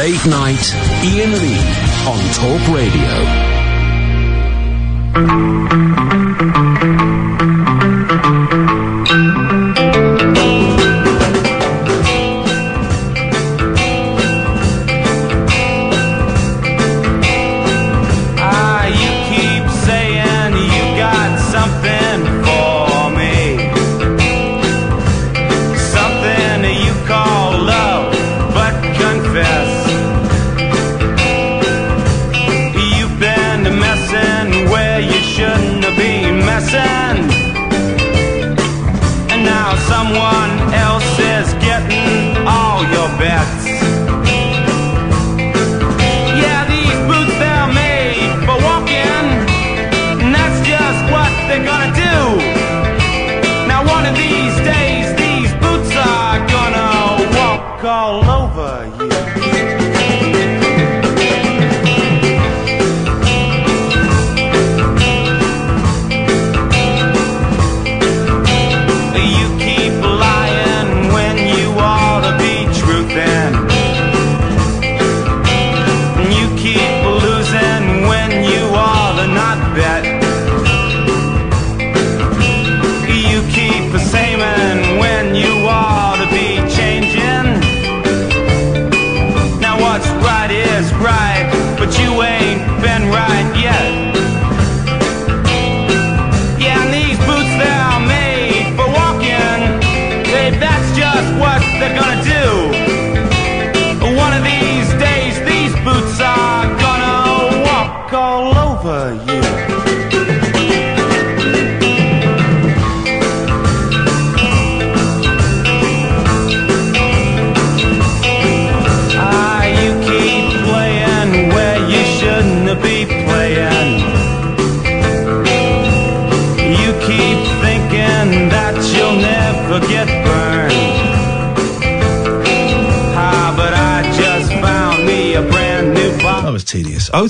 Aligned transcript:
Late 0.00 0.24
Night 0.30 0.64
Iain 1.04 1.30
Lee 1.30 1.60
on 2.08 2.20
Talk 2.32 2.62
Radio. 2.74 3.12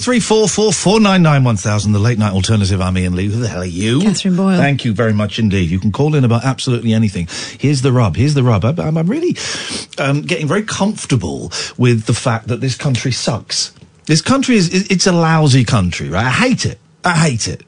03444991000, 0.01 1.93
the 1.93 1.99
late 1.99 2.19
night 2.19 2.33
alternative. 2.33 2.81
I'm 2.81 2.97
Iain 2.97 3.15
Lee. 3.15 3.27
Who 3.27 3.39
the 3.39 3.49
hell 3.49 3.61
are 3.61 3.67
you? 3.67 4.01
Catherine 4.01 4.35
Boyle. 4.35 4.57
Thank 4.57 4.87
you 4.87 4.95
very 4.95 5.13
much 5.13 5.39
indeed. 5.39 5.69
You 5.69 5.79
can 5.79 5.93
call 5.93 6.15
in 6.15 6.25
about 6.25 6.43
absolutely 6.43 6.95
anything. 6.95 7.29
Here's 7.59 7.83
the 7.83 7.93
rub. 7.93 8.17
Here's 8.17 8.33
the 8.33 8.43
rub. 8.43 8.65
I'm 8.65 8.97
I'm, 8.97 9.07
really 9.07 9.37
um, 9.99 10.23
getting 10.23 10.49
very 10.49 10.63
comfortable 10.63 11.53
with 11.77 12.05
the 12.05 12.15
fact 12.15 12.49
that 12.49 12.63
this 12.63 12.77
country 12.77 13.13
sucks. 13.13 13.75
This 14.07 14.23
country 14.23 14.57
is, 14.57 14.91
it's 14.91 15.07
a 15.07 15.13
lousy 15.13 15.65
country, 15.65 16.09
right? 16.09 16.25
I 16.25 16.31
hate 16.31 16.65
it. 16.65 16.79
I 17.05 17.17
hate 17.17 17.47
it. 17.47 17.63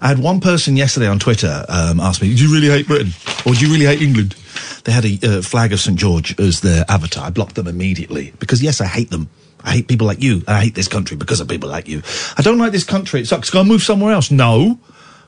I 0.00 0.06
had 0.06 0.20
one 0.20 0.40
person 0.40 0.76
yesterday 0.76 1.08
on 1.08 1.18
Twitter 1.18 1.64
um, 1.68 1.98
ask 1.98 2.22
me, 2.22 2.32
"Do 2.34 2.46
you 2.46 2.54
really 2.54 2.68
hate 2.68 2.86
Britain, 2.86 3.12
or 3.44 3.54
do 3.54 3.66
you 3.66 3.72
really 3.72 3.86
hate 3.86 4.02
England?" 4.02 4.36
They 4.84 4.92
had 4.92 5.04
a 5.04 5.18
uh, 5.22 5.42
flag 5.42 5.72
of 5.72 5.80
St 5.80 5.98
George 5.98 6.38
as 6.38 6.60
their 6.60 6.84
avatar. 6.88 7.26
I 7.26 7.30
blocked 7.30 7.56
them 7.56 7.66
immediately 7.66 8.32
because 8.38 8.62
yes, 8.62 8.80
I 8.80 8.86
hate 8.86 9.10
them. 9.10 9.28
I 9.64 9.72
hate 9.72 9.88
people 9.88 10.06
like 10.06 10.22
you. 10.22 10.36
and 10.46 10.50
I 10.50 10.60
hate 10.62 10.74
this 10.74 10.88
country 10.88 11.16
because 11.16 11.40
of 11.40 11.48
people 11.48 11.68
like 11.68 11.88
you. 11.88 12.02
I 12.36 12.42
don't 12.42 12.58
like 12.58 12.72
this 12.72 12.84
country. 12.84 13.20
It 13.20 13.28
sucks. 13.28 13.50
Go 13.50 13.64
move 13.64 13.82
somewhere 13.82 14.12
else. 14.12 14.30
No. 14.30 14.78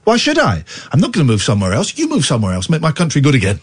Why 0.04 0.16
should 0.16 0.38
I? 0.38 0.64
I'm 0.92 1.00
not 1.00 1.12
going 1.12 1.26
to 1.26 1.32
move 1.32 1.42
somewhere 1.42 1.72
else. 1.72 1.96
You 1.96 2.08
move 2.08 2.24
somewhere 2.24 2.52
else. 2.52 2.68
Make 2.68 2.82
my 2.82 2.92
country 2.92 3.20
good 3.20 3.34
again. 3.34 3.60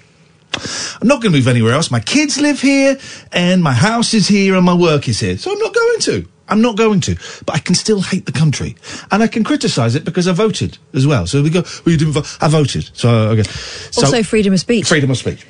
I'm 0.54 1.08
not 1.08 1.22
going 1.22 1.32
to 1.32 1.38
move 1.38 1.48
anywhere 1.48 1.74
else. 1.74 1.92
My 1.92 2.00
kids 2.00 2.40
live 2.40 2.60
here, 2.60 2.98
and 3.32 3.64
my 3.64 3.74
house 3.74 4.14
is 4.14 4.28
here, 4.28 4.56
and 4.56 4.66
my 4.66 4.74
work 4.74 5.08
is 5.08 5.20
here. 5.20 5.38
So 5.38 5.52
I'm 5.52 5.60
not 5.60 5.74
going 5.74 6.00
to. 6.02 6.28
I'm 6.50 6.62
not 6.62 6.76
going 6.76 7.00
to. 7.02 7.16
But 7.46 7.56
I 7.56 7.60
can 7.60 7.76
still 7.76 8.02
hate 8.02 8.26
the 8.26 8.34
country, 8.34 8.76
and 9.12 9.24
I 9.24 9.28
can 9.28 9.44
criticise 9.44 9.96
it 9.96 10.04
because 10.04 10.28
I 10.28 10.34
voted 10.34 10.78
as 10.94 11.08
well. 11.08 11.26
So 11.26 11.42
we 11.42 11.50
go. 11.50 11.62
Well, 11.62 11.94
you 11.94 11.98
didn't 11.98 12.14
vote. 12.14 12.38
I 12.42 12.50
voted. 12.50 12.90
So 12.94 13.10
okay. 13.30 13.44
So, 13.44 14.06
also, 14.06 14.24
freedom 14.24 14.54
of 14.54 14.60
speech. 14.60 14.88
freedom 14.88 15.12
of 15.12 15.18
speech. 15.18 15.46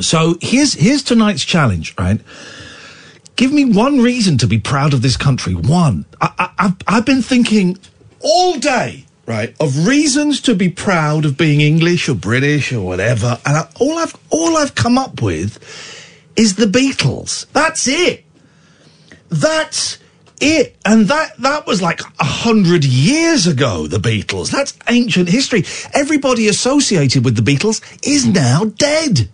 So 0.00 0.36
here's 0.40 0.74
here's 0.74 1.04
tonight's 1.04 1.44
challenge, 1.44 1.94
right? 1.96 2.20
Give 3.40 3.54
me 3.54 3.64
one 3.64 4.00
reason 4.00 4.36
to 4.36 4.46
be 4.46 4.58
proud 4.58 4.92
of 4.92 5.00
this 5.00 5.16
country. 5.16 5.54
One. 5.54 6.04
I, 6.20 6.50
I've, 6.58 6.76
I've 6.86 7.06
been 7.06 7.22
thinking 7.22 7.78
all 8.20 8.58
day, 8.58 9.06
right, 9.24 9.56
of 9.58 9.86
reasons 9.86 10.42
to 10.42 10.54
be 10.54 10.68
proud 10.68 11.24
of 11.24 11.38
being 11.38 11.62
English 11.62 12.06
or 12.10 12.14
British 12.14 12.70
or 12.70 12.82
whatever, 12.82 13.38
and 13.46 13.56
I, 13.56 13.66
all 13.80 13.96
I've 13.96 14.14
all 14.28 14.58
I've 14.58 14.74
come 14.74 14.98
up 14.98 15.22
with 15.22 15.58
is 16.36 16.56
the 16.56 16.66
Beatles. 16.66 17.50
That's 17.54 17.88
it. 17.88 18.26
That's 19.30 19.96
it. 20.38 20.76
And 20.84 21.06
that 21.06 21.38
that 21.38 21.66
was 21.66 21.80
like 21.80 22.02
a 22.20 22.24
hundred 22.24 22.84
years 22.84 23.46
ago. 23.46 23.86
The 23.86 23.96
Beatles. 23.96 24.50
That's 24.50 24.76
ancient 24.86 25.30
history. 25.30 25.64
Everybody 25.94 26.46
associated 26.46 27.24
with 27.24 27.36
the 27.36 27.50
Beatles 27.50 27.80
is 28.06 28.26
now 28.26 28.66
dead. 28.66 29.30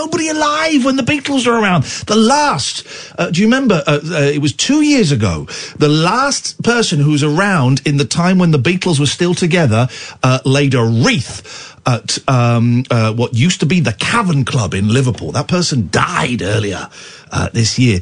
Nobody 0.00 0.28
alive 0.30 0.86
when 0.86 0.96
the 0.96 1.02
Beatles 1.02 1.46
were 1.46 1.60
around. 1.60 1.84
The 2.06 2.16
last, 2.16 2.86
uh, 3.18 3.30
do 3.30 3.42
you 3.42 3.46
remember? 3.46 3.82
Uh, 3.86 4.00
uh, 4.02 4.20
it 4.22 4.40
was 4.40 4.54
two 4.54 4.80
years 4.80 5.12
ago. 5.12 5.44
The 5.76 5.90
last 5.90 6.62
person 6.62 7.00
who 7.00 7.10
was 7.10 7.22
around 7.22 7.82
in 7.84 7.98
the 7.98 8.06
time 8.06 8.38
when 8.38 8.50
the 8.50 8.58
Beatles 8.58 8.98
were 8.98 9.04
still 9.04 9.34
together 9.34 9.88
uh, 10.22 10.38
laid 10.46 10.72
a 10.72 10.82
wreath 10.82 11.76
at 11.86 12.18
um, 12.26 12.84
uh, 12.90 13.12
what 13.12 13.34
used 13.34 13.60
to 13.60 13.66
be 13.66 13.80
the 13.80 13.92
Cavern 13.92 14.46
Club 14.46 14.72
in 14.72 14.88
Liverpool. 14.88 15.32
That 15.32 15.48
person 15.48 15.90
died 15.90 16.40
earlier 16.40 16.88
uh, 17.30 17.50
this 17.52 17.78
year. 17.78 18.00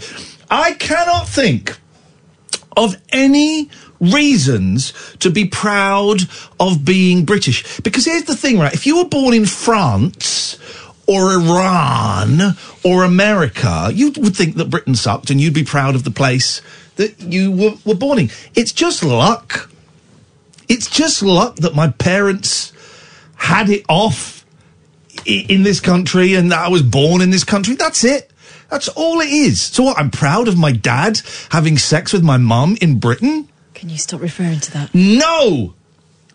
I 0.48 0.75
cannot 0.75 1.28
think 1.28 1.80
of 2.76 2.94
any 3.10 3.70
reasons 3.98 4.92
to 5.19 5.30
be 5.30 5.47
proud 5.47 6.20
of 6.60 6.84
being 6.84 7.25
British. 7.25 7.80
Because 7.80 8.04
here's 8.04 8.22
the 8.22 8.36
thing, 8.36 8.60
right? 8.60 8.72
If 8.72 8.86
you 8.86 8.98
were 8.98 9.09
born 9.09 9.34
in 9.34 9.47
France 9.47 10.59
or 11.09 11.33
Iran 11.33 12.55
or 12.85 13.03
America, 13.03 13.91
you 13.93 14.13
would 14.19 14.37
think 14.37 14.57
that 14.57 14.69
Britain 14.69 14.95
sucked 14.95 15.31
and 15.31 15.41
you'd 15.41 15.55
be 15.55 15.65
proud 15.65 15.95
of 15.95 16.05
the 16.05 16.11
place 16.11 16.61
that 16.97 17.19
you 17.21 17.51
were, 17.51 17.75
were 17.84 17.95
born 17.95 18.19
in. 18.19 18.31
It's 18.55 18.72
just 18.72 19.03
luck. 19.03 19.71
It's 20.69 20.89
just 20.91 21.22
luck 21.22 21.57
that 21.57 21.75
my 21.75 21.89
parents 21.89 22.72
had 23.37 23.71
it 23.71 23.84
off 23.89 24.45
in 25.25 25.63
this 25.63 25.81
country 25.81 26.34
and 26.34 26.53
that 26.53 26.66
I 26.66 26.69
was 26.69 26.83
born 26.83 27.22
in 27.22 27.31
this 27.31 27.45
country. 27.45 27.75
That's 27.75 28.04
it. 28.04 28.31
That's 28.71 28.89
all 28.89 29.21
it 29.21 29.31
is. 29.31 29.63
So 29.63 29.84
what? 29.84 29.99
I'm 29.99 30.11
proud 30.11 30.47
of 30.47 30.59
my 30.59 30.72
dad 30.72 31.22
having 31.51 31.78
sex 31.78 32.13
with 32.13 32.22
my 32.22 32.37
mum 32.37 32.77
in 32.83 32.99
Britain? 32.99 33.49
Can 33.72 33.89
you 33.89 33.97
stop 33.97 34.21
referring 34.21 34.61
to 34.61 34.72
that? 34.72 34.95
No! 34.95 35.75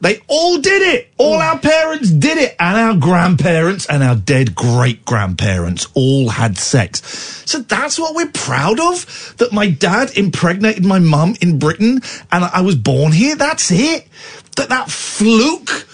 They 0.04 0.20
all 0.28 0.60
did 0.60 0.82
it! 0.82 1.14
All 1.18 1.40
mm. 1.40 1.50
our 1.50 1.58
parents 1.58 2.12
did 2.12 2.38
it! 2.38 2.58
And 2.60 2.78
our 2.78 2.96
grandparents 2.98 3.86
and 3.86 4.04
our 4.04 4.18
dead 4.18 4.54
great 4.54 5.06
grandparents 5.06 5.88
all 5.94 6.28
had 6.28 6.58
sex. 6.58 7.02
So 7.50 7.60
that's 7.60 7.98
what 7.98 8.14
we're 8.14 8.28
proud 8.28 8.82
of? 8.82 9.34
That 9.38 9.54
my 9.54 9.70
dad 9.70 10.18
impregnated 10.18 10.84
my 10.84 11.00
mum 11.00 11.36
in 11.40 11.58
Britain 11.58 12.02
and 12.34 12.44
I 12.44 12.60
was 12.60 12.76
born 12.76 13.14
here? 13.14 13.38
That's 13.38 13.72
it? 13.72 14.10
That 14.58 14.68
that 14.68 14.92
fluke 14.92 15.88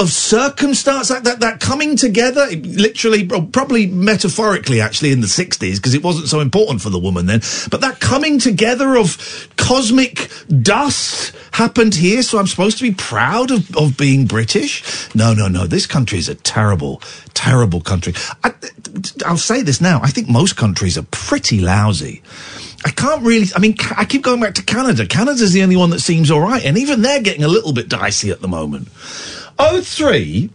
of 0.00 0.10
circumstance, 0.10 1.08
that, 1.08 1.24
that, 1.24 1.40
that 1.40 1.60
coming 1.60 1.94
together, 1.94 2.46
literally, 2.50 3.26
probably 3.26 3.86
metaphorically, 3.86 4.80
actually, 4.80 5.12
in 5.12 5.20
the 5.20 5.26
60s, 5.26 5.76
because 5.76 5.92
it 5.92 6.02
wasn't 6.02 6.26
so 6.26 6.40
important 6.40 6.80
for 6.80 6.88
the 6.88 6.98
woman 6.98 7.26
then, 7.26 7.40
but 7.70 7.82
that 7.82 8.00
coming 8.00 8.38
together 8.38 8.96
of 8.96 9.48
cosmic 9.56 10.30
dust 10.62 11.36
happened 11.52 11.94
here, 11.94 12.22
so 12.22 12.38
I'm 12.38 12.46
supposed 12.46 12.78
to 12.78 12.82
be 12.82 12.94
proud 12.94 13.50
of, 13.50 13.76
of 13.76 13.98
being 13.98 14.26
British? 14.26 15.14
No, 15.14 15.34
no, 15.34 15.48
no. 15.48 15.66
This 15.66 15.86
country 15.86 16.18
is 16.18 16.28
a 16.28 16.34
terrible, 16.34 17.02
terrible 17.34 17.82
country. 17.82 18.14
I, 18.42 18.54
I'll 19.26 19.36
say 19.36 19.60
this 19.62 19.80
now. 19.80 20.00
I 20.02 20.08
think 20.08 20.28
most 20.28 20.56
countries 20.56 20.96
are 20.96 21.06
pretty 21.10 21.60
lousy. 21.60 22.22
I 22.84 22.90
can't 22.90 23.22
really. 23.22 23.48
I 23.54 23.58
mean, 23.58 23.76
I 23.96 24.06
keep 24.06 24.22
going 24.22 24.40
back 24.40 24.54
to 24.54 24.62
Canada. 24.62 25.06
Canada's 25.06 25.52
the 25.52 25.62
only 25.62 25.76
one 25.76 25.90
that 25.90 26.00
seems 26.00 26.30
all 26.30 26.40
right, 26.40 26.64
and 26.64 26.78
even 26.78 27.02
they're 27.02 27.20
getting 27.20 27.44
a 27.44 27.48
little 27.48 27.74
bit 27.74 27.90
dicey 27.90 28.30
at 28.30 28.40
the 28.40 28.48
moment. 28.48 28.88
Oh 29.62 29.82
three 29.82 30.48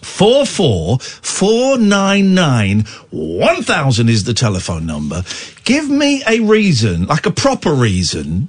four 0.00 0.46
four 0.46 0.98
four 0.98 1.76
nine 1.76 2.32
nine 2.32 2.80
one 3.10 3.62
thousand 3.62 4.08
is 4.08 4.24
the 4.24 4.32
telephone 4.32 4.86
number. 4.86 5.22
Give 5.64 5.90
me 5.90 6.22
a 6.26 6.40
reason, 6.40 7.04
like 7.04 7.26
a 7.26 7.30
proper 7.30 7.74
reason, 7.74 8.48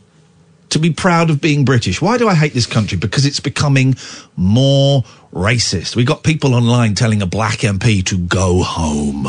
to 0.69 0.79
be 0.79 0.91
proud 0.91 1.29
of 1.29 1.41
being 1.41 1.65
British. 1.65 2.01
Why 2.01 2.17
do 2.17 2.29
I 2.29 2.33
hate 2.33 2.53
this 2.53 2.65
country? 2.65 2.97
Because 2.97 3.25
it's 3.25 3.41
becoming 3.41 3.95
more 4.37 5.03
racist. 5.33 5.97
We 5.97 6.05
got 6.05 6.23
people 6.23 6.55
online 6.55 6.95
telling 6.95 7.21
a 7.21 7.27
black 7.27 7.59
MP 7.59 8.05
to 8.05 8.17
go 8.17 8.63
home. 8.63 9.27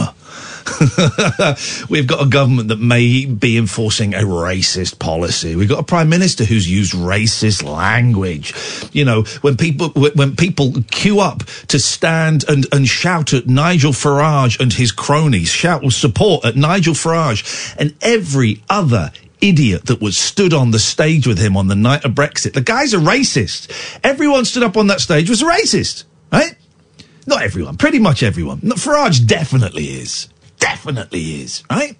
We've 1.88 2.06
got 2.06 2.22
a 2.22 2.28
government 2.28 2.68
that 2.68 2.80
may 2.80 3.26
be 3.26 3.58
enforcing 3.58 4.14
a 4.14 4.20
racist 4.20 4.98
policy. 4.98 5.56
We've 5.56 5.68
got 5.68 5.80
a 5.80 5.84
prime 5.84 6.08
minister 6.08 6.44
who's 6.44 6.70
used 6.70 6.92
racist 6.92 7.62
language. 7.62 8.54
You 8.92 9.04
know, 9.04 9.22
when 9.42 9.56
people 9.56 9.88
when 9.90 10.36
people 10.36 10.72
queue 10.90 11.20
up 11.20 11.44
to 11.68 11.78
stand 11.78 12.44
and, 12.48 12.66
and 12.72 12.88
shout 12.88 13.34
at 13.34 13.46
Nigel 13.46 13.92
Farage 13.92 14.58
and 14.60 14.72
his 14.72 14.92
cronies, 14.92 15.48
shout 15.48 15.82
with 15.82 15.94
support 15.94 16.44
at 16.44 16.56
Nigel 16.56 16.94
Farage 16.94 17.74
and 17.78 17.94
every 18.00 18.62
other 18.68 19.12
idiot 19.40 19.86
that 19.86 20.00
was 20.00 20.16
stood 20.16 20.54
on 20.54 20.70
the 20.70 20.78
stage 20.78 21.26
with 21.26 21.38
him 21.38 21.56
on 21.56 21.68
the 21.68 21.74
night 21.74 22.04
of 22.04 22.12
Brexit. 22.12 22.54
The 22.54 22.62
guy's 22.62 22.94
a 22.94 22.98
racist. 22.98 24.00
Everyone 24.02 24.44
stood 24.44 24.62
up 24.62 24.76
on 24.76 24.86
that 24.86 25.00
stage 25.00 25.28
was 25.28 25.42
a 25.42 25.46
racist, 25.46 26.04
right? 26.32 26.56
Not 27.26 27.42
everyone, 27.42 27.76
pretty 27.76 27.98
much 27.98 28.22
everyone. 28.22 28.60
Farage 28.60 29.26
definitely 29.26 29.84
is. 29.84 30.28
Definitely 30.58 31.42
is, 31.42 31.62
right? 31.70 31.96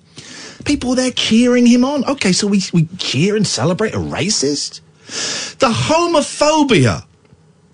People 0.65 0.95
there 0.95 1.11
cheering 1.11 1.67
him 1.67 1.85
on. 1.85 2.05
Okay, 2.05 2.33
so 2.33 2.47
we, 2.47 2.63
we 2.73 2.87
cheer 2.99 3.37
and 3.37 3.47
celebrate 3.47 3.95
a 3.95 3.99
racist? 3.99 4.81
The 5.59 5.69
homophobia 5.69 7.05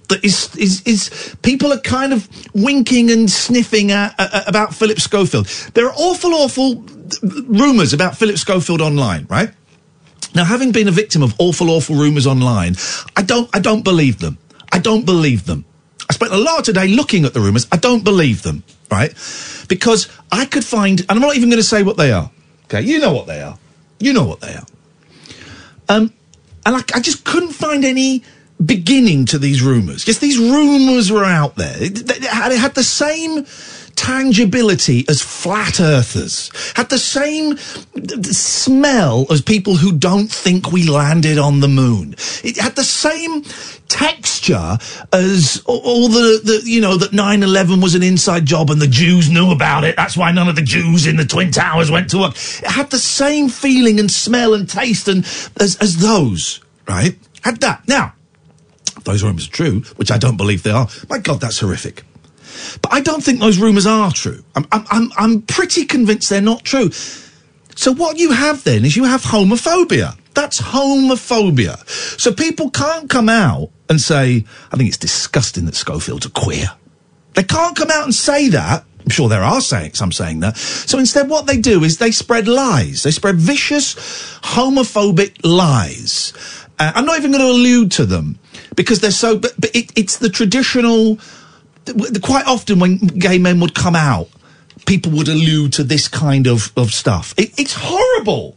that 0.09 0.25
is, 0.25 0.55
is, 0.56 0.82
is 0.82 1.37
people 1.43 1.73
are 1.73 1.81
kind 1.81 2.12
of 2.12 2.29
winking 2.53 3.11
and 3.11 3.31
sniffing 3.31 3.93
at, 3.93 4.19
at, 4.19 4.49
about 4.49 4.75
Philip 4.75 5.00
Schofield. 5.00 5.47
There 5.75 5.87
are 5.87 5.94
awful, 5.97 6.35
awful 6.35 6.85
rumours 7.23 7.93
about 7.93 8.17
Philip 8.17 8.37
Schofield 8.37 8.81
online, 8.81 9.26
right? 9.31 9.50
Now, 10.35 10.44
having 10.44 10.73
been 10.73 10.88
a 10.88 10.93
victim 10.93 11.23
of 11.23 11.35
awful, 11.38 11.71
awful 11.71 11.97
rumours 11.97 12.26
online, 12.26 12.75
I 13.17 13.23
don't, 13.23 13.49
I 13.55 13.61
don't 13.61 13.83
believe 13.83 14.19
them. 14.19 14.38
I 14.73 14.79
don't 14.79 15.05
believe 15.05 15.47
them. 15.47 15.65
I 16.09 16.12
spent 16.12 16.33
a 16.33 16.38
lot 16.38 16.59
of 16.59 16.65
today 16.65 16.88
looking 16.88 17.25
at 17.25 17.35
the 17.35 17.41
rumours. 17.41 17.67
I 17.73 17.76
don't 17.76 18.05
believe 18.05 18.43
them, 18.43 18.62
right? 18.91 19.15
Because 19.69 20.09
I 20.33 20.47
could 20.47 20.65
find, 20.65 21.01
and 21.01 21.11
I'm 21.11 21.21
not 21.21 21.37
even 21.37 21.49
going 21.49 21.61
to 21.61 21.65
say 21.65 21.83
what 21.83 21.97
they 21.97 22.13
are. 22.13 22.31
Okay, 22.65 22.83
you 22.83 22.99
know 22.99 23.13
what 23.13 23.27
they 23.27 23.43
are. 23.43 23.59
You 23.99 24.13
know 24.13 24.25
what 24.25 24.41
they 24.41 24.55
are. 24.55 24.67
Um, 25.89 26.13
and 26.65 26.77
I, 26.77 26.83
I 26.95 27.01
just 27.01 27.25
couldn't 27.25 27.53
find 27.53 27.85
any 27.85 28.23
beginning 28.65 29.25
to 29.27 29.39
these 29.39 29.63
rumours. 29.63 30.05
Just 30.05 30.21
these 30.21 30.39
rumours 30.39 31.11
were 31.11 31.25
out 31.25 31.57
there. 31.57 31.83
It, 31.83 32.11
it 32.11 32.23
had, 32.25 32.53
it 32.53 32.59
had 32.59 32.75
the 32.75 32.85
same 32.85 33.47
tangibility 33.97 35.05
as 35.09 35.21
flat 35.21 35.81
earthers, 35.81 36.51
had 36.75 36.89
the 36.89 36.99
same 36.99 37.57
smell 38.23 39.27
as 39.31 39.43
people 39.43 39.77
who 39.77 39.93
don't 39.93 40.31
think 40.31 40.73
we 40.73 40.89
landed 40.89 41.39
on 41.39 41.61
the 41.61 41.69
moon. 41.69 42.15
It 42.43 42.57
had 42.57 42.77
the 42.77 42.85
same 42.85 43.43
texture 43.91 44.79
as 45.13 45.63
all 45.67 46.09
the, 46.09 46.41
the 46.43 46.63
you 46.65 46.81
know, 46.81 46.97
that 46.97 47.11
9-11 47.11 47.83
was 47.83 47.95
an 47.95 48.03
inside 48.03 48.47
job 48.47 48.71
and 48.71 48.81
the 48.81 48.87
Jews 48.87 49.29
knew 49.29 49.51
about 49.51 49.85
it. 49.85 49.97
That's 49.97 50.17
why 50.17 50.33
none 50.33 50.49
of 50.49 50.57
the 50.57 50.63
Jews 50.63 51.07
in 51.07 51.17
the 51.17 51.27
Twin 51.27 51.51
Towers 51.51 51.91
went 51.91 52.09
to 52.11 52.19
work. 52.19 52.35
It 52.35 52.71
had 52.71 52.91
the 52.91 52.99
same 52.99 53.49
feeling 53.49 53.99
and 53.99 54.11
smell 54.11 54.55
and 54.55 54.69
taste 54.69 55.09
and 55.09 55.25
as, 55.61 55.77
as 55.81 55.99
those, 55.99 56.61
right? 56.89 57.19
Had 57.43 57.61
that. 57.61 57.87
Now, 57.89 58.15
those 59.05 59.23
rumours 59.23 59.49
are 59.49 59.53
true, 59.53 59.81
which 59.97 60.11
I 60.11 60.19
don't 60.19 60.37
believe 60.37 60.63
they 60.63 60.71
are, 60.71 60.89
my 61.09 61.19
God, 61.19 61.41
that's 61.41 61.59
horrific. 61.59 62.05
But 62.83 62.93
I 62.93 63.01
don't 63.01 63.23
think 63.23 63.41
those 63.41 63.59
rumours 63.59 63.87
are 63.87 64.13
true. 64.13 64.45
I'm, 64.55 64.67
I'm, 64.73 65.11
I'm 65.17 65.43
pretty 65.43 65.85
convinced 65.85 66.31
they're 66.31 66.41
not 66.41 66.65
true. 66.65 66.91
So 67.75 67.93
what 67.93 68.19
you 68.19 68.33
have 68.33 68.63
then 68.65 68.85
is 68.85 68.97
you 68.97 69.05
have 69.05 69.23
homophobia. 69.23 70.17
That's 70.35 70.61
homophobia. 70.61 71.89
So 72.21 72.33
people 72.33 72.71
can't 72.71 73.09
come 73.09 73.29
out 73.29 73.71
and 73.91 74.01
say, 74.01 74.45
I 74.73 74.77
think 74.77 74.89
it's 74.89 74.97
disgusting 74.97 75.67
that 75.67 75.75
Schofield's 75.75 76.25
a 76.25 76.31
queer. 76.31 76.71
They 77.35 77.43
can't 77.43 77.77
come 77.77 77.91
out 77.91 78.05
and 78.05 78.15
say 78.15 78.49
that. 78.49 78.85
I'm 79.01 79.09
sure 79.11 79.29
there 79.29 79.43
are 79.43 79.61
saying 79.61 79.95
some 79.95 80.13
saying 80.13 80.41
that. 80.41 80.57
So 80.57 80.99
instead, 80.99 81.29
what 81.29 81.47
they 81.47 81.57
do 81.57 81.83
is 81.85 81.99
they 81.99 82.11
spread 82.13 82.47
lies. 82.47 83.03
They 83.03 83.11
spread 83.11 83.37
vicious, 83.37 83.95
homophobic 84.43 85.39
lies. 85.43 86.33
Uh, 86.79 86.93
I'm 86.95 87.05
not 87.05 87.19
even 87.19 87.33
going 87.33 87.43
to 87.43 87.51
allude 87.51 87.91
to 87.93 88.07
them 88.07 88.39
because 88.77 89.01
they're 89.01 89.11
so. 89.11 89.39
But, 89.39 89.55
but 89.59 89.75
it, 89.75 89.93
it's 89.99 90.19
the 90.19 90.29
traditional. 90.29 91.19
Quite 92.23 92.47
often, 92.47 92.79
when 92.79 92.99
gay 92.99 93.39
men 93.39 93.59
would 93.61 93.75
come 93.75 93.97
out, 93.97 94.29
people 94.87 95.13
would 95.13 95.29
allude 95.29 95.73
to 95.75 95.83
this 95.83 96.07
kind 96.07 96.47
of 96.47 96.73
of 96.77 96.93
stuff. 96.93 97.35
It, 97.37 97.59
it's 97.59 97.75
horrible. 97.77 98.57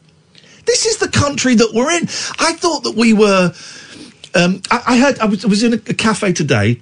This 0.65 0.85
is 0.85 0.97
the 0.97 1.07
country 1.09 1.55
that 1.55 1.71
we're 1.73 1.91
in. 1.91 2.03
I 2.37 2.53
thought 2.53 2.83
that 2.83 2.95
we 2.95 3.13
were. 3.13 3.53
Um, 4.35 4.61
I, 4.71 4.83
I 4.87 4.97
heard 4.97 5.19
I 5.19 5.25
was, 5.25 5.45
I 5.45 5.47
was 5.47 5.63
in 5.63 5.73
a, 5.73 5.77
a 5.77 5.93
cafe 5.93 6.33
today. 6.33 6.81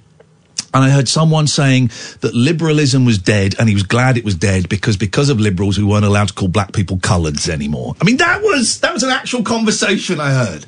And 0.74 0.86
I 0.86 0.90
heard 0.90 1.10
someone 1.10 1.48
saying 1.48 1.92
that 2.22 2.34
liberalism 2.34 3.04
was 3.04 3.18
dead, 3.18 3.56
and 3.60 3.68
he 3.68 3.76
was 3.76 3.84
glad 3.84 4.18
it 4.18 4.24
was 4.24 4.36
dead 4.36 4.70
because 4.70 4.96
because 4.96 5.28
of 5.28 5.38
liberals, 5.38 5.78
we 5.78 5.84
weren't 5.84 6.06
allowed 6.06 6.30
to 6.30 6.34
call 6.34 6.48
black 6.48 6.72
people 6.72 6.96
coloureds 6.96 7.50
anymore. 7.50 7.94
I 8.00 8.06
mean, 8.06 8.16
that 8.18 8.42
was 8.42 8.80
that 8.80 8.94
was 8.94 9.04
an 9.04 9.10
actual 9.10 9.44
conversation 9.44 10.22
I 10.22 10.32
heard. 10.32 10.66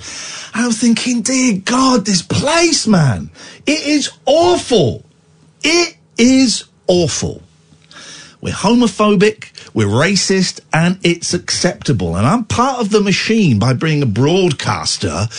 I 0.54 0.68
was 0.68 0.78
thinking, 0.78 1.22
dear 1.22 1.58
God, 1.64 2.06
this 2.06 2.22
place, 2.22 2.86
man, 2.86 3.30
it 3.66 3.88
is 3.88 4.12
awful. 4.26 5.06
It 5.64 5.96
is 6.18 6.66
awful. 6.88 7.42
We're 8.44 8.52
homophobic, 8.52 9.72
we're 9.74 9.88
racist, 9.88 10.60
and 10.74 11.00
it's 11.02 11.34
acceptable. 11.34 12.18
And 12.18 12.28
I'm 12.28 12.44
part 12.44 12.82
of 12.82 12.90
the 12.90 13.00
machine 13.00 13.58
by 13.58 13.72
being 13.72 14.04
a 14.04 14.06
broadcaster 14.06 15.30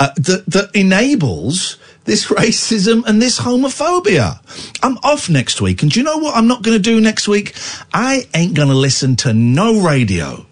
uh, 0.00 0.08
that, 0.16 0.44
that 0.46 0.70
enables 0.72 1.76
this 2.04 2.26
racism 2.28 3.04
and 3.06 3.20
this 3.20 3.40
homophobia. 3.40 4.40
I'm 4.82 4.96
off 5.02 5.28
next 5.28 5.60
week, 5.60 5.82
and 5.82 5.92
do 5.92 6.00
you 6.00 6.04
know 6.04 6.16
what 6.16 6.34
I'm 6.34 6.48
not 6.48 6.62
going 6.62 6.78
to 6.78 6.82
do 6.82 6.98
next 6.98 7.28
week? 7.28 7.54
I 7.92 8.26
ain't 8.32 8.54
going 8.54 8.68
to 8.68 8.74
listen 8.74 9.16
to 9.16 9.34
no 9.34 9.82
radio. 9.82 10.46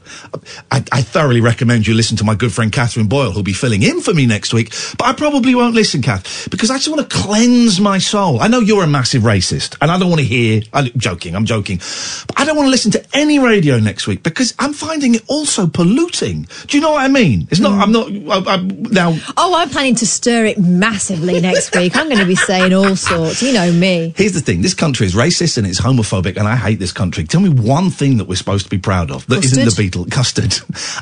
I, 0.71 0.85
I 0.93 1.03
thoroughly 1.03 1.41
recommend 1.41 1.87
you 1.87 1.95
listen 1.95 2.17
to 2.19 2.25
my 2.25 2.35
good 2.35 2.53
friend 2.53 2.73
Catherine 2.73 3.07
Boyle, 3.07 3.33
who'll 3.33 3.43
be 3.43 3.53
filling 3.53 3.83
in 3.83 4.01
for 4.01 4.15
me 4.15 4.27
next 4.27 4.53
week. 4.53 4.73
But 4.99 5.07
I 5.07 5.13
probably 5.13 5.55
won't 5.55 5.75
listen, 5.75 6.03
Kath, 6.03 6.49
because 6.51 6.71
I 6.71 6.77
just 6.77 6.89
want 6.89 7.09
to 7.09 7.17
cleanse 7.17 7.81
my 7.81 7.99
soul. 7.99 8.41
I 8.41 8.49
know 8.49 8.61
you're 8.61 8.85
a 8.85 8.89
massive 8.89 9.23
racist, 9.23 9.77
and 9.81 9.91
I 9.91 9.99
don't 9.99 10.09
want 10.09 10.21
to 10.21 10.27
hear. 10.27 10.63
I'm 10.73 10.91
joking. 10.97 11.35
I'm 11.35 11.45
joking. 11.45 11.79
But 12.27 12.39
I 12.39 12.45
don't 12.45 12.57
want 12.57 12.67
to 12.67 12.71
listen 12.71 12.91
to 12.93 13.05
any 13.15 13.39
radio 13.39 13.79
next 13.79 14.07
week 14.07 14.23
because 14.23 14.55
I'm 14.59 14.73
finding 14.73 15.15
it 15.15 15.23
also 15.29 15.67
polluting. 15.67 16.47
Do 16.67 16.77
you 16.77 16.83
know 16.83 16.93
what 16.93 17.03
I 17.03 17.09
mean? 17.09 17.49
It's 17.51 17.61
not. 17.61 17.81
I'm 17.81 17.93
not. 17.93 18.09
I, 18.09 18.55
I'm 18.55 18.83
now. 18.85 19.17
Oh, 19.37 19.55
I'm 19.57 19.71
planning 19.71 19.95
to 19.97 20.07
stir 20.07 20.47
it 20.47 20.59
massively 20.59 21.41
next 21.41 21.75
week. 21.77 21.97
I'm 21.97 22.09
going 22.09 22.21
to 22.21 22.27
be 22.27 22.37
saying 22.37 22.73
all 22.73 22.97
sorts. 22.97 23.43
You 23.43 23.53
know 23.53 23.73
me. 23.73 24.15
Here's 24.17 24.33
the 24.33 24.41
thing: 24.41 24.63
this 24.63 24.75
country 24.75 25.07
is 25.07 25.15
racist 25.15 25.59
and 25.59 25.67
it's 25.67 25.81
homophobic, 25.81 26.37
and 26.37 26.49
I 26.49 26.57
hate 26.57 26.79
this 26.79 26.93
country. 26.93 27.25
Tell 27.25 27.41
me 27.41 27.49
one 27.49 27.91
thing 27.91 28.19
that 28.19 28.29
we're 28.29 28.37
supposed 28.37 28.65
to 28.65 28.71
be 28.71 28.79
proud 28.79 29.11
of 29.11 29.27
that 29.27 29.37
not 29.37 29.75
the 29.75 30.04
Custard. 30.11 30.55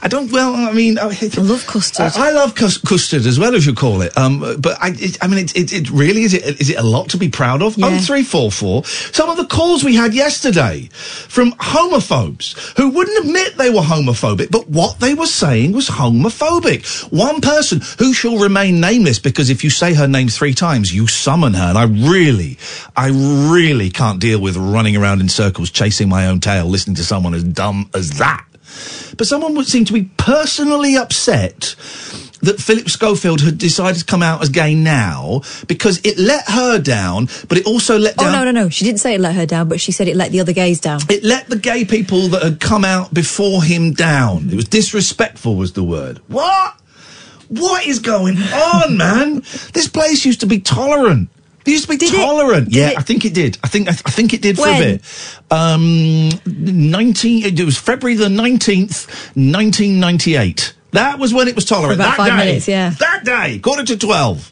I 0.03 0.09
don't. 0.09 0.31
Well, 0.33 0.55
I 0.55 0.73
mean, 0.73 0.99
I, 0.99 1.07
I 1.07 1.41
love 1.41 1.67
custard. 1.67 2.13
I, 2.17 2.29
I 2.29 2.31
love 2.33 2.55
cus- 2.55 2.79
custard 2.79 3.27
as 3.27 3.39
well 3.39 3.55
as 3.55 3.67
you 3.67 3.75
call 3.75 4.03
it. 4.03 4.17
Um, 4.17 4.41
but 4.61 4.77
I, 4.81 4.95
it, 4.99 5.19
I 5.23 5.27
mean, 5.29 5.39
it, 5.39 5.57
it, 5.57 5.73
it 5.73 5.91
really 5.91 6.23
is. 6.23 6.35
It 6.35 6.61
is 6.61 6.71
it 6.71 6.79
a 6.79 6.83
lot 6.83 7.11
to 7.11 7.17
be 7.17 7.29
proud 7.29 7.63
of? 7.63 7.77
Yeah. 7.77 7.87
Oh, 7.87 7.99
three 7.99 8.23
four 8.23 8.51
four. 8.51 8.85
Some 8.85 9.29
of 9.31 9.37
the 9.37 9.47
calls 9.47 9.85
we 9.85 9.95
had 9.95 10.15
yesterday 10.15 10.89
from 10.93 11.53
homophobes 11.53 12.77
who 12.77 12.91
wouldn't 12.91 13.25
admit 13.25 13.57
they 13.57 13.71
were 13.71 13.81
homophobic, 13.81 14.51
but 14.51 14.69
what 14.69 15.01
they 15.01 15.15
were 15.15 15.27
saying 15.27 15.73
was 15.73 15.89
homophobic. 15.89 17.13
One 17.13 17.41
person 17.41 17.81
who 17.99 18.13
shall 18.13 18.39
remain 18.39 18.81
nameless 18.81 19.19
because 19.19 19.51
if 19.51 19.65
you 19.65 19.71
say 19.71 19.95
her 19.95 20.09
name 20.09 20.29
three 20.29 20.55
times, 20.55 20.95
you 20.95 21.07
summon 21.07 21.55
her. 21.55 21.71
And 21.71 21.79
I 21.79 21.85
really, 21.85 22.59
I 22.97 23.09
really 23.09 23.91
can't 23.91 24.21
deal 24.21 24.41
with 24.41 24.57
running 24.57 24.97
around 24.97 25.21
in 25.21 25.29
circles, 25.29 25.71
chasing 25.71 26.09
my 26.09 26.27
own 26.27 26.41
tail, 26.41 26.67
listening 26.67 26.97
to 26.97 27.05
someone 27.05 27.35
as 27.35 27.45
dumb 27.45 27.91
as 27.95 28.19
that. 28.19 28.45
But 29.17 29.27
someone 29.27 29.55
would 29.55 29.67
seem 29.67 29.85
to 29.87 29.93
be 29.93 30.11
personally 30.17 30.97
upset 30.97 31.75
that 32.43 32.61
Philip 32.61 32.91
Schofield 32.91 33.41
had 33.41 33.57
decided 33.57 34.01
to 34.01 34.05
come 34.05 34.23
out 34.23 34.43
as 34.43 34.49
gay 34.49 34.75
now 34.75 35.43
because 35.69 36.01
it 36.05 36.19
let 36.19 36.49
her 36.49 36.79
down, 36.79 37.29
but 37.49 37.57
it 37.57 37.67
also 37.67 37.99
let 37.99 38.15
oh, 38.19 38.25
down. 38.25 38.35
Oh 38.35 38.45
no, 38.45 38.51
no, 38.51 38.63
no! 38.65 38.69
She 38.69 38.85
didn't 38.85 39.01
say 39.01 39.15
it 39.15 39.21
let 39.21 39.35
her 39.35 39.47
down, 39.47 39.69
but 39.69 39.81
she 39.81 39.93
said 39.93 40.09
it 40.09 40.17
let 40.17 40.33
the 40.33 40.41
other 40.41 40.53
gays 40.53 40.81
down. 40.81 41.01
It 41.09 41.25
let 41.25 41.49
the 41.49 41.57
gay 41.57 41.85
people 41.85 42.29
that 42.29 42.43
had 42.43 42.61
come 42.61 42.85
out 42.85 43.15
before 43.15 43.63
him 43.63 43.93
down. 43.93 44.51
It 44.51 44.57
was 44.57 44.67
disrespectful, 44.67 45.57
was 45.57 45.73
the 45.73 45.85
word. 45.85 46.21
What? 46.29 46.79
What 47.49 47.87
is 47.87 47.99
going 47.99 48.39
on, 48.39 48.97
man? 48.97 49.43
This 49.73 49.87
place 49.87 50.25
used 50.25 50.41
to 50.41 50.47
be 50.47 50.59
tolerant. 50.59 51.29
It 51.65 51.71
used 51.71 51.85
to 51.85 51.91
be 51.91 51.97
Did 51.97 52.13
tolerant. 52.15 52.67
Did 52.67 52.77
yeah, 52.77 52.91
it? 52.91 52.99
I 52.99 53.03
think 53.03 53.25
it 53.25 53.35
did. 53.35 53.59
I 53.63 53.69
think 53.69 53.89
I, 53.89 53.93
I 53.93 54.11
think 54.11 54.33
it 54.35 54.43
did 54.43 54.57
for 54.57 54.69
a 54.69 54.79
bit. 54.79 55.03
Um, 55.51 56.31
nineteen. 56.47 57.45
It 57.45 57.65
was 57.65 57.79
February 57.79 58.17
the 58.17 58.29
nineteenth, 58.29 59.37
nineteen 59.37 60.01
ninety-eight. 60.01 60.75
That 60.93 61.19
was 61.19 61.33
when 61.33 61.49
it 61.49 61.55
was 61.55 61.65
tolerant. 61.65 61.97
For 61.97 62.03
about 62.03 62.11
that 62.11 62.17
five 62.17 62.39
day. 62.39 62.47
minutes, 62.47 62.69
yeah. 62.69 62.91
That 62.91 63.25
day, 63.25 63.59
quarter 63.61 63.85
to 63.85 63.97
twelve. 63.97 64.51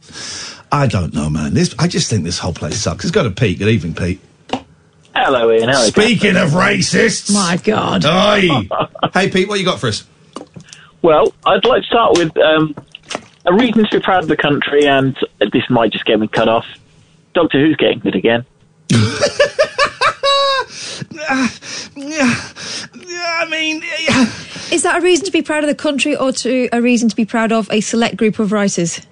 I 0.72 0.86
don't 0.86 1.12
know, 1.12 1.28
man. 1.28 1.54
This 1.54 1.74
I 1.78 1.88
just 1.88 2.08
think 2.08 2.24
this 2.24 2.38
whole 2.38 2.54
place 2.54 2.80
sucks. 2.80 3.04
It's 3.04 3.12
got 3.12 3.26
a 3.26 3.30
Pete. 3.30 3.58
Good 3.58 3.68
evening, 3.68 3.94
Pete. 3.94 4.20
Hello, 5.14 5.50
Iain. 5.50 5.68
Hello, 5.68 5.86
Speaking 5.86 6.36
of 6.36 6.50
racists. 6.50 7.32
My 7.34 7.56
God! 7.56 8.04
Oi. 8.04 8.48
hey, 9.12 9.28
Pete, 9.28 9.48
what 9.48 9.58
you 9.58 9.64
got 9.64 9.80
for 9.80 9.88
us? 9.88 10.04
Well, 11.02 11.34
I'd 11.44 11.64
like 11.64 11.82
to 11.82 11.86
start 11.86 12.16
with 12.16 12.36
um, 12.38 12.74
a 13.44 13.52
reason 13.52 13.84
to 13.84 13.98
be 13.98 14.00
proud 14.00 14.22
of 14.22 14.28
the 14.28 14.36
country, 14.36 14.86
and 14.86 15.16
this 15.40 15.68
might 15.68 15.92
just 15.92 16.04
get 16.04 16.20
me 16.20 16.28
cut 16.28 16.48
off. 16.48 16.66
Doctor 17.34 17.60
Who's 17.60 17.76
getting 17.76 18.00
good 18.00 18.14
again. 18.14 18.44
I 23.22 23.46
mean. 23.48 23.82
Is 24.72 24.82
that 24.82 24.98
a 24.98 25.00
reason 25.00 25.26
to 25.26 25.32
be 25.32 25.42
proud 25.42 25.64
of 25.64 25.68
the 25.68 25.74
country, 25.74 26.16
or 26.16 26.32
to 26.32 26.68
a 26.72 26.80
reason 26.80 27.08
to 27.08 27.16
be 27.16 27.24
proud 27.24 27.52
of 27.52 27.70
a 27.70 27.80
select 27.80 28.16
group 28.16 28.38
of 28.38 28.52
writers? 28.52 29.06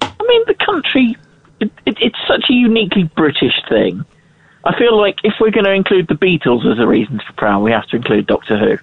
I 0.00 0.12
mean, 0.26 0.42
the 0.46 0.54
country, 0.54 1.16
it, 1.60 1.70
it, 1.86 1.96
it's 2.00 2.18
such 2.28 2.44
a 2.50 2.52
uniquely 2.52 3.04
British 3.16 3.54
thing. 3.68 4.04
I 4.64 4.76
feel 4.78 4.98
like 4.98 5.16
if 5.22 5.34
we're 5.40 5.52
going 5.52 5.64
to 5.64 5.72
include 5.72 6.08
the 6.08 6.14
Beatles 6.14 6.70
as 6.70 6.78
a 6.78 6.86
reason 6.86 7.18
to 7.18 7.24
be 7.24 7.32
proud, 7.36 7.62
we 7.62 7.70
have 7.70 7.86
to 7.88 7.96
include 7.96 8.26
Doctor 8.26 8.58
Who. 8.58 8.78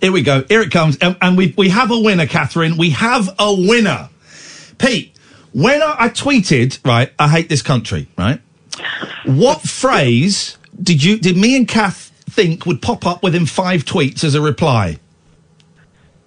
Here 0.00 0.12
we 0.12 0.22
go. 0.22 0.44
Here 0.48 0.62
it 0.62 0.70
comes. 0.70 0.96
And, 0.98 1.16
and 1.20 1.36
we 1.36 1.54
we 1.58 1.68
have 1.68 1.90
a 1.90 2.00
winner, 2.00 2.26
Catherine. 2.26 2.78
We 2.78 2.90
have 2.90 3.28
a 3.38 3.54
winner. 3.54 4.08
Pete, 4.78 5.14
when 5.52 5.82
I, 5.82 5.96
I 5.98 6.08
tweeted, 6.08 6.84
right, 6.84 7.12
I 7.18 7.28
hate 7.28 7.48
this 7.48 7.62
country, 7.62 8.08
right? 8.16 8.40
What 9.24 9.60
phrase 9.68 10.56
did 10.82 11.02
you 11.02 11.18
did 11.18 11.36
me 11.36 11.56
and 11.56 11.66
Kath 11.66 12.10
think 12.30 12.66
would 12.66 12.80
pop 12.80 13.06
up 13.06 13.22
within 13.22 13.46
five 13.46 13.84
tweets 13.84 14.24
as 14.24 14.34
a 14.34 14.40
reply? 14.40 14.98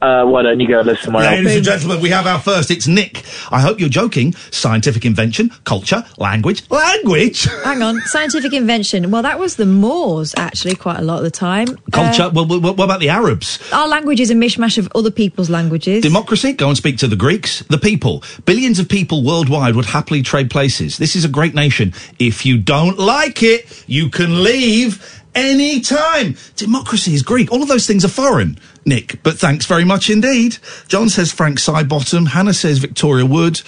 Uh, 0.04 0.26
why 0.26 0.42
don't 0.42 0.60
you 0.60 0.68
go 0.68 0.82
listen 0.82 1.06
somewhere 1.06 1.24
else? 1.24 1.38
Ladies 1.38 1.56
and 1.56 1.64
gentlemen, 1.66 2.02
we 2.02 2.10
have 2.10 2.28
our 2.28 2.40
first. 2.40 2.70
It's 2.70 2.88
Nick. 2.88 3.24
I 3.52 3.62
hope 3.62 3.80
you're 3.80 3.88
joking. 3.88 4.34
Scientific 4.52 5.06
invention, 5.06 5.50
culture, 5.64 6.04
language, 6.18 6.70
language, 6.70 7.46
Hang 7.64 7.82
on, 7.82 8.02
scientific 8.02 8.52
invention. 8.52 9.12
Well, 9.12 9.22
that 9.22 9.40
was 9.40 9.56
the 9.56 9.66
Moors 9.66 10.34
actually 10.36 10.76
quite 10.76 11.00
a 11.00 11.04
lot 11.04 11.20
of 11.20 11.24
the 11.24 11.32
time. 11.32 11.68
culture. 11.94 12.24
Uh, 12.24 12.32
well, 12.32 12.46
well, 12.46 12.60
what 12.74 12.84
about 12.84 13.00
the 13.00 13.08
Arabs? 13.08 13.60
our 13.72 13.88
language 13.88 14.20
is 14.20 14.30
a 14.30 14.36
mishmash 14.36 14.78
of 14.78 14.90
other 14.94 15.12
people's 15.12 15.50
languages. 15.50 16.04
Democracy, 16.04 16.52
go 16.52 16.68
and 16.68 16.76
speak 16.76 16.98
to 16.98 17.08
the 17.08 17.16
Greeks. 17.16 17.60
The 17.70 17.78
people. 17.78 18.24
Billions 18.46 18.80
of 18.80 18.90
people 18.90 19.24
worldwide 19.24 19.76
would 19.76 19.86
happily 19.86 20.22
trade 20.22 20.50
places. 20.52 20.98
This 20.98 21.16
is 21.16 21.24
a 21.24 21.30
great 21.30 21.54
nation. 21.56 21.94
If 22.20 22.46
you 22.46 22.58
don't 22.58 23.00
like 23.00 23.42
it, 23.42 23.86
you 23.88 24.10
can 24.10 24.44
leave 24.44 25.22
any 25.34 25.80
time. 25.80 26.36
Democracy 26.58 27.14
is 27.14 27.24
Greek. 27.24 27.52
All 27.52 27.62
of 27.62 27.68
those 27.68 27.88
things 27.88 28.04
are 28.06 28.10
foreign, 28.10 28.60
Nick. 28.86 29.22
But 29.24 29.38
thanks 29.38 29.66
very 29.66 29.86
much 29.86 30.10
indeed. 30.10 30.58
John 30.88 31.10
says 31.10 31.32
Frank 31.32 31.60
Sidebottom. 31.60 32.28
Hannah 32.28 32.54
says 32.54 32.80
Victoria 32.80 33.26
Wood. 33.26 33.62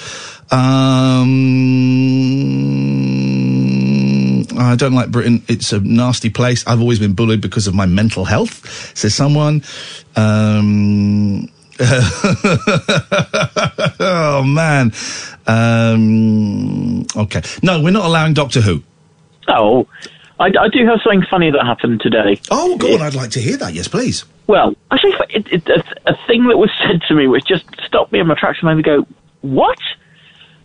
Um, 0.52 1.28
I 4.60 4.76
don't 4.76 4.94
like 4.94 5.10
Britain. 5.10 5.44
It's 5.48 5.74
a 5.74 5.80
nasty 5.80 6.30
place. 6.30 6.66
I've 6.68 6.82
always 6.82 7.00
been 7.00 7.14
bullied 7.14 7.42
because 7.42 7.68
of 7.68 7.74
my 7.74 7.86
mental 7.86 8.26
health, 8.26 8.96
says 8.96 9.16
someone. 9.16 9.64
Um, 10.16 11.50
oh 14.00 14.44
man. 14.46 14.94
Um, 15.48 17.06
okay. 17.16 17.42
No, 17.64 17.82
we're 17.82 17.92
not 17.92 18.06
allowing 18.06 18.34
Doctor 18.34 18.62
Who. 18.62 18.84
Oh, 19.48 19.88
I, 20.40 20.46
I 20.46 20.70
do 20.72 20.86
have 20.86 21.00
something 21.04 21.26
funny 21.30 21.52
that 21.52 21.66
happened 21.66 22.02
today. 22.02 22.40
Oh, 22.52 22.78
go 22.78 22.94
on. 22.94 23.02
I'd 23.02 23.16
like 23.16 23.32
to 23.32 23.42
hear 23.42 23.58
that. 23.58 23.74
Yes, 23.74 23.88
please. 23.88 24.26
Well, 24.48 24.76
actually, 24.92 25.14
it, 25.30 25.48
it, 25.52 25.68
a, 25.70 25.84
a 26.12 26.18
thing 26.28 26.48
that 26.48 26.58
was 26.58 26.70
said 26.80 27.02
to 27.08 27.16
me 27.16 27.28
which 27.28 27.46
just 27.46 27.66
stopped 27.86 28.12
me 28.12 28.20
in 28.20 28.28
my 28.28 28.36
tracks 28.36 28.60
and 28.62 28.70
made 28.70 28.76
me 28.78 28.84
go, 28.84 29.08
"What?" 29.42 29.80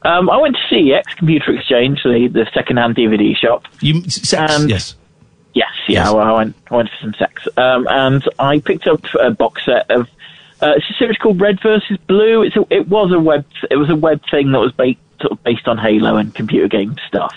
Um, 0.02 0.30
I 0.30 0.38
went 0.38 0.56
to 0.56 0.74
CEX 0.74 1.16
Computer 1.16 1.52
Exchange, 1.52 2.02
the, 2.04 2.28
the 2.32 2.48
second-hand 2.54 2.96
DVD 2.96 3.36
shop. 3.36 3.64
You 3.80 4.02
sex? 4.08 4.54
And- 4.54 4.70
yes. 4.70 4.94
Yes, 5.52 5.68
yeah, 5.88 6.04
Yes. 6.04 6.12
well, 6.12 6.22
I 6.26 6.32
went, 6.32 6.56
I 6.70 6.76
went 6.76 6.88
for 6.90 6.96
some 7.00 7.14
sex, 7.18 7.48
um, 7.56 7.86
and 7.90 8.22
I 8.38 8.60
picked 8.60 8.86
up 8.86 9.04
a 9.20 9.30
box 9.32 9.64
set 9.64 9.90
of. 9.90 10.08
Uh, 10.62 10.74
it's 10.76 10.88
a 10.90 10.94
series 10.94 11.16
called 11.16 11.40
Red 11.40 11.58
versus 11.60 11.96
Blue. 12.06 12.42
It's 12.42 12.54
a, 12.54 12.64
it 12.70 12.86
was 12.88 13.10
a 13.12 13.18
web 13.18 13.44
it 13.70 13.76
was 13.76 13.90
a 13.90 13.96
web 13.96 14.20
thing 14.30 14.52
that 14.52 14.58
was 14.60 14.70
based 14.72 15.00
sort 15.20 15.32
of 15.32 15.42
based 15.42 15.66
on 15.66 15.76
Halo 15.76 16.16
and 16.18 16.32
computer 16.34 16.68
game 16.68 16.94
stuff. 17.08 17.34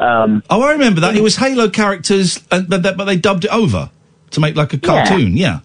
Um, 0.00 0.42
Oh, 0.48 0.62
I 0.62 0.72
remember 0.72 1.00
that. 1.02 1.14
It 1.16 1.22
was 1.22 1.36
Halo 1.36 1.68
characters, 1.68 2.42
uh, 2.50 2.62
but, 2.66 2.82
but 2.96 3.04
they 3.04 3.16
dubbed 3.16 3.44
it 3.44 3.50
over 3.52 3.90
to 4.30 4.40
make 4.40 4.56
like 4.56 4.72
a 4.72 4.78
cartoon. 4.78 5.36
Yeah. 5.36 5.60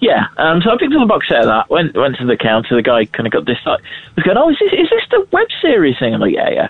Yeah, 0.00 0.26
um, 0.36 0.62
so 0.62 0.70
I 0.70 0.76
picked 0.78 0.94
up 0.94 1.02
a 1.02 1.06
box 1.06 1.26
set 1.26 1.40
of 1.40 1.46
that. 1.46 1.68
Went 1.70 1.96
went 1.96 2.16
to 2.18 2.24
the 2.26 2.36
counter. 2.36 2.76
The 2.76 2.82
guy 2.82 3.04
kind 3.06 3.26
of 3.26 3.32
got 3.32 3.46
this. 3.46 3.58
Like, 3.66 3.80
was 4.14 4.24
going, 4.24 4.36
"Oh, 4.36 4.48
is 4.48 4.56
this 4.60 4.72
is 4.72 4.88
this 4.90 5.02
the 5.10 5.26
web 5.32 5.48
series 5.60 5.98
thing?" 5.98 6.14
I'm 6.14 6.20
like, 6.20 6.34
"Yeah, 6.34 6.50
yeah." 6.50 6.68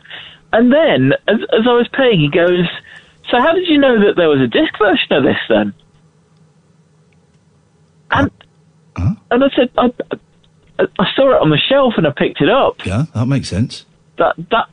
And 0.54 0.72
then, 0.72 1.12
as, 1.28 1.36
as 1.52 1.68
I 1.68 1.76
was 1.76 1.86
paying, 1.92 2.20
he 2.20 2.30
goes, 2.30 2.64
"So 3.30 3.36
how 3.36 3.52
did 3.52 3.68
you 3.68 3.76
know 3.76 4.00
that 4.00 4.16
there 4.16 4.30
was 4.30 4.40
a 4.40 4.46
disc 4.46 4.72
version 4.78 5.12
of 5.12 5.24
this 5.24 5.36
then?" 5.46 5.74
And 8.10 8.30
and 9.30 9.44
I 9.44 9.48
said, 9.54 9.70
I, 9.76 9.86
I, 10.78 10.84
I 10.98 11.04
saw 11.14 11.34
it 11.36 11.42
on 11.42 11.50
the 11.50 11.58
shelf 11.68 11.94
and 11.96 12.06
I 12.06 12.10
picked 12.10 12.40
it 12.40 12.48
up. 12.48 12.84
Yeah, 12.84 13.06
that 13.14 13.26
makes 13.26 13.48
sense. 13.48 13.84
That 14.16 14.36
that 14.50 14.68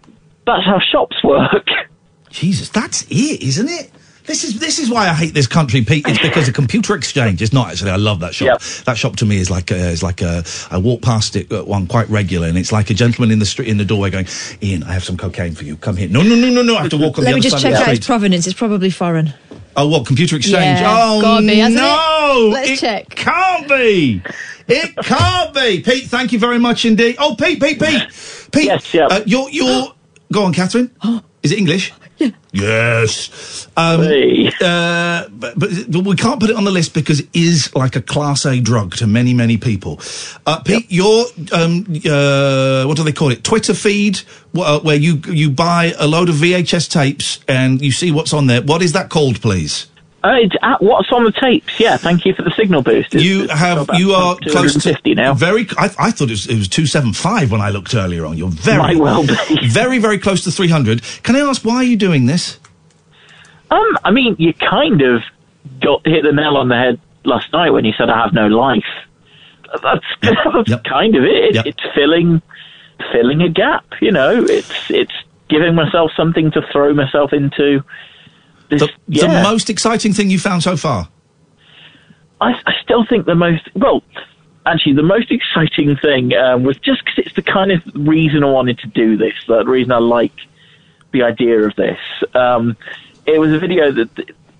that's 0.45 0.65
how 0.65 0.79
shops 0.79 1.23
work. 1.23 1.67
Jesus, 2.29 2.69
that's 2.69 3.03
it, 3.03 3.41
isn't 3.41 3.69
it? 3.69 3.91
This 4.25 4.43
is 4.43 4.59
this 4.59 4.79
is 4.79 4.89
why 4.89 5.07
I 5.07 5.13
hate 5.13 5.33
this 5.33 5.45
country, 5.47 5.83
Pete. 5.83 6.07
It's 6.07 6.19
because 6.21 6.47
of 6.47 6.55
computer 6.55 6.95
exchange. 6.95 7.41
It's 7.41 7.53
not 7.53 7.69
actually. 7.69 7.91
I 7.91 7.97
love 7.97 8.19
that 8.21 8.33
shop. 8.33 8.45
Yep. 8.47 8.61
That 8.85 8.97
shop 8.97 9.15
to 9.17 9.25
me 9.25 9.37
is 9.37 9.51
like 9.51 9.69
a, 9.71 9.75
is 9.75 10.01
like 10.01 10.21
a. 10.21 10.43
I 10.71 10.77
walk 10.79 11.01
past 11.01 11.35
it 11.35 11.51
uh, 11.51 11.63
one 11.63 11.85
quite 11.85 12.09
regular, 12.09 12.47
and 12.47 12.57
it's 12.57 12.71
like 12.71 12.89
a 12.89 12.93
gentleman 12.95 13.31
in 13.31 13.39
the 13.39 13.45
street 13.45 13.67
in 13.67 13.77
the 13.77 13.85
doorway 13.85 14.09
going, 14.09 14.27
"Iain, 14.63 14.83
I 14.83 14.93
have 14.93 15.03
some 15.03 15.15
cocaine 15.17 15.53
for 15.53 15.63
you. 15.63 15.77
Come 15.77 15.95
here." 15.97 16.09
No, 16.09 16.23
no, 16.23 16.35
no, 16.35 16.49
no, 16.49 16.63
no. 16.63 16.75
I 16.75 16.81
have 16.81 16.89
to 16.91 16.97
walk 16.97 17.19
on 17.19 17.23
Let 17.25 17.31
the 17.31 17.35
me 17.35 17.39
other 17.39 17.49
just 17.49 17.61
side 17.61 17.61
check 17.61 17.73
of 17.73 17.77
the 17.79 17.83
out 17.85 17.93
its 17.95 18.05
street. 18.05 18.11
provenance. 18.13 18.47
It's 18.47 18.57
probably 18.57 18.89
foreign. 18.89 19.33
Oh, 19.77 19.87
what 19.87 20.07
computer 20.07 20.37
exchange? 20.37 20.79
Yeah, 20.79 20.95
oh 20.97 21.21
gotta 21.21 21.45
be, 21.45 21.59
it? 21.59 21.69
no! 21.69 22.49
Let's 22.51 22.69
it 22.71 22.79
check. 22.79 23.09
Can't 23.09 23.67
be. 23.67 24.23
It 24.67 24.95
can't 24.95 25.53
be. 25.53 25.81
Pete, 25.81 26.05
thank 26.05 26.31
you 26.31 26.39
very 26.39 26.57
much 26.57 26.85
indeed. 26.85 27.17
Oh, 27.19 27.35
Pete, 27.37 27.61
Pete, 27.61 27.79
Pete, 27.79 28.03
Pete. 28.51 28.65
Yes, 28.65 28.91
yeah. 28.93 29.05
Uh, 29.07 29.21
you're 29.25 29.49
you're. 29.51 29.93
Go 30.31 30.43
on, 30.45 30.53
Catherine. 30.53 30.89
Is 31.43 31.51
it 31.51 31.59
English? 31.59 31.93
Yeah. 32.17 32.29
Yes. 32.55 33.67
Um, 33.75 34.01
Hey. 34.03 34.47
uh, 34.61 35.27
but, 35.29 35.59
but 35.59 36.05
we 36.05 36.15
can't 36.15 36.39
put 36.39 36.49
it 36.49 36.55
on 36.55 36.63
the 36.63 36.71
list 36.71 36.93
because 36.93 37.19
it 37.19 37.27
is 37.33 37.75
like 37.75 37.97
a 37.97 38.01
class 38.01 38.45
A 38.45 38.61
drug 38.61 38.95
to 38.95 39.07
many, 39.07 39.33
many 39.33 39.57
people. 39.57 39.99
Uh, 40.45 40.61
Pete, 40.61 40.89
your 40.89 41.25
um, 41.51 41.85
uh, 42.09 42.85
what 42.85 42.95
do 42.95 43.03
they 43.03 43.11
call 43.11 43.31
it? 43.31 43.43
Twitter 43.43 43.73
feed, 43.73 44.21
uh, 44.57 44.79
where 44.79 44.95
you 44.95 45.15
you 45.27 45.49
buy 45.49 45.93
a 45.99 46.07
load 46.07 46.29
of 46.29 46.35
VHS 46.35 46.89
tapes 46.89 47.39
and 47.49 47.81
you 47.81 47.91
see 47.91 48.11
what's 48.11 48.31
on 48.31 48.47
there. 48.47 48.61
What 48.61 48.81
is 48.81 48.93
that 48.93 49.09
called, 49.09 49.41
please? 49.41 49.87
Uh, 50.25 50.37
it's 50.41 50.55
at 50.63 50.81
what's 50.81 51.11
on 51.11 51.23
the 51.23 51.31
tapes. 51.31 51.79
Yeah, 51.79 51.97
thank 51.97 52.25
you 52.25 52.33
for 52.33 52.41
the 52.41 52.51
signal 52.57 52.81
boost. 52.81 53.13
It's- 53.13 53.23
You 53.23 53.43
it's 53.43 53.53
have 53.53 53.87
you 53.93 54.13
are 54.13 54.35
close 54.37 54.73
to 54.73 54.79
250 54.79 55.13
now. 55.13 55.35
Very, 55.35 55.67
I, 55.77 55.85
I 55.99 56.09
thought 56.11 56.29
it 56.29 56.31
was, 56.31 56.47
it 56.47 56.57
was 56.57 56.67
two 56.67 56.87
seven 56.87 57.13
five 57.13 57.51
when 57.51 57.61
I 57.61 57.69
looked 57.69 57.93
earlier 57.93 58.25
on. 58.25 58.35
You're 58.37 58.49
very 58.49 58.79
Might 58.79 58.97
well 58.97 59.21
be. 59.27 59.35
very 59.69 59.99
very 59.99 60.17
close 60.17 60.43
to 60.45 60.51
three 60.51 60.69
hundred. 60.69 61.03
Can 61.23 61.35
I 61.35 61.41
ask 61.41 61.63
why 61.63 61.75
are 61.75 61.83
you 61.83 61.95
doing 61.97 62.25
this? 62.25 62.59
Um, 63.69 63.97
I 64.03 64.11
mean, 64.11 64.35
you 64.39 64.53
kind 64.53 65.01
of 65.01 65.21
got 65.81 66.05
hit 66.07 66.23
the 66.23 66.31
nail 66.31 66.57
on 66.57 66.69
the 66.69 66.75
head 66.75 66.99
last 67.23 67.51
night 67.53 67.69
when 67.71 67.85
you 67.85 67.93
said 67.97 68.09
I 68.09 68.21
have 68.23 68.33
no 68.33 68.47
life. 68.47 68.83
That's, 69.83 70.05
that's 70.21 70.69
Yep. 70.69 70.83
kind 70.85 71.15
of 71.15 71.23
it. 71.23 71.55
Yep. 71.55 71.65
It's 71.67 71.83
filling 71.93 72.41
filling 73.11 73.41
a 73.41 73.49
gap. 73.49 73.85
You 74.01 74.11
know, 74.11 74.43
it's 74.43 74.71
it's 74.89 75.13
giving 75.49 75.75
myself 75.75 76.11
something 76.17 76.49
to 76.51 76.61
throw 76.71 76.93
myself 76.93 77.33
into. 77.33 77.83
This, 78.69 78.81
The, 78.81 78.89
yeah. 79.07 79.27
the 79.27 79.43
most 79.49 79.69
exciting 79.69 80.13
thing 80.13 80.29
you 80.29 80.39
found 80.39 80.63
so 80.63 80.75
far. 80.77 81.09
I, 82.41 82.51
I 82.65 82.73
still 82.83 83.05
think 83.05 83.25
the 83.25 83.35
most 83.35 83.69
well, 83.75 84.03
actually, 84.65 84.93
the 84.95 85.03
most 85.03 85.31
exciting 85.31 85.95
thing 85.97 86.33
um, 86.35 86.63
was 86.63 86.77
just 86.77 87.03
because 87.05 87.25
it's 87.25 87.35
the 87.35 87.41
kind 87.41 87.71
of 87.71 87.81
reason 87.95 88.43
I 88.43 88.47
wanted 88.51 88.79
to 88.79 88.87
do 88.87 89.15
this. 89.17 89.33
The 89.47 89.63
reason 89.65 89.91
I 89.91 89.99
like 89.99 90.33
the 91.13 91.23
idea 91.23 91.59
of 91.59 91.75
this. 91.75 91.97
Um, 92.33 92.75
it 93.25 93.39
was 93.39 93.53
a 93.53 93.59
video 93.59 93.91
that 93.91 94.09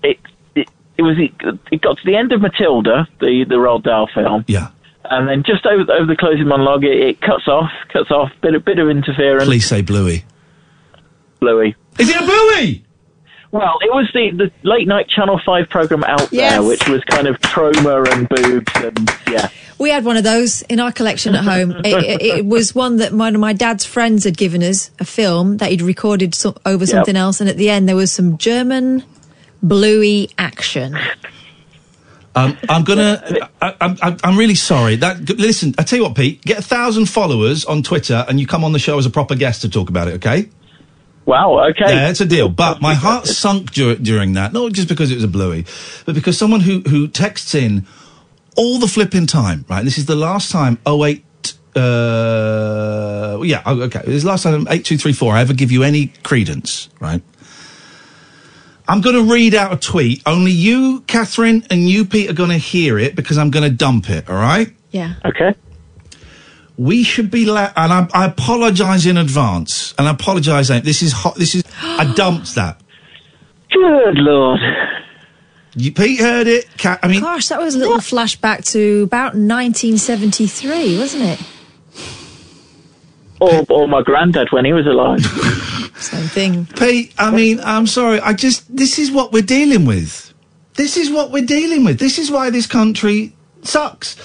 it 0.02 0.18
it, 0.54 0.68
it 0.96 1.02
was 1.02 1.16
it, 1.18 1.80
got 1.82 1.98
to 1.98 2.04
the 2.06 2.16
end 2.16 2.32
of 2.32 2.40
Matilda, 2.40 3.06
the 3.20 3.44
the 3.46 3.56
Roald 3.56 3.82
Dahl 3.82 4.08
film, 4.14 4.44
Yeah. 4.48 4.68
and 5.04 5.28
then 5.28 5.42
just 5.44 5.66
over, 5.66 5.92
over 5.92 6.06
the 6.06 6.16
closing 6.16 6.48
monologue, 6.48 6.82
it, 6.84 6.98
it 6.98 7.20
cuts 7.20 7.46
off, 7.46 7.70
cuts 7.92 8.10
off, 8.10 8.30
bit 8.40 8.54
of 8.54 8.64
bit 8.64 8.78
of 8.78 8.88
interference. 8.88 9.44
Please 9.44 9.66
say 9.66 9.82
Bluey. 9.82 10.24
Bluey. 11.40 11.76
Is 11.98 12.08
it 12.08 12.16
a 12.16 12.24
Bluey? 12.24 12.85
Well, 13.58 13.78
it 13.80 13.90
was 13.92 14.08
the, 14.12 14.30
the 14.36 14.68
late 14.68 14.86
night 14.86 15.08
Channel 15.08 15.40
Five 15.44 15.68
program 15.68 16.04
out 16.04 16.32
Yes. 16.32 16.52
there, 16.52 16.62
which 16.62 16.88
was 16.88 17.02
kind 17.04 17.26
of 17.26 17.40
trauma 17.40 18.02
and 18.02 18.28
boobs 18.28 18.72
and 18.76 19.10
yeah. 19.30 19.48
We 19.78 19.90
had 19.90 20.04
one 20.06 20.16
of 20.16 20.24
those 20.24 20.62
in 20.62 20.80
our 20.80 20.90
collection 20.90 21.34
at 21.34 21.44
home. 21.44 21.70
it, 21.84 21.86
it, 21.86 22.22
it 22.22 22.46
was 22.46 22.74
one 22.74 22.96
that 22.96 23.12
one 23.12 23.34
of 23.34 23.40
my 23.40 23.52
dad's 23.52 23.84
friends 23.84 24.24
had 24.24 24.36
given 24.36 24.62
us, 24.62 24.90
a 24.98 25.04
film 25.04 25.58
that 25.58 25.70
he'd 25.70 25.82
recorded 25.82 26.34
so, 26.34 26.54
over 26.64 26.84
Yep. 26.84 26.88
something 26.88 27.16
else, 27.16 27.40
and 27.40 27.50
at 27.50 27.56
the 27.58 27.68
end 27.70 27.88
there 27.88 27.96
was 27.96 28.10
some 28.12 28.38
German 28.38 29.04
bluey 29.62 30.30
action. 30.38 30.96
Um, 32.34 32.56
I'm 32.68 32.84
gonna. 32.84 33.22
I, 33.62 33.74
I'm, 33.80 33.96
I'm- 34.02 34.16
I'm 34.22 34.36
really 34.38 34.54
sorry. 34.54 34.96
That 34.96 35.24
g- 35.24 35.34
listen. 35.34 35.74
I 35.78 35.82
tell 35.84 35.98
you 35.98 36.04
what, 36.04 36.14
Pete. 36.14 36.42
Get 36.42 36.58
a 36.58 36.62
thousand 36.62 37.06
followers 37.06 37.64
on 37.64 37.82
Twitter, 37.82 38.26
and 38.28 38.38
you 38.38 38.46
come 38.46 38.62
on 38.62 38.72
the 38.72 38.78
show 38.78 38.98
as 38.98 39.06
a 39.06 39.10
proper 39.10 39.34
guest 39.34 39.62
to 39.62 39.70
talk 39.70 39.88
about 39.88 40.08
it. 40.08 40.14
Okay? 40.16 40.50
Wow. 41.26 41.68
Okay. 41.70 41.84
Yeah, 41.88 42.08
it's 42.08 42.20
a 42.20 42.24
deal. 42.26 42.48
But 42.48 42.80
my 42.80 42.94
heart 42.94 43.26
sunk 43.26 43.72
dur- 43.72 43.96
during 43.96 44.34
that, 44.34 44.52
not 44.52 44.72
just 44.72 44.88
because 44.88 45.10
it 45.10 45.16
was 45.16 45.24
a 45.24 45.28
bluey, 45.28 45.66
but 46.06 46.14
because 46.14 46.38
someone 46.38 46.60
who 46.60 46.80
who 46.80 47.08
texts 47.08 47.54
in 47.54 47.86
all 48.56 48.78
the 48.78 48.86
flipping 48.86 49.26
time. 49.26 49.64
Right. 49.68 49.84
This 49.84 49.98
is 49.98 50.06
the 50.06 50.14
last 50.16 50.50
time. 50.50 50.78
Oh 50.86 51.04
eight. 51.04 51.24
Uh, 51.74 53.40
yeah. 53.42 53.62
oh, 53.66 53.82
Okay. 53.82 54.00
This 54.06 54.14
is 54.16 54.22
the 54.22 54.28
last 54.28 54.44
time 54.44 54.66
eight 54.70 54.84
two 54.84 54.96
three 54.96 55.12
four. 55.12 55.34
I 55.34 55.40
ever 55.40 55.52
give 55.52 55.70
you 55.72 55.82
any 55.82 56.08
credence. 56.22 56.88
Right. 57.00 57.22
I'm 58.88 59.00
going 59.00 59.16
to 59.16 59.32
read 59.32 59.52
out 59.54 59.72
a 59.72 59.76
tweet. 59.76 60.22
Only 60.26 60.52
you, 60.52 61.00
Catherine, 61.08 61.66
and 61.70 61.88
you, 61.88 62.04
Pete, 62.04 62.30
are 62.30 62.34
going 62.34 62.50
to 62.50 62.56
hear 62.56 63.00
it 63.00 63.16
because 63.16 63.36
I'm 63.36 63.50
going 63.50 63.64
to 63.68 63.76
dump 63.76 64.08
it. 64.08 64.30
All 64.30 64.36
right. 64.36 64.72
Yeah. 64.92 65.14
Okay. 65.24 65.54
We 66.78 67.02
should 67.02 67.30
be, 67.30 67.46
la- 67.46 67.72
and 67.74 67.92
I, 67.92 68.08
I 68.12 68.26
apologise 68.26 69.06
in 69.06 69.16
advance. 69.16 69.94
And 69.98 70.06
I 70.06 70.10
apologise. 70.10 70.68
This 70.68 71.02
is 71.02 71.12
hot. 71.12 71.36
This 71.36 71.54
is. 71.54 71.64
I 71.82 72.12
dumped 72.16 72.54
that. 72.54 72.80
Good 73.70 74.18
lord. 74.18 74.60
You, 75.74 75.92
Pete 75.92 76.20
heard 76.20 76.46
it. 76.46 76.66
Cat, 76.78 77.00
I 77.02 77.08
mean, 77.08 77.20
Gosh, 77.20 77.48
that 77.48 77.60
was 77.60 77.74
a 77.74 77.78
little 77.78 77.98
flashback 77.98 78.64
to 78.72 79.02
about 79.02 79.34
1973, 79.34 80.98
wasn't 80.98 81.22
it? 81.24 81.42
Or, 83.40 83.64
or 83.68 83.86
my 83.86 84.02
granddad 84.02 84.48
when 84.52 84.64
he 84.64 84.72
was 84.72 84.86
alive. 84.86 85.20
Same 85.96 86.28
thing. 86.28 86.66
Pete. 86.66 87.12
I 87.18 87.30
mean, 87.30 87.60
I'm 87.60 87.86
sorry. 87.86 88.20
I 88.20 88.32
just. 88.32 88.74
This 88.74 88.98
is 88.98 89.10
what 89.10 89.32
we're 89.32 89.42
dealing 89.42 89.84
with. 89.84 90.32
This 90.74 90.96
is 90.96 91.10
what 91.10 91.30
we're 91.30 91.44
dealing 91.44 91.84
with. 91.84 91.98
This 91.98 92.18
is 92.18 92.30
why 92.30 92.50
this 92.50 92.66
country 92.66 93.34
sucks. 93.62 94.16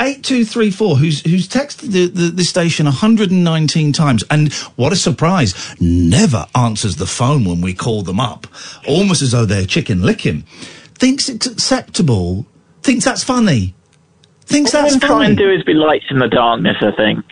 Eight 0.00 0.22
two 0.22 0.44
three 0.44 0.70
four. 0.70 0.96
Who's 0.96 1.22
who's 1.22 1.48
texted 1.48 1.90
the, 1.90 2.06
the 2.06 2.30
the 2.30 2.44
station 2.44 2.86
119 2.86 3.92
times, 3.92 4.22
and 4.30 4.52
what 4.76 4.92
a 4.92 4.96
surprise! 4.96 5.74
Never 5.80 6.46
answers 6.54 6.96
the 6.96 7.06
phone 7.06 7.44
when 7.44 7.60
we 7.60 7.74
call 7.74 8.02
them 8.02 8.20
up, 8.20 8.46
almost 8.86 9.22
as 9.22 9.32
though 9.32 9.44
they're 9.44 9.66
chicken 9.66 10.02
licking. 10.02 10.42
Thinks 10.94 11.28
it's 11.28 11.46
acceptable. 11.46 12.46
Thinks 12.82 13.04
that's 13.04 13.24
funny. 13.24 13.74
Thinks 14.42 14.74
All 14.74 14.82
that's 14.82 14.94
I'm 14.94 15.00
trying 15.00 15.36
to 15.36 15.42
do 15.42 15.50
is 15.50 15.64
be 15.64 15.74
lights 15.74 16.06
in 16.10 16.20
the 16.20 16.28
darkness. 16.28 16.76
I 16.80 16.92
think. 16.92 17.24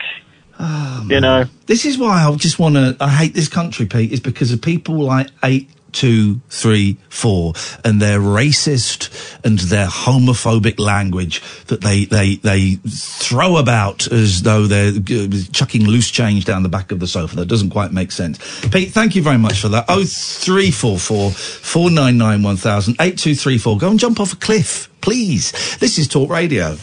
Oh, 0.59 1.07
you 1.09 1.21
know. 1.21 1.45
This 1.67 1.85
is 1.85 1.97
why 1.97 2.23
I 2.23 2.35
just 2.35 2.59
want 2.59 2.75
to. 2.75 2.97
I 2.99 3.09
hate 3.09 3.33
this 3.33 3.47
country, 3.47 3.85
Pete. 3.85 4.11
Is 4.11 4.19
because 4.19 4.51
of 4.51 4.61
people 4.61 4.99
like 4.99 5.29
eight, 5.43 5.69
two, 5.97 6.39
three, 6.49 6.95
four, 7.09 7.53
and 7.83 7.99
their 7.99 8.19
racist 8.19 9.09
and 9.43 9.57
their 9.57 9.87
homophobic 9.87 10.79
language 10.79 11.41
that 11.65 11.81
they 11.81 12.05
they 12.05 12.35
they 12.35 12.75
throw 12.87 13.57
about 13.57 14.05
as 14.11 14.43
though 14.43 14.67
they're 14.67 14.91
uh, 14.91 15.27
chucking 15.51 15.85
loose 15.85 16.11
change 16.11 16.45
down 16.45 16.61
the 16.61 16.69
back 16.69 16.91
of 16.91 16.99
the 16.99 17.07
sofa. 17.07 17.35
That 17.35 17.47
doesn't 17.47 17.71
quite 17.71 17.91
make 17.91 18.11
sense. 18.11 18.37
Pete, 18.69 18.91
thank 18.91 19.15
you 19.15 19.23
very 19.23 19.39
much 19.39 19.59
for 19.59 19.69
that. 19.69 19.85
Oh 19.89 20.03
three 20.05 20.69
four 20.69 20.99
four 20.99 21.31
four 21.31 21.89
nine 21.89 22.17
nine 22.19 22.43
one 22.43 22.57
thousand 22.57 22.97
eight 22.99 23.17
two 23.17 23.33
three 23.33 23.57
four. 23.57 23.79
Go 23.79 23.89
and 23.89 23.99
jump 23.99 24.19
off 24.19 24.33
a 24.33 24.37
cliff, 24.37 24.89
please. 25.01 25.51
This 25.79 25.97
is 25.97 26.07
Talk 26.07 26.29
Radio. 26.29 26.77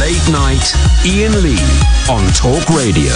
Late 0.00 0.26
night, 0.32 0.66
Iain 1.06 1.40
Lee 1.40 1.62
on 2.10 2.26
Talk 2.32 2.68
Radio. 2.70 3.14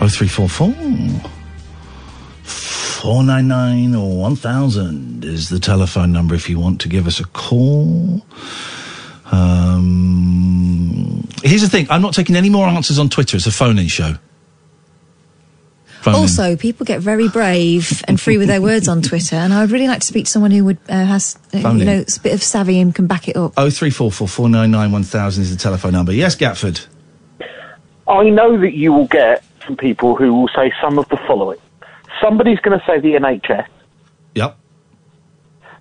Oh 0.00 0.08
three 0.08 0.28
four 0.28 0.48
four. 0.48 0.72
499 2.98 3.94
or 3.94 4.18
1000 4.18 5.24
is 5.24 5.50
the 5.50 5.60
telephone 5.60 6.10
number 6.10 6.34
if 6.34 6.50
you 6.50 6.58
want 6.58 6.80
to 6.80 6.88
give 6.88 7.06
us 7.06 7.20
a 7.20 7.24
call. 7.28 8.22
Um, 9.30 11.28
here's 11.44 11.62
the 11.62 11.68
thing 11.68 11.86
I'm 11.90 12.02
not 12.02 12.14
taking 12.14 12.34
any 12.34 12.50
more 12.50 12.66
answers 12.66 12.98
on 12.98 13.08
Twitter. 13.08 13.36
It's 13.36 13.46
a 13.46 13.52
phone 13.52 13.78
in 13.78 13.86
show. 13.86 14.14
Phone 16.00 16.14
in. 16.14 16.20
Also, 16.22 16.56
people 16.56 16.86
get 16.86 17.00
very 17.00 17.28
brave 17.28 18.02
and 18.08 18.20
free 18.20 18.36
with 18.36 18.48
their 18.48 18.60
words 18.60 18.88
on 18.88 19.00
Twitter, 19.00 19.36
and 19.36 19.54
I 19.54 19.60
would 19.60 19.70
really 19.70 19.86
like 19.86 20.00
to 20.00 20.06
speak 20.06 20.24
to 20.24 20.30
someone 20.32 20.50
who 20.50 20.64
would 20.64 20.78
uh, 20.88 21.04
has 21.04 21.38
uh, 21.54 21.58
you 21.58 21.68
in. 21.68 21.86
know 21.86 22.00
a 22.00 22.20
bit 22.20 22.34
of 22.34 22.42
savvy 22.42 22.80
and 22.80 22.92
can 22.92 23.06
back 23.06 23.28
it 23.28 23.36
up. 23.36 23.54
0344 23.54 24.26
499 24.26 24.90
1000 24.90 25.42
is 25.42 25.52
the 25.52 25.56
telephone 25.56 25.92
number. 25.92 26.12
Yes, 26.12 26.34
Gatford. 26.34 26.84
I 28.08 28.28
know 28.28 28.58
that 28.58 28.72
you 28.72 28.92
will 28.92 29.06
get 29.06 29.44
some 29.64 29.76
people 29.76 30.16
who 30.16 30.34
will 30.34 30.48
say 30.48 30.72
some 30.80 30.98
of 30.98 31.08
the 31.10 31.16
following. 31.28 31.60
Somebody's 32.22 32.58
going 32.60 32.78
to 32.78 32.84
say 32.86 33.00
the 33.00 33.14
NHS. 33.14 33.66
Yep. 34.34 34.58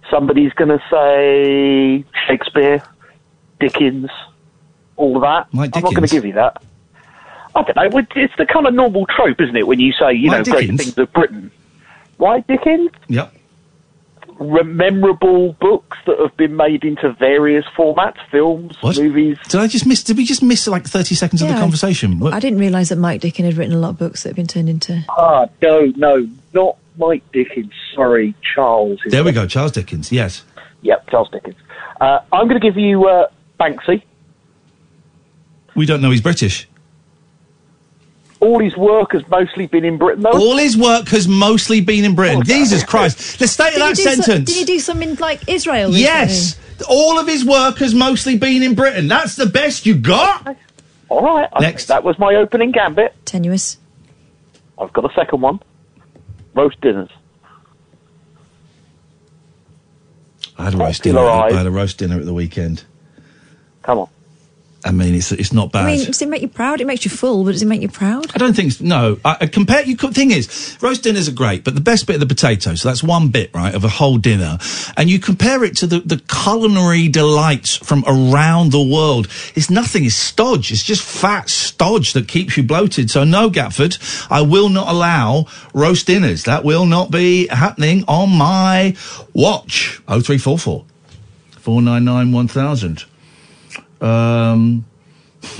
Somebody's 0.10 0.54
going 0.54 0.70
to 0.70 0.82
say 0.90 2.06
Shakespeare, 2.28 2.82
Dickens, 3.60 4.10
all 4.96 5.16
of 5.16 5.22
that. 5.24 5.54
Mike 5.54 5.72
I'm 5.76 5.84
not 5.84 5.94
going 5.94 6.08
to 6.08 6.14
give 6.14 6.26
you 6.26 6.34
that. 6.34 6.64
I 7.56 7.64
don't 7.64 7.76
know. 7.76 8.04
It's 8.16 8.34
the 8.38 8.46
kind 8.46 8.68
of 8.68 8.74
normal 8.74 9.06
trope, 9.08 9.42
isn't 9.42 9.56
it, 9.56 9.68
when 9.68 9.80
you 9.80 9.92
say, 9.94 10.14
you 10.14 10.30
Mike 10.30 10.46
know, 10.46 10.54
great 10.54 10.68
things 10.68 10.98
of 10.98 11.12
Britain. 11.14 11.52
Why 12.18 12.42
Dickens? 12.42 12.92
Yep. 13.08 13.34
Re- 14.40 14.64
memorable 14.64 15.54
books 15.54 15.98
that 16.06 16.20
have 16.20 16.36
been 16.38 16.56
made 16.56 16.84
into 16.84 17.12
various 17.14 17.66
formats, 17.78 18.18
films, 18.30 18.78
What? 18.82 18.98
movies. 18.98 19.38
Did 19.50 19.60
I 19.62 19.68
just 19.68 19.86
miss? 19.88 20.04
Did 20.04 20.16
we 20.18 20.26
just 20.26 20.44
miss 20.44 20.68
like 20.68 20.86
30 20.86 21.16
seconds 21.16 21.42
of 21.42 21.48
the 21.48 21.56
conversation? 21.56 22.20
What- 22.20 22.34
I 22.34 22.40
didn't 22.40 22.60
realise 22.60 22.90
that 22.90 22.98
Mike 22.98 23.22
Dickon 23.22 23.46
had 23.46 23.58
written 23.58 23.74
a 23.74 23.80
lot 23.80 23.90
of 23.90 23.98
books 23.98 24.24
that 24.24 24.30
have 24.30 24.36
been 24.36 24.46
turned 24.48 24.70
into. 24.70 25.04
Ah, 25.10 25.48
no, 25.62 25.92
no, 25.96 26.28
not 26.54 26.78
Mike 26.98 27.24
Dickens. 27.32 27.72
Sorry, 27.96 28.36
Charles. 28.54 29.00
there 29.08 29.24
we 29.24 29.32
it? 29.32 29.34
go. 29.34 29.48
Charles 29.48 29.72
Dickens. 29.72 30.12
Yes. 30.12 30.44
Yep, 30.84 31.10
Charles 31.10 31.30
Dickens. 31.32 31.56
Uh, 32.00 32.20
I'm 32.32 32.48
going 32.48 32.60
to 32.62 32.66
give 32.68 32.78
you 32.78 33.06
uh, 33.08 33.28
Banksy. 33.60 34.04
We 35.76 35.86
don't 35.86 36.02
know 36.02 36.12
he's 36.12 36.22
British. 36.22 36.68
All 38.48 38.60
his 38.60 38.78
work 38.78 39.12
has 39.12 39.28
mostly 39.28 39.68
been 39.68 39.84
in 39.84 39.98
Britain, 39.98 40.24
though. 40.24 40.32
All 40.32 40.56
his 40.58 40.78
work 40.78 41.10
has 41.10 41.28
mostly 41.28 41.82
been 41.82 42.06
in 42.06 42.16
Britain. 42.16 42.40
Oh, 42.40 42.44
Jesus 42.44 42.80
damn. 42.82 42.88
Christ. 42.88 43.40
The 43.40 43.48
state 43.48 43.48
stay 43.48 43.66
at 43.68 43.72
Did 43.74 43.82
that 43.82 43.98
he 43.98 44.04
do 44.04 44.10
so- 44.16 44.22
sentence. 44.22 44.50
did 44.54 44.58
he 44.60 44.66
do 44.66 44.80
some 44.80 45.02
in 45.02 45.16
like 45.16 45.48
Israel? 45.50 45.88
recently? 45.90 46.02
Yes. 46.04 46.58
All 46.90 47.20
of 47.20 47.28
his 47.28 47.44
work 47.44 47.78
has 47.80 47.94
mostly 47.94 48.38
been 48.38 48.64
in 48.64 48.74
Britain. 48.76 49.08
That's 49.10 49.36
the 49.36 49.48
best 49.48 49.86
you 49.86 49.96
got. 49.96 50.56
All 51.10 51.22
right. 51.24 51.50
I- 51.52 51.60
Next. 51.60 51.88
That 51.88 52.04
was 52.06 52.18
my 52.20 52.36
opening 52.36 52.72
gambit. 52.72 53.14
Tenuous. 53.26 53.78
I've 54.80 54.94
got 54.94 55.04
a 55.10 55.14
second 55.14 55.42
one. 55.42 55.60
Roast 56.54 56.80
dinners. 56.82 57.10
I 60.58 60.64
had 60.66 60.74
a 60.74 60.78
roast 60.78 61.04
dinner. 61.04 61.20
Popularised. 61.20 61.54
I 61.56 61.58
had 61.58 61.68
a 61.68 61.72
roast 61.72 61.98
dinner 61.98 62.18
at 62.20 62.26
the 62.26 62.34
weekend. 62.34 62.84
Come 63.84 64.00
on. 64.00 64.10
I 64.88 64.92
mean, 64.92 65.16
it's 65.16 65.32
it's 65.32 65.52
not 65.54 65.72
bad. 65.72 65.86
I 65.86 65.96
mean, 65.96 66.06
does 66.06 66.22
it 66.22 66.30
make 66.30 66.42
you 66.42 66.48
proud? 66.48 66.82
It 66.82 66.88
makes 66.88 67.04
you 67.06 67.12
full, 67.12 67.44
but 67.44 67.52
does 67.52 67.62
it 67.62 67.68
make 67.68 67.82
you 67.82 67.90
proud? 67.90 68.26
I 68.34 68.38
don't 68.38 68.56
think 68.56 68.72
s- 68.72 68.82
no. 68.82 69.20
I, 69.26 69.38
I 69.42 69.48
compare. 69.48 69.84
You 69.84 69.96
could, 69.98 70.14
thing 70.16 70.32
is, 70.32 70.78
roast 70.82 71.04
dinners 71.04 71.28
are 71.28 71.34
great, 71.34 71.64
but 71.64 71.76
the 71.76 71.82
best 71.82 72.08
bit 72.08 72.14
of 72.16 72.20
the 72.22 72.26
potato. 72.26 72.76
So 72.76 72.88
that's 72.90 73.04
one 73.04 73.30
bit, 73.30 73.54
right, 73.54 73.76
of 73.76 73.84
a 73.84 73.90
whole 73.90 74.18
dinner, 74.18 74.58
and 74.96 75.10
you 75.10 75.20
compare 75.20 75.64
it 75.64 75.78
to 75.78 75.88
the 75.88 76.00
the 76.00 76.18
culinary 76.18 77.08
delights 77.10 77.76
from 77.76 78.04
around 78.08 78.72
the 78.72 78.82
world. 78.82 79.28
It's 79.56 79.70
nothing. 79.70 80.06
It's 80.06 80.16
stodge. 80.16 80.72
It's 80.72 80.84
just 80.84 81.02
fat 81.04 81.50
stodge 81.50 82.14
that 82.14 82.28
keeps 82.28 82.58
you 82.58 82.64
bloated. 82.64 83.10
So 83.12 83.24
no, 83.24 83.50
Gatford, 83.50 83.98
I 84.32 84.42
will 84.42 84.70
not 84.70 84.88
allow 84.88 85.46
roast 85.74 86.08
dinners. 86.08 86.44
That 86.46 86.64
will 86.64 86.86
not 86.86 87.12
be 87.12 87.48
happening 87.48 88.04
on 88.08 88.30
my 88.38 88.96
watch. 89.34 90.02
Oh 90.08 90.22
three 90.22 90.38
four 90.38 90.58
four 90.58 90.86
four 91.52 91.82
nine 91.82 92.06
nine 92.06 92.32
one 92.32 92.48
thousand. 92.48 93.04
Um. 94.02 94.86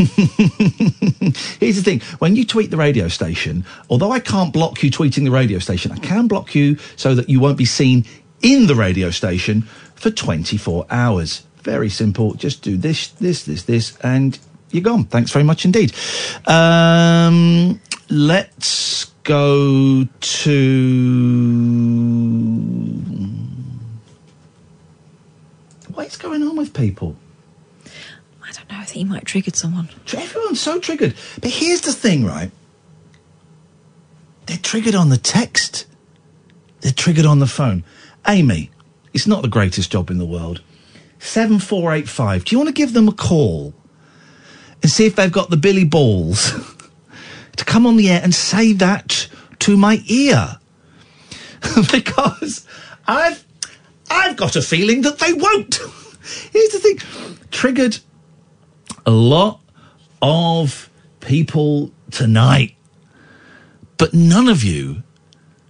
Here's 1.60 1.76
the 1.76 1.84
thing: 1.84 2.02
when 2.20 2.36
you 2.36 2.46
tweet 2.46 2.72
the 2.72 2.78
radio 2.78 3.08
station, 3.08 3.64
although 3.90 4.12
I 4.12 4.20
can't 4.20 4.52
block 4.52 4.82
you 4.84 4.90
tweeting 4.90 5.24
the 5.24 5.32
radio 5.32 5.60
station, 5.60 5.92
I 5.92 5.98
can 5.98 6.28
block 6.28 6.56
you 6.56 6.78
so 6.96 7.14
that 7.16 7.30
you 7.30 7.40
won't 7.40 7.58
be 7.58 7.66
seen 7.66 8.06
in 8.42 8.68
the 8.68 8.76
radio 8.76 9.12
station 9.12 9.64
for 9.96 10.10
24 10.10 10.86
hours. 10.90 11.44
Very 11.62 11.90
simple. 11.90 12.34
Just 12.34 12.62
do 12.62 12.78
this, 12.78 13.10
this, 13.10 13.44
this, 13.44 13.64
this, 13.64 13.98
and 14.02 14.40
you're 14.72 14.84
gone. 14.84 15.06
Thanks 15.06 15.32
very 15.32 15.44
much 15.44 15.66
indeed. 15.66 15.94
Um, 16.46 17.80
let's 18.10 19.06
go 19.24 20.06
to 20.20 20.58
What 25.94 26.08
is 26.08 26.18
going 26.18 26.44
on 26.44 26.56
with 26.56 26.74
people? 26.74 27.16
I 28.70 28.74
don't 28.74 28.78
know. 28.78 28.82
I 28.82 28.86
think 28.86 28.98
he 28.98 29.04
might 29.06 29.20
have 29.20 29.26
triggered 29.26 29.56
someone. 29.56 29.90
Everyone's 30.14 30.62
so 30.62 30.80
triggered. 30.80 31.16
But 31.42 31.52
here's 31.52 31.82
the 31.82 31.94
thing, 31.94 32.26
right? 32.26 32.52
They're 34.46 34.58
triggered 34.58 34.96
on 34.96 35.10
the 35.10 35.18
text. 35.18 35.86
They're 36.82 36.92
triggered 36.92 37.26
on 37.26 37.40
the 37.40 37.48
phone. 37.48 37.84
Amy, 38.28 38.72
it's 39.14 39.28
not 39.28 39.42
the 39.42 39.48
greatest 39.48 39.92
job 39.92 40.10
in 40.10 40.18
the 40.18 40.26
world. 40.26 40.62
7485. 41.20 42.46
Do 42.46 42.56
you 42.56 42.60
want 42.60 42.68
to 42.68 42.74
give 42.74 42.94
them 42.94 43.08
a 43.08 43.14
call 43.14 43.74
and 44.82 44.92
see 44.92 45.06
if 45.06 45.16
they've 45.16 45.32
got 45.32 45.50
the 45.50 45.58
Billy 45.58 45.84
Balls 45.84 46.54
to 47.58 47.66
come 47.66 47.86
on 47.86 47.98
the 47.98 48.10
air 48.10 48.22
and 48.24 48.34
say 48.34 48.74
that 48.74 49.28
to 49.60 49.78
my 49.78 50.02
ear? 50.08 50.58
because 51.92 52.66
I've 53.08 53.44
I've 54.10 54.38
got 54.38 54.56
a 54.56 54.62
feeling 54.62 55.02
that 55.02 55.20
they 55.20 55.34
won't. 55.34 55.76
Here's 56.52 56.70
the 56.70 56.80
thing. 56.80 57.00
Triggered 57.52 58.00
a 59.08 59.12
lot 59.12 59.62
of 60.22 60.90
people 61.22 61.92
tonight, 62.12 62.76
but 63.98 64.14
none 64.14 64.50
of 64.50 64.64
you 64.64 65.02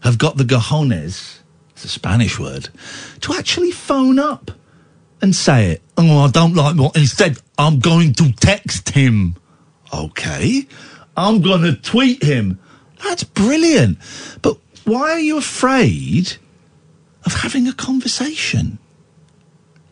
have 0.02 0.18
got 0.18 0.38
the 0.38 0.44
cojones, 0.44 1.40
it's 1.70 1.86
a 1.86 1.88
Spanish 1.88 2.40
word, 2.40 2.70
to 3.22 3.34
actually 3.34 3.72
phone 3.72 4.18
up 4.18 4.52
and 5.22 5.36
say 5.36 5.72
it. 5.72 5.82
Oh, 5.98 6.26
I 6.26 6.32
don't 6.32 6.56
like 6.56 6.76
what 6.76 6.98
Instead. 6.98 7.38
I'm 7.60 7.80
going 7.80 8.14
to 8.14 8.32
text 8.34 8.90
him. 8.90 9.36
Okay. 9.94 10.68
I'm 11.16 11.42
going 11.42 11.62
to 11.62 11.76
tweet 11.76 12.24
him. 12.24 12.60
That's 13.04 13.24
brilliant. 13.24 14.00
But 14.42 14.58
why 14.86 15.12
are 15.12 15.20
you 15.20 15.38
afraid 15.38 16.38
of 17.24 17.34
having 17.34 17.68
a 17.68 17.74
conversation? 17.74 18.80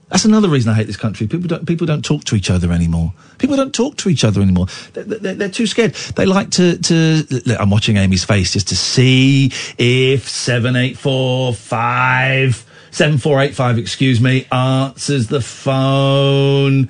That's 0.10 0.26
another 0.26 0.50
reason 0.50 0.72
I 0.72 0.76
hate 0.76 0.86
this 0.86 0.98
country. 0.98 1.26
People 1.28 1.48
don't, 1.48 1.66
people 1.66 1.88
don't 1.88 2.06
talk 2.06 2.26
to 2.26 2.36
each 2.36 2.52
other 2.52 2.72
anymore. 2.72 3.14
People 3.40 3.56
don't 3.56 3.74
talk 3.74 3.98
to 3.98 4.10
each 4.10 4.24
other 4.24 4.40
anymore. 4.42 4.68
They're, 4.94 5.04
they're, 5.04 5.34
they're 5.34 5.50
too 5.50 5.66
scared. 5.66 5.96
They 6.16 6.28
like 6.28 6.52
to, 6.52 6.78
to, 6.78 7.58
I'm 7.60 7.72
watching 7.72 7.98
Amy's 7.98 8.24
face 8.24 8.54
just 8.54 8.68
to 8.68 8.76
see 8.76 9.52
if 9.80 10.30
7845, 10.30 12.66
7485, 12.92 13.78
excuse 13.80 14.22
me, 14.22 14.46
answers 14.52 15.26
the 15.28 15.42
phone. 15.42 16.90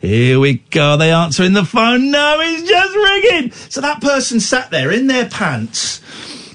Here 0.00 0.40
we 0.40 0.54
go. 0.70 0.96
They 0.96 1.12
answering 1.12 1.52
the 1.52 1.64
phone. 1.64 2.10
No, 2.10 2.38
it's 2.40 2.68
just 2.68 2.96
ringing. 2.96 3.52
So 3.52 3.80
that 3.82 4.00
person 4.00 4.40
sat 4.40 4.70
there 4.70 4.90
in 4.90 5.06
their 5.06 5.28
pants, 5.28 6.00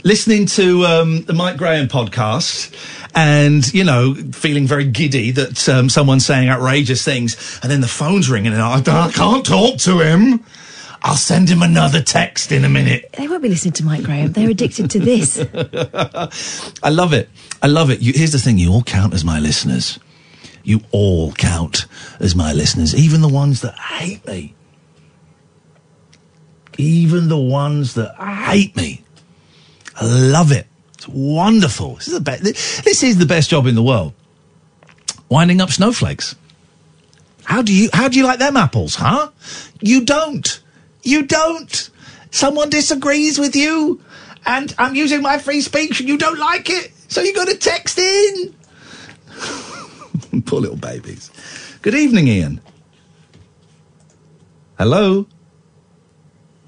listening 0.03 0.47
to 0.47 0.83
um, 0.85 1.21
the 1.23 1.31
Mike 1.33 1.55
Graham 1.55 1.87
podcast, 1.87 2.73
and 3.15 3.73
you 3.73 3.85
know, 3.85 4.13
feeling 4.13 4.67
very 4.67 4.85
giddy 4.85 5.31
that 5.31 5.67
um, 5.69 5.89
someone's 5.89 6.25
saying 6.25 6.49
outrageous 6.49 7.03
things, 7.03 7.59
and 7.63 7.71
then 7.71 7.81
the 7.81 7.87
phone's 7.87 8.29
ringing, 8.29 8.51
and 8.51 8.61
I, 8.61 8.77
I 8.79 9.11
can't 9.11 9.45
talk 9.45 9.79
to 9.79 9.99
him. 9.99 10.43
I'll 11.01 11.15
send 11.15 11.49
him 11.49 11.61
another 11.61 12.01
text 12.01 12.51
in 12.51 12.65
a 12.65 12.69
minute. 12.69 13.11
They 13.13 13.27
won't 13.27 13.43
be 13.43 13.49
listening 13.49 13.73
to 13.73 13.85
Mike 13.85 14.03
Graham. 14.03 14.31
They're 14.31 14.49
addicted 14.49 14.89
to 14.91 14.99
this. 14.99 15.39
I 16.83 16.89
love 16.89 17.13
it. 17.13 17.29
I 17.61 17.67
love 17.67 17.89
it. 17.89 18.01
You, 18.01 18.11
here's 18.13 18.33
the 18.33 18.39
thing: 18.39 18.57
you 18.57 18.71
all 18.71 18.83
count 18.83 19.13
as 19.13 19.23
my 19.23 19.39
listeners. 19.39 19.97
You 20.63 20.81
all 20.91 21.31
count 21.33 21.85
as 22.19 22.35
my 22.35 22.51
listeners, 22.51 22.95
even 22.95 23.21
the 23.21 23.29
ones 23.29 23.61
that 23.61 23.77
hate 23.77 24.25
me. 24.27 24.55
Even 26.77 27.29
the 27.29 27.37
ones 27.37 27.93
that 27.93 28.15
hate 28.15 28.75
me. 28.75 29.03
I 29.95 30.05
love 30.05 30.51
it. 30.51 30.67
It's 30.95 31.07
wonderful. 31.07 31.95
This 31.95 32.07
is 32.07 32.13
the 32.13 32.21
best. 32.21 32.43
This 32.43 33.03
is 33.03 33.17
the 33.17 33.25
best 33.25 33.49
job 33.49 33.67
in 33.67 33.75
the 33.75 33.83
world. 33.83 34.13
Winding 35.29 35.61
up 35.61 35.69
snowflakes. 35.69 36.35
How 37.43 37.61
do 37.61 37.73
you 37.73 37.89
how 37.93 38.07
do 38.07 38.17
you 38.17 38.25
like 38.25 38.39
them 38.39 38.57
apples, 38.57 38.95
huh? 38.95 39.29
You 39.81 40.03
don't. 40.03 40.61
You 41.03 41.23
don't. 41.23 41.89
Someone 42.31 42.69
disagrees 42.69 43.39
with 43.39 43.55
you, 43.55 44.01
and 44.45 44.73
I'm 44.77 44.95
using 44.95 45.21
my 45.21 45.37
free 45.37 45.61
speech, 45.61 45.99
and 45.99 46.09
you 46.09 46.17
don't 46.17 46.39
like 46.39 46.69
it, 46.69 46.91
so 47.07 47.21
you 47.21 47.33
got 47.33 47.47
to 47.47 47.57
text 47.57 47.97
in. 47.99 48.55
Poor 50.45 50.59
little 50.59 50.75
babies. 50.75 51.31
Good 51.81 51.95
evening, 51.95 52.27
Iain. 52.27 52.61
Hello. 54.77 55.27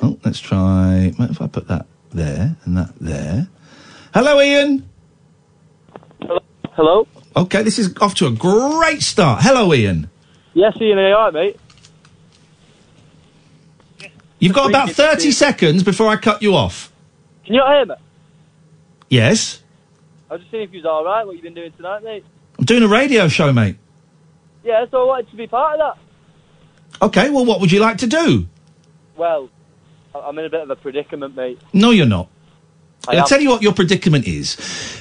Oh, 0.02 0.20
let's 0.24 0.40
try. 0.40 1.12
What 1.18 1.32
if 1.32 1.42
I 1.42 1.48
put 1.48 1.68
that 1.68 1.88
there 2.12 2.56
and 2.64 2.78
that 2.78 2.94
there? 3.00 3.48
Hello, 4.18 4.40
Iain. 4.40 4.84
Hello? 6.74 7.08
Okay, 7.36 7.62
this 7.62 7.78
is 7.78 7.96
off 8.02 8.16
to 8.16 8.26
a 8.26 8.32
great 8.32 9.04
start. 9.04 9.44
Hello, 9.44 9.72
Iain. 9.72 10.10
Yes, 10.56 10.76
Iain, 10.82 10.98
are 10.98 11.08
you 11.08 11.14
alright, 11.14 11.34
mate? 14.00 14.10
You've 14.40 14.56
got 14.56 14.72
about 14.72 14.90
30 14.90 15.30
seconds 15.30 15.84
before 15.84 16.08
I 16.08 16.16
cut 16.16 16.42
you 16.42 16.56
off. 16.56 16.92
Can 17.46 17.54
you 17.54 17.60
not 17.60 17.76
hear 17.76 17.86
me? 17.86 17.94
Yes? 19.08 19.62
I 20.32 20.34
was 20.34 20.42
just 20.42 20.50
seeing 20.50 20.64
if 20.64 20.72
you 20.74 20.80
was 20.80 20.88
alright, 20.88 21.28
what 21.28 21.36
you 21.36 21.44
been 21.44 21.54
doing 21.54 21.72
tonight, 21.74 22.04
mate. 22.04 22.26
I'm 22.58 22.66
doing 22.66 22.82
a 22.82 22.88
radio 22.88 23.28
show, 23.28 23.54
mate. 23.54 23.76
Yeah, 24.64 24.84
so 24.90 25.04
I 25.04 25.06
wanted 25.06 25.30
to 25.30 25.36
be 25.36 25.46
part 25.46 25.80
of 25.80 25.96
that. 27.00 27.06
Okay, 27.06 27.30
well, 27.30 27.46
what 27.46 27.62
would 27.62 27.72
you 27.72 27.82
like 27.82 28.00
to 28.00 28.08
do? 28.08 28.48
Well, 29.16 29.52
I- 30.16 30.22
I'm 30.22 30.40
in 30.40 30.46
a 30.46 30.50
bit 30.50 30.62
of 30.62 30.72
a 30.72 30.76
predicament, 30.76 31.36
mate. 31.36 31.60
No, 31.72 31.92
you're 31.92 32.08
not. 32.08 32.30
I 33.08 33.18
I'll 33.18 33.28
tell 33.28 33.40
you 33.40 33.50
what 33.50 33.62
your 33.62 33.74
predicament 33.74 34.28
is. 34.28 34.58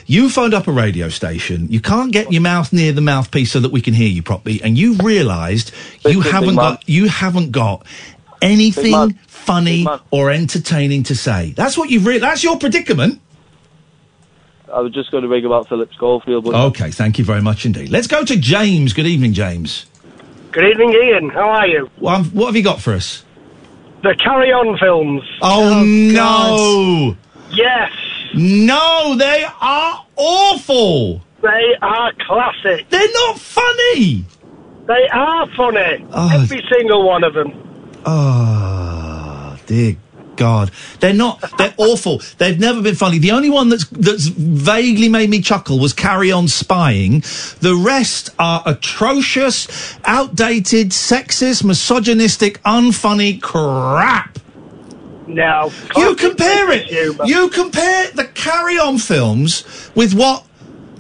You 0.07 0.29
phoned 0.31 0.55
up 0.55 0.69
a 0.69 0.73
radio 0.73 1.09
station. 1.09 1.69
You 1.69 1.81
can't 1.81 2.13
get 2.13 2.33
your 2.33 2.43
mouth 2.43 2.73
near 2.73 2.93
the 2.93 3.01
mouthpiece 3.01 3.51
so 3.51 3.61
that 3.61 3.73
we 3.73 3.81
can 3.81 3.95
hear 3.95 4.09
you 4.09 4.23
properly, 4.23 4.63
and 4.63 4.79
you 4.79 4.95
realised 4.95 5.73
you 6.05 6.15
Big, 6.15 6.23
big 6.23 6.33
haven't 6.33 6.57
got 6.57 6.89
you 6.89 7.09
haven't 7.09 7.51
got 7.51 7.85
anything 8.41 9.15
funny 9.27 9.87
or 10.11 10.31
entertaining 10.31 11.05
to 11.05 11.17
say. 11.17 11.53
That's 11.57 11.77
what 11.77 11.91
you've 11.91 12.07
re- 12.07 12.19
That's 12.19 12.45
your 12.45 12.59
predicament. 12.59 13.21
I 14.73 14.81
was 14.81 14.93
just 14.93 15.11
going 15.11 15.23
to 15.23 15.29
ring 15.29 15.45
about 15.45 15.69
Philip 15.69 15.93
Schofield, 15.95 16.45
but 16.45 16.55
Okay, 16.55 16.91
thank 16.91 17.19
you 17.19 17.25
very 17.25 17.41
much 17.41 17.65
indeed. 17.65 17.89
Let's 17.89 18.09
go 18.09 18.25
to 18.25 18.37
James. 18.37 18.93
Good 18.93 19.07
evening, 19.07 19.33
James. 19.33 19.87
Good 20.51 20.65
evening, 20.65 20.91
Iain. 20.91 21.31
How 21.31 21.49
are 21.49 21.67
you? 21.67 21.91
Well, 21.99 22.25
what 22.25 22.47
have 22.47 22.57
you 22.57 22.63
got 22.63 22.81
for 22.81 22.93
us? 22.93 23.25
The 24.03 24.15
Carry 24.23 24.53
On 24.53 24.77
films. 24.79 25.23
Oh, 25.41 25.81
oh 25.81 25.85
no, 25.85 27.17
Yes, 27.53 27.93
no, 28.35 29.15
they 29.17 29.47
are 29.61 30.05
awful. 30.17 31.23
they 31.43 31.75
are 31.83 32.13
classic. 32.27 32.89
They're 32.91 33.13
not 33.13 33.39
funny. 33.39 34.25
They 34.87 35.09
are 35.13 35.47
funny. 35.57 36.07
Oh. 36.13 36.31
Every 36.43 36.65
single 36.71 37.07
one 37.07 37.25
of 37.25 37.35
them. 37.35 37.53
Oh, 38.05 39.59
dear 39.67 39.97
God. 40.37 40.71
They're 41.01 41.13
not, 41.15 41.43
they're 41.59 41.75
awful. 41.79 42.21
They've 42.39 42.59
never 42.59 42.83
been 42.83 42.95
funny. 42.95 43.19
The 43.19 43.33
only 43.33 43.51
one 43.51 43.69
that's, 43.69 43.87
that's 43.89 44.27
vaguely 44.27 45.09
made 45.09 45.31
me 45.31 45.41
chuckle 45.41 45.79
was 45.81 45.93
Carry 45.93 46.31
On 46.31 46.47
Spying. 46.47 47.21
The 47.61 47.75
rest 47.75 48.31
are 48.39 48.63
atrocious, 48.67 49.99
outdated, 50.05 50.91
sexist, 50.91 51.65
misogynistic, 51.65 52.63
unfunny 52.63 53.41
crap. 53.43 54.39
No. 55.27 55.73
You 55.97 56.15
compare 56.15 56.71
it. 56.71 56.87
humour. 56.87 57.25
You 57.27 57.49
compare 57.51 58.11
the 58.13 58.25
Carry 58.27 58.79
On 58.79 58.99
films 58.99 59.91
with 59.95 60.15
what 60.15 60.45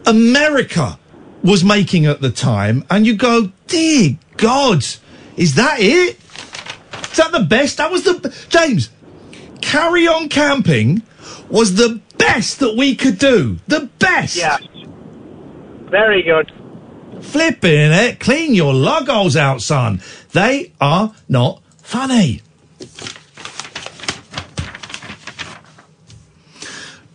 America 0.05 0.99
was 1.43 1.63
making 1.65 2.07
at 2.07 2.21
the 2.21 2.31
time, 2.31 2.85
and 2.91 3.07
you 3.07 3.15
go, 3.15 3.53
dear 3.69 4.19
God, 4.37 4.85
is 5.37 5.55
that 5.55 5.79
it? 5.81 6.19
Is 7.11 7.17
that 7.17 7.33
the 7.33 7.47
best? 7.49 7.77
That 7.77 7.91
was 7.91 8.03
the 8.03 8.35
James. 8.49 8.91
Carry 9.61 10.07
On 10.07 10.29
Camping 10.29 11.03
was 11.49 11.77
the 11.77 12.01
best 12.19 12.61
that 12.61 12.77
we 12.77 12.95
could 12.95 13.19
do. 13.19 13.59
The 13.69 13.89
best. 13.99 14.37
Yeah. 14.37 14.59
Very 15.89 16.23
good. 16.23 16.53
Flipping 17.23 17.93
it. 17.93 18.21
Clean 18.21 18.55
your 18.55 18.75
logos 18.75 19.37
out, 19.37 19.63
son. 19.63 20.01
They 20.33 20.73
are 20.81 21.15
not 21.29 21.63
funny. 21.79 22.43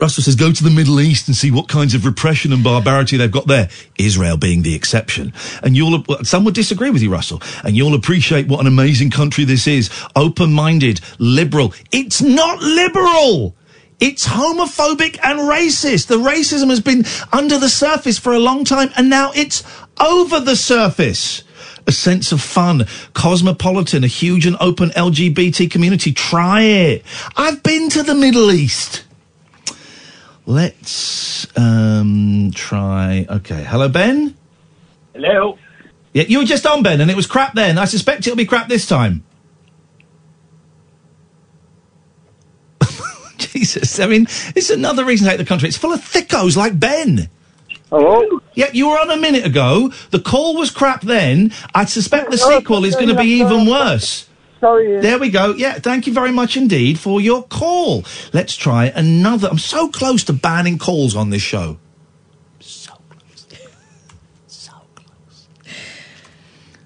Russell 0.02 0.24
says, 0.24 0.36
go 0.36 0.52
to 0.52 0.64
the 0.64 0.72
Middle 0.72 1.00
East 1.00 1.28
and 1.28 1.38
see 1.38 1.52
what 1.52 1.68
kinds 1.68 1.94
of 1.94 2.06
repression 2.06 2.52
and 2.52 2.64
barbarity 2.64 3.18
they've 3.18 3.32
got 3.32 3.46
there. 3.46 3.70
Israel 4.00 4.36
being 4.36 4.64
the 4.64 4.74
exception. 4.74 5.32
And 5.62 5.78
you'll, 5.78 6.04
some 6.24 6.44
would 6.44 6.56
disagree 6.56 6.90
with 6.90 7.04
you, 7.04 7.12
Russell, 7.12 7.40
and 7.64 7.78
you'll 7.78 7.94
appreciate 7.94 8.48
what 8.48 8.62
an 8.62 8.66
amazing 8.66 9.12
country 9.12 9.44
this 9.44 9.68
is. 9.68 9.92
Open-minded, 10.16 11.02
liberal. 11.20 11.76
It's 11.92 12.20
not 12.20 12.60
liberal! 12.62 13.56
It's 14.00 14.28
homophobic 14.28 15.20
and 15.24 15.42
racist. 15.42 16.08
The 16.08 16.18
racism 16.18 16.72
has 16.72 16.80
been 16.80 17.06
under 17.32 17.60
the 17.60 17.70
surface 17.70 18.18
for 18.18 18.34
a 18.34 18.40
long 18.40 18.66
time, 18.66 18.90
and 18.98 19.08
now 19.08 19.32
it's 19.36 19.64
over 20.00 20.40
the 20.40 20.56
surface. 20.56 21.44
A 21.86 21.92
sense 21.92 22.32
of 22.32 22.42
fun, 22.42 22.88
cosmopolitan, 23.14 24.04
a 24.04 24.08
huge 24.08 24.48
and 24.48 24.58
open 24.60 24.90
LGBT 24.90 25.70
community. 25.70 26.12
Try 26.12 26.62
it. 26.62 27.06
I've 27.38 27.62
been 27.62 27.90
to 27.90 28.02
the 28.02 28.16
Middle 28.16 28.52
East. 28.52 29.04
Let's 30.46 31.48
um, 31.58 32.52
try. 32.54 33.26
Okay. 33.30 33.64
Hello, 33.64 33.88
Ben. 33.90 34.36
Hello. 35.14 35.58
Yeah, 36.14 36.24
you 36.28 36.40
were 36.40 36.46
just 36.46 36.66
on, 36.66 36.84
Ben, 36.84 37.00
and 37.00 37.10
it 37.10 37.16
was 37.16 37.26
crap 37.26 37.54
then. 37.54 37.78
I 37.78 37.86
suspect 37.86 38.28
it'll 38.28 38.36
be 38.36 38.46
crap 38.46 38.68
this 38.68 38.86
time. 38.86 39.24
Jesus, 43.38 44.00
I 44.00 44.08
mean, 44.08 44.24
it's 44.56 44.70
another 44.70 45.06
reason 45.06 45.26
to 45.26 45.32
hate 45.32 45.38
the 45.38 45.46
country. 45.46 45.70
It's 45.70 45.78
full 45.78 45.94
of 45.94 46.02
thickos 46.02 46.58
like 46.58 46.78
Ben. 46.78 47.30
Hello? 47.90 48.42
Yeah, 48.54 48.70
you 48.74 48.90
were 48.90 49.00
on 49.00 49.12
a 49.12 49.18
minute 49.18 49.46
ago. 49.46 49.92
The 50.12 50.20
call 50.20 50.58
was 50.58 50.72
crap 50.72 51.02
then. 51.02 51.54
I 51.76 51.86
suspect 51.86 52.32
the 52.32 52.38
sequel 52.38 52.86
is 52.86 52.96
going 52.96 53.10
to 53.10 53.16
be 53.16 53.40
even 53.42 53.68
worse. 53.68 54.28
Sorry. 54.62 55.00
There 55.02 55.18
we 55.20 55.30
go. 55.30 55.54
Yeah, 55.56 55.74
thank 55.80 56.08
you 56.08 56.14
very 56.14 56.32
much 56.32 56.56
indeed 56.56 57.00
for 57.00 57.20
your 57.20 57.44
call. 57.44 58.04
Let's 58.32 58.56
try 58.56 58.86
another. 58.96 59.50
I'm 59.50 59.58
so 59.58 59.90
close 59.90 60.24
to 60.26 60.34
banning 60.34 60.78
calls 60.78 61.16
on 61.16 61.32
this 61.32 61.42
show. 61.42 61.78
So 62.60 62.94
close. 63.10 63.48
So 64.48 64.72
close. 64.96 65.48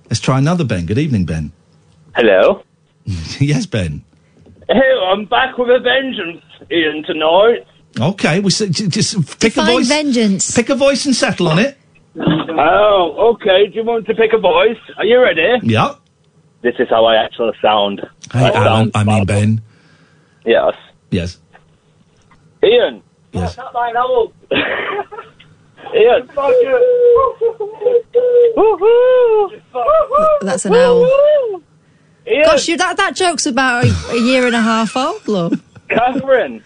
Let's 0.10 0.22
try 0.22 0.38
another 0.40 0.64
Ben. 0.64 0.86
Good 0.86 0.98
evening, 0.98 1.26
Ben. 1.26 1.52
Hello. 2.16 2.64
yes, 3.40 3.66
Ben. 3.66 4.04
Hey, 4.70 4.94
I'm 5.12 5.26
back 5.26 5.58
with 5.58 5.70
a 5.70 5.80
vengeance, 5.80 6.42
Iain, 6.72 7.04
tonight. 7.06 7.68
Okay, 8.00 8.40
we 8.40 8.48
s- 8.48 8.60
j- 8.70 8.88
just 8.88 9.16
pick 9.40 9.54
Define 9.54 9.70
a 9.70 9.74
voice. 9.74 9.88
vengeance. 9.88 10.56
Pick 10.56 10.70
a 10.70 10.76
voice 10.76 11.06
and 11.06 11.16
settle 11.16 11.50
on 11.50 11.60
it. 11.60 11.78
Oh, 12.18 13.34
okay. 13.36 13.68
Do 13.68 13.74
you 13.76 13.84
want 13.84 14.06
to 14.08 14.16
pick 14.16 14.32
a 14.34 14.38
voice? 14.40 14.78
Are 14.98 15.06
you 15.06 15.22
ready? 15.22 15.60
Yeah. 15.64 15.96
This 16.66 16.74
is 16.80 16.90
how 16.90 17.06
I 17.06 17.16
actually 17.24 17.54
sound. 17.62 18.02
Hey, 18.34 18.46
I 18.46 18.50
Alan. 18.50 18.92
sound 18.92 18.92
I 18.96 19.04
mean. 19.04 19.26
Ben. 19.26 19.62
Yes. 20.48 20.74
Yes. 21.12 21.38
Iain. 22.64 23.04
Yes. 23.34 23.56
Not 23.56 23.72
mine, 23.72 23.96
owl. 23.96 24.34
Iain. 24.52 26.28
That's 30.42 30.66
an 30.66 30.74
owl. 30.74 31.06
Iain. 31.06 32.44
Gosh, 32.46 32.68
you, 32.68 32.78
that, 32.78 32.98
that 32.98 33.16
joke's 33.16 33.46
about 33.46 33.86
a, 33.86 33.94
a 34.14 34.20
year 34.20 34.48
and 34.48 34.56
a 34.56 34.62
half 34.62 34.98
old, 34.98 35.28
love. 35.28 35.62
Catherine. 35.90 36.64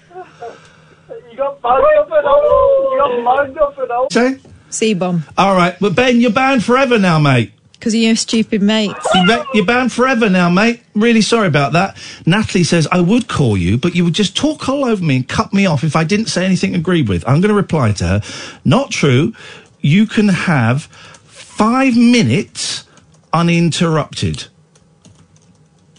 You 1.30 1.36
got 1.36 1.62
mugged 1.62 1.98
up 1.98 2.10
and 2.10 2.26
all. 2.26 2.92
You 2.94 3.00
got 3.00 3.22
mugged 3.22 3.58
up 3.58 3.78
and 3.78 3.92
all. 3.92 4.10
Say. 4.10 4.40
C-bomb. 4.70 5.26
All 5.38 5.56
right, 5.58 5.76
but 5.82 5.94
Ben, 5.94 6.22
you're 6.22 6.32
banned 6.32 6.64
forever 6.64 6.98
now, 6.98 7.20
mate. 7.20 7.52
Because 7.80 7.94
of 7.94 8.02
your 8.02 8.16
stupid 8.18 8.62
mates. 8.62 9.08
You're 9.54 9.66
banned 9.66 9.94
forever 9.94 10.30
now, 10.30 10.50
mate. 10.50 10.84
Really 10.96 11.22
sorry 11.22 11.48
about 11.48 11.72
that. 11.72 11.96
Natalie 12.26 12.66
says, 12.66 12.90
I 12.92 13.00
would 13.00 13.30
call 13.30 13.56
you, 13.56 13.78
but 13.78 13.96
you 13.96 14.04
would 14.04 14.14
just 14.14 14.36
talk 14.36 14.68
all 14.68 14.84
over 14.84 15.02
me 15.02 15.16
and 15.16 15.28
cut 15.28 15.54
me 15.54 15.66
off 15.66 15.86
if 15.86 15.96
I 15.96 16.04
didn't 16.04 16.26
say 16.26 16.46
anything 16.46 16.76
agreed 16.76 17.08
with. 17.08 17.26
I'm 17.26 17.40
going 17.40 17.50
to 17.50 17.54
reply 17.54 17.94
to 17.94 18.06
her. 18.06 18.22
Not 18.66 18.92
true. 18.92 19.34
You 19.80 20.08
can 20.08 20.28
have 20.28 20.84
five 21.24 21.96
minutes 21.96 22.86
uninterrupted. 23.32 24.48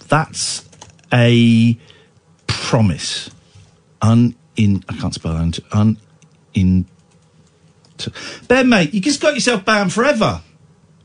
That's 0.08 0.68
a 1.12 1.78
promise. 2.46 3.30
Un 4.02 4.34
in 4.56 4.84
I 4.88 4.96
can't 4.96 5.14
spell 5.14 5.32
un 5.32 5.52
un 5.72 5.96
in. 6.52 6.86
Ben, 8.48 8.68
mate, 8.68 8.92
you 8.94 9.00
just 9.00 9.20
got 9.20 9.34
yourself 9.34 9.64
banned 9.64 9.92
forever. 9.92 10.42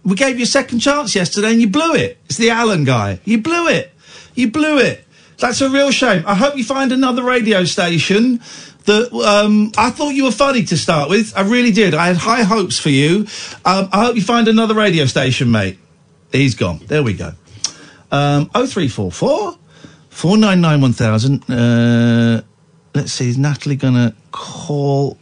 We 0.06 0.16
gave 0.16 0.38
you 0.38 0.44
a 0.44 0.48
second 0.48 0.80
chance 0.80 1.16
yesterday 1.16 1.52
and 1.52 1.60
you 1.60 1.68
blew 1.68 1.96
it. 1.96 2.18
It's 2.26 2.38
the 2.38 2.52
Allen 2.52 2.84
guy. 2.84 3.20
You 3.26 3.42
blew 3.42 3.68
it. 3.68 3.92
You 4.36 4.52
blew 4.52 4.78
it. 4.78 5.04
That's 5.40 5.60
a 5.62 5.70
real 5.70 5.92
shame. 5.92 6.24
I 6.28 6.36
hope 6.36 6.56
you 6.56 6.64
find 6.64 6.92
another 6.92 7.24
radio 7.24 7.66
station 7.66 8.40
that 8.86 9.12
um, 9.14 9.72
I 9.78 9.90
thought 9.90 10.10
you 10.10 10.26
were 10.26 10.32
funny 10.32 10.64
to 10.66 10.78
start 10.78 11.10
with. 11.10 11.36
I 11.36 11.42
really 11.42 11.72
did. 11.72 11.94
I 11.94 12.08
had 12.08 12.18
high 12.18 12.44
hopes 12.44 12.80
for 12.80 12.90
you. 12.90 13.28
Um, 13.66 13.90
I 13.92 14.06
hope 14.06 14.16
you 14.16 14.22
find 14.22 14.48
another 14.48 14.76
radio 14.76 15.06
station, 15.06 15.52
mate. 15.52 15.80
He's 16.32 16.56
gone. 16.56 16.82
There 16.86 17.04
we 17.04 17.14
go. 17.14 17.34
Um, 18.12 18.46
0344 18.50 19.58
499 20.10 20.82
1000. 20.82 21.50
Uh, 21.50 22.42
let's 22.94 23.12
see, 23.12 23.28
is 23.28 23.38
Natalie 23.38 23.76
going 23.76 23.96
to 23.96 24.14
call? 24.32 25.18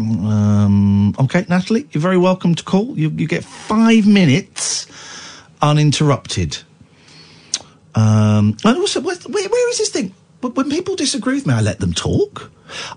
Um, 0.00 1.14
okay, 1.20 1.44
Natalie, 1.48 1.86
you're 1.92 2.00
very 2.00 2.18
welcome 2.18 2.54
to 2.54 2.64
call. 2.64 2.98
You, 2.98 3.10
you 3.10 3.26
get 3.26 3.44
five 3.44 4.06
minutes 4.06 4.86
uninterrupted. 5.60 6.58
Um, 7.94 8.56
and 8.64 8.78
also, 8.78 9.00
where, 9.00 9.16
where, 9.16 9.70
is 9.70 9.78
this 9.78 9.90
thing? 9.90 10.14
When 10.40 10.70
people 10.70 10.96
disagree 10.96 11.34
with 11.34 11.46
me, 11.46 11.54
I 11.54 11.60
let 11.60 11.80
them 11.80 11.92
talk. 11.92 12.50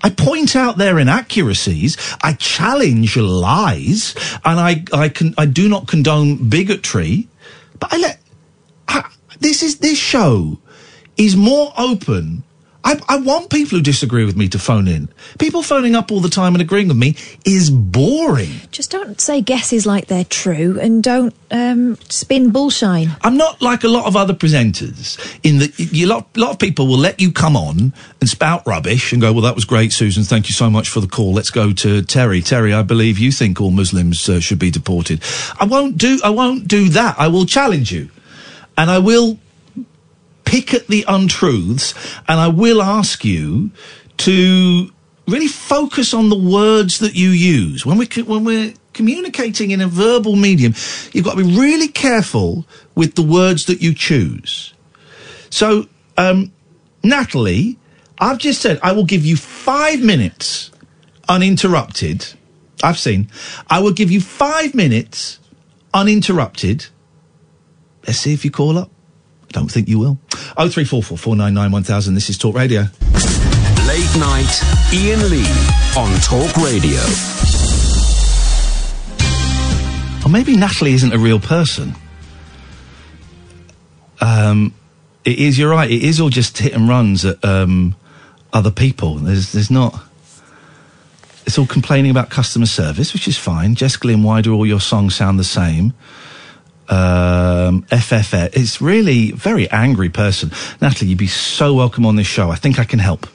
I 0.04 0.12
point 0.12 0.56
out 0.56 0.78
their 0.78 1.00
inaccuracies. 1.00 1.98
I 2.24 2.34
challenge 2.34 3.18
lies, 3.18 4.16
and 4.46 4.60
I, 4.60 4.84
I 4.94 5.10
can, 5.10 5.34
I 5.38 5.46
do 5.46 5.68
not 5.68 5.88
condone 5.88 6.48
bigotry. 6.48 7.28
But 7.80 7.94
I 7.94 7.98
let 7.98 8.20
I, 8.88 9.10
this 9.40 9.64
is 9.64 9.80
this 9.80 9.98
show 9.98 10.60
is 11.18 11.36
more 11.36 11.74
open. 11.78 12.44
I, 12.84 13.00
I 13.08 13.18
want 13.18 13.50
people 13.50 13.78
who 13.78 13.82
disagree 13.82 14.26
with 14.26 14.36
me 14.36 14.50
to 14.50 14.60
phone 14.60 14.88
in. 14.88 15.08
People 15.40 15.64
phoning 15.64 15.96
up 15.96 16.12
all 16.12 16.20
the 16.20 16.30
time 16.30 16.54
and 16.54 16.62
agreeing 16.62 16.90
with 16.90 16.98
me 16.98 17.16
is 17.46 17.70
boring. 17.70 18.52
Just 18.72 18.92
don't 18.92 19.22
say 19.22 19.42
guesses 19.42 19.86
like 19.86 20.08
they're 20.08 20.26
true 20.26 20.80
and 20.80 21.02
don't 21.02 21.34
um, 21.50 21.96
spin 22.10 22.52
bullshine. 22.52 23.16
I'm 23.22 23.38
not 23.38 23.62
like 23.62 23.84
a 23.84 23.88
lot 23.88 24.06
of 24.06 24.16
other 24.16 24.34
presenters 24.34 25.18
in 25.44 25.60
that 25.60 25.80
you 25.80 26.08
lot, 26.08 26.36
lot 26.36 26.52
of 26.52 26.60
people 26.60 26.88
will 26.88 26.98
let 26.98 27.22
you 27.22 27.32
come 27.32 27.56
on 27.56 27.94
and 28.20 28.30
spout 28.30 28.68
rubbish 28.68 29.14
and 29.14 29.22
go, 29.22 29.32
well, 29.32 29.44
that 29.44 29.56
was 29.56 29.66
great, 29.66 29.94
Susan. 29.94 30.24
Thank 30.24 30.50
you 30.50 30.54
so 30.54 30.70
much 30.70 30.90
for 30.90 31.00
the 31.00 31.08
call. 31.08 31.34
Let's 31.34 31.52
go 31.52 31.72
to 31.72 32.02
Terry. 32.02 32.42
Terry, 32.42 32.74
I 32.74 32.82
believe 32.82 33.18
you 33.18 33.32
think 33.32 33.62
all 33.62 33.72
Muslims 33.72 34.28
uh, 34.28 34.42
should 34.42 34.60
be 34.60 34.72
deported. 34.72 35.22
I 35.60 35.66
won't 35.66 35.98
do, 35.98 36.20
I 36.24 36.32
won't 36.32 36.68
do 36.68 36.90
that. 36.90 37.16
I 37.18 37.30
will 37.30 37.46
challenge 37.46 37.92
you 37.92 38.10
and 38.78 38.90
I 38.90 39.00
will 39.00 39.40
pick 40.46 40.74
at 40.74 40.88
the 40.88 41.06
untruths 41.08 41.94
and 42.28 42.40
I 42.40 42.48
will 42.48 42.82
ask 42.82 43.24
you 43.24 43.72
to 44.18 44.92
really 45.28 45.48
focus 45.48 46.14
on 46.14 46.30
the 46.30 46.38
words 46.38 47.00
that 47.00 47.16
you 47.16 47.30
use. 47.30 47.86
When 47.86 47.98
we 47.98 48.08
when 48.24 48.44
we're 48.44 48.74
communicating 48.94 49.72
in 49.72 49.82
a 49.82 49.88
verbal 49.88 50.36
medium 50.36 50.74
you've 51.12 51.26
got 51.26 51.38
to 51.38 51.44
be 51.44 51.58
really 51.58 51.88
careful 51.88 52.66
with 52.96 53.16
the 53.16 53.24
words 53.24 53.66
that 53.66 53.82
you 53.82 53.94
choose. 53.94 54.74
So 55.50 55.88
um 56.18 56.52
Natalie 57.04 57.80
I've 58.20 58.38
just 58.38 58.62
said 58.62 58.80
I 58.84 58.92
will 58.92 59.06
give 59.06 59.26
you 59.26 59.36
5 59.36 60.02
minutes 60.02 60.72
uninterrupted. 61.28 62.26
I've 62.84 63.00
seen. 63.00 63.30
I 63.70 63.80
will 63.80 63.94
give 63.94 64.12
you 64.12 64.22
5 64.22 64.76
minutes 64.76 65.40
uninterrupted. 65.94 66.88
Let's 68.06 68.20
see 68.20 68.34
if 68.34 68.44
you 68.44 68.52
call 68.52 68.78
up 68.78 68.93
don't 69.54 69.72
think 69.72 69.88
you 69.88 70.00
will. 70.00 70.18
Oh 70.58 70.68
three 70.68 70.84
four 70.84 71.02
four 71.02 71.18
four 71.18 71.36
nine 71.36 71.54
nine 71.54 71.72
one 71.72 71.84
thousand. 71.84 72.16
This 72.16 72.30
is 72.30 72.38
Talk 72.38 72.56
Radio. 72.56 72.82
Late 73.88 74.16
night, 74.18 74.62
Iain 74.92 75.30
Lee 75.30 75.48
on 75.96 76.12
Talk 76.22 76.56
Radio. 76.58 77.00
Or 80.26 80.30
maybe 80.30 80.58
Natalie 80.58 80.94
isn't 80.94 81.14
a 81.14 81.18
real 81.18 81.40
person. 81.40 81.94
Um, 84.20 84.74
it 85.24 85.38
is. 85.38 85.60
You're 85.60 85.70
right. 85.70 85.90
It 85.90 86.04
is 86.04 86.20
all 86.20 86.30
just 86.30 86.58
hit 86.58 86.74
and 86.74 86.90
runs 86.90 87.24
at 87.26 87.44
um, 87.46 87.96
other 88.52 88.72
people. 88.72 89.16
There's 89.16 89.52
there's 89.52 89.72
not. 89.72 90.02
It's 91.46 91.60
all 91.60 91.68
complaining 91.68 92.10
about 92.10 92.30
customer 92.30 92.66
service, 92.66 93.14
which 93.14 93.28
is 93.28 93.38
fine. 93.38 93.76
Jess 93.76 93.98
Glynne, 93.98 94.24
why 94.24 94.42
do 94.42 94.56
all 94.56 94.66
your 94.66 94.80
songs 94.80 95.14
sound 95.14 95.38
the 95.38 95.44
same? 95.44 95.94
Um, 96.90 97.84
FFF. 97.84 98.56
It's 98.56 98.82
really 98.82 99.32
very 99.32 99.70
angry 99.70 100.10
person. 100.10 100.52
Natalie, 100.82 101.10
you'd 101.10 101.18
be 101.18 101.28
so 101.28 101.74
welcome 101.74 102.06
on 102.06 102.16
this 102.16 102.28
show. 102.28 102.50
I 102.50 102.56
think 102.56 102.80
I 102.80 102.84
can 102.84 103.00
help. 103.00 103.28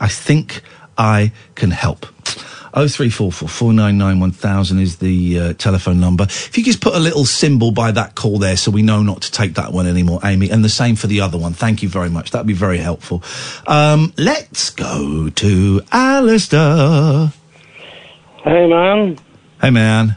I 0.00 0.08
think 0.08 0.62
I 0.98 1.32
can 1.54 1.70
help. 1.70 2.06
Oh 2.78 2.86
three 2.88 3.08
four 3.08 3.32
four 3.32 3.48
four 3.48 3.72
nine 3.72 3.96
nine 3.96 4.20
one 4.20 4.32
thousand 4.32 4.80
is 4.80 4.98
the 4.98 5.38
uh, 5.38 5.52
telephone 5.54 5.98
number. 5.98 6.24
If 6.24 6.58
you 6.58 6.62
just 6.62 6.82
put 6.82 6.94
a 6.94 6.98
little 6.98 7.24
symbol 7.24 7.70
by 7.70 7.90
that 7.92 8.14
call 8.14 8.38
there, 8.38 8.58
so 8.58 8.70
we 8.70 8.82
know 8.82 9.02
not 9.02 9.22
to 9.22 9.32
take 9.32 9.54
that 9.54 9.72
one 9.72 9.86
anymore, 9.86 10.20
Amy, 10.22 10.50
and 10.50 10.62
the 10.62 10.68
same 10.68 10.94
for 10.94 11.06
the 11.06 11.22
other 11.22 11.38
one. 11.38 11.54
Thank 11.54 11.82
you 11.82 11.88
very 11.88 12.10
much. 12.10 12.32
That'd 12.32 12.46
be 12.46 12.52
very 12.52 12.76
helpful. 12.76 13.22
Um, 13.66 14.12
let's 14.18 14.68
go 14.68 15.30
to 15.30 15.80
Alistair. 15.90 17.32
Hey, 18.44 18.68
man. 18.68 19.18
Hey, 19.62 19.70
man. 19.70 20.16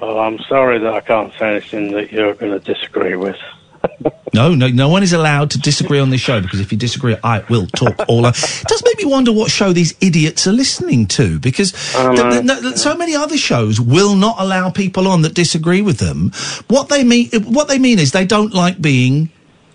Oh, 0.00 0.18
I'm 0.18 0.38
sorry 0.48 0.78
that 0.78 0.92
I 0.92 1.00
can't 1.00 1.32
say 1.38 1.50
anything 1.56 1.92
that 1.92 2.12
you're 2.12 2.34
going 2.34 2.52
to 2.52 2.60
disagree 2.74 3.16
with. 3.16 3.36
No, 4.34 4.54
no, 4.54 4.68
no 4.68 4.88
one 4.90 5.02
is 5.02 5.14
allowed 5.14 5.50
to 5.52 5.58
disagree 5.58 5.98
on 5.98 6.10
this 6.10 6.20
show 6.20 6.40
because 6.40 6.60
if 6.60 6.70
you 6.70 6.76
disagree, 6.78 7.16
I 7.24 7.42
will 7.48 7.66
talk 7.66 7.94
all. 8.08 8.26
o- 8.26 8.28
It 8.28 8.64
does 8.68 8.82
make 8.84 8.98
me 8.98 9.06
wonder 9.06 9.32
what 9.32 9.50
show 9.50 9.72
these 9.72 9.94
idiots 10.02 10.46
are 10.46 10.52
listening 10.52 11.06
to 11.08 11.40
because 11.40 11.72
I 11.96 12.14
th- 12.14 12.44
know. 12.44 12.60
th- 12.60 12.76
so 12.76 12.94
many 12.94 13.16
other 13.16 13.38
shows 13.38 13.80
will 13.80 14.14
not 14.14 14.36
allow 14.38 14.70
people 14.70 15.08
on 15.08 15.22
that 15.22 15.32
disagree 15.34 15.80
with 15.80 15.98
them. 15.98 16.30
What 16.68 16.88
they 16.90 17.02
mean, 17.04 17.30
what 17.46 17.68
they 17.68 17.78
mean 17.78 17.98
is 17.98 18.12
they 18.12 18.26
don't 18.26 18.52
like 18.52 18.80
being 18.82 19.30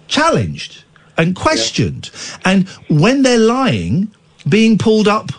challenged 0.07 0.83
and 1.17 1.35
questioned, 1.35 2.11
and 2.45 2.69
when 2.89 3.23
they're 3.23 3.39
lying, 3.39 4.13
being 4.47 4.77
pulled 4.77 5.07
up 5.07 5.31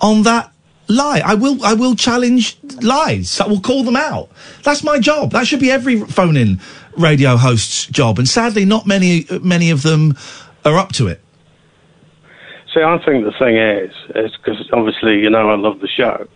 on 0.00 0.24
that 0.24 0.50
lie. 0.88 1.22
I 1.24 1.34
will. 1.34 1.62
I 1.64 1.74
will 1.74 1.94
challenge 1.94 2.56
lies. 2.82 3.40
I 3.40 3.46
will 3.46 3.60
call 3.60 3.84
them 3.84 3.96
out. 3.96 4.30
That's 4.62 4.82
my 4.82 4.98
job. 4.98 5.32
That 5.32 5.46
should 5.46 5.60
be 5.60 5.70
every 5.70 6.00
phone-in 6.00 6.60
radio 6.96 7.36
host's 7.36 7.86
job. 7.86 8.18
And 8.18 8.28
sadly, 8.28 8.64
not 8.64 8.86
many 8.86 9.26
many 9.42 9.70
of 9.70 9.82
them 9.82 10.16
are 10.64 10.76
up 10.76 10.92
to 10.92 11.08
it. 11.08 11.20
See, 12.74 12.82
I 12.82 12.98
think 13.04 13.24
the 13.24 13.32
thing 13.38 13.56
is, 13.56 13.94
is 14.14 14.36
because 14.36 14.68
obviously 14.72 15.20
you 15.20 15.30
know 15.30 15.50
I 15.50 15.56
love 15.56 15.80
the 15.80 15.88
show. 15.88 16.28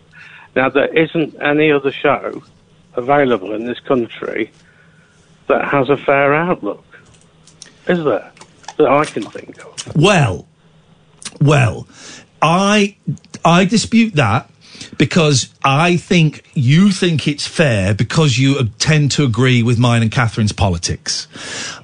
Now 0.55 0.69
there 0.69 0.87
isn't 0.87 1.35
any 1.41 1.71
other 1.71 1.91
show 1.91 2.41
available 2.95 3.53
in 3.53 3.65
this 3.65 3.79
country 3.79 4.51
that 5.47 5.67
has 5.67 5.89
a 5.89 5.97
fair 5.97 6.33
outlook, 6.33 6.83
is 7.87 8.03
there? 8.03 8.31
That 8.77 8.87
I 8.87 9.05
can 9.05 9.23
think 9.23 9.63
of. 9.63 9.95
Well, 9.95 10.47
well, 11.39 11.87
I 12.41 12.95
I 13.43 13.65
dispute 13.65 14.15
that 14.15 14.49
because 14.97 15.53
I 15.63 15.97
think 15.97 16.43
you 16.53 16.91
think 16.91 17.27
it's 17.27 17.45
fair 17.47 17.93
because 17.93 18.37
you 18.37 18.63
tend 18.79 19.11
to 19.11 19.23
agree 19.23 19.63
with 19.63 19.77
mine 19.79 20.01
and 20.01 20.11
Catherine's 20.11 20.51
politics. 20.53 21.27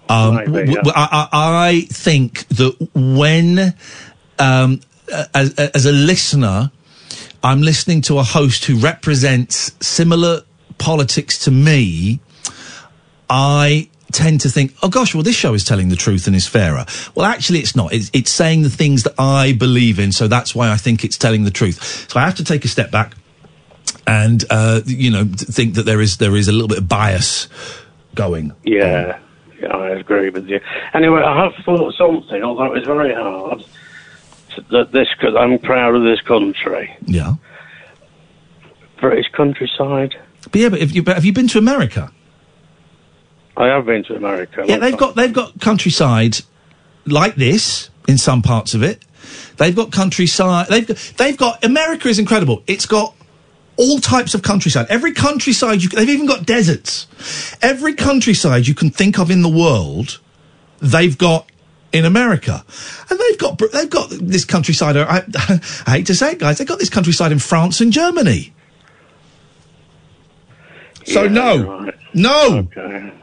Um, 0.09 0.37
w- 0.45 0.59
yeah. 0.65 0.75
w- 0.75 0.93
I, 0.95 1.27
I- 1.31 1.67
I 1.69 1.81
think 1.81 2.47
that 2.49 2.75
when, 2.93 3.75
um, 4.39 4.81
as, 5.33 5.53
as 5.55 5.85
a 5.85 5.91
listener, 5.91 6.71
I'm 7.43 7.61
listening 7.61 8.01
to 8.03 8.17
a 8.19 8.23
host 8.23 8.65
who 8.65 8.77
represents 8.77 9.71
similar 9.85 10.41
politics 10.77 11.37
to 11.45 11.51
me, 11.51 12.19
I 13.29 13.89
tend 14.17 14.41
to 14.41 14.49
think, 14.49 14.73
oh 14.81 14.89
gosh, 14.89 15.13
well, 15.13 15.21
this 15.21 15.35
show 15.35 15.53
is 15.53 15.63
telling 15.63 15.89
the 15.89 15.95
truth 15.95 16.25
and 16.25 16.35
is 16.35 16.47
fairer. 16.47 16.85
Well, 17.13 17.25
actually, 17.25 17.59
it's 17.59 17.75
not. 17.75 17.93
It's, 17.93 18.09
it's 18.13 18.31
saying 18.31 18.63
the 18.63 18.69
things 18.69 19.03
that 19.03 19.13
I 19.19 19.53
believe 19.53 19.99
in, 19.99 20.11
so 20.11 20.27
that's 20.27 20.55
why 20.55 20.71
I 20.71 20.77
think 20.77 21.05
it's 21.05 21.17
telling 21.19 21.43
the 21.43 21.51
truth. 21.51 22.09
So 22.09 22.19
I 22.19 22.25
have 22.25 22.35
to 22.35 22.43
take 22.43 22.65
a 22.65 22.67
step 22.67 22.89
back 22.89 23.13
and, 24.07 24.43
uh, 24.49 24.81
you 24.87 25.11
know, 25.11 25.25
think 25.25 25.75
that 25.75 25.83
there 25.83 26.01
is 26.01 26.17
there 26.17 26.35
is 26.35 26.47
a 26.47 26.51
little 26.51 26.67
bit 26.67 26.79
of 26.79 26.87
bias 26.87 27.47
going. 28.15 28.53
Yeah, 28.63 29.19
yeah, 29.61 29.67
I 29.67 29.89
agree 29.89 30.31
with 30.31 30.47
you. 30.47 30.59
Anyway, 30.95 31.21
I 31.21 31.43
have 31.43 31.53
thought 31.63 31.93
something, 31.93 32.41
although 32.41 32.73
it's 32.73 32.87
very 32.87 33.13
hard. 33.13 33.63
That 34.71 34.91
this, 34.91 35.07
because 35.15 35.35
I'm 35.35 35.59
proud 35.59 35.93
of 35.93 36.01
this 36.01 36.21
country, 36.21 36.97
Yeah. 37.05 37.35
British 38.99 39.27
countryside. 39.31 40.15
But 40.51 40.55
yeah, 40.59 40.69
but 40.69 40.79
have 40.81 40.91
you, 40.91 41.03
but 41.03 41.13
have 41.13 41.25
you 41.25 41.33
been 41.33 41.47
to 41.49 41.59
America? 41.59 42.11
I 43.57 43.67
have 43.67 43.85
been 43.85 44.03
to 44.05 44.15
America. 44.15 44.63
Yeah, 44.65 44.77
they've 44.77 44.97
got 44.97 45.15
they've 45.15 45.33
got 45.33 45.59
countryside 45.59 46.37
like 47.05 47.35
this 47.35 47.89
in 48.07 48.17
some 48.17 48.41
parts 48.41 48.73
of 48.73 48.83
it. 48.83 49.03
They've 49.57 49.75
got 49.75 49.91
countryside. 49.91 50.67
They've 50.67 50.87
got, 50.87 50.97
they've 51.17 51.37
got 51.37 51.63
America 51.65 52.07
is 52.07 52.19
incredible. 52.19 52.63
It's 52.67 52.85
got 52.85 53.15
all 53.75 53.99
types 53.99 54.35
of 54.35 54.43
countryside. 54.43 54.85
Every 54.89 55.11
countryside 55.11 55.81
you 55.81 55.89
they've 55.89 56.09
even 56.09 56.27
got 56.27 56.45
deserts. 56.45 57.07
Every 57.61 57.95
countryside 57.95 58.67
you 58.67 58.75
can 58.75 58.91
think 58.91 59.17
of 59.17 59.31
in 59.31 59.41
the 59.41 59.49
world, 59.49 60.19
they've 60.79 61.17
got 61.17 61.49
in 61.91 62.05
America, 62.05 62.63
and 63.09 63.19
they've 63.19 63.39
got 63.39 63.59
they've 63.73 63.89
got 63.89 64.09
this 64.11 64.45
countryside. 64.45 64.97
I, 64.97 65.23
I 65.87 65.91
hate 65.91 66.05
to 66.07 66.15
say 66.15 66.33
it, 66.33 66.39
guys, 66.39 66.59
they've 66.59 66.67
got 66.67 66.77
this 66.77 66.89
countryside 66.89 67.31
in 67.31 67.39
France 67.39 67.81
and 67.81 67.91
Germany. 67.91 68.53
So 71.05 71.23
Yeah, 71.23 71.29
no, 71.29 71.63
right. 71.63 71.95
no. 72.13 72.67
Okay. 72.75 73.13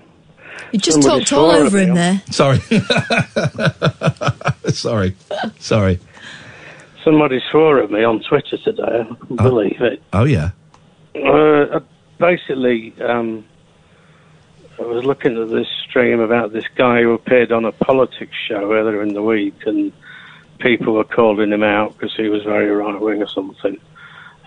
You 0.74 0.80
just 0.80 1.02
talked 1.02 1.32
all 1.32 1.52
over 1.52 1.76
me 1.76 1.84
him 1.84 1.94
there. 1.94 2.20
Sorry. 2.32 2.58
Sorry. 4.72 5.14
Sorry. 5.60 6.00
Somebody 7.04 7.40
swore 7.48 7.80
at 7.80 7.92
me 7.92 8.02
on 8.02 8.20
Twitter 8.20 8.58
today. 8.58 9.06
I 9.08 9.14
couldn't 9.14 9.36
believe 9.36 9.80
it. 9.80 10.02
Oh, 10.12 10.24
yeah. 10.24 10.50
Uh, 11.14 11.78
basically, 12.18 12.92
um, 13.00 13.44
I 14.80 14.82
was 14.82 15.04
looking 15.04 15.40
at 15.40 15.48
this 15.50 15.68
stream 15.88 16.18
about 16.18 16.52
this 16.52 16.66
guy 16.74 17.02
who 17.02 17.12
appeared 17.12 17.52
on 17.52 17.64
a 17.64 17.70
politics 17.70 18.36
show 18.48 18.72
earlier 18.72 19.00
in 19.00 19.14
the 19.14 19.22
week, 19.22 19.54
and 19.66 19.92
people 20.58 20.94
were 20.94 21.04
calling 21.04 21.52
him 21.52 21.62
out 21.62 21.96
because 21.96 22.16
he 22.16 22.28
was 22.28 22.42
very 22.42 22.68
right 22.68 23.00
wing 23.00 23.22
or 23.22 23.28
something. 23.28 23.78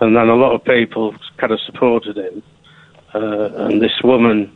And 0.02 0.14
then 0.14 0.28
a 0.28 0.36
lot 0.36 0.52
of 0.52 0.66
people 0.66 1.16
kind 1.38 1.54
of 1.54 1.62
supported 1.62 2.18
him, 2.18 2.44
uh, 3.16 3.50
and 3.64 3.82
this 3.82 4.02
woman 4.04 4.52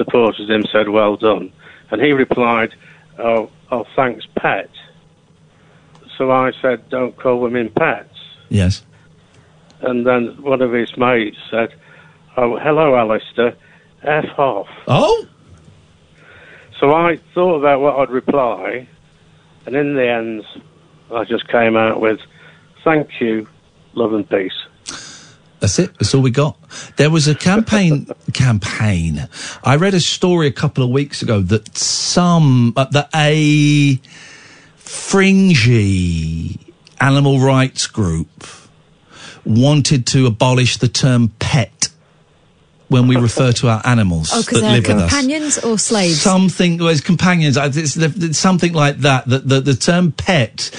supported 0.00 0.48
him, 0.48 0.64
said, 0.72 0.88
"Well 0.88 1.16
done," 1.16 1.52
and 1.90 2.00
he 2.00 2.12
replied, 2.12 2.74
"Oh, 3.18 3.50
oh, 3.70 3.84
thanks, 3.94 4.24
pet." 4.34 4.70
So 6.16 6.30
I 6.30 6.52
said, 6.62 6.88
"Don't 6.88 7.14
call 7.16 7.40
women 7.40 7.68
pets." 7.68 8.16
Yes. 8.48 8.82
And 9.82 10.06
then 10.06 10.42
one 10.42 10.62
of 10.62 10.72
his 10.72 10.96
mates 10.96 11.38
said, 11.50 11.72
Oh, 12.36 12.58
hello, 12.58 12.96
Alistair. 12.96 13.56
F 14.02 14.38
off. 14.38 14.68
Oh? 14.86 15.26
So 16.78 16.92
I 16.92 17.18
thought 17.34 17.56
about 17.56 17.80
what 17.80 17.96
I'd 17.96 18.10
reply, 18.10 18.88
and 19.66 19.76
in 19.76 19.94
the 19.94 20.08
end, 20.08 20.44
I 21.12 21.24
just 21.24 21.48
came 21.48 21.76
out 21.76 22.00
with, 22.00 22.20
Thank 22.82 23.20
you, 23.20 23.46
love 23.94 24.14
and 24.14 24.28
peace. 24.28 24.52
That's 25.60 25.78
it. 25.78 25.92
That's 25.98 26.14
all 26.14 26.22
we 26.22 26.30
got. 26.30 26.56
There 26.96 27.10
was 27.10 27.28
a 27.28 27.34
campaign. 27.34 28.06
campaign. 28.32 29.28
I 29.62 29.76
read 29.76 29.94
a 29.94 30.00
story 30.00 30.46
a 30.46 30.52
couple 30.52 30.82
of 30.82 30.90
weeks 30.90 31.22
ago 31.22 31.40
that 31.42 31.76
some 31.76 32.72
uh, 32.76 32.86
that 32.86 33.10
a 33.14 34.00
fringy 34.76 36.58
animal 37.00 37.40
rights 37.40 37.86
group 37.86 38.44
wanted 39.44 40.06
to 40.06 40.26
abolish 40.26 40.78
the 40.78 40.88
term 40.88 41.28
pet 41.38 41.79
when 42.90 43.06
we 43.06 43.16
refer 43.16 43.52
to 43.52 43.68
our 43.68 43.80
animals 43.86 44.30
Oh, 44.32 44.38
that 44.38 44.46
because 44.46 44.60
they're 44.60 44.72
live 44.72 44.86
with 44.86 44.96
us. 44.98 45.10
companions 45.10 45.58
or 45.58 45.78
slaves? 45.78 46.20
Something 46.20 46.78
well, 46.78 46.88
it's 46.88 47.00
companions. 47.00 47.56
It's, 47.56 47.96
it's 47.96 48.38
something 48.38 48.72
like 48.72 48.98
that. 48.98 49.26
The, 49.26 49.38
the 49.38 49.60
the 49.60 49.74
term 49.74 50.12
pet, 50.12 50.70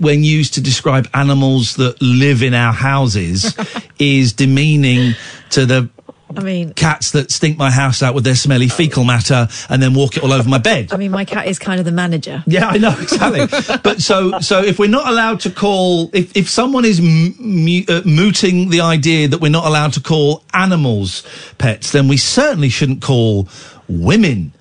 when 0.00 0.24
used 0.24 0.54
to 0.54 0.60
describe 0.60 1.08
animals 1.12 1.74
that 1.76 2.00
live 2.00 2.42
in 2.42 2.54
our 2.54 2.72
houses, 2.72 3.54
is 3.98 4.32
demeaning 4.32 5.14
to 5.50 5.66
the 5.66 5.90
I 6.36 6.42
mean, 6.42 6.72
cats 6.74 7.10
that 7.12 7.30
stink 7.30 7.58
my 7.58 7.70
house 7.70 8.02
out 8.02 8.14
with 8.14 8.24
their 8.24 8.34
smelly 8.34 8.68
fecal 8.68 9.04
matter 9.04 9.48
and 9.68 9.82
then 9.82 9.94
walk 9.94 10.16
it 10.16 10.22
all 10.22 10.32
over 10.32 10.48
my 10.48 10.58
bed. 10.58 10.92
I 10.92 10.96
mean, 10.96 11.10
my 11.10 11.24
cat 11.24 11.46
is 11.46 11.58
kind 11.58 11.78
of 11.80 11.84
the 11.86 11.92
manager. 11.92 12.42
Yeah, 12.46 12.68
I 12.68 12.78
know 12.78 12.90
exactly. 13.00 13.46
but 13.82 14.00
so 14.00 14.38
so 14.40 14.62
if 14.62 14.78
we're 14.78 14.88
not 14.90 15.08
allowed 15.08 15.40
to 15.40 15.50
call 15.50 16.10
if 16.12 16.36
if 16.36 16.48
someone 16.48 16.84
is 16.84 17.00
m- 17.00 17.34
mu- 17.38 17.84
uh, 17.88 18.02
mooting 18.04 18.70
the 18.70 18.80
idea 18.80 19.28
that 19.28 19.40
we're 19.40 19.50
not 19.50 19.66
allowed 19.66 19.92
to 19.94 20.00
call 20.00 20.44
animals 20.54 21.24
pets, 21.58 21.92
then 21.92 22.08
we 22.08 22.16
certainly 22.16 22.68
shouldn't 22.68 23.02
call 23.02 23.48
women 23.88 24.52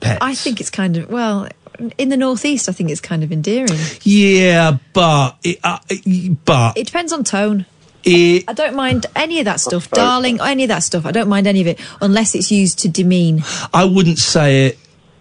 pets. 0.00 0.18
I 0.20 0.34
think 0.34 0.60
it's 0.60 0.70
kind 0.70 0.96
of 0.96 1.10
well 1.10 1.48
in 1.98 2.08
the 2.10 2.16
northeast. 2.16 2.68
I 2.68 2.72
think 2.72 2.90
it's 2.90 3.00
kind 3.00 3.22
of 3.24 3.32
endearing. 3.32 3.78
Yeah, 4.02 4.78
but 4.92 5.36
it, 5.42 5.58
uh, 5.64 5.78
but 6.44 6.76
It 6.76 6.86
depends 6.86 7.12
on 7.12 7.24
tone. 7.24 7.66
It, 8.04 8.44
I 8.48 8.52
don't 8.52 8.74
mind 8.74 9.06
any 9.14 9.38
of 9.38 9.44
that 9.46 9.60
stuff, 9.60 9.90
darling. 9.90 10.40
Any 10.40 10.64
of 10.64 10.68
that 10.68 10.82
stuff. 10.82 11.06
I 11.06 11.12
don't 11.12 11.28
mind 11.28 11.46
any 11.46 11.60
of 11.60 11.66
it 11.66 11.80
unless 12.00 12.34
it's 12.34 12.50
used 12.50 12.80
to 12.80 12.88
demean. 12.88 13.42
I 13.72 13.84
wouldn't 13.84 14.18
say 14.18 14.66
it 14.66 14.78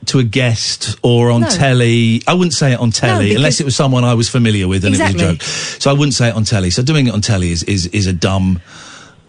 to 0.08 0.18
a 0.20 0.24
guest 0.24 0.98
or 1.04 1.30
on 1.30 1.42
No. 1.42 1.50
telly. 1.50 2.24
I 2.28 2.34
wouldn't 2.34 2.54
say 2.54 2.74
it 2.74 2.80
on 2.80 2.92
telly 2.92 3.26
because- 3.26 3.36
unless 3.36 3.60
it 3.60 3.66
was 3.66 3.76
someone 3.76 4.04
I 4.04 4.16
was 4.16 4.30
familiar 4.30 4.68
with 4.68 4.84
and 4.84 4.96
it 4.96 5.02
was 5.02 5.14
a 5.14 5.18
joke. 5.18 5.42
So 5.44 5.92
I 5.92 5.94
wouldn't 5.94 6.16
say 6.16 6.30
it 6.30 6.36
on 6.36 6.44
telly. 6.44 6.72
So 6.72 6.82
doing 6.82 7.08
it 7.08 7.14
on 7.14 7.22
telly 7.22 7.52
is 7.52 7.64
is, 7.64 7.86
is 7.88 8.08
a 8.08 8.14
dumb 8.14 8.62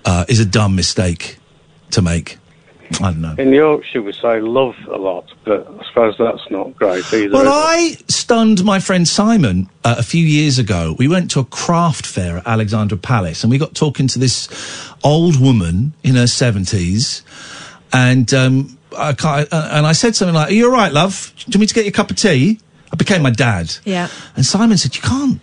uh, 0.05 0.25
is 0.29 0.41
a 0.41 0.47
dumb 0.47 0.75
mistake 0.75 1.37
to 1.91 2.01
make. 2.03 2.38
I 3.00 3.12
don't 3.12 3.20
know. 3.20 3.35
In 3.38 3.52
Yorkshire, 3.52 4.02
we 4.02 4.12
say 4.12 4.40
love 4.40 4.74
a 4.90 4.96
lot, 4.96 5.33
but 5.44 5.66
I 5.66 5.87
suppose 5.87 6.16
that's 6.18 6.50
not 6.50 6.74
great 6.76 7.05
either. 7.12 7.33
Well. 7.33 7.48
I 7.48 7.96
stunned 8.09 8.64
my 8.64 8.81
friend 8.81 9.07
Simon 9.07 9.68
uh, 9.85 9.96
a 9.98 10.02
few 10.02 10.24
years 10.24 10.59
ago. 10.59 10.94
We 10.98 11.09
went 11.09 11.31
to 11.33 11.40
a 11.40 11.44
craft 11.44 12.07
fair 12.07 12.38
at 12.38 12.46
Alexandra 12.46 12.98
Palace, 12.98 13.44
and 13.44 13.50
we 13.50 13.59
got 13.59 13.74
talking 13.74 14.07
to 14.09 14.18
this 14.18 14.48
old 15.05 15.40
woman 15.40 15.94
in 16.02 16.14
her 16.16 16.26
seventies, 16.26 17.22
and 17.92 18.33
um, 18.35 18.78
I 18.96 19.12
can't, 19.12 19.52
uh, 19.52 19.68
and 19.72 19.87
I 19.87 19.92
said 19.92 20.14
something 20.16 20.35
like, 20.35 20.50
"Are 20.50 20.55
you 20.55 20.66
all 20.66 20.72
right, 20.72 20.92
love? 20.92 21.33
Do 21.37 21.42
you 21.42 21.50
want 21.59 21.61
me 21.61 21.66
to 21.66 21.74
get 21.74 21.85
you 21.85 21.90
a 21.90 21.92
cup 21.92 22.11
of 22.11 22.16
tea?" 22.16 22.61
I 22.92 22.96
became 22.96 23.22
my 23.22 23.31
dad. 23.31 23.74
Yeah. 23.84 24.09
And 24.36 24.45
Simon 24.45 24.76
said, 24.76 24.95
"You 24.95 25.03
can't." 25.03 25.40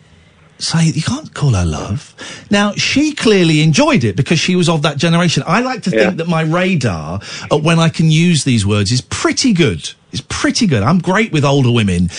Say 0.60 0.88
you 0.88 1.02
can't 1.02 1.34
call 1.34 1.52
her 1.52 1.66
love. 1.66 2.14
Now 2.52 2.74
she 2.74 3.14
clearly 3.16 3.62
enjoyed 3.62 4.04
it 4.04 4.16
because 4.18 4.40
she 4.40 4.56
was 4.58 4.68
of 4.68 4.82
that 4.82 4.98
generation. 4.98 5.42
I 5.48 5.62
like 5.62 5.84
to 5.84 5.90
Yeah. 5.92 6.06
think 6.08 6.18
that 6.18 6.28
my 6.28 6.42
radar 6.42 7.22
uh, 7.50 7.58
when 7.58 7.80
I 7.80 7.88
can 7.90 8.12
use 8.12 8.44
these 8.44 8.66
words 8.66 8.92
is 8.92 9.00
pretty 9.02 9.54
good. 9.54 9.90
It's 10.12 10.22
pretty 10.28 10.68
good. 10.68 10.84
I'm 10.84 11.00
great 11.00 11.32
with 11.32 11.46
older 11.46 11.72
women, 11.72 12.10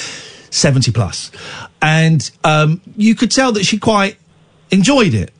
seventy 0.50 0.90
plus, 0.90 1.30
and 1.82 2.30
um, 2.44 2.80
you 2.96 3.14
could 3.14 3.30
tell 3.30 3.52
that 3.52 3.64
she 3.66 3.78
quite 3.78 4.16
enjoyed 4.70 5.12
it. 5.12 5.32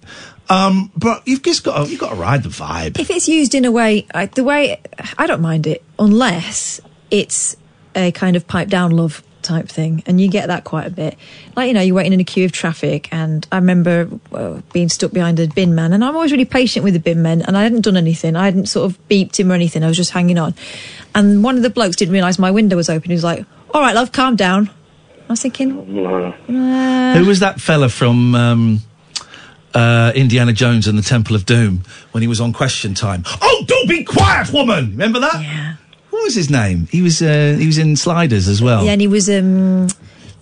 Um, 0.51 0.91
but 0.97 1.23
you've 1.27 1.43
just 1.43 1.63
got 1.63 1.85
to, 1.85 1.91
you've 1.91 2.01
got 2.01 2.09
to 2.11 2.17
ride 2.17 2.43
the 2.43 2.49
vibe. 2.49 2.99
If 2.99 3.09
it's 3.09 3.29
used 3.29 3.55
in 3.55 3.65
a 3.65 3.71
way, 3.71 4.05
I, 4.13 4.27
the 4.27 4.43
way 4.43 4.81
I 5.17 5.27
don't 5.29 5.41
mind 5.41 5.67
it 5.69 5.83
unless 5.99 6.81
it's 7.11 7.57
a 7.95 8.11
kind 8.13 8.35
of 8.37 8.47
pipe 8.49 8.69
down 8.69 8.91
love. 8.91 9.23
Type 9.43 9.69
thing, 9.69 10.03
and 10.07 10.21
you 10.21 10.29
get 10.29 10.49
that 10.49 10.65
quite 10.65 10.87
a 10.87 10.91
bit. 10.91 11.17
Like 11.57 11.69
you 11.69 11.75
know, 11.75 11.81
you're 11.81 11.95
waiting 11.97 12.13
in 12.13 12.21
a 12.21 12.25
queue 12.25 12.45
of 12.45 12.53
traffic, 12.53 13.09
and 13.13 13.47
I 13.51 13.57
remember 13.57 14.09
uh, 14.33 14.61
being 14.73 14.89
stuck 14.89 15.13
behind 15.13 15.41
a 15.41 15.47
bin 15.49 15.75
man, 15.75 15.93
and 15.93 16.05
I'm 16.05 16.15
always 16.15 16.33
really 16.33 16.45
patient 16.45 16.85
with 16.85 16.95
the 16.95 17.01
bin 17.01 17.23
men, 17.23 17.43
and 17.43 17.57
I 17.57 17.63
hadn't 17.63 17.83
done 17.83 17.97
anything. 17.97 18.37
I 18.37 18.45
hadn't 18.45 18.67
sort 18.67 18.91
of 18.91 18.99
beeped 19.09 19.39
him 19.39 19.51
or 19.51 19.55
anything. 19.55 19.83
I 19.85 19.89
was 19.89 19.97
just 19.97 20.11
hanging 20.11 20.39
on, 20.39 20.55
and 21.15 21.43
one 21.43 21.57
of 21.57 21.63
the 21.63 21.71
blokes 21.71 21.97
didn't 21.97 22.15
realise 22.15 22.39
my 22.39 22.51
window 22.51 22.77
was 22.77 22.89
open. 22.89 23.11
He 23.11 23.15
was 23.15 23.25
like, 23.25 23.45
"All 23.73 23.81
right, 23.81 23.95
love, 23.95 24.13
calm 24.13 24.37
down." 24.37 24.71
I 25.29 25.33
was 25.33 25.43
thinking, 25.43 25.79
uh, 25.79 27.15
Who 27.17 27.25
was 27.25 27.39
that 27.39 27.61
fella 27.61 27.89
from 27.89 28.35
um, 28.35 28.81
uh, 29.73 30.11
Indiana 30.17 30.53
Jones 30.53 30.89
and 30.89 30.99
the 30.99 31.03
Temple 31.03 31.37
of 31.37 31.47
Doom 31.47 31.85
when 32.11 32.23
he 32.23 32.27
was 32.27 32.41
on 32.41 32.53
Question 32.53 32.95
Time? 32.95 33.23
Oh, 33.41 33.65
don't 33.69 33.89
be 33.89 34.03
quiet, 34.03 34.53
woman! 34.53 34.91
Remember 34.91 35.21
that? 35.21 35.41
Yeah. 35.41 35.75
What 36.21 36.25
was 36.27 36.35
his 36.35 36.51
name? 36.51 36.87
He 36.91 37.01
was 37.03 37.23
uh, 37.23 37.57
he 37.59 37.67
was 37.67 37.79
in 37.79 37.97
Sliders 37.97 38.47
as 38.47 38.61
well. 38.61 38.85
Yeah, 38.85 38.93
and 38.93 39.01
he 39.01 39.07
was 39.09 39.29
um, 39.31 39.89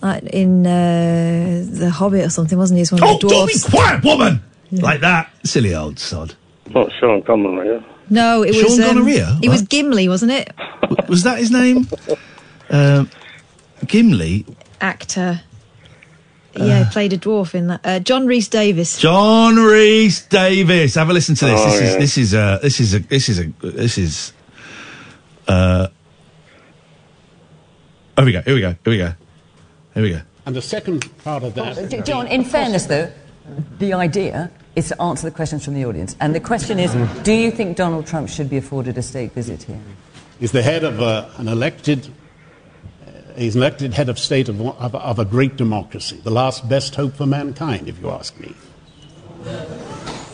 like 0.01 0.23
in 0.25 0.67
uh, 0.67 1.65
the 1.71 1.89
Hobbit 1.89 2.25
or 2.25 2.29
something, 2.29 2.57
wasn't 2.57 2.77
he? 2.77 2.79
He 2.79 2.83
was 2.83 2.91
one 2.91 3.03
of 3.03 3.09
Oh, 3.09 3.17
the 3.19 3.27
don't 3.29 3.47
be 3.47 3.59
quiet, 3.59 4.03
woman! 4.03 4.43
Like 4.71 4.99
that. 5.01 5.31
Silly 5.45 5.73
old 5.73 5.97
sod. 5.97 6.35
Not 6.69 6.91
Sean 6.99 7.21
Connery. 7.23 7.69
yeah? 7.75 7.81
No, 8.09 8.43
it 8.43 8.53
Sean 8.55 8.63
was 8.65 8.79
um, 8.79 8.85
Gonorrhea? 8.95 9.39
It 9.41 9.49
was 9.49 9.61
Gimli, 9.63 10.09
wasn't 10.09 10.31
it? 10.33 10.51
W- 10.81 10.97
was 11.07 11.23
that 11.23 11.39
his 11.39 11.49
name? 11.51 11.87
Uh, 12.69 13.05
Gimli. 13.87 14.45
Actor. 14.79 15.41
Yeah, 16.55 16.83
he 16.83 16.89
played 16.91 17.13
a 17.13 17.17
dwarf 17.17 17.55
in 17.55 17.67
that. 17.67 17.81
Uh, 17.83 17.99
John 17.99 18.27
Reese 18.27 18.47
Davis. 18.47 18.99
John 18.99 19.55
Reese 19.55 20.25
Davis. 20.27 20.93
Have 20.95 21.09
a 21.09 21.13
listen 21.13 21.33
to 21.35 21.45
this. 21.45 21.59
Oh, 21.59 21.65
this 21.71 21.81
is 21.81 21.95
this 21.97 22.17
is 22.19 22.33
uh 22.35 22.59
this 22.61 22.79
is 22.79 22.93
a 22.93 22.99
this 22.99 23.29
is 23.29 23.39
a 23.39 23.43
this 23.63 23.97
is 23.97 24.33
uh 25.49 25.87
Here 28.17 28.25
we 28.25 28.31
go. 28.31 28.41
Here 28.41 28.55
we 28.55 28.61
go. 28.61 28.75
Here 28.83 28.91
we 28.91 28.97
go. 28.97 29.13
Here 29.93 30.03
we 30.03 30.09
go. 30.11 30.21
And 30.45 30.55
the 30.55 30.61
second 30.61 31.09
part 31.23 31.43
of 31.43 31.53
that. 31.55 31.89
J- 31.89 32.01
John, 32.01 32.27
in 32.27 32.43
fairness, 32.43 32.85
though, 32.85 33.11
the 33.77 33.93
idea 33.93 34.51
is 34.75 34.87
to 34.89 35.01
answer 35.01 35.29
the 35.29 35.35
questions 35.35 35.65
from 35.65 35.73
the 35.73 35.85
audience. 35.85 36.15
And 36.19 36.33
the 36.33 36.39
question 36.39 36.79
is 36.79 36.93
do 37.23 37.33
you 37.33 37.51
think 37.51 37.77
Donald 37.77 38.07
Trump 38.07 38.29
should 38.29 38.49
be 38.49 38.57
afforded 38.57 38.97
a 38.97 39.01
state 39.01 39.33
visit 39.33 39.63
here? 39.63 39.81
is 40.39 40.51
the 40.51 40.61
head 40.61 40.83
of 40.83 41.01
a, 41.01 41.29
an 41.37 41.47
elected, 41.47 42.07
uh, 43.05 43.11
he's 43.35 43.55
an 43.55 43.61
elected 43.61 43.93
head 43.93 44.07
of 44.09 44.17
state 44.17 44.47
of, 44.47 44.59
of, 44.61 44.95
of 44.95 45.19
a 45.19 45.25
great 45.25 45.57
democracy, 45.57 46.19
the 46.23 46.31
last 46.31 46.67
best 46.69 46.95
hope 46.95 47.13
for 47.13 47.25
mankind, 47.25 47.87
if 47.89 47.99
you 47.99 48.09
ask 48.09 48.39
me. 48.39 48.55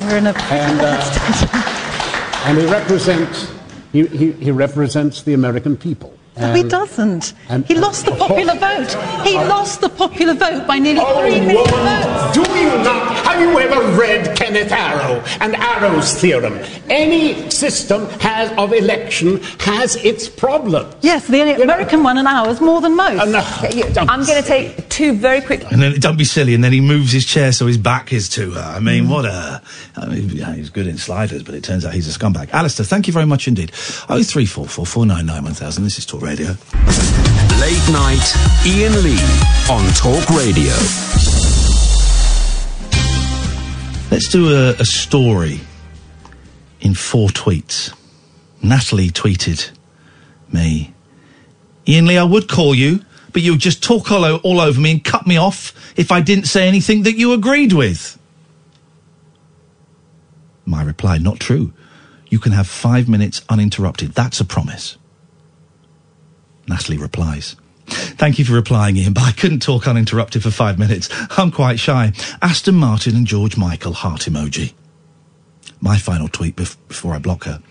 We're 0.02 0.18
in 0.18 0.28
a. 0.28 0.34
And, 0.52 0.80
uh, 0.82 2.44
and 2.46 2.58
he 2.60 2.66
represents, 2.68 3.52
he, 3.96 4.32
he, 4.34 4.52
represents 4.52 5.22
the 5.22 5.34
American 5.34 5.78
people. 5.78 6.15
No, 6.38 6.54
he 6.54 6.62
um, 6.62 6.68
doesn't. 6.68 7.34
and- 7.50 7.66
he 7.66 7.76
lost 7.76 8.06
the 8.06 8.12
popular 8.12 8.56
vote. 8.56 8.92
He 9.26 9.36
oh. 9.38 9.48
lost 9.48 9.82
the 9.82 9.90
popular 9.90 10.34
vote 10.34 10.68
by 10.68 10.80
nearly 10.80 11.00
three 11.00 11.40
oh, 11.40 11.46
million 11.46 11.66
votes. 11.66 12.34
Do 12.36 12.42
you 12.60 12.70
not? 12.84 13.16
Have 13.26 13.40
you 13.42 13.58
ever 13.60 13.98
read 14.00 14.36
Kenneth 14.38 14.72
Arrow 14.72 15.24
and 15.40 15.56
Arrow's 15.56 16.14
theorem? 16.14 16.60
Any 16.90 17.50
system 17.50 18.08
has 18.20 18.52
of 18.58 18.74
election 18.74 19.42
has 19.60 19.96
its 19.98 20.28
problems. 20.28 20.94
Yes, 21.02 21.28
the 21.28 21.62
American 21.62 22.04
one 22.04 22.18
and 22.18 22.28
ours 22.28 22.60
more 22.60 22.82
than 22.82 22.96
most. 22.96 23.20
I'm 23.20 24.26
going 24.26 24.42
to 24.42 24.48
take 24.48 24.90
two 24.90 25.14
very 25.14 25.42
quick. 25.42 25.64
And 25.72 25.82
then 25.82 26.00
don't 26.00 26.18
be 26.18 26.26
silly. 26.26 26.54
And 26.54 26.64
then 26.64 26.74
he 26.74 26.82
moves 26.82 27.12
his 27.12 27.26
chair 27.26 27.52
so 27.52 27.68
his 27.68 27.78
back 27.78 28.12
is 28.12 28.28
to 28.30 28.52
her. 28.52 28.62
I 28.62 28.80
mean, 28.80 29.10
what 29.10 29.26
a. 29.26 29.62
I 29.96 30.08
mean, 30.08 30.30
yeah, 30.30 30.54
he's 30.54 30.70
good 30.70 30.88
in 30.88 30.98
sliders, 30.98 31.44
but 31.44 31.56
it 31.56 31.64
turns 31.64 31.86
out 31.86 31.94
he's 31.94 32.14
a 32.14 32.18
scumbag. 32.18 32.52
Alistair, 32.52 32.86
thank 32.86 33.08
you 33.08 33.14
very 33.14 33.26
much 33.26 33.48
indeed. 33.48 33.72
Oh 34.10 34.22
three 34.24 34.46
four 34.46 34.68
four 34.68 34.86
four 34.86 35.06
nine 35.06 35.26
nine 35.26 35.44
one 35.44 35.54
thousand. 35.54 35.84
This 35.84 35.98
is 35.98 36.06
Talk 36.06 36.22
Radio. 36.26 36.48
Late 37.60 37.88
night, 37.92 38.34
Ian 38.66 39.04
Lee 39.04 39.22
on 39.70 39.88
Talk 39.94 40.28
Radio. 40.32 40.74
Let's 44.10 44.28
do 44.30 44.52
a, 44.52 44.72
a 44.72 44.86
story 44.86 45.60
in 46.82 46.96
four 46.96 47.30
tweets. 47.30 47.94
Natalie 48.64 49.12
tweeted 49.12 49.70
me. 50.52 50.96
Ian 51.88 52.08
Lee, 52.08 52.18
I 52.18 52.24
would 52.24 52.50
call 52.50 52.74
you, 52.74 53.06
but 53.32 53.44
you 53.44 53.52
would 53.52 53.62
just 53.62 53.84
talk 53.84 54.12
all, 54.12 54.26
all 54.38 54.60
over 54.60 54.82
me 54.82 54.94
and 54.94 55.04
cut 55.04 55.28
me 55.28 55.38
off 55.38 55.74
if 55.96 56.12
I 56.12 56.22
didn't 56.22 56.46
say 56.46 56.68
anything 56.68 57.04
that 57.04 57.18
you 57.18 57.34
agreed 57.34 57.72
with. 57.72 58.18
My 60.66 60.82
reply, 60.82 61.20
not 61.20 61.40
true. 61.40 61.72
You 62.30 62.40
can 62.40 62.52
have 62.54 62.66
five 62.66 63.08
minutes 63.08 63.44
uninterrupted. 63.48 64.14
That's 64.14 64.40
a 64.40 64.46
promise. 64.46 64.98
Natalie 66.68 66.98
replies. 66.98 67.56
Thank 67.88 68.40
you 68.40 68.46
for 68.46 68.54
replying, 68.54 68.98
Ian, 68.98 69.14
but 69.14 69.24
I 69.24 69.32
couldn't 69.32 69.62
talk 69.62 69.88
uninterrupted 69.88 70.42
for 70.42 70.50
five 70.50 70.80
minutes. 70.80 71.10
I'm 71.38 71.52
quite 71.52 71.80
shy. 71.80 72.14
Aston 72.42 72.76
Martin 72.76 73.16
and 73.16 73.28
George 73.28 73.58
Michael 73.58 73.94
heart 73.94 74.22
emoji. 74.22 74.74
My 75.82 75.98
final 75.98 76.28
tweet 76.28 76.56
bef- 76.56 76.78
before 76.88 77.14
I 77.14 77.20
block 77.20 77.44
her. 77.44 77.62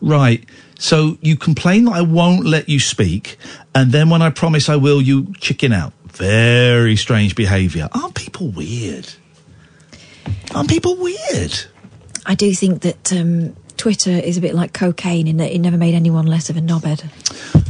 Right. 0.00 0.44
So 0.78 1.18
you 1.20 1.36
complain 1.36 1.84
that 1.84 1.92
I 1.92 2.00
won't 2.00 2.44
let 2.44 2.68
you 2.68 2.80
speak, 2.80 3.36
and 3.74 3.92
then 3.92 4.10
when 4.10 4.22
I 4.22 4.30
promise 4.30 4.68
I 4.68 4.76
will, 4.76 5.00
you 5.00 5.32
chicken 5.34 5.72
out. 5.72 5.92
Very 6.06 6.96
strange 6.96 7.34
behaviour. 7.34 7.88
Aren't 7.92 8.14
people 8.14 8.48
weird? 8.48 9.12
Aren't 10.54 10.68
people 10.68 10.96
weird? 10.96 11.54
I 12.26 12.34
do 12.34 12.52
think 12.54 12.82
that 12.82 13.12
um, 13.12 13.56
Twitter 13.84 14.12
is 14.12 14.38
a 14.38 14.40
bit 14.40 14.54
like 14.54 14.72
cocaine 14.72 15.28
in 15.28 15.36
that 15.36 15.54
it 15.54 15.58
never 15.58 15.76
made 15.76 15.92
anyone 15.92 16.26
less 16.26 16.48
of 16.48 16.56
a 16.56 16.60
knobhead. 16.60 17.04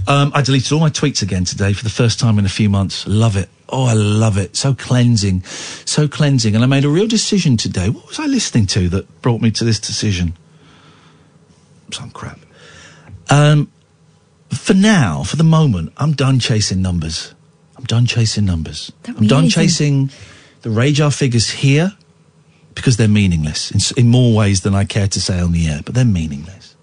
Um, 0.07 0.31
I 0.33 0.43
deleted 0.43 0.71
all 0.71 0.79
my 0.79 0.89
tweets 0.89 1.23
again 1.23 1.45
today 1.45 1.73
for 1.73 1.83
the 1.83 1.91
first 1.91 2.21
time 2.21 2.39
in 2.39 2.45
a 2.45 2.49
few 2.49 2.71
months. 2.71 3.05
Love 3.09 3.37
it. 3.37 3.49
Oh, 3.69 3.87
I 3.87 3.95
love 3.95 4.39
it. 4.39 4.55
So 4.55 4.75
cleansing. 4.75 5.43
So 5.43 6.07
cleansing. 6.07 6.55
And 6.55 6.63
I 6.63 6.69
made 6.69 6.85
a 6.85 6.89
real 6.89 7.09
decision 7.09 7.57
today. 7.57 7.89
What 7.89 8.07
was 8.07 8.21
I 8.21 8.27
listening 8.27 8.67
to 8.67 8.89
that 8.91 9.23
brought 9.23 9.41
me 9.41 9.51
to 9.51 9.65
this 9.65 9.81
decision? 9.81 10.35
Some 11.91 12.13
crap. 12.13 12.39
Um, 13.29 13.73
for 14.51 14.75
now, 14.75 15.25
for 15.25 15.35
the 15.35 15.43
moment, 15.43 15.95
I'm 15.97 16.13
done 16.13 16.39
chasing 16.39 16.81
numbers. 16.81 17.35
I'm 17.77 17.87
done 17.87 18.07
chasing 18.07 18.45
numbers. 18.45 18.93
Don't 19.03 19.19
I'm 19.19 19.27
done 19.27 19.39
anything. 19.47 19.63
chasing 19.63 20.11
the 20.63 20.71
radar 20.71 21.11
figures 21.11 21.51
here 21.51 21.97
because 22.75 22.97
they're 22.97 23.09
meaningless 23.09 23.71
in, 23.71 24.05
in 24.05 24.11
more 24.11 24.35
ways 24.35 24.63
than 24.63 24.75
I 24.75 24.85
care 24.85 25.09
to 25.09 25.21
say 25.21 25.41
on 25.41 25.53
the 25.53 25.69
air, 25.69 25.81
but 25.85 25.95
they're 25.95 26.05
meaningless. 26.05 26.75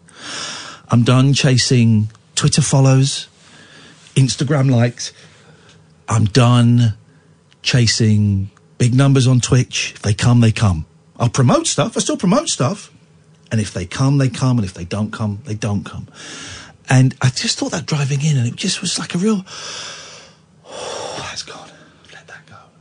I'm 0.89 1.03
done 1.03 1.33
chasing 1.33 2.09
Twitter 2.35 2.61
follows, 2.61 3.27
Instagram 4.15 4.71
likes. 4.71 5.13
I'm 6.09 6.25
done 6.25 6.95
chasing 7.61 8.51
big 8.77 8.93
numbers 8.93 9.27
on 9.27 9.39
Twitch. 9.39 9.93
If 9.95 10.01
they 10.01 10.13
come, 10.13 10.41
they 10.41 10.51
come. 10.51 10.85
I'll 11.17 11.29
promote 11.29 11.67
stuff. 11.67 11.95
I 11.95 11.99
still 11.99 12.17
promote 12.17 12.49
stuff. 12.49 12.91
And 13.51 13.61
if 13.61 13.73
they 13.73 13.85
come, 13.85 14.17
they 14.17 14.29
come. 14.29 14.57
And 14.57 14.65
if 14.65 14.73
they 14.73 14.85
don't 14.85 15.11
come, 15.11 15.39
they 15.45 15.53
don't 15.53 15.83
come. 15.83 16.07
And 16.89 17.15
I 17.21 17.29
just 17.29 17.59
thought 17.59 17.71
that 17.71 17.85
driving 17.85 18.21
in, 18.21 18.37
and 18.37 18.47
it 18.47 18.55
just 18.55 18.81
was 18.81 18.99
like 18.99 19.15
a 19.15 19.17
real. 19.17 19.45
Oh, 20.65 21.15
that's 21.29 21.43
gone. 21.43 21.60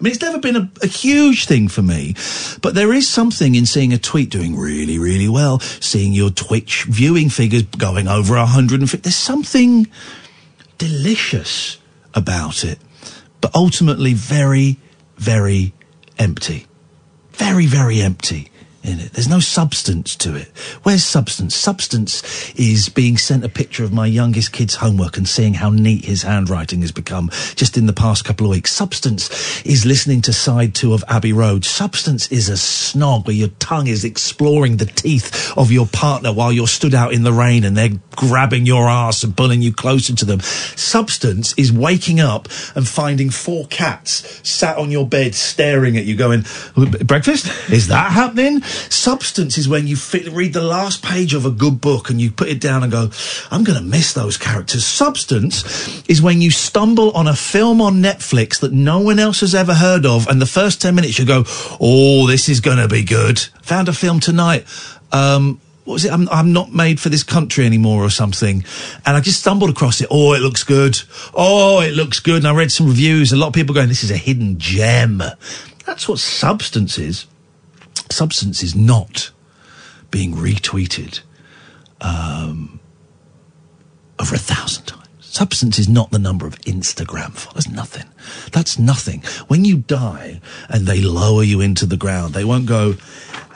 I 0.01 0.03
mean, 0.03 0.13
it's 0.13 0.23
never 0.23 0.39
been 0.39 0.57
a, 0.57 0.71
a 0.83 0.87
huge 0.87 1.45
thing 1.45 1.69
for 1.69 1.83
me, 1.83 2.15
but 2.63 2.75
there 2.75 2.91
is 2.91 3.07
something 3.07 3.55
in 3.55 3.67
seeing 3.67 3.93
a 3.93 3.99
tweet 3.99 4.31
doing 4.31 4.57
really, 4.57 4.99
really 4.99 5.29
well, 5.29 5.59
seeing 5.61 6.15
your 6.15 6.31
Twitch 6.31 6.85
viewing 6.85 7.29
figures 7.29 7.65
going 7.65 8.09
over 8.09 8.35
150. 8.35 8.97
There's 8.97 9.15
something 9.15 9.89
delicious 10.79 11.77
about 12.15 12.65
it, 12.65 12.79
but 13.43 13.55
ultimately 13.55 14.15
very, 14.15 14.79
very 15.17 15.75
empty. 16.19 16.67
Very, 17.33 17.67
very 17.67 18.01
empty 18.01 18.51
in 18.83 18.99
it. 18.99 19.13
There's 19.13 19.29
no 19.29 19.41
substance 19.41 20.17
to 20.17 20.35
it. 20.35 20.49
Where's 20.83 21.05
substance? 21.05 21.55
Substance 21.55 22.53
is 22.59 22.89
being 22.89 23.19
sent 23.19 23.45
a 23.45 23.49
picture 23.49 23.85
of 23.85 23.93
my 23.93 24.07
youngest 24.07 24.53
kid's 24.53 24.77
homework 24.77 25.17
and 25.17 25.29
seeing 25.29 25.55
how 25.55 25.71
neat 25.71 26.05
his 26.05 26.23
handwriting 26.23 26.81
has 26.81 26.93
become 26.93 27.31
just 27.55 27.77
in 27.77 27.87
the 27.87 27.93
past 27.93 28.25
couple 28.25 28.47
of 28.47 28.51
weeks. 28.51 28.73
Substance 28.73 29.65
is 29.67 29.85
listening 29.85 30.23
to 30.23 30.33
side 30.33 30.75
two 30.75 30.95
of 30.95 31.05
Abbey 31.09 31.33
Road. 31.33 31.65
Substance 31.65 32.31
is 32.33 32.49
a 32.49 32.55
snog 32.55 33.27
where 33.27 33.37
your 33.37 33.49
tongue 33.59 33.87
is 33.87 34.05
exploring 34.05 34.79
the 34.79 34.87
teeth 34.87 35.53
of 35.57 35.71
your 35.71 35.87
partner 35.87 36.33
while 36.33 36.53
you're 36.53 36.67
stood 36.67 36.95
out 36.95 37.13
in 37.13 37.23
the 37.23 37.33
rain 37.33 37.65
and 37.65 37.77
they're 37.77 37.99
grabbing 38.17 38.67
your 38.67 38.89
ass 38.89 39.23
and 39.23 39.37
pulling 39.37 39.61
you 39.63 39.73
closer 39.73 40.15
to 40.15 40.25
them. 40.25 40.41
Substance 40.41 41.55
is 41.59 41.73
waking 41.73 42.21
up 42.21 42.49
and 42.75 42.89
finding 42.89 43.31
four 43.31 43.67
cats 43.67 44.41
sat 44.49 44.79
on 44.79 44.91
your 44.91 45.07
bed 45.07 45.35
staring 45.35 45.97
at 45.97 46.05
you 46.05 46.17
going, 46.17 46.45
breakfast? 47.05 47.47
Is 47.71 47.89
that 47.89 48.13
happening? 48.13 48.63
Substance 48.89 49.59
is 49.59 49.69
when 49.69 49.87
you 49.87 49.97
fit, 49.97 50.31
read 50.33 50.53
the 50.53 50.63
last 50.63 51.03
page 51.03 51.35
of 51.35 51.45
a 51.45 51.51
good 51.51 51.81
book 51.81 52.11
and 52.11 52.21
you 52.21 52.31
put 52.31 52.49
it 52.49 52.61
down 52.61 52.83
and 52.83 52.93
go, 52.93 53.11
I'm 53.51 53.65
going 53.65 53.79
to 53.79 53.85
miss 53.85 54.13
those 54.13 54.37
characters. 54.37 54.87
Substance 54.87 56.03
is 56.09 56.23
when 56.23 56.41
you 56.41 56.51
stumble 56.51 57.11
on 57.13 57.27
a 57.27 57.35
film 57.35 57.81
on 57.81 57.97
Netflix 57.97 58.61
that 58.61 58.73
no 58.73 59.01
one 59.01 59.19
else 59.19 59.41
has 59.41 59.55
ever 59.55 59.75
heard 59.75 60.07
of 60.07 60.27
and 60.29 60.41
the 60.41 60.47
first 60.47 60.81
10 60.83 60.95
minutes 60.95 61.19
you 61.19 61.27
go, 61.27 61.45
oh, 61.81 62.27
this 62.27 62.49
is 62.49 62.61
going 62.61 62.79
to 62.79 62.89
be 62.89 63.03
good. 63.03 63.39
Found 63.63 63.89
a 63.89 63.93
film 63.93 64.21
tonight. 64.21 64.67
Um, 65.13 65.61
what 65.85 65.95
was 65.95 66.05
it? 66.05 66.13
I'm, 66.13 66.29
I'm 66.29 66.53
not 66.53 66.73
made 66.73 67.01
for 67.01 67.09
this 67.09 67.25
country 67.25 67.67
anymore 67.67 68.05
or 68.05 68.11
something. 68.11 68.65
And 69.05 69.17
I 69.17 69.21
just 69.21 69.41
stumbled 69.41 69.71
across 69.71 70.01
it. 70.01 70.07
Oh, 70.11 70.35
it 70.35 70.41
looks 70.41 70.63
good. 70.63 70.97
Oh, 71.35 71.81
it 71.81 71.95
looks 71.95 72.21
good. 72.21 72.39
And 72.39 72.47
I 72.47 72.55
read 72.55 72.71
some 72.71 72.87
reviews. 72.87 73.33
A 73.33 73.37
lot 73.37 73.49
of 73.49 73.55
people 73.55 73.75
going, 73.75 73.89
this 73.89 74.05
is 74.05 74.11
a 74.13 74.17
hidden 74.17 74.59
gem. 74.59 75.23
That's 75.87 76.09
what 76.09 76.21
substance 76.21 76.99
is. 76.99 77.27
Substance 78.11 78.63
is 78.63 78.75
not 78.75 79.31
being 80.11 80.35
retweeted 80.35 81.21
um, 82.01 82.81
over 84.19 84.35
a 84.35 84.39
thousand 84.39 84.85
times. 84.87 85.07
Substance 85.21 85.79
is 85.79 85.89
not 85.89 86.11
the 86.11 86.19
number 86.19 86.47
of 86.47 86.59
Instagram 86.63 87.33
followers. 87.33 87.69
Nothing. 87.69 88.07
That's 88.51 88.79
nothing. 88.81 89.23
When 89.47 89.65
you 89.65 89.79
die 89.79 90.41
and 90.69 90.87
they 90.87 91.01
lower 91.01 91.45
you 91.45 91.61
into 91.61 91.87
the 91.87 91.97
ground, 91.97 92.35
they 92.35 92.45
won't 92.45 92.67
go, 92.67 92.97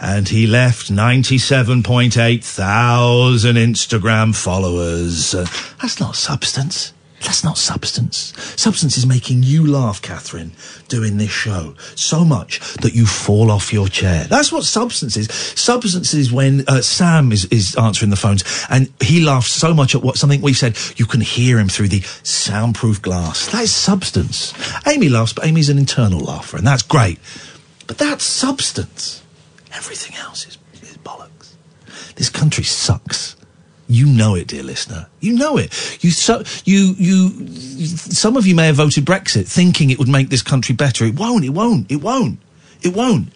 and 0.01 0.28
he 0.28 0.47
left 0.47 0.91
97.8 0.93 2.45
thousand 2.45 3.57
Instagram 3.57 4.35
followers. 4.37 5.35
Uh, 5.35 5.47
that's 5.82 5.99
not 5.99 6.14
substance. 6.14 6.93
That's 7.25 7.43
not 7.43 7.57
substance. 7.57 8.35
Substance 8.61 8.99
is 8.99 9.07
making 9.07 9.43
you 9.43 9.66
laugh, 9.66 10.03
Catherine, 10.03 10.53
doing 10.89 11.16
this 11.16 11.31
show 11.31 11.75
so 11.95 12.25
much 12.25 12.61
that 12.83 12.95
you 12.95 13.07
fall 13.07 13.51
off 13.51 13.72
your 13.72 13.89
chair. 13.89 14.25
That's 14.25 14.53
what 14.53 14.64
substance 14.64 15.16
is. 15.16 15.33
Substance 15.33 16.12
is 16.12 16.31
when 16.31 16.64
uh, 16.68 16.83
Sam 16.83 17.33
is, 17.33 17.47
is 17.47 17.77
answering 17.77 18.11
the 18.11 18.16
phones 18.16 18.45
and 18.68 18.93
he 19.01 19.20
laughs 19.20 19.51
so 19.51 19.72
much 19.72 19.95
at 19.95 20.03
what 20.03 20.16
something 20.18 20.43
we've 20.43 20.57
said, 20.57 20.77
you 20.97 21.07
can 21.07 21.22
hear 21.22 21.59
him 21.59 21.68
through 21.68 21.89
the 21.89 22.03
soundproof 22.22 23.01
glass. 23.01 23.51
That 23.51 23.62
is 23.62 23.75
substance. 23.75 24.53
Amy 24.87 25.09
laughs, 25.09 25.33
but 25.33 25.47
Amy's 25.47 25.70
an 25.70 25.79
internal 25.79 26.20
laugher, 26.20 26.59
and 26.59 26.66
that's 26.66 26.83
great. 26.83 27.18
But 27.87 27.99
that's 27.99 28.25
substance. 28.25 29.22
Everything 29.72 30.16
else 30.16 30.47
is, 30.47 30.59
is 30.83 30.99
bollocks. 30.99 31.55
This 32.16 32.29
country 32.29 32.64
sucks. 32.64 33.37
You 33.87 34.07
know 34.07 34.35
it, 34.35 34.49
dear 34.49 34.62
listener. 34.62 35.09
You 35.20 35.35
know 35.35 35.57
it. 35.57 35.72
You 36.03 36.11
so 36.11 36.43
you 36.64 36.95
you. 36.97 37.49
Some 37.49 38.37
of 38.37 38.47
you 38.47 38.55
may 38.55 38.66
have 38.66 38.76
voted 38.76 39.05
Brexit, 39.05 39.47
thinking 39.47 39.91
it 39.91 39.99
would 39.99 40.09
make 40.09 40.30
this 40.30 40.43
country 40.43 40.74
better. 40.74 41.05
It 41.05 41.18
won't. 41.18 41.45
It 41.45 41.51
won't. 41.51 41.91
It 41.91 42.03
won't. 42.03 42.39
It 42.82 42.95
won't. 42.95 43.28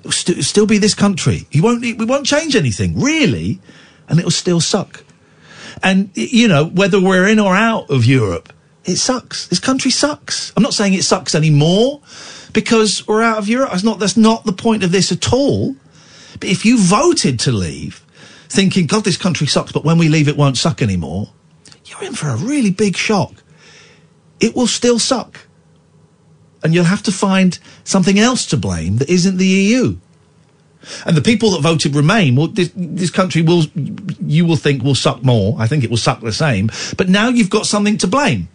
It'll, 0.00 0.12
st- 0.12 0.44
still 0.44 0.66
be 0.66 0.78
this 0.78 0.94
country. 0.94 1.46
You 1.50 1.62
won't. 1.62 1.82
We 1.82 2.04
won't 2.04 2.26
change 2.26 2.54
anything 2.54 3.00
really, 3.00 3.60
and 4.08 4.18
it'll 4.18 4.30
still 4.30 4.60
suck. 4.60 5.04
And 5.82 6.10
you 6.14 6.46
know 6.46 6.66
whether 6.66 7.00
we're 7.00 7.26
in 7.26 7.40
or 7.40 7.56
out 7.56 7.90
of 7.90 8.04
Europe, 8.04 8.52
it 8.84 8.96
sucks. 8.96 9.48
This 9.48 9.58
country 9.58 9.90
sucks. 9.90 10.52
I'm 10.56 10.62
not 10.62 10.74
saying 10.74 10.94
it 10.94 11.04
sucks 11.04 11.34
anymore 11.34 12.00
because 12.52 13.06
we're 13.08 13.22
out 13.22 13.38
of 13.38 13.48
Europe. 13.48 13.70
That's 13.70 13.84
not. 13.84 13.98
That's 13.98 14.16
not 14.16 14.44
the 14.44 14.52
point 14.52 14.84
of 14.84 14.92
this 14.92 15.10
at 15.10 15.32
all. 15.32 15.74
But 16.38 16.48
if 16.48 16.64
you 16.64 16.78
voted 16.78 17.40
to 17.40 17.52
leave, 17.52 18.04
thinking, 18.50 18.86
God, 18.86 19.04
this 19.04 19.16
country 19.16 19.46
sucks, 19.46 19.72
but 19.72 19.84
when 19.84 19.96
we 19.96 20.08
leave, 20.08 20.28
it 20.28 20.36
won't 20.36 20.58
suck 20.58 20.82
anymore, 20.82 21.30
you're 21.86 22.02
in 22.02 22.14
for 22.14 22.28
a 22.28 22.36
really 22.36 22.70
big 22.70 22.96
shock. 22.96 23.32
It 24.40 24.54
will 24.54 24.66
still 24.66 24.98
suck. 24.98 25.46
And 26.62 26.74
you'll 26.74 26.84
have 26.84 27.02
to 27.04 27.12
find 27.12 27.58
something 27.84 28.18
else 28.18 28.44
to 28.46 28.56
blame 28.56 28.98
that 28.98 29.08
isn't 29.08 29.38
the 29.38 29.46
EU. 29.46 29.96
And 31.06 31.16
the 31.16 31.22
people 31.22 31.50
that 31.52 31.62
voted 31.62 31.94
Remain, 31.94 32.36
well, 32.36 32.48
this, 32.48 32.70
this 32.74 33.10
country 33.10 33.42
will, 33.42 33.64
you 33.74 34.44
will 34.44 34.56
think 34.56 34.82
will 34.82 34.94
suck 34.94 35.22
more. 35.22 35.56
I 35.58 35.66
think 35.66 35.84
it 35.84 35.90
will 35.90 35.96
suck 35.96 36.20
the 36.20 36.32
same. 36.32 36.70
But 36.96 37.08
now 37.08 37.28
you've 37.28 37.50
got 37.50 37.66
something 37.66 37.98
to 37.98 38.06
blame. 38.06 38.48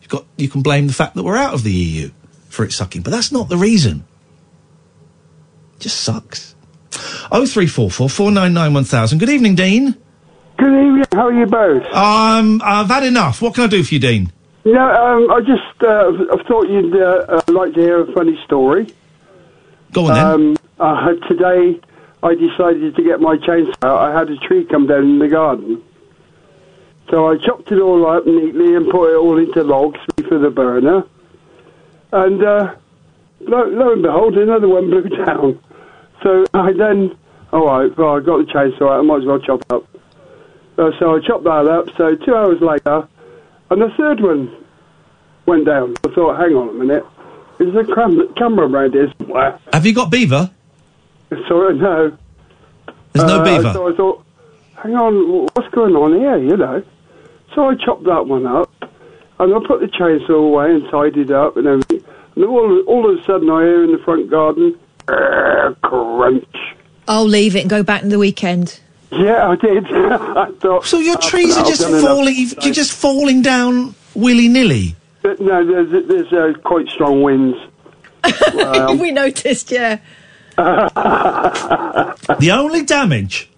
You've 0.00 0.10
got, 0.10 0.24
you 0.36 0.48
can 0.48 0.62
blame 0.62 0.86
the 0.86 0.92
fact 0.92 1.14
that 1.14 1.24
we're 1.24 1.36
out 1.36 1.54
of 1.54 1.62
the 1.62 1.72
EU 1.72 2.10
for 2.48 2.64
it 2.64 2.72
sucking. 2.72 3.02
But 3.02 3.10
that's 3.10 3.32
not 3.32 3.48
the 3.48 3.56
reason. 3.56 4.04
It 5.74 5.80
just 5.80 6.00
sucks. 6.00 6.54
Oh 7.34 7.46
three 7.46 7.66
four 7.66 7.90
four 7.90 8.10
four 8.10 8.30
nine 8.30 8.52
nine 8.52 8.74
one 8.74 8.84
thousand. 8.84 9.18
Good 9.18 9.30
evening, 9.30 9.54
Dean. 9.54 9.96
Good 10.58 10.66
evening. 10.66 11.04
How 11.12 11.28
are 11.28 11.32
you 11.32 11.46
both? 11.46 11.82
Um, 11.86 12.60
I've 12.62 12.88
had 12.88 13.04
enough. 13.04 13.40
What 13.40 13.54
can 13.54 13.64
I 13.64 13.68
do 13.68 13.82
for 13.82 13.94
you, 13.94 14.00
Dean? 14.00 14.30
No, 14.66 14.80
um, 14.80 15.30
I 15.30 15.40
just 15.40 15.82
uh, 15.82 16.12
I 16.38 16.42
thought 16.46 16.68
you'd 16.68 16.94
uh, 16.94 17.24
uh, 17.28 17.40
like 17.48 17.72
to 17.72 17.80
hear 17.80 18.02
a 18.02 18.12
funny 18.12 18.38
story. 18.44 18.94
Go 19.92 20.06
on 20.08 20.14
then. 20.14 20.58
Um, 20.78 21.20
today. 21.26 21.80
I 22.24 22.36
decided 22.36 22.94
to 22.94 23.02
get 23.02 23.20
my 23.20 23.36
chainsaw. 23.36 23.82
I 23.82 24.16
had 24.16 24.30
a 24.30 24.36
tree 24.36 24.64
come 24.64 24.86
down 24.86 25.02
in 25.02 25.18
the 25.18 25.26
garden, 25.26 25.82
so 27.10 27.28
I 27.28 27.36
chopped 27.36 27.72
it 27.72 27.80
all 27.80 28.06
up 28.06 28.26
neatly 28.26 28.76
and 28.76 28.88
put 28.88 29.12
it 29.12 29.16
all 29.16 29.38
into 29.38 29.64
logs 29.64 29.98
for 30.28 30.38
the 30.38 30.50
burner. 30.50 31.02
And 32.12 32.44
uh, 32.44 32.76
lo, 33.40 33.64
lo 33.64 33.92
and 33.94 34.02
behold, 34.02 34.38
another 34.38 34.68
one 34.68 34.88
blew 34.88 35.08
down. 35.24 35.58
So 36.22 36.44
I 36.54 36.72
then, 36.72 37.16
all 37.52 37.66
right, 37.66 37.96
well, 37.98 38.16
I 38.16 38.20
got 38.20 38.38
the 38.46 38.52
chainsaw 38.52 38.92
out. 38.92 38.98
I 39.00 39.02
might 39.02 39.18
as 39.20 39.24
well 39.26 39.38
chop 39.38 39.60
it 39.60 39.72
up. 39.72 39.84
Uh, 40.78 40.90
so 40.98 41.16
I 41.16 41.20
chopped 41.20 41.44
that 41.44 41.66
up. 41.68 41.88
So 41.96 42.16
two 42.16 42.34
hours 42.34 42.60
later, 42.60 43.06
and 43.70 43.82
the 43.82 43.90
third 43.96 44.20
one 44.20 44.54
went 45.46 45.66
down. 45.66 45.94
I 46.04 46.08
thought, 46.14 46.38
hang 46.40 46.54
on 46.54 46.68
a 46.70 46.72
minute, 46.72 47.04
is 47.58 47.72
there 47.74 47.82
a 47.82 47.94
cam- 47.94 48.32
camera 48.34 48.66
around 48.68 48.94
here 48.94 49.12
somewhere? 49.18 49.58
Have 49.72 49.84
you 49.84 49.94
got 49.94 50.10
beaver? 50.10 50.50
Sorry, 51.48 51.76
no. 51.78 52.16
There's 53.12 53.28
no 53.28 53.40
Uh, 53.40 53.44
beaver. 53.44 53.72
So 53.74 53.92
I 53.92 53.96
thought, 53.96 54.24
hang 54.76 54.94
on, 54.94 55.14
wh- 55.46 55.56
what's 55.56 55.68
going 55.74 55.94
on 55.94 56.18
here, 56.18 56.38
you 56.38 56.56
know? 56.56 56.82
So 57.54 57.68
I 57.68 57.74
chopped 57.74 58.04
that 58.04 58.26
one 58.26 58.46
up, 58.46 58.70
and 59.38 59.54
I 59.54 59.58
put 59.66 59.80
the 59.80 59.86
chainsaw 59.88 60.36
away 60.42 60.70
and 60.74 60.88
tidied 60.90 61.30
up 61.30 61.56
and 61.58 61.66
everything. 61.66 62.02
And 62.34 62.44
all, 62.46 62.80
all 62.86 63.10
of 63.10 63.18
a 63.18 63.22
sudden 63.24 63.50
I 63.50 63.62
hear 63.62 63.84
in 63.84 63.92
the 63.92 63.98
front 63.98 64.30
garden, 64.30 64.74
"Grr, 65.06 65.76
crunch. 65.82 66.56
I'll 67.08 67.24
leave 67.26 67.56
it 67.56 67.60
and 67.60 67.70
go 67.70 67.82
back 67.82 68.02
in 68.02 68.08
the 68.08 68.18
weekend. 68.18 68.80
Yeah, 69.10 69.48
I 69.48 69.56
did. 69.56 69.86
I 69.92 70.50
thought, 70.60 70.84
So 70.86 70.98
your 70.98 71.16
"Oh, 71.16 71.28
trees 71.28 71.56
are 71.56 71.60
I've 71.60 71.66
just 71.66 71.80
done 71.82 71.90
enough 71.92 72.02
falling. 72.04 72.34
You're 72.62 72.72
just 72.74 72.92
falling 72.92 73.42
down 73.42 73.94
willy 74.14 74.48
nilly. 74.48 74.96
No, 75.24 75.64
there's, 75.64 76.06
there's 76.08 76.32
uh, 76.32 76.52
quite 76.62 76.88
strong 76.88 77.22
winds. 77.22 77.58
Um, 78.54 78.98
we 78.98 79.10
noticed, 79.10 79.70
yeah. 79.70 79.98
The 80.56 82.50
only 82.52 82.82
damage 82.84 83.48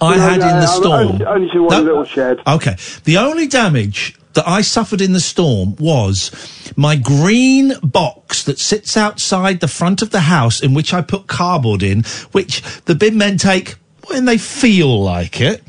I 0.00 0.16
No, 0.16 0.22
had 0.22 0.40
no, 0.40 0.48
in 0.48 0.56
the 0.60 0.66
I'm 0.66 0.82
storm. 0.82 1.08
Only, 1.08 1.24
only 1.26 1.50
to 1.50 1.62
one 1.62 1.70
No. 1.76 1.82
little 1.82 2.04
shed. 2.04 2.40
Okay. 2.46 2.76
The 3.04 3.18
only 3.18 3.46
damage 3.46 4.16
that 4.34 4.46
I 4.46 4.60
suffered 4.60 5.00
in 5.00 5.12
the 5.12 5.20
storm 5.20 5.76
was 5.76 6.30
my 6.76 6.96
green 6.96 7.74
box 7.82 8.44
that 8.44 8.58
sits 8.58 8.96
outside 8.96 9.60
the 9.60 9.68
front 9.68 10.02
of 10.02 10.10
the 10.10 10.20
house 10.20 10.60
in 10.62 10.74
which 10.74 10.92
I 10.92 11.02
put 11.02 11.26
cardboard 11.26 11.82
in, 11.82 12.04
which 12.32 12.62
the 12.82 12.94
bin 12.94 13.18
men 13.18 13.38
take 13.38 13.76
when 14.08 14.24
they 14.24 14.38
feel 14.38 15.02
like 15.02 15.40
it. 15.40 15.62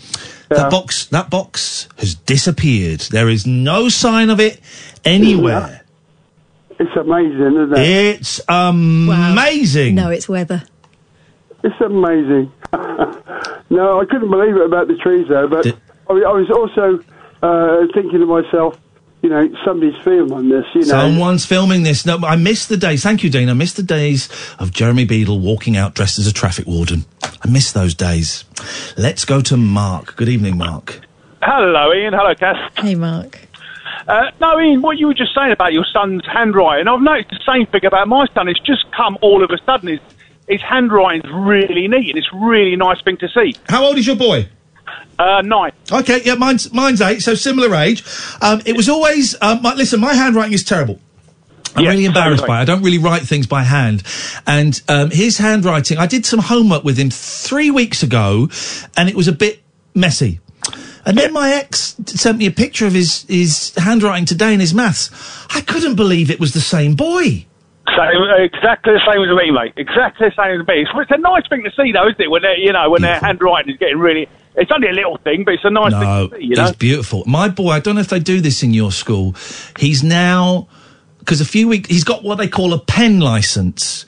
That 0.50 0.70
box, 0.70 1.06
that 1.08 1.30
box 1.30 1.88
has 1.98 2.16
disappeared. 2.16 3.00
There 3.00 3.30
is 3.30 3.48
no 3.48 3.90
sign 3.90 4.30
of 4.30 4.40
it 4.40 4.62
anywhere. 5.04 5.82
It's 6.80 6.96
amazing, 6.96 7.40
isn't 7.40 7.74
it? 7.74 7.80
It's 7.80 8.42
amazing. 8.48 9.96
No, 9.96 10.10
it's 10.10 10.30
weather. 10.30 10.64
It's 11.64 11.82
amazing. 11.82 12.52
no, 13.70 14.00
I 14.00 14.06
couldn't 14.06 14.30
believe 14.30 14.56
it 14.56 14.66
about 14.66 14.88
the 14.88 14.98
trees, 14.98 15.28
though. 15.28 15.48
But 15.48 15.68
I, 16.10 16.14
I 16.14 16.32
was 16.32 16.50
also 16.52 17.04
uh, 17.46 17.88
thinking 17.94 18.20
to 18.20 18.26
myself, 18.26 18.80
you 19.22 19.30
know, 19.30 19.48
somebody's 19.66 20.00
filming 20.04 20.50
this. 20.50 20.66
You 20.74 20.82
know, 20.82 20.88
Someone's 20.88 21.46
filming 21.46 21.84
this. 21.84 22.06
No, 22.06 22.18
I 22.18 22.36
missed 22.36 22.70
the 22.70 22.78
days. 22.78 23.04
Thank 23.04 23.24
you, 23.24 23.30
Dean. 23.30 23.50
I 23.50 23.54
missed 23.54 23.76
the 23.76 23.84
days 23.84 24.30
of 24.60 24.72
Jeremy 24.72 25.06
Beadle 25.06 25.40
walking 25.40 25.76
out 25.78 25.96
dressed 25.96 26.20
as 26.20 26.28
a 26.28 26.34
traffic 26.34 26.68
warden. 26.68 27.06
I 27.24 27.50
miss 27.50 27.72
those 27.72 27.94
days. 27.94 28.46
Let's 28.98 29.26
go 29.26 29.42
to 29.42 29.58
Mark. 29.58 30.16
Good 30.16 30.30
evening, 30.30 30.58
Mark. 30.58 31.02
Hello, 31.42 31.94
Ian. 31.94 32.14
Hello, 32.14 32.34
Cass. 32.36 32.72
Hey, 32.78 32.96
Mark. 32.96 33.40
Uh, 34.08 34.30
no, 34.40 34.60
Ian, 34.60 34.82
what 34.82 34.98
you 34.98 35.08
were 35.08 35.14
just 35.14 35.34
saying 35.34 35.52
about 35.52 35.74
your 35.74 35.86
son's 35.92 36.24
handwriting, 36.32 36.88
I've 36.88 37.02
noticed 37.02 37.30
the 37.32 37.40
same 37.52 37.66
thing 37.68 37.86
about 37.86 38.08
my 38.08 38.28
son. 38.34 38.48
It's 38.48 38.60
just 38.60 38.86
come 38.96 39.18
all 39.22 39.44
of 39.44 39.50
a 39.50 39.58
sudden. 39.66 39.90
His, 39.90 40.00
his 40.48 40.62
handwriting's 40.62 41.32
really 41.34 41.88
neat, 41.88 42.10
and 42.10 42.18
it's 42.18 42.30
a 42.32 42.38
really 42.46 42.76
nice 42.76 43.02
thing 43.02 43.18
to 43.18 43.28
see. 43.30 43.56
How 43.68 43.84
old 43.84 43.98
is 43.98 44.06
your 44.06 44.16
boy? 44.16 44.48
Uh, 45.18 45.42
nine. 45.42 45.72
Okay, 45.92 46.22
yeah, 46.24 46.36
mine's 46.36 46.72
mine's 46.74 47.02
eight, 47.02 47.22
so 47.22 47.36
similar 47.36 47.74
age. 47.76 48.04
Um, 48.42 48.62
it 48.66 48.76
was 48.76 48.90
always 48.90 49.36
um, 49.42 49.62
my, 49.62 49.74
listen. 49.74 50.00
My 50.00 50.14
handwriting 50.14 50.54
is 50.54 50.64
terrible. 50.64 51.00
I'm 51.76 51.86
really 51.86 52.06
embarrassed 52.06 52.42
totally. 52.42 52.48
by 52.48 52.60
it. 52.60 52.62
I 52.62 52.66
don't 52.66 52.84
really 52.84 52.98
write 52.98 53.24
things 53.24 53.48
by 53.48 53.64
hand. 53.64 54.04
And 54.48 54.82
um, 54.88 55.12
his 55.12 55.38
handwriting, 55.38 55.98
I 55.98 56.08
did 56.08 56.26
some 56.26 56.40
homework 56.40 56.84
with 56.84 56.98
him 56.98 57.10
three 57.10 57.70
weeks 57.70 58.02
ago, 58.02 58.50
and 58.96 59.10
it 59.10 59.16
was 59.16 59.28
a 59.28 59.34
bit 59.34 59.62
messy. 59.94 60.40
And 61.06 61.18
then 61.18 61.34
my 61.34 61.52
ex 61.52 61.96
sent 62.08 62.38
me 62.40 62.48
a 62.48 62.52
picture 62.52 62.88
of 62.88 62.94
his, 62.94 63.24
his 63.24 63.74
handwriting 63.76 64.26
today 64.26 64.54
in 64.54 64.60
his 64.60 64.74
maths. 64.74 65.12
I 65.54 65.62
couldn't 65.62 65.96
believe 65.96 66.32
it 66.32 66.40
was 66.40 66.54
the 66.54 66.62
same 66.62 66.96
boy. 66.96 67.46
Same, 67.88 68.22
exactly 68.40 68.94
the 68.94 69.02
same 69.06 69.22
as 69.22 69.38
me, 69.38 69.52
mate. 69.52 69.74
Exactly 69.78 70.30
the 70.30 70.36
same 70.36 70.60
as 70.60 70.68
me. 70.68 70.82
It's, 70.82 70.90
it's 70.96 71.12
a 71.12 71.18
nice 71.18 71.48
thing 71.48 71.64
to 71.64 71.72
see, 71.72 71.92
though, 71.92 72.08
isn't 72.08 72.20
it? 72.20 72.32
When 72.32 72.42
you 72.58 72.74
know, 72.74 72.90
when 72.90 73.04
their 73.04 73.20
handwriting 73.20 73.74
is 73.74 73.78
getting 73.80 74.00
really. 74.00 74.28
It's 74.58 74.72
only 74.74 74.88
a 74.90 74.94
little 74.94 75.18
thing, 75.18 75.44
but 75.44 75.56
it's 75.56 75.66
a 75.66 75.70
nice 75.70 75.92
No, 75.92 76.00
thing 76.00 76.30
to 76.30 76.36
see, 76.38 76.44
you 76.50 76.56
know. 76.56 76.68
it's 76.68 76.78
beautiful. 76.78 77.24
My 77.26 77.50
boy, 77.50 77.72
I 77.72 77.80
don't 77.80 77.96
know 77.96 78.02
if 78.02 78.10
they 78.10 78.20
do 78.20 78.40
this 78.42 78.64
in 78.64 78.74
your 78.74 78.92
school. 78.92 79.36
He's 79.80 80.04
now 80.04 80.68
because 81.20 81.42
a 81.42 81.46
few 81.46 81.68
weeks 81.68 81.90
he's 81.90 82.04
got 82.04 82.24
what 82.24 82.36
they 82.38 82.48
call 82.48 82.72
a 82.74 82.80
pen 82.80 83.20
license, 83.20 84.04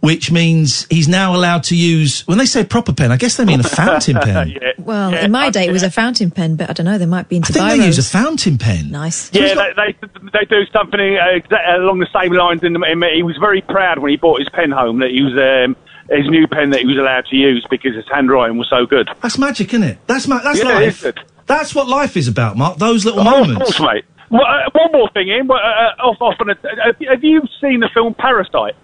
which 0.00 0.32
means 0.32 0.86
he's 0.88 1.06
now 1.06 1.36
allowed 1.36 1.62
to 1.64 1.76
use. 1.76 2.26
When 2.26 2.38
they 2.38 2.46
say 2.46 2.64
proper 2.64 2.94
pen, 2.94 3.12
I 3.12 3.16
guess 3.18 3.36
they 3.36 3.44
mean 3.44 3.60
a 3.60 3.64
fountain 3.64 4.16
pen. 4.22 4.54
Well, 4.78 5.14
in 5.14 5.30
my 5.30 5.50
day, 5.50 5.66
it 5.66 5.70
was 5.72 5.82
a 5.82 5.90
fountain 5.90 6.30
pen, 6.30 6.56
but 6.56 6.70
I 6.70 6.72
don't 6.72 6.86
know. 6.86 6.96
They 6.98 7.06
might 7.06 7.28
be 7.28 7.36
into 7.36 7.52
I 7.52 7.54
think 7.54 7.64
biros. 7.66 7.78
they 7.78 7.86
use 7.86 7.98
a 7.98 8.02
fountain 8.02 8.56
pen. 8.58 8.90
Nice. 8.90 9.30
Yeah, 9.34 9.54
they, 9.54 9.72
they 9.76 10.08
they 10.32 10.44
do 10.46 10.64
something 10.72 10.98
uh, 11.18 11.56
along 11.76 11.98
the 12.00 12.08
same 12.18 12.32
lines. 12.32 12.62
In 12.64 12.72
the, 12.72 12.80
in, 12.90 13.02
he 13.14 13.22
was 13.22 13.36
very 13.36 13.60
proud 13.60 13.98
when 13.98 14.10
he 14.10 14.16
bought 14.16 14.38
his 14.40 14.48
pen 14.48 14.70
home 14.70 14.98
that 15.00 15.10
he 15.10 15.20
was 15.22 15.34
um, 15.34 15.76
his 16.10 16.26
new 16.28 16.46
pen 16.46 16.70
that 16.70 16.80
he 16.80 16.86
was 16.86 16.96
allowed 16.98 17.26
to 17.26 17.36
use 17.36 17.66
because 17.70 17.94
his 17.94 18.04
handwriting 18.12 18.58
was 18.58 18.68
so 18.68 18.86
good. 18.86 19.08
That's 19.22 19.38
magic, 19.38 19.68
isn't 19.74 19.82
it? 19.88 19.98
That's 20.06 20.26
ma- 20.28 20.40
that's 20.42 20.58
Yeah, 20.58 20.80
it 20.80 20.88
is 20.88 21.02
life. 21.04 21.14
good. 21.14 21.24
That's 21.46 21.74
what 21.74 21.88
life 21.88 22.16
is 22.16 22.28
about, 22.28 22.56
Mark. 22.56 22.78
Those 22.78 23.04
little 23.04 23.20
Oh, 23.20 23.24
moments. 23.24 23.70
of 23.70 23.76
course, 23.76 23.80
mate. 23.94 24.04
Well, 24.30 24.42
uh, 24.42 24.70
one 24.72 24.92
more 24.92 25.10
thing, 25.10 25.28
Ian. 25.28 25.46
Well, 25.46 25.58
Uh, 25.58 26.02
off, 26.02 26.16
off 26.20 26.34
on 26.40 26.50
a, 26.50 26.54
have, 26.84 26.96
you- 26.98 27.08
have 27.10 27.22
you 27.24 27.42
seen 27.60 27.80
the 27.80 27.88
film 27.92 28.14
Parasite? 28.14 28.74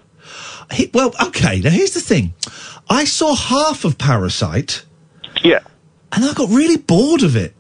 He- 0.73 0.91
well, 0.93 1.15
okay. 1.29 1.61
Now 1.61 1.71
here's 1.71 1.93
the 1.95 2.01
thing. 2.01 2.35
I 2.91 3.05
saw 3.05 3.35
half 3.35 3.85
of 3.85 3.97
Parasite. 3.99 4.85
Yeah. 5.43 5.61
And 6.13 6.25
I 6.25 6.33
got 6.35 6.51
really 6.51 6.77
bored 6.77 7.23
of 7.23 7.37
it. 7.37 7.55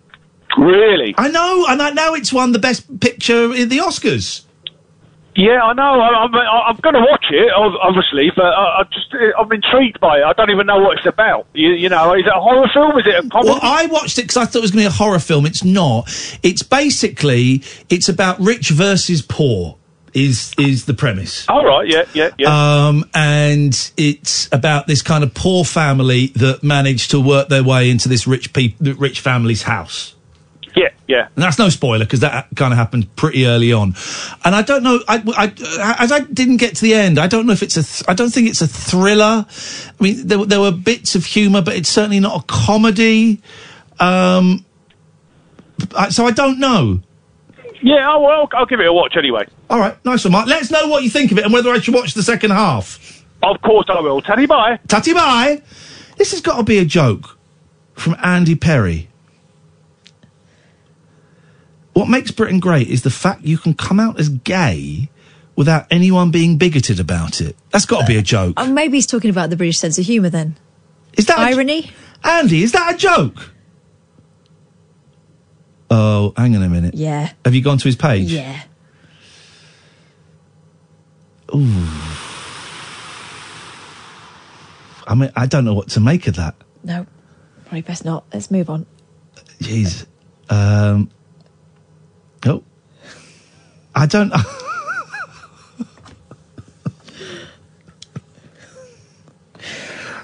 Really? 0.57 1.15
I 1.17 1.29
know, 1.29 1.67
and 1.69 1.81
I 1.81 1.91
know 1.91 2.15
it's 2.15 2.33
won 2.33 2.53
the 2.53 2.59
best 2.59 3.01
picture 3.01 3.55
in 3.55 3.69
the 3.69 3.79
Oscars. 3.79 4.43
Yeah, 5.39 5.63
I 5.63 5.73
know. 5.73 6.01
I, 6.01 6.25
I'm, 6.25 6.35
I'm 6.35 6.77
going 6.83 6.97
to 6.97 7.01
watch 7.01 7.27
it, 7.31 7.53
obviously, 7.55 8.33
but 8.35 8.45
I, 8.45 8.81
I 8.81 8.83
just 8.93 9.15
uh, 9.15 9.41
I'm 9.41 9.51
intrigued 9.53 10.01
by 10.01 10.19
it. 10.19 10.25
I 10.25 10.33
don't 10.33 10.51
even 10.51 10.67
know 10.67 10.81
what 10.81 10.99
it's 10.99 11.07
about. 11.07 11.47
You, 11.55 11.71
you 11.71 11.89
know, 11.89 12.13
is 12.15 12.27
it 12.27 12.33
a 12.35 12.41
horror 12.41 12.69
film? 12.75 12.99
Is 12.99 13.07
it 13.07 13.25
a 13.25 13.29
comedy? 13.29 13.51
Well, 13.51 13.61
I 13.63 13.87
watched 13.87 14.19
it 14.19 14.23
because 14.23 14.37
I 14.37 14.47
thought 14.47 14.59
it 14.59 14.63
was 14.63 14.73
going 14.73 14.83
to 14.83 14.91
be 14.91 14.93
a 14.93 14.99
horror 14.99 15.21
film. 15.21 15.47
It's 15.47 15.63
not. 15.63 16.09
It's 16.43 16.65
basically 16.65 17.63
it's 17.89 18.09
about 18.09 18.41
rich 18.41 18.71
versus 18.71 19.23
poor. 19.23 19.77
Is 20.15 20.53
is 20.59 20.87
the 20.87 20.95
premise? 20.95 21.49
All 21.49 21.65
right. 21.65 21.87
Yeah. 21.87 22.05
Yeah. 22.15 22.31
Yeah. 22.39 22.89
Um, 22.89 23.05
and 23.15 23.93
it's 23.97 24.49
about 24.51 24.89
this 24.89 25.03
kind 25.03 25.23
of 25.23 25.35
poor 25.35 25.65
family 25.65 26.29
that 26.29 26.65
managed 26.65 27.13
to 27.13 27.21
work 27.21 27.49
their 27.49 27.63
way 27.63 27.91
into 27.91 28.09
this 28.09 28.27
rich 28.27 28.53
peop- 28.53 28.75
rich 28.81 29.21
family's 29.21 29.63
house. 29.63 30.17
Yeah. 30.79 30.89
Yeah. 31.07 31.29
And 31.35 31.43
that's 31.43 31.59
no 31.59 31.69
spoiler 31.69 32.05
because 32.05 32.21
that 32.21 32.49
kind 32.55 32.73
of 32.73 32.79
happened 32.79 33.15
pretty 33.17 33.47
early 33.47 33.73
on. 33.73 33.95
And 34.45 34.55
I 34.55 34.63
don't 34.63 34.83
know, 34.83 35.01
I, 35.09 35.23
I, 35.37 35.97
as 35.99 36.13
I 36.13 36.21
didn't 36.21 36.59
get 36.59 36.77
to 36.77 36.83
the 36.83 36.95
end, 36.95 37.19
I 37.19 37.27
don't 37.27 37.47
know 37.47 37.53
if 37.53 37.63
it's 37.63 37.77
a, 37.77 37.83
th- 37.83 38.05
I 38.09 38.15
don't 38.15 38.31
think 38.31 38.49
it's 38.49 38.61
a 38.61 38.67
thriller. 38.69 39.47
I 39.49 40.03
mean, 40.03 40.27
there, 40.27 40.39
were- 40.39 40.47
there 40.47 40.61
were 40.61 40.71
bits 40.73 41.15
of 41.15 41.25
humour, 41.25 41.63
but 41.63 41.75
it's 41.77 41.89
certainly 41.89 42.21
not 42.21 42.43
a 42.43 42.45
comedy. 42.47 43.41
Um, 43.99 44.65
I, 45.97 46.11
so 46.11 46.27
I 46.27 46.31
don't 46.31 46.59
know. 46.59 47.01
Yeah. 47.83 48.11
Oh, 48.13 48.21
well, 48.23 48.49
I'll 48.53 48.67
give 48.67 48.81
it 48.81 48.87
a 48.87 48.93
watch 48.93 49.17
anyway. 49.17 49.47
All 49.71 49.79
right, 49.79 49.97
nice 50.05 50.25
one, 50.25 50.33
Mark. 50.33 50.47
Let 50.47 50.63
us 50.63 50.71
know 50.71 50.89
what 50.89 51.03
you 51.05 51.11
think 51.11 51.33
of 51.33 51.39
it 51.39 51.45
and 51.45 51.53
whether 51.53 51.71
I 51.71 51.79
should 51.81 51.95
watch 51.95 52.15
the 52.15 52.23
second 52.23 52.51
half. 52.51 53.25
Of 53.43 53.61
course 53.63 53.87
I 53.89 54.01
will. 54.01 54.21
Tatty 54.21 54.47
bye. 54.47 54.79
Tatty 54.89 55.15
bye. 55.15 55.63
This 56.17 56.33
has 56.33 56.41
got 56.41 56.57
to 56.57 56.63
be 56.65 56.79
a 56.79 56.85
joke 56.85 57.39
from 57.95 58.17
Andy 58.23 58.57
Perry. 58.57 59.09
What 61.99 62.09
makes 62.09 62.31
Britain 62.31 62.61
great 62.61 62.87
is 62.87 63.03
the 63.03 63.11
fact 63.11 63.45
you 63.45 63.59
can 63.59 63.75
come 63.75 63.99
out 63.99 64.21
as 64.21 64.29
gay 64.29 65.11
without 65.57 65.89
anyone 65.91 66.31
being 66.31 66.57
bigoted 66.57 67.01
about 67.01 67.41
it. 67.41 67.57
That's 67.71 67.87
got 67.87 68.03
to 68.03 68.07
be 68.07 68.17
a 68.17 68.23
joke. 68.23 68.55
Oh, 68.57 68.73
maybe 68.73 68.99
he's 68.99 69.07
talking 69.09 69.31
about 69.31 69.51
the 69.51 69.57
British 69.57 69.79
sense 69.79 69.99
of 69.99 70.05
humour 70.05 70.31
then. 70.31 70.57
Is 71.15 71.27
that 71.27 71.41
irony? 71.41 71.91
Andy, 72.23 72.63
is 72.63 72.71
that 72.71 72.95
a 72.95 72.97
joke? 72.97 73.51
Oh, 75.91 76.35
hang 76.37 76.55
on 76.55 76.63
a 76.63 76.69
minute. 76.69 76.95
Yeah. 76.95 77.33
Have 77.45 77.57
you 77.57 77.63
gone 77.63 77.79
to 77.79 77.85
his 77.89 77.97
page? 77.97 78.31
Yeah. 78.31 78.63
Ooh. 81.53 81.89
I 85.05 85.17
mean, 85.17 85.33
I 85.35 85.47
don't 85.47 85.65
know 85.65 85.75
what 85.75 85.89
to 85.89 85.99
make 85.99 86.29
of 86.29 86.37
that. 86.37 86.55
No, 86.85 87.09
probably 87.63 87.81
best 87.83 88.05
not. 88.05 88.25
Let's 88.33 88.53
move 88.53 88.71
on. 88.71 88.87
Jeez. 89.61 90.07
Um. 90.49 91.11
Oh. 92.47 92.63
I 93.95 94.07
don't. 94.07 94.33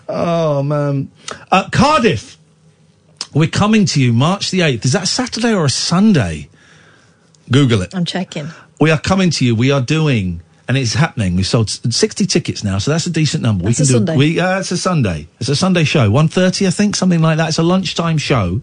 oh 0.08 0.62
man. 0.62 1.10
Uh, 1.50 1.68
Cardiff. 1.70 2.38
We're 3.34 3.48
coming 3.48 3.84
to 3.86 4.00
you 4.00 4.12
March 4.12 4.52
the 4.52 4.60
eighth. 4.60 4.84
Is 4.84 4.92
that 4.92 5.02
a 5.02 5.06
Saturday 5.06 5.52
or 5.52 5.64
a 5.64 5.70
Sunday? 5.70 6.48
Google 7.50 7.82
it. 7.82 7.92
I'm 7.94 8.04
checking. 8.04 8.48
We 8.80 8.90
are 8.92 9.00
coming 9.00 9.30
to 9.30 9.44
you. 9.44 9.56
We 9.56 9.72
are 9.72 9.80
doing, 9.80 10.40
and 10.68 10.76
it's 10.76 10.94
happening. 10.94 11.34
We've 11.34 11.46
sold 11.46 11.68
sixty 11.68 12.26
tickets 12.26 12.62
now, 12.62 12.78
so 12.78 12.92
that's 12.92 13.06
a 13.06 13.10
decent 13.10 13.42
number. 13.42 13.64
That's 13.64 13.80
we 13.80 13.84
a 13.84 13.86
can 13.86 13.92
do. 13.92 14.12
Sunday. 14.12 14.16
We 14.16 14.40
uh, 14.40 14.60
it's 14.60 14.70
a 14.70 14.76
Sunday. 14.76 15.26
It's 15.40 15.48
a 15.48 15.56
Sunday 15.56 15.82
show. 15.84 16.10
One 16.10 16.28
thirty, 16.28 16.66
I 16.66 16.70
think, 16.70 16.94
something 16.94 17.20
like 17.20 17.38
that. 17.38 17.48
It's 17.48 17.58
a 17.58 17.64
lunchtime 17.64 18.18
show. 18.18 18.62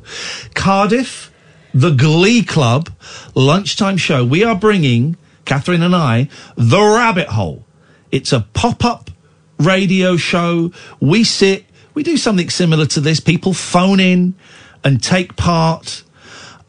Cardiff, 0.54 1.31
the 1.74 1.92
Glee 1.92 2.44
Club, 2.44 2.90
lunchtime 3.36 3.98
show. 3.98 4.26
We 4.26 4.44
are 4.44 4.56
bringing 4.56 5.18
Catherine 5.46 5.82
and 5.82 5.96
I 5.96 6.30
the 6.56 6.82
Rabbit 6.82 7.30
Hole. 7.30 7.66
It's 8.12 8.32
a 8.34 8.42
pop-up 8.54 9.10
radio 9.60 10.18
show. 10.18 10.72
We 11.00 11.24
sit. 11.24 11.66
We 11.94 12.04
do 12.04 12.18
something 12.18 12.50
similar 12.50 12.86
to 12.88 13.00
this. 13.00 13.20
People 13.20 13.54
phone 13.54 14.00
in 14.00 14.34
and 14.84 15.02
take 15.02 15.36
part. 15.36 16.04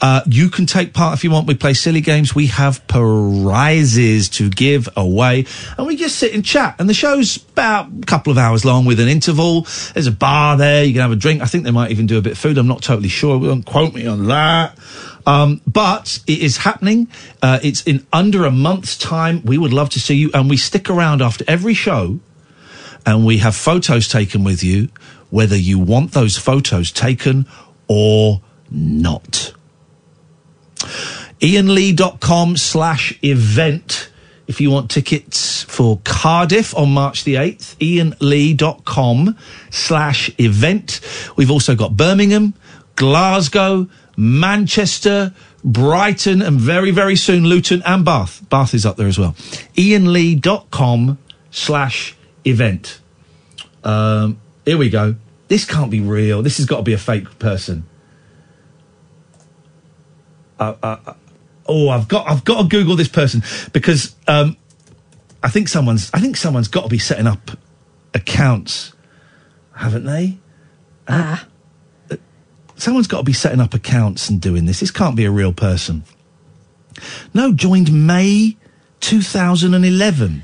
Uh, 0.03 0.21
you 0.27 0.49
can 0.49 0.67
take 0.67 0.93
part 0.93 1.17
if 1.17 1.23
you 1.23 1.31
want. 1.31 1.47
We 1.47 1.55
play 1.55 1.75
silly 1.75 2.01
games. 2.01 2.35
We 2.35 2.49
have 2.49 2.85
prizes 2.89 4.29
to 4.31 4.51
give 4.51 4.89
away. 4.97 5.47
And 5.79 5.87
we 5.87 5.97
just 5.97 6.17
sit 6.17 6.35
and 6.35 6.45
chat. 6.45 6.75
And 6.81 6.89
the 6.89 6.95
show's 6.95 7.37
about 7.37 7.87
a 8.03 8.07
couple 8.07 8.33
of 8.33 8.37
hours 8.37 8.65
long 8.65 8.85
with 8.85 8.99
an 8.99 9.07
interval. 9.07 9.63
There's 9.95 10.09
a 10.09 10.13
bar 10.13 10.57
there. 10.57 10.83
You 10.83 10.93
can 10.93 11.03
have 11.03 11.13
a 11.13 11.17
drink. 11.17 11.41
I 11.41 11.47
think 11.47 11.63
they 11.63 11.71
might 11.71 11.93
even 11.93 12.07
do 12.07 12.19
a 12.19 12.21
bit 12.21 12.33
of 12.33 12.39
food. 12.39 12.59
I'm 12.59 12.67
not 12.67 12.83
totally 12.83 13.09
sure. 13.09 13.41
Don't 13.41 13.63
quote 13.63 13.95
me 13.95 14.07
on 14.09 14.27
that. 14.27 14.77
Um, 15.25 15.61
but 15.69 16.19
it 16.27 16.41
is 16.41 16.57
happening. 16.57 17.07
Uh, 17.41 17.61
it's 17.63 17.83
in 17.85 18.05
under 18.13 18.45
a 18.45 18.51
month's 18.51 18.99
time. 18.99 19.43
We 19.45 19.57
would 19.57 19.73
love 19.73 19.91
to 19.91 20.01
see 20.01 20.17
you. 20.17 20.33
And 20.35 20.51
we 20.51 20.57
stick 20.57 20.91
around 20.91 21.23
after 21.23 21.45
every 21.47 21.75
show 21.75 22.19
and 23.07 23.25
we 23.25 23.39
have 23.39 23.55
photos 23.55 24.09
taken 24.09 24.45
with 24.45 24.63
you, 24.63 24.89
whether 25.31 25.57
you 25.57 25.79
want 25.79 26.13
those 26.13 26.37
photos 26.37 26.91
taken 26.91 27.47
or 27.89 28.43
not. 28.71 29.53
ianlee.com 31.41 32.57
slash 32.57 33.19
event 33.23 34.11
if 34.47 34.61
you 34.61 34.71
want 34.71 34.91
tickets 34.91 35.63
for 35.63 36.01
Cardiff 36.05 36.77
on 36.77 36.93
March 36.93 37.25
the 37.25 37.37
8th. 37.37 37.77
ianlee.com 37.79 39.37
slash 39.71 40.31
event. 40.39 41.01
We've 41.37 41.51
also 41.51 41.75
got 41.75 41.97
Birmingham, 41.97 42.55
Glasgow, 42.97 43.89
Manchester, 44.17 45.35
Brighton, 45.65 46.43
and 46.43 46.61
very, 46.61 46.91
very 46.91 47.17
soon 47.17 47.45
Luton 47.45 47.83
and 47.87 48.05
Bath. 48.05 48.47
Bath 48.51 48.75
is 48.75 48.85
up 48.85 48.97
there 48.97 49.09
as 49.09 49.19
well. 49.19 49.33
ianlee.com 49.77 51.19
slash 51.51 52.17
event. 52.45 53.01
Um, 53.85 54.41
here 54.65 54.77
we 54.77 54.91
go. 54.91 55.17
This 55.49 55.65
can't 55.65 55.91
be 55.91 56.01
real. 56.01 56.43
This 56.43 56.59
has 56.59 56.67
got 56.67 56.79
to 56.79 56.83
be 56.83 56.93
a 56.93 56.99
fake 56.99 57.39
person. 57.39 57.85
Uh, 60.59 60.75
uh, 60.83 60.97
uh, 61.07 61.15
oh, 61.67 61.89
I've 61.89 62.09
got 62.09 62.29
I've 62.29 62.45
got 62.45 62.63
to 62.63 62.69
Google 62.69 62.97
this 62.97 63.09
person 63.09 63.43
because 63.73 64.15
um, 64.29 64.57
I 65.43 65.49
think 65.49 65.69
someone's 65.69 66.11
I 66.15 66.21
think 66.21 66.37
someone's 66.37 66.69
got 66.69 66.83
to 66.83 66.89
be 66.89 66.99
setting 66.99 67.27
up 67.27 67.51
accounts, 68.15 68.93
haven't 69.75 70.05
they? 70.05 70.39
Ah. 71.09 71.47
Someone's 72.77 73.07
got 73.07 73.19
to 73.19 73.25
be 73.25 73.33
setting 73.33 73.61
up 73.61 73.75
accounts 73.75 74.29
and 74.29 74.41
doing 74.41 74.65
this. 74.65 74.81
This 74.81 74.91
can't 74.91 75.15
be 75.15 75.25
a 75.25 75.31
real 75.31 75.53
person. 75.53 76.03
No, 77.33 77.53
joined 77.53 77.93
May 77.93 78.57
2011. 78.99 80.43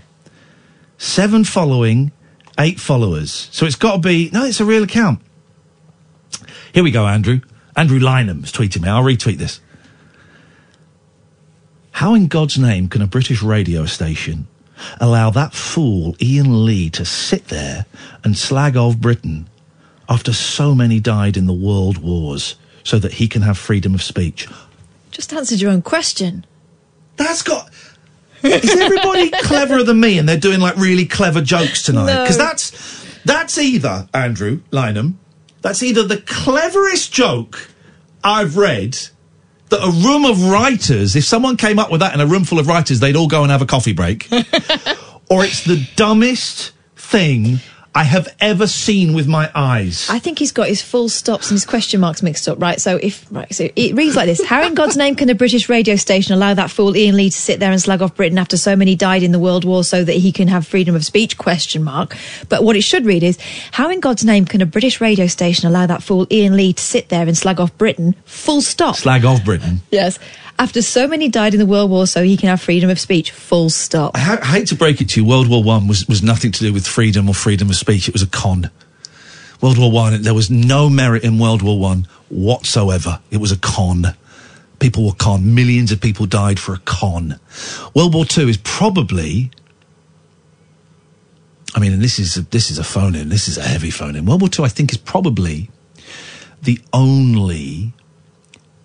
Seven 0.98 1.44
following, 1.44 2.12
eight 2.58 2.78
followers. 2.78 3.48
So 3.50 3.66
it's 3.66 3.76
got 3.76 3.94
to 3.94 3.98
be, 3.98 4.30
no, 4.32 4.44
it's 4.44 4.60
a 4.60 4.64
real 4.64 4.84
account. 4.84 5.20
Here 6.72 6.84
we 6.84 6.90
go, 6.90 7.06
Andrew. 7.06 7.40
Andrew 7.76 7.98
Lynham's 7.98 8.52
tweeting 8.52 8.82
me. 8.82 8.88
I'll 8.88 9.02
retweet 9.02 9.38
this. 9.38 9.60
How 11.98 12.14
in 12.14 12.28
God's 12.28 12.56
name 12.56 12.86
can 12.86 13.02
a 13.02 13.08
British 13.08 13.42
radio 13.42 13.84
station 13.84 14.46
allow 15.00 15.30
that 15.30 15.52
fool 15.52 16.14
Ian 16.22 16.64
Lee 16.64 16.90
to 16.90 17.04
sit 17.04 17.48
there 17.48 17.86
and 18.22 18.38
slag 18.38 18.76
off 18.76 18.96
Britain 18.96 19.48
after 20.08 20.32
so 20.32 20.76
many 20.76 21.00
died 21.00 21.36
in 21.36 21.46
the 21.46 21.52
world 21.52 21.98
wars 21.98 22.54
so 22.84 23.00
that 23.00 23.14
he 23.14 23.26
can 23.26 23.42
have 23.42 23.58
freedom 23.58 23.96
of 23.96 24.02
speech? 24.04 24.46
Just 25.10 25.32
answered 25.32 25.60
your 25.60 25.72
own 25.72 25.82
question. 25.82 26.46
That's 27.16 27.42
got. 27.42 27.68
Is 28.44 28.70
everybody 28.70 29.30
cleverer 29.42 29.82
than 29.82 29.98
me 29.98 30.20
and 30.20 30.28
they're 30.28 30.38
doing 30.38 30.60
like 30.60 30.76
really 30.76 31.04
clever 31.04 31.40
jokes 31.40 31.82
tonight? 31.82 32.14
No. 32.14 32.22
Because 32.22 32.38
that's 32.38 33.22
that's 33.24 33.58
either 33.58 34.08
Andrew 34.14 34.60
Lynham, 34.70 35.14
that's 35.62 35.82
either 35.82 36.04
the 36.04 36.18
cleverest 36.18 37.12
joke 37.12 37.70
I've 38.22 38.56
read 38.56 38.96
that 39.70 39.82
a 39.82 39.90
room 39.90 40.24
of 40.24 40.42
writers, 40.44 41.16
if 41.16 41.24
someone 41.24 41.56
came 41.56 41.78
up 41.78 41.90
with 41.90 42.00
that 42.00 42.14
in 42.14 42.20
a 42.20 42.26
room 42.26 42.44
full 42.44 42.58
of 42.58 42.66
writers, 42.66 43.00
they'd 43.00 43.16
all 43.16 43.28
go 43.28 43.42
and 43.42 43.50
have 43.50 43.62
a 43.62 43.66
coffee 43.66 43.92
break. 43.92 44.28
or 45.30 45.44
it's 45.44 45.64
the 45.64 45.86
dumbest 45.96 46.72
thing 46.96 47.60
I 47.98 48.04
have 48.04 48.32
ever 48.38 48.68
seen 48.68 49.12
with 49.12 49.26
my 49.26 49.50
eyes. 49.56 50.08
I 50.08 50.20
think 50.20 50.38
he's 50.38 50.52
got 50.52 50.68
his 50.68 50.80
full 50.80 51.08
stops 51.08 51.50
and 51.50 51.56
his 51.56 51.66
question 51.66 51.98
marks 51.98 52.22
mixed 52.22 52.46
up, 52.46 52.62
right? 52.62 52.80
So 52.80 52.94
if 53.02 53.26
right, 53.32 53.52
so 53.52 53.68
it 53.74 53.96
reads 53.96 54.14
like 54.14 54.26
this: 54.26 54.44
How 54.46 54.64
in 54.64 54.74
God's 54.74 54.96
name 54.96 55.16
can 55.16 55.28
a 55.30 55.34
British 55.34 55.68
radio 55.68 55.96
station 55.96 56.32
allow 56.32 56.54
that 56.54 56.70
fool 56.70 56.96
Ian 56.96 57.16
Lee 57.16 57.28
to 57.28 57.36
sit 57.36 57.58
there 57.58 57.72
and 57.72 57.82
slag 57.82 58.00
off 58.00 58.14
Britain 58.14 58.38
after 58.38 58.56
so 58.56 58.76
many 58.76 58.94
died 58.94 59.24
in 59.24 59.32
the 59.32 59.40
World 59.40 59.64
War, 59.64 59.82
so 59.82 60.04
that 60.04 60.12
he 60.12 60.30
can 60.30 60.46
have 60.46 60.64
freedom 60.64 60.94
of 60.94 61.04
speech? 61.04 61.38
Question 61.38 61.82
mark. 61.82 62.16
But 62.48 62.62
what 62.62 62.76
it 62.76 62.82
should 62.82 63.04
read 63.04 63.24
is: 63.24 63.36
How 63.72 63.90
in 63.90 63.98
God's 63.98 64.24
name 64.24 64.44
can 64.44 64.60
a 64.60 64.66
British 64.66 65.00
radio 65.00 65.26
station 65.26 65.66
allow 65.66 65.86
that 65.86 66.00
fool 66.00 66.28
Ian 66.30 66.56
Lee 66.56 66.74
to 66.74 66.82
sit 66.82 67.08
there 67.08 67.26
and 67.26 67.36
slag 67.36 67.58
off 67.58 67.76
Britain? 67.78 68.14
Full 68.26 68.60
stop. 68.60 68.94
Slag 68.94 69.24
off 69.24 69.44
Britain. 69.44 69.80
Yes. 69.90 70.20
After 70.58 70.82
so 70.82 71.06
many 71.06 71.28
died 71.28 71.54
in 71.54 71.60
the 71.60 71.66
World 71.66 71.90
War, 71.90 72.06
so 72.06 72.24
he 72.24 72.36
can 72.36 72.48
have 72.48 72.60
freedom 72.60 72.90
of 72.90 72.98
speech. 72.98 73.30
Full 73.30 73.70
stop. 73.70 74.16
I, 74.16 74.18
ha- 74.18 74.38
I 74.42 74.46
hate 74.46 74.66
to 74.68 74.74
break 74.74 75.00
it 75.00 75.08
to 75.10 75.20
you, 75.20 75.26
World 75.26 75.48
War 75.48 75.62
One 75.62 75.86
was, 75.86 76.06
was 76.08 76.22
nothing 76.22 76.50
to 76.50 76.60
do 76.60 76.72
with 76.72 76.86
freedom 76.86 77.28
or 77.28 77.34
freedom 77.34 77.70
of 77.70 77.76
speech. 77.76 78.08
It 78.08 78.12
was 78.12 78.22
a 78.22 78.26
con. 78.26 78.70
World 79.60 79.78
War 79.78 79.90
One, 79.90 80.20
there 80.22 80.34
was 80.34 80.50
no 80.50 80.90
merit 80.90 81.22
in 81.22 81.38
World 81.38 81.62
War 81.62 81.78
One 81.78 82.08
whatsoever. 82.28 83.20
It 83.30 83.38
was 83.38 83.52
a 83.52 83.56
con. 83.56 84.16
People 84.80 85.06
were 85.06 85.12
con. 85.12 85.54
Millions 85.54 85.92
of 85.92 86.00
people 86.00 86.26
died 86.26 86.58
for 86.58 86.74
a 86.74 86.78
con. 86.78 87.38
World 87.94 88.14
War 88.14 88.24
Two 88.24 88.48
is 88.48 88.56
probably. 88.56 89.50
I 91.74 91.80
mean, 91.80 91.92
and 91.92 92.02
this 92.02 92.18
is 92.18 92.36
a, 92.36 92.42
this 92.42 92.70
is 92.70 92.78
a 92.78 92.84
phone 92.84 93.14
in. 93.14 93.28
This 93.28 93.46
is 93.46 93.58
a 93.58 93.62
heavy 93.62 93.90
phone 93.90 94.16
in. 94.16 94.24
World 94.26 94.40
War 94.40 94.48
Two, 94.48 94.64
I 94.64 94.68
think, 94.68 94.90
is 94.90 94.98
probably 94.98 95.70
the 96.62 96.80
only 96.92 97.92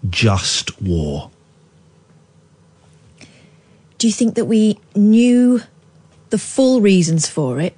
just 0.09 0.79
war. 0.81 1.31
Do 4.03 4.07
you 4.07 4.13
think 4.13 4.35
that 4.35 4.43
we 4.43 4.77
knew 4.95 5.61
the 6.29 6.37
full 6.37 6.81
reasons 6.81 7.25
for 7.25 7.61
it 7.61 7.73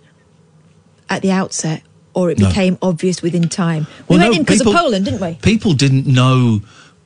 at 1.08 1.22
the 1.22 1.32
outset, 1.32 1.84
or 2.16 2.32
it 2.32 2.40
No. 2.40 2.48
became 2.48 2.80
obvious 2.82 3.22
within 3.22 3.48
time? 3.48 3.86
We 4.08 4.18
Well, 4.18 4.20
went 4.22 4.32
no, 4.32 4.38
in 4.40 4.44
because 4.44 4.62
of 4.62 4.74
Poland, 4.74 5.06
didn't 5.06 5.22
we? 5.22 5.38
People 5.44 5.74
didn't 5.74 6.08
know 6.08 6.62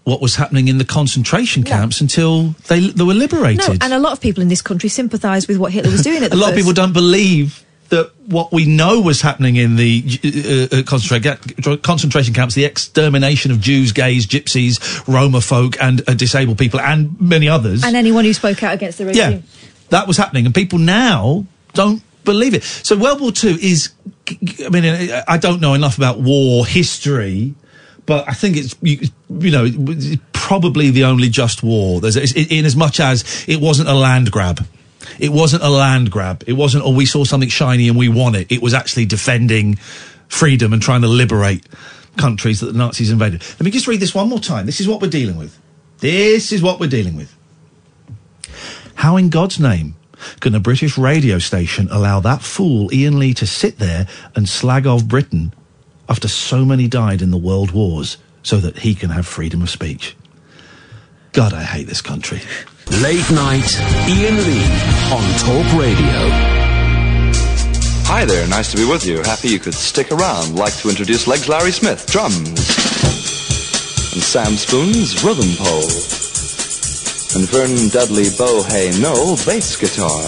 what 0.06 0.22
was 0.22 0.38
happening 0.38 0.70
in 0.70 0.78
the 0.78 0.86
concentration 0.86 1.64
camps 1.64 2.00
until 2.00 2.56
they 2.70 2.80
they 2.92 3.04
were 3.04 3.14
liberated. 3.14 3.68
No, 3.68 3.76
and 3.82 3.94
a 3.94 4.00
lot 4.00 4.14
of 4.14 4.22
people 4.22 4.42
in 4.42 4.48
this 4.48 4.62
country 4.62 4.88
sympathised 4.88 5.50
with 5.50 5.58
what 5.58 5.74
Hitler 5.74 5.92
was 5.92 6.02
doing 6.02 6.24
at 6.24 6.32
the 6.32 6.38
a 6.40 6.40
lot 6.40 6.52
of 6.52 6.56
people 6.56 6.72
don't 6.72 6.94
believe 6.94 7.66
that 7.90 8.12
what 8.28 8.52
we 8.52 8.66
know 8.66 9.02
was 9.02 9.22
happening 9.22 9.56
in 9.56 9.76
the 9.76 10.04
uh, 10.06 10.78
uh, 10.78 10.82
concentra- 10.84 11.82
concentration 11.82 12.34
camps, 12.34 12.56
the 12.56 12.66
extermination 12.66 13.52
of 13.52 13.60
Jews, 13.60 13.92
gays, 13.92 14.28
gypsies, 14.28 15.08
Roma 15.08 15.42
folk, 15.42 15.82
and 15.82 16.08
uh, 16.08 16.14
disabled 16.14 16.58
people, 16.58 16.80
and 16.80 17.20
many 17.20 17.50
others. 17.50 17.84
and 17.84 17.96
anyone 17.96 18.26
who 18.26 18.34
spoke 18.34 18.62
out 18.64 18.74
against 18.74 18.98
the 18.98 19.06
regime. 19.06 19.32
yeah, 19.32 19.40
that 19.90 20.08
was 20.08 20.18
happening, 20.18 20.46
and 20.46 20.54
people 20.54 20.80
now 20.80 21.46
don't 21.74 22.02
believe 22.24 22.54
it. 22.54 22.64
So 22.64 22.98
World 22.98 23.22
War 23.22 23.32
Two 23.32 23.58
is, 23.62 23.92
I 24.66 24.70
mean, 24.70 25.12
I 25.28 25.38
don't 25.38 25.62
know 25.62 25.74
enough 25.74 25.98
about 25.98 26.20
war 26.20 26.66
history. 26.66 27.56
But 28.06 28.28
I 28.28 28.34
think 28.34 28.58
it's 28.58 28.76
you, 28.82 29.08
you 29.30 29.52
know 29.52 30.18
probably 30.34 30.90
the 30.90 31.04
only 31.04 31.30
just 31.30 31.62
war. 31.62 32.02
There's 32.02 32.16
in 32.34 32.66
as 32.66 32.76
much 32.76 33.00
as 33.00 33.46
it 33.48 33.62
wasn't 33.62 33.88
a 33.88 33.94
land 33.94 34.32
grab. 34.32 34.66
It 35.18 35.30
wasn't 35.30 35.64
a 35.64 35.70
land 35.70 36.12
grab. 36.12 36.44
It 36.48 36.54
wasn't, 36.54 36.86
oh, 36.86 36.94
we 36.94 37.06
saw 37.06 37.24
something 37.24 37.50
shiny 37.50 37.88
and 37.88 37.98
we 37.98 38.10
want 38.10 38.36
it. 38.36 38.52
It 38.52 38.62
was 38.62 38.74
actually 38.74 39.06
defending 39.06 39.76
freedom 40.28 40.74
and 40.74 40.82
trying 40.82 41.02
to 41.02 41.08
liberate 41.08 41.66
countries 42.18 42.60
that 42.60 42.68
the 42.68 42.78
Nazis 42.78 43.12
invaded. 43.12 43.42
Let 43.42 43.62
me 43.62 43.72
just 43.72 43.88
read 43.88 44.00
this 44.00 44.14
one 44.14 44.30
more 44.30 44.40
time. 44.40 44.66
This 44.66 44.80
is 44.80 44.88
what 44.88 45.02
we're 45.02 45.10
dealing 45.10 45.38
with. 45.38 45.58
This 46.00 46.52
is 46.52 46.62
what 46.62 46.80
we're 46.80 46.88
dealing 46.88 47.16
with. 47.16 47.36
How 48.96 49.18
in 49.18 49.30
God's 49.30 49.60
name 49.60 49.96
can 50.40 50.54
a 50.54 50.60
British 50.60 50.98
radio 50.98 51.40
station 51.40 51.88
allow 51.92 52.20
that 52.20 52.42
fool 52.42 52.94
Ian 52.94 53.20
Lee 53.20 53.34
to 53.36 53.48
sit 53.48 53.80
there 53.80 54.08
and 54.36 54.48
slag 54.48 54.86
off 54.86 55.06
Britain 55.06 55.54
after 56.08 56.28
so 56.28 56.66
many 56.66 56.88
died 56.88 57.22
in 57.22 57.32
the 57.32 57.38
world 57.38 57.72
wars 57.72 58.18
so 58.44 58.58
that 58.58 58.80
he 58.80 58.96
can 58.96 59.10
have 59.12 59.26
freedom 59.26 59.62
of 59.62 59.70
speech? 59.70 60.16
God, 61.32 61.54
I 61.54 61.64
hate 61.64 61.88
this 61.88 62.02
country. 62.02 62.42
Late 62.90 63.30
night, 63.32 63.70
Ian 64.10 64.36
Lee 64.44 64.66
on 65.14 65.24
Talk 65.38 65.80
Radio. 65.80 66.20
Hi 68.10 68.26
there, 68.26 68.46
nice 68.48 68.72
to 68.72 68.78
be 68.78 68.84
with 68.84 69.06
you. 69.06 69.22
Happy 69.24 69.50
you 69.50 69.60
could 69.60 69.76
stick 69.76 70.12
around. 70.12 70.56
Like 70.56 70.76
to 70.78 70.90
introduce 70.90 71.28
Legs 71.28 71.48
Larry 71.48 71.72
Smith, 71.72 72.06
drums. 72.08 72.50
And 74.12 74.22
Sam 74.26 74.58
Spoon's 74.58 75.24
rhythm 75.24 75.48
pole. 75.62 75.88
And 77.38 77.48
Vern 77.48 77.88
Dudley 77.94 78.34
Bohay 78.36 78.92
Knoll, 79.00 79.38
bass 79.46 79.78
guitar. 79.78 80.26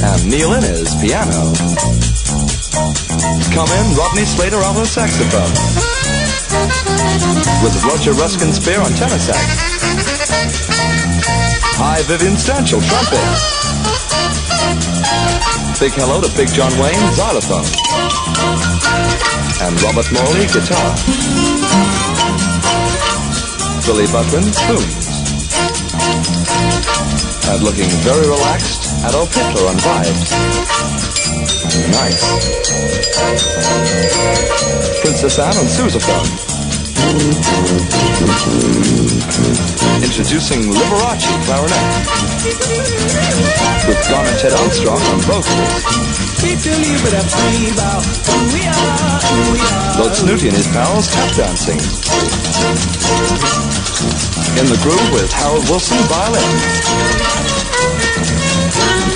And 0.00 0.30
Neil 0.30 0.54
Innes, 0.54 0.94
piano. 1.02 1.52
Come 3.52 3.70
in, 3.74 3.86
Rodney 3.98 4.24
Slater, 4.24 4.62
on 4.62 4.76
the 4.76 4.86
saxophone. 4.86 5.52
With 7.62 7.84
Roger 7.84 8.12
Ruskin 8.12 8.52
Spear 8.52 8.80
on 8.80 8.92
tenor 8.92 9.18
sax. 9.18 9.77
Hi, 11.80 12.02
Vivian 12.02 12.36
Stanchel, 12.36 12.82
trumpet. 12.82 13.18
Big 15.80 15.92
hello 15.94 16.20
to 16.20 16.28
Big 16.36 16.48
John 16.50 16.70
Wayne, 16.78 16.98
xylophone. 17.14 17.66
And 19.62 19.74
Robert 19.82 20.10
Morley, 20.10 20.46
guitar. 20.50 20.94
Billy 23.86 24.06
Buckland, 24.10 24.54
spoons. 24.54 25.06
And 27.48 27.62
looking 27.62 27.90
very 28.02 28.26
relaxed, 28.26 28.90
Adolf 29.06 29.34
Hitler 29.34 29.66
on 29.70 29.76
vibes. 29.78 30.30
Nice. 31.90 32.22
Princess 35.00 35.38
Anne 35.38 35.56
on 35.56 35.66
sousaphone. 35.66 36.57
Introducing 40.02 40.62
Liberace 40.72 41.30
clarinet. 41.46 41.84
With 43.86 44.00
Donna 44.08 44.32
Ted 44.38 44.52
Armstrong 44.52 44.98
on 44.98 45.20
vocals. 45.22 45.84
Lord 49.98 50.14
Snooty 50.14 50.48
and 50.48 50.56
his 50.56 50.66
pals 50.68 51.08
tap 51.08 51.34
dancing. 51.36 51.78
In 54.58 54.66
the 54.66 54.78
groove 54.82 55.12
with 55.12 55.30
Harold 55.32 55.68
Wilson 55.70 55.98
violin. 56.10 56.42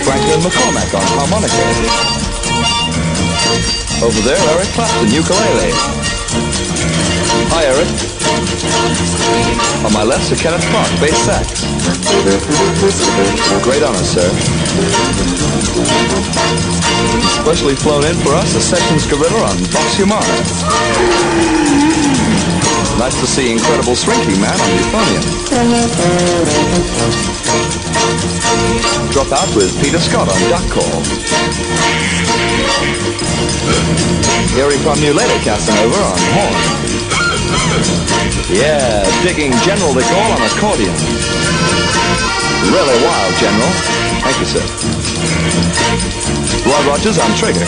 Franklin 0.04 0.40
McCormack 0.40 0.94
on 0.94 1.06
harmonica. 1.18 1.62
Over 4.04 4.20
there, 4.22 4.38
Eric 4.54 4.68
Clapton, 4.74 5.10
ukulele. 5.12 6.21
Hi, 7.52 7.68
Eric. 7.68 7.84
On 9.84 9.92
my 9.92 10.02
left, 10.02 10.24
Sir 10.24 10.36
Kenneth 10.40 10.64
Clark, 10.72 10.88
bass 11.04 11.20
sax. 11.20 11.68
Great 13.60 13.84
honor, 13.84 14.00
sir. 14.08 14.24
Specially 17.44 17.76
flown 17.76 18.08
in 18.08 18.16
for 18.24 18.32
us, 18.32 18.56
a 18.56 18.60
Sessions 18.60 19.04
Gorilla 19.04 19.52
on 19.52 19.56
Vox 19.68 19.96
Humana. 20.00 20.24
Nice 22.96 23.20
to 23.20 23.26
see 23.26 23.52
Incredible 23.52 23.96
Shrinking 23.96 24.40
Man 24.40 24.56
on 24.56 24.70
euphonium. 24.72 25.24
Drop 29.12 29.30
out 29.30 29.54
with 29.54 29.76
Peter 29.84 30.00
Scott 30.00 30.32
on 30.32 30.40
duck 30.48 30.64
call. 30.72 31.04
Hearing 34.56 34.80
from 34.80 35.04
you 35.04 35.12
later, 35.12 35.38
Casanova 35.44 36.00
on 36.00 36.18
horn. 36.32 36.81
Yeah, 38.52 39.02
digging 39.22 39.52
General 39.64 39.94
de 39.94 40.02
Gaulle 40.02 40.32
on 40.36 40.42
accordion. 40.44 40.94
Really 42.68 42.98
wild, 43.04 43.34
General. 43.40 43.72
Thank 44.20 44.36
you, 44.40 44.46
sir. 44.46 44.64
Roy 46.68 46.82
Rogers 46.86 47.18
on 47.18 47.30
trigger. 47.34 47.64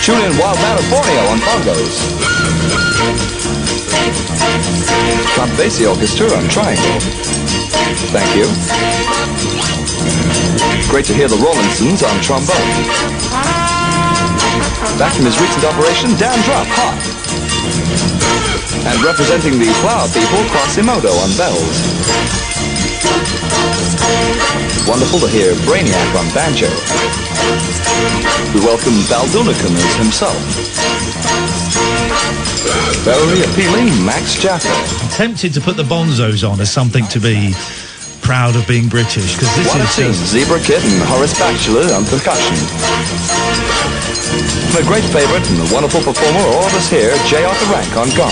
Julian 0.00 0.38
Wild 0.38 0.58
Borneo 0.88 1.22
on 1.32 1.38
bongos. 1.40 1.98
Count 5.34 5.50
Basie 5.58 5.88
Orchestra 5.88 6.26
on 6.32 6.48
triangle. 6.48 7.00
Thank 8.14 8.36
you. 8.36 8.46
Great 10.88 11.04
to 11.06 11.14
hear 11.14 11.28
the 11.28 11.36
Rollinsons 11.36 12.02
on 12.08 12.20
trombone. 12.22 13.55
Back 15.00 15.16
from 15.16 15.24
his 15.24 15.40
recent 15.40 15.64
operation, 15.64 16.12
Dan 16.20 16.36
Drop, 16.44 16.68
hot. 16.68 16.96
And 18.84 19.00
representing 19.00 19.58
the 19.58 19.72
Flower 19.80 20.04
People, 20.12 20.44
Quasimodo 20.52 21.16
on 21.16 21.32
bells. 21.40 21.76
Wonderful 24.84 25.20
to 25.24 25.28
hear 25.32 25.56
Brainiac 25.64 26.12
on 26.12 26.28
banjo. 26.36 26.68
We 28.52 28.60
welcome 28.60 28.92
Val 29.08 29.24
Dunekin 29.32 29.72
as 29.80 29.94
himself. 29.96 30.36
Very 33.00 33.48
appealing 33.48 33.88
Max 34.04 34.36
Jaffa. 34.36 34.68
I'm 34.68 35.10
tempted 35.10 35.54
to 35.54 35.60
put 35.62 35.78
the 35.78 35.84
Bonzos 35.84 36.44
on 36.46 36.60
as 36.60 36.70
something 36.70 37.06
to 37.08 37.18
be 37.18 37.54
proud 38.20 38.56
of 38.56 38.66
being 38.68 38.88
British 38.88 39.34
because 39.36 39.54
this 39.56 39.68
One 39.68 39.80
is 39.80 39.96
team, 39.96 40.06
just 40.08 40.26
Zebra 40.26 40.60
Kitten, 40.60 40.90
Horace 41.06 41.38
Batchelor 41.38 41.94
on 41.94 42.04
percussion. 42.04 43.85
A 44.76 44.82
great 44.84 45.04
favourite 45.04 45.48
and 45.50 45.70
a 45.70 45.74
wonderful 45.74 46.00
performer, 46.02 46.38
all 46.38 46.66
of 46.66 46.74
us 46.74 46.90
here, 46.90 47.10
J. 47.26 47.44
Arthur 47.44 47.72
Rank 47.72 47.96
on 47.96 48.08
gong. 48.16 48.30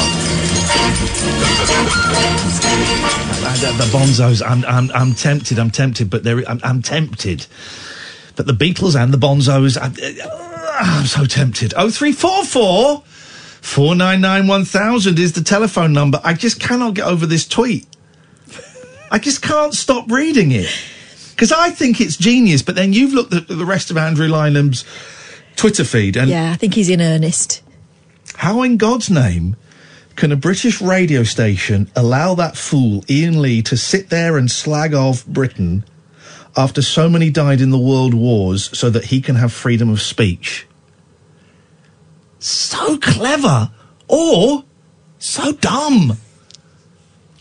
Uh, 3.47 3.57
the, 3.57 3.73
the 3.79 3.91
Bonzos. 3.91 4.43
I'm, 4.47 4.65
I'm, 4.67 4.91
I'm 4.93 5.15
tempted. 5.15 5.59
I'm 5.59 5.71
tempted, 5.71 6.11
but 6.11 6.23
there, 6.23 6.39
I'm, 6.49 6.61
I'm 6.63 6.83
tempted. 6.83 7.47
But 8.37 8.47
the 8.47 8.53
Beatles 8.53 8.95
and 9.01 9.13
the 9.13 9.19
Bonzos. 9.19 9.79
I, 9.79 9.87
uh, 10.23 10.45
I'm 10.81 11.07
so 11.07 11.25
tempted. 11.25 11.73
Oh 11.77 11.89
three 11.89 12.13
four 12.13 12.45
four 12.45 13.03
four 13.07 13.95
nine 13.95 14.21
nine 14.21 14.47
one 14.47 14.65
thousand 14.65 15.19
is 15.19 15.33
the 15.33 15.43
telephone 15.43 15.93
number. 15.93 16.21
I 16.25 16.35
just 16.35 16.61
cannot 16.61 16.95
get 16.95 17.07
over 17.07 17.27
this 17.27 17.47
tweet. 17.49 17.87
I 19.11 19.19
just 19.19 19.41
can't 19.41 19.73
stop 19.73 20.11
reading 20.11 20.53
it 20.53 20.69
because 21.31 21.53
I 21.53 21.71
think 21.71 22.01
it's 22.01 22.17
genius. 22.17 22.63
But 22.63 22.75
then 22.75 22.93
you've 22.93 23.15
looked 23.15 23.33
at 23.33 23.49
the 23.49 23.65
rest 23.65 23.91
of 23.91 23.97
Andrew 23.97 24.29
Lynham's 24.29 24.85
Twitter 25.57 25.85
feed, 25.85 26.17
and 26.17 26.31
yeah, 26.31 26.53
I 26.53 26.57
think 26.57 26.75
he's 26.75 26.89
in 26.91 27.01
earnest. 27.01 27.63
how 28.37 28.63
in 28.63 28.77
God's 28.77 29.09
name 29.11 29.57
can 30.17 30.31
a 30.31 30.37
British 30.37 30.81
radio 30.81 31.25
station 31.25 31.91
allow 31.97 32.35
that 32.35 32.57
fool 32.57 33.05
Ian 33.11 33.43
Lee 33.43 33.63
to 33.63 33.77
sit 33.77 34.11
there 34.11 34.37
and 34.37 34.51
slag 34.51 34.95
off 34.95 35.27
Britain 35.27 35.85
after 36.57 36.83
so 36.83 37.09
many 37.09 37.31
died 37.31 37.61
in 37.61 37.71
the 37.71 37.79
world 37.79 38.15
wars 38.15 38.77
so 38.79 38.91
that 38.91 39.07
he 39.07 39.21
can 39.21 39.35
have 39.37 39.53
freedom 39.53 39.91
of 39.91 40.01
speech? 40.01 40.67
So 42.39 42.97
clever 42.99 43.73
or 44.07 44.65
so 45.19 45.53
dumb. 45.53 46.19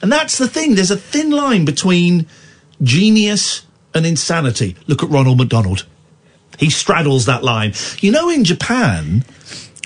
And 0.01 0.11
that's 0.11 0.38
the 0.38 0.47
thing. 0.47 0.76
There's 0.76 0.91
a 0.91 0.97
thin 0.97 1.30
line 1.30 1.66
between 1.66 2.26
genius 2.82 3.66
and 3.93 4.05
insanity. 4.05 4.76
Look 4.88 5.03
at 5.03 5.09
Ronald 5.09 5.38
McDonald. 5.38 5.86
He 6.57 6.69
straddles 6.69 7.25
that 7.25 7.43
line. 7.43 7.73
You 7.99 8.11
know, 8.11 8.29
in 8.29 8.43
Japan, 8.43 9.23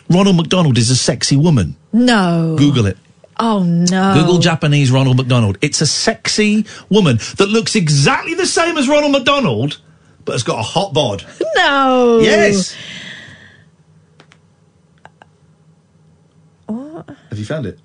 Ronald 0.10 0.36
McDonald 0.38 0.78
is 0.78 0.90
a 0.90 0.96
sexy 0.96 1.36
woman. 1.38 1.76
No. 1.94 2.56
Google 2.58 2.86
it. 2.86 2.98
Oh 3.40 3.64
no. 3.64 4.14
Google 4.16 4.40
Japanese 4.40 4.90
Ronald 4.92 5.18
McDonald. 5.18 5.58
It's 5.62 5.80
a 5.82 5.88
sexy 5.88 6.66
woman 6.90 7.18
that 7.38 7.48
looks 7.50 7.76
exactly 7.76 8.34
the 8.34 8.48
same 8.48 8.78
as 8.78 8.88
Ronald 8.90 9.12
McDonald, 9.12 9.80
but 10.26 10.32
has 10.34 10.44
got 10.44 10.60
a 10.60 10.64
hot 10.64 10.94
bod. 10.94 11.24
No. 11.56 12.20
Yes. 12.22 12.76
What? 16.68 17.10
Have 17.30 17.40
you 17.40 17.46
found 17.46 17.66
it? 17.66 17.80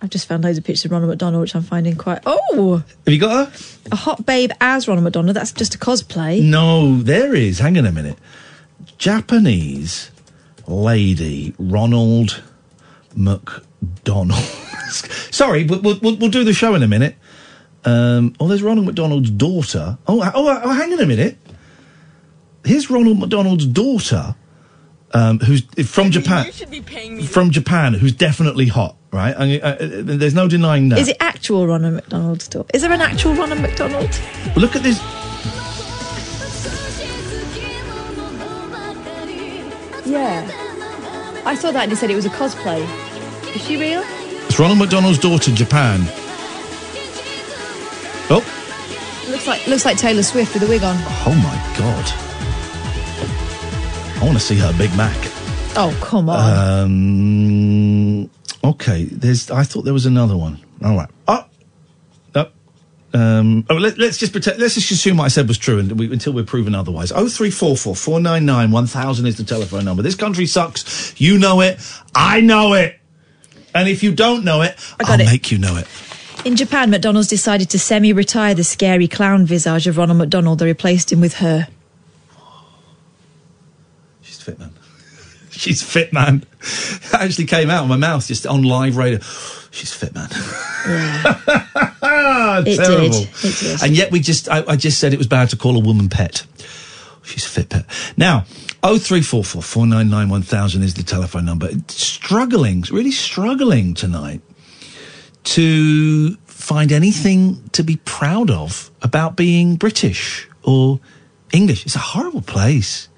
I've 0.00 0.10
just 0.10 0.28
found 0.28 0.44
loads 0.44 0.58
of 0.58 0.64
pictures 0.64 0.84
of 0.84 0.92
Ronald 0.92 1.10
McDonald, 1.10 1.40
which 1.40 1.54
I'm 1.56 1.62
finding 1.62 1.96
quite. 1.96 2.20
Oh, 2.24 2.84
Have 3.04 3.12
you 3.14 3.18
got 3.18 3.48
her? 3.48 3.52
a 3.90 3.96
hot 3.96 4.24
babe 4.24 4.52
as 4.60 4.86
Ronald 4.86 5.04
McDonald. 5.04 5.34
That's 5.36 5.52
just 5.52 5.74
a 5.74 5.78
cosplay. 5.78 6.40
No, 6.42 6.98
there 7.02 7.34
is. 7.34 7.58
Hang 7.58 7.76
on 7.78 7.84
a 7.86 7.90
minute. 7.92 8.16
Japanese 8.98 10.10
lady 10.66 11.54
Ronald 11.58 12.42
McDonald. 13.16 14.38
Sorry, 15.30 15.64
we'll, 15.64 15.80
we'll, 15.80 15.98
we'll 16.00 16.16
we'll 16.16 16.30
do 16.30 16.44
the 16.44 16.52
show 16.52 16.74
in 16.74 16.82
a 16.82 16.88
minute. 16.88 17.16
Um, 17.84 18.34
oh, 18.40 18.48
there's 18.48 18.62
Ronald 18.62 18.86
McDonald's 18.86 19.30
daughter. 19.30 19.98
Oh, 20.06 20.20
oh, 20.34 20.60
oh, 20.64 20.72
hang 20.72 20.92
on 20.92 21.00
a 21.00 21.06
minute. 21.06 21.38
Here's 22.64 22.90
Ronald 22.90 23.18
McDonald's 23.18 23.66
daughter, 23.66 24.34
um, 25.12 25.38
who's 25.38 25.62
from 25.88 26.10
Japan. 26.10 26.46
You 26.46 26.52
should 26.52 26.70
be 26.70 26.82
paying 26.82 27.16
me. 27.16 27.22
From 27.24 27.50
Japan, 27.50 27.94
who's 27.94 28.12
definitely 28.12 28.66
hot, 28.66 28.96
right? 29.12 29.34
I 29.36 29.46
mean, 29.46 29.60
uh, 29.62 29.76
uh, 29.80 29.86
there's 30.02 30.34
no 30.34 30.48
denying 30.48 30.88
that. 30.90 30.98
Is 30.98 31.08
it 31.08 31.16
actual 31.20 31.66
Ronald 31.66 31.94
McDonald 31.94 32.42
store? 32.42 32.66
Is 32.74 32.82
there 32.82 32.92
an 32.92 33.00
actual 33.00 33.34
Ronald 33.34 33.60
McDonald? 33.60 34.10
Look 34.56 34.76
at 34.76 34.82
this. 34.82 34.98
Yeah. 40.06 40.46
I 41.44 41.54
saw 41.54 41.70
that 41.70 41.82
and 41.84 41.92
he 41.92 41.96
said 41.96 42.10
it 42.10 42.14
was 42.14 42.26
a 42.26 42.30
cosplay. 42.30 42.80
Is 43.54 43.62
she 43.64 43.76
real? 43.76 44.02
It's 44.46 44.58
Ronald 44.58 44.78
McDonald's 44.78 45.18
daughter, 45.18 45.52
Japan. 45.52 46.00
Oh, 48.30 48.44
Looks 49.28 49.46
like 49.46 49.66
looks 49.66 49.84
like 49.84 49.96
Taylor 49.98 50.22
Swift 50.22 50.54
with 50.54 50.62
a 50.62 50.66
wig 50.66 50.82
on. 50.82 50.96
oh 50.98 51.34
my 51.42 51.56
God. 51.78 52.04
I 54.20 54.24
want 54.24 54.38
to 54.38 54.42
see 54.44 54.56
her 54.56 54.72
Big 54.76 54.94
Mac. 54.96 55.16
Oh 55.76 55.96
come 56.02 56.28
on. 56.30 56.82
Um, 56.84 58.30
okay, 58.64 59.04
there's. 59.04 59.50
I 59.50 59.62
thought 59.64 59.82
there 59.82 59.94
was 59.94 60.06
another 60.06 60.36
one. 60.36 60.60
All 60.84 60.96
right. 60.96 61.08
Oh, 61.26 61.44
no. 62.34 62.50
Um, 63.14 63.66
oh, 63.70 63.76
let, 63.76 63.98
us 63.98 64.18
just 64.18 64.32
pretend. 64.32 64.58
Let's 64.58 64.74
just 64.74 64.90
assume 64.90 65.16
what 65.16 65.24
I 65.24 65.28
said 65.28 65.48
was 65.48 65.58
true, 65.58 65.78
and 65.78 65.98
we, 65.98 66.12
until 66.12 66.32
we're 66.32 66.44
proven 66.44 66.74
otherwise. 66.74 67.12
Oh 67.12 67.28
three 67.28 67.50
four 67.50 67.76
four 67.76 67.96
four 67.96 68.20
nine 68.20 68.44
nine 68.44 68.70
one 68.70 68.86
thousand 68.86 69.26
is 69.26 69.36
the 69.36 69.44
telephone 69.44 69.84
number. 69.84 70.02
This 70.02 70.14
country 70.14 70.46
sucks. 70.46 71.18
You 71.20 71.38
know 71.38 71.60
it. 71.60 71.78
I 72.14 72.40
know 72.40 72.74
it. 72.74 72.98
And 73.74 73.88
if 73.88 74.02
you 74.02 74.14
don't 74.14 74.44
know 74.44 74.62
it, 74.62 74.76
I'll 75.00 75.18
make 75.18 75.52
you 75.52 75.58
know 75.58 75.76
it. 75.76 75.86
In 76.44 76.56
Japan, 76.56 76.90
McDonald's 76.90 77.28
decided 77.28 77.68
to 77.70 77.78
semi-retire 77.78 78.54
the 78.54 78.64
scary 78.64 79.08
clown 79.08 79.44
visage 79.44 79.86
of 79.86 79.98
Ronald 79.98 80.18
McDonald. 80.18 80.60
They 80.60 80.66
replaced 80.66 81.12
him 81.12 81.20
with 81.20 81.34
her. 81.34 81.68
She's 84.22 84.40
fit, 84.40 84.58
man. 84.58 84.72
She's 85.62 85.82
fit, 85.82 86.12
man. 86.12 86.44
That 87.10 87.22
actually 87.22 87.46
came 87.46 87.68
out 87.68 87.82
of 87.82 87.88
my 87.88 87.96
mouth 87.96 88.26
just 88.26 88.46
on 88.46 88.62
live 88.62 88.96
radio. 88.96 89.18
She's 89.70 89.92
fit, 89.92 90.14
man. 90.14 90.28
Ah, 92.02 92.62
It 92.66 92.76
terrible. 92.76 93.10
did. 93.10 93.28
It 93.42 93.56
did. 93.60 93.82
And 93.82 93.96
yet 93.96 94.10
we 94.12 94.20
just, 94.20 94.48
I, 94.48 94.64
I 94.68 94.76
just 94.76 94.98
said 94.98 95.12
it 95.12 95.18
was 95.18 95.26
bad 95.26 95.50
to 95.50 95.56
call 95.56 95.76
a 95.76 95.80
woman 95.80 96.08
pet. 96.08 96.46
She's 97.24 97.44
a 97.44 97.48
fit 97.48 97.68
pet. 97.68 97.84
Now, 98.16 98.44
0344 98.82 99.60
499 99.62 100.28
1000 100.30 100.82
is 100.82 100.94
the 100.94 101.02
telephone 101.02 101.44
number. 101.44 101.68
Struggling, 101.88 102.84
really 102.90 103.10
struggling 103.10 103.94
tonight 103.94 104.40
to 105.44 106.34
find 106.46 106.92
anything 106.92 107.68
to 107.72 107.82
be 107.82 107.96
proud 108.04 108.50
of 108.50 108.90
about 109.02 109.36
being 109.36 109.76
British 109.76 110.48
or 110.62 111.00
English. 111.52 111.84
It's 111.84 111.96
a 111.96 112.00
horrible 112.00 112.42
place. 112.42 113.08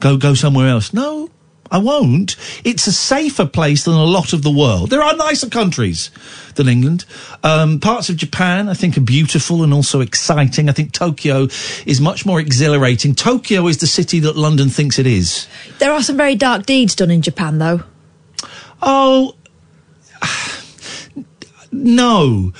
Go, 0.00 0.16
go 0.16 0.34
somewhere 0.34 0.68
else. 0.68 0.92
No, 0.92 1.30
I 1.72 1.78
won't. 1.78 2.36
It's 2.64 2.86
a 2.86 2.92
safer 2.92 3.46
place 3.46 3.84
than 3.84 3.94
a 3.94 4.04
lot 4.04 4.34
of 4.34 4.42
the 4.42 4.50
world. 4.50 4.90
There 4.90 5.02
are 5.02 5.16
nicer 5.16 5.48
countries 5.48 6.10
than 6.56 6.68
England. 6.68 7.06
Um, 7.42 7.80
parts 7.80 8.10
of 8.10 8.16
Japan, 8.16 8.68
I 8.68 8.74
think, 8.74 8.98
are 8.98 9.00
beautiful 9.00 9.62
and 9.62 9.72
also 9.72 10.02
exciting. 10.02 10.68
I 10.68 10.72
think 10.72 10.92
Tokyo 10.92 11.48
is 11.86 11.98
much 11.98 12.26
more 12.26 12.38
exhilarating. 12.38 13.14
Tokyo 13.14 13.66
is 13.68 13.78
the 13.78 13.86
city 13.86 14.20
that 14.20 14.36
London 14.36 14.68
thinks 14.68 14.98
it 14.98 15.06
is. 15.06 15.48
There 15.78 15.90
are 15.90 16.02
some 16.02 16.18
very 16.18 16.34
dark 16.34 16.66
deeds 16.66 16.94
done 16.94 17.10
in 17.10 17.22
Japan, 17.22 17.56
though. 17.56 17.84
Oh, 18.82 19.34
no. 21.72 22.52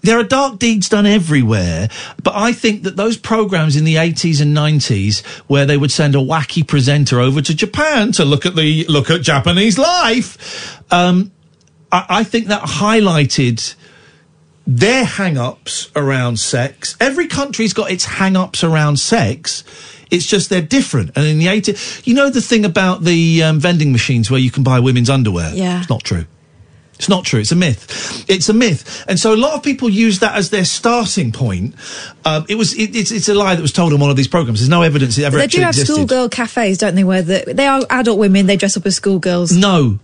There 0.00 0.18
are 0.18 0.24
dark 0.24 0.58
deeds 0.58 0.88
done 0.88 1.06
everywhere, 1.06 1.88
but 2.22 2.34
I 2.34 2.52
think 2.52 2.84
that 2.84 2.96
those 2.96 3.16
programs 3.16 3.76
in 3.76 3.84
the 3.84 3.96
80s 3.96 4.40
and 4.40 4.56
90s 4.56 5.24
where 5.48 5.66
they 5.66 5.76
would 5.76 5.90
send 5.90 6.14
a 6.14 6.18
wacky 6.18 6.66
presenter 6.66 7.20
over 7.20 7.42
to 7.42 7.54
Japan 7.54 8.12
to 8.12 8.24
look 8.24 8.46
at 8.46 8.54
the, 8.54 8.84
look 8.86 9.10
at 9.10 9.22
Japanese 9.22 9.76
life, 9.78 10.80
um, 10.92 11.32
I, 11.90 12.06
I 12.08 12.24
think 12.24 12.46
that 12.46 12.62
highlighted 12.62 13.74
their 14.66 15.04
hang-ups 15.04 15.90
around 15.96 16.38
sex. 16.38 16.96
Every 17.00 17.26
country's 17.26 17.72
got 17.72 17.90
its 17.90 18.04
hang-ups 18.04 18.62
around 18.62 18.98
sex. 18.98 19.64
It's 20.10 20.26
just 20.26 20.50
they're 20.50 20.60
different. 20.60 21.12
And 21.16 21.26
in 21.26 21.38
the 21.38 21.46
80s, 21.46 22.06
you 22.06 22.14
know 22.14 22.30
the 22.30 22.40
thing 22.40 22.64
about 22.64 23.02
the 23.02 23.42
um, 23.42 23.60
vending 23.60 23.92
machines 23.92 24.30
where 24.30 24.40
you 24.40 24.50
can 24.50 24.62
buy 24.62 24.78
women's 24.80 25.10
underwear? 25.10 25.52
Yeah. 25.54 25.80
It's 25.80 25.90
not 25.90 26.04
true. 26.04 26.26
It's 26.98 27.08
not 27.08 27.24
true. 27.24 27.38
It's 27.40 27.52
a 27.52 27.56
myth. 27.56 28.24
It's 28.28 28.48
a 28.48 28.52
myth, 28.52 29.04
and 29.08 29.18
so 29.20 29.32
a 29.32 29.36
lot 29.36 29.54
of 29.54 29.62
people 29.62 29.88
use 29.88 30.18
that 30.18 30.34
as 30.34 30.50
their 30.50 30.64
starting 30.64 31.30
point. 31.30 31.76
Um, 32.24 32.44
it 32.48 32.56
was. 32.56 32.74
It, 32.76 32.96
it's, 32.96 33.12
it's 33.12 33.28
a 33.28 33.34
lie 33.34 33.54
that 33.54 33.62
was 33.62 33.72
told 33.72 33.92
on 33.92 34.00
one 34.00 34.10
of 34.10 34.16
these 34.16 34.26
programs. 34.26 34.58
There's 34.58 34.68
no 34.68 34.82
evidence 34.82 35.16
it 35.16 35.22
ever 35.22 35.38
They 35.38 35.46
do 35.46 35.60
have 35.60 35.70
existed. 35.70 35.92
schoolgirl 35.94 36.28
cafes, 36.30 36.78
don't 36.78 36.96
they? 36.96 37.04
Where 37.04 37.22
the, 37.22 37.44
they 37.54 37.66
are 37.68 37.82
adult 37.90 38.18
women. 38.18 38.46
They 38.46 38.56
dress 38.56 38.76
up 38.76 38.84
as 38.84 38.96
schoolgirls. 38.96 39.52
No. 39.56 40.00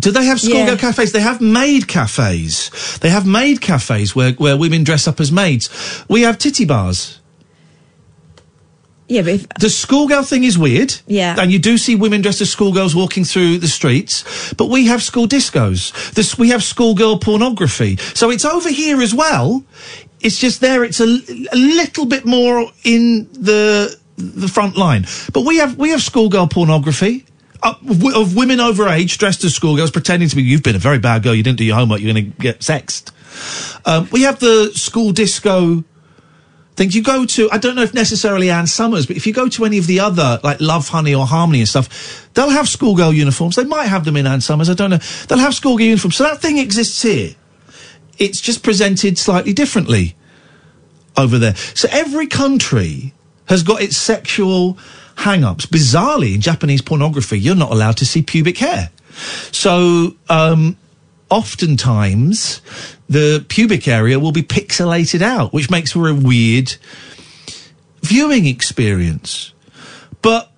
Do 0.00 0.10
they 0.10 0.24
have 0.24 0.40
schoolgirl 0.40 0.74
Yeah. 0.74 0.76
cafes? 0.76 1.12
They 1.12 1.20
have 1.20 1.40
maid 1.40 1.86
cafes. 1.86 2.98
They 2.98 3.10
have 3.10 3.26
maid 3.28 3.60
cafes 3.60 4.16
where, 4.16 4.32
where 4.32 4.56
women 4.56 4.82
dress 4.82 5.06
up 5.06 5.20
as 5.20 5.30
maids. 5.30 5.70
We 6.08 6.22
have 6.22 6.36
titty 6.36 6.64
bars. 6.64 7.20
Yeah, 9.08 9.22
but 9.22 9.32
if, 9.34 9.48
The 9.60 9.68
schoolgirl 9.68 10.22
thing 10.22 10.44
is 10.44 10.56
weird. 10.58 10.94
Yeah. 11.06 11.36
And 11.38 11.52
you 11.52 11.58
do 11.58 11.76
see 11.76 11.94
women 11.94 12.22
dressed 12.22 12.40
as 12.40 12.50
schoolgirls 12.50 12.94
walking 12.94 13.24
through 13.24 13.58
the 13.58 13.68
streets. 13.68 14.24
But 14.54 14.70
we 14.70 14.86
have 14.86 15.02
school 15.02 15.26
discos. 15.28 15.92
This, 16.14 16.38
we 16.38 16.48
have 16.50 16.62
schoolgirl 16.62 17.18
pornography. 17.18 17.96
So 18.14 18.30
it's 18.30 18.44
over 18.46 18.70
here 18.70 19.02
as 19.02 19.12
well. 19.14 19.62
It's 20.20 20.38
just 20.38 20.60
there. 20.62 20.84
It's 20.84 21.00
a, 21.00 21.04
a 21.04 21.56
little 21.56 22.06
bit 22.06 22.24
more 22.24 22.70
in 22.82 23.28
the, 23.32 23.94
the 24.16 24.48
front 24.48 24.76
line. 24.78 25.04
But 25.34 25.44
we 25.44 25.58
have, 25.58 25.76
we 25.76 25.90
have 25.90 26.00
schoolgirl 26.00 26.48
pornography. 26.48 27.26
uh, 27.62 27.74
of, 27.80 27.98
w- 27.98 28.18
of 28.18 28.34
women 28.34 28.58
over 28.58 28.88
age 28.88 29.18
dressed 29.18 29.44
as 29.44 29.54
schoolgirls 29.54 29.90
pretending 29.90 30.30
to 30.30 30.36
be. 30.36 30.42
You've 30.42 30.62
been 30.62 30.76
a 30.76 30.78
very 30.78 30.98
bad 30.98 31.22
girl. 31.22 31.34
You 31.34 31.42
didn't 31.42 31.58
do 31.58 31.64
your 31.64 31.76
homework. 31.76 32.00
You're 32.00 32.14
going 32.14 32.32
to 32.32 32.40
get 32.40 32.62
sexed. 32.62 33.12
Um, 33.84 34.08
we 34.12 34.22
have 34.22 34.38
the 34.38 34.70
school 34.74 35.12
disco 35.12 35.84
things. 36.76 36.94
You 36.94 37.02
go 37.02 37.24
to, 37.24 37.50
I 37.50 37.58
don't 37.58 37.76
know 37.76 37.82
if 37.82 37.94
necessarily 37.94 38.50
Ann 38.50 38.66
Summers, 38.66 39.06
but 39.06 39.16
if 39.16 39.26
you 39.26 39.32
go 39.32 39.48
to 39.48 39.64
any 39.64 39.78
of 39.78 39.86
the 39.86 40.00
other, 40.00 40.40
like 40.42 40.60
Love 40.60 40.88
Honey 40.88 41.14
or 41.14 41.26
Harmony 41.26 41.60
and 41.60 41.68
stuff, 41.68 42.28
they'll 42.34 42.50
have 42.50 42.68
schoolgirl 42.68 43.12
uniforms. 43.12 43.56
They 43.56 43.64
might 43.64 43.86
have 43.86 44.04
them 44.04 44.16
in 44.16 44.26
Ann 44.26 44.40
Summers. 44.40 44.68
I 44.68 44.74
don't 44.74 44.90
know. 44.90 45.00
They'll 45.28 45.38
have 45.38 45.54
schoolgirl 45.54 45.86
uniforms. 45.86 46.16
So 46.16 46.24
that 46.24 46.40
thing 46.40 46.58
exists 46.58 47.02
here. 47.02 47.34
It's 48.18 48.40
just 48.40 48.62
presented 48.62 49.18
slightly 49.18 49.52
differently 49.52 50.16
over 51.16 51.38
there. 51.38 51.54
So 51.56 51.88
every 51.90 52.26
country 52.26 53.12
has 53.46 53.62
got 53.62 53.82
its 53.82 53.96
sexual 53.96 54.78
hang-ups. 55.16 55.66
Bizarrely, 55.66 56.34
in 56.34 56.40
Japanese 56.40 56.82
pornography, 56.82 57.38
you're 57.38 57.54
not 57.54 57.70
allowed 57.70 57.96
to 57.98 58.06
see 58.06 58.22
pubic 58.22 58.58
hair. 58.58 58.90
So, 59.52 60.16
um, 60.28 60.76
oftentimes, 61.34 62.60
the 63.08 63.44
pubic 63.48 63.88
area 63.88 64.20
will 64.20 64.30
be 64.30 64.42
pixelated 64.42 65.20
out, 65.20 65.52
which 65.52 65.68
makes 65.68 65.90
for 65.90 66.08
a 66.08 66.14
weird 66.14 66.76
viewing 68.02 68.46
experience. 68.46 69.52
But 70.22 70.52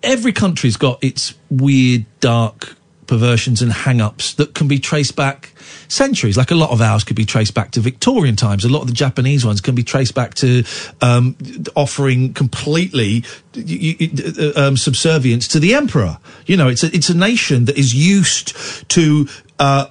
every 0.00 0.32
country's 0.32 0.76
got 0.76 1.02
its 1.02 1.34
weird, 1.50 2.06
dark 2.20 2.76
perversions 3.08 3.62
and 3.62 3.72
hang-ups 3.72 4.34
that 4.34 4.54
can 4.54 4.68
be 4.68 4.78
traced 4.78 5.16
back 5.16 5.52
centuries. 5.88 6.36
Like 6.36 6.50
a 6.50 6.54
lot 6.54 6.70
of 6.70 6.80
ours 6.80 7.04
could 7.04 7.16
be 7.16 7.24
traced 7.24 7.54
back 7.54 7.70
to 7.72 7.80
Victorian 7.80 8.36
times. 8.36 8.64
A 8.64 8.68
lot 8.68 8.82
of 8.82 8.88
the 8.88 8.94
Japanese 8.94 9.44
ones 9.44 9.60
can 9.60 9.74
be 9.74 9.82
traced 9.82 10.14
back 10.14 10.34
to 10.34 10.64
um, 11.00 11.36
offering 11.74 12.34
completely 12.34 13.24
uh, 13.56 14.60
um, 14.60 14.76
subservience 14.76 15.48
to 15.48 15.60
the 15.60 15.74
emperor. 15.74 16.18
You 16.46 16.56
know, 16.56 16.68
it's 16.68 16.82
a, 16.82 16.94
it's 16.94 17.08
a 17.08 17.16
nation 17.16 17.66
that 17.66 17.76
is 17.76 17.94
used 17.94 18.54
to. 18.90 19.28
Uh, 19.58 19.86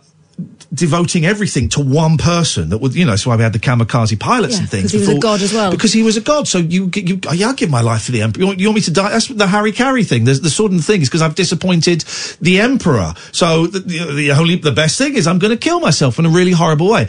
Devoting 0.75 1.25
everything 1.25 1.69
to 1.69 1.79
one 1.79 2.17
person 2.17 2.69
that 2.69 2.79
would, 2.79 2.93
you 2.93 3.05
know, 3.05 3.11
that's 3.11 3.25
why 3.25 3.35
we 3.35 3.43
had 3.43 3.53
the 3.53 3.59
kamikaze 3.59 4.19
pilots 4.19 4.55
Yeah, 4.55 4.59
and 4.61 4.69
things. 4.69 4.83
'cause 4.83 4.91
he 4.91 4.97
was 4.99 5.07
a 5.07 5.11
before- 5.11 5.21
god 5.21 5.41
as 5.41 5.53
well. 5.53 5.71
Because 5.71 5.93
he 5.93 6.03
was 6.03 6.17
a 6.17 6.21
god. 6.21 6.47
So 6.47 6.57
you, 6.57 6.91
you, 6.93 7.19
yeah, 7.33 7.47
I'll 7.47 7.53
give 7.53 7.69
my 7.69 7.81
life 7.81 8.03
for 8.03 8.11
the 8.11 8.21
emperor. 8.21 8.41
You 8.41 8.47
want, 8.47 8.59
you 8.59 8.67
want 8.67 8.75
me 8.75 8.81
to 8.81 8.91
die? 8.91 9.09
That's 9.09 9.27
the 9.27 9.47
hara-kiri 9.47 10.03
thing. 10.03 10.25
There's 10.25 10.41
the 10.41 10.49
sort 10.49 10.73
of 10.73 10.83
thing 10.83 11.01
is 11.01 11.07
because 11.09 11.21
I've 11.21 11.35
disappointed 11.35 12.03
the 12.41 12.59
emperor. 12.59 13.13
So 13.31 13.67
the, 13.67 13.79
the, 13.79 14.13
the 14.13 14.31
only, 14.31 14.57
the 14.57 14.71
best 14.73 14.97
thing 14.97 15.15
is 15.15 15.25
I'm 15.27 15.39
going 15.39 15.51
to 15.51 15.57
kill 15.57 15.79
myself 15.79 16.19
in 16.19 16.25
a 16.25 16.29
really 16.29 16.51
horrible 16.51 16.89
way. 16.89 17.07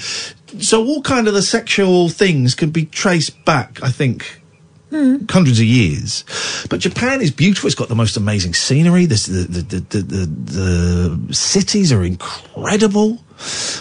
So 0.61 0.85
all 0.87 1.03
kind 1.03 1.27
of 1.27 1.35
the 1.35 1.43
sexual 1.43 2.09
things 2.09 2.55
can 2.55 2.71
be 2.71 2.87
traced 2.87 3.45
back, 3.45 3.83
I 3.83 3.91
think, 3.91 4.41
hmm. 4.91 5.25
hundreds 5.29 5.59
of 5.59 5.67
years. 5.67 6.25
But 6.71 6.81
Japan 6.81 7.21
is 7.21 7.31
beautiful. 7.33 7.67
It's 7.67 7.75
got 7.75 7.89
the 7.89 7.97
most 7.97 8.17
amazing 8.17 8.55
scenery. 8.55 9.07
This, 9.07 9.27
the, 9.27 9.43
the, 9.43 9.63
the, 9.81 10.01
the, 10.03 10.27
the 11.27 11.35
cities 11.35 11.91
are 11.93 12.05
incredible. 12.05 13.19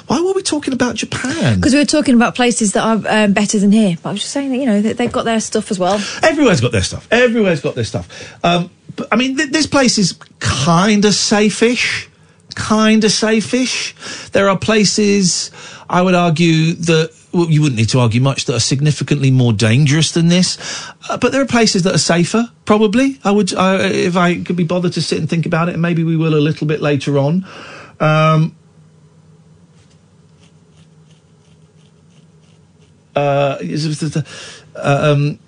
Why 0.07 0.21
were 0.21 0.33
we 0.33 0.41
talking 0.41 0.73
about 0.73 0.95
Japan? 0.95 1.55
Because 1.55 1.73
we 1.73 1.79
were 1.79 1.85
talking 1.85 2.15
about 2.15 2.35
places 2.35 2.73
that 2.73 2.83
are 2.83 3.25
um, 3.25 3.33
better 3.33 3.59
than 3.59 3.71
here. 3.71 3.97
But 4.01 4.09
I 4.09 4.11
was 4.13 4.21
just 4.21 4.33
saying 4.33 4.51
that, 4.51 4.57
you 4.57 4.65
know, 4.65 4.81
that 4.81 4.97
they've 4.97 5.11
got 5.11 5.25
their 5.25 5.39
stuff 5.39 5.71
as 5.71 5.79
well. 5.79 5.95
Everywhere's 6.21 6.61
got 6.61 6.71
their 6.71 6.83
stuff. 6.83 7.07
Everywhere's 7.11 7.61
got 7.61 7.75
their 7.75 7.83
stuff. 7.83 8.35
Um, 8.43 8.69
but 8.95 9.07
I 9.11 9.15
mean, 9.15 9.37
th- 9.37 9.49
this 9.51 9.67
place 9.67 9.97
is 9.97 10.13
kind 10.39 11.05
of 11.05 11.13
safe-ish. 11.13 12.09
Kind 12.55 13.03
of 13.03 13.11
safe-ish. 13.11 14.29
There 14.31 14.49
are 14.49 14.57
places, 14.57 15.51
I 15.89 16.01
would 16.01 16.15
argue, 16.15 16.73
that 16.73 17.11
well, 17.33 17.49
you 17.49 17.61
wouldn't 17.61 17.77
need 17.77 17.89
to 17.89 17.99
argue 17.99 18.21
much 18.21 18.45
that 18.45 18.55
are 18.55 18.61
significantly 18.61 19.29
more 19.29 19.51
dangerous 19.51 20.11
than 20.11 20.29
this. 20.29 20.57
Uh, 21.09 21.17
but 21.17 21.33
there 21.33 21.41
are 21.41 21.45
places 21.45 21.83
that 21.83 21.93
are 21.93 21.99
safer. 21.99 22.49
Probably, 22.63 23.19
I 23.25 23.31
would, 23.31 23.53
uh, 23.53 23.79
if 23.81 24.15
I 24.15 24.41
could 24.41 24.55
be 24.55 24.63
bothered 24.63 24.93
to 24.93 25.01
sit 25.01 25.19
and 25.19 25.29
think 25.29 25.45
about 25.45 25.67
it, 25.67 25.73
and 25.73 25.81
maybe 25.81 26.03
we 26.03 26.15
will 26.15 26.33
a 26.33 26.39
little 26.39 26.65
bit 26.65 26.81
later 26.81 27.17
on. 27.17 27.45
Um, 27.99 28.55
uh, 33.15 33.57
uh, 34.75 35.11
um, 35.13 35.39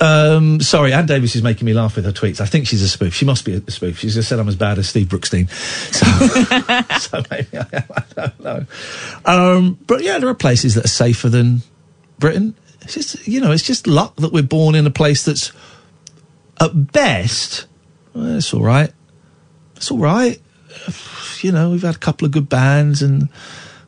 um, 0.00 0.60
sorry, 0.60 0.92
Anne 0.92 1.06
Davis 1.06 1.34
is 1.36 1.42
making 1.42 1.64
me 1.64 1.72
laugh 1.72 1.96
with 1.96 2.04
her 2.04 2.12
tweets. 2.12 2.40
I 2.40 2.46
think 2.46 2.66
she's 2.66 2.82
a 2.82 2.88
spoof. 2.88 3.14
She 3.14 3.24
must 3.24 3.44
be 3.44 3.54
a 3.54 3.70
spoof. 3.70 3.98
She's 3.98 4.14
just 4.14 4.28
said 4.28 4.38
I'm 4.38 4.48
as 4.48 4.56
bad 4.56 4.78
as 4.78 4.88
Steve 4.88 5.06
Brookstein. 5.06 5.50
So, 5.92 6.06
so 6.98 7.22
maybe 7.30 7.56
I 7.56 7.66
am. 7.72 7.84
I 7.96 8.04
don't 8.14 8.40
know. 8.40 8.66
Um, 9.24 9.78
but 9.86 10.02
yeah, 10.02 10.18
there 10.18 10.28
are 10.28 10.34
places 10.34 10.74
that 10.74 10.84
are 10.84 10.88
safer 10.88 11.28
than 11.28 11.62
Britain. 12.18 12.54
It's 12.82 12.94
just, 12.94 13.26
you 13.26 13.40
know, 13.40 13.52
it's 13.52 13.62
just 13.62 13.86
luck 13.86 14.16
that 14.16 14.32
we're 14.32 14.42
born 14.42 14.74
in 14.74 14.86
a 14.86 14.90
place 14.90 15.24
that's, 15.24 15.52
at 16.60 16.92
best, 16.92 17.66
well, 18.14 18.36
it's 18.36 18.52
all 18.54 18.62
right. 18.62 18.92
It's 19.76 19.90
all 19.90 19.98
right. 19.98 20.40
You 21.40 21.52
know, 21.52 21.70
we've 21.70 21.82
had 21.82 21.96
a 21.96 21.98
couple 21.98 22.24
of 22.26 22.32
good 22.32 22.48
bands 22.48 23.02
and 23.02 23.28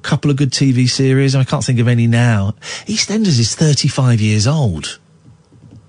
couple 0.02 0.30
of 0.30 0.36
good 0.36 0.50
TV 0.50 0.88
series, 0.88 1.34
I 1.34 1.44
can't 1.44 1.64
think 1.64 1.78
of 1.78 1.88
any 1.88 2.06
now. 2.06 2.54
EastEnders 2.86 3.38
is 3.38 3.54
35 3.54 4.20
years 4.20 4.46
old. 4.46 4.98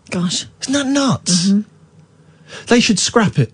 Gosh. 0.09 0.47
Isn't 0.61 0.73
that 0.73 0.87
nuts? 0.87 1.49
Mm-hmm. 1.49 2.65
They 2.67 2.79
should 2.79 2.99
scrap 2.99 3.37
it. 3.37 3.53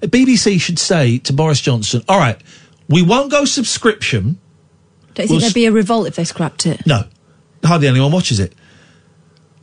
BBC 0.00 0.60
should 0.60 0.78
say 0.78 1.18
to 1.18 1.32
Boris 1.32 1.60
Johnson, 1.60 2.02
all 2.08 2.18
right, 2.18 2.40
we 2.88 3.02
won't 3.02 3.30
go 3.30 3.44
subscription. 3.44 4.38
Don't 5.14 5.26
you 5.26 5.32
We'll 5.32 5.40
think 5.40 5.42
there'd 5.42 5.54
be 5.54 5.66
a 5.66 5.72
revolt 5.72 6.06
if 6.06 6.16
they 6.16 6.24
scrapped 6.24 6.66
it? 6.66 6.86
No, 6.86 7.04
hardly 7.64 7.88
anyone 7.88 8.12
watches 8.12 8.40
it. 8.40 8.54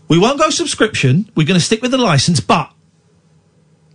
We 0.07 0.19
won't 0.19 0.39
go 0.39 0.49
subscription. 0.49 1.32
We're 1.36 1.47
going 1.47 1.59
to 1.59 1.65
stick 1.65 1.82
with 1.82 1.91
the 1.91 1.97
license, 1.97 2.39
but 2.39 2.71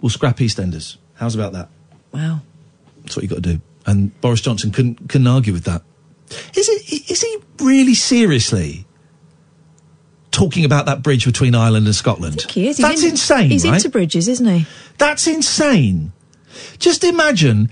we'll 0.01 0.11
scrap 0.11 0.39
EastEnders. 0.39 0.97
How's 1.15 1.35
about 1.35 1.53
that? 1.53 1.69
Wow. 2.13 2.41
That's 3.03 3.17
what 3.17 3.23
you've 3.23 3.31
got 3.31 3.43
to 3.43 3.55
do. 3.57 3.61
And 3.91 4.19
Boris 4.21 4.41
Johnson 4.41 4.71
couldn't, 4.71 5.09
couldn't 5.09 5.27
argue 5.27 5.53
with 5.53 5.65
that. 5.65 5.83
Is 6.57 6.69
it? 6.69 7.11
Is 7.11 7.23
he 7.23 7.37
really 7.59 7.95
seriously 7.95 8.87
talking 10.31 10.65
about 10.65 10.87
that 10.87 11.03
bridge 11.03 11.25
between 11.25 11.55
Ireland 11.55 11.87
and 11.87 11.95
Scotland? 11.95 12.43
He 12.49 12.69
is. 12.69 12.77
He's 12.77 12.87
That's 12.87 13.03
in- 13.03 13.11
insane, 13.11 13.51
He's 13.51 13.65
right? 13.67 13.75
into 13.75 13.89
bridges, 13.89 14.29
isn't 14.29 14.47
he? 14.47 14.67
That's 14.99 15.27
insane. 15.27 16.13
Just 16.79 17.03
imagine. 17.05 17.71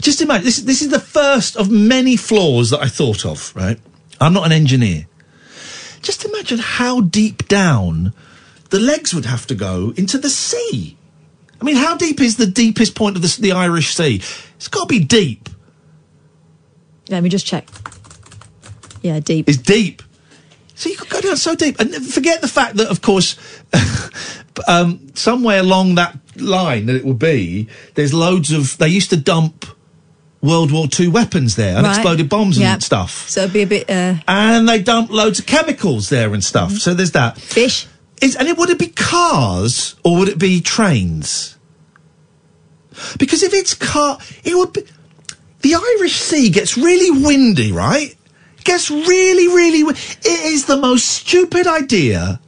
Just 0.00 0.20
imagine. 0.20 0.44
This, 0.44 0.58
this 0.58 0.82
is 0.82 0.90
the 0.90 1.00
first 1.00 1.56
of 1.56 1.70
many 1.70 2.16
flaws 2.16 2.70
that 2.70 2.80
I 2.80 2.88
thought 2.88 3.24
of, 3.24 3.54
right? 3.56 3.78
I'm 4.20 4.32
not 4.34 4.44
an 4.46 4.52
engineer. 4.52 5.06
Just 6.02 6.24
imagine 6.24 6.58
how 6.58 7.00
deep 7.00 7.48
down 7.48 8.12
the 8.70 8.80
legs 8.80 9.14
would 9.14 9.26
have 9.26 9.46
to 9.46 9.54
go 9.54 9.92
into 9.96 10.18
the 10.18 10.30
sea. 10.30 10.96
I 11.62 11.64
mean, 11.64 11.76
how 11.76 11.96
deep 11.96 12.20
is 12.20 12.36
the 12.38 12.46
deepest 12.46 12.96
point 12.96 13.14
of 13.14 13.22
the, 13.22 13.40
the 13.40 13.52
Irish 13.52 13.94
Sea? 13.94 14.16
It's 14.56 14.66
got 14.66 14.88
to 14.88 14.92
be 14.92 14.98
deep. 14.98 15.48
Let 17.08 17.22
me 17.22 17.28
just 17.28 17.46
check. 17.46 17.68
Yeah, 19.00 19.20
deep. 19.20 19.48
It's 19.48 19.58
deep. 19.58 20.02
So 20.74 20.88
you 20.88 20.96
could 20.96 21.08
go 21.08 21.20
down 21.20 21.36
so 21.36 21.54
deep, 21.54 21.78
and 21.78 21.94
forget 21.94 22.40
the 22.40 22.48
fact 22.48 22.78
that, 22.78 22.88
of 22.88 23.00
course, 23.00 23.36
um, 24.66 25.06
somewhere 25.14 25.60
along 25.60 25.94
that 25.94 26.18
line 26.34 26.86
that 26.86 26.96
it 26.96 27.04
will 27.04 27.14
be, 27.14 27.68
there's 27.94 28.12
loads 28.12 28.50
of. 28.50 28.76
They 28.78 28.88
used 28.88 29.10
to 29.10 29.16
dump 29.16 29.64
World 30.40 30.72
War 30.72 30.88
II 30.98 31.08
weapons 31.08 31.54
there, 31.54 31.76
Right. 31.76 31.84
unexploded 31.84 32.28
bombs 32.28 32.58
Yeah. 32.58 32.72
and 32.74 32.82
stuff, 32.82 33.28
So 33.30 33.42
it'd 33.42 33.52
be 33.52 33.62
a 33.62 33.66
bit. 33.68 33.88
Uh, 33.88 34.14
and 34.26 34.68
they 34.68 34.82
dump 34.82 35.10
loads 35.12 35.38
of 35.38 35.46
chemicals 35.46 36.08
there 36.08 36.34
and 36.34 36.42
stuff. 36.42 36.72
So 36.72 36.92
there's 36.92 37.12
that. 37.12 37.38
Fish. 37.38 37.86
Is, 38.22 38.36
and 38.36 38.48
it, 38.48 38.56
would 38.56 38.70
it 38.70 38.78
be 38.78 38.86
cars 38.86 39.96
or 40.04 40.16
would 40.18 40.28
it 40.28 40.38
be 40.38 40.60
trains? 40.60 41.58
Because 43.18 43.42
if 43.42 43.52
it's 43.52 43.74
car, 43.74 44.18
it 44.44 44.54
would 44.54 44.72
be. 44.72 44.84
The 45.60 45.74
Irish 45.74 46.14
Sea 46.14 46.48
gets 46.50 46.76
really 46.76 47.10
windy, 47.10 47.72
right? 47.72 48.16
Gets 48.64 48.90
really, 48.90 49.48
really. 49.48 49.80
It 49.80 50.26
is 50.52 50.66
the 50.66 50.76
most 50.76 51.04
stupid 51.04 51.66
idea 51.66 52.40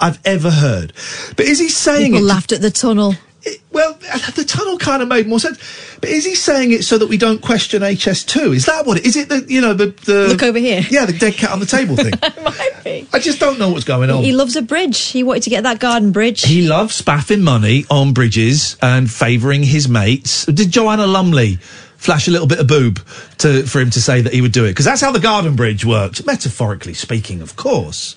I've 0.00 0.20
ever 0.24 0.50
heard. 0.50 0.92
But 1.36 1.46
is 1.46 1.58
he 1.58 1.68
saying 1.68 2.12
people 2.12 2.26
it? 2.26 2.28
laughed 2.28 2.52
at 2.52 2.60
the 2.60 2.70
tunnel. 2.70 3.14
Well, 3.70 3.94
the 4.34 4.44
tunnel 4.46 4.78
kind 4.78 5.02
of 5.02 5.08
made 5.08 5.26
more 5.26 5.38
sense. 5.38 5.58
But 6.00 6.10
is 6.10 6.24
he 6.24 6.34
saying 6.34 6.72
it 6.72 6.84
so 6.84 6.98
that 6.98 7.08
we 7.08 7.16
don't 7.16 7.40
question 7.40 7.82
HS2? 7.82 8.54
Is 8.54 8.66
that 8.66 8.86
what 8.86 8.98
it 8.98 9.06
is? 9.06 9.16
It 9.16 9.28
the 9.28 9.44
you 9.48 9.60
know 9.60 9.74
the, 9.74 9.86
the 9.86 10.28
Look 10.28 10.42
over 10.42 10.58
here. 10.58 10.82
Yeah, 10.90 11.06
the 11.06 11.12
dead 11.12 11.34
cat 11.34 11.50
on 11.50 11.60
the 11.60 11.66
table 11.66 11.96
thing. 11.96 12.12
Might 12.44 12.84
be. 12.84 13.08
I 13.12 13.18
just 13.18 13.40
don't 13.40 13.58
know 13.58 13.70
what's 13.70 13.84
going 13.84 14.10
on. 14.10 14.22
He 14.22 14.32
loves 14.32 14.56
a 14.56 14.62
bridge. 14.62 14.98
He 14.98 15.22
wanted 15.22 15.44
to 15.44 15.50
get 15.50 15.62
that 15.62 15.78
garden 15.78 16.12
bridge. 16.12 16.42
He 16.42 16.66
loves 16.66 16.94
spaffing 16.94 17.42
money 17.42 17.84
on 17.90 18.12
bridges 18.12 18.76
and 18.82 19.10
favouring 19.10 19.62
his 19.62 19.88
mates. 19.88 20.44
Did 20.46 20.70
Joanna 20.70 21.06
Lumley 21.06 21.58
flash 21.98 22.28
a 22.28 22.30
little 22.30 22.46
bit 22.46 22.60
of 22.60 22.66
boob 22.66 23.00
to, 23.38 23.64
for 23.64 23.80
him 23.80 23.90
to 23.90 24.00
say 24.00 24.20
that 24.20 24.32
he 24.32 24.40
would 24.40 24.52
do 24.52 24.64
it? 24.64 24.70
Because 24.70 24.84
that's 24.84 25.00
how 25.00 25.12
the 25.12 25.20
garden 25.20 25.56
bridge 25.56 25.84
worked, 25.84 26.24
metaphorically 26.24 26.94
speaking, 26.94 27.42
of 27.42 27.56
course. 27.56 28.16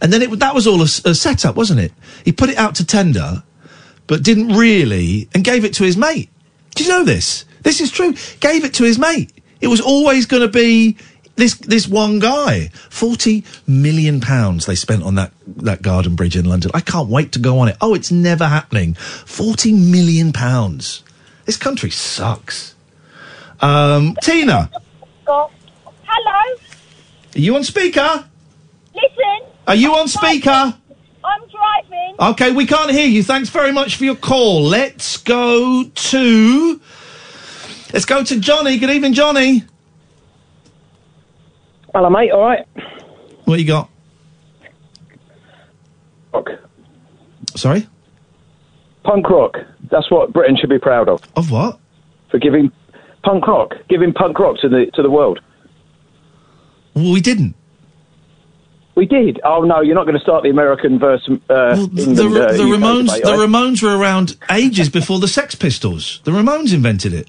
And 0.00 0.12
then 0.12 0.22
it, 0.22 0.38
that 0.38 0.54
was 0.54 0.66
all 0.66 0.80
a, 0.80 0.84
a 0.84 1.14
setup, 1.14 1.56
wasn't 1.56 1.80
it? 1.80 1.92
He 2.24 2.32
put 2.32 2.50
it 2.50 2.56
out 2.56 2.74
to 2.76 2.86
tender, 2.86 3.42
but 4.12 4.22
didn't 4.22 4.48
really, 4.48 5.26
and 5.32 5.42
gave 5.42 5.64
it 5.64 5.72
to 5.72 5.84
his 5.84 5.96
mate. 5.96 6.28
Do 6.74 6.84
you 6.84 6.90
know 6.90 7.02
this? 7.02 7.46
This 7.62 7.80
is 7.80 7.90
true. 7.90 8.12
Gave 8.40 8.62
it 8.62 8.74
to 8.74 8.84
his 8.84 8.98
mate. 8.98 9.32
It 9.62 9.68
was 9.68 9.80
always 9.80 10.26
going 10.26 10.42
to 10.42 10.48
be. 10.48 10.98
this 11.36 11.54
this 11.54 11.88
one 11.88 12.18
guy. 12.18 12.68
Forty 12.90 13.42
million 13.66 14.20
pounds 14.20 14.66
they 14.66 14.74
spent 14.74 15.02
on 15.02 15.14
that 15.14 15.32
that 15.46 15.80
garden 15.80 16.14
bridge 16.14 16.36
in 16.36 16.44
London. 16.44 16.70
I 16.74 16.80
can't 16.82 17.08
wait 17.08 17.32
to 17.32 17.38
go 17.38 17.60
on 17.60 17.68
it. 17.68 17.78
Oh, 17.80 17.94
it's 17.94 18.12
never 18.12 18.44
happening. 18.44 18.92
Forty 18.96 19.72
million 19.72 20.34
pounds. 20.34 21.02
This 21.46 21.56
country 21.56 21.88
sucks. 21.88 22.74
Um, 23.60 24.14
Tina, 24.22 24.70
Hello. 25.26 25.48
are 27.34 27.38
you 27.38 27.56
on 27.56 27.64
speaker? 27.64 28.26
Listen. 28.94 29.48
Are 29.66 29.74
you 29.74 29.94
on 29.94 30.06
speaker? 30.06 30.76
I'm 31.62 31.84
driving. 31.84 32.16
Okay, 32.18 32.52
we 32.52 32.66
can't 32.66 32.90
hear 32.90 33.06
you. 33.06 33.22
Thanks 33.22 33.48
very 33.48 33.72
much 33.72 33.96
for 33.96 34.04
your 34.04 34.16
call. 34.16 34.62
Let's 34.62 35.16
go 35.18 35.84
to. 35.84 36.80
Let's 37.92 38.04
go 38.04 38.24
to 38.24 38.40
Johnny. 38.40 38.78
Good 38.78 38.90
evening, 38.90 39.12
Johnny. 39.12 39.64
Hello, 41.94 42.08
mate. 42.08 42.30
All 42.30 42.42
right. 42.42 42.66
What 43.44 43.58
you 43.58 43.66
got? 43.66 43.90
Rock. 46.32 46.48
Sorry? 47.54 47.86
Punk 49.04 49.28
rock. 49.28 49.56
That's 49.90 50.10
what 50.10 50.32
Britain 50.32 50.56
should 50.58 50.70
be 50.70 50.78
proud 50.78 51.08
of. 51.08 51.20
Of 51.36 51.50
what? 51.50 51.78
For 52.30 52.38
giving 52.38 52.72
punk 53.24 53.46
rock, 53.46 53.74
giving 53.88 54.12
punk 54.12 54.38
rock 54.38 54.56
to 54.62 54.68
the 54.68 54.86
to 54.94 55.02
the 55.02 55.10
world. 55.10 55.40
Well, 56.94 57.12
we 57.12 57.20
didn't. 57.20 57.54
We 58.94 59.06
did. 59.06 59.40
Oh 59.42 59.62
no, 59.62 59.80
you're 59.80 59.94
not 59.94 60.04
going 60.04 60.16
to 60.18 60.22
start 60.22 60.42
the 60.42 60.50
American 60.50 60.98
versus 60.98 61.38
uh, 61.48 61.74
England. 61.76 62.16
the, 62.18 62.24
uh, 62.24 62.52
the 62.52 62.62
Ramones, 62.64 63.06
debate, 63.06 63.22
the 63.24 63.32
you? 63.32 63.38
Ramones 63.46 63.82
were 63.82 63.96
around 63.96 64.36
ages 64.50 64.88
before 64.90 65.18
the 65.18 65.28
Sex 65.28 65.54
Pistols. 65.54 66.20
The 66.24 66.30
Ramones 66.30 66.74
invented 66.74 67.14
it. 67.14 67.28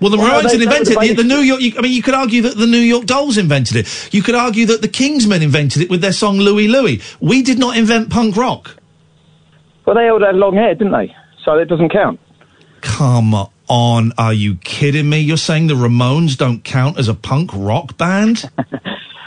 Well, 0.00 0.10
the 0.10 0.16
Well, 0.16 0.40
Ramones 0.40 0.44
they- 0.44 0.56
didn't 0.58 0.72
invent 0.88 1.10
it. 1.10 1.16
The 1.18 1.24
New 1.24 1.40
York. 1.40 1.60
You, 1.60 1.74
I 1.76 1.82
mean, 1.82 1.92
you 1.92 2.00
could 2.02 2.14
argue 2.14 2.40
that 2.42 2.56
the 2.56 2.66
New 2.66 2.78
York 2.78 3.04
Dolls 3.04 3.36
invented 3.36 3.76
it. 3.76 4.14
You 4.14 4.22
could 4.22 4.34
argue 4.34 4.64
that 4.66 4.80
the 4.80 4.88
Kingsmen 4.88 5.42
invented 5.42 5.82
it 5.82 5.90
with 5.90 6.00
their 6.00 6.12
song 6.12 6.38
"Louie 6.38 6.68
Louie." 6.68 7.02
We 7.20 7.42
did 7.42 7.58
not 7.58 7.76
invent 7.76 8.08
punk 8.08 8.34
rock. 8.36 8.76
Well, 9.84 9.96
they 9.96 10.08
all 10.08 10.24
had 10.24 10.36
long 10.36 10.54
hair, 10.54 10.74
didn't 10.74 10.92
they? 10.92 11.14
So 11.44 11.58
it 11.58 11.66
doesn't 11.66 11.90
count. 11.90 12.18
Come 12.80 13.34
on, 13.68 14.12
are 14.16 14.32
you 14.32 14.54
kidding 14.56 15.10
me? 15.10 15.18
You're 15.20 15.36
saying 15.36 15.66
the 15.66 15.74
Ramones 15.74 16.36
don't 16.38 16.64
count 16.64 16.98
as 16.98 17.08
a 17.08 17.14
punk 17.14 17.50
rock 17.52 17.98
band? 17.98 18.50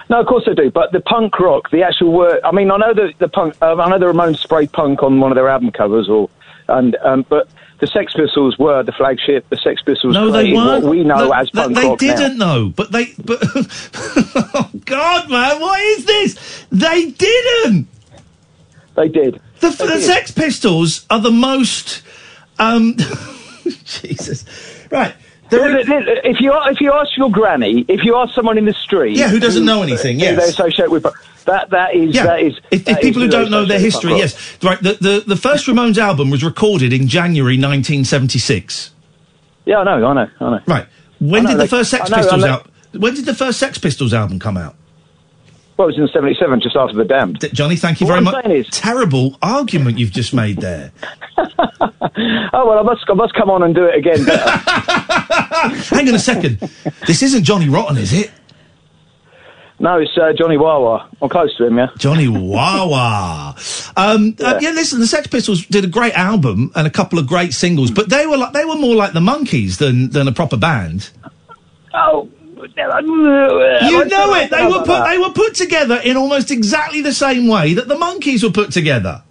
No, 0.10 0.20
of 0.20 0.28
course 0.28 0.44
they 0.46 0.54
do. 0.54 0.70
But 0.70 0.92
the 0.92 1.00
punk 1.02 1.40
rock, 1.40 1.70
the 1.72 1.84
actual 1.84 2.12
word. 2.12 2.40
I 2.44 2.52
mean, 2.52 2.70
I 2.72 2.78
know 2.78 2.94
that 2.94 3.14
the 3.20 3.28
punk. 3.30 3.56
Um, 3.62 3.80
I 3.80 3.90
know 3.90 4.00
the 4.00 4.06
Ramones 4.08 4.38
sprayed 4.40 4.72
punk 4.72 5.02
on 5.04 5.20
one 5.20 5.32
of 5.32 5.36
their 5.36 5.48
album 5.50 5.72
covers, 5.72 6.10
or 6.10 6.30
and 6.68 6.96
um, 7.04 7.26
but 7.30 7.48
the 7.80 7.88
Sex 7.88 8.14
Pistols 8.14 8.58
were 8.58 8.84
the 8.84 8.92
flagship. 8.92 9.48
The 9.50 9.58
Sex 9.58 9.82
Pistols 9.82 10.14
No, 10.14 10.32
they 10.32 10.54
weren't. 10.54 10.84
what 10.84 10.92
we 10.92 11.04
know 11.04 11.28
No, 11.28 11.32
as 11.32 11.50
punk 11.50 11.76
they 11.76 11.86
rock 11.88 12.02
now. 12.02 12.16
didn't 12.16 12.38
know, 12.38 12.70
but 12.76 12.92
they. 12.92 13.14
But 13.24 13.40
oh 14.54 14.70
God, 14.86 15.30
man, 15.30 15.60
what 15.62 15.80
is 15.82 16.06
this? 16.06 16.66
They 16.72 17.12
didn't. 17.12 17.88
They 18.96 19.08
did. 19.08 19.42
The, 19.60 19.70
They 19.70 19.86
the 19.88 19.94
did. 19.94 20.04
Sex 20.04 20.32
Pistols 20.32 21.06
are 21.10 21.20
the 21.20 21.32
most. 21.32 22.02
Um, 22.60 22.96
Jesus, 23.86 24.46
right? 24.92 25.16
If 25.54 26.40
you 26.42 26.54
if 26.66 26.82
you 26.82 26.92
ask 26.94 27.16
your 27.18 27.30
granny, 27.32 27.86
if 27.88 28.04
you 28.04 28.16
ask 28.16 28.34
someone 28.34 28.58
in 28.58 28.66
the 28.66 28.74
street, 28.74 29.18
Yeah, 29.18 29.30
who 29.30 29.40
doesn't 29.40 29.66
know 29.66 29.84
anything, 29.84 30.20
who 30.20 30.26
yes. 30.26 30.38
they 30.44 30.50
associate 30.50 30.90
with 30.92 31.04
that. 31.46 31.70
That 31.72 31.94
is 31.94 32.16
Yeah, 32.16 32.24
that 32.26 32.40
is. 32.42 32.60
if, 32.72 32.86
that 32.86 32.98
if 32.98 33.02
people 33.02 33.22
is 33.24 33.26
who 33.28 33.32
don't 33.32 33.52
know 33.52 33.66
their 33.66 33.80
history, 33.80 34.14
yes, 34.18 34.58
right. 34.64 34.82
The, 34.82 34.94
the 34.94 35.24
the 35.28 35.36
first 35.36 35.68
Ramones 35.68 35.98
album 35.98 36.30
was 36.30 36.44
recorded 36.44 36.94
in 36.94 37.08
January 37.08 37.56
1976. 37.58 38.92
Yeah, 39.66 39.80
I 39.80 39.84
know, 39.84 40.06
I 40.06 40.14
know, 40.14 40.30
I 40.40 40.50
know. 40.52 40.60
Right. 40.66 40.88
When 41.20 41.44
know, 41.44 41.50
did 41.52 41.58
the 41.60 41.64
they- 41.64 41.68
first 41.68 41.90
Sex 41.92 42.10
know, 42.10 42.18
Pistols 42.18 42.42
know. 42.44 42.48
out? 42.48 42.68
When 42.94 43.14
did 43.16 43.26
the 43.26 43.34
first 43.36 43.60
Sex 43.60 43.78
Pistols 43.78 44.14
album 44.14 44.40
come 44.40 44.56
out? 44.58 44.76
Well, 45.78 45.88
it 45.88 45.92
was 45.92 46.00
in 46.00 46.08
'77, 46.14 46.62
just 46.62 46.76
after 46.76 46.96
the 46.96 47.04
Damned. 47.04 47.50
Johnny, 47.54 47.76
thank 47.76 48.00
you 48.00 48.06
very 48.08 48.22
much. 48.22 48.46
is- 48.46 48.68
Terrible 48.70 49.38
argument 49.42 49.98
you've 49.98 50.12
just 50.12 50.34
made 50.34 50.58
there. 50.58 50.92
Oh 52.56 52.68
well, 52.68 52.78
I 52.78 52.84
must 52.84 53.04
I 53.10 53.14
must 53.14 53.34
come 53.34 53.50
on 53.50 53.64
and 53.64 53.74
do 53.74 53.86
it 53.86 53.96
again. 53.96 54.20
Hang 55.90 56.08
on 56.08 56.14
a 56.14 56.20
second. 56.20 56.60
This 57.08 57.24
isn't 57.24 57.44
Johnny 57.44 57.70
Rotten, 57.70 57.98
is 57.98 58.14
it? 58.14 58.30
no, 59.80 59.98
it's 59.98 60.12
uh, 60.18 60.32
Johnny 60.38 60.58
Wawa. 60.58 61.10
I'm 61.22 61.30
close 61.30 61.56
to 61.58 61.66
him, 61.66 61.78
yeah. 61.78 61.88
Johnny 61.98 62.28
Wawa. 62.28 63.56
Um, 63.98 64.36
yeah. 64.38 64.48
Uh, 64.48 64.60
yeah, 64.62 64.70
listen, 64.72 65.00
the 65.00 65.08
Sex 65.08 65.26
Pistols 65.28 65.66
did 65.66 65.84
a 65.84 65.88
great 65.88 66.14
album 66.14 66.72
and 66.76 66.86
a 66.86 66.92
couple 66.92 67.18
of 67.18 67.26
great 67.26 67.54
singles, 67.54 67.90
but 67.90 68.10
they 68.10 68.28
were 68.28 68.38
like 68.38 68.54
they 68.54 68.66
were 68.66 68.76
more 68.76 68.96
like 68.96 69.14
the 69.14 69.20
Monkees 69.20 69.78
than 69.80 70.10
than 70.12 70.28
a 70.28 70.32
proper 70.32 70.58
band. 70.58 71.10
Oh, 71.96 72.30
Uh, 72.72 73.88
you 73.90 74.06
know 74.06 74.34
it. 74.36 74.50
They 74.50 74.66
were 74.66 74.84
put 74.84 75.06
they 75.10 75.18
were 75.18 75.32
put 75.32 75.56
together 75.56 76.00
in 76.04 76.18
almost 76.18 76.52
exactly 76.52 77.02
the 77.02 77.14
same 77.14 77.48
way 77.48 77.74
that 77.74 77.88
the 77.88 77.96
Monkees 77.96 78.44
were 78.44 78.52
put 78.52 78.72
together. 78.72 79.24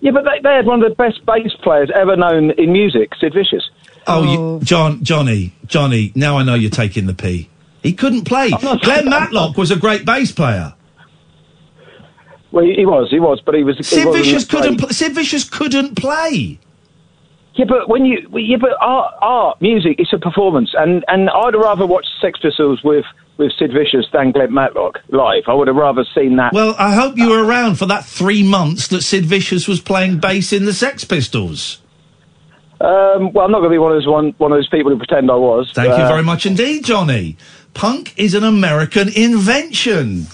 Yeah, 0.00 0.12
but 0.12 0.24
they, 0.24 0.40
they 0.42 0.54
had 0.54 0.66
one 0.66 0.82
of 0.82 0.88
the 0.88 0.94
best 0.94 1.24
bass 1.26 1.52
players 1.62 1.90
ever 1.94 2.16
known 2.16 2.52
in 2.52 2.72
music, 2.72 3.12
Sid 3.20 3.34
Vicious. 3.34 3.68
Oh, 4.06 4.22
You, 4.22 4.38
oh. 4.38 4.60
John, 4.62 5.02
Johnny, 5.02 5.52
Johnny. 5.66 6.12
Now 6.14 6.38
I 6.38 6.44
know 6.44 6.54
you're 6.54 6.70
taking 6.70 7.06
the 7.06 7.14
P. 7.14 7.50
He 7.82 7.92
couldn't 7.92 8.24
play. 8.24 8.50
Glenn 8.50 9.08
Matlock 9.10 9.56
was 9.56 9.70
a 9.70 9.76
great 9.76 10.04
bass 10.04 10.32
player. 10.32 10.74
Well, 12.50 12.64
he, 12.64 12.74
he 12.74 12.86
was, 12.86 13.10
he 13.10 13.20
was, 13.20 13.40
but 13.44 13.54
he 13.54 13.64
was. 13.64 13.76
Sid 13.86 14.06
wasn't 14.06 14.24
Vicious 14.24 14.44
couldn't. 14.46 14.78
Pl- 14.78 14.88
Sid 14.90 15.12
Vicious 15.14 15.48
couldn't 15.48 15.96
play. 15.96 16.58
Yeah, 17.58 17.64
but 17.68 17.88
when 17.88 18.04
you, 18.04 18.18
yeah, 18.34 18.56
but 18.56 18.70
art, 18.80 19.14
art, 19.20 19.60
music, 19.60 19.96
it's 19.98 20.12
a 20.12 20.18
performance, 20.18 20.70
and 20.78 21.04
and 21.08 21.28
I'd 21.28 21.56
rather 21.56 21.86
watch 21.86 22.06
Sex 22.20 22.38
Pistols 22.40 22.80
with 22.84 23.04
with 23.36 23.50
Sid 23.58 23.72
Vicious 23.72 24.06
than 24.12 24.30
Glenn 24.30 24.54
Matlock 24.54 25.00
live. 25.08 25.42
I 25.48 25.54
would 25.54 25.66
have 25.66 25.76
rather 25.76 26.04
seen 26.14 26.36
that. 26.36 26.52
Well, 26.52 26.76
I 26.78 26.94
hope 26.94 27.16
you 27.18 27.28
were 27.30 27.44
around 27.44 27.74
for 27.76 27.86
that 27.86 28.04
three 28.04 28.44
months 28.44 28.86
that 28.88 29.02
Sid 29.02 29.24
Vicious 29.26 29.66
was 29.66 29.80
playing 29.80 30.18
bass 30.18 30.52
in 30.52 30.66
the 30.66 30.72
Sex 30.72 31.04
Pistols. 31.04 31.80
Um, 32.80 33.32
well, 33.32 33.44
I'm 33.44 33.50
not 33.50 33.58
going 33.58 33.70
to 33.70 33.74
be 33.74 33.78
one 33.78 33.90
of 33.90 33.96
those 33.96 34.06
one, 34.06 34.34
one 34.38 34.52
of 34.52 34.58
those 34.58 34.68
people 34.68 34.92
who 34.92 34.98
pretend 34.98 35.28
I 35.28 35.34
was. 35.34 35.72
Thank 35.74 35.88
you 35.88 36.04
Uh, 36.04 36.08
very 36.08 36.22
much 36.22 36.46
indeed, 36.46 36.84
Johnny. 36.84 37.36
Punk 37.74 38.14
is 38.16 38.34
an 38.34 38.44
American 38.44 39.08
invention. 39.08 40.26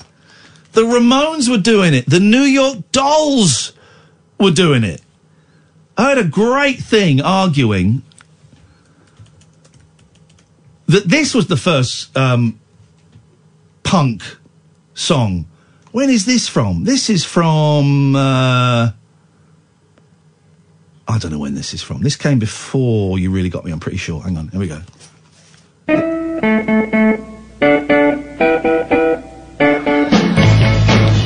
The 0.73 0.83
Ramones 0.83 1.49
were 1.49 1.57
doing 1.57 1.95
it. 1.95 2.05
The 2.07 2.21
New 2.21 2.43
York 2.43 2.91
Dolls 2.93 3.73
were 4.39 4.51
doing 4.51 4.85
it. 4.85 5.01
I 5.97 6.09
had 6.09 6.19
a 6.19 6.25
great 6.25 6.81
thing 6.81 7.21
arguing 7.21 8.03
that 10.87 11.09
this 11.09 11.35
was 11.35 11.47
the 11.47 11.57
first 11.57 12.17
um, 12.17 12.59
punk 13.85 14.23
song. 14.95 15.47
When 15.93 16.11
is 16.11 16.27
this 16.27 16.49
from? 16.49 16.85
This 16.85 17.09
is 17.09 17.25
from. 17.25 18.17
Uh, 18.17 18.91
I 21.07 21.19
don't 21.19 21.31
know 21.31 21.39
when 21.39 21.55
this 21.55 21.75
is 21.75 21.83
from. 21.83 22.03
This 22.03 22.17
came 22.17 22.39
before 22.41 23.19
You 23.19 23.31
Really 23.31 23.49
Got 23.49 23.65
Me, 23.65 23.71
I'm 23.71 23.79
pretty 23.79 23.99
sure. 23.99 24.21
Hang 24.21 24.37
on, 24.37 24.49
here 24.49 24.61
we 24.61 24.67
go. 24.67 24.81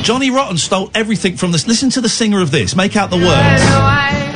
Johnny 0.03 0.31
Rotten 0.31 0.57
stole 0.57 0.91
everything 0.93 1.37
from 1.37 1.51
this. 1.51 1.67
Listen 1.67 1.89
to 1.91 2.01
the 2.01 2.09
singer 2.09 2.41
of 2.41 2.51
this. 2.51 2.75
Make 2.75 2.95
out 2.95 3.09
the 3.09 3.17
words. 3.17 4.28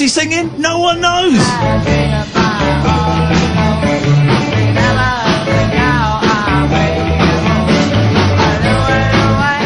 What's 0.00 0.14
he 0.14 0.20
singing? 0.20 0.58
No 0.58 0.78
one 0.78 1.02
knows. 1.02 1.36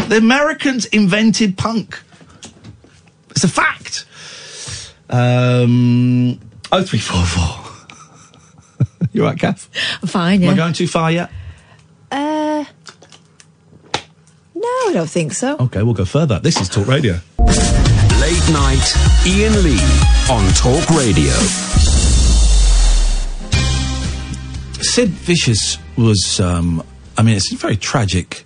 The 0.08 0.16
Americans 0.16 0.86
invented 0.86 1.56
punk. 1.56 2.02
It's 3.30 3.44
a 3.44 3.48
fact. 3.48 4.06
Um, 5.08 6.40
0344. 6.70 9.06
you 9.12 9.22
right, 9.22 9.38
Kath? 9.38 9.70
I'm 10.02 10.08
fine, 10.08 10.42
Am 10.42 10.50
I 10.50 10.56
going 10.56 10.72
too 10.72 10.88
far 10.88 11.12
yet? 11.12 11.30
Uh, 12.10 12.64
no, 14.56 14.64
I 14.64 14.90
don't 14.94 15.08
think 15.08 15.32
so. 15.32 15.58
Okay, 15.60 15.84
we'll 15.84 15.94
go 15.94 16.04
further. 16.04 16.40
This 16.40 16.60
is 16.60 16.68
Talk 16.68 16.88
Radio. 16.88 17.20
Late 18.44 18.52
night, 18.52 18.96
Iain 19.26 19.62
Lee 19.62 19.80
on 20.30 20.52
Talk 20.52 20.90
Radio. 20.90 21.32
Sid 24.82 25.08
Vicious 25.08 25.78
was, 25.96 26.40
um, 26.40 26.82
I 27.16 27.22
mean, 27.22 27.36
it's 27.36 27.52
a 27.52 27.56
very 27.56 27.76
tragic 27.76 28.44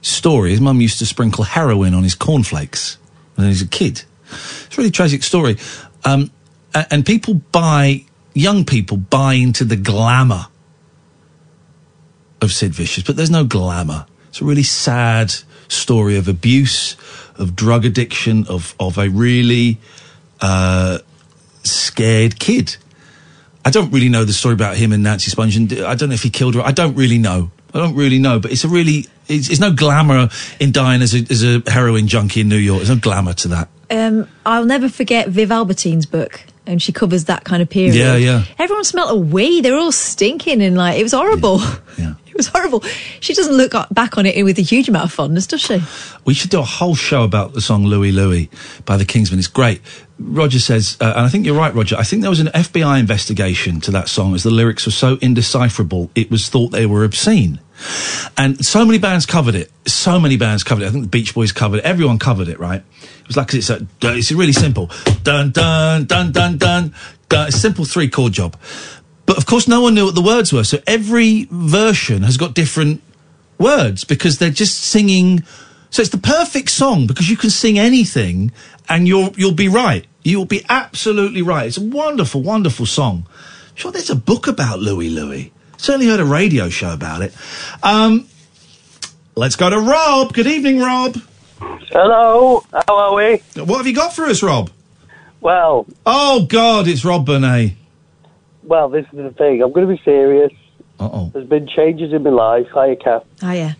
story. 0.00 0.52
His 0.52 0.60
mum 0.60 0.80
used 0.80 0.98
to 1.00 1.06
sprinkle 1.06 1.44
heroin 1.44 1.92
on 1.94 2.04
his 2.04 2.14
cornflakes 2.14 2.96
when 3.34 3.46
he 3.46 3.50
was 3.50 3.60
a 3.60 3.68
kid. 3.68 4.04
It's 4.30 4.78
a 4.78 4.78
really 4.78 4.90
tragic 4.90 5.22
story. 5.22 5.58
Um, 6.04 6.30
and 6.74 7.04
people 7.04 7.34
buy, 7.34 8.04
young 8.34 8.64
people 8.64 8.96
buy 8.96 9.34
into 9.34 9.64
the 9.64 9.76
glamour 9.76 10.46
of 12.40 12.52
Sid 12.52 12.72
Vicious, 12.72 13.04
but 13.04 13.16
there's 13.16 13.30
no 13.30 13.44
glamour. 13.44 14.06
It's 14.28 14.40
a 14.40 14.44
really 14.44 14.62
sad 14.62 15.34
story 15.68 16.16
of 16.16 16.28
abuse, 16.28 16.96
of 17.38 17.56
drug 17.56 17.84
addiction, 17.84 18.46
of 18.48 18.74
of 18.78 18.98
a 18.98 19.08
really 19.08 19.78
uh, 20.40 20.98
scared 21.64 22.38
kid. 22.38 22.76
I 23.64 23.70
don't 23.70 23.92
really 23.92 24.08
know 24.08 24.24
the 24.24 24.32
story 24.32 24.54
about 24.54 24.76
him 24.76 24.92
and 24.92 25.02
Nancy 25.02 25.30
Spungen, 25.30 25.56
and 25.56 25.84
I 25.84 25.94
don't 25.94 26.08
know 26.08 26.14
if 26.14 26.22
he 26.22 26.30
killed 26.30 26.54
her. 26.54 26.62
I 26.62 26.72
don't 26.72 26.94
really 26.94 27.18
know. 27.18 27.50
I 27.74 27.78
don't 27.78 27.94
really 27.96 28.18
know, 28.18 28.38
but 28.38 28.50
it's 28.50 28.64
a 28.64 28.68
really 28.68 29.06
it's, 29.26 29.50
it's 29.50 29.60
no 29.60 29.72
glamour 29.72 30.30
in 30.58 30.72
dying 30.72 31.02
as 31.02 31.14
a, 31.14 31.18
as 31.30 31.44
a 31.44 31.62
heroin 31.70 32.08
junkie 32.08 32.40
in 32.40 32.48
New 32.48 32.56
York. 32.56 32.78
There's 32.78 32.88
no 32.88 32.96
glamour 32.96 33.34
to 33.34 33.48
that. 33.48 33.68
Um, 33.90 34.28
I'll 34.44 34.64
never 34.64 34.88
forget 34.88 35.28
Viv 35.28 35.52
Albertine's 35.52 36.06
book, 36.06 36.42
and 36.66 36.80
she 36.80 36.92
covers 36.92 37.26
that 37.26 37.44
kind 37.44 37.62
of 37.62 37.68
period. 37.68 37.94
Yeah, 37.94 38.16
yeah. 38.16 38.44
Everyone 38.58 38.84
smelled 38.84 39.10
a 39.10 39.20
weed. 39.20 39.64
They 39.64 39.70
were 39.70 39.78
all 39.78 39.92
stinking, 39.92 40.62
and 40.62 40.76
like 40.76 40.98
it 40.98 41.02
was 41.02 41.12
horrible. 41.12 41.60
Yeah. 41.98 42.14
it 42.26 42.27
was 42.38 42.46
horrible. 42.46 42.80
She 43.20 43.34
doesn't 43.34 43.54
look 43.54 43.74
back 43.90 44.16
on 44.16 44.24
it 44.24 44.42
with 44.42 44.58
a 44.58 44.62
huge 44.62 44.88
amount 44.88 45.04
of 45.04 45.12
fondness, 45.12 45.46
does 45.46 45.60
she? 45.60 45.82
We 46.24 46.32
should 46.32 46.50
do 46.50 46.60
a 46.60 46.64
whole 46.64 46.94
show 46.94 47.24
about 47.24 47.52
the 47.52 47.60
song 47.60 47.84
Louie 47.84 48.12
Louie 48.12 48.48
by 48.86 48.96
the 48.96 49.04
Kingsmen. 49.04 49.38
It's 49.38 49.46
great. 49.46 49.82
Roger 50.18 50.58
says, 50.58 50.96
uh, 51.00 51.12
and 51.16 51.26
I 51.26 51.28
think 51.28 51.44
you're 51.44 51.54
right, 51.54 51.74
Roger. 51.74 51.96
I 51.96 52.02
think 52.02 52.22
there 52.22 52.30
was 52.30 52.40
an 52.40 52.48
FBI 52.48 52.98
investigation 52.98 53.80
to 53.82 53.90
that 53.92 54.08
song 54.08 54.34
as 54.34 54.42
the 54.42 54.50
lyrics 54.50 54.86
were 54.86 54.92
so 54.92 55.16
indecipherable, 55.20 56.10
it 56.14 56.30
was 56.30 56.48
thought 56.48 56.70
they 56.70 56.86
were 56.86 57.04
obscene. 57.04 57.60
And 58.36 58.64
so 58.64 58.84
many 58.84 58.98
bands 58.98 59.26
covered 59.26 59.54
it. 59.54 59.70
So 59.86 60.18
many 60.18 60.36
bands 60.36 60.64
covered 60.64 60.82
it. 60.82 60.86
I 60.86 60.90
think 60.90 61.04
the 61.04 61.08
Beach 61.08 61.34
Boys 61.34 61.52
covered 61.52 61.78
it. 61.78 61.84
Everyone 61.84 62.18
covered 62.18 62.48
it, 62.48 62.58
right? 62.58 62.82
It 63.02 63.28
was 63.28 63.36
like, 63.36 63.54
it's 63.54 63.70
a, 63.70 63.86
it's 64.02 64.32
really 64.32 64.52
simple. 64.52 64.90
Dun, 65.22 65.52
dun, 65.52 66.06
dun, 66.06 66.32
dun, 66.32 66.58
dun, 66.58 66.94
dun. 67.28 67.46
It's 67.46 67.56
a 67.56 67.60
simple 67.60 67.84
three 67.84 68.08
chord 68.08 68.32
job. 68.32 68.56
But 69.28 69.36
of 69.36 69.44
course, 69.44 69.68
no 69.68 69.82
one 69.82 69.94
knew 69.94 70.06
what 70.06 70.14
the 70.14 70.22
words 70.22 70.54
were. 70.54 70.64
So 70.64 70.78
every 70.86 71.46
version 71.50 72.22
has 72.22 72.38
got 72.38 72.54
different 72.54 73.02
words 73.58 74.02
because 74.02 74.38
they're 74.38 74.48
just 74.48 74.78
singing. 74.78 75.42
So 75.90 76.00
it's 76.00 76.10
the 76.10 76.16
perfect 76.16 76.70
song 76.70 77.06
because 77.06 77.28
you 77.28 77.36
can 77.36 77.50
sing 77.50 77.78
anything 77.78 78.52
and 78.88 79.06
you'll 79.06 79.34
you'll 79.36 79.52
be 79.52 79.68
right. 79.68 80.06
You'll 80.24 80.46
be 80.46 80.64
absolutely 80.70 81.42
right. 81.42 81.66
It's 81.66 81.76
a 81.76 81.84
wonderful, 81.84 82.42
wonderful 82.42 82.86
song. 82.86 83.26
Sure, 83.74 83.92
there's 83.92 84.08
a 84.08 84.16
book 84.16 84.46
about 84.46 84.80
Louie 84.80 85.10
Louie. 85.10 85.52
Certainly 85.76 86.06
heard 86.06 86.20
a 86.20 86.24
radio 86.24 86.70
show 86.70 86.94
about 86.94 87.20
it. 87.20 87.34
Um, 87.82 88.28
let's 89.36 89.56
go 89.56 89.68
to 89.68 89.78
Rob. 89.78 90.32
Good 90.32 90.46
evening, 90.46 90.80
Rob. 90.80 91.18
Hello, 91.60 92.64
how 92.72 92.96
are 92.96 93.14
we? 93.14 93.42
What 93.62 93.76
have 93.76 93.86
you 93.86 93.94
got 93.94 94.14
for 94.14 94.24
us, 94.24 94.42
Rob? 94.42 94.70
Well, 95.42 95.86
Oh 96.06 96.46
God, 96.46 96.88
it's 96.88 97.04
Rob 97.04 97.26
Burnett. 97.26 97.72
Well, 98.68 98.88
this 98.88 99.04
is 99.12 99.18
the 99.18 99.30
thing. 99.30 99.62
I'm 99.62 99.72
going 99.72 99.86
to 99.88 99.94
be 99.96 100.00
serious. 100.04 100.52
Uh 101.00 101.08
oh. 101.12 101.30
There's 101.32 101.48
been 101.48 101.66
changes 101.68 102.12
in 102.12 102.22
my 102.22 102.30
life. 102.30 102.66
Hiya, 102.72 102.96
Kath. 102.96 103.24
Yeah. 103.42 103.74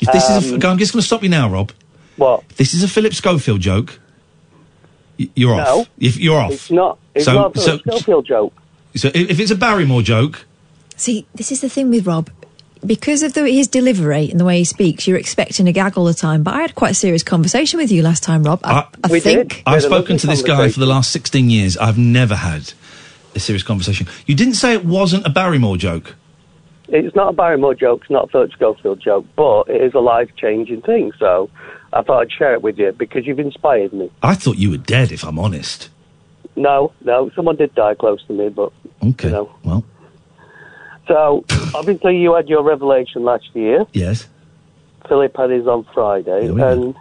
If 0.00 0.12
this 0.12 0.24
is, 0.28 0.52
a, 0.52 0.54
Um, 0.56 0.60
I'm 0.72 0.78
just 0.78 0.92
going 0.92 1.00
to 1.00 1.06
stop 1.06 1.22
you 1.22 1.28
now, 1.28 1.48
Rob. 1.48 1.72
What? 2.16 2.44
If 2.50 2.56
this 2.56 2.74
is 2.74 2.82
a 2.82 2.88
Philip 2.88 3.14
Schofield 3.14 3.60
joke, 3.60 3.98
y- 5.18 5.28
you're 5.34 5.54
off. 5.54 5.66
No. 5.66 5.80
off. 5.80 5.88
If 5.98 6.16
you're 6.18 6.38
off. 6.38 6.52
It's 6.52 6.70
not. 6.70 6.98
It's 7.14 7.24
So- 7.24 7.34
not 7.34 7.56
a 7.56 7.60
so- 7.60 7.78
Schofield 7.78 8.26
joke. 8.26 8.52
So 8.96 9.08
i- 9.08 9.12
if 9.14 9.40
it's 9.40 9.50
a 9.50 9.56
Barrymore 9.56 10.02
joke, 10.02 10.46
See, 10.96 11.26
this 11.34 11.50
is 11.50 11.60
the 11.60 11.68
thing 11.68 11.90
with 11.90 12.06
Rob. 12.06 12.30
Because 12.86 13.22
of 13.24 13.32
the, 13.32 13.48
his 13.50 13.66
delivery 13.66 14.30
and 14.30 14.38
the 14.38 14.44
way 14.44 14.58
he 14.58 14.64
speaks, 14.64 15.08
you're 15.08 15.16
expecting 15.16 15.66
a 15.66 15.72
gag 15.72 15.96
all 15.98 16.04
the 16.04 16.14
time. 16.14 16.42
But 16.44 16.54
I 16.54 16.60
had 16.60 16.74
quite 16.76 16.90
a 16.92 16.94
serious 16.94 17.22
conversation 17.24 17.78
with 17.80 17.90
you 17.90 18.02
last 18.02 18.22
time, 18.22 18.42
Rob. 18.44 18.60
I, 18.62 18.84
I 19.02 19.18
think. 19.20 19.62
I've 19.66 19.82
spoken 19.82 20.18
to 20.18 20.26
this 20.28 20.42
guy 20.42 20.68
for 20.68 20.78
the 20.78 20.86
last 20.86 21.10
16 21.10 21.48
years. 21.50 21.76
I've 21.78 21.98
never 21.98 22.34
had 22.36 22.74
a 23.34 23.40
serious 23.40 23.62
conversation. 23.62 24.06
You 24.26 24.34
didn't 24.34 24.54
say 24.54 24.72
it 24.74 24.84
wasn't 24.84 25.26
a 25.26 25.30
Barrymore 25.30 25.76
joke. 25.76 26.14
It's 26.88 27.16
not 27.16 27.30
a 27.30 27.32
Barrymore 27.32 27.74
joke. 27.74 28.02
It's 28.02 28.10
not 28.10 28.24
a 28.24 28.28
Philip 28.28 28.52
Schofield 28.52 29.00
joke, 29.00 29.24
but 29.36 29.68
it 29.68 29.80
is 29.82 29.94
a 29.94 30.00
life-changing 30.00 30.82
thing. 30.82 31.12
So 31.18 31.48
I 31.92 32.02
thought 32.02 32.20
I'd 32.20 32.32
share 32.32 32.52
it 32.54 32.62
with 32.62 32.78
you 32.78 32.92
because 32.92 33.26
you've 33.26 33.38
inspired 33.40 33.92
me. 33.92 34.10
I 34.22 34.34
thought 34.34 34.56
you 34.58 34.70
were 34.70 34.76
dead, 34.76 35.10
if 35.10 35.24
I'm 35.24 35.38
honest. 35.38 35.88
No, 36.56 36.92
no, 37.02 37.30
someone 37.34 37.56
did 37.56 37.74
die 37.74 37.94
close 37.94 38.22
to 38.26 38.32
me, 38.32 38.48
but 38.50 38.72
Okay. 39.02 39.28
you 39.28 39.32
know. 39.34 39.54
Well, 39.64 39.84
So 41.08 41.44
obviously 41.74 42.18
you 42.18 42.34
had 42.34 42.48
your 42.48 42.62
revelation 42.62 43.24
last 43.24 43.48
year. 43.54 43.86
yes. 43.92 44.28
Philip 45.08 45.36
had 45.36 45.50
his 45.50 45.66
on 45.66 45.84
Friday, 45.92 46.48
go. 46.48 46.56
and 46.72 46.94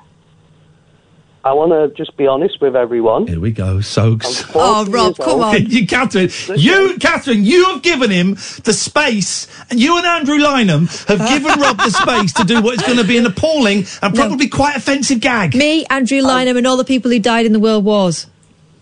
I 1.46 1.52
want 1.52 1.72
to 1.74 1.94
just 1.98 2.16
be 2.16 2.26
honest 2.26 2.62
with 2.62 2.74
everyone. 2.74 3.28
Here 3.28 3.40
we 3.40 3.52
go. 3.52 3.82
So, 3.82 4.18
Oh, 4.56 4.86
Rob, 4.90 5.18
come 5.18 5.42
on. 5.42 5.66
you, 5.70 5.86
Catherine, 5.86 6.30
you, 6.56 6.96
Catherine, 7.00 7.44
you 7.44 7.66
have 7.66 7.82
given 7.82 8.10
him 8.12 8.36
the 8.64 8.72
space, 8.72 9.48
and 9.70 9.78
you 9.78 9.98
and 9.98 10.06
Andrew 10.06 10.38
Lynham 10.38 10.88
have 11.08 11.20
given 11.28 11.60
Rob 11.60 11.78
the 11.78 11.90
space 11.90 12.32
to 12.34 12.46
do 12.46 12.62
what 12.62 12.76
is 12.76 12.82
going 12.84 12.98
to 12.98 13.04
be 13.04 13.18
an 13.18 13.26
appalling 13.26 13.86
and 14.02 14.16
probably 14.16 14.48
quite 14.48 14.78
offensive 14.78 15.20
gag. 15.20 15.54
Me, 15.54 15.86
Andrew 15.88 16.20
Lynham, 16.20 16.58
and 16.58 16.66
all 16.66 16.78
the 16.78 16.86
people 16.86 17.12
who 17.12 17.20
died 17.20 17.46
in 17.46 17.52
the 17.52 17.60
World 17.60 17.84
Wars. 17.84 18.28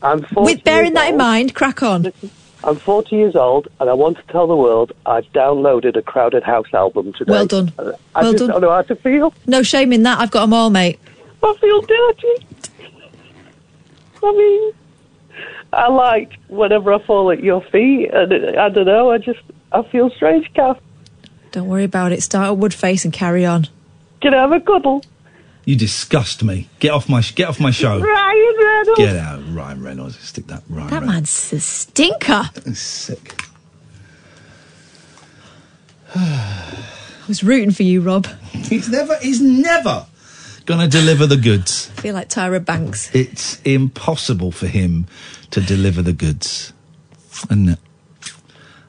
I'm 0.03 0.21
40 0.21 0.53
With 0.53 0.63
bearing 0.63 0.91
years 0.91 0.95
that 0.95 1.09
in 1.09 1.17
mind, 1.17 1.55
crack 1.55 1.81
on. 1.81 2.13
I'm 2.63 2.75
40 2.75 3.15
years 3.15 3.35
old, 3.35 3.69
and 3.79 3.89
I 3.89 3.93
want 3.93 4.17
to 4.17 4.23
tell 4.31 4.45
the 4.45 4.55
world 4.55 4.91
I've 5.07 5.25
downloaded 5.33 5.95
a 5.97 6.03
Crowded 6.03 6.43
House 6.43 6.71
album 6.75 7.11
today. 7.13 7.31
Well 7.31 7.47
done. 7.47 7.73
I 7.79 8.21
Well 8.21 8.33
just 8.33 8.37
done. 8.37 8.49
don't 8.49 8.61
know 8.61 8.69
how 8.69 8.83
to 8.83 8.95
feel. 8.97 9.33
No 9.47 9.63
shame 9.63 9.91
in 9.91 10.03
that. 10.03 10.19
I've 10.19 10.29
got 10.29 10.41
them 10.41 10.53
all, 10.53 10.69
mate. 10.69 10.99
I 11.43 11.55
feel 11.59 11.81
dirty. 11.81 12.45
I 14.23 14.31
mean, 14.31 14.73
I 15.73 15.89
like 15.89 16.33
whenever 16.47 16.93
I 16.93 16.99
fall 17.05 17.31
at 17.31 17.41
your 17.43 17.61
feet, 17.61 18.09
and 18.13 18.31
it- 18.31 18.57
I 18.57 18.69
don't 18.69 18.85
know. 18.85 19.11
I 19.11 19.17
just 19.17 19.39
I 19.71 19.81
feel 19.83 20.09
strange, 20.09 20.51
Kath. 20.53 20.77
Don't 21.51 21.67
worry 21.67 21.83
about 21.83 22.11
it. 22.11 22.21
Start 22.23 22.49
a 22.49 22.55
Woodface 22.55 23.03
and 23.03 23.13
carry 23.13 23.45
on. 23.45 23.67
Can 24.21 24.33
I 24.33 24.41
have 24.41 24.51
a 24.51 24.59
cuddle? 24.59 25.03
You 25.65 25.75
disgust 25.75 26.43
me. 26.43 26.67
Get 26.79 26.91
off 26.91 27.07
my 27.09 27.21
get 27.21 27.47
off 27.49 27.59
my 27.59 27.71
show. 27.71 27.99
Ryan 27.99 28.55
Reynolds. 28.59 28.97
Get 28.97 29.15
out, 29.15 29.39
Ryan 29.53 29.83
Reynolds. 29.83 30.19
Stick 30.19 30.47
that 30.47 30.63
Ryan 30.69 30.87
That 30.89 30.93
Reynolds. 31.01 31.13
man's 31.13 31.53
a 31.53 31.59
stinker. 31.59 32.49
That's 32.53 32.79
sick. 32.79 33.41
I 36.15 36.83
was 37.27 37.43
rooting 37.43 37.71
for 37.71 37.83
you, 37.83 38.01
Rob. 38.01 38.27
He's 38.51 38.89
never. 38.89 39.17
He's 39.17 39.41
never 39.41 40.05
going 40.65 40.79
to 40.79 40.87
deliver 40.87 41.25
the 41.25 41.37
goods. 41.37 41.91
I 41.97 42.01
feel 42.01 42.13
like 42.13 42.29
Tyra 42.29 42.63
Banks. 42.63 43.13
It's 43.13 43.61
impossible 43.61 44.51
for 44.51 44.67
him 44.67 45.07
to 45.51 45.61
deliver 45.61 46.01
the 46.01 46.13
goods. 46.13 46.73
And 47.49 47.77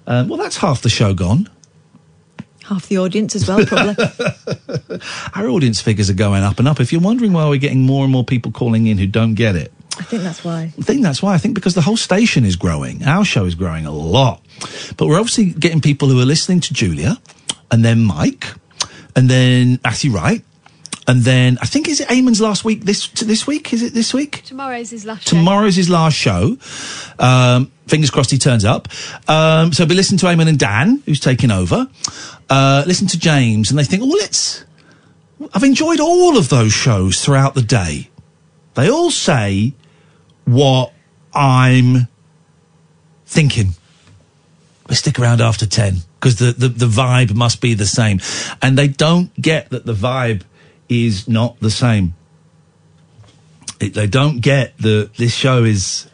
um, 0.06 0.28
well, 0.28 0.38
that's 0.38 0.58
half 0.58 0.82
the 0.82 0.90
show 0.90 1.14
gone. 1.14 1.48
Half 2.64 2.88
the 2.88 2.98
audience 2.98 3.34
as 3.34 3.48
well, 3.48 3.64
probably. 3.66 3.96
Our 5.34 5.48
audience 5.48 5.80
figures 5.80 6.08
are 6.08 6.14
going 6.14 6.42
up 6.42 6.58
and 6.58 6.68
up. 6.68 6.80
If 6.80 6.92
you're 6.92 7.00
wondering 7.00 7.32
why 7.32 7.48
we're 7.48 7.58
getting 7.58 7.80
more 7.80 8.04
and 8.04 8.12
more 8.12 8.24
people 8.24 8.52
calling 8.52 8.86
in 8.86 8.98
who 8.98 9.06
don't 9.06 9.34
get 9.34 9.56
it, 9.56 9.72
I 9.98 10.04
think 10.04 10.22
that's 10.22 10.44
why. 10.44 10.72
I 10.78 10.82
think 10.82 11.02
that's 11.02 11.22
why. 11.22 11.34
I 11.34 11.38
think 11.38 11.54
because 11.54 11.74
the 11.74 11.82
whole 11.82 11.96
station 11.96 12.44
is 12.44 12.56
growing. 12.56 13.04
Our 13.04 13.24
show 13.24 13.44
is 13.44 13.54
growing 13.54 13.84
a 13.84 13.90
lot. 13.90 14.42
But 14.96 15.08
we're 15.08 15.18
obviously 15.18 15.46
getting 15.46 15.80
people 15.80 16.08
who 16.08 16.20
are 16.20 16.24
listening 16.24 16.60
to 16.60 16.74
Julia, 16.74 17.18
and 17.70 17.84
then 17.84 18.00
Mike, 18.00 18.46
and 19.14 19.28
then 19.28 19.80
Matthew 19.84 20.12
Wright, 20.12 20.42
and 21.12 21.20
then 21.20 21.58
I 21.60 21.66
think 21.66 21.88
is 21.88 22.00
it 22.00 22.08
Eamonn's 22.08 22.40
last 22.40 22.64
week 22.64 22.86
this 22.86 23.08
this 23.08 23.46
week? 23.46 23.74
Is 23.74 23.82
it 23.82 23.92
this 23.92 24.14
week? 24.14 24.40
Tomorrow's 24.46 24.88
his 24.88 25.04
last 25.04 25.28
show. 25.28 25.36
Tomorrow's 25.36 25.76
his 25.76 25.90
last 25.90 26.16
show. 26.16 26.56
Um, 27.18 27.70
fingers 27.86 28.10
crossed 28.10 28.30
he 28.30 28.38
turns 28.38 28.64
up. 28.64 28.88
Um, 29.28 29.74
so 29.74 29.84
be 29.84 29.94
listening 29.94 30.18
to 30.20 30.26
Eamon 30.26 30.48
and 30.48 30.58
Dan, 30.58 31.02
who's 31.04 31.20
taking 31.20 31.50
over. 31.50 31.86
Uh, 32.48 32.84
listen 32.86 33.08
to 33.08 33.18
James, 33.18 33.68
and 33.68 33.78
they 33.78 33.84
think, 33.84 34.02
oh, 34.02 34.06
let's. 34.06 34.64
I've 35.52 35.64
enjoyed 35.64 36.00
all 36.00 36.38
of 36.38 36.48
those 36.48 36.72
shows 36.72 37.22
throughout 37.22 37.54
the 37.54 37.60
day. 37.60 38.08
They 38.72 38.88
all 38.88 39.10
say 39.10 39.74
what 40.46 40.94
I'm 41.34 42.08
thinking. 43.26 43.74
But 44.86 44.96
stick 44.96 45.18
around 45.18 45.42
after 45.42 45.66
10 45.66 45.96
because 46.18 46.36
the, 46.36 46.52
the, 46.52 46.68
the 46.68 46.86
vibe 46.86 47.34
must 47.34 47.60
be 47.60 47.74
the 47.74 47.84
same. 47.84 48.18
And 48.62 48.78
they 48.78 48.88
don't 48.88 49.34
get 49.34 49.68
that 49.68 49.84
the 49.84 49.92
vibe 49.92 50.44
is 50.88 51.28
not 51.28 51.58
the 51.60 51.70
same. 51.70 52.14
It, 53.80 53.94
they 53.94 54.06
don't 54.06 54.40
get 54.40 54.78
the 54.78 55.10
this 55.16 55.34
show 55.34 55.64
is 55.64 56.08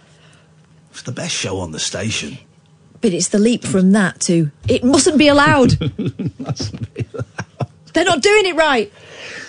it's 0.91 1.03
the 1.03 1.13
best 1.13 1.35
show 1.35 1.61
on 1.61 1.73
the 1.73 1.79
station. 1.79 2.39
But 3.01 3.13
it's 3.13 3.29
the 3.29 3.39
leap 3.39 3.63
from 3.65 3.93
that 3.93 4.19
to 4.23 4.51
it 4.67 4.83
mustn't 4.83 5.19
be 5.19 5.29
allowed. 5.29 5.71
They're 7.93 8.05
not 8.05 8.23
doing 8.23 8.47
it 8.47 8.57
right. 8.57 8.93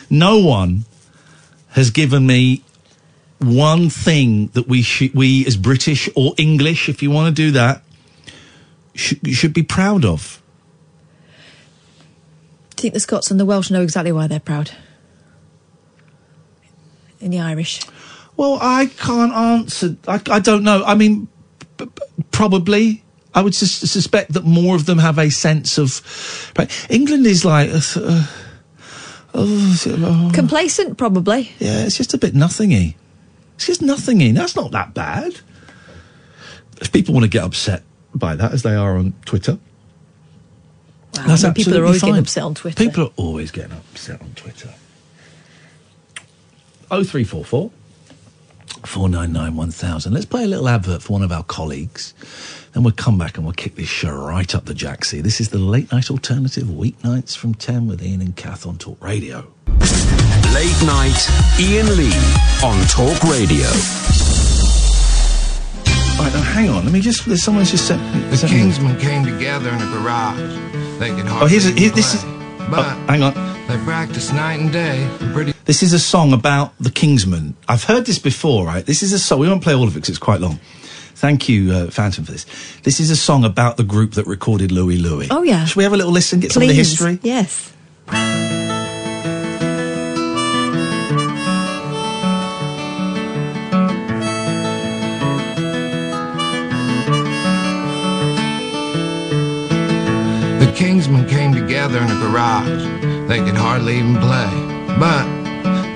No 0.09 0.37
one 0.39 0.85
has 1.69 1.91
given 1.91 2.25
me 2.25 2.63
one 3.39 3.89
thing 3.89 4.47
that 4.47 4.67
we 4.67 4.81
should 4.81 5.13
we 5.15 5.45
as 5.45 5.57
British 5.57 6.09
or 6.15 6.33
English, 6.37 6.89
if 6.89 7.01
you 7.01 7.09
want 7.09 7.35
to 7.35 7.41
do 7.41 7.51
that, 7.51 7.83
should, 8.93 9.27
should 9.29 9.53
be 9.53 9.63
proud 9.63 10.05
of. 10.05 10.41
I 12.77 12.81
think 12.81 12.93
the 12.93 12.99
Scots 12.99 13.31
and 13.31 13.39
the 13.39 13.45
Welsh 13.45 13.71
know 13.71 13.81
exactly 13.81 14.11
why 14.11 14.27
they're 14.27 14.39
proud. 14.39 14.71
In 17.21 17.31
the 17.31 17.39
Irish. 17.39 17.81
Well, 18.37 18.57
I 18.61 18.85
can't 18.85 19.33
answer. 19.33 19.97
I, 20.07 20.21
I 20.29 20.39
don't 20.39 20.63
know. 20.63 20.83
I 20.85 20.95
mean, 20.95 21.27
b- 21.77 21.87
probably. 22.31 23.03
I 23.35 23.41
would 23.41 23.53
sus- 23.53 23.91
suspect 23.91 24.33
that 24.33 24.43
more 24.45 24.75
of 24.75 24.85
them 24.85 24.97
have 24.97 25.19
a 25.19 25.29
sense 25.29 25.77
of. 25.77 26.01
England 26.89 27.25
is 27.25 27.43
like. 27.43 27.69
Uh, 27.69 27.81
uh, 27.97 28.25
oh, 29.33 30.31
Complacent, 30.33 30.97
probably. 30.97 31.51
yeah, 31.59 31.83
it's 31.83 31.97
just 31.97 32.13
a 32.13 32.17
bit 32.17 32.33
nothingy. 32.33 32.95
It's 33.55 33.67
just 33.67 33.81
nothingy. 33.81 34.31
That's 34.31 34.55
not 34.55 34.71
that 34.71 34.93
bad. 34.93 35.41
If 36.81 36.91
people 36.93 37.13
want 37.13 37.25
to 37.25 37.29
get 37.29 37.43
upset 37.43 37.83
by 38.15 38.35
that, 38.37 38.53
as 38.53 38.63
they 38.63 38.73
are 38.73 38.95
on 38.97 39.13
Twitter, 39.25 39.59
that's 41.11 41.43
I 41.43 41.47
mean, 41.47 41.53
people 41.55 41.73
are 41.77 41.85
absolutely 41.85 41.85
always 41.85 42.01
getting 42.01 42.17
upset 42.17 42.43
on 42.43 42.55
Twitter. 42.55 42.83
People 42.85 43.03
are 43.03 43.11
always 43.17 43.51
getting 43.51 43.73
upset 43.73 44.21
on 44.21 44.31
Twitter. 44.35 44.73
Oh 46.91 47.03
three 47.03 47.23
four 47.23 47.45
four 47.45 47.71
four 48.85 49.09
nine 49.09 49.31
nine 49.31 49.55
one 49.55 49.71
thousand. 49.71 50.13
Let's 50.13 50.25
play 50.25 50.43
a 50.43 50.47
little 50.47 50.67
advert 50.67 51.01
for 51.03 51.13
one 51.13 51.21
of 51.21 51.31
our 51.31 51.43
colleagues. 51.43 52.13
Then 52.73 52.83
we'll 52.83 52.93
come 52.93 53.17
back 53.17 53.37
and 53.37 53.45
we'll 53.45 53.53
kick 53.53 53.75
this 53.75 53.87
show 53.89 54.11
right 54.11 54.53
up 54.55 54.65
the 54.65 54.73
jacksie. 54.73 55.21
This 55.21 55.39
is 55.41 55.49
the 55.49 55.57
late 55.59 55.91
night 55.91 56.09
alternative 56.09 56.67
weeknights 56.67 57.35
from 57.35 57.53
ten 57.53 57.87
with 57.87 58.01
Iain 58.01 58.21
and 58.21 58.35
Kath 58.35 58.65
on 58.65 58.77
Talk 58.77 59.03
Radio. 59.03 59.47
Late 60.53 60.81
night, 60.83 61.27
Iain 61.59 61.95
Lee 61.95 62.13
on 62.63 62.85
Talk 62.87 63.21
Radio. 63.23 63.67
Right 66.19 66.33
now, 66.33 66.41
hang 66.41 66.69
on. 66.69 66.83
Let 66.83 66.91
me 66.93 67.01
just. 67.01 67.25
There's 67.25 67.43
someone's 67.43 67.71
just 67.71 67.87
sent. 67.87 68.01
The 68.31 68.37
sent 68.37 68.51
Kingsmen 68.51 68.99
came 68.99 69.23
together 69.25 69.69
in 69.69 69.75
a 69.81 69.85
garage. 69.91 70.39
They 70.99 71.09
could 71.09 71.25
Oh, 71.27 71.45
here's 71.45 71.65
a, 71.65 71.71
here, 71.71 71.85
even 71.85 71.95
this 71.95 72.15
is. 72.15 72.38
Play. 72.69 72.79
oh, 72.79 72.83
But 73.05 73.09
hang 73.09 73.23
on. 73.23 73.33
they 73.67 73.77
practice 73.83 74.31
night 74.31 74.59
and 74.59 74.71
day. 74.71 75.09
Pretty 75.33 75.53
This 75.65 75.83
is 75.83 75.93
a 75.93 75.99
song 75.99 76.33
about 76.33 76.73
the 76.79 76.89
Kingsmen. 76.89 77.53
I've 77.67 77.83
heard 77.83 78.05
this 78.05 78.19
before, 78.19 78.65
right? 78.65 78.85
This 78.85 79.03
is 79.03 79.13
a 79.13 79.19
song. 79.19 79.39
We 79.39 79.47
won't 79.47 79.63
play 79.63 79.73
all 79.73 79.83
of 79.83 79.89
it 79.91 79.95
because 79.95 80.09
it's 80.09 80.17
quite 80.19 80.41
long. 80.41 80.59
Thank 81.15 81.49
you, 81.49 81.71
uh, 81.73 81.87
Phantom, 81.91 82.23
for 82.23 82.31
this. 82.31 82.45
This 82.83 82.99
is 83.01 83.09
a 83.09 83.15
song 83.15 83.43
about 83.43 83.75
the 83.75 83.83
group 83.83 84.13
that 84.13 84.25
recorded 84.25 84.71
Louie 84.71 84.97
Louie. 84.97 85.27
Oh, 85.29 85.43
yeah. 85.43 85.65
Should 85.65 85.75
we 85.75 85.83
have 85.83 85.91
a 85.93 85.97
little 85.97 86.13
listen, 86.13 86.39
get 86.39 86.51
some 86.53 86.63
of 86.63 86.69
the 86.69 86.73
history? 86.75 87.19
Yes. 87.23 87.73
The 100.69 100.75
Kingsmen 100.75 101.27
came 101.27 101.51
together 101.51 101.97
in 101.97 102.11
a 102.11 102.19
garage. 102.21 102.85
They 103.27 103.41
could 103.41 103.57
hardly 103.57 103.97
even 103.97 104.21
play. 104.21 104.45
But 105.01 105.25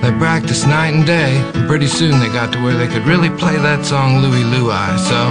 they 0.02 0.10
practiced 0.18 0.66
night 0.66 0.94
and 0.94 1.06
day, 1.06 1.38
and 1.54 1.68
pretty 1.68 1.86
soon 1.86 2.18
they 2.18 2.26
got 2.26 2.52
to 2.52 2.58
where 2.60 2.74
they 2.74 2.88
could 2.88 3.06
really 3.06 3.30
play 3.30 3.54
that 3.54 3.86
song 3.86 4.18
Louie 4.18 4.42
Louie. 4.42 4.98
So 4.98 5.30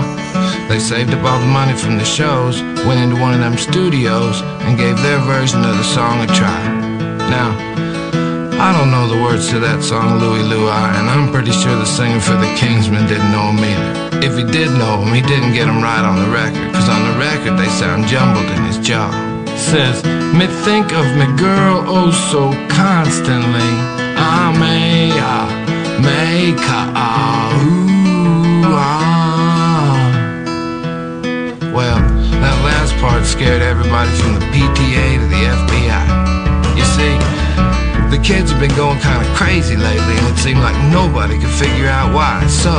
they 0.71 0.79
saved 0.79 1.11
up 1.11 1.27
all 1.27 1.41
the 1.41 1.51
money 1.51 1.75
from 1.75 1.97
the 1.97 2.05
shows, 2.05 2.63
went 2.87 3.03
into 3.03 3.19
one 3.19 3.33
of 3.33 3.41
them 3.41 3.57
studios, 3.57 4.39
and 4.63 4.77
gave 4.77 4.95
their 5.03 5.19
version 5.19 5.59
of 5.59 5.75
the 5.75 5.83
song 5.83 6.23
a 6.23 6.27
try. 6.27 6.63
Now, 7.27 7.51
I 8.63 8.71
don't 8.71 8.91
know 8.95 9.11
the 9.11 9.21
words 9.21 9.49
to 9.49 9.59
that 9.59 9.83
song 9.83 10.23
Louie 10.23 10.47
Louie, 10.47 10.71
and 10.71 11.11
I'm 11.11 11.33
pretty 11.33 11.51
sure 11.51 11.75
the 11.75 11.85
singer 11.85 12.21
for 12.21 12.39
the 12.39 12.47
Kingsmen 12.55 13.11
didn't 13.11 13.29
know 13.35 13.51
him 13.51 13.59
either. 13.59 14.23
If 14.23 14.39
he 14.39 14.47
did 14.47 14.71
know 14.79 15.03
him, 15.03 15.13
he 15.13 15.19
didn't 15.21 15.51
get 15.51 15.67
him 15.67 15.83
right 15.83 15.99
on 15.99 16.15
the 16.23 16.31
record, 16.31 16.71
cause 16.71 16.87
on 16.87 17.11
the 17.11 17.19
record 17.19 17.59
they 17.59 17.67
sound 17.67 18.07
jumbled 18.07 18.47
in 18.55 18.63
his 18.63 18.79
jaw. 18.79 19.32
Says, 19.55 20.03
me 20.33 20.47
think 20.65 20.93
of 20.93 21.05
me 21.17 21.25
girl 21.37 21.83
oh 21.87 22.11
so 22.31 22.51
constantly. 22.69 23.71
I 24.17 24.53
may, 24.57 25.11
uh, 25.13 25.47
make 26.01 26.59
her, 26.59 26.85
uh, 26.93 27.63
ooh, 27.65 28.73
ah. 28.73 29.13
Well, 31.73 31.99
that 32.41 32.57
last 32.65 32.95
part 32.97 33.25
scared 33.25 33.61
everybody 33.61 34.09
from 34.21 34.35
the 34.35 34.45
PTA 34.53 35.19
to 35.21 35.27
the 35.27 35.41
FBI. 35.57 36.05
You 36.77 36.85
see, 36.97 37.13
the 38.09 38.21
kids 38.21 38.51
have 38.51 38.59
been 38.59 38.75
going 38.75 38.99
kind 38.99 39.25
of 39.25 39.29
crazy 39.35 39.75
lately, 39.75 40.17
and 40.17 40.27
it 40.27 40.37
seemed 40.37 40.59
like 40.59 40.77
nobody 40.91 41.39
could 41.39 41.49
figure 41.49 41.87
out 41.87 42.13
why. 42.13 42.45
So 42.47 42.73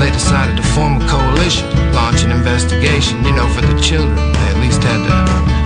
they 0.00 0.10
decided 0.10 0.56
to 0.56 0.62
form 0.74 1.00
a 1.00 1.06
coalition, 1.08 1.68
launch 1.92 2.22
an 2.22 2.30
investigation, 2.32 3.24
you 3.24 3.32
know, 3.32 3.48
for 3.48 3.60
the 3.60 3.78
children. 3.80 4.16
They 4.16 4.48
at 4.48 4.60
least 4.60 4.82
had 4.82 5.00
to. 5.04 5.57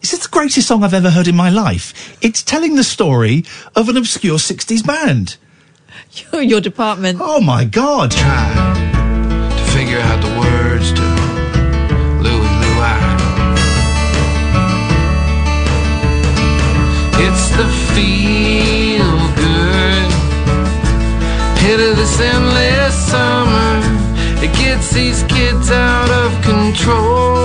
Is 0.00 0.12
this 0.12 0.20
the 0.20 0.28
greatest 0.28 0.68
song 0.68 0.84
I've 0.84 0.94
ever 0.94 1.10
heard 1.10 1.26
in 1.26 1.34
my 1.34 1.50
life? 1.50 2.16
It's 2.22 2.42
telling 2.42 2.76
the 2.76 2.84
story 2.84 3.44
of 3.74 3.88
an 3.88 3.96
obscure 3.96 4.38
60s 4.38 4.86
band. 4.86 5.36
Your, 6.32 6.42
your 6.42 6.60
department. 6.60 7.18
Oh 7.20 7.40
my 7.40 7.64
God. 7.64 8.12
Try 8.12 9.50
to 9.56 9.64
figure 9.72 9.98
out 9.98 10.22
the 10.22 10.30
words 10.38 10.92
to 10.92 11.02
Louie 12.22 12.54
Louie. 12.62 13.18
It's 17.26 17.48
the 17.58 17.66
feel 17.92 19.12
good 19.34 20.10
hit 21.58 21.80
of 21.80 21.96
this 21.96 22.20
endless 22.20 22.94
summer. 23.10 23.80
It 24.44 24.54
gets 24.56 24.92
these 24.92 25.24
kids 25.24 25.72
out 25.72 26.08
of 26.08 26.42
control. 26.42 27.37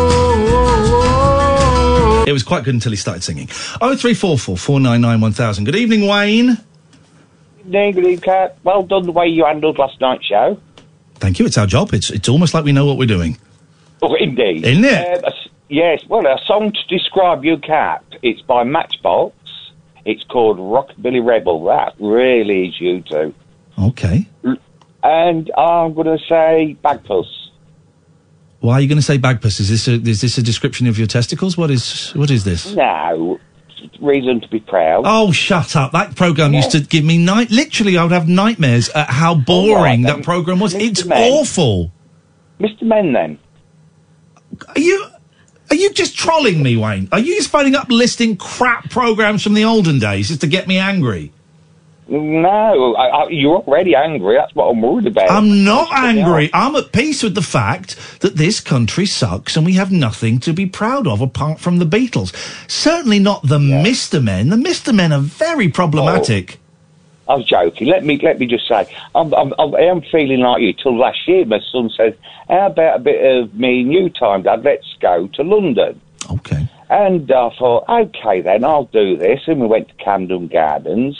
It 2.26 2.32
was 2.32 2.44
quite 2.44 2.64
good 2.64 2.74
until 2.74 2.92
he 2.92 2.96
started 2.96 3.24
singing. 3.24 3.50
Oh 3.82 3.96
three 3.96 4.14
four 4.14 4.38
four 4.38 4.58
four 4.58 4.80
nine 4.80 5.02
nine 5.02 5.20
one 5.22 5.34
thousand. 5.34 5.66
Good 5.66 5.76
evening, 5.76 6.08
Wayne. 6.08 6.58
Good 7.70 7.76
evening, 7.98 8.20
Cat. 8.20 8.58
Well 8.64 8.84
done 8.84 9.04
the 9.04 9.12
way 9.12 9.28
you 9.28 9.46
handled 9.46 9.78
last 9.78 10.00
night's 10.00 10.26
show. 10.26 10.60
Thank 11.16 11.40
you. 11.40 11.46
It's 11.46 11.58
our 11.58 11.68
job. 11.68 11.94
It's 11.94 12.10
it's 12.10 12.30
almost 12.30 12.54
like 12.54 12.64
we 12.64 12.72
know 12.72 12.86
what 12.86 12.98
we're 12.98 13.08
doing. 13.08 13.38
Oh, 14.02 14.14
indeed. 14.16 14.66
Isn't 14.66 14.84
it? 14.86 15.18
Um, 15.18 15.26
s- 15.26 15.48
yes, 15.70 16.04
well, 16.08 16.26
a 16.26 16.38
song 16.46 16.72
to 16.72 16.88
describe 16.90 17.44
you, 17.46 17.58
Cat. 17.58 18.04
It's 18.22 18.42
by 18.42 18.64
Matchbox. 18.64 19.36
It's 20.06 20.24
called 20.26 20.58
Rockabilly 20.58 21.26
Rebel. 21.26 21.64
That 21.66 21.94
really 22.00 22.68
is 22.68 22.80
you 22.82 23.02
two. 23.02 23.34
Okay. 23.80 24.28
And 25.04 25.52
I'm 25.58 25.94
going 25.94 26.18
to 26.18 26.20
say 26.26 26.76
Bagpuss. 26.84 27.43
Why 28.64 28.76
are 28.76 28.80
you 28.82 28.88
going 28.88 28.98
to 28.98 29.02
say 29.02 29.18
bagpuss? 29.18 29.60
Is 29.60 29.68
this 29.68 29.90
a 29.90 29.96
is 29.96 30.22
this 30.22 30.38
a 30.38 30.42
description 30.42 30.88
of 30.88 30.98
your 30.98 31.06
testicles? 31.06 31.58
What 31.58 31.70
is 31.70 32.12
what 32.12 32.32
is 32.32 32.46
this? 32.46 32.74
No, 32.74 33.38
reason 34.00 34.40
to 34.40 34.48
be 34.48 34.62
proud. 34.62 35.04
Oh, 35.06 35.34
shut 35.34 35.76
up! 35.76 35.92
That 35.92 36.16
program 36.16 36.54
used 36.54 36.72
to 36.72 36.80
give 36.80 37.04
me 37.04 37.18
night. 37.18 37.52
Literally, 37.52 37.98
I 37.98 38.04
would 38.04 38.14
have 38.14 38.30
nightmares 38.30 38.88
at 38.88 39.10
how 39.10 39.34
oh, 39.34 39.36
boring 39.36 40.04
then. 40.04 40.16
that 40.16 40.24
program 40.24 40.62
was. 40.62 40.74
It's 40.76 41.04
Men. 41.04 41.34
awful. 41.34 41.92
Mr. 42.62 42.84
Men, 42.84 43.12
then. 43.12 43.38
Are 44.70 44.80
you 44.80 45.08
are 45.70 45.76
you 45.76 45.92
just 45.92 46.16
trolling 46.16 46.64
me, 46.64 46.78
Wayne? 46.78 47.10
Are 47.12 47.20
you 47.20 47.36
just 47.36 47.50
phoning 47.50 47.76
up 47.76 47.90
listing 47.90 48.38
crap 48.38 48.90
programs 48.90 49.44
from 49.44 49.56
the 49.56 49.66
olden 49.66 50.00
days 50.00 50.30
just 50.30 50.40
to 50.40 50.48
get 50.48 50.70
me 50.70 50.78
angry? 50.78 51.34
No, 52.08 52.96
I, 52.96 53.08
I, 53.08 53.30
you're 53.30 53.58
already 53.58 53.96
angry. 53.96 54.36
That's 54.36 54.54
what 54.54 54.66
I'm 54.66 54.82
worried 54.82 55.08
about. 55.08 55.32
I'm 55.32 55.64
not 55.64 55.92
angry. 55.94 56.50
I'm 56.54 56.76
at 56.76 56.92
peace 56.92 57.24
with 57.24 57.34
the 57.34 57.42
fact 57.42 58.20
that 58.20 58.36
this 58.36 58.60
country 58.60 59.06
sucks 59.06 59.56
and 59.56 59.66
we 59.66 59.74
have 59.74 59.92
nothing 59.92 60.40
to 60.40 60.54
be 60.54 60.66
proud 60.66 61.08
of 61.08 61.22
apart 61.22 61.60
from 61.60 61.80
the 61.80 61.86
Beatles. 61.86 62.36
Certainly 62.70 63.20
not 63.20 63.48
the 63.48 63.58
Mr. 63.58 64.22
Men. 64.22 64.50
The 64.50 64.58
Mr. 64.58 64.94
Men 64.94 65.14
are 65.14 65.22
very 65.22 65.68
oh. 65.68 65.72
problematic. 65.72 66.60
I 67.28 67.36
was 67.36 67.46
joking. 67.46 67.88
Let 67.88 68.04
me 68.04 68.20
let 68.22 68.38
me 68.38 68.48
just 68.48 68.68
say, 68.68 68.86
I'm, 69.16 69.34
I'm, 69.34 69.54
I'm, 69.58 69.74
I 69.76 69.84
am 69.84 70.02
feeling 70.02 70.42
like 70.42 70.62
you. 70.62 70.74
Till 70.74 70.98
last 70.98 71.26
year, 71.26 71.46
my 71.46 71.62
son 71.72 71.90
said, 71.96 72.18
"How 72.50 72.66
about 72.66 72.98
a 72.98 73.00
bit 73.00 73.38
of 73.38 73.54
me 73.56 73.80
and 73.80 73.94
you 73.94 74.10
time, 74.10 74.42
Dad? 74.42 74.66
Let's 74.66 74.94
go 75.00 75.28
to 75.28 75.44
London." 75.44 76.02
Okay. 76.30 76.68
And 76.90 77.32
I 77.32 77.50
thought, 77.58 77.86
okay, 77.90 78.42
then 78.42 78.64
I'll 78.64 78.86
do 78.86 79.18
this. 79.18 79.40
And 79.48 79.62
we 79.62 79.68
went 79.68 79.88
to 79.88 79.94
Camden 79.96 80.48
Gardens, 80.48 81.18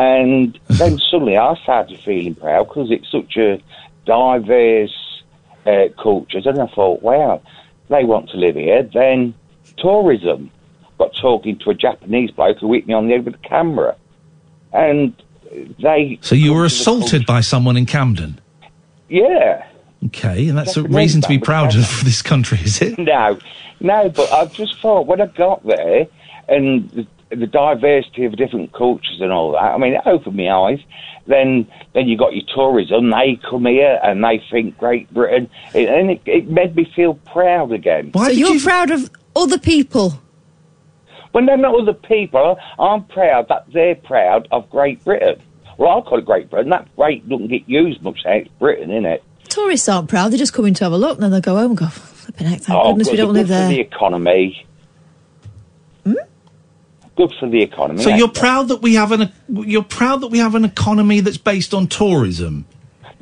and 0.00 0.58
then 0.68 0.98
suddenly 0.98 1.36
I 1.36 1.54
started 1.62 2.00
feeling 2.00 2.34
proud 2.34 2.68
because 2.68 2.90
it's 2.90 3.10
such 3.10 3.36
a 3.36 3.62
diverse 4.06 5.22
uh, 5.66 5.88
culture. 6.02 6.40
And 6.42 6.58
I 6.58 6.66
thought, 6.68 7.02
wow, 7.02 7.42
they 7.90 8.04
want 8.04 8.30
to 8.30 8.38
live 8.38 8.54
here. 8.54 8.82
Then 8.82 9.34
tourism. 9.76 10.50
Got 10.96 11.14
talking 11.20 11.58
to 11.58 11.70
a 11.70 11.74
Japanese 11.74 12.30
bloke 12.30 12.58
who 12.60 12.72
hit 12.72 12.86
me 12.86 12.94
on 12.94 13.08
the 13.08 13.12
head 13.12 13.26
with 13.26 13.34
a 13.34 13.48
camera, 13.48 13.94
and 14.72 15.14
they 15.82 16.18
So 16.22 16.34
you 16.34 16.52
were 16.52 16.60
come 16.60 16.68
to 16.68 16.74
the 16.74 16.80
assaulted 16.80 17.26
by 17.26 17.42
someone 17.42 17.76
in 17.76 17.84
Camden. 17.84 18.40
Yeah. 19.08 19.66
Okay, 20.06 20.48
and 20.48 20.56
that's 20.56 20.78
a 20.78 20.82
reason 20.82 21.20
to 21.20 21.28
be 21.28 21.38
proud 21.38 21.74
of 21.74 22.04
this 22.04 22.22
country, 22.22 22.58
is 22.62 22.80
it? 22.80 22.98
No, 22.98 23.38
no, 23.80 24.08
but 24.08 24.32
I 24.32 24.46
just 24.46 24.78
thought 24.80 25.06
when 25.06 25.20
I 25.20 25.26
got 25.26 25.62
there 25.66 26.06
and 26.48 27.06
the, 27.30 27.36
the 27.36 27.46
diversity 27.46 28.24
of 28.24 28.36
different 28.36 28.72
cultures 28.72 29.18
and 29.20 29.32
all 29.32 29.52
that, 29.52 29.58
I 29.58 29.78
mean, 29.78 29.94
it 29.94 30.02
opened 30.06 30.36
my 30.36 30.50
eyes. 30.50 30.80
Then, 31.26 31.68
then 31.94 32.08
you 32.08 32.16
got 32.16 32.34
your 32.34 32.44
tourism. 32.54 33.10
They 33.10 33.38
come 33.48 33.66
here 33.66 34.00
and 34.02 34.22
they 34.22 34.42
think 34.50 34.76
Great 34.78 35.12
Britain, 35.12 35.48
it, 35.74 35.88
and 35.88 36.10
it, 36.10 36.22
it 36.26 36.48
made 36.48 36.74
me 36.74 36.90
feel 36.96 37.14
proud 37.14 37.72
again. 37.72 38.12
so 38.14 38.28
you're 38.28 38.60
proud 38.60 38.90
of 38.90 39.10
other 39.36 39.58
people. 39.58 40.20
When 41.32 41.46
they're 41.46 41.56
not 41.56 41.80
other 41.80 41.94
people, 41.94 42.58
I'm 42.78 43.04
proud 43.04 43.46
that 43.48 43.66
they're 43.72 43.94
proud 43.94 44.48
of 44.50 44.68
Great 44.70 45.04
Britain. 45.04 45.40
Well, 45.78 45.98
I 45.98 46.00
call 46.02 46.18
it 46.18 46.26
Great 46.26 46.50
Britain. 46.50 46.70
That 46.70 46.94
great 46.96 47.28
doesn't 47.28 47.48
get 47.48 47.68
used 47.68 48.02
much. 48.02 48.18
now. 48.24 48.32
It's 48.32 48.48
Britain, 48.58 48.90
isn't 48.90 49.06
it? 49.06 49.22
Tourists 49.48 49.88
aren't 49.88 50.08
proud. 50.08 50.32
They 50.32 50.36
just 50.36 50.52
come 50.52 50.66
in 50.66 50.74
to 50.74 50.84
have 50.84 50.92
a 50.92 50.98
look, 50.98 51.14
and 51.14 51.22
then 51.22 51.30
they'll 51.30 51.40
go 51.40 51.56
home 51.56 51.70
and 51.70 51.78
go, 51.78 51.86
flipping 51.86 52.46
heck, 52.46 52.60
thank 52.60 52.78
oh, 52.78 52.90
goodness 52.90 53.08
we 53.08 53.12
good, 53.12 53.22
don't 53.22 53.34
good 53.34 53.48
live 53.48 53.68
for 53.68 53.74
the 53.74 53.80
economy. 53.80 54.66
Good 57.20 57.34
for 57.38 57.48
the 57.50 57.62
economy. 57.62 58.02
So 58.02 58.08
you're 58.08 58.28
it? 58.28 58.34
proud 58.34 58.68
that 58.68 58.80
we 58.80 58.94
have 58.94 59.12
an 59.12 59.30
you're 59.48 59.82
proud 59.82 60.22
that 60.22 60.28
we 60.28 60.38
have 60.38 60.54
an 60.54 60.64
economy 60.64 61.20
that's 61.20 61.36
based 61.36 61.74
on 61.74 61.86
tourism. 61.86 62.64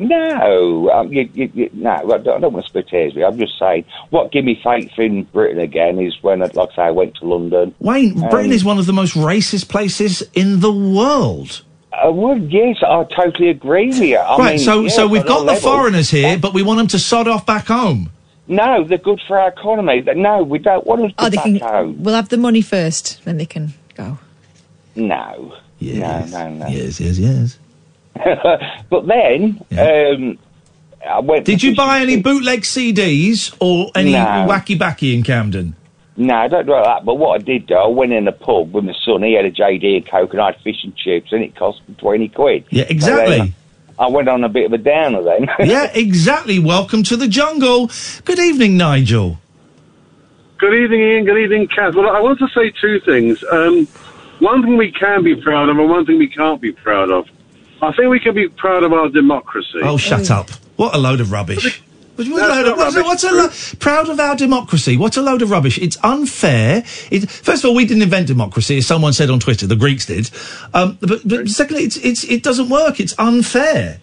No, 0.00 0.88
um, 0.92 1.12
you, 1.12 1.28
you, 1.34 1.50
you, 1.54 1.70
no, 1.72 1.90
I 1.90 2.02
don't, 2.18 2.28
I 2.28 2.38
don't 2.38 2.52
want 2.52 2.64
to 2.64 2.68
split 2.68 2.88
hairs 2.88 3.14
with. 3.14 3.24
I'm 3.24 3.36
just 3.36 3.58
saying, 3.58 3.84
what 4.10 4.30
gave 4.30 4.44
me 4.44 4.60
faith 4.62 4.92
in 4.96 5.24
Britain 5.24 5.58
again 5.58 5.98
is 5.98 6.16
when, 6.22 6.40
I- 6.40 6.50
like 6.54 6.70
I 6.74 6.76
say, 6.76 6.82
I 6.82 6.90
went 6.92 7.16
to 7.16 7.26
London. 7.26 7.74
Wayne, 7.80 8.14
Britain 8.14 8.46
Um, 8.46 8.52
is 8.52 8.64
one 8.64 8.78
of 8.78 8.86
the 8.86 8.92
most 8.92 9.14
racist 9.16 9.68
places 9.68 10.22
in 10.34 10.60
the 10.60 10.70
world. 10.72 11.62
Uh, 11.92 12.12
well, 12.12 12.38
yes, 12.38 12.76
I 12.86 13.02
totally 13.16 13.48
agree 13.48 13.88
with 13.88 13.98
you. 14.00 14.18
I 14.18 14.36
right, 14.36 14.48
mean, 14.50 14.58
so 14.60 14.82
yes, 14.82 14.94
so 14.94 15.08
we've 15.08 15.26
got 15.26 15.40
the 15.40 15.46
level. 15.46 15.68
foreigners 15.72 16.10
here, 16.10 16.38
but 16.38 16.54
we 16.54 16.62
want 16.62 16.78
them 16.78 16.86
to 16.88 16.98
sod 17.00 17.26
off 17.26 17.44
back 17.44 17.66
home. 17.66 18.10
No, 18.46 18.84
they're 18.84 18.98
good 18.98 19.20
for 19.26 19.36
our 19.36 19.48
economy. 19.48 20.04
No, 20.14 20.44
we 20.44 20.60
don't 20.60 20.86
want 20.86 21.00
them 21.00 21.10
to 21.10 21.14
Oh, 21.18 21.28
back 21.30 21.42
can. 21.42 21.56
home. 21.56 22.02
We'll 22.04 22.14
have 22.14 22.28
the 22.28 22.36
money 22.38 22.62
first, 22.62 23.24
then 23.24 23.36
they 23.38 23.46
can 23.46 23.74
No. 23.98 25.54
Yes. 25.78 26.32
No, 26.32 26.48
no, 26.48 26.54
no. 26.54 26.66
Yes, 26.68 27.00
yes, 27.00 27.18
yes. 27.18 27.58
but 28.90 29.06
then, 29.06 29.64
um, 29.78 30.38
I 31.08 31.20
went. 31.20 31.44
Did 31.44 31.62
you 31.62 31.76
buy 31.76 32.00
any 32.00 32.20
bootleg 32.20 32.62
CDs 32.62 33.54
or 33.60 33.90
any 33.94 34.12
No. 34.12 34.18
wacky 34.48 34.76
backy 34.76 35.14
in 35.14 35.22
Camden? 35.22 35.76
No, 36.16 36.34
I 36.34 36.48
don't 36.48 36.66
do 36.66 36.72
that. 36.72 37.04
But 37.04 37.14
what 37.14 37.40
I 37.40 37.44
did 37.44 37.68
do, 37.68 37.74
I 37.74 37.86
went 37.86 38.12
in 38.12 38.26
a 38.26 38.32
pub 38.32 38.72
with 38.72 38.84
my 38.84 38.94
son. 39.04 39.22
He 39.22 39.34
had 39.34 39.44
a 39.44 39.52
JD 39.52 39.98
and 39.98 40.10
Coke, 40.10 40.32
and 40.32 40.40
I 40.42 40.46
had 40.46 40.60
fish 40.62 40.82
and 40.82 40.96
chips, 40.96 41.30
and 41.30 41.44
it 41.44 41.54
cost 41.54 41.80
me 41.88 41.94
twenty 41.94 42.28
quid. 42.28 42.64
Yeah, 42.70 42.86
exactly. 42.88 43.54
I 44.00 44.08
went 44.08 44.28
on 44.28 44.42
a 44.44 44.48
bit 44.48 44.66
of 44.66 44.72
a 44.72 44.78
downer 44.78 45.22
then. 45.22 45.48
yeah, 45.68 45.90
exactly. 45.94 46.58
Welcome 46.58 47.04
to 47.04 47.16
the 47.16 47.28
jungle. 47.28 47.90
Good 48.24 48.38
evening, 48.40 48.76
Nigel. 48.76 49.38
Good 50.58 50.74
evening, 50.74 51.00
Iain. 51.02 51.24
Good 51.24 51.38
evening, 51.38 51.68
Kath. 51.68 51.94
Well, 51.94 52.08
I 52.10 52.20
want 52.20 52.38
to 52.40 52.48
say 52.48 52.70
two 52.80 53.00
things. 53.00 53.42
Um, 53.50 53.86
one 54.40 54.62
thing 54.62 54.76
we 54.76 54.90
can 54.92 55.22
be 55.22 55.36
proud 55.36 55.68
of, 55.68 55.78
and 55.78 55.88
one 55.88 56.04
thing 56.04 56.18
we 56.18 56.28
can't 56.28 56.60
be 56.60 56.72
proud 56.72 57.10
of. 57.10 57.26
I 57.80 57.92
think 57.92 58.08
we 58.10 58.18
can 58.18 58.34
be 58.34 58.48
proud 58.48 58.82
of 58.82 58.92
our 58.92 59.08
democracy. 59.08 59.80
Oh, 59.82 59.96
shut 59.96 60.30
up. 60.30 60.50
What 60.76 60.94
a 60.94 60.98
load 60.98 61.20
of 61.20 61.30
rubbish. 61.30 61.80
What 62.16 62.26
a 62.26 62.30
load 62.48 62.66
of, 62.66 62.76
not 62.76 62.78
what's, 62.78 62.94
a- 62.96 62.98
rubbish. 62.98 63.06
what's 63.06 63.24
a 63.24 63.74
lo- 63.74 63.76
proud 63.78 64.08
of 64.08 64.18
our 64.18 64.34
democracy? 64.34 64.96
What 64.96 65.16
a 65.16 65.22
load 65.22 65.42
of 65.42 65.52
rubbish! 65.52 65.78
It's 65.78 65.96
unfair. 66.02 66.82
It, 67.12 67.30
first 67.30 67.62
of 67.62 67.68
all, 67.70 67.76
we 67.76 67.84
didn't 67.86 68.02
invent 68.02 68.26
democracy, 68.26 68.78
as 68.78 68.86
someone 68.88 69.12
said 69.12 69.30
on 69.30 69.38
Twitter. 69.38 69.68
The 69.68 69.76
Greeks 69.76 70.06
did. 70.06 70.28
Um, 70.74 70.98
but, 71.00 71.20
but 71.24 71.48
secondly, 71.48 71.84
it's, 71.84 71.96
it's 71.98 72.24
it 72.24 72.42
doesn't 72.42 72.68
work. 72.68 72.98
It's 72.98 73.14
unfair. 73.20 74.00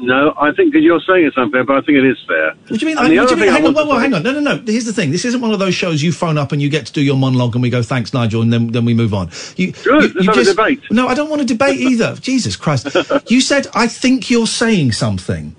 No, 0.00 0.34
I 0.40 0.52
think 0.52 0.72
that 0.72 0.80
you're 0.80 1.00
saying 1.00 1.26
it's 1.26 1.36
unfair, 1.36 1.62
but 1.62 1.76
I 1.76 1.80
think 1.82 1.98
it 1.98 2.06
is 2.06 2.16
fair. 2.26 2.54
What 2.68 2.68
do 2.68 2.76
you 2.78 2.86
mean? 2.86 2.98
I, 2.98 3.02
what 3.02 3.28
do 3.28 3.34
you 3.34 3.40
mean? 3.40 3.52
Hang 3.52 3.66
on, 3.66 3.74
well, 3.74 3.86
well, 3.86 3.98
hang 3.98 4.14
on. 4.14 4.22
No, 4.22 4.32
no, 4.32 4.40
no. 4.40 4.62
Here's 4.66 4.86
the 4.86 4.94
thing. 4.94 5.10
This 5.10 5.26
isn't 5.26 5.40
one 5.42 5.52
of 5.52 5.58
those 5.58 5.74
shows 5.74 6.02
you 6.02 6.10
phone 6.10 6.38
up 6.38 6.52
and 6.52 6.62
you 6.62 6.70
get 6.70 6.86
to 6.86 6.92
do 6.92 7.02
your 7.02 7.16
monologue 7.16 7.54
and 7.54 7.62
we 7.62 7.68
go, 7.68 7.82
"Thanks, 7.82 8.14
Nigel," 8.14 8.40
and 8.40 8.50
then 8.52 8.68
then 8.68 8.86
we 8.86 8.94
move 8.94 9.12
on. 9.12 9.30
You, 9.56 9.72
Good, 9.72 10.14
let's 10.14 10.26
have 10.26 10.38
a 10.38 10.44
debate. 10.44 10.80
No, 10.90 11.06
I 11.06 11.14
don't 11.14 11.28
want 11.28 11.42
to 11.42 11.46
debate 11.46 11.78
either. 11.80 12.14
Jesus 12.20 12.56
Christ! 12.56 12.96
You 13.28 13.42
said 13.42 13.66
I 13.74 13.88
think 13.88 14.30
you're 14.30 14.46
saying 14.46 14.92
something. 14.92 15.54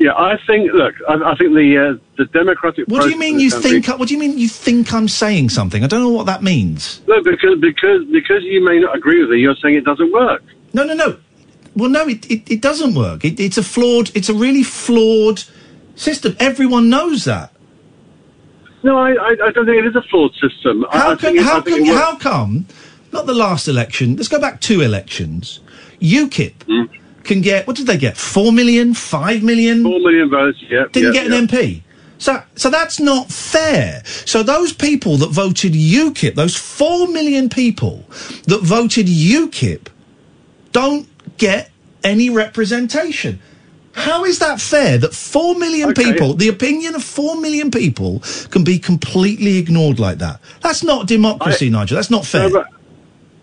Yeah, 0.00 0.14
I 0.14 0.36
think. 0.46 0.72
Look, 0.72 0.94
I, 1.08 1.14
I 1.14 1.34
think 1.36 1.54
the 1.54 1.96
uh, 1.98 2.04
the 2.16 2.24
democratic. 2.26 2.86
What 2.88 3.02
do 3.02 3.10
you 3.10 3.18
mean 3.18 3.38
you 3.38 3.50
country- 3.50 3.82
think? 3.82 3.98
What 3.98 4.08
do 4.08 4.14
you 4.14 4.20
mean 4.20 4.38
you 4.38 4.48
think 4.48 4.92
I'm 4.92 5.08
saying 5.08 5.50
something? 5.50 5.84
I 5.84 5.86
don't 5.86 6.00
know 6.00 6.10
what 6.10 6.26
that 6.26 6.42
means. 6.42 7.00
No, 7.06 7.22
because 7.22 7.58
because 7.60 8.04
because 8.10 8.42
you 8.42 8.64
may 8.64 8.78
not 8.80 8.96
agree 8.96 9.20
with 9.20 9.32
it. 9.32 9.38
You're 9.38 9.56
saying 9.56 9.76
it 9.76 9.84
doesn't 9.84 10.12
work. 10.12 10.42
No, 10.72 10.84
no, 10.84 10.94
no. 10.94 11.18
Well, 11.76 11.90
no, 11.90 12.06
it, 12.08 12.28
it, 12.30 12.50
it 12.50 12.60
doesn't 12.60 12.94
work. 12.94 13.24
It, 13.24 13.38
it's 13.38 13.58
a 13.58 13.62
flawed. 13.62 14.10
It's 14.16 14.28
a 14.28 14.34
really 14.34 14.62
flawed 14.62 15.44
system. 15.96 16.36
Everyone 16.40 16.88
knows 16.90 17.24
that. 17.24 17.52
No, 18.82 18.96
I, 18.96 19.10
I, 19.12 19.30
I 19.46 19.50
don't 19.50 19.66
think 19.66 19.78
it 19.78 19.86
is 19.86 19.96
a 19.96 20.02
flawed 20.02 20.32
system. 20.34 20.84
How 20.90 21.12
I 21.12 21.16
can 21.16 21.36
it- 21.36 21.42
how 21.42 21.60
can 21.60 21.84
how 21.86 22.16
come? 22.16 22.66
Not 23.12 23.26
the 23.26 23.34
last 23.34 23.68
election. 23.68 24.16
Let's 24.16 24.28
go 24.28 24.40
back 24.40 24.60
two 24.60 24.80
elections. 24.82 25.60
UKIP 26.00 26.62
Hmm. 26.64 26.84
can 27.24 27.40
get 27.40 27.66
what 27.66 27.76
did 27.76 27.86
they 27.86 27.96
get? 27.96 28.16
Four 28.16 28.52
million, 28.52 28.94
five 28.94 29.42
million. 29.42 29.82
Four 29.82 29.98
million 30.00 30.30
votes. 30.30 30.58
Yeah, 30.68 30.84
Didn't 30.92 31.14
yeah, 31.14 31.22
get 31.24 31.32
an. 31.32 31.46
MP. 31.48 31.82
So, 32.18 32.42
so 32.56 32.68
that's 32.68 32.98
not 32.98 33.30
fair. 33.30 34.02
So 34.04 34.42
those 34.42 34.72
people 34.72 35.16
that 35.18 35.30
voted 35.30 35.72
UKIP, 35.72 36.34
those 36.34 36.56
four 36.56 37.06
million 37.08 37.48
people 37.48 38.04
that 38.46 38.60
voted 38.62 39.06
UKIP, 39.06 39.86
don't 40.72 41.08
get 41.38 41.70
any 42.04 42.30
representation. 42.30 43.40
How 43.92 44.24
is 44.24 44.38
that 44.38 44.60
fair 44.60 44.98
that 44.98 45.12
four 45.14 45.54
million 45.56 45.90
Okay. 45.90 46.12
people, 46.12 46.34
the 46.34 46.48
opinion 46.48 46.94
of 46.94 47.02
four 47.02 47.40
million 47.40 47.70
people, 47.70 48.22
can 48.50 48.62
be 48.62 48.78
completely 48.78 49.58
ignored 49.58 49.98
like 49.98 50.18
that? 50.18 50.40
That's 50.60 50.84
not 50.84 51.08
democracy, 51.08 51.68
Nigel. 51.70 51.96
That's 51.96 52.10
not 52.10 52.24
fair. 52.24 52.48
No, 52.50 52.64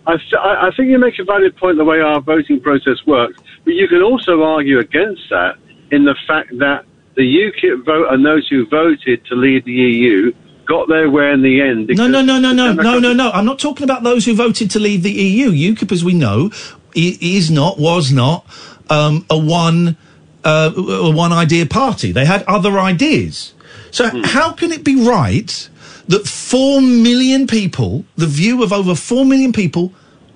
I, 0.06 0.12
I 0.38 0.68
I 0.68 0.70
think 0.76 0.88
you 0.88 0.98
make 0.98 1.18
a 1.18 1.24
valid 1.24 1.56
point 1.56 1.76
the 1.76 1.84
way 1.84 2.00
our 2.00 2.20
voting 2.20 2.60
process 2.60 3.04
works, 3.06 3.38
but 3.64 3.74
you 3.74 3.86
can 3.88 4.00
also 4.02 4.42
argue 4.42 4.78
against 4.78 5.22
that 5.30 5.56
in 5.90 6.04
the 6.04 6.14
fact 6.26 6.56
that 6.58 6.84
the 7.16 7.22
UKIP 7.22 7.84
vote 7.84 8.06
and 8.12 8.24
those 8.24 8.46
who 8.48 8.66
voted 8.66 9.24
to 9.26 9.34
leave 9.34 9.64
the 9.64 9.72
EU 9.72 10.32
got 10.66 10.88
their 10.88 11.08
way 11.10 11.30
in 11.32 11.42
the 11.42 11.60
end. 11.60 11.88
No, 11.94 12.08
no, 12.08 12.22
no, 12.22 12.40
no, 12.40 12.52
no, 12.52 12.72
no, 12.72 12.98
no, 12.98 13.12
no. 13.12 13.30
I'm 13.30 13.44
not 13.44 13.58
talking 13.60 13.84
about 13.84 14.02
those 14.02 14.24
who 14.26 14.34
voted 14.34 14.70
to 14.72 14.80
leave 14.80 15.02
the 15.04 15.12
EU. 15.12 15.50
UKIP, 15.52 15.92
as 15.92 16.02
we 16.04 16.12
know, 16.12 16.50
i- 16.52 16.75
is 16.96 17.50
not, 17.50 17.78
was 17.78 18.10
not 18.12 18.46
um, 18.90 19.24
a 19.30 19.38
one, 19.38 19.96
uh, 20.44 20.72
a 20.76 21.10
one 21.10 21.32
idea 21.32 21.66
party. 21.66 22.12
They 22.12 22.24
had 22.24 22.42
other 22.44 22.78
ideas. 22.78 23.52
So 23.90 24.08
Hmm. 24.08 24.22
how 24.24 24.52
can 24.52 24.72
it 24.72 24.84
be 24.84 24.96
right 24.96 25.68
that 26.08 26.26
four 26.26 26.80
million 26.80 27.46
people, 27.46 28.04
the 28.16 28.26
view 28.26 28.62
of 28.62 28.72
over 28.72 28.94
four 28.94 29.24
million 29.24 29.52
people, 29.52 29.92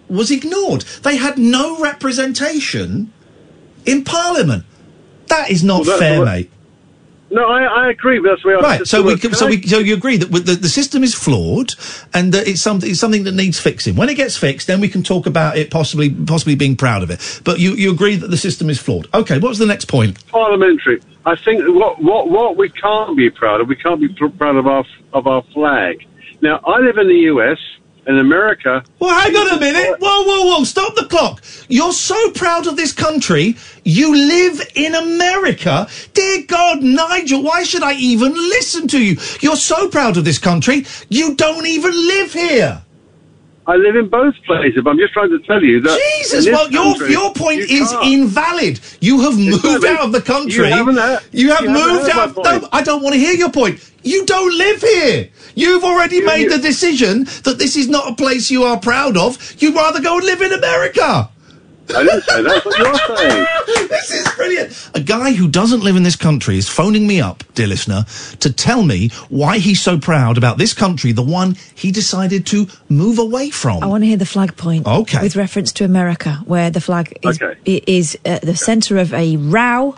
was 0.08 0.30
ignored? 0.30 0.82
They 1.02 1.16
had 1.16 1.38
no 1.38 1.78
representation 1.78 3.12
in 3.86 4.04
Parliament. 4.04 4.64
That 5.28 5.50
is 5.50 5.62
not 5.62 5.86
Well, 5.86 5.98
fair, 5.98 6.18
what- 6.18 6.24
mate. 6.26 6.50
No, 7.32 7.46
I, 7.48 7.62
I 7.86 7.90
agree. 7.90 8.20
That's 8.20 8.44
our 8.44 8.60
Right. 8.60 8.86
So 8.86 9.02
we 9.02 9.16
so 9.18 9.46
I- 9.46 9.50
we 9.50 9.62
so 9.62 9.78
you 9.78 9.94
agree 9.94 10.16
that 10.16 10.30
the, 10.32 10.54
the 10.56 10.68
system 10.68 11.04
is 11.04 11.14
flawed 11.14 11.74
and 12.12 12.32
that 12.32 12.48
it's 12.48 12.60
something 12.60 12.90
it's 12.90 12.98
something 12.98 13.24
that 13.24 13.34
needs 13.34 13.58
fixing. 13.60 13.94
When 13.94 14.08
it 14.08 14.14
gets 14.16 14.36
fixed, 14.36 14.66
then 14.66 14.80
we 14.80 14.88
can 14.88 15.02
talk 15.04 15.26
about 15.26 15.56
it 15.56 15.70
possibly 15.70 16.10
possibly 16.10 16.56
being 16.56 16.76
proud 16.76 17.02
of 17.04 17.10
it. 17.10 17.40
But 17.44 17.60
you 17.60 17.72
you 17.74 17.92
agree 17.92 18.16
that 18.16 18.28
the 18.28 18.36
system 18.36 18.68
is 18.68 18.80
flawed. 18.80 19.08
Okay. 19.14 19.38
What 19.38 19.48
was 19.48 19.58
the 19.58 19.66
next 19.66 19.84
point? 19.86 20.26
parliamentary. 20.28 21.00
I 21.24 21.36
think 21.36 21.62
what 21.68 22.02
what 22.02 22.30
what 22.30 22.56
we 22.56 22.68
can't 22.70 23.16
be 23.16 23.30
proud 23.30 23.60
of, 23.60 23.68
we 23.68 23.76
can't 23.76 24.00
be 24.00 24.08
pr- 24.08 24.26
proud 24.28 24.56
of 24.56 24.66
our 24.66 24.84
of 25.12 25.26
our 25.26 25.42
flag. 25.54 26.04
Now, 26.42 26.58
I 26.66 26.80
live 26.80 26.96
in 26.98 27.06
the 27.06 27.20
US. 27.34 27.58
In 28.06 28.18
America, 28.18 28.82
Well, 28.98 29.16
hang 29.20 29.36
on 29.36 29.56
a 29.56 29.60
minute. 29.60 29.96
Whoa, 30.00 30.22
whoa, 30.24 30.46
whoa! 30.46 30.64
Stop 30.64 30.94
the 30.96 31.04
clock. 31.04 31.42
You're 31.68 31.92
so 31.92 32.30
proud 32.32 32.66
of 32.66 32.76
this 32.76 32.92
country. 32.92 33.56
You 33.84 34.14
live 34.16 34.60
in 34.74 34.94
America. 34.94 35.86
Dear 36.14 36.42
God, 36.48 36.82
Nigel, 36.82 37.42
why 37.42 37.62
should 37.62 37.82
I 37.82 37.92
even 37.94 38.32
listen 38.32 38.88
to 38.88 38.98
you? 39.04 39.16
You're 39.40 39.54
so 39.56 39.88
proud 39.88 40.16
of 40.16 40.24
this 40.24 40.38
country. 40.38 40.86
You 41.10 41.34
don't 41.36 41.66
even 41.66 41.92
live 41.92 42.32
here. 42.32 42.82
I 43.66 43.76
live 43.76 43.94
in 43.94 44.08
both 44.08 44.34
places. 44.46 44.82
But 44.82 44.90
I'm 44.90 44.98
just 44.98 45.12
trying 45.12 45.30
to 45.30 45.38
tell 45.40 45.62
you 45.62 45.80
that. 45.82 46.00
Jesus, 46.18 46.46
well, 46.46 46.68
your 46.72 46.94
country, 46.94 47.12
your 47.12 47.32
point 47.34 47.58
you 47.68 47.82
is 47.82 47.90
can't. 47.90 48.04
invalid. 48.06 48.80
You 49.00 49.20
have 49.20 49.38
moved 49.38 49.84
out 49.84 50.00
of 50.00 50.12
the 50.12 50.22
country. 50.22 50.68
You 50.68 50.74
haven't 50.74 50.94
You 50.96 51.00
have 51.02 51.28
you 51.32 51.50
haven't 51.50 51.72
moved 51.74 52.10
heard 52.10 52.18
out. 52.18 52.34
point. 52.34 52.62
No, 52.62 52.68
I 52.72 52.82
don't 52.82 53.02
want 53.02 53.12
to 53.14 53.20
hear 53.20 53.34
your 53.34 53.50
point. 53.50 53.89
You 54.02 54.24
don't 54.26 54.56
live 54.56 54.80
here. 54.82 55.28
You've 55.54 55.84
already 55.84 56.20
made 56.22 56.50
the 56.50 56.58
decision 56.58 57.24
that 57.44 57.56
this 57.58 57.76
is 57.76 57.88
not 57.88 58.10
a 58.12 58.14
place 58.14 58.50
you 58.50 58.62
are 58.64 58.78
proud 58.78 59.16
of. 59.16 59.54
You'd 59.60 59.74
rather 59.74 60.00
go 60.00 60.16
and 60.16 60.24
live 60.24 60.40
in 60.42 60.52
America. 60.52 61.28
I 61.92 62.04
didn't 62.04 62.22
say 62.22 62.40
that. 62.40 62.44
That's 62.44 62.64
what 62.64 62.78
you're 62.78 63.16
saying. 63.18 63.46
this 63.88 64.10
is 64.12 64.28
brilliant. 64.36 64.90
A 64.94 65.00
guy 65.00 65.32
who 65.32 65.48
doesn't 65.48 65.80
live 65.80 65.96
in 65.96 66.04
this 66.04 66.14
country 66.14 66.56
is 66.56 66.68
phoning 66.68 67.04
me 67.06 67.20
up, 67.20 67.42
dear 67.54 67.66
listener, 67.66 68.04
to 68.38 68.52
tell 68.52 68.84
me 68.84 69.08
why 69.28 69.58
he's 69.58 69.80
so 69.82 69.98
proud 69.98 70.38
about 70.38 70.56
this 70.56 70.72
country, 70.72 71.10
the 71.10 71.22
one 71.22 71.56
he 71.74 71.90
decided 71.90 72.46
to 72.46 72.68
move 72.88 73.18
away 73.18 73.50
from. 73.50 73.82
I 73.82 73.86
want 73.86 74.02
to 74.04 74.06
hear 74.06 74.16
the 74.16 74.24
flag 74.24 74.56
point. 74.56 74.86
Okay. 74.86 75.20
With 75.20 75.34
reference 75.34 75.72
to 75.72 75.84
America, 75.84 76.34
where 76.46 76.70
the 76.70 76.80
flag 76.80 77.18
is, 77.22 77.42
i- 77.42 77.58
is 77.66 78.16
at 78.24 78.42
the 78.42 78.54
centre 78.56 78.96
of 78.96 79.12
a 79.12 79.36
row, 79.36 79.96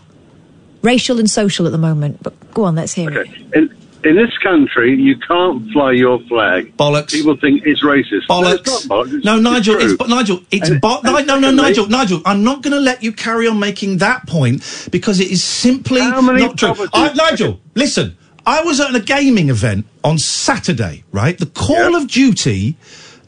racial 0.81 1.19
and 1.19 1.29
social 1.31 1.67
at 1.67 1.73
the 1.73 1.79
moment. 1.79 2.23
But 2.23 2.55
go 2.55 2.65
on, 2.65 2.75
let's 2.75 2.95
hear 2.95 3.11
it. 3.21 3.29
In, 3.55 3.77
in 4.05 4.17
this 4.17 4.37
country, 4.39 4.95
you 5.01 5.17
can't 5.19 5.71
fly 5.73 5.93
your 5.93 6.19
flag. 6.29 6.77
Bollocks. 6.77 7.11
People 7.13 7.37
think 7.37 7.63
it's 7.65 7.83
racist. 7.85 8.29
No, 8.29 8.43
Bollocks. 8.43 8.55
it's 8.61 8.89
not 8.89 9.07
bollocks. 9.07 9.09
It's- 9.09 9.25
no, 9.25 9.35
it's 9.37 9.43
Nigel, 9.45 9.77
it's, 9.81 9.95
but 9.97 10.09
Nigel, 10.09 10.41
it's 10.51 10.69
And- 10.71 10.81
bo- 10.81 11.01
no, 11.05 11.17
and 11.17 11.27
no, 11.27 11.35
no, 11.39 11.41
secondly- 11.49 11.63
Nigel, 11.63 11.87
Nigel. 11.89 12.23
I'm 12.25 12.43
not 12.45 12.63
going 12.63 12.73
to 12.73 12.81
let 12.81 13.03
you 13.03 13.13
carry 13.13 13.47
on 13.49 13.59
making 13.59 13.99
that 13.99 14.27
point 14.27 14.89
because 14.91 15.21
it 15.21 15.31
is 15.31 15.43
simply 15.45 16.01
not 16.01 16.57
true. 16.59 16.75
I, 16.93 17.13
Nigel, 17.13 17.61
listen. 17.75 18.17
I 18.45 18.63
was 18.65 18.81
at 18.81 18.93
a 18.93 18.99
gaming 18.99 19.51
event 19.51 19.87
on 20.03 20.19
Saturday, 20.19 21.05
right? 21.13 21.39
The 21.39 21.47
Call 21.47 21.95
of 21.95 22.09
Duty 22.09 22.75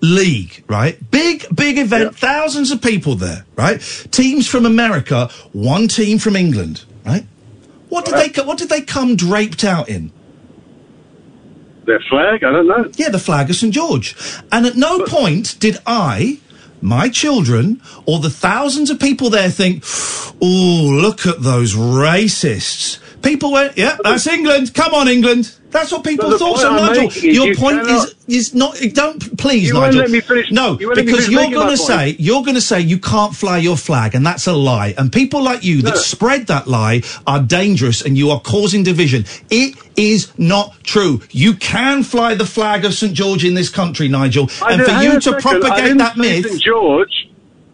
League, 0.00 0.64
right? 0.68 0.98
Big, 1.12 1.46
big 1.54 1.78
event, 1.78 2.16
thousands 2.18 2.72
of 2.72 2.82
people 2.82 3.14
there, 3.14 3.44
right? 3.56 3.80
Teams 4.10 4.48
from 4.48 4.66
America, 4.66 5.30
one 5.52 5.86
team 5.86 6.18
from 6.18 6.34
England, 6.34 6.84
right? 7.06 7.24
What 7.90 8.04
did 8.06 8.14
they? 8.14 8.28
co- 8.30 8.42
What 8.42 8.58
did 8.58 8.70
they 8.70 8.80
come 8.80 9.14
draped 9.14 9.62
out 9.62 9.88
in? 9.88 10.10
Their 11.86 12.00
flag? 12.08 12.42
I 12.44 12.50
don't 12.50 12.66
know. 12.66 12.90
Yeah, 12.96 13.10
the 13.10 13.18
flag 13.18 13.50
of 13.50 13.56
St 13.56 13.72
George. 13.72 14.14
And 14.50 14.66
at 14.66 14.76
no 14.76 15.04
point 15.04 15.58
did 15.60 15.78
I, 15.86 16.38
my 16.80 17.08
children, 17.08 17.80
or 18.06 18.20
the 18.20 18.30
thousands 18.30 18.90
of 18.90 18.98
people 18.98 19.30
there 19.30 19.50
think, 19.50 19.84
"Oh, 20.40 20.88
look 20.90 21.26
at 21.26 21.42
those 21.42 21.74
racists." 21.74 22.98
People 23.22 23.52
went, 23.52 23.76
"Yeah, 23.76 23.96
that's 24.02 24.26
England. 24.26 24.74
Come 24.74 24.94
on, 24.94 25.08
England." 25.08 25.52
That's 25.74 25.90
what 25.90 26.04
people 26.04 26.30
the 26.30 26.38
thought. 26.38 26.58
So, 26.60 26.72
Nigel, 26.72 27.10
your 27.24 27.48
you 27.48 27.56
point 27.56 27.80
cannot- 27.84 28.06
is 28.06 28.14
is 28.28 28.54
not. 28.54 28.78
Don't 28.94 29.36
please, 29.36 29.66
You 29.68 29.74
Nigel. 29.74 30.00
let 30.02 30.10
me 30.10 30.20
finish- 30.20 30.52
No, 30.52 30.78
you 30.78 30.86
won't 30.86 30.96
let 30.98 31.04
me 31.04 31.12
because 31.12 31.28
you're 31.28 31.50
going 31.50 31.76
to 31.76 31.76
point. 31.76 31.78
say 31.80 32.16
you're 32.20 32.42
going 32.44 32.54
to 32.54 32.60
say 32.60 32.80
you 32.80 32.98
can't 32.98 33.34
fly 33.34 33.58
your 33.58 33.76
flag, 33.76 34.14
and 34.14 34.24
that's 34.24 34.46
a 34.46 34.52
lie. 34.52 34.94
And 34.96 35.12
people 35.12 35.42
like 35.42 35.64
you 35.64 35.82
that 35.82 35.94
No. 35.96 36.00
spread 36.00 36.46
that 36.46 36.68
lie 36.68 37.02
are 37.26 37.40
dangerous, 37.40 38.02
and 38.02 38.16
you 38.16 38.30
are 38.30 38.38
causing 38.40 38.84
division. 38.84 39.26
It 39.50 39.74
is 39.96 40.28
not 40.38 40.74
true. 40.84 41.20
You 41.32 41.54
can 41.54 42.04
fly 42.04 42.34
the 42.34 42.46
flag 42.46 42.84
of 42.84 42.94
St 42.94 43.12
George 43.12 43.44
in 43.44 43.54
this 43.54 43.68
country, 43.68 44.06
Nigel. 44.06 44.48
I 44.62 44.74
and 44.74 44.82
for 44.84 45.02
you 45.02 45.18
to 45.20 45.32
propagate 45.40 45.98
that 45.98 46.16
myth, 46.16 46.46
St 46.48 46.62
George, 46.62 47.28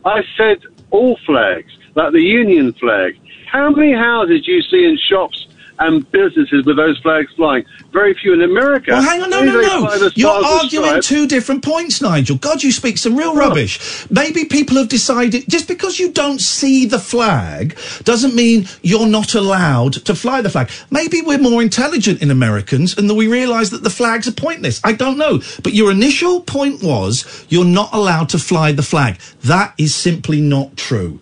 I 0.06 0.22
said 0.38 0.56
all 0.90 1.18
flags, 1.26 1.70
like 1.96 2.12
the 2.12 2.22
Union 2.22 2.72
flag. 2.72 3.18
How 3.46 3.68
many 3.68 3.92
houses 3.92 4.42
do 4.46 4.52
you 4.52 4.62
see 4.62 4.84
in 4.86 4.96
shops 5.10 5.46
and 5.80 6.08
businesses 6.12 6.64
with 6.64 6.76
those 6.76 6.98
flags 6.98 7.32
flying? 7.34 7.64
Very 7.92 8.14
few 8.14 8.32
in 8.32 8.42
America. 8.42 8.92
Well, 8.92 9.02
hang 9.02 9.22
on, 9.22 9.30
no, 9.30 9.42
no, 9.42 9.60
no. 9.60 10.10
You're 10.14 10.30
arguing 10.30 11.00
two 11.02 11.26
different 11.26 11.64
points, 11.64 12.00
Nigel. 12.00 12.36
God, 12.36 12.62
you 12.62 12.70
speak 12.70 12.98
some 12.98 13.16
real 13.16 13.34
rubbish. 13.34 14.06
Maybe 14.10 14.44
people 14.44 14.76
have 14.76 14.88
decided 14.88 15.44
just 15.48 15.66
because 15.66 15.98
you 15.98 16.12
don't 16.12 16.40
see 16.40 16.86
the 16.86 16.98
flag 16.98 17.78
doesn't 18.04 18.34
mean 18.34 18.66
you're 18.82 19.06
not 19.06 19.34
allowed 19.34 19.94
to 19.94 20.14
fly 20.14 20.40
the 20.42 20.50
flag. 20.50 20.70
Maybe 20.90 21.22
we're 21.22 21.38
more 21.38 21.62
intelligent 21.62 22.22
in 22.22 22.30
Americans 22.30 22.96
and 22.96 23.08
that 23.08 23.14
we 23.14 23.28
realise 23.28 23.70
that 23.70 23.82
the 23.82 23.90
flags 23.90 24.28
are 24.28 24.32
pointless. 24.32 24.80
I 24.84 24.92
don't 24.92 25.18
know. 25.18 25.40
But 25.62 25.74
your 25.74 25.90
initial 25.90 26.40
point 26.42 26.82
was 26.82 27.46
you're 27.48 27.64
not 27.64 27.92
allowed 27.92 28.28
to 28.30 28.38
fly 28.38 28.72
the 28.72 28.82
flag. 28.82 29.18
That 29.42 29.74
is 29.78 29.94
simply 29.94 30.40
not 30.40 30.76
true. 30.76 31.20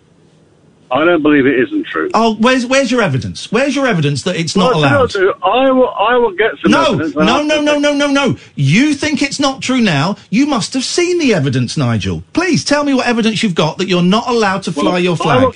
I 0.91 1.05
don't 1.05 1.21
believe 1.21 1.45
it 1.45 1.59
isn't 1.59 1.85
true. 1.87 2.09
Oh, 2.13 2.35
where's 2.35 2.65
where's 2.65 2.91
your 2.91 3.01
evidence? 3.01 3.51
Where's 3.51 3.75
your 3.75 3.85
evidence 3.85 4.23
that 4.23 4.35
it's 4.37 4.55
not 4.55 4.73
I 4.73 4.77
allowed? 4.77 5.09
tell 5.11 5.21
you 5.21 5.27
what 5.27 5.43
I'll. 5.43 5.87
I 6.09 6.15
will. 6.17 6.31
Get 6.31 6.51
some 6.61 6.71
No, 6.71 6.93
evidence. 6.93 7.15
no, 7.15 7.43
no, 7.43 7.61
no, 7.61 7.77
no, 7.77 7.93
no, 7.93 8.07
no. 8.07 8.37
You 8.55 8.93
think 8.93 9.21
it's 9.21 9.39
not 9.39 9.61
true 9.61 9.81
now? 9.81 10.15
You 10.29 10.45
must 10.47 10.73
have 10.73 10.83
seen 10.83 11.19
the 11.19 11.33
evidence, 11.33 11.77
Nigel. 11.77 12.23
Please 12.33 12.63
tell 12.63 12.83
me 12.83 12.93
what 12.93 13.05
evidence 13.07 13.43
you've 13.43 13.55
got 13.55 13.77
that 13.77 13.87
you're 13.87 14.01
not 14.01 14.27
allowed 14.27 14.63
to 14.63 14.71
fly 14.71 14.83
Well, 14.93 14.99
your 14.99 15.15
flag. 15.17 15.41
will- 15.43 15.53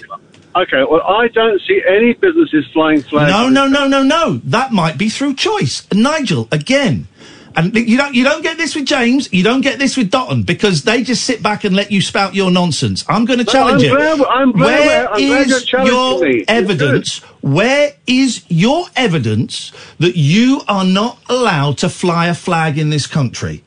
Okay, 0.56 0.84
well, 0.88 1.02
I 1.02 1.30
don't 1.30 1.60
see 1.68 1.82
any 1.90 2.14
businesses 2.14 2.64
flying 2.74 3.02
flags. 3.02 3.32
No, 3.32 3.50
no, 3.50 3.66
no, 3.66 3.88
no, 3.88 4.04
no. 4.04 4.40
That 4.44 4.72
might 4.72 5.00
be 5.00 5.10
through 5.10 5.34
choice. 5.34 5.88
Nigel, 5.92 6.48
again. 6.52 7.08
And 7.56 7.76
you 7.76 7.98
don't 7.98 8.16
you 8.16 8.24
don't 8.24 8.42
get 8.42 8.58
this 8.58 8.74
with 8.76 8.86
James, 8.86 9.32
you 9.32 9.44
don't 9.44 9.62
get 9.62 9.78
this 9.78 9.96
with 9.96 10.10
Dotton, 10.10 10.42
because 10.44 10.84
they 10.84 11.04
just 11.04 11.24
sit 11.24 11.44
back 11.44 11.64
and 11.64 11.76
let 11.76 11.92
you 11.92 12.02
spout 12.02 12.34
your 12.34 12.50
nonsense. 12.50 13.06
I'm 13.08 13.26
going 13.26 13.40
to 13.40 13.46
No, 13.46 13.52
challenge 13.52 13.84
I'm 13.84 13.90
it. 13.92 13.96
glad- 13.96 14.22
I'm 14.28 14.52
glad- 14.52 14.86
Where 14.88 15.14
I'm 15.14 15.20
you're 15.22 15.38
is 15.40 15.72
your 15.72 16.24
me. 16.26 16.46
Evidence? 16.48 17.20
Where 17.42 17.94
is 18.08 18.44
your 18.50 18.88
evidence 18.96 19.72
that 20.00 20.16
you 20.16 20.62
are 20.68 20.86
not 20.86 21.20
allowed 21.30 21.78
to 21.80 21.90
fly 21.90 22.26
a 22.28 22.34
flag 22.34 22.78
in 22.80 22.90
this 22.90 23.06
country? 23.06 23.64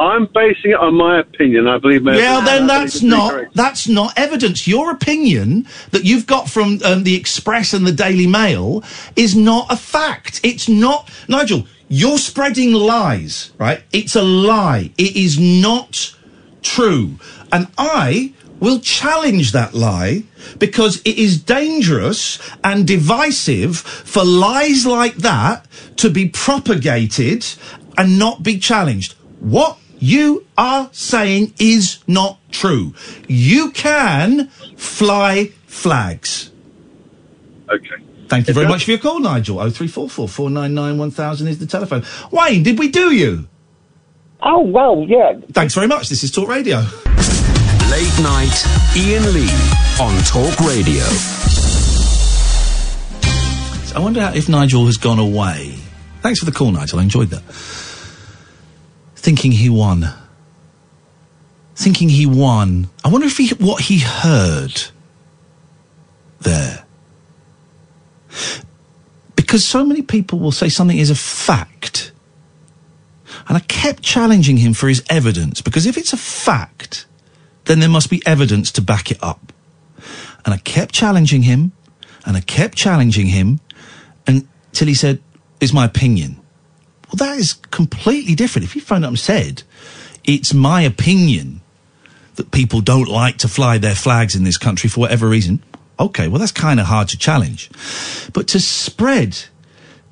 I'm 0.00 0.26
basing 0.32 0.70
it 0.70 0.76
on 0.78 0.94
my 0.94 1.18
opinion. 1.18 1.66
I 1.66 1.78
believe. 1.78 2.04
my 2.04 2.16
Yeah, 2.16 2.40
then 2.44 2.68
that's 2.68 3.02
not 3.02 3.32
correct. 3.32 3.56
that's 3.56 3.88
not 3.88 4.12
evidence. 4.16 4.68
Your 4.68 4.92
opinion 4.92 5.66
that 5.90 6.04
you've 6.04 6.24
got 6.26 6.48
from 6.48 6.78
um, 6.84 7.02
the 7.02 7.16
Express 7.16 7.74
and 7.74 7.84
the 7.84 7.90
Daily 7.90 8.28
Mail 8.28 8.84
is 9.16 9.34
not 9.34 9.66
a 9.70 9.76
fact. 9.76 10.40
It's 10.44 10.68
not 10.68 11.10
Nigel. 11.26 11.66
You're 11.88 12.18
spreading 12.18 12.72
lies, 12.72 13.50
right? 13.58 13.82
It's 13.92 14.14
a 14.14 14.22
lie. 14.22 14.92
It 14.98 15.16
is 15.16 15.38
not 15.38 16.14
true, 16.62 17.18
and 17.50 17.68
I 17.78 18.34
will 18.60 18.80
challenge 18.80 19.52
that 19.52 19.72
lie 19.72 20.24
because 20.58 21.00
it 21.04 21.16
is 21.16 21.40
dangerous 21.40 22.38
and 22.64 22.86
divisive 22.86 23.78
for 23.78 24.24
lies 24.24 24.84
like 24.84 25.16
that 25.16 25.66
to 25.96 26.10
be 26.10 26.28
propagated 26.28 27.46
and 27.96 28.18
not 28.18 28.42
be 28.42 28.58
challenged. 28.58 29.14
What 29.40 29.78
you 29.98 30.46
are 30.56 30.90
saying 30.92 31.54
is 31.58 31.98
not 32.06 32.38
true. 32.50 32.94
You 33.28 33.70
can 33.70 34.48
fly 34.76 35.52
flags. 35.66 36.50
Okay. 37.70 38.07
Thank 38.28 38.46
you 38.48 38.54
very 38.54 38.68
much 38.68 38.84
for 38.84 38.90
your 38.90 38.98
call, 39.00 39.20
Nigel. 39.20 39.58
Oh 39.60 39.70
three 39.70 39.88
four 39.88 40.08
four 40.08 40.28
four 40.28 40.50
nine 40.50 40.74
nine 40.74 40.98
one 40.98 41.10
thousand 41.10 41.48
is 41.48 41.58
the 41.58 41.66
telephone. 41.66 42.04
Wayne, 42.30 42.62
did 42.62 42.78
we 42.78 42.88
do 42.88 43.12
you? 43.14 43.48
Oh 44.42 44.60
well, 44.60 45.04
yeah. 45.08 45.32
Thanks 45.52 45.74
very 45.74 45.86
much. 45.86 46.08
This 46.08 46.22
is 46.22 46.30
Talk 46.30 46.48
Radio. 46.48 46.78
Late 47.90 48.18
night, 48.22 48.64
Iain 48.96 49.32
Lee 49.32 49.50
on 50.00 50.22
Talk 50.24 50.60
Radio. 50.60 51.02
I 53.96 54.00
wonder 54.00 54.20
how- 54.20 54.32
if 54.34 54.48
Nigel 54.48 54.86
has 54.86 54.96
gone 54.98 55.18
away. 55.18 55.74
Thanks 56.22 56.38
for 56.40 56.44
the 56.44 56.52
call, 56.52 56.70
Nigel. 56.70 57.00
I 57.00 57.02
enjoyed 57.02 57.30
that. 57.30 57.42
Thinking 59.16 59.52
he 59.52 59.68
won. 59.70 60.08
Thinking 61.74 62.08
he 62.08 62.26
won. 62.26 62.90
I 63.04 63.08
wonder 63.08 63.26
if 63.26 63.36
he 63.38 63.48
what 63.54 63.82
he 63.82 63.98
heard 64.00 64.82
there. 66.40 66.84
Because 69.48 69.64
so 69.64 69.82
many 69.82 70.02
people 70.02 70.38
will 70.38 70.52
say 70.52 70.68
something 70.68 70.98
is 70.98 71.08
a 71.08 71.14
fact. 71.14 72.12
And 73.48 73.56
I 73.56 73.60
kept 73.60 74.02
challenging 74.02 74.58
him 74.58 74.74
for 74.74 74.88
his 74.88 75.02
evidence 75.08 75.62
because 75.62 75.86
if 75.86 75.96
it's 75.96 76.12
a 76.12 76.18
fact, 76.18 77.06
then 77.64 77.80
there 77.80 77.88
must 77.88 78.10
be 78.10 78.20
evidence 78.26 78.70
to 78.72 78.82
back 78.82 79.10
it 79.10 79.16
up. 79.22 79.54
And 80.44 80.52
I 80.52 80.58
kept 80.58 80.92
challenging 80.92 81.44
him 81.44 81.72
and 82.26 82.36
I 82.36 82.42
kept 82.42 82.76
challenging 82.76 83.28
him 83.28 83.60
until 84.26 84.86
he 84.86 84.92
said, 84.92 85.22
It's 85.62 85.72
my 85.72 85.86
opinion. 85.86 86.38
Well, 87.06 87.16
that 87.16 87.38
is 87.38 87.54
completely 87.54 88.34
different. 88.34 88.66
If 88.66 88.74
he 88.74 88.80
phoned 88.80 89.06
up 89.06 89.08
and 89.08 89.18
said, 89.18 89.62
It's 90.24 90.52
my 90.52 90.82
opinion 90.82 91.62
that 92.34 92.50
people 92.50 92.82
don't 92.82 93.08
like 93.08 93.38
to 93.38 93.48
fly 93.48 93.78
their 93.78 93.94
flags 93.94 94.36
in 94.36 94.44
this 94.44 94.58
country 94.58 94.90
for 94.90 95.00
whatever 95.00 95.26
reason, 95.26 95.62
okay, 95.98 96.28
well, 96.28 96.38
that's 96.38 96.52
kind 96.52 96.80
of 96.80 96.86
hard 96.86 97.08
to 97.08 97.18
challenge. 97.18 97.70
But 98.32 98.48
to 98.48 98.60
spread 98.60 99.38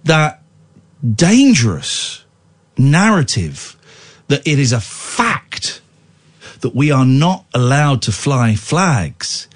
that 0.05 0.43
dangerous 1.15 2.25
narrative 2.79 3.77
that 4.29 4.47
it 4.47 4.59
is 4.59 4.73
a 4.73 4.81
fact 4.81 5.81
that 6.61 6.75
we 6.75 6.91
are 6.91 7.07
not 7.07 7.45
allowed 7.55 8.03
to 8.03 8.13
fly 8.13 8.55
flags 8.55 9.49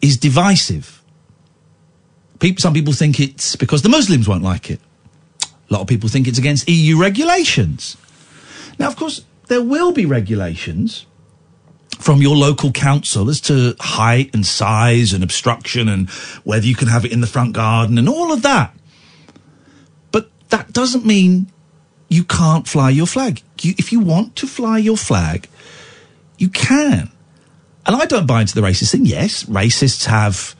is 0.00 0.16
divisive. 0.16 1.02
People, 2.38 2.60
some 2.60 2.74
people 2.74 2.92
think 2.92 3.20
it's 3.20 3.56
because 3.56 3.82
the 3.82 3.88
Muslims 3.88 4.28
won't 4.28 4.42
like 4.42 4.70
it. 4.70 4.80
A 5.42 5.72
lot 5.72 5.80
of 5.80 5.86
people 5.86 6.08
think 6.08 6.26
it's 6.26 6.38
against 6.38 6.68
EU 6.68 7.00
regulations. 7.00 7.96
Now, 8.78 8.88
of 8.88 8.96
course, 8.96 9.24
there 9.48 9.62
will 9.62 9.92
be 9.92 10.06
regulations 10.06 11.06
from 12.02 12.20
your 12.20 12.36
local 12.36 12.72
council 12.72 13.30
as 13.30 13.40
to 13.42 13.76
height 13.78 14.30
and 14.34 14.44
size 14.44 15.12
and 15.12 15.22
obstruction 15.22 15.88
and 15.88 16.10
whether 16.42 16.66
you 16.66 16.74
can 16.74 16.88
have 16.88 17.04
it 17.04 17.12
in 17.12 17.20
the 17.20 17.26
front 17.26 17.52
garden 17.52 17.96
and 17.96 18.08
all 18.08 18.32
of 18.32 18.42
that. 18.42 18.74
But 20.10 20.30
that 20.50 20.72
doesn't 20.72 21.06
mean 21.06 21.46
you 22.08 22.24
can't 22.24 22.66
fly 22.66 22.90
your 22.90 23.06
flag. 23.06 23.42
You, 23.60 23.74
if 23.78 23.92
you 23.92 24.00
want 24.00 24.34
to 24.36 24.46
fly 24.46 24.78
your 24.78 24.96
flag, 24.96 25.48
you 26.38 26.48
can. 26.48 27.10
And 27.86 27.96
I 27.96 28.06
don't 28.06 28.26
buy 28.26 28.40
into 28.40 28.54
the 28.54 28.60
racist 28.60 28.92
thing. 28.92 29.06
Yes, 29.06 29.44
racists 29.44 30.06
have 30.06 30.56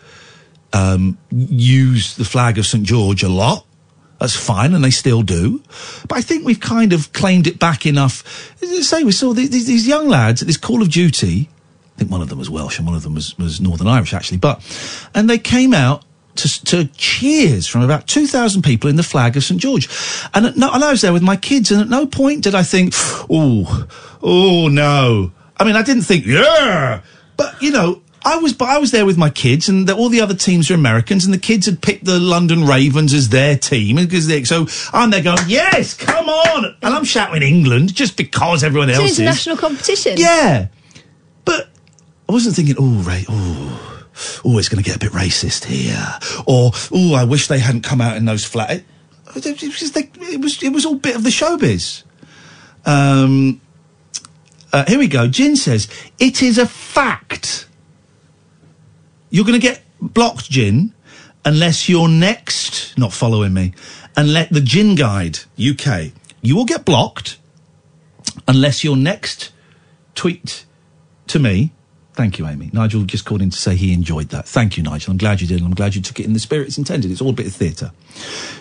um, 0.73 1.19
used 1.31 2.19
the 2.19 2.25
flag 2.25 2.59
of 2.59 2.67
St. 2.67 2.85
George 2.85 3.23
a 3.23 3.29
lot. 3.29 3.67
That's 4.23 4.37
fine, 4.37 4.73
and 4.73 4.85
they 4.85 4.91
still 4.91 5.23
do. 5.23 5.65
But 6.07 6.17
I 6.17 6.21
think 6.21 6.47
we've 6.47 6.61
kind 6.61 6.93
of 6.93 7.13
claimed 7.13 7.49
it 7.49 7.59
back 7.59 7.85
enough. 7.87 8.23
Say, 8.63 9.03
we 9.03 9.11
saw 9.11 9.33
these, 9.33 9.51
these 9.51 9.89
young 9.89 10.07
lads 10.07 10.43
at 10.43 10.47
this 10.47 10.57
Call 10.57 10.81
of 10.81 10.91
Duty. 10.91 11.49
I 11.97 11.99
think 11.99 12.09
one 12.09 12.23
of 12.23 12.29
them 12.29 12.39
was 12.39 12.49
Welsh 12.49 12.79
and 12.79 12.87
one 12.87 12.95
of 12.95 13.03
them 13.03 13.17
was, 13.17 13.37
was 13.37 13.61
Northern 13.61 13.89
Irish, 13.89 14.15
actually. 14.15 14.39
But 14.39 14.63
and 15.13 15.29
they 15.29 15.39
came 15.39 15.75
out 15.75 16.05
to, 16.37 16.65
to 16.67 16.85
cheers 16.97 17.67
from 17.67 17.83
about 17.83 18.07
two 18.07 18.29
thousand 18.29 18.63
people 18.63 18.89
in 18.89 18.95
the 18.95 19.03
flag 19.03 19.37
of 19.37 19.43
St 19.43 19.61
George. 19.61 19.89
And, 20.33 20.57
no, 20.57 20.73
and 20.73 20.85
I 20.85 20.93
was 20.93 21.01
there 21.01 21.13
with 21.13 21.25
my 21.25 21.37
kids, 21.37 21.73
and 21.73 21.81
at 21.81 21.89
no 21.89 22.07
point 22.07 22.45
did 22.45 22.55
I 22.55 22.63
think, 22.63 22.93
oh, 23.29 23.89
oh 24.23 24.69
no. 24.69 25.33
I 25.57 25.65
mean, 25.65 25.75
I 25.75 25.83
didn't 25.83 26.05
think, 26.05 26.27
yeah, 26.27 27.03
but 27.37 27.61
you 27.61 27.73
know. 27.73 28.03
I 28.25 28.37
was, 28.37 28.53
but 28.53 28.69
I 28.69 28.79
was 28.79 28.91
there 28.91 29.05
with 29.05 29.19
my 29.19 29.31
kids, 29.31 29.69
and 29.69 29.89
the, 29.89 29.95
all 29.97 30.09
the 30.09 30.21
other 30.21 30.35
teams 30.35 30.71
are 30.71 30.75
Americans, 30.75 31.25
and 31.25 31.35
the 31.35 31.39
kids 31.39 31.67
had 31.67 31.83
picked 31.83 32.05
the 32.05 32.19
London 32.19 32.65
Ravens 32.65 33.13
as 33.13 33.29
their 33.31 33.57
team, 33.57 33.97
because 33.97 34.27
they, 34.27 34.45
so 34.45 34.67
I'm 34.93 35.11
there 35.11 35.23
going, 35.23 35.39
yes, 35.47 35.95
come 35.95 36.29
on, 36.29 36.65
and 36.83 36.95
I'm 36.95 37.05
shouting 37.05 37.43
England 37.43 37.95
just 37.95 38.17
because 38.17 38.63
everyone 38.63 38.91
It's 38.91 38.99
else 38.99 39.11
is. 39.13 39.19
international 39.21 39.57
competition. 39.57 40.15
Yeah, 40.17 40.69
but 41.45 41.69
I 42.29 42.33
wasn't 42.33 42.57
thinking, 42.57 42.77
oh, 42.79 43.03
right, 43.03 43.27
oh, 43.29 44.03
oh, 44.45 44.59
it's 44.59 44.69
going 44.69 44.83
to 44.83 44.89
get 44.89 44.97
a 44.97 45.01
bit 45.01 45.13
racist 45.13 45.65
here, 45.65 46.07
or 46.47 46.71
oh, 46.93 47.15
I 47.15 47.25
wish 47.25 47.49
they 47.49 47.59
hadn't 47.59 47.83
come 47.83 48.01
out 48.01 48.17
in 48.17 48.25
those 48.25 48.45
flat. 48.45 48.71
It, 48.71 48.85
it, 49.35 49.63
was, 49.63 49.97
it 49.97 50.41
was 50.41 50.63
it 50.63 50.73
was 50.73 50.87
all 50.87 50.97
bit 50.97 51.17
of 51.17 51.25
the 51.25 51.31
showbiz. 51.31 52.03
Um, 52.85 53.61
uh, 54.73 54.85
here 54.87 54.99
we 54.99 55.09
go. 55.09 55.27
Jin 55.29 55.57
says 55.57 55.89
it 56.19 56.43
is 56.43 56.59
a 56.59 56.67
fact. 56.67 57.69
You're 59.33 59.47
going 59.47 59.59
to 59.59 59.67
get 59.67 59.83
blocked, 59.99 60.51
Jin, 60.51 60.93
unless 61.43 61.89
you're 61.89 62.07
next. 62.07 62.97
Not 62.99 63.15
following 63.15 63.55
me, 63.55 63.73
and 64.15 64.35
let 64.35 64.51
the 64.51 64.61
Jin 64.61 64.95
Guide 64.95 65.39
UK. 65.59 66.13
You 66.43 66.55
will 66.55 66.67
get 66.67 66.85
blocked 66.85 67.39
unless 68.47 68.85
your 68.85 68.95
next 68.95 69.51
tweet 70.15 70.67
to 71.29 71.39
me. 71.39 71.73
Thank 72.13 72.39
you, 72.39 72.47
Amy. 72.47 72.69
Nigel 72.75 73.05
just 73.05 73.25
called 73.25 73.41
in 73.41 73.49
to 73.49 73.57
say 73.57 73.75
he 73.75 73.95
enjoyed 73.95 74.29
that. 74.29 74.47
Thank 74.47 74.77
you, 74.77 74.83
Nigel. 74.83 75.13
I'm 75.13 75.17
glad 75.17 75.41
you 75.41 75.47
did, 75.47 75.63
I'm 75.63 75.75
glad 75.75 75.95
you 75.95 76.03
took 76.03 76.21
it 76.21 76.27
in 76.27 76.35
the 76.35 76.39
spirit 76.39 76.69
it's 76.69 76.77
intended. 76.77 77.11
It's 77.11 77.23
all 77.23 77.31
a 77.31 77.33
bit 77.33 77.47
of 77.47 77.55
theatre. 77.55 77.91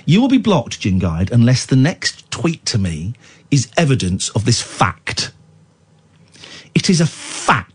You 0.05 0.21
will 0.21 0.29
be 0.29 0.37
blocked, 0.37 0.79
Jin 0.79 0.99
Guide, 0.99 1.33
unless 1.33 1.65
the 1.65 1.75
next 1.75 2.31
tweet 2.31 2.65
to 2.67 2.77
me 2.77 3.13
is 3.49 3.69
evidence 3.75 4.29
of 4.29 4.45
this 4.45 4.61
fact. 4.61 5.33
It 6.73 6.89
is 6.89 7.01
a 7.01 7.05
fact 7.05 7.70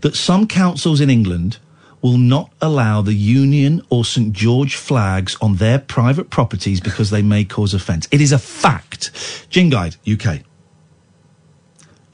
that 0.00 0.16
some 0.16 0.46
councils 0.46 1.00
in 1.00 1.10
England 1.10 1.58
will 2.02 2.18
not 2.18 2.50
allow 2.60 3.02
the 3.02 3.14
Union 3.14 3.82
or 3.90 4.04
St 4.04 4.32
George 4.32 4.76
flags 4.76 5.36
on 5.40 5.56
their 5.56 5.78
private 5.78 6.30
properties 6.30 6.80
because 6.80 7.10
they 7.10 7.22
may 7.22 7.44
cause 7.44 7.74
offence. 7.74 8.08
It 8.10 8.20
is 8.20 8.32
a 8.32 8.38
fact. 8.38 9.46
Jin 9.50 9.70
Guide, 9.70 9.96
UK. 10.10 10.40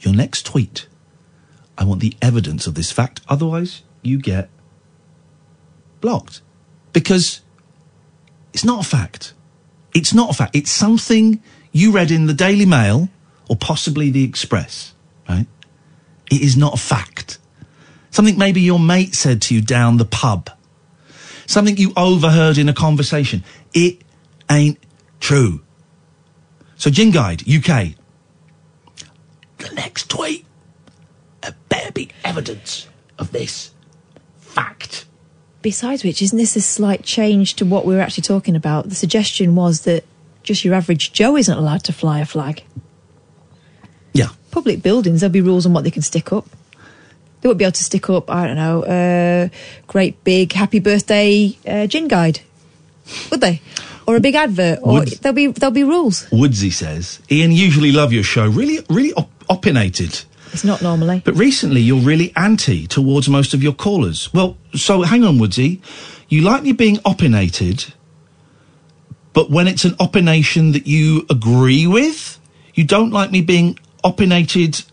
Your 0.01 0.15
next 0.15 0.45
tweet. 0.45 0.89
I 1.79 1.85
want 1.85 2.01
the 2.01 2.17
evidence 2.21 2.67
of 2.67 2.75
this 2.75 2.91
fact. 2.91 3.21
Otherwise, 3.29 3.83
you 4.03 4.19
get 4.19 4.49
blocked. 6.01 6.41
Because 6.93 7.43
it's 8.53 8.65
not 8.65 8.85
a 8.85 8.89
fact. 8.89 9.35
It's 9.95 10.15
not 10.15 10.31
a 10.31 10.33
fact. 10.35 10.57
It's 10.57 10.71
something 10.71 11.43
you 11.73 11.93
read 11.93 12.11
in 12.11 12.27
the 12.27 12.35
Daily 12.35 12.67
Mail 12.67 13.09
or 13.49 13.57
possibly 13.57 14.11
the 14.11 14.25
Express, 14.25 14.95
right? 15.29 15.47
It 16.31 16.41
is 16.41 16.57
not 16.57 16.75
a 16.75 16.79
fact. 16.79 17.39
Something 18.17 18.39
maybe 18.39 18.63
your 18.63 18.79
mate 18.79 19.15
said 19.15 19.43
to 19.43 19.55
you 19.55 19.61
down 19.61 19.99
the 19.99 20.07
pub. 20.07 20.49
Something 21.45 21.77
you 21.77 21.93
overheard 21.99 22.57
in 22.57 22.67
a 22.67 22.73
conversation. 22.73 23.45
It 23.75 24.01
ain't 24.51 24.79
true. 25.21 25.61
So, 26.77 26.89
Gin 26.89 27.11
Guide, 27.11 27.43
UK. 27.43 27.89
The 29.59 29.75
next 29.75 30.09
tweet. 30.09 30.47
There 31.43 31.55
better 31.69 31.93
be 31.93 32.09
evidence 32.25 32.89
of 33.19 33.33
this 33.33 33.73
fact. 34.39 35.05
Besides 35.61 36.03
which, 36.03 36.23
isn't 36.23 36.39
this 36.39 36.57
a 36.57 36.63
slight 36.63 37.03
change 37.03 37.53
to 37.57 37.67
what 37.67 37.85
we 37.85 37.95
were 37.95 38.01
actually 38.01 38.23
talking 38.23 38.57
about? 38.57 38.89
The 38.89 38.95
suggestion 38.95 39.55
was 39.57 39.83
that 39.83 40.05
just 40.43 40.65
your 40.65 40.73
average 40.73 41.13
Joe 41.13 41.37
isn't 41.37 41.55
allowed 41.55 41.85
to 41.85 41.93
fly 41.93 42.21
a 42.21 42.25
flag. 42.25 42.65
Yeah. 44.15 44.31
Public 44.53 44.83
buildings, 44.83 45.21
there'll 45.21 45.35
be 45.35 45.43
rules 45.43 45.67
on 45.67 45.75
what 45.75 45.85
they 45.85 45.91
can 45.91 46.01
stick 46.01 46.33
up. 46.33 46.47
They 47.41 47.49
won't 47.49 47.59
be 47.59 47.65
able 47.65 47.73
to 47.73 47.85
stick 47.85 48.09
up, 48.11 48.31
I 48.31 48.47
don't 48.47 48.57
know, 48.57 48.83
uh, 48.85 49.49
great 49.87 50.23
big 50.25 50.53
happy 50.53 50.79
birthday 50.81 51.57
uh, 51.67 51.87
gin 51.87 52.09
guide, 52.09 52.41
would 53.31 53.41
they? 53.41 53.61
Or 54.07 54.17
a 54.17 54.21
big 54.21 54.35
advert, 54.35 54.79
or 54.83 55.01
Would- 55.01 55.09
there'll 55.21 55.35
be 55.35 55.49
there'll 55.49 55.73
be 55.73 55.85
rules. 55.85 56.27
Woodsy 56.31 56.71
says, 56.71 57.21
Iain, 57.31 57.53
usually 57.53 57.93
love 57.93 58.13
your 58.13 58.23
show. 58.23 58.49
Really, 58.49 58.85
really 58.89 59.13
op- 59.15 59.31
opinated. 59.49 60.25
It's 60.53 60.65
not 60.65 60.81
normally. 60.81 61.23
But 61.25 61.35
recently, 61.37 61.81
you're 61.81 62.01
really 62.01 62.33
anti 62.37 62.87
towards 62.87 63.29
most 63.29 63.53
of 63.53 63.63
your 63.63 63.73
callers. 63.75 64.33
Well, 64.33 64.57
so 64.75 65.03
hang 65.03 65.25
on, 65.25 65.39
Woodsy. 65.39 65.81
You 66.29 66.43
like 66.43 66.63
me 66.63 66.73
being 66.73 66.97
opinated, 66.99 67.93
but 69.33 69.51
when 69.51 69.69
it's 69.69 69.85
an 69.85 69.95
opination 70.01 70.73
that 70.73 70.87
you 70.87 71.27
agree 71.29 71.87
with, 71.87 72.39
you 72.75 72.85
don't 72.85 73.11
like 73.11 73.31
me 73.31 73.41
being 73.43 73.79
opinated 74.05 74.85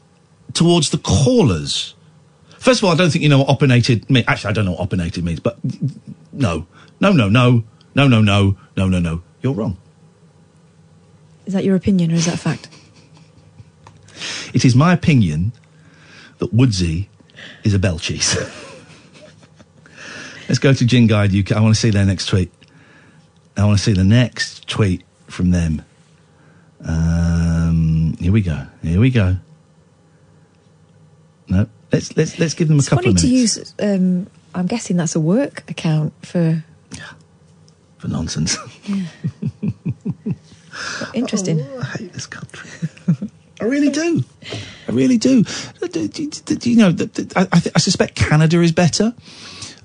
towards 0.53 0.89
the 0.89 0.97
callers. 0.97 1.93
First 2.63 2.79
of 2.79 2.85
all, 2.85 2.93
I 2.93 2.95
don't 2.95 3.09
think 3.09 3.23
you 3.23 3.27
know 3.27 3.43
what 3.43 3.49
opinated 3.49 4.09
means. 4.09 4.25
Actually, 4.25 4.51
I 4.51 4.53
don't 4.53 4.63
know 4.63 4.71
what 4.71 4.89
opinated 4.89 5.21
means, 5.21 5.41
but 5.41 5.57
no, 6.31 6.65
no, 7.01 7.11
no, 7.11 7.27
no, 7.27 7.65
no, 7.93 8.07
no, 8.07 8.21
no, 8.21 8.55
no, 8.77 8.87
no, 8.87 8.99
no. 8.99 9.21
You're 9.41 9.51
wrong. 9.51 9.75
Is 11.45 11.51
that 11.51 11.65
your 11.65 11.75
opinion 11.75 12.13
or 12.13 12.15
is 12.15 12.25
that 12.25 12.39
fact? 12.39 12.69
It 14.53 14.63
is 14.63 14.77
my 14.77 14.93
opinion 14.93 15.51
that 16.37 16.53
Woodsy 16.53 17.09
is 17.65 17.73
a 17.73 17.79
bell 17.79 17.99
cheese. 17.99 18.37
Let's 20.47 20.59
go 20.59 20.71
to 20.71 20.85
Gin 20.85 21.07
Guide 21.07 21.35
UK. 21.35 21.51
I 21.51 21.59
want 21.59 21.75
to 21.75 21.81
see 21.81 21.89
their 21.89 22.05
next 22.05 22.27
tweet. 22.27 22.49
I 23.57 23.65
want 23.65 23.77
to 23.77 23.83
see 23.83 23.91
the 23.91 24.05
next 24.05 24.69
tweet 24.69 25.03
from 25.27 25.51
them. 25.51 25.81
Um, 26.79 28.15
here 28.21 28.31
we 28.31 28.39
go. 28.39 28.67
Here 28.81 29.01
we 29.01 29.09
go. 29.09 29.35
No, 31.49 31.67
let's 31.93 32.17
let's 32.17 32.39
let's 32.39 32.53
give 32.55 32.67
them 32.67 32.79
a 32.79 32.83
couple. 32.83 33.09
It's 33.11 33.21
funny 33.21 33.31
to 33.33 33.35
use. 33.39 33.73
Um, 33.79 34.27
I'm 34.55 34.67
guessing 34.67 34.97
that's 34.97 35.15
a 35.15 35.19
work 35.21 35.63
account 35.69 36.13
for. 36.25 36.63
for 37.99 38.07
nonsense. 38.07 38.57
Yeah. 38.85 39.05
Interesting. 41.13 41.61
Oh, 41.61 41.79
I 41.79 41.85
hate 41.97 42.13
this 42.13 42.25
country. 42.25 42.69
I 43.61 43.65
really 43.65 43.89
do. 43.89 44.23
I 44.87 44.91
really 44.91 45.17
do. 45.17 45.43
Do- 45.79 46.07
do- 46.07 46.27
do- 46.27 46.69
You 46.69 46.75
know, 46.77 46.95
I, 47.35 47.41
I, 47.51 47.61
I 47.75 47.79
suspect 47.79 48.15
Canada 48.15 48.59
is 48.61 48.71
better. 48.71 49.13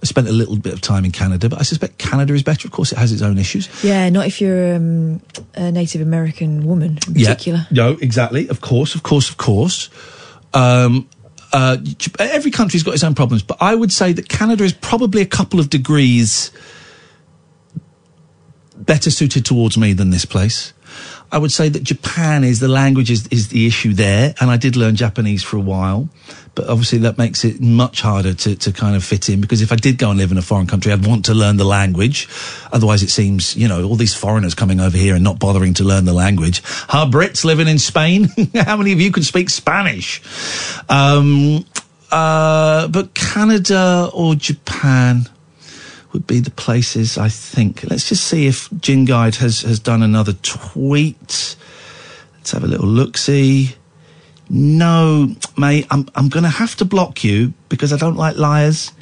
I 0.01 0.07
spent 0.07 0.29
a 0.29 0.33
little 0.33 0.57
bit 0.57 0.73
of 0.73 0.81
time 0.81 1.05
in 1.05 1.11
Canada, 1.13 1.49
but 1.49 1.59
I 1.59 1.63
suspect 1.63 1.99
Canada 1.99 2.33
is 2.33 2.43
better. 2.43 2.67
Of 2.67 2.73
course, 2.73 2.93
it 2.93 2.99
has 2.99 3.13
its 3.13 3.21
own 3.23 3.37
issues. 3.37 3.69
Yeah, 3.85 4.09
not 4.09 4.27
if 4.27 4.41
you're 4.41 4.75
um, 4.77 5.21
a 5.55 5.71
Native 5.71 6.01
American 6.01 6.65
woman 6.67 6.99
in 7.07 7.15
particular. 7.15 7.67
Yeah, 7.71 7.85
no, 7.85 7.99
exactly. 8.01 8.49
Of 8.49 8.61
course, 8.61 8.95
of 8.95 9.03
course, 9.03 9.29
of 9.29 9.37
course. 9.37 9.91
Um, 10.55 11.09
uh, 11.53 11.79
every 12.19 12.51
country's 12.51 12.83
got 12.83 12.95
its 12.95 13.05
own 13.05 13.15
problems, 13.15 13.43
but 13.43 13.57
I 13.61 13.75
would 13.75 13.93
say 13.93 14.13
that 14.13 14.29
Canada 14.29 14.65
is 14.65 14.73
probably 14.73 15.23
a 15.23 15.27
couple 15.27 15.61
of 15.61 15.71
degrees 15.71 16.51
better 18.77 19.11
suited 19.11 19.45
towards 19.45 19.77
me 19.77 19.93
than 19.93 20.11
this 20.11 20.25
place. 20.25 20.73
I 21.31 21.39
would 21.39 21.53
say 21.53 21.69
that 21.69 21.83
Japan 21.83 22.43
is 22.45 22.61
the 22.61 22.69
language 22.69 23.11
is, 23.11 23.27
is 23.29 23.49
the 23.49 23.67
issue 23.67 23.93
there, 23.93 24.35
and 24.41 24.51
I 24.51 24.57
did 24.57 24.77
learn 24.77 24.97
Japanese 24.97 25.43
for 25.43 25.57
a 25.57 25.61
while, 25.61 26.09
but 26.59 26.69
obviously 26.69 26.99
that 26.99 27.17
makes 27.19 27.45
it 27.45 27.61
much 27.61 28.01
harder 28.01 28.35
to, 28.35 28.57
to 28.57 28.73
kind 28.73 28.97
of 28.97 29.05
fit 29.05 29.29
in 29.29 29.41
because 29.41 29.63
if 29.63 29.71
I 29.71 29.77
did 29.77 29.97
go 29.97 30.11
and 30.11 30.19
live 30.19 30.33
in 30.33 30.39
a 30.39 30.43
foreign 30.43 30.67
country, 30.67 30.93
I'd 30.93 31.07
want 31.07 31.27
to 31.27 31.35
learn 31.35 31.57
the 31.57 31.65
language. 31.65 32.29
Otherwise, 32.73 33.05
it 33.05 33.11
seems, 33.11 33.55
you 33.55 33.69
know, 33.69 33.85
all 33.85 33.95
these 33.95 34.13
foreigners 34.13 34.57
coming 34.57 34.81
over 34.81 34.97
here 34.97 35.15
and 35.15 35.23
not 35.23 35.39
bothering 35.39 35.75
to 35.75 35.85
learn 35.85 36.05
the 36.05 36.13
language. 36.13 36.61
Our 36.89 37.07
Brits 37.07 37.45
living 37.45 37.69
in 37.69 37.79
Spain, 37.79 38.27
how 38.57 38.77
many 38.77 38.91
of 38.91 39.01
you 39.01 39.13
can 39.13 39.23
speak 39.23 39.51
Spanish? 39.51 40.21
Um, 40.89 41.65
uh, 42.11 42.89
but 42.89 43.15
Canada 43.15 44.11
or 44.13 44.35
Japan 44.35 45.29
would 46.13 46.27
be 46.27 46.41
the 46.41 46.51
places 46.51 47.17
I 47.17 47.29
think. 47.29 47.89
Let's 47.89 48.09
just 48.09 48.25
see 48.25 48.49
if 48.49 48.69
Gin 48.81 49.05
Guide 49.05 49.37
has, 49.37 49.61
has 49.61 49.79
done 49.79 50.03
another 50.03 50.33
tweet. 50.33 51.57
Let's 52.35 52.51
have 52.51 52.65
a 52.65 52.67
little 52.67 52.89
look 52.89 53.17
see. 53.17 53.77
No, 54.51 55.35
mate, 55.57 55.87
I'm 55.91 56.09
I'm 56.15 56.29
gonna 56.29 56.49
have 56.49 56.77
to 56.77 56.85
block 56.85 57.23
you 57.23 57.53
because 57.69 57.93
I 57.93 57.97
don't 57.97 58.17
like 58.17 58.37
liars 58.37 58.93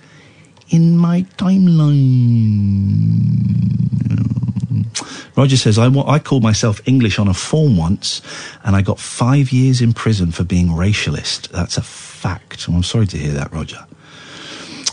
in 0.68 0.96
my 0.96 1.22
timeline. 1.38 1.96
Roger 5.36 5.56
says 5.56 5.78
I, 5.78 5.86
I 5.86 6.18
called 6.18 6.42
myself 6.42 6.80
English 6.86 7.18
on 7.18 7.28
a 7.28 7.34
form 7.34 7.76
once, 7.76 8.22
and 8.64 8.74
I 8.74 8.82
got 8.82 8.98
five 8.98 9.52
years 9.52 9.80
in 9.80 9.92
prison 9.92 10.32
for 10.32 10.44
being 10.44 10.68
racialist. 10.68 11.48
That's 11.48 11.76
a 11.76 11.82
fact. 11.82 12.66
Oh, 12.68 12.74
I'm 12.74 12.82
sorry 12.82 13.06
to 13.08 13.18
hear 13.18 13.32
that, 13.32 13.52
Roger. 13.52 13.86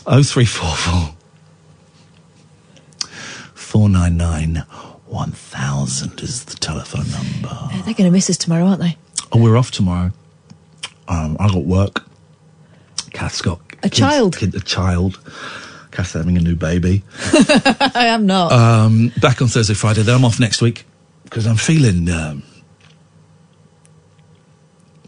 Oh 0.05 0.21
three 0.21 0.45
four 0.45 0.75
four. 0.75 1.15
499 3.55 4.65
1000 5.07 6.19
is 6.21 6.45
the 6.45 6.55
telephone 6.57 7.09
number. 7.09 7.69
They're 7.85 7.95
going 7.95 8.05
to 8.05 8.11
miss 8.11 8.29
us 8.29 8.37
tomorrow, 8.37 8.65
aren't 8.65 8.81
they? 8.81 8.97
Oh, 9.31 9.39
we're 9.39 9.57
off 9.57 9.71
tomorrow. 9.71 10.11
Um, 11.07 11.37
I 11.39 11.47
got 11.47 11.65
work. 11.65 12.03
Kath's 13.11 13.41
got 13.41 13.59
A 13.83 13.89
child. 13.89 14.37
Kid, 14.37 14.55
a 14.55 14.59
child. 14.59 15.19
Kath's 15.91 16.13
having 16.13 16.37
a 16.37 16.41
new 16.41 16.55
baby. 16.55 17.03
I 17.21 18.05
am 18.07 18.25
not. 18.25 18.51
Um, 18.51 19.11
back 19.21 19.41
on 19.41 19.47
Thursday, 19.47 19.73
Friday. 19.75 20.01
Then 20.01 20.15
I'm 20.15 20.25
off 20.25 20.39
next 20.39 20.61
week 20.61 20.85
because 21.25 21.45
I'm 21.45 21.55
feeling. 21.57 22.09
Um, 22.09 22.43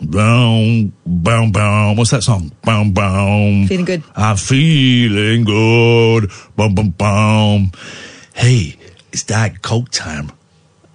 boom, 0.02 0.94
boom, 1.06 1.52
boom. 1.52 1.96
What's 1.96 2.12
that 2.12 2.24
song? 2.24 2.52
Boom, 2.64 2.92
boom. 2.94 3.68
Feeling 3.68 3.86
good. 3.86 4.04
I'm 4.16 4.38
feeling 4.38 5.44
good. 5.44 6.30
Boom, 6.56 6.76
boom, 6.76 6.90
boom. 6.92 7.72
Hey, 8.36 8.76
it's 9.12 9.24
Dag 9.24 9.62
Coke 9.62 9.90
time. 9.90 10.32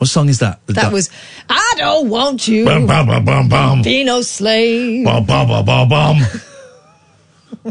What 0.01 0.09
song 0.09 0.31
is 0.31 0.39
that? 0.39 0.67
The 0.67 0.73
that 0.73 0.95
was. 0.95 1.11
I 1.47 1.75
don't 1.77 2.09
want 2.09 2.49
you. 2.49 2.65
Bum, 2.65 2.87
bum, 2.87 3.07
bum, 3.07 3.23
bum, 3.23 3.49
bum. 3.51 3.83
Be 3.83 4.03
no 4.03 4.23
slave. 4.23 5.05
Bum, 5.05 5.27
bum, 5.27 5.47
bum, 5.47 5.67
bum, 5.67 5.89
bum. 5.91 6.17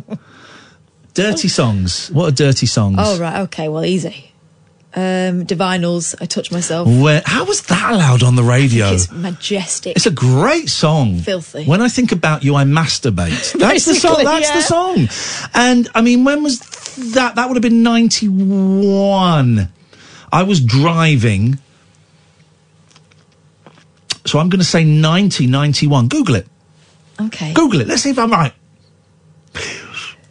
Dirty 1.15 1.47
songs. 1.47 2.11
What 2.11 2.27
are 2.27 2.35
dirty 2.35 2.68
songs? 2.68 2.97
Oh 2.99 3.18
right, 3.18 3.41
okay, 3.41 3.68
well 3.68 3.84
easy. 3.84 4.31
Um, 4.93 5.47
Divinyls, 5.47 6.15
I 6.22 6.27
touch 6.27 6.51
myself. 6.51 6.88
Where, 6.88 7.23
how 7.26 7.45
was 7.45 7.64
that 7.64 7.93
allowed 7.93 8.22
on 8.22 8.35
the 8.35 8.43
radio? 8.43 8.89
It's 8.89 9.11
majestic. 9.11 9.95
It's 9.95 10.06
a 10.06 10.11
great 10.11 10.69
song. 10.69 11.18
Filthy. 11.18 11.65
When 11.65 11.81
I 11.81 11.89
think 11.89 12.11
about 12.11 12.43
you, 12.43 12.53
I 12.53 12.64
masturbate. 12.64 13.53
That's 13.60 13.85
the 13.85 13.95
song. 13.95 14.23
That's 14.23 14.49
yeah. 14.49 14.56
the 14.56 14.61
song. 14.61 15.49
And 15.56 15.89
I 15.95 16.01
mean, 16.01 16.26
when 16.26 16.43
was 16.43 16.60
that? 17.14 17.38
That 17.38 17.47
would 17.47 17.56
have 17.56 17.64
been 17.64 17.81
ninety-one. 17.81 19.69
I 20.31 20.43
was 20.43 20.60
driving. 20.61 21.57
So 24.30 24.38
I'm 24.38 24.47
going 24.47 24.60
to 24.60 24.65
say 24.65 24.84
90, 24.84 25.47
91. 25.47 26.07
Google 26.07 26.35
it. 26.35 26.47
Okay. 27.19 27.51
Google 27.53 27.81
it. 27.81 27.88
Let's 27.88 28.03
see 28.03 28.11
if 28.11 28.19
I'm 28.19 28.30
right. 28.31 28.53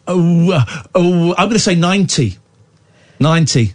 Oh, 0.07 0.53
uh, 0.53 0.65
oh, 0.95 1.31
I'm 1.37 1.49
going 1.49 1.55
to 1.55 1.59
say 1.59 1.75
90. 1.75 2.39
90. 3.19 3.75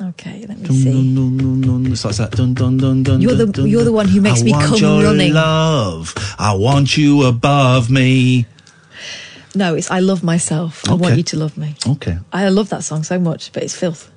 Okay, 0.00 0.46
let 0.48 0.58
me 0.58 0.68
see. 0.68 0.84
dun, 1.14 1.36
dun, 1.36 1.60
dun. 1.60 1.92
It's 1.92 2.06
like 2.06 2.16
that. 2.16 2.30
Dun, 2.32 2.54
dun, 2.54 2.78
dun, 2.78 3.02
dun, 3.02 3.20
You're 3.20 3.34
the- 3.34 3.68
you're 3.68 3.84
the 3.84 3.92
one 3.92 4.08
who 4.08 4.22
makes 4.22 4.40
I 4.40 4.44
me 4.44 4.52
want 4.52 4.64
come 4.64 4.78
your 4.78 5.02
running. 5.02 5.32
love. 5.34 6.14
I 6.38 6.54
want 6.54 6.96
you 6.96 7.24
above 7.24 7.90
me. 7.90 8.46
No, 9.54 9.74
it's 9.74 9.90
I 9.90 10.00
love 10.00 10.22
myself. 10.22 10.88
I 10.88 10.94
want 10.94 11.16
you 11.18 11.22
to 11.22 11.36
love 11.38 11.56
me. 11.58 11.74
Okay. 11.86 12.18
I 12.32 12.48
love 12.48 12.70
that 12.70 12.82
song 12.84 13.04
so 13.04 13.18
much, 13.18 13.52
but 13.52 13.62
it's 13.62 13.74
filth. 13.76 14.10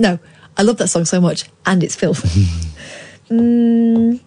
No, 0.00 0.18
I 0.56 0.62
love 0.62 0.78
that 0.78 0.88
song 0.88 1.04
so 1.04 1.20
much, 1.20 1.44
and 1.66 1.82
it's 1.84 1.94
filth. 1.96 2.24
mm, 3.30 4.20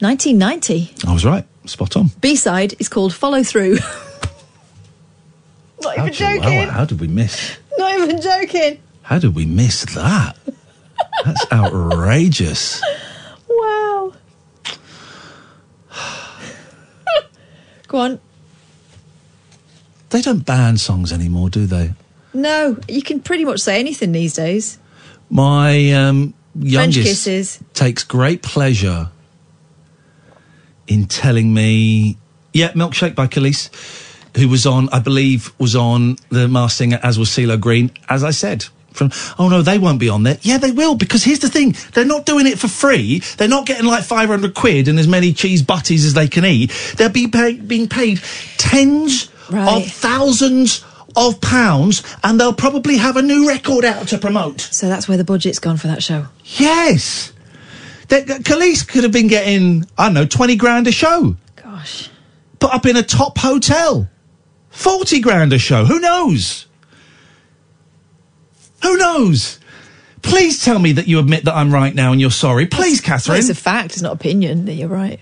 1990. 0.00 0.94
I 1.06 1.12
was 1.12 1.24
right. 1.24 1.44
Spot 1.64 1.96
on. 1.96 2.10
B 2.20 2.36
side 2.36 2.74
is 2.78 2.88
called 2.88 3.12
Follow 3.14 3.42
Through. 3.42 3.78
Not 5.80 5.98
even 5.98 6.12
joking. 6.12 6.66
wow, 6.66 6.70
how 6.70 6.84
did 6.84 7.00
we 7.00 7.08
miss? 7.08 7.56
Not 7.78 7.98
even 7.98 8.20
joking. 8.20 8.80
How 9.02 9.18
did 9.18 9.34
we 9.34 9.46
miss 9.46 9.84
that? 9.94 10.36
That's 11.24 11.46
outrageous. 11.52 12.82
Wow. 13.48 14.12
Go 17.88 17.98
on. 17.98 18.20
They 20.10 20.22
don't 20.22 20.44
ban 20.46 20.76
songs 20.76 21.12
anymore, 21.12 21.50
do 21.50 21.66
they? 21.66 21.92
No, 22.32 22.78
you 22.88 23.02
can 23.02 23.20
pretty 23.20 23.44
much 23.44 23.60
say 23.60 23.80
anything 23.80 24.12
these 24.12 24.34
days. 24.34 24.78
My 25.30 25.92
um, 25.92 26.34
youngest 26.60 27.06
kisses. 27.06 27.58
takes 27.74 28.04
great 28.04 28.42
pleasure 28.42 29.10
in 30.86 31.06
telling 31.06 31.52
me, 31.52 32.16
yeah, 32.52 32.70
Milkshake 32.72 33.14
by 33.14 33.26
Kelis, 33.26 33.70
who 34.36 34.48
was 34.48 34.66
on, 34.66 34.88
I 34.90 35.00
believe, 35.00 35.52
was 35.58 35.74
on 35.74 36.16
the 36.28 36.46
Masked 36.48 36.78
Singer, 36.78 37.00
as 37.02 37.18
was 37.18 37.28
CeeLo 37.30 37.60
Green, 37.60 37.90
as 38.08 38.22
I 38.22 38.30
said. 38.30 38.64
From, 38.92 39.10
oh 39.38 39.48
no, 39.50 39.60
they 39.60 39.76
won't 39.78 40.00
be 40.00 40.08
on 40.08 40.22
there. 40.22 40.38
Yeah, 40.40 40.56
they 40.58 40.70
will, 40.70 40.94
because 40.94 41.22
here's 41.24 41.40
the 41.40 41.50
thing. 41.50 41.74
They're 41.92 42.06
not 42.06 42.24
doing 42.24 42.46
it 42.46 42.58
for 42.58 42.68
free. 42.68 43.18
They're 43.36 43.48
not 43.48 43.66
getting 43.66 43.84
like 43.86 44.04
500 44.04 44.54
quid 44.54 44.88
and 44.88 44.98
as 44.98 45.06
many 45.06 45.32
cheese 45.34 45.62
butties 45.62 46.04
as 46.06 46.14
they 46.14 46.28
can 46.28 46.44
eat. 46.46 46.70
They're 46.96 47.10
be 47.10 47.28
pay- 47.28 47.60
being 47.60 47.88
paid 47.88 48.20
tens 48.56 49.30
Right. 49.50 49.84
of 49.84 49.92
thousands 49.92 50.82
of 51.16 51.40
pounds 51.40 52.02
and 52.22 52.38
they'll 52.38 52.52
probably 52.52 52.98
have 52.98 53.16
a 53.16 53.22
new 53.22 53.48
record 53.48 53.84
out 53.84 54.08
to 54.08 54.18
promote. 54.18 54.60
So 54.60 54.88
that's 54.88 55.08
where 55.08 55.16
the 55.16 55.24
budget's 55.24 55.58
gone 55.58 55.76
for 55.78 55.86
that 55.88 56.02
show. 56.02 56.26
Yes. 56.44 57.32
That 58.08 58.26
Kelis 58.26 58.86
could 58.86 59.02
have 59.02 59.12
been 59.12 59.26
getting, 59.26 59.86
I 59.98 60.04
don't 60.06 60.14
know, 60.14 60.26
20 60.26 60.56
grand 60.56 60.86
a 60.86 60.92
show. 60.92 61.36
Gosh. 61.56 62.10
Put 62.60 62.72
up 62.72 62.86
in 62.86 62.96
a 62.96 63.02
top 63.02 63.38
hotel. 63.38 64.08
40 64.70 65.20
grand 65.20 65.52
a 65.52 65.58
show. 65.58 65.84
Who 65.86 65.98
knows? 65.98 66.66
Who 68.82 68.96
knows? 68.96 69.58
Please 70.22 70.62
tell 70.64 70.78
me 70.78 70.92
that 70.92 71.06
you 71.08 71.18
admit 71.18 71.44
that 71.44 71.54
I'm 71.54 71.72
right 71.72 71.94
now 71.94 72.12
and 72.12 72.20
you're 72.20 72.30
sorry. 72.30 72.66
Please, 72.66 73.00
Well, 73.00 73.06
Catherine. 73.18 73.38
it's 73.38 73.48
a 73.48 73.54
fact, 73.54 73.92
it's 73.94 74.02
not 74.02 74.12
opinion 74.12 74.66
that 74.66 74.74
you're 74.74 74.88
right. 74.88 75.18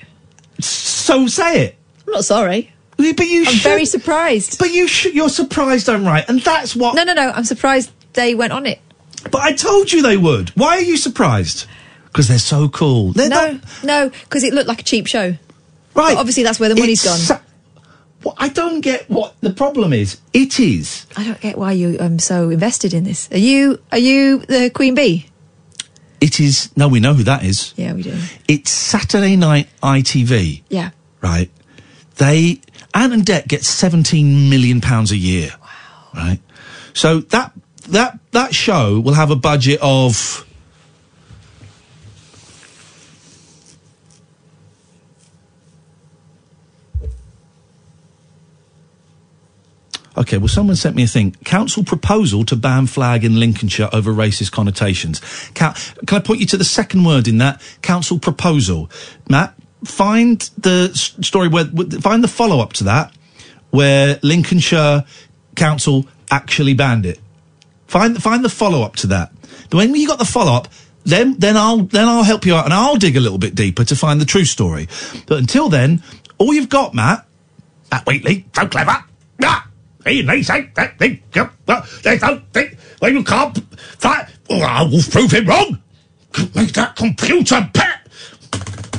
so 0.61 1.27
say 1.27 1.67
it. 1.67 1.77
I'm 2.07 2.13
not 2.13 2.25
sorry. 2.25 2.73
But 2.97 3.27
you 3.27 3.41
I'm 3.41 3.53
should- 3.53 3.63
very 3.63 3.85
surprised. 3.85 4.59
But 4.59 4.73
you 4.73 4.87
sh- 4.89 5.07
you're 5.13 5.29
surprised 5.29 5.89
I'm 5.89 6.05
right. 6.07 6.25
And 6.29 6.41
that's 6.41 6.75
what. 6.77 6.95
No, 6.95 7.05
no, 7.05 7.13
no. 7.15 7.31
I'm 7.31 7.45
surprised 7.45 7.91
they 8.15 8.35
went 8.35 8.53
on 8.53 8.67
it. 8.67 8.81
But 9.31 9.43
I 9.43 9.53
told 9.53 9.93
you 9.93 10.03
they 10.03 10.17
would. 10.17 10.51
Why 10.51 10.77
are 10.77 10.81
you 10.83 10.97
surprised? 10.97 11.67
Because 12.07 12.29
they're 12.29 12.39
so 12.39 12.69
cool. 12.69 13.13
They're 13.13 13.29
no, 13.29 13.53
not- 13.53 13.85
no, 13.85 14.09
because 14.11 14.45
it 14.45 14.53
looked 14.55 14.69
like 14.69 14.81
a 14.81 14.85
cheap 14.85 15.07
show. 15.07 15.37
Right. 15.95 16.15
But 16.15 16.19
obviously, 16.19 16.43
that's 16.45 16.61
where 16.61 16.69
the 16.69 16.77
money's 16.77 17.05
It's 17.05 17.29
gone. 17.29 17.41
Well, 18.23 18.35
I 18.39 18.49
don't 18.49 18.81
get 18.81 19.09
what 19.11 19.35
the 19.43 19.51
problem 19.51 19.93
is. 19.93 20.19
It 20.33 20.59
is. 20.59 21.07
I 21.17 21.25
don't 21.25 21.41
get 21.41 21.59
why 21.59 21.73
you 21.73 21.97
um 22.01 22.19
so 22.19 22.49
invested 22.51 22.95
in 22.95 23.05
this. 23.05 23.29
Are 23.33 23.37
you 23.39 23.81
are 23.93 23.99
you 23.99 24.39
the 24.47 24.71
queen 24.71 24.95
bee? 24.95 25.27
It 26.21 26.41
is. 26.41 26.71
No, 26.75 26.89
we 26.89 27.01
know 27.01 27.13
who 27.13 27.23
that 27.25 27.45
is. 27.45 27.75
Yeah, 27.77 27.93
we 27.93 28.03
do. 28.03 28.17
It's 28.49 28.71
Saturday 28.71 29.37
night 29.37 29.69
ITV, 29.83 30.63
Yeah. 30.71 30.91
right? 31.21 31.51
They 32.17 32.61
Ant 32.95 33.13
and 33.13 33.23
Dec 33.25 33.49
get 33.49 33.65
seventeen 33.65 34.49
million 34.49 34.81
pounds 34.81 35.11
a 35.11 35.17
year. 35.17 35.51
Wow. 35.61 35.69
Right. 36.15 36.41
So 36.93 37.21
that 37.21 37.53
that 37.89 38.19
that 38.31 38.55
show 38.55 39.01
will 39.01 39.15
have 39.15 39.31
a 39.31 39.37
budget 39.37 39.81
of. 39.83 40.47
Okay, 50.17 50.39
well, 50.39 50.47
someone 50.47 50.77
sent 50.77 50.95
me 50.95 51.03
a 51.03 51.09
thing. 51.09 51.33
Council 51.45 51.83
proposal 51.83 52.45
to 52.45 52.55
ban 52.55 52.87
flag 52.87 53.25
in 53.25 53.41
Lincolnshire 53.41 53.89
over 53.93 54.13
racist 54.13 54.53
connotations. 54.53 55.21
Ca- 55.57 55.75
can 56.07 56.19
I 56.19 56.21
point 56.21 56.39
you 56.39 56.47
to 56.47 56.57
the 56.57 56.63
second 56.65 57.05
word 57.05 57.27
in 57.27 57.39
that? 57.39 57.61
Council 57.83 58.21
proposal. 58.21 58.89
Matt, 59.29 59.59
find 59.85 60.41
the 60.59 60.91
story 60.95 61.49
where, 61.49 61.65
find 61.65 62.25
the 62.25 62.29
follow 62.29 62.61
up 62.61 62.73
to 62.75 62.85
that 62.85 63.15
where 63.75 64.21
Lincolnshire 64.23 65.05
Council 65.57 66.07
actually 66.31 66.75
banned 66.75 67.07
it. 67.07 67.19
Find, 67.89 68.23
find 68.23 68.45
the 68.45 68.49
follow 68.49 68.83
up 68.83 68.95
to 68.97 69.09
that. 69.09 69.33
When 69.73 69.95
you 69.97 70.07
got 70.07 70.21
the 70.21 70.25
follow 70.25 70.53
up, 70.53 70.69
then, 71.03 71.39
then 71.39 71.57
I'll, 71.57 71.79
then 71.79 72.07
I'll 72.07 72.23
help 72.23 72.47
you 72.47 72.55
out 72.55 72.67
and 72.67 72.73
I'll 72.73 72.97
dig 72.97 73.17
a 73.17 73.21
little 73.21 73.39
bit 73.39 73.57
deeper 73.57 73.85
to 73.85 73.97
find 73.97 74.21
the 74.21 74.25
true 74.25 74.45
story. 74.45 74.89
But 75.27 75.39
until 75.39 75.69
then, 75.69 76.05
all 76.39 76.55
you've 76.55 76.69
got, 76.69 76.95
Matt, 76.95 77.27
Matt 77.91 78.07
Wheatley, 78.07 78.47
so 78.55 78.67
clever. 78.69 79.05
Ah, 79.43 79.69
he 80.07 80.23
they 80.23 80.43
say 80.43 80.71
that 80.77 80.95
yep, 81.35 81.53
well, 81.67 81.85
they 82.05 82.17
don't 82.19 82.45
think, 82.53 82.79
well, 83.03 83.11
you 83.11 83.25
can't, 83.25 83.59
that, 84.01 84.31
well, 84.49 84.63
I 84.63 84.83
will 84.83 85.03
prove 85.03 85.33
him 85.33 85.47
wrong. 85.47 85.83
Make 86.55 86.73
that 86.75 86.95
computer 86.95 87.69
pet. 87.75 88.04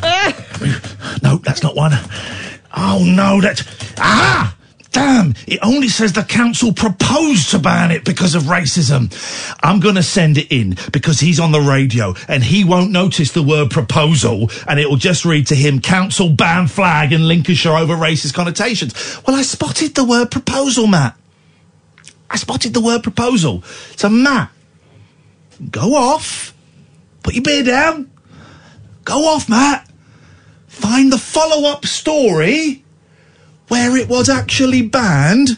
no, 1.23 1.37
that's 1.37 1.63
not 1.63 1.75
one. 1.75 1.93
Oh 2.75 3.03
no, 3.05 3.41
that, 3.41 3.63
ah! 3.97 4.55
Damn, 4.95 5.33
it 5.45 5.59
only 5.61 5.89
says 5.89 6.13
the 6.13 6.23
council 6.23 6.71
proposed 6.71 7.51
to 7.51 7.59
ban 7.59 7.91
it 7.91 8.05
because 8.05 8.33
of 8.33 8.43
racism. 8.43 9.11
I'm 9.61 9.81
gonna 9.81 10.01
send 10.01 10.37
it 10.37 10.49
in 10.53 10.77
because 10.93 11.19
he's 11.19 11.37
on 11.37 11.51
the 11.51 11.59
radio 11.59 12.15
and 12.29 12.41
he 12.41 12.63
won't 12.63 12.91
notice 12.91 13.33
the 13.33 13.43
word 13.43 13.71
proposal 13.71 14.49
and 14.69 14.79
it 14.79 14.89
will 14.89 14.95
just 14.95 15.25
read 15.25 15.47
to 15.47 15.55
him 15.55 15.81
council 15.81 16.29
ban 16.29 16.67
flag 16.67 17.11
in 17.11 17.27
Lincolnshire 17.27 17.75
over 17.75 17.93
racist 17.93 18.33
connotations. 18.33 19.19
Well, 19.27 19.35
I 19.35 19.41
spotted 19.41 19.95
the 19.95 20.05
word 20.05 20.31
proposal, 20.31 20.87
Matt. 20.87 21.17
I 22.29 22.37
spotted 22.37 22.73
the 22.73 22.81
word 22.81 23.03
proposal. 23.03 23.63
So, 23.97 24.07
Matt, 24.07 24.49
go 25.71 25.93
off, 25.95 26.53
put 27.21 27.33
your 27.33 27.43
beer 27.43 27.63
down, 27.63 28.09
go 29.05 29.27
off, 29.27 29.47
Matt, 29.47 29.89
find 30.67 31.11
the 31.11 31.17
follow 31.17 31.69
up 31.69 31.85
story 31.85 32.83
where 33.67 33.95
it 33.95 34.09
was 34.09 34.29
actually 34.29 34.81
banned 34.81 35.57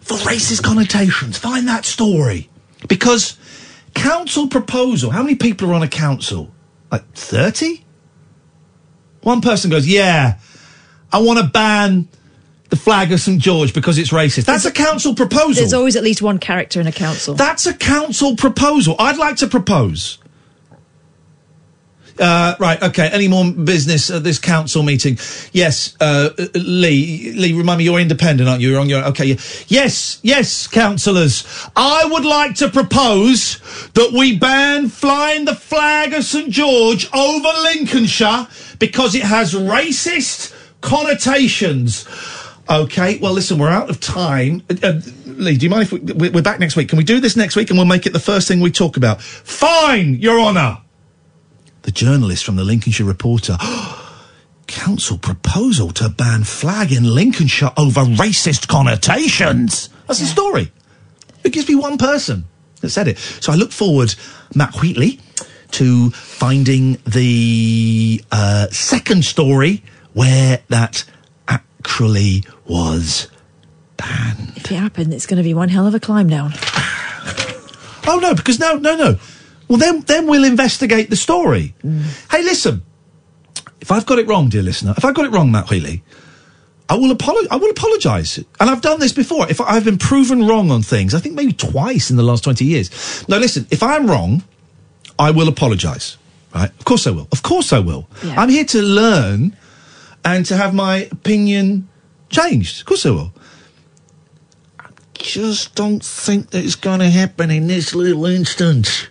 for 0.00 0.16
racist 0.18 0.62
connotations. 0.62 1.38
Find 1.38 1.68
that 1.68 1.84
story. 1.84 2.50
Because 2.88 3.38
council 3.94 4.48
proposal, 4.48 5.10
how 5.10 5.22
many 5.22 5.36
people 5.36 5.70
are 5.70 5.74
on 5.74 5.82
a 5.82 5.88
council? 5.88 6.52
Like 6.90 7.10
30? 7.14 7.84
One 9.22 9.40
person 9.40 9.70
goes, 9.70 9.86
yeah, 9.86 10.38
I 11.12 11.18
want 11.18 11.38
to 11.38 11.46
ban 11.46 12.08
the 12.68 12.76
flag 12.76 13.12
of 13.12 13.20
St. 13.20 13.40
George 13.40 13.72
because 13.72 13.96
it's 13.98 14.10
racist. 14.10 14.44
That's 14.44 14.66
a 14.66 14.72
council 14.72 15.14
proposal. 15.14 15.54
There's 15.54 15.72
always 15.72 15.96
at 15.96 16.02
least 16.02 16.20
one 16.20 16.38
character 16.38 16.80
in 16.80 16.86
a 16.86 16.92
council. 16.92 17.34
That's 17.34 17.66
a 17.66 17.72
council 17.72 18.36
proposal. 18.36 18.96
I'd 18.98 19.16
like 19.16 19.36
to 19.36 19.46
propose. 19.46 20.18
Uh, 22.18 22.54
right, 22.60 22.80
okay. 22.82 23.08
Any 23.12 23.26
more 23.28 23.50
business 23.50 24.10
at 24.10 24.22
this 24.22 24.38
council 24.38 24.82
meeting? 24.82 25.18
Yes, 25.52 25.96
uh, 26.00 26.30
Lee. 26.54 27.32
Lee, 27.32 27.52
remind 27.52 27.78
me, 27.78 27.84
you're 27.84 27.98
independent, 27.98 28.48
aren't 28.48 28.62
you? 28.62 28.70
You're 28.70 28.80
on 28.80 28.88
your 28.88 29.04
okay. 29.06 29.24
yeah. 29.26 29.36
Yes, 29.68 30.20
yes, 30.22 30.66
councillors. 30.68 31.44
I 31.74 32.04
would 32.04 32.24
like 32.24 32.54
to 32.56 32.68
propose 32.68 33.58
that 33.94 34.12
we 34.16 34.38
ban 34.38 34.88
flying 34.88 35.44
the 35.44 35.54
flag 35.56 36.12
of 36.12 36.24
St 36.24 36.50
George 36.50 37.08
over 37.12 37.48
Lincolnshire 37.62 38.46
because 38.78 39.14
it 39.14 39.22
has 39.22 39.54
racist 39.54 40.54
connotations. 40.82 42.06
Okay, 42.70 43.18
well, 43.18 43.32
listen, 43.32 43.58
we're 43.58 43.68
out 43.68 43.90
of 43.90 44.00
time. 44.00 44.62
Uh, 44.70 44.76
uh, 44.82 45.00
Lee, 45.26 45.56
do 45.56 45.66
you 45.66 45.70
mind 45.70 45.82
if 45.82 45.92
we- 45.92 46.28
we're 46.30 46.42
back 46.42 46.60
next 46.60 46.76
week? 46.76 46.88
Can 46.88 46.96
we 46.96 47.04
do 47.04 47.20
this 47.20 47.36
next 47.36 47.56
week 47.56 47.68
and 47.70 47.78
we'll 47.78 47.86
make 47.86 48.06
it 48.06 48.12
the 48.12 48.20
first 48.20 48.48
thing 48.48 48.60
we 48.60 48.70
talk 48.70 48.96
about? 48.96 49.20
Fine, 49.20 50.14
Your 50.20 50.40
Honour! 50.40 50.78
The 51.84 51.92
journalist 51.92 52.44
from 52.44 52.56
the 52.56 52.64
Lincolnshire 52.64 53.06
Reporter. 53.06 53.56
Council 54.66 55.18
proposal 55.18 55.90
to 55.90 56.08
ban 56.08 56.44
flag 56.44 56.90
in 56.90 57.04
Lincolnshire 57.04 57.72
over 57.76 58.00
racist 58.00 58.66
connotations. 58.68 59.90
That's 60.06 60.20
the 60.20 60.26
story. 60.26 60.72
It 61.44 61.52
gives 61.52 61.68
me 61.68 61.74
one 61.74 61.98
person 61.98 62.44
that 62.80 62.88
said 62.88 63.06
it. 63.06 63.18
So 63.18 63.52
I 63.52 63.56
look 63.56 63.70
forward, 63.70 64.14
Matt 64.54 64.76
Wheatley, 64.76 65.20
to 65.72 66.10
finding 66.10 66.96
the 67.06 68.24
uh, 68.32 68.68
second 68.68 69.26
story 69.26 69.82
where 70.14 70.62
that 70.68 71.04
actually 71.46 72.44
was. 72.66 73.28
Banned. 73.98 74.54
If 74.56 74.72
it 74.72 74.76
happened, 74.76 75.12
it's 75.12 75.26
going 75.26 75.36
to 75.36 75.42
be 75.42 75.52
one 75.52 75.68
hell 75.68 75.86
of 75.86 75.94
a 75.94 76.00
climb 76.00 76.28
down. 76.28 76.54
Oh 78.06 78.18
no, 78.20 78.34
because 78.34 78.58
no, 78.58 78.76
no, 78.76 78.96
no. 78.96 79.18
Well, 79.68 79.78
then, 79.78 80.00
then 80.02 80.26
we'll 80.26 80.44
investigate 80.44 81.10
the 81.10 81.16
story. 81.16 81.74
Mm. 81.84 82.02
Hey, 82.30 82.42
listen. 82.42 82.82
If 83.80 83.90
I've 83.90 84.06
got 84.06 84.18
it 84.18 84.26
wrong, 84.26 84.48
dear 84.48 84.62
listener, 84.62 84.94
if 84.96 85.04
I've 85.04 85.14
got 85.14 85.26
it 85.26 85.30
wrong, 85.32 85.50
Matt 85.52 85.68
Wheatley, 85.68 86.02
I 86.88 86.94
will 86.96 87.14
apolo- 87.14 87.46
I 87.50 87.56
will 87.56 87.70
apologise, 87.70 88.38
and 88.38 88.70
I've 88.70 88.80
done 88.82 88.98
this 89.00 89.12
before. 89.12 89.48
If 89.50 89.60
I've 89.60 89.84
been 89.84 89.98
proven 89.98 90.46
wrong 90.46 90.70
on 90.70 90.82
things, 90.82 91.14
I 91.14 91.18
think 91.20 91.34
maybe 91.34 91.52
twice 91.52 92.10
in 92.10 92.16
the 92.16 92.22
last 92.22 92.44
twenty 92.44 92.64
years. 92.64 93.26
Now, 93.28 93.38
listen. 93.38 93.66
If 93.70 93.82
I'm 93.82 94.06
wrong, 94.06 94.42
I 95.18 95.30
will 95.30 95.48
apologise. 95.48 96.16
Right? 96.54 96.70
Of 96.70 96.84
course 96.84 97.06
I 97.06 97.10
will. 97.10 97.26
Of 97.32 97.42
course 97.42 97.72
I 97.72 97.78
will. 97.78 98.06
Yeah. 98.22 98.40
I'm 98.40 98.48
here 98.48 98.64
to 98.66 98.80
learn 98.82 99.56
and 100.24 100.46
to 100.46 100.56
have 100.56 100.72
my 100.74 101.08
opinion 101.10 101.88
changed. 102.30 102.80
Of 102.80 102.86
course 102.86 103.04
I 103.04 103.10
will. 103.10 103.32
I 104.78 104.88
just 105.14 105.74
don't 105.74 106.04
think 106.04 106.50
that 106.50 106.64
it's 106.64 106.76
going 106.76 107.00
to 107.00 107.10
happen 107.10 107.50
in 107.50 107.66
this 107.66 107.94
little 107.94 108.24
instance. 108.26 109.08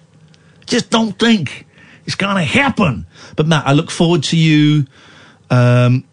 Just 0.74 0.90
don't 0.90 1.20
think 1.20 1.68
it's 2.04 2.16
going 2.16 2.36
to 2.36 2.41
happen. 2.41 3.06
But 3.36 3.45
Matt, 3.45 3.68
I 3.68 3.74
look 3.74 3.91
forward 3.91 4.24
to 4.24 4.36
you. 4.36 4.88
Um, 5.52 6.04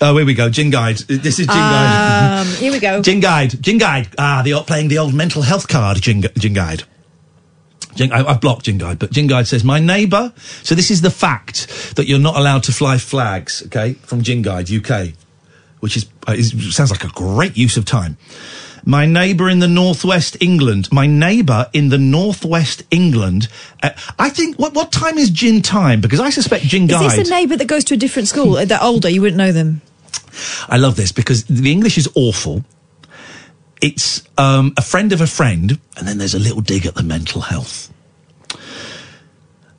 oh, 0.00 0.16
here 0.16 0.24
we 0.24 0.34
go. 0.34 0.48
Gin 0.50 0.70
Guide. 0.70 0.98
This 0.98 1.40
is 1.40 1.48
Gin 1.48 1.56
Guide. 1.56 2.42
Um, 2.42 2.46
here 2.46 2.70
we 2.70 2.78
go. 2.78 3.02
Gin 3.02 3.18
Guide. 3.18 3.60
Gin 3.60 3.78
Guide. 3.78 4.06
Ah, 4.16 4.42
the 4.44 4.54
playing 4.68 4.86
the 4.86 4.98
old 4.98 5.14
mental 5.14 5.42
health 5.42 5.66
card. 5.66 6.00
Gin, 6.00 6.22
Gin 6.38 6.52
Guide. 6.52 6.84
Gin, 7.96 8.12
I, 8.12 8.24
I've 8.24 8.40
blocked 8.40 8.66
Gin 8.66 8.78
Guide, 8.78 9.00
but 9.00 9.10
Gin 9.10 9.26
Guide 9.26 9.48
says 9.48 9.64
my 9.64 9.80
neighbour. 9.80 10.32
So 10.62 10.76
this 10.76 10.92
is 10.92 11.00
the 11.00 11.10
fact 11.10 11.96
that 11.96 12.06
you're 12.06 12.20
not 12.20 12.36
allowed 12.36 12.62
to 12.62 12.72
fly 12.72 12.98
flags. 12.98 13.64
Okay, 13.66 13.94
from 13.94 14.22
Gin 14.22 14.42
Guide 14.42 14.70
UK, 14.70 15.08
which 15.80 15.96
is, 15.96 16.06
uh, 16.28 16.34
is 16.34 16.72
sounds 16.72 16.92
like 16.92 17.02
a 17.02 17.08
great 17.08 17.56
use 17.56 17.76
of 17.76 17.84
time. 17.84 18.16
My 18.88 19.04
neighbour 19.04 19.50
in 19.50 19.58
the 19.58 19.66
northwest 19.66 20.36
England. 20.40 20.92
My 20.92 21.08
neighbour 21.08 21.66
in 21.72 21.88
the 21.88 21.98
northwest 21.98 22.84
England. 22.92 23.48
Uh, 23.82 23.90
I 24.16 24.30
think 24.30 24.60
what 24.60 24.74
what 24.74 24.92
time 24.92 25.18
is 25.18 25.28
gin 25.28 25.60
time? 25.60 26.00
Because 26.00 26.20
I 26.20 26.30
suspect 26.30 26.64
Gin 26.64 26.88
Is 26.88 27.00
this 27.16 27.28
a 27.28 27.30
neighbour 27.30 27.56
that 27.56 27.66
goes 27.66 27.82
to 27.86 27.94
a 27.94 27.96
different 27.96 28.28
school? 28.28 28.52
They're 28.64 28.78
older, 28.80 29.08
you 29.10 29.22
wouldn't 29.22 29.38
know 29.38 29.50
them. 29.50 29.82
I 30.68 30.76
love 30.76 30.94
this 30.94 31.10
because 31.10 31.44
the 31.46 31.72
English 31.72 31.98
is 31.98 32.08
awful. 32.14 32.64
It's 33.82 34.22
um, 34.38 34.72
a 34.76 34.82
friend 34.82 35.12
of 35.12 35.20
a 35.20 35.26
friend, 35.26 35.80
and 35.96 36.06
then 36.06 36.18
there's 36.18 36.34
a 36.34 36.38
little 36.38 36.60
dig 36.60 36.86
at 36.86 36.94
the 36.94 37.02
mental 37.02 37.40
health. 37.40 37.92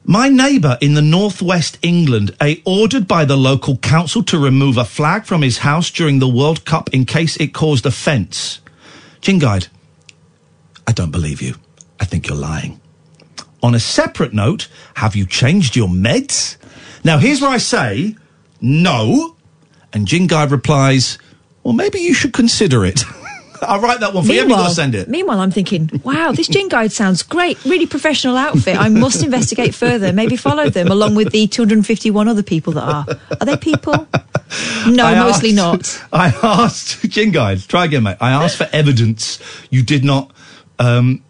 My 0.03 0.27
neighbour 0.27 0.77
in 0.81 0.95
the 0.95 1.01
northwest 1.01 1.79
England, 1.81 2.35
a 2.41 2.61
ordered 2.65 3.07
by 3.07 3.23
the 3.23 3.37
local 3.37 3.77
council 3.77 4.21
to 4.23 4.37
remove 4.37 4.75
a 4.75 4.85
flag 4.85 5.25
from 5.25 5.43
his 5.43 5.59
house 5.59 5.89
during 5.91 6.19
the 6.19 6.27
World 6.27 6.65
Cup 6.65 6.89
in 6.93 7.05
case 7.05 7.37
it 7.37 7.53
caused 7.53 7.85
offence. 7.85 8.59
Gin 9.21 9.39
Guide, 9.39 9.67
I 10.85 10.91
don't 10.91 11.11
believe 11.11 11.41
you. 11.41 11.55
I 11.99 12.05
think 12.05 12.27
you're 12.27 12.37
lying. 12.37 12.79
On 13.63 13.73
a 13.73 13.79
separate 13.79 14.33
note, 14.33 14.67
have 14.95 15.15
you 15.15 15.25
changed 15.25 15.75
your 15.75 15.87
meds? 15.87 16.57
Now, 17.03 17.17
here's 17.17 17.41
where 17.41 17.49
I 17.49 17.57
say 17.57 18.15
no. 18.61 19.35
And 19.93 20.07
Gin 20.07 20.27
Guide 20.27 20.51
replies, 20.51 21.17
well, 21.63 21.73
maybe 21.73 21.99
you 21.99 22.13
should 22.13 22.33
consider 22.33 22.85
it. 22.85 23.03
I'll 23.61 23.79
write 23.79 23.99
that 24.01 24.13
one 24.13 24.23
for 24.25 24.31
you. 24.31 24.39
Haven't 24.39 24.57
you 24.57 24.63
to 24.63 24.69
send 24.71 24.95
it? 24.95 25.07
meanwhile, 25.07 25.39
I'm 25.39 25.51
thinking, 25.51 25.89
wow, 26.03 26.31
this 26.31 26.47
gin 26.47 26.67
guide 26.69 26.91
sounds 26.91 27.23
great. 27.23 27.63
Really 27.65 27.85
professional 27.85 28.37
outfit. 28.37 28.77
I 28.77 28.89
must 28.89 29.23
investigate 29.23 29.73
further. 29.73 30.13
Maybe 30.13 30.35
follow 30.35 30.69
them 30.69 30.89
along 30.89 31.15
with 31.15 31.31
the 31.31 31.47
251 31.47 32.27
other 32.27 32.43
people 32.43 32.73
that 32.73 32.83
are. 32.83 33.05
Are 33.39 33.45
they 33.45 33.57
people? 33.57 34.07
No, 34.87 35.05
I 35.05 35.15
mostly 35.15 35.57
asked- 35.57 36.01
not. 36.01 36.07
I 36.13 36.27
asked 36.41 37.01
Gin 37.09 37.31
Guide, 37.31 37.59
try 37.67 37.85
again, 37.85 38.03
mate. 38.03 38.17
I 38.21 38.31
asked 38.31 38.57
for 38.57 38.69
evidence. 38.71 39.39
You 39.69 39.83
did 39.83 40.03
not. 40.05 40.31
Um, 40.79 41.23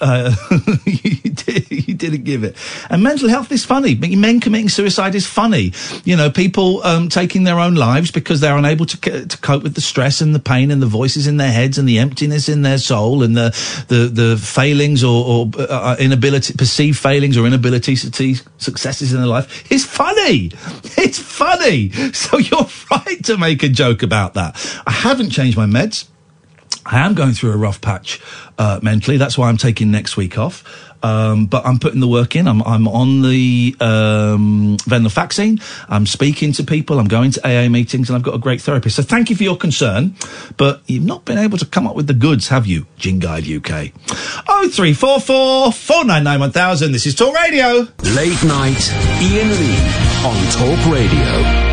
uh, 0.00 0.34
you, 0.84 1.30
did, 1.30 1.70
you 1.70 1.94
didn't 1.94 2.24
give 2.24 2.44
it. 2.44 2.56
And 2.90 3.02
mental 3.02 3.28
health 3.28 3.50
is 3.52 3.64
funny. 3.64 3.94
Men 3.94 4.40
committing 4.40 4.68
suicide 4.68 5.14
is 5.14 5.26
funny. 5.26 5.72
You 6.04 6.16
know, 6.16 6.30
people 6.30 6.82
um, 6.84 7.08
taking 7.08 7.44
their 7.44 7.58
own 7.58 7.74
lives 7.74 8.10
because 8.10 8.40
they're 8.40 8.56
unable 8.56 8.86
to, 8.86 8.96
co- 8.98 9.24
to 9.24 9.38
cope 9.38 9.62
with 9.62 9.74
the 9.74 9.80
stress 9.80 10.20
and 10.20 10.34
the 10.34 10.40
pain 10.40 10.70
and 10.70 10.80
the 10.80 10.86
voices 10.86 11.26
in 11.26 11.36
their 11.36 11.52
heads 11.52 11.78
and 11.78 11.88
the 11.88 11.98
emptiness 11.98 12.48
in 12.48 12.62
their 12.62 12.78
soul 12.78 13.22
and 13.22 13.36
the 13.36 13.48
the, 13.88 14.08
the 14.08 14.36
failings 14.36 15.02
or, 15.04 15.24
or 15.24 15.50
uh, 15.58 15.96
inability, 15.98 16.54
perceived 16.54 16.98
failings 16.98 17.36
or 17.36 17.46
inability 17.46 17.96
to 17.96 18.12
see 18.12 18.36
successes 18.58 19.12
in 19.12 19.18
their 19.18 19.26
life. 19.26 19.70
is 19.70 19.84
funny. 19.84 20.52
It's 21.00 21.18
funny. 21.18 21.90
So 22.12 22.38
you're 22.48 22.66
right 22.90 23.24
to 23.24 23.38
make 23.38 23.62
a 23.62 23.68
joke 23.68 24.02
about 24.02 24.34
that. 24.34 24.56
I 24.86 24.90
haven't 24.90 25.30
changed 25.30 25.56
my 25.56 25.66
meds. 25.66 26.06
I 26.88 27.00
am 27.00 27.14
going 27.14 27.32
through 27.32 27.52
a 27.52 27.56
rough 27.56 27.80
patch 27.82 28.20
uh, 28.56 28.80
mentally. 28.82 29.18
That's 29.18 29.36
why 29.36 29.48
I'm 29.48 29.58
taking 29.58 29.90
next 29.90 30.16
week 30.16 30.38
off. 30.38 30.64
Um, 31.02 31.46
but 31.46 31.64
I'm 31.64 31.78
putting 31.78 32.00
the 32.00 32.08
work 32.08 32.34
in. 32.34 32.48
I'm, 32.48 32.62
I'm 32.62 32.88
on 32.88 33.22
the 33.22 33.76
um, 33.78 34.76
venlafaxine. 34.78 35.62
I'm 35.88 36.06
speaking 36.06 36.52
to 36.54 36.64
people. 36.64 36.98
I'm 36.98 37.06
going 37.06 37.30
to 37.32 37.46
AA 37.46 37.68
meetings, 37.68 38.08
and 38.08 38.16
I've 38.16 38.22
got 38.24 38.34
a 38.34 38.38
great 38.38 38.60
therapist. 38.60 38.96
So 38.96 39.02
thank 39.02 39.30
you 39.30 39.36
for 39.36 39.44
your 39.44 39.56
concern. 39.56 40.16
But 40.56 40.80
you've 40.86 41.04
not 41.04 41.24
been 41.24 41.38
able 41.38 41.58
to 41.58 41.66
come 41.66 41.86
up 41.86 41.94
with 41.94 42.08
the 42.08 42.14
goods, 42.14 42.48
have 42.48 42.66
you, 42.66 42.86
Gin 42.96 43.20
Guide 43.20 43.46
UK? 43.48 43.92
Oh 44.48 44.68
three 44.72 44.94
four 44.94 45.20
four 45.20 45.70
four 45.70 46.04
nine 46.04 46.24
nine 46.24 46.40
one 46.40 46.52
thousand. 46.52 46.92
This 46.92 47.06
is 47.06 47.14
Talk 47.14 47.34
Radio. 47.34 47.86
Late 48.02 48.42
night, 48.42 48.90
Iain 49.20 49.50
Lee 49.50 49.78
on 50.24 50.50
Talk 50.50 50.92
Radio. 50.92 51.67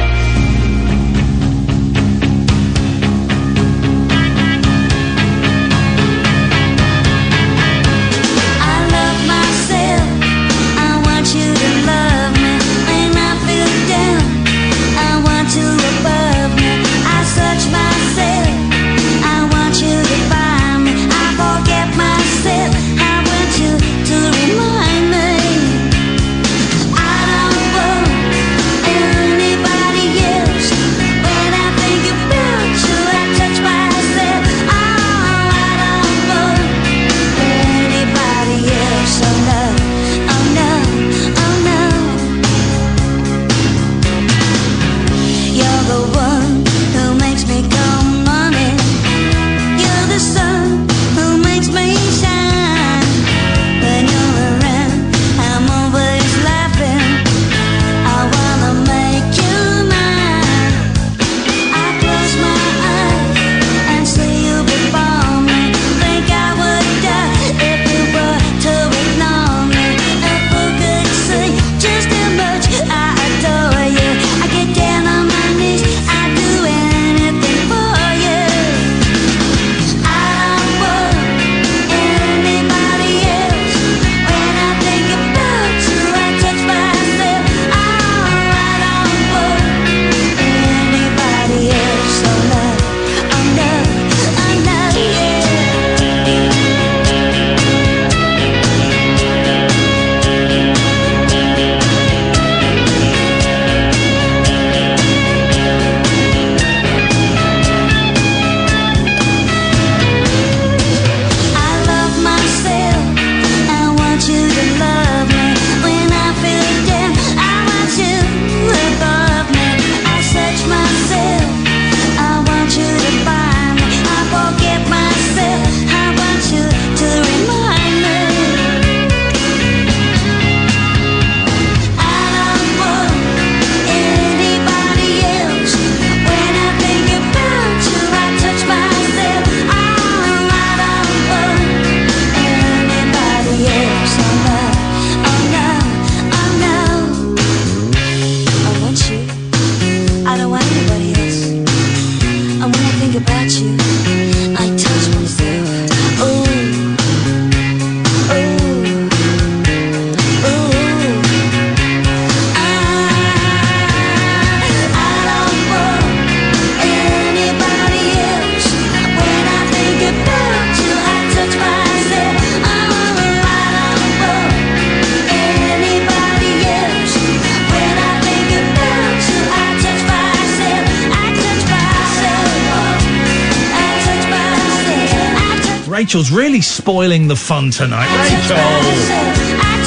Spoiling 186.75 187.27
the 187.27 187.35
fun 187.35 187.71
tonight. 187.71 188.07
Rachel! 188.23 188.57
myself. 188.57 189.35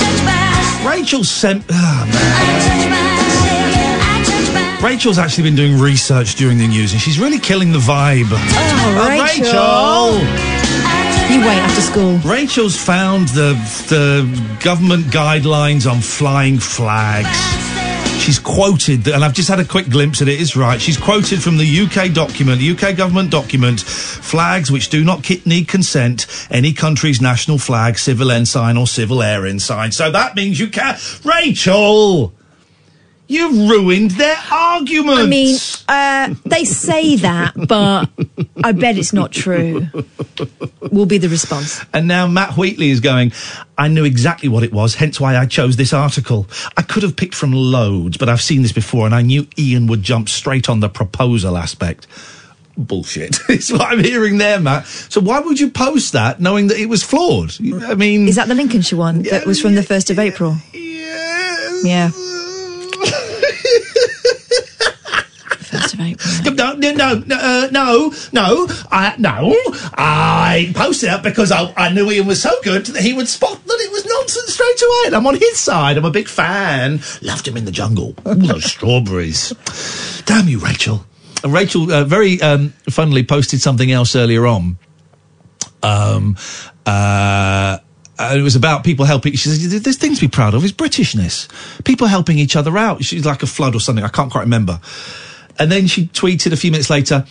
Touch 0.01 0.24
myself. 0.24 0.86
Rachel 0.86 1.24
sent. 1.24 1.65
Ah, 1.70 2.05
man. 2.06 2.16
I 2.16 2.59
touch 2.66 2.89
myself. 2.90 4.02
I 4.02 4.24
touch 4.24 4.48
myself. 4.55 4.82
Rachel's 4.82 5.19
actually 5.19 5.44
been 5.44 5.56
doing 5.56 5.78
research 5.78 6.35
during 6.36 6.59
the 6.59 6.66
news 6.66 6.93
and 6.93 7.01
she's 7.01 7.19
really 7.19 7.39
killing 7.39 7.73
the 7.73 7.78
vibe. 7.78 8.28
Oh, 8.31 8.39
Uh, 8.97 9.09
Rachel. 9.09 10.19
You 11.35 11.40
wait 11.40 11.59
after 11.59 11.82
school. 11.82 12.16
Rachel's 12.19 12.77
found 12.77 13.28
the 13.28 13.52
the 13.89 14.24
government 14.65 15.06
guidelines 15.06 15.90
on 15.90 16.01
flying 16.01 16.59
flags. 16.59 17.28
She's 18.23 18.39
quoted, 18.39 19.06
and 19.09 19.24
I've 19.24 19.32
just 19.35 19.48
had 19.48 19.60
a 19.60 19.65
quick 19.65 19.89
glimpse 19.89 20.20
at 20.23 20.28
it. 20.28 20.40
It's 20.40 20.56
right. 20.56 20.81
She's 20.81 20.97
quoted 20.98 21.43
from 21.43 21.56
the 21.56 21.65
UK 21.81 22.12
document, 22.12 22.60
the 22.60 22.70
UK 22.73 22.97
government 22.97 23.31
document, 23.31 23.81
flags 23.81 24.70
which 24.70 24.89
do 24.90 25.02
not 25.05 25.28
need 25.47 25.69
consent, 25.69 26.27
any 26.50 26.72
country's 26.72 27.20
national 27.20 27.58
flag, 27.58 27.98
civil 27.98 28.30
ensign, 28.30 28.76
or 28.76 28.86
civil 28.86 29.22
air 29.22 29.46
ensign. 29.46 29.92
So 29.92 30.10
that 30.10 30.34
means 30.34 30.58
you 30.58 30.68
can't. 30.68 30.98
Rachel, 31.24 32.32
you've 33.26 33.70
ruined 33.70 34.12
their 34.12 34.36
argument. 34.50 35.18
I 35.18 35.26
mean, 35.26 35.58
uh, 35.88 36.34
they 36.44 36.64
say 36.64 37.16
that, 37.16 37.54
but 37.56 38.10
I 38.64 38.72
bet 38.72 38.98
it's 38.98 39.12
not 39.12 39.32
true. 39.32 39.86
Will 40.90 41.06
be 41.06 41.18
the 41.18 41.28
response. 41.28 41.84
And 41.92 42.08
now 42.08 42.26
Matt 42.26 42.56
Wheatley 42.56 42.90
is 42.90 43.00
going, 43.00 43.32
I 43.76 43.88
knew 43.88 44.04
exactly 44.04 44.48
what 44.48 44.62
it 44.62 44.72
was, 44.72 44.96
hence 44.96 45.20
why 45.20 45.36
I 45.36 45.46
chose 45.46 45.76
this 45.76 45.92
article. 45.92 46.48
I 46.76 46.82
could 46.82 47.02
have 47.02 47.16
picked 47.16 47.34
from 47.34 47.52
loads, 47.52 48.16
but 48.16 48.28
I've 48.28 48.40
seen 48.40 48.62
this 48.62 48.72
before 48.72 49.06
and 49.06 49.14
I 49.14 49.22
knew 49.22 49.46
Iain 49.58 49.86
would 49.86 50.02
jump 50.02 50.28
straight 50.28 50.68
on 50.68 50.80
the 50.80 50.88
proposal 50.88 51.56
aspect. 51.56 52.06
Bullshit. 52.78 53.38
it's 53.48 53.72
what 53.72 53.82
I'm 53.82 54.02
hearing 54.02 54.38
there, 54.38 54.60
Matt. 54.60 54.86
So 54.86 55.20
why 55.20 55.40
would 55.40 55.59
you 55.59 55.68
post 55.68 56.12
that 56.12 56.40
knowing 56.40 56.68
that 56.68 56.78
it 56.78 56.86
was 56.86 57.02
flawed? 57.02 57.55
I 57.60 57.94
mean. 57.94 58.28
Is 58.28 58.36
that 58.36 58.46
the 58.48 58.55
Lincolnshire 58.55 58.96
one 58.98 59.22
that 59.24 59.46
was 59.46 59.60
from 59.60 59.74
the 59.74 59.82
1st 59.82 60.10
of 60.10 60.18
April? 60.18 60.56
Yeah. 61.82 62.10
First 65.68 65.94
of 65.94 66.00
April. 66.00 66.55
No, 66.55 66.72
no, 66.74 66.92
no, 66.92 67.22
no, 67.26 67.36
uh, 67.36 67.68
no, 67.70 68.12
no, 68.32 68.66
I, 68.90 69.14
no. 69.18 69.55
I 69.94 70.72
posted 70.74 71.10
it 71.12 71.22
because 71.22 71.52
I, 71.52 71.72
I 71.76 71.90
knew 71.90 72.09
Iain 72.09 72.26
was 72.26 72.40
so 72.40 72.50
good 72.62 72.86
that 72.86 73.02
he 73.02 73.12
would 73.12 73.28
spot 73.28 73.62
that 73.64 73.78
it 73.80 73.92
was 73.92 74.06
nonsense 74.06 74.55
straight 74.55 74.82
away. 74.82 75.02
And 75.06 75.16
I'm 75.16 75.26
on 75.26 75.34
his 75.34 75.59
side. 75.59 75.98
I'm 75.98 76.05
a 76.05 76.10
big 76.10 76.28
fan. 76.28 77.00
Loved 77.22 77.46
him 77.46 77.56
in 77.56 77.64
the 77.64 77.70
jungle. 77.70 78.14
Ooh, 78.26 78.34
those 78.34 78.64
strawberries. 78.64 79.52
Damn 80.24 80.48
you, 80.48 80.59
Rachel. 80.59 81.05
Uh, 81.44 81.48
Rachel 81.48 81.90
uh, 81.93 82.05
very 82.05 82.40
um, 82.40 82.70
funnily 82.90 83.24
posted 83.24 83.60
something 83.60 83.90
else 83.90 84.16
earlier 84.16 84.47
on. 84.47 84.78
Um, 85.82 86.36
uh, 86.86 87.78
it 88.19 88.43
was 88.43 88.56
about 88.56 88.82
people 88.85 89.05
helping. 89.05 89.32
She 89.32 89.48
says, 89.48 89.82
"There's 89.82 89.97
things 89.97 90.19
to 90.19 90.27
be 90.27 90.31
proud 90.31 90.55
of. 90.55 90.65
Is 90.65 90.73
Britishness. 90.73 91.48
People 91.85 92.06
helping 92.06 92.39
each 92.39 92.56
other 92.56 92.77
out. 92.77 93.05
She's 93.05 93.24
like 93.24 93.43
a 93.43 93.47
flood 93.47 93.74
or 93.74 93.81
something. 93.81 94.05
I 94.05 94.09
can't 94.09 94.31
quite 94.31 94.43
remember." 94.43 94.81
And 95.59 95.70
then 95.73 95.86
she 95.86 96.06
tweeted 96.06 96.52
a 96.52 96.56
few 96.56 96.70
minutes 96.70 96.90
later, 96.90 97.24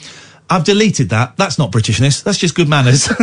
"I've 0.50 0.64
deleted 0.64 1.10
that. 1.10 1.36
That's 1.38 1.58
not 1.58 1.72
Britishness. 1.72 2.24
That's 2.24 2.38
just 2.38 2.56
good 2.56 2.70
manners." 2.70 3.10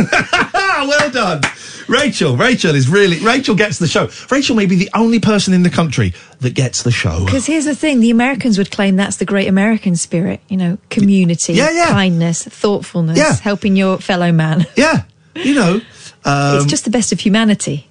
well 0.87 1.09
done, 1.11 1.41
Rachel. 1.87 2.35
Rachel 2.35 2.75
is 2.75 2.87
really. 2.89 3.19
Rachel 3.19 3.55
gets 3.55 3.79
the 3.79 3.87
show. 3.87 4.09
Rachel 4.29 4.55
may 4.55 4.65
be 4.65 4.75
the 4.75 4.89
only 4.93 5.19
person 5.19 5.53
in 5.53 5.63
the 5.63 5.69
country 5.69 6.13
that 6.41 6.53
gets 6.53 6.83
the 6.83 6.91
show. 6.91 7.23
Because 7.25 7.45
here's 7.45 7.65
the 7.65 7.75
thing 7.75 7.99
the 7.99 8.09
Americans 8.11 8.57
would 8.57 8.71
claim 8.71 8.95
that's 8.95 9.17
the 9.17 9.25
great 9.25 9.47
American 9.47 9.95
spirit, 9.95 10.41
you 10.49 10.57
know, 10.57 10.77
community, 10.89 11.53
Yeah, 11.53 11.71
yeah. 11.71 11.87
kindness, 11.87 12.43
thoughtfulness, 12.43 13.17
Yeah. 13.17 13.35
helping 13.37 13.75
your 13.75 13.97
fellow 13.99 14.31
man. 14.31 14.65
Yeah, 14.75 15.03
you 15.35 15.53
know. 15.55 15.81
Um, 16.25 16.57
it's 16.57 16.65
just 16.65 16.83
the 16.85 16.89
best 16.91 17.11
of 17.11 17.19
humanity. 17.19 17.87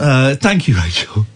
Uh, 0.00 0.34
thank 0.36 0.66
you, 0.68 0.74
Rachel. 0.76 1.26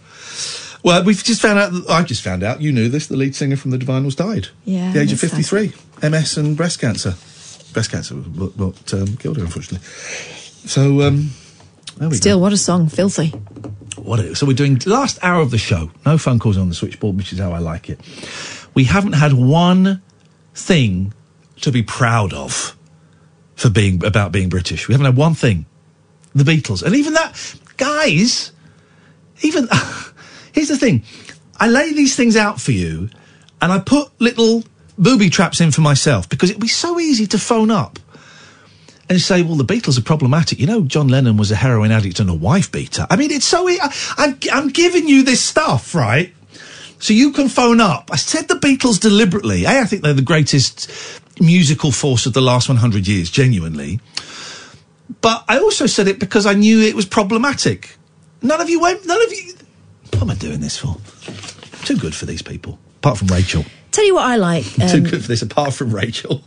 Well, 0.82 1.02
we've 1.04 1.22
just 1.22 1.40
found 1.42 1.58
out. 1.58 1.72
I 1.90 2.02
just 2.02 2.22
found 2.22 2.42
out. 2.42 2.60
You 2.60 2.72
knew 2.72 2.88
this. 2.88 3.06
The 3.08 3.16
lead 3.16 3.34
singer 3.36 3.56
from 3.56 3.70
the 3.72 3.78
Divinyls 3.78 4.16
died. 4.16 4.48
Yeah, 4.64 4.92
the 4.92 5.00
age 5.02 5.12
of 5.12 5.20
fifty-three. 5.20 5.72
MS 6.02 6.36
and 6.36 6.56
breast 6.56 6.80
cancer. 6.80 7.14
Breast 7.72 7.90
cancer 7.90 8.14
what, 8.14 8.56
what 8.56 8.94
um, 8.94 9.16
killed 9.18 9.36
her, 9.36 9.44
unfortunately. 9.44 9.86
So, 10.68 11.00
um, 11.00 11.30
there 11.96 12.10
we 12.10 12.16
Still, 12.16 12.42
what 12.42 12.52
a 12.52 12.58
song. 12.58 12.90
Filthy. 12.90 13.28
What? 13.96 14.20
It, 14.20 14.36
so 14.36 14.44
we're 14.44 14.52
doing 14.52 14.78
last 14.84 15.18
hour 15.22 15.40
of 15.40 15.50
the 15.50 15.56
show. 15.56 15.90
No 16.04 16.18
phone 16.18 16.38
calls 16.38 16.58
on 16.58 16.68
the 16.68 16.74
switchboard, 16.74 17.16
which 17.16 17.32
is 17.32 17.38
how 17.38 17.52
I 17.52 17.58
like 17.58 17.88
it. 17.88 17.98
We 18.74 18.84
haven't 18.84 19.14
had 19.14 19.32
one 19.32 20.02
thing 20.54 21.14
to 21.62 21.72
be 21.72 21.82
proud 21.82 22.34
of 22.34 22.76
for 23.56 23.70
being 23.70 24.04
about 24.04 24.30
being 24.30 24.50
British. 24.50 24.88
We 24.88 24.92
haven't 24.92 25.06
had 25.06 25.16
one 25.16 25.32
thing. 25.32 25.64
The 26.34 26.44
Beatles, 26.44 26.82
and 26.82 26.94
even 26.94 27.14
that, 27.14 27.54
guys. 27.78 28.52
Even 29.40 29.70
here's 30.52 30.68
the 30.68 30.76
thing: 30.76 31.02
I 31.56 31.68
lay 31.68 31.94
these 31.94 32.14
things 32.14 32.36
out 32.36 32.60
for 32.60 32.72
you, 32.72 33.08
and 33.62 33.72
I 33.72 33.78
put 33.78 34.10
little 34.20 34.64
booby 34.98 35.30
traps 35.30 35.62
in 35.62 35.70
for 35.70 35.80
myself 35.80 36.28
because 36.28 36.50
it'd 36.50 36.60
be 36.60 36.68
so 36.68 37.00
easy 37.00 37.26
to 37.28 37.38
phone 37.38 37.70
up 37.70 37.98
and 39.08 39.20
say, 39.20 39.42
"Well, 39.42 39.56
the 39.56 39.64
Beatles 39.64 39.98
are 39.98 40.02
problematic." 40.02 40.58
You 40.58 40.66
know, 40.66 40.82
John 40.82 41.08
Lennon 41.08 41.36
was 41.36 41.50
a 41.50 41.56
heroin 41.56 41.90
addict 41.92 42.20
and 42.20 42.30
a 42.30 42.34
wife 42.34 42.70
beater. 42.70 43.06
I 43.10 43.16
mean, 43.16 43.30
it's 43.30 43.46
so. 43.46 43.68
I'm, 44.16 44.38
I'm 44.52 44.68
giving 44.68 45.08
you 45.08 45.22
this 45.22 45.42
stuff, 45.42 45.94
right? 45.94 46.34
So 47.00 47.12
you 47.12 47.32
can 47.32 47.48
phone 47.48 47.80
up. 47.80 48.10
I 48.12 48.16
said 48.16 48.48
the 48.48 48.54
Beatles 48.54 49.00
deliberately. 49.00 49.64
A, 49.64 49.80
I 49.80 49.84
think 49.84 50.02
they're 50.02 50.12
the 50.12 50.22
greatest 50.22 50.90
musical 51.40 51.92
force 51.92 52.26
of 52.26 52.32
the 52.32 52.40
last 52.40 52.68
100 52.68 53.06
years, 53.06 53.30
genuinely. 53.30 54.00
But 55.20 55.44
I 55.48 55.58
also 55.58 55.86
said 55.86 56.08
it 56.08 56.18
because 56.18 56.44
I 56.44 56.54
knew 56.54 56.80
it 56.80 56.94
was 56.94 57.06
problematic. 57.06 57.96
None 58.42 58.60
of 58.60 58.68
you 58.68 58.80
went. 58.80 59.06
None 59.06 59.22
of 59.22 59.32
you. 59.32 59.54
What 60.12 60.22
am 60.22 60.30
I 60.30 60.34
doing 60.34 60.60
this 60.60 60.76
for? 60.76 60.96
Too 61.84 61.96
good 61.96 62.14
for 62.14 62.26
these 62.26 62.42
people. 62.42 62.78
Apart 62.96 63.18
from 63.18 63.28
Rachel. 63.28 63.64
Tell 63.90 64.04
you 64.04 64.14
what 64.14 64.24
I 64.26 64.36
like. 64.36 64.64
Too 64.74 64.82
Um, 64.98 65.02
good 65.04 65.22
for 65.22 65.28
this. 65.28 65.42
Apart 65.42 65.72
from 65.74 65.92
Rachel. 65.94 66.36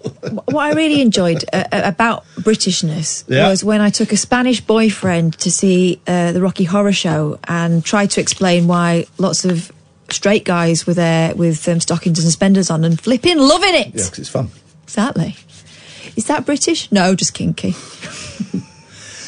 what 0.46 0.58
I 0.64 0.74
really 0.74 1.02
enjoyed 1.02 1.44
uh, 1.52 1.64
uh, 1.72 1.82
about 1.84 2.24
Britishness 2.36 3.24
Yeah. 3.28 3.50
was 3.50 3.64
when 3.64 3.82
I 3.82 3.90
took 3.90 4.12
a 4.14 4.18
Spanish 4.18 4.62
boyfriend 4.62 5.38
to 5.40 5.52
see 5.52 6.00
uh, 6.08 6.32
the 6.34 6.42
Rocky 6.42 6.64
Horror 6.66 6.94
Show 6.94 7.40
and 7.48 7.84
tried 7.84 8.12
to 8.12 8.22
explain 8.22 8.68
why 8.68 9.06
lots 9.18 9.44
of 9.44 9.72
straight 10.10 10.46
guys 10.46 10.86
were 10.86 10.94
there 10.94 11.34
with 11.36 11.68
um, 11.68 11.80
stockings 11.80 12.20
and 12.20 12.26
suspenders 12.26 12.70
on 12.70 12.84
and 12.84 13.00
flipping 13.02 13.38
loving 13.40 13.74
it. 13.76 13.88
Yeah, 13.88 13.92
because 14.06 14.20
it's 14.20 14.30
fun. 14.30 14.50
Exactly. 14.84 15.36
Is 16.16 16.26
that 16.26 16.46
British? 16.46 16.92
No, 16.92 17.16
just 17.16 17.34
kinky. 17.34 17.74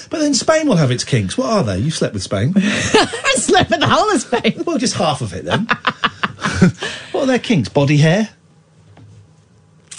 But 0.09 0.19
then 0.19 0.35
Spain 0.35 0.67
will 0.67 0.75
have 0.75 0.91
its 0.91 1.03
kinks. 1.03 1.39
What 1.39 1.49
are 1.49 1.63
they? 1.63 1.79
You 1.79 1.89
slept 1.89 2.13
with 2.13 2.21
Spain. 2.21 2.53
I 2.55 3.33
slept 3.37 3.71
with 3.71 3.79
the 3.79 3.87
whole 3.87 4.11
of 4.11 4.21
Spain. 4.21 4.61
Well, 4.63 4.77
just 4.77 4.93
half 4.93 5.21
of 5.21 5.33
it 5.33 5.43
then. 5.43 5.65
What 7.13 7.23
are 7.23 7.27
their 7.27 7.39
kinks? 7.39 7.69
Body 7.69 7.97
hair? 7.97 8.29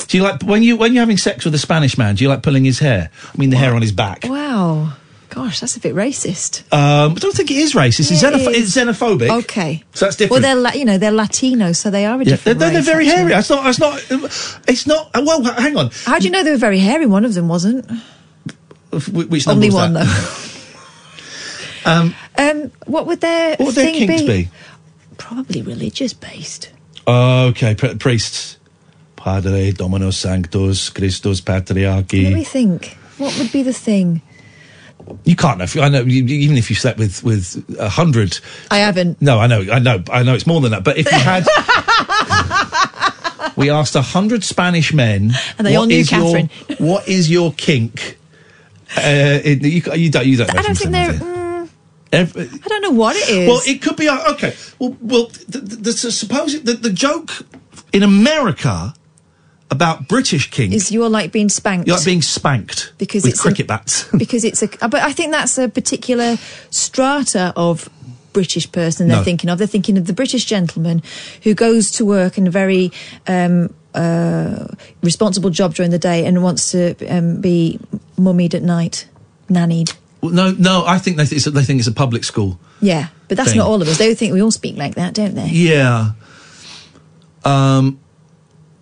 Do 0.08 0.16
you 0.18 0.22
like 0.22 0.42
when 0.42 0.62
you 0.62 0.76
when 0.76 0.92
you're 0.92 1.00
having 1.02 1.16
sex 1.16 1.44
with 1.44 1.54
a 1.54 1.58
Spanish 1.58 1.96
man? 1.96 2.14
Do 2.16 2.24
you 2.24 2.28
like 2.30 2.42
pulling 2.42 2.64
his 2.64 2.78
hair? 2.78 3.10
I 3.32 3.38
mean, 3.38 3.50
the 3.50 3.56
hair 3.56 3.74
on 3.74 3.82
his 3.82 3.92
back. 3.92 4.24
Wow. 4.28 4.92
Gosh, 5.30 5.58
that's 5.60 5.76
a 5.76 5.80
bit 5.80 5.94
racist. 5.96 6.62
Um, 6.72 7.12
I 7.12 7.14
don't 7.14 7.34
think 7.34 7.50
it 7.50 7.56
is 7.56 7.72
racist. 7.74 8.12
It's, 8.12 8.22
Yeah, 8.22 8.28
it 8.30 8.34
xenoph- 8.34 8.52
is. 8.54 8.76
it's 8.76 9.00
xenophobic. 9.00 9.30
Okay. 9.42 9.82
So 9.94 10.04
that's 10.06 10.16
different. 10.16 10.42
Well, 10.42 10.54
they're 10.54 10.60
la- 10.62 10.72
you 10.74 10.84
know 10.84 10.96
they're 10.98 11.10
Latino, 11.10 11.72
so 11.72 11.90
they 11.90 12.04
are 12.06 12.14
a 12.14 12.18
yeah, 12.18 12.24
they're, 12.24 12.54
different. 12.54 12.58
they're, 12.60 12.70
they're 12.70 12.78
race, 12.78 12.86
very 12.86 13.08
actually. 13.08 13.16
hairy. 13.16 13.30
That's 13.32 13.50
not. 13.50 13.64
That's 13.64 13.78
not. 13.80 14.62
It's 14.68 14.86
not. 14.86 15.10
uh, 15.16 15.22
Well, 15.26 15.42
hang 15.42 15.76
on. 15.76 15.90
How 16.04 16.18
do 16.18 16.24
you 16.26 16.30
know 16.30 16.44
they 16.44 16.52
were 16.52 16.56
very 16.56 16.78
hairy? 16.78 17.06
One 17.06 17.24
of 17.24 17.34
them 17.34 17.48
wasn't. 17.48 17.90
Wh- 18.92 19.28
Which 19.30 19.46
number 19.46 19.56
Only 19.58 19.68
was 19.68 19.74
one 19.74 19.92
that? 19.94 20.04
though. 20.06 20.50
Um, 21.86 22.14
Um, 22.38 22.70
what 22.86 23.06
would 23.06 23.20
their 23.20 23.56
what 23.56 23.66
would 23.66 23.74
their 23.74 23.84
thing 23.92 24.08
kinks 24.08 24.22
be? 24.22 24.48
Probably 25.18 25.60
religious 25.62 26.14
based. 26.14 26.70
Okay, 27.06 27.74
pri- 27.74 27.94
priests. 27.94 28.59
Padre, 29.16 29.72
Dominus 29.72 30.18
Sanctus, 30.18 30.90
Christus 30.90 31.43
Let 31.47 31.70
me 31.70 31.82
Patriarchi. 31.85 32.44
think. 32.44 32.97
What 33.16 33.36
would 33.39 33.51
be 33.52 33.62
the 33.62 33.72
thing? 33.72 34.20
You 35.24 35.35
can't 35.36 35.59
know. 35.59 35.64
if- 35.64 35.76
I 35.78 35.89
know. 35.89 36.02
Even 36.02 36.56
if 36.59 36.68
you 36.70 36.76
slept 36.76 36.98
with 36.98 37.22
with 37.24 37.64
a 37.78 37.89
hundred. 37.89 38.39
I 38.70 38.78
haven't. 38.78 39.20
No, 39.22 39.39
I 39.39 39.47
know. 39.47 39.60
I 39.72 39.78
know. 39.78 40.02
I 40.10 40.22
know. 40.24 40.35
It's 40.35 40.47
more 40.47 40.60
than 40.60 40.72
that. 40.72 40.85
But 40.85 40.98
if 40.98 41.10
you 41.10 41.18
had, 41.18 41.47
we 43.56 43.70
asked 43.70 43.94
a 43.97 44.02
hundred 44.02 44.44
Spanish 44.44 44.93
men. 44.93 45.32
And 45.59 45.66
they 45.66 45.76
all 45.76 45.86
knew 45.86 45.97
is 45.98 46.10
your- 46.12 46.20
Catherine. 46.22 46.51
what 46.78 47.09
is 47.09 47.31
your 47.31 47.52
kink? 47.55 48.18
Uh, 48.97 49.40
it, 49.44 49.62
you, 49.62 49.82
you 49.94 50.10
don't. 50.10 50.26
You 50.26 50.36
don't. 50.36 50.52
know 50.52 50.59
I 50.60 50.62
don't 50.62 50.74
think 50.76 50.90
they're. 50.93 51.43
Every- 52.14 52.48
I 52.64 52.68
don't 52.68 52.82
know 52.82 52.90
what 52.90 53.16
it 53.16 53.28
is. 53.28 53.48
Well, 53.48 53.60
it 53.66 53.82
could 53.82 53.96
be 53.96 54.08
uh, 54.08 54.32
okay. 54.32 54.54
Well, 54.78 54.96
well, 55.00 55.26
the, 55.48 55.58
the, 55.58 55.76
the, 55.76 55.92
suppose 55.92 56.62
the, 56.62 56.74
the 56.74 56.90
joke 56.90 57.30
in 57.92 58.02
America 58.02 58.94
about 59.70 60.08
British 60.08 60.50
kinks 60.50 60.74
is 60.74 60.92
you're 60.92 61.08
like 61.08 61.32
being 61.32 61.48
spanked. 61.48 61.86
you're 61.88 61.96
like 61.96 62.04
being 62.04 62.22
spanked 62.22 62.92
Because 62.98 63.22
with 63.24 63.32
it's 63.32 63.40
a- 63.40 63.42
cricket 63.42 63.66
bats. 63.66 64.04
because 64.16 64.44
it's 64.44 64.62
a. 64.62 64.68
But 64.88 65.02
I 65.02 65.12
think 65.12 65.32
that's 65.32 65.58
a 65.58 65.68
particular 65.68 66.36
strata 66.70 67.52
of 67.56 67.88
British 68.32 68.70
person 68.72 69.08
they're 69.08 69.18
No. 69.18 69.24
thinking 69.24 69.48
of. 69.50 69.58
They're 69.58 69.66
thinking 69.66 69.96
of 69.96 70.06
the 70.06 70.12
British 70.12 70.44
gentleman 70.44 71.02
who 71.42 71.54
goes 71.54 71.90
to 71.92 72.04
work 72.04 72.36
in 72.36 72.46
a 72.46 72.50
very 72.50 72.90
um, 73.26 73.72
uh, 73.94 74.66
responsible 75.02 75.50
job 75.50 75.74
during 75.74 75.90
the 75.92 75.98
day 76.00 76.26
and 76.26 76.42
wants 76.42 76.72
to 76.72 76.94
um, 77.08 77.40
be 77.40 77.78
mummied 78.18 78.54
at 78.54 78.62
night, 78.62 79.06
nannied. 79.48 79.94
Well, 80.24 80.32
no, 80.32 80.52
no, 80.52 80.84
I 80.86 80.96
think 80.96 81.18
they, 81.18 81.26
th- 81.26 81.36
it's, 81.36 81.55
they 81.55 81.64
think 81.64 81.80
it's 81.80 81.86
a 81.86 81.92
public 81.92 82.24
school. 82.24 82.59
Yeah, 82.80 83.09
but 83.28 83.36
that's 83.36 83.51
Thing. 83.51 83.59
not 83.59 83.68
all 83.68 83.82
of 83.82 83.88
us. 83.88 83.98
They 83.98 84.14
think 84.14 84.32
we 84.32 84.40
all 84.40 84.51
speak 84.51 84.74
like 84.74 84.94
that, 84.94 85.12
don't 85.12 85.34
they? 85.34 85.48
Yeah. 85.48 86.12
Um. 87.44 88.01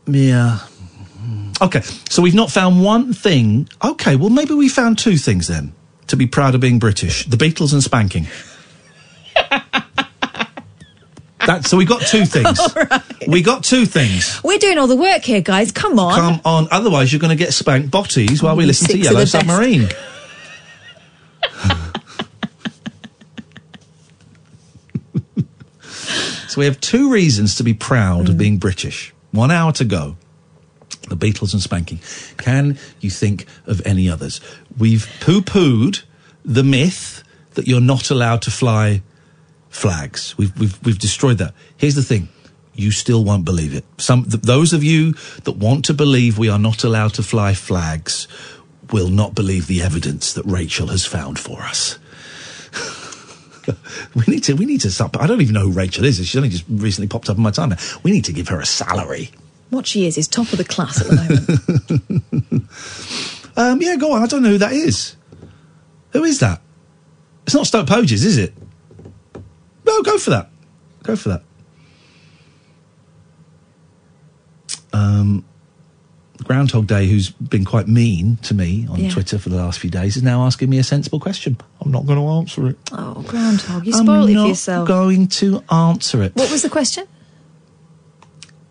Yeah. 0.07 0.61
Okay, 1.61 1.81
so 2.09 2.23
we've 2.23 2.35
not 2.35 2.53
found 2.53 2.85
one 2.85 3.13
thing. 3.13 3.69
Okay, 3.85 4.15
well 4.15 4.31
maybe 4.31 4.55
we 4.55 4.69
found 4.69 4.99
two 4.99 5.17
things 5.17 5.49
then 5.49 5.73
to 6.07 6.17
be 6.17 6.29
proud 6.29 6.55
of 6.55 6.61
being 6.61 6.79
British: 6.79 7.27
the 7.27 7.37
Beatles 7.37 7.73
and 7.73 7.83
spanking. 7.83 8.29
That, 11.45 11.67
so 11.67 11.77
we 11.77 11.85
got 11.85 12.03
two 12.03 12.25
things. 12.25 12.61
We 13.27 13.43
got 13.43 13.65
two 13.65 13.85
things. 13.85 14.41
We're 14.45 14.59
doing 14.59 14.79
all 14.79 14.87
the 14.87 14.95
work 14.95 15.23
here, 15.23 15.41
guys. 15.41 15.73
Come 15.73 15.99
on. 15.99 16.15
Come 16.15 16.41
on, 16.45 16.69
otherwise 16.71 17.13
you're 17.13 17.19
going 17.19 17.37
to 17.37 17.45
get 17.45 17.53
spanked 17.53 17.91
botties 17.91 18.41
while 18.45 18.55
we 18.55 18.65
listen 18.65 18.87
to 18.87 18.93
six 18.93 19.05
Yellow. 19.07 19.25
Submarine. 19.25 19.89
so 26.53 26.61
we 26.61 26.67
have 26.67 26.79
two 26.81 27.11
reasons 27.11 27.55
to 27.57 27.63
be 27.65 27.73
proud 27.73 28.27
Mm. 28.27 28.29
of 28.29 28.37
being 28.37 28.59
British. 28.59 29.15
One 29.31 29.51
hour 29.51 29.73
to 29.73 29.85
go. 29.87 30.17
The 31.09 31.17
Beatles 31.17 31.55
and 31.55 31.63
spanking. 31.63 32.01
Can 32.37 32.79
you 33.01 33.09
think 33.11 33.47
of 33.67 33.81
any 33.87 34.07
others? 34.09 34.41
We've 34.77 35.09
poo-pooed 35.21 36.03
the 36.45 36.63
myth 36.63 37.23
that 37.55 37.67
you're 37.67 37.81
not 37.81 38.11
allowed 38.11 38.43
to 38.43 38.51
fly 38.51 39.01
flags. 39.71 40.35
We've 40.37 40.53
we've 40.59 40.79
we've 40.85 40.99
destroyed 40.99 41.39
that. 41.39 41.55
Here's 41.79 41.95
the 41.95 42.03
thing: 42.03 42.29
you 42.75 42.91
still 42.91 43.25
won't 43.25 43.47
believe 43.47 43.75
it. 43.75 43.85
Some 43.97 44.25
th- 44.25 44.43
those 44.43 44.75
of 44.75 44.85
you 44.85 45.15
that 45.45 45.57
want 45.57 45.87
to 45.87 45.95
believe 45.95 46.37
we 46.37 46.51
are 46.51 46.59
not 46.59 46.85
allowed 46.85 47.15
to 47.15 47.23
fly 47.23 47.55
flags 47.55 48.29
will 48.93 49.09
not 49.09 49.35
believe 49.35 49.67
the 49.69 49.81
evidence 49.81 50.35
that 50.35 50.45
Rachel 50.45 50.89
has 50.89 51.07
found 51.07 51.39
for 51.39 51.63
us. 51.63 51.99
we 54.15 54.25
need 54.27 54.45
to 54.45 54.55
we 54.55 54.65
need 54.67 54.81
to 54.83 54.91
stop. 54.91 55.21
I 55.21 55.27
don't 55.27 55.41
even 55.41 55.55
know 55.55 55.63
who 55.63 55.73
Rachel 55.73 56.05
is. 56.05 56.17
She's 56.17 56.37
only 56.37 56.49
just 56.49 56.65
recently 56.69 57.09
popped 57.09 57.29
up 57.29 57.37
in 57.37 57.43
my 57.43 57.51
timeline. 57.51 58.03
We 58.03 58.11
need 58.11 58.25
to 58.27 58.33
give 58.33 58.49
her 58.49 58.61
a 58.61 58.67
salary. 58.67 59.31
What 59.71 59.87
she 59.87 60.07
is 60.07 60.19
is 60.19 60.29
top 60.29 60.53
of 60.53 60.59
the 60.59 60.65
class 60.65 61.01
at 61.01 61.07
the 61.09 61.17
moment. 62.51 62.69
Um, 63.57 63.83
yeah, 63.83 63.97
go 63.97 64.13
on. 64.13 64.23
I 64.23 64.27
don't 64.27 64.43
know 64.43 64.51
who 64.51 64.59
that 64.59 64.73
is. 64.73 65.17
Who 66.13 66.25
is 66.25 66.41
that? 66.41 66.61
It's 67.45 67.55
not 67.55 67.67
Stoke 67.67 67.87
Poges, 67.87 68.25
is 68.25 68.39
it? 68.39 68.55
No, 69.85 70.03
go 70.03 70.17
for 70.19 70.31
that. 70.31 70.51
Go 71.03 71.17
for 71.17 71.29
that. 71.31 71.43
Um, 74.93 75.45
Groundhog 76.45 76.87
Day, 76.87 77.07
who's 77.07 77.31
been 77.31 77.65
quite 77.65 77.89
mean 77.89 78.37
to 78.43 78.55
me 78.55 78.87
on 78.91 78.99
Yeah. 79.01 79.11
Twitter 79.11 79.39
for 79.39 79.49
the 79.49 79.57
last 79.57 79.79
few 79.79 79.91
days, 79.91 80.17
is 80.17 80.23
now 80.23 80.45
asking 80.45 80.69
me 80.71 80.79
a 80.79 80.85
sensible 80.85 81.21
question. 81.21 81.57
I'm 81.81 81.91
not 81.91 82.07
going 82.07 82.19
to 82.19 82.27
answer 82.29 82.69
it. 82.69 82.79
oh, 82.93 83.23
groundhog! 83.23 83.87
You 83.87 83.95
I'm 83.95 84.05
spoiled 84.05 84.31
it 84.31 84.35
not 84.35 84.43
for 84.43 84.49
yourself. 84.49 84.89
going 84.89 85.29
to 85.29 85.63
answer 85.71 86.23
it. 86.23 86.35
What 86.37 86.51
was 86.51 86.63
the 86.63 86.71
question? 86.71 87.07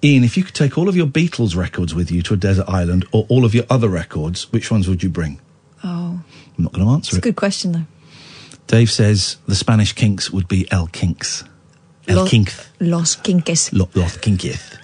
Iain, 0.03 0.23
if 0.23 0.35
you 0.35 0.43
could 0.43 0.55
take 0.55 0.77
all 0.77 0.89
of 0.89 0.95
your 0.95 1.05
Beatles 1.07 1.55
records 1.55 1.93
with 1.93 2.11
you 2.11 2.21
to 2.23 2.33
a 2.33 2.37
desert 2.37 2.67
island, 2.67 3.05
or 3.11 3.25
all 3.29 3.45
of 3.45 3.53
your 3.53 3.65
other 3.69 3.87
records, 3.87 4.51
which 4.51 4.71
ones 4.71 4.87
would 4.87 5.03
you 5.03 5.09
bring? 5.09 5.39
Oh, 5.83 6.19
I'm 6.57 6.63
not 6.63 6.73
going 6.73 6.85
to 6.85 6.91
answer 6.91 7.09
it's 7.09 7.15
a 7.17 7.19
it. 7.19 7.23
good 7.23 7.35
question 7.35 7.71
though. 7.71 7.85
Dave 8.67 8.89
says 8.89 9.37
the 9.47 9.55
Spanish 9.55 9.93
kinks 9.93 10.31
would 10.31 10.47
be 10.47 10.69
El 10.71 10.87
Kinks. 10.87 11.43
El 12.07 12.27
Kinks. 12.27 12.67
Los 12.79 13.15
Kinques. 13.17 13.71
Lo- 13.73 13.89
Los 13.93 14.17
Kinketh. 14.17 14.77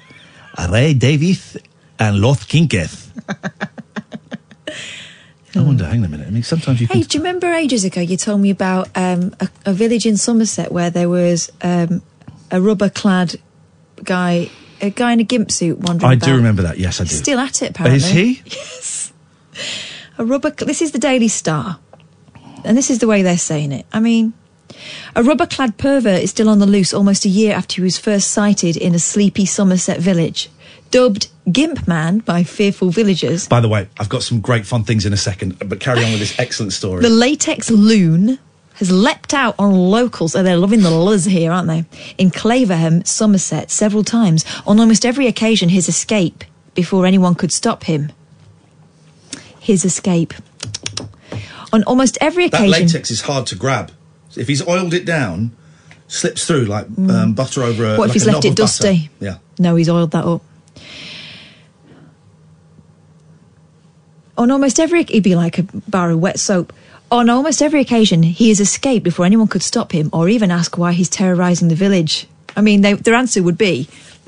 Ray 0.72 0.94
Davies 0.94 1.58
and 2.00 2.20
Loth 2.22 2.48
Kinketh. 2.48 3.08
I 5.56 5.62
wonder, 5.62 5.86
hang 5.86 6.00
on 6.00 6.06
a 6.06 6.10
minute. 6.10 6.28
I 6.28 6.30
mean, 6.30 6.44
sometimes 6.44 6.82
you. 6.82 6.88
Hey, 6.88 7.02
do 7.02 7.18
you 7.18 7.24
remember 7.24 7.52
ages 7.52 7.84
ago 7.84 8.00
you 8.00 8.16
told 8.18 8.42
me 8.42 8.52
about 8.52 8.90
um, 8.96 9.34
a, 9.40 9.50
a 9.66 9.74
village 9.74 10.06
in 10.06 10.16
Somerset 10.18 10.72
where 10.72 10.90
there 10.92 11.10
was 11.10 11.52
um, 11.62 12.04
a 12.52 12.62
rubber-clad 12.62 13.36
guy, 14.04 14.50
a 14.82 14.92
guy 14.92 15.14
in 15.14 15.20
a 15.20 15.24
gimp 15.24 15.50
suit 15.52 15.80
wandering 15.80 16.12
I 16.12 16.14
about? 16.14 16.26
do 16.26 16.36
remember 16.36 16.62
that, 16.64 16.78
yes, 16.78 17.02
I 17.02 17.06
do. 17.06 17.10
He's 17.10 17.18
still 17.18 17.40
at 17.40 17.62
it, 17.64 17.72
apparently. 17.72 17.98
Is 17.98 18.10
he? 18.10 18.42
Yes. 18.56 19.14
A 20.20 20.26
rubber. 20.26 20.52
This 20.52 20.84
is 20.84 20.92
the 20.92 21.00
Daily 21.00 21.28
Star, 21.28 21.80
and 22.64 22.78
this 22.78 22.92
is 22.92 23.00
the 23.00 23.08
way 23.08 23.24
they're 23.24 23.38
saying 23.38 23.72
it. 23.72 23.88
I 23.92 24.00
mean, 24.00 24.34
a 25.16 25.24
rubber-clad 25.24 25.78
pervert 25.78 26.22
is 26.22 26.30
still 26.30 26.50
on 26.50 26.60
the 26.60 26.68
loose 26.68 26.94
almost 26.94 27.26
a 27.26 27.30
year 27.30 27.56
after 27.56 27.76
he 27.76 27.82
was 27.82 27.98
first 27.98 28.30
sighted 28.30 28.78
in 28.78 28.94
a 28.94 29.00
sleepy 29.00 29.46
Somerset 29.48 30.00
village, 30.00 30.50
dubbed 30.92 31.30
Gimp 31.52 31.88
Man 31.88 32.20
by 32.20 32.44
fearful 32.44 32.90
villagers. 32.90 33.48
By 33.48 33.62
the 33.62 33.70
way, 33.70 33.88
I've 34.00 34.10
got 34.10 34.24
some 34.24 34.42
great 34.42 34.66
fun 34.66 34.84
things 34.84 35.06
in 35.06 35.14
a 35.14 35.18
second, 35.18 35.58
but 35.68 35.80
carry 35.80 36.04
on 36.04 36.12
with 36.12 36.20
this 36.20 36.38
excellent 36.40 36.74
story. 36.74 37.02
The 37.02 37.10
latex 37.10 37.70
loon 37.72 38.40
has 38.76 38.92
leapt 38.92 39.34
out 39.34 39.56
on 39.58 39.74
locals. 39.74 40.36
Oh, 40.36 40.44
they're 40.44 40.58
loving 40.58 40.82
the 40.82 40.92
luz 40.92 41.26
here, 41.26 41.52
aren't 41.52 41.68
they? 41.68 41.86
In 42.18 42.32
Claverham, 42.32 43.08
Somerset, 43.08 43.72
several 43.72 44.04
times. 44.04 44.46
On 44.68 44.80
almost 44.80 45.06
every 45.06 45.28
occasion, 45.28 45.70
his 45.70 45.88
escape 45.90 46.44
before 46.76 47.06
anyone 47.06 47.34
could 47.34 47.52
stop 47.52 47.86
him. 47.86 48.12
His 49.60 49.84
escape. 49.84 50.34
On 51.74 51.84
almost 51.84 52.18
every 52.22 52.46
occasion. 52.46 52.72
that 52.72 52.82
latex 52.82 53.10
is 53.10 53.22
hard 53.22 53.48
to 53.48 53.56
grab. 53.56 53.92
If 54.36 54.48
he's 54.48 54.66
oiled 54.68 54.94
it 54.94 55.06
down, 55.06 55.56
slips 56.08 56.46
through 56.46 56.66
like 56.66 56.86
um, 56.98 57.34
butter 57.34 57.64
over 57.64 57.84
a. 57.84 57.88
Mm. 57.88 57.98
What 57.98 58.04
if 58.06 58.10
like 58.10 58.14
he's 58.14 58.26
left 58.28 58.46
it 58.46 58.50
of 58.50 58.56
butter. 58.56 58.64
dusty? 58.64 59.10
Yeah. 59.20 59.38
No, 59.58 59.76
he's 59.76 59.90
oiled 59.90 60.12
that 60.12 60.26
up. 60.26 60.42
On 64.38 64.52
almost 64.52 64.80
every, 64.80 65.04
he'd 65.04 65.24
be 65.24 65.36
like 65.36 65.58
a 65.58 65.64
bar 65.64 66.12
of 66.12 66.20
wet 66.20 66.40
soap. 66.40 66.72
On 67.10 67.30
almost 67.30 67.62
every 67.62 67.82
occasion, 67.82 68.22
he 68.24 68.50
has 68.50 68.60
escaped 68.60 69.04
before 69.04 69.26
anyone 69.26 69.48
could 69.48 69.64
stop 69.64 69.92
him 69.92 70.10
or 70.12 70.30
even 70.30 70.52
ask 70.52 70.78
why 70.78 70.92
he's 70.92 71.10
terrorising 71.10 71.70
the 71.70 71.76
village. 71.76 72.28
I 72.56 72.62
mean, 72.62 72.82
they, 72.82 72.94
their 72.94 73.16
answer 73.16 73.42
would 73.42 73.58
be. 73.58 73.88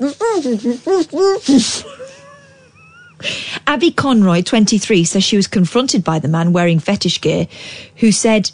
Abby 3.66 3.90
Conroy, 3.90 4.42
23, 4.42 5.04
says 5.04 5.22
she 5.22 5.36
was 5.36 5.46
confronted 5.46 6.02
by 6.02 6.18
the 6.18 6.28
man 6.28 6.52
wearing 6.52 6.78
fetish 6.78 7.20
gear 7.20 7.48
who 7.96 8.10
said, 8.10 8.50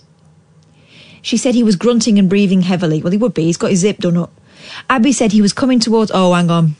she 1.22 1.36
said 1.36 1.54
he 1.54 1.62
was 1.62 1.76
grunting 1.76 2.18
and 2.18 2.28
breathing 2.28 2.62
heavily. 2.62 3.00
Well, 3.00 3.12
he 3.12 3.18
would 3.18 3.34
be. 3.34 3.44
He's 3.44 3.56
got 3.56 3.70
his 3.70 3.80
zip 3.80 3.98
done 3.98 4.16
up. 4.16 4.32
Abby 4.90 5.12
said 5.12 5.30
he 5.30 5.42
was 5.42 5.52
coming 5.52 5.78
towards, 5.78 6.10
oh, 6.12 6.32
hang 6.32 6.50
on. 6.50 6.74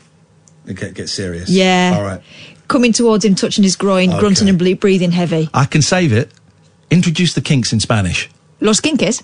Get, 0.65 0.93
get 0.93 1.07
serious. 1.07 1.49
Yeah. 1.49 1.93
All 1.95 2.03
right. 2.03 2.21
Coming 2.67 2.91
towards 2.93 3.23
him, 3.23 3.35
touching 3.35 3.63
his 3.63 3.75
groin, 3.75 4.09
Okay. 4.09 4.19
grunting 4.19 4.49
and 4.49 4.57
ble- 4.57 4.75
breathing 4.75 5.11
heavy. 5.11 5.49
I 5.53 5.65
can 5.65 5.81
save 5.81 6.11
it. 6.11 6.31
Introduce 6.91 7.33
the 7.33 7.41
kinks 7.41 7.71
in 7.73 7.79
Spanish. 7.79 8.29
Los 8.59 8.79
Quinques? 8.81 9.23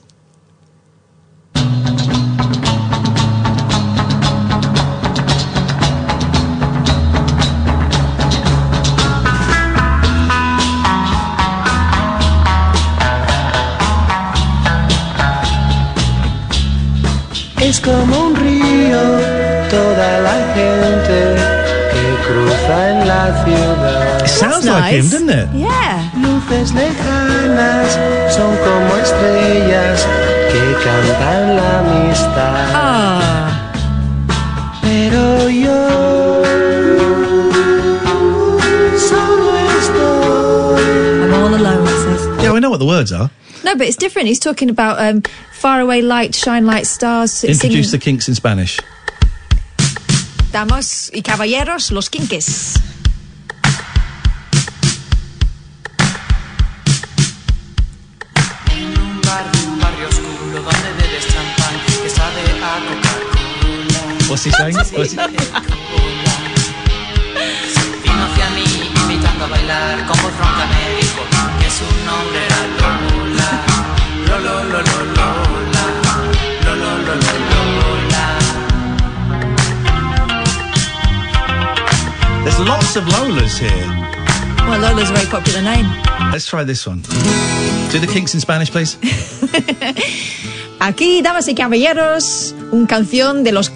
Es 17.62 17.80
como 17.80 18.23
ciudad. 24.64 24.64
It 24.64 24.66
sounds 24.66 24.82
like 24.82 24.94
him, 24.94 25.10
doesn't 25.10 25.30
it? 25.30 25.48
Yeah. 25.56 26.12
Luces 26.24 26.72
lejanas 26.74 27.92
son 28.34 28.56
como 28.58 28.96
estrellas 28.98 30.00
que 30.52 30.64
cantan 30.84 31.56
la 31.56 31.80
amistad. 31.80 32.72
Ah. 32.74 33.72
Pero 34.82 35.50
yo 35.50 35.80
solo 38.98 39.58
estoy. 39.78 41.24
I'm 41.24 41.34
all 41.34 41.54
alone, 41.56 41.88
says. 41.88 42.44
Yeah, 42.44 42.54
we 42.54 42.60
know 42.60 42.70
what 42.70 42.80
the 42.80 42.86
words 42.86 43.12
are. 43.12 43.30
No, 43.64 43.76
but 43.76 43.88
it's 43.88 43.96
different. 43.98 44.28
He's 44.28 44.40
talking 44.40 44.70
about 44.70 45.00
um, 45.00 45.22
far 45.54 45.80
away 45.80 46.02
light, 46.02 46.36
shine 46.36 46.66
like 46.66 46.86
stars. 46.86 47.44
s- 47.44 47.50
Introduce 47.50 47.92
the 47.92 47.98
kinks 47.98 48.28
in 48.28 48.36
Spanish. 48.36 48.80
Damas 50.52 51.10
y 51.14 51.22
caballeros, 51.22 51.92
los 51.92 52.10
quinques. 52.10 52.78
Coca-Cola. 64.34 64.40
What's 64.40 64.44
he 64.44 64.52
saying? 64.52 64.76
What's 64.76 64.90
he- 64.90 65.18
Vino 68.04 68.24
hacia 68.26 68.50
mí 68.56 68.66
invitando 68.96 69.46
a 69.46 69.48
bailar 69.48 70.06
con 70.08 70.18
voz 70.22 70.34
ronca 70.38 70.66
me 70.74 70.82
dijo 71.00 71.22
que 71.60 71.70
su 71.70 71.86
nombre 72.06 72.40
era 72.46 72.62
Lola. 72.82 73.52
Lolo, 74.28 74.56
lo, 74.64 74.80
lo, 74.82 74.98
Lola. 75.18 75.86
Lolo, 76.66 76.92
lo, 77.06 77.14
lo, 77.16 77.34
Lola. 77.78 78.26
There's 82.44 82.60
lots 82.60 82.96
of 82.96 83.04
Lolas 83.06 83.58
here. 83.60 83.88
Well, 84.68 84.80
Lola's 84.80 85.10
a 85.10 85.14
very 85.14 85.28
popular 85.28 85.62
name. 85.62 85.86
Let's 86.32 86.48
try 86.48 86.64
this 86.64 86.88
one. 86.88 87.02
Do 87.92 88.00
the 88.00 88.08
kinks 88.12 88.34
in 88.34 88.40
Spanish, 88.40 88.72
please. 88.72 88.98
Aquí, 90.86 91.22
damas 91.22 91.48
y 91.48 91.56
caballeros, 91.56 92.54
un 92.74 92.86
canción 92.86 93.46
de 93.46 93.54
los 93.54 93.70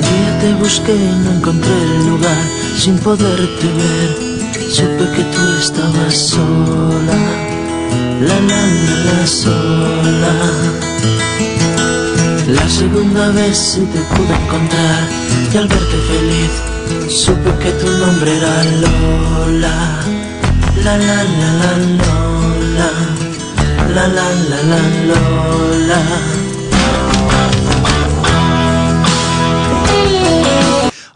día 0.00 0.38
te 0.40 0.54
busqué 0.54 0.94
y 0.94 1.24
no 1.24 1.32
encontré 1.34 1.70
el 1.70 2.06
lugar 2.06 2.42
sin 2.78 2.96
poderte 3.00 3.66
ver. 3.66 4.16
Supe 4.70 5.04
que 5.14 5.24
tú 5.24 5.42
estabas 5.60 6.16
sola, 6.16 7.20
la 8.22 8.40
la 8.48 8.62
la 8.86 8.96
la 9.04 9.26
sola. 9.26 10.90
La 12.54 12.68
segunda 12.68 13.30
vez 13.30 13.56
sí 13.56 13.80
te 13.92 14.00
pude 14.14 14.34
encontrar 14.34 15.08
y 15.52 15.56
al 15.56 15.68
verte 15.68 15.96
feliz 16.10 16.50
supe 17.08 17.50
que 17.62 17.70
tu 17.72 17.86
nombre 17.98 18.36
era 18.36 18.64
Lola, 18.82 20.00
la 20.84 20.96
la 20.96 21.22
la 21.40 21.50
la 21.60 21.72
Lola, 22.00 22.90
la 23.94 24.08
la 24.08 24.26
la 24.50 24.62
la 24.70 24.80
Lola. 25.08 26.00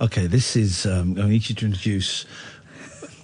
Okay, 0.00 0.26
this 0.26 0.54
is. 0.54 0.86
Um, 0.86 1.16
I 1.18 1.26
need 1.28 1.48
you 1.48 1.54
to 1.56 1.66
introduce 1.66 2.26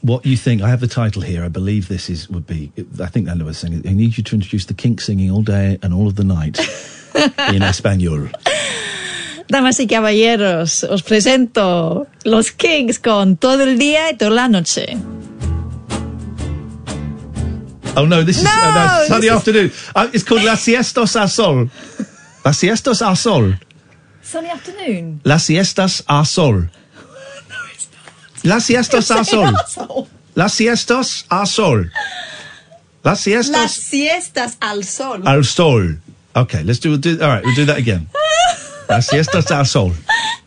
what 0.02 0.24
you 0.26 0.36
think. 0.36 0.62
I 0.62 0.68
have 0.68 0.80
the 0.80 0.88
title 0.88 1.22
here. 1.22 1.44
I 1.44 1.48
believe 1.48 1.88
this 1.88 2.08
is 2.10 2.28
would 2.30 2.46
be. 2.46 2.72
I 3.00 3.06
think 3.06 3.28
I 3.28 3.34
was 3.42 3.58
saying. 3.58 3.74
singing. 3.82 3.88
I 3.88 3.94
need 3.94 4.16
you 4.16 4.24
to 4.24 4.34
introduce 4.34 4.66
the 4.66 4.74
kink 4.74 5.00
singing 5.00 5.30
all 5.30 5.42
day 5.42 5.78
and 5.82 5.92
all 5.94 6.06
of 6.06 6.14
the 6.16 6.24
night 6.24 6.58
in 7.54 7.62
Espanol. 7.62 8.28
Damas 9.48 9.80
y 9.80 9.86
caballeros, 9.86 10.84
os 10.84 11.02
presento 11.02 12.06
los 12.24 12.52
Kings 12.52 12.98
con 13.00 13.36
todo 13.36 13.64
el 13.64 13.78
día 13.78 14.10
y 14.12 14.16
toda 14.16 14.30
la 14.30 14.46
noche. 14.48 14.96
Oh 17.96 18.06
no, 18.06 18.22
this 18.22 18.38
is 18.38 18.44
No, 18.44 18.50
uh, 18.50 18.74
no, 18.74 19.04
Sunday 19.08 19.20
this 19.20 19.24
is- 19.24 19.36
afternoon. 19.36 19.72
Uh, 19.96 20.08
it's 20.14 20.22
called 20.22 20.44
La 20.44 20.54
Siestas 20.54 21.16
al 21.16 21.28
Sol. 21.28 21.68
La 22.44 22.52
Siestas 22.52 23.02
al 23.02 23.16
Sol. 23.16 23.54
Sunday 24.22 24.50
afternoon. 24.50 25.20
La 25.24 25.38
Siestas 25.38 26.02
al 26.08 26.24
Sol. 26.24 26.68
La 28.42 28.60
Siestas 28.60 29.10
al 29.10 29.26
Sol. 29.26 29.54
Las 30.34 30.54
Siestas 30.54 31.26
al 31.28 31.46
Sol. 31.46 31.92
Las 33.02 33.20
Siestas 33.20 33.60
Las 33.62 33.72
siestas 33.72 34.56
al 34.60 34.84
sol. 34.84 35.22
al 35.26 35.44
Sol. 35.44 36.00
Okay, 36.34 36.62
let's 36.64 36.80
do, 36.80 36.96
do. 36.96 37.18
All 37.20 37.28
right, 37.28 37.44
we'll 37.44 37.54
do 37.54 37.66
that 37.66 37.78
again. 37.78 38.08
Las 38.88 39.08
Siestas 39.08 39.50
al 39.50 39.66
Sol. 39.66 39.92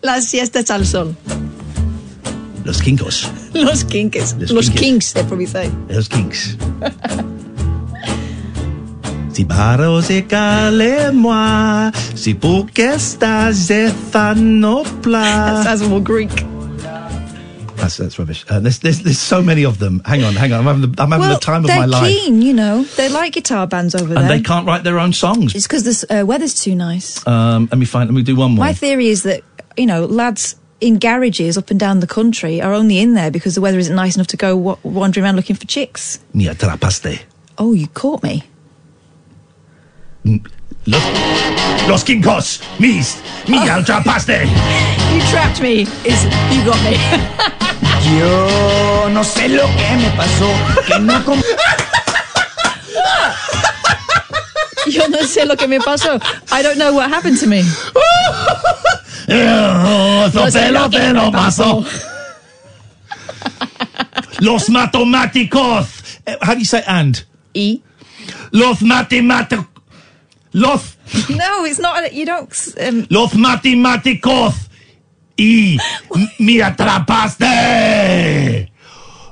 Las 0.02 0.26
siestas 0.26 0.70
al 0.70 0.86
sol. 0.86 1.15
Los 2.65 2.82
Kinkos. 2.82 3.30
Los 3.53 3.84
quinques. 3.84 4.36
Los 4.40 4.52
Los 4.52 4.70
kings, 4.70 5.14
they 5.14 5.24
probably 5.24 5.45
say. 5.45 5.70
Los 5.90 6.07
Kinks. 6.07 6.57
Si 9.34 9.45
paro 9.45 10.02
se 10.02 10.26
cale 10.28 11.11
moi, 11.11 11.91
si 12.15 12.34
pour 12.36 12.70
que 12.72 12.94
estás 12.94 13.68
de 13.68 13.91
That 14.11 15.64
sounds 15.64 15.82
more 15.90 16.02
Greek. 16.02 16.52
That's 17.84 17.97
that's 17.97 18.18
rubbish. 18.18 18.45
Uh, 18.49 18.60
there's, 18.61 18.80
there's 18.80 19.03
there's 19.03 19.19
so 19.19 19.41
many 19.41 19.65
of 19.65 19.77
them. 19.77 20.01
Hang 20.05 20.23
on, 20.23 20.35
hang 20.35 20.53
on. 20.53 20.60
I'm 20.60 20.65
having 20.65 20.91
the, 20.91 21.01
I'm 21.01 21.11
having 21.11 21.27
well, 21.27 21.38
the 21.38 21.45
time 21.45 21.64
of 21.64 21.68
they're 21.68 21.80
my 21.80 21.85
life, 21.85 22.07
keen, 22.07 22.41
you 22.41 22.53
know. 22.53 22.84
They 22.84 23.10
like 23.10 23.34
guitar 23.34 23.68
bands 23.68 23.93
over 23.93 24.14
and 24.14 24.23
there. 24.23 24.38
they 24.38 24.41
can't 24.41 24.65
write 24.65 24.85
their 24.85 24.99
own 24.99 25.11
songs. 25.11 25.53
It's 25.53 25.68
because 25.68 25.84
the 25.84 26.22
uh, 26.22 26.26
weather's 26.26 26.55
too 26.61 26.76
nice. 26.76 27.26
Um, 27.27 27.68
let 27.69 27.77
me 27.77 27.85
find. 27.85 28.10
Let 28.10 28.15
me 28.15 28.23
do 28.23 28.38
one 28.38 28.51
more. 28.51 28.64
My 28.64 28.73
theory 28.73 29.07
is 29.10 29.23
that, 29.23 29.41
you 29.76 29.85
know, 29.85 30.05
lads 30.05 30.55
in 30.80 30.97
garages 30.97 31.57
up 31.57 31.72
and 31.72 31.80
down 31.80 31.99
the 31.99 32.07
country 32.07 32.61
are 32.61 32.73
only 32.73 32.99
in 32.99 33.15
there 33.15 33.31
because 33.31 33.55
the 33.55 33.61
weather 33.61 33.80
isn't 33.80 33.95
nice 33.95 34.15
enough 34.15 34.27
to 34.27 34.38
go 34.38 34.55
wa- 34.55 34.77
wandering 34.84 35.26
around 35.26 35.35
looking 35.35 35.55
for 35.55 35.65
chicks. 35.65 36.19
Me 36.34 36.45
atrapaste. 36.45 37.22
Oh, 37.57 37.73
you 37.73 37.88
caught 37.88 38.23
me. 38.23 38.43
Los, 40.85 41.01
los 41.88 42.03
Kinkos. 42.03 42.60
Mis. 42.80 43.18
Me 43.47 43.57
atrapaste. 43.69 44.45
You 45.14 45.22
trapped 45.31 45.61
me. 45.61 45.81
Is 46.03 46.23
you 46.51 46.64
got 46.65 46.81
me. 46.84 46.97
Yo 48.19 49.10
no 49.10 49.23
sé 49.23 49.47
lo 49.47 49.65
que 49.77 49.95
me 49.95 50.10
pasó, 50.18 50.49
que 50.85 50.99
no 50.99 51.23
com- 51.23 51.41
Yo 54.91 55.07
no 55.07 55.19
sé 55.26 55.45
lo 55.45 55.55
que 55.55 55.68
me 55.69 55.80
pasó. 55.80 56.19
I 56.51 56.61
don't 56.61 56.77
know 56.77 56.93
what 56.93 57.10
happened 57.10 57.39
to 57.39 57.47
me. 57.47 57.64
Oh, 59.26 60.30
No 60.34 60.51
sé 60.51 60.69
lo 60.69 60.89
que 60.89 60.99
me 61.14 61.31
pasó. 61.31 61.85
Los 64.39 64.69
matemáticos. 64.69 65.88
Uh, 66.27 66.35
How 66.41 66.53
do 66.55 66.60
you 66.60 66.65
say 66.65 66.84
and? 66.85 67.23
E. 67.53 67.80
Los 68.51 68.81
matemáticos. 68.81 69.65
Los 70.53 70.97
No, 71.30 71.65
it's 71.65 71.80
not. 71.80 72.13
You 72.13 72.25
don't. 72.25 72.49
Um, 72.80 73.05
los 73.09 73.34
matemáticos. 73.35 74.53
Y 75.35 75.77
me 76.38 76.61
atrapaste. 76.61 78.71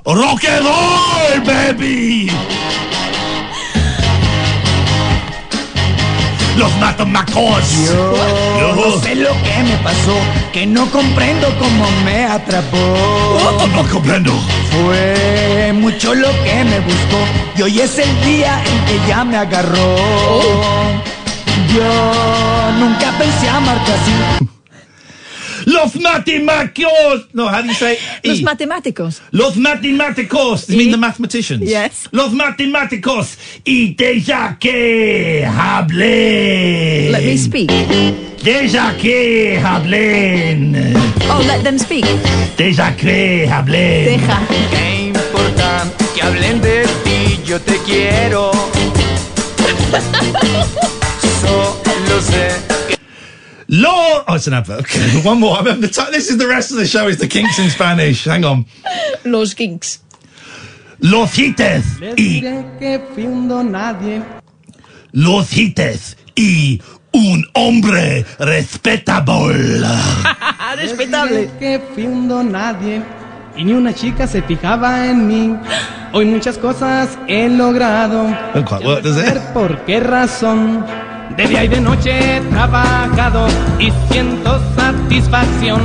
Rock 0.04 0.44
and 0.44 0.66
roll, 0.66 1.40
baby. 1.46 2.28
Los 6.56 6.74
matemáticos. 6.78 7.62
Yo 7.86 8.74
no 8.74 9.00
sé 9.00 9.14
lo 9.14 9.30
que 9.30 9.62
me 9.62 9.76
pasó, 9.84 10.16
que 10.52 10.66
no 10.66 10.90
comprendo 10.90 11.46
cómo 11.60 11.88
me 12.04 12.24
atrapó. 12.24 12.96
No 13.72 13.88
comprendo. 13.88 14.32
Fue 14.72 15.72
mucho 15.72 16.14
lo 16.14 16.30
que 16.42 16.64
me 16.64 16.80
buscó 16.80 17.18
y 17.56 17.62
hoy 17.62 17.80
es 17.80 17.96
el 17.98 18.24
día 18.24 18.60
en 18.64 18.84
que 18.86 18.98
ya 19.08 19.22
me 19.24 19.36
agarró. 19.36 19.96
Yo 21.74 22.72
nunca 22.78 23.12
pensé 23.18 23.48
amarte 23.48 23.92
así. 23.92 24.48
Los 25.66 25.94
matemáticos. 25.96 27.28
No, 27.32 27.48
how 27.48 27.62
do 27.62 27.68
you 27.68 27.74
say? 27.74 27.96
los 28.24 28.40
E. 28.40 28.42
matemáticos. 28.42 29.22
Los 29.30 29.56
matemáticos. 29.56 30.66
You 30.68 30.76
mean 30.76 30.90
the 30.90 30.96
mathematicians? 30.96 31.62
Yes. 31.62 32.08
Los 32.10 32.32
matemáticos. 32.32 33.36
Y 33.64 33.94
deja 33.94 34.56
que 34.58 35.46
hable. 35.46 37.10
Let 37.10 37.24
me 37.24 37.38
speak. 37.38 37.70
Deja 38.42 38.96
que 38.96 39.60
hablen. 39.62 40.94
Oh, 41.30 41.40
let 41.46 41.62
them 41.62 41.78
speak. 41.78 42.04
Deja 42.56 42.96
que 42.96 43.48
hablen. 43.48 44.04
Deja. 44.04 44.40
¿Qué 44.70 45.06
importa 45.06 45.84
que 46.14 46.22
hablen 46.22 46.60
de 46.60 46.84
ti? 47.04 47.40
Yo 47.46 47.60
te 47.60 47.78
quiero. 47.86 48.50
Solo 51.42 52.20
sé 52.20 52.72
Lord, 53.68 54.24
oh, 54.28 54.34
it's 54.34 54.46
an 54.46 54.52
advert. 54.52 54.80
Okay, 54.80 55.22
one 55.24 55.40
more. 55.40 55.56
I 55.56 55.62
mean, 55.62 55.80
the 55.80 55.88
ti- 55.88 56.10
this 56.10 56.28
is 56.30 56.36
the 56.36 56.46
rest 56.46 56.72
of 56.72 56.76
the 56.76 56.86
show. 56.86 57.08
Is 57.08 57.16
the 57.16 57.26
Kinks 57.26 57.58
in 57.58 57.70
Spanish? 57.70 58.24
Hang 58.26 58.44
on. 58.44 58.66
Los 59.24 59.54
Kinks. 59.54 60.00
Los 61.00 61.34
hites 61.36 61.84
y 62.16 62.42
los 65.12 65.52
hites 65.56 66.16
y 66.36 66.80
un 67.12 67.44
hombre 67.54 68.24
respetable. 68.38 69.80
Respetable. 70.76 71.50
que 71.58 71.80
don 72.28 72.52
nadie. 72.52 73.02
Y 73.56 73.64
ni 73.64 73.72
una 73.72 73.94
chica 73.94 74.26
se 74.26 74.42
fijaba 74.42 75.06
en 75.06 75.26
mí. 75.26 75.56
Hoy 76.12 76.26
muchas 76.26 76.56
cosas 76.56 77.18
he 77.26 77.48
logrado. 77.48 78.26
Quite 78.52 78.86
work, 78.86 79.02
does 79.02 79.16
it? 79.16 79.38
Por 79.52 79.84
qué 79.84 79.98
razón. 79.98 80.84
De 81.36 81.46
día 81.46 81.64
y 81.64 81.68
de 81.68 81.80
noche 81.80 82.36
he 82.36 82.40
trabajado 82.42 83.46
y 83.78 83.90
siento 84.10 84.60
satisfacción. 84.76 85.80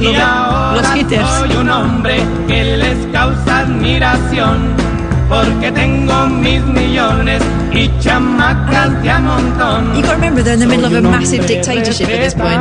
Y 0.00 0.06
ahora 0.16 0.72
Los 0.76 0.86
haters. 0.88 1.28
soy 1.38 1.56
un 1.56 1.70
hombre 1.70 2.16
que 2.48 2.76
les 2.76 2.98
causa 3.12 3.60
admiración. 3.60 4.74
Porque 5.28 5.72
tengo 5.72 6.26
mis 6.26 6.62
millones 6.64 7.42
y 7.72 7.90
chamacas 8.00 9.02
de 9.02 9.10
a 9.10 9.18
montón. 9.20 9.94
You 9.94 10.02
got 10.02 10.08
to 10.10 10.14
remember 10.16 10.42
they're 10.44 10.54
in 10.54 10.60
the 10.60 10.66
middle 10.66 10.84
of 10.86 10.92
a 10.92 11.00
massive 11.00 11.46
dictatorship 11.46 12.08
at 12.08 12.20
this 12.20 12.34
point. 12.34 12.60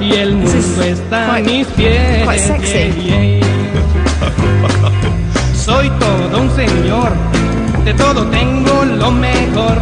Y 0.00 0.12
el 0.14 0.40
This 0.40 0.54
is 0.54 0.66
mundo 0.66 0.82
está 0.82 1.26
quite- 1.36 1.44
mis 1.46 1.66
pies. 1.68 2.24
quite 2.26 2.38
sexy. 2.40 3.00
Yeah, 3.00 3.22
yeah. 3.38 3.44
Soy 5.54 5.88
todo 6.00 6.40
un 6.42 6.50
señor, 6.56 7.12
de 7.84 7.94
todo 7.94 8.24
tengo 8.26 8.84
lo 8.84 9.10
mejor. 9.12 9.78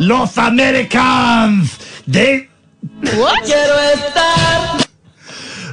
Los 0.00 0.38
Americans 0.38 1.76
de 2.06 2.48
Quiero 3.02 3.78
estar. 3.94 4.88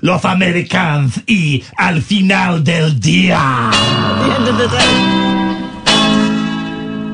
Los 0.01 0.25
Americans 0.25 1.21
y 1.25 1.63
al 1.77 2.01
final 2.01 2.61
del 2.61 2.99
día. 2.99 3.71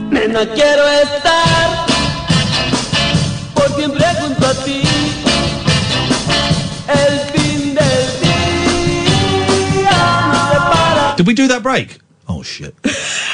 Nena, 0.10 0.40
quiero 0.56 0.88
estar 0.90 1.86
por 3.54 3.76
siempre 3.76 4.06
junto 4.20 4.48
a 4.48 4.54
ti. 4.66 4.82
El 6.88 7.20
fin 7.32 7.76
del 7.76 8.08
día. 9.84 11.14
Did 11.16 11.28
we 11.28 11.36
do 11.36 11.48
that 11.48 11.62
break? 11.62 12.00
Oh 12.28 12.42
shit. 12.42 12.74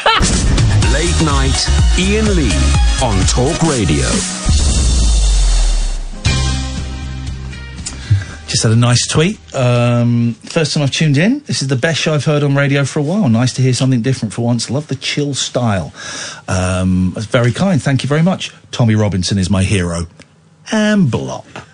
Late 1.00 1.22
night, 1.24 1.66
Iain 1.98 2.36
Lee 2.36 2.52
on 3.02 3.26
Talk 3.28 3.64
Radio. 3.64 4.04
Just 8.48 8.64
had 8.64 8.74
a 8.74 8.76
nice 8.76 9.08
tweet. 9.08 9.40
Um, 9.56 10.34
first 10.34 10.74
time 10.74 10.84
I've 10.84 10.92
tuned 10.92 11.18
in. 11.18 11.40
This 11.46 11.62
is 11.62 11.70
the 11.70 11.78
best 11.78 12.02
show 12.02 12.14
I've 12.14 12.26
heard 12.26 12.44
on 12.44 12.54
radio 12.54 12.84
for 12.84 13.00
a 13.00 13.02
while. 13.02 13.30
Nice 13.30 13.54
to 13.54 13.62
hear 13.62 13.74
something 13.74 14.02
different 14.02 14.34
for 14.34 14.42
once. 14.42 14.70
Love 14.70 14.90
the 14.90 14.96
chill 14.96 15.34
style. 15.34 15.94
Um, 16.50 17.14
that's 17.16 17.28
very 17.28 17.54
kind. 17.54 17.82
Thank 17.82 18.04
you 18.04 18.10
very 18.10 18.22
much. 18.22 18.54
Tommy 18.72 18.96
Robinson 18.96 19.38
is 19.38 19.50
my 19.50 19.64
hero. 19.64 20.08
And 20.70 21.10
block. 21.10 21.69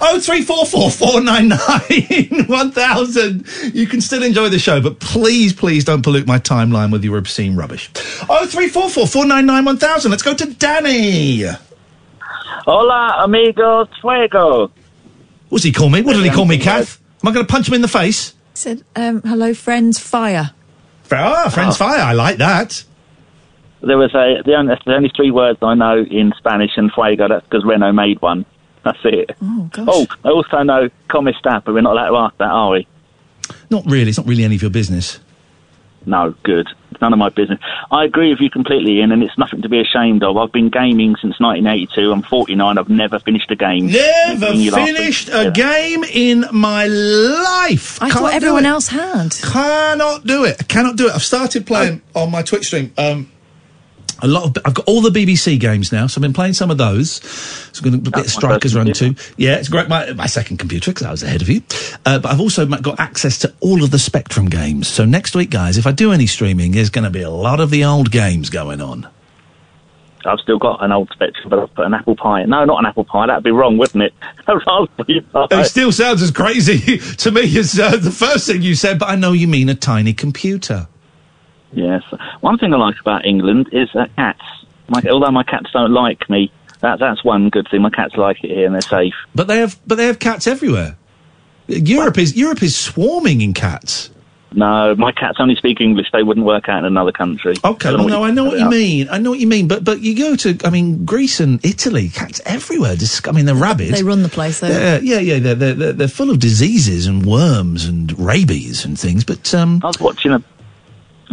Oh 0.00 0.18
three 0.20 0.42
four 0.42 0.64
four 0.66 0.90
four 0.90 1.20
nine 1.20 1.48
nine 1.48 2.44
one 2.46 2.70
thousand. 2.70 3.46
You 3.74 3.86
can 3.86 4.00
still 4.00 4.22
enjoy 4.22 4.48
the 4.48 4.58
show, 4.58 4.80
but 4.80 5.00
please, 5.00 5.52
please 5.52 5.84
don't 5.84 6.02
pollute 6.02 6.26
my 6.26 6.38
timeline 6.38 6.92
with 6.92 7.04
your 7.04 7.18
obscene 7.18 7.56
rubbish. 7.56 7.90
Oh 8.28 8.46
three 8.46 8.68
four 8.68 8.88
four 8.88 9.06
four 9.06 9.26
nine 9.26 9.46
nine 9.46 9.64
one 9.64 9.78
thousand. 9.78 10.10
Let's 10.10 10.22
go 10.22 10.34
to 10.34 10.46
Danny. 10.54 11.44
Hola, 12.64 13.22
amigos, 13.24 13.88
fuego. 14.00 14.70
What 15.48 15.58
does 15.58 15.64
he 15.64 15.72
call 15.72 15.90
me? 15.90 16.02
What 16.02 16.14
did 16.14 16.24
he 16.24 16.30
call 16.30 16.44
me, 16.44 16.58
Kath? 16.58 17.00
Am 17.22 17.28
I 17.28 17.32
going 17.32 17.44
to 17.46 17.52
punch 17.52 17.68
him 17.68 17.74
in 17.74 17.82
the 17.82 17.88
face? 17.88 18.30
He 18.30 18.36
Said, 18.54 18.84
um, 18.96 19.22
hello, 19.22 19.52
friends, 19.54 19.98
fire. 19.98 20.52
Ah, 21.10 21.48
friends, 21.50 21.76
fire. 21.76 22.00
I 22.00 22.12
like 22.12 22.38
that. 22.38 22.84
There 23.82 23.98
was 23.98 24.14
a 24.14 24.42
the 24.44 24.54
only, 24.54 24.74
the 24.86 24.94
only 24.94 25.12
three 25.14 25.30
words 25.30 25.58
I 25.60 25.74
know 25.74 25.98
in 25.98 26.32
Spanish 26.38 26.70
and 26.76 26.92
fuego. 26.92 27.28
That's 27.28 27.44
because 27.44 27.64
Renault 27.64 27.92
made 27.92 28.22
one. 28.22 28.46
That's 28.84 28.98
it. 29.04 29.36
Oh, 29.42 29.68
gosh. 29.72 29.88
Oh, 29.88 30.06
I 30.24 30.28
also 30.30 30.62
know 30.62 30.88
come 31.08 31.26
está, 31.26 31.62
but 31.64 31.72
we're 31.74 31.80
not 31.82 31.92
allowed 31.92 32.10
to 32.10 32.16
ask 32.16 32.36
that, 32.38 32.50
are 32.50 32.70
we? 32.72 32.86
Not 33.70 33.84
really. 33.86 34.08
It's 34.08 34.18
not 34.18 34.26
really 34.26 34.44
any 34.44 34.56
of 34.56 34.62
your 34.62 34.70
business. 34.70 35.20
No, 36.04 36.34
good. 36.42 36.66
It's 36.90 37.00
none 37.00 37.12
of 37.12 37.18
my 37.20 37.28
business. 37.28 37.60
I 37.92 38.04
agree 38.04 38.30
with 38.30 38.40
you 38.40 38.50
completely, 38.50 38.98
Iain, 39.00 39.12
and 39.12 39.22
it's 39.22 39.38
nothing 39.38 39.62
to 39.62 39.68
be 39.68 39.78
ashamed 39.80 40.24
of. 40.24 40.36
I've 40.36 40.50
been 40.50 40.68
gaming 40.68 41.14
since 41.14 41.38
1982. 41.38 42.10
I'm 42.10 42.22
49. 42.22 42.76
I've 42.76 42.88
never 42.88 43.20
finished 43.20 43.48
a 43.52 43.54
game. 43.56 43.86
Never 43.86 44.46
Ringing 44.46 44.60
you 44.62 44.70
last 44.72 44.88
week. 44.88 44.96
finished 44.96 45.28
a 45.32 45.52
game 45.52 46.02
in 46.02 46.44
my 46.52 46.86
life. 46.86 48.02
I 48.02 48.08
Can't 48.10 48.18
thought 48.20 48.34
everyone 48.34 48.66
else 48.66 48.88
had. 48.88 49.30
Cannot 49.42 50.26
do 50.26 50.44
it. 50.44 50.56
I 50.58 50.64
cannot 50.64 50.96
do 50.96 51.06
it. 51.06 51.14
I've 51.14 51.22
started 51.22 51.66
playing 51.68 52.02
Oh. 52.16 52.22
on 52.24 52.32
my 52.32 52.42
Twitch 52.42 52.66
stream. 52.66 52.92
Um, 52.98 53.30
a 54.22 54.28
lot 54.28 54.44
of. 54.44 54.62
I've 54.64 54.74
got 54.74 54.86
all 54.86 55.02
the 55.02 55.10
BBC 55.10 55.58
games 55.58 55.92
now, 55.92 56.06
so 56.06 56.18
I've 56.18 56.22
been 56.22 56.32
playing 56.32 56.54
some 56.54 56.70
of 56.70 56.78
those. 56.78 57.22
So 57.72 57.84
I'm 57.84 57.90
going 57.90 58.04
to 58.04 58.10
get 58.10 58.26
Strykers 58.26 58.74
Run 58.74 58.92
too. 58.92 59.14
Yeah, 59.36 59.56
it's 59.56 59.68
great. 59.68 59.88
My, 59.88 60.12
my 60.12 60.26
second 60.26 60.58
computer 60.58 60.92
because 60.92 61.06
I 61.06 61.10
was 61.10 61.22
ahead 61.22 61.42
of 61.42 61.48
you. 61.48 61.62
Uh, 62.06 62.18
but 62.20 62.30
I've 62.30 62.40
also 62.40 62.64
got 62.66 63.00
access 63.00 63.38
to 63.38 63.52
all 63.60 63.82
of 63.82 63.90
the 63.90 63.98
Spectrum 63.98 64.48
games. 64.48 64.88
So 64.88 65.04
next 65.04 65.34
week, 65.34 65.50
guys, 65.50 65.76
if 65.76 65.86
I 65.86 65.92
do 65.92 66.12
any 66.12 66.26
streaming, 66.26 66.72
there's 66.72 66.90
going 66.90 67.04
to 67.04 67.10
be 67.10 67.22
a 67.22 67.30
lot 67.30 67.60
of 67.60 67.70
the 67.70 67.84
old 67.84 68.10
games 68.10 68.48
going 68.48 68.80
on. 68.80 69.08
I've 70.24 70.38
still 70.38 70.58
got 70.58 70.84
an 70.84 70.92
old 70.92 71.10
Spectrum, 71.12 71.48
but 71.50 71.58
I've 71.58 71.74
put 71.74 71.86
an 71.86 71.94
apple 71.94 72.14
pie. 72.14 72.44
No, 72.44 72.64
not 72.64 72.78
an 72.78 72.86
apple 72.86 73.04
pie. 73.04 73.26
That'd 73.26 73.42
be 73.42 73.50
wrong, 73.50 73.76
wouldn't 73.76 74.04
it? 74.04 74.14
A 74.46 74.56
raspberry 74.56 75.20
pie. 75.20 75.46
It 75.50 75.64
still 75.64 75.92
sounds 75.92 76.22
as 76.22 76.30
crazy 76.30 76.98
to 77.16 77.30
me 77.30 77.58
as 77.58 77.78
uh, 77.78 77.96
the 77.96 78.10
first 78.10 78.46
thing 78.46 78.62
you 78.62 78.74
said, 78.74 78.98
but 78.98 79.08
I 79.08 79.16
know 79.16 79.32
you 79.32 79.48
mean 79.48 79.68
a 79.68 79.74
tiny 79.74 80.12
computer. 80.12 80.88
Yes. 81.72 82.02
One 82.40 82.58
thing 82.58 82.72
I 82.74 82.76
like 82.76 83.00
about 83.00 83.24
England 83.24 83.70
is 83.72 83.88
uh, 83.94 84.06
cats. 84.16 84.42
My, 84.88 85.02
although 85.10 85.30
my 85.30 85.42
cats 85.42 85.70
don't 85.72 85.92
like 85.92 86.28
me, 86.28 86.52
that, 86.80 86.98
that's 86.98 87.24
one 87.24 87.48
good 87.48 87.68
thing. 87.70 87.82
My 87.82 87.90
cats 87.90 88.16
like 88.16 88.44
it 88.44 88.50
here 88.50 88.66
and 88.66 88.74
they're 88.74 88.82
safe. 88.82 89.14
But 89.34 89.46
they 89.46 89.58
have, 89.58 89.78
but 89.86 89.96
they 89.96 90.06
have 90.06 90.18
cats 90.18 90.46
everywhere. 90.46 90.96
Europe 91.68 92.18
is 92.18 92.36
Europe 92.36 92.62
is 92.62 92.76
swarming 92.76 93.40
in 93.40 93.54
cats. 93.54 94.10
No, 94.54 94.94
my 94.96 95.12
cats 95.12 95.38
only 95.40 95.54
speak 95.54 95.80
English. 95.80 96.08
They 96.12 96.22
wouldn't 96.22 96.44
work 96.44 96.68
out 96.68 96.80
in 96.80 96.84
another 96.84 97.12
country. 97.12 97.54
Okay, 97.64 97.90
don't 97.90 98.00
well, 98.00 98.08
no, 98.08 98.24
I 98.24 98.30
know 98.32 98.44
what 98.44 98.58
you 98.58 98.66
out. 98.66 98.70
mean. 98.70 99.08
I 99.10 99.18
know 99.18 99.30
what 99.30 99.38
you 99.38 99.46
mean. 99.46 99.66
But 99.68 99.82
but 99.82 100.00
you 100.00 100.14
go 100.14 100.36
to, 100.36 100.58
I 100.66 100.70
mean, 100.70 101.06
Greece 101.06 101.40
and 101.40 101.64
Italy, 101.64 102.10
cats 102.10 102.40
everywhere. 102.44 102.96
Just, 102.96 103.26
I 103.26 103.32
mean, 103.32 103.46
they're 103.46 103.54
rabid. 103.54 103.94
They 103.94 104.02
run 104.02 104.22
the 104.22 104.28
place, 104.28 104.60
though. 104.60 104.68
Yeah, 104.68 104.98
yeah, 104.98 105.20
yeah. 105.20 105.38
They're, 105.38 105.54
they're, 105.54 105.74
they're, 105.74 105.92
they're 105.92 106.08
full 106.08 106.30
of 106.30 106.38
diseases 106.38 107.06
and 107.06 107.24
worms 107.24 107.86
and 107.86 108.18
rabies 108.18 108.84
and 108.84 108.98
things. 108.98 109.24
But 109.24 109.54
um, 109.54 109.80
I 109.82 109.86
was 109.86 110.00
watching 110.00 110.32
a. 110.32 110.44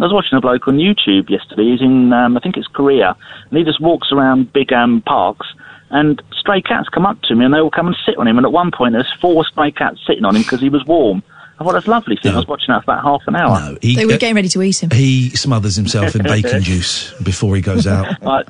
I 0.01 0.05
was 0.05 0.13
watching 0.13 0.37
a 0.37 0.41
bloke 0.41 0.67
on 0.67 0.77
YouTube 0.77 1.29
yesterday. 1.29 1.71
He's 1.71 1.81
in, 1.81 2.11
um, 2.13 2.37
I 2.37 2.39
think 2.39 2.57
it's 2.57 2.67
Korea, 2.67 3.15
and 3.49 3.57
he 3.57 3.63
just 3.63 3.81
walks 3.81 4.11
around 4.11 4.51
big 4.53 4.71
um, 4.73 5.01
parks, 5.01 5.47
and 5.89 6.21
stray 6.37 6.61
cats 6.61 6.89
come 6.89 7.05
up 7.05 7.21
to 7.23 7.33
him, 7.33 7.41
and 7.41 7.53
they 7.53 7.59
all 7.59 7.71
come 7.71 7.87
and 7.87 7.95
sit 8.05 8.17
on 8.17 8.27
him. 8.27 8.37
And 8.37 8.45
at 8.45 8.51
one 8.51 8.71
point, 8.71 8.93
there's 8.93 9.11
four 9.21 9.45
stray 9.45 9.71
cats 9.71 9.99
sitting 10.05 10.25
on 10.25 10.35
him 10.35 10.43
because 10.43 10.61
he 10.61 10.69
was 10.69 10.85
warm. 10.85 11.23
I 11.59 11.63
thought 11.65 11.73
that's 11.73 11.87
lovely. 11.87 12.15
thing. 12.15 12.33
I 12.33 12.37
was 12.37 12.47
watching 12.47 12.67
that 12.69 12.85
for 12.85 12.91
about 12.93 13.03
half 13.03 13.21
an 13.27 13.35
hour. 13.35 13.75
he, 13.81 13.95
They 13.95 14.05
were 14.05 14.13
uh, 14.13 14.17
getting 14.17 14.35
ready 14.35 14.47
to 14.47 14.61
eat 14.61 14.81
him. 14.81 14.91
he 14.91 15.29
smothers 15.31 15.75
himself 15.75 16.15
in 16.15 16.23
bacon 16.23 16.61
juice 16.63 17.11
before 17.21 17.53
he 17.55 17.61
goes 17.61 17.85
out. 17.85 18.07
I, 18.25 18.43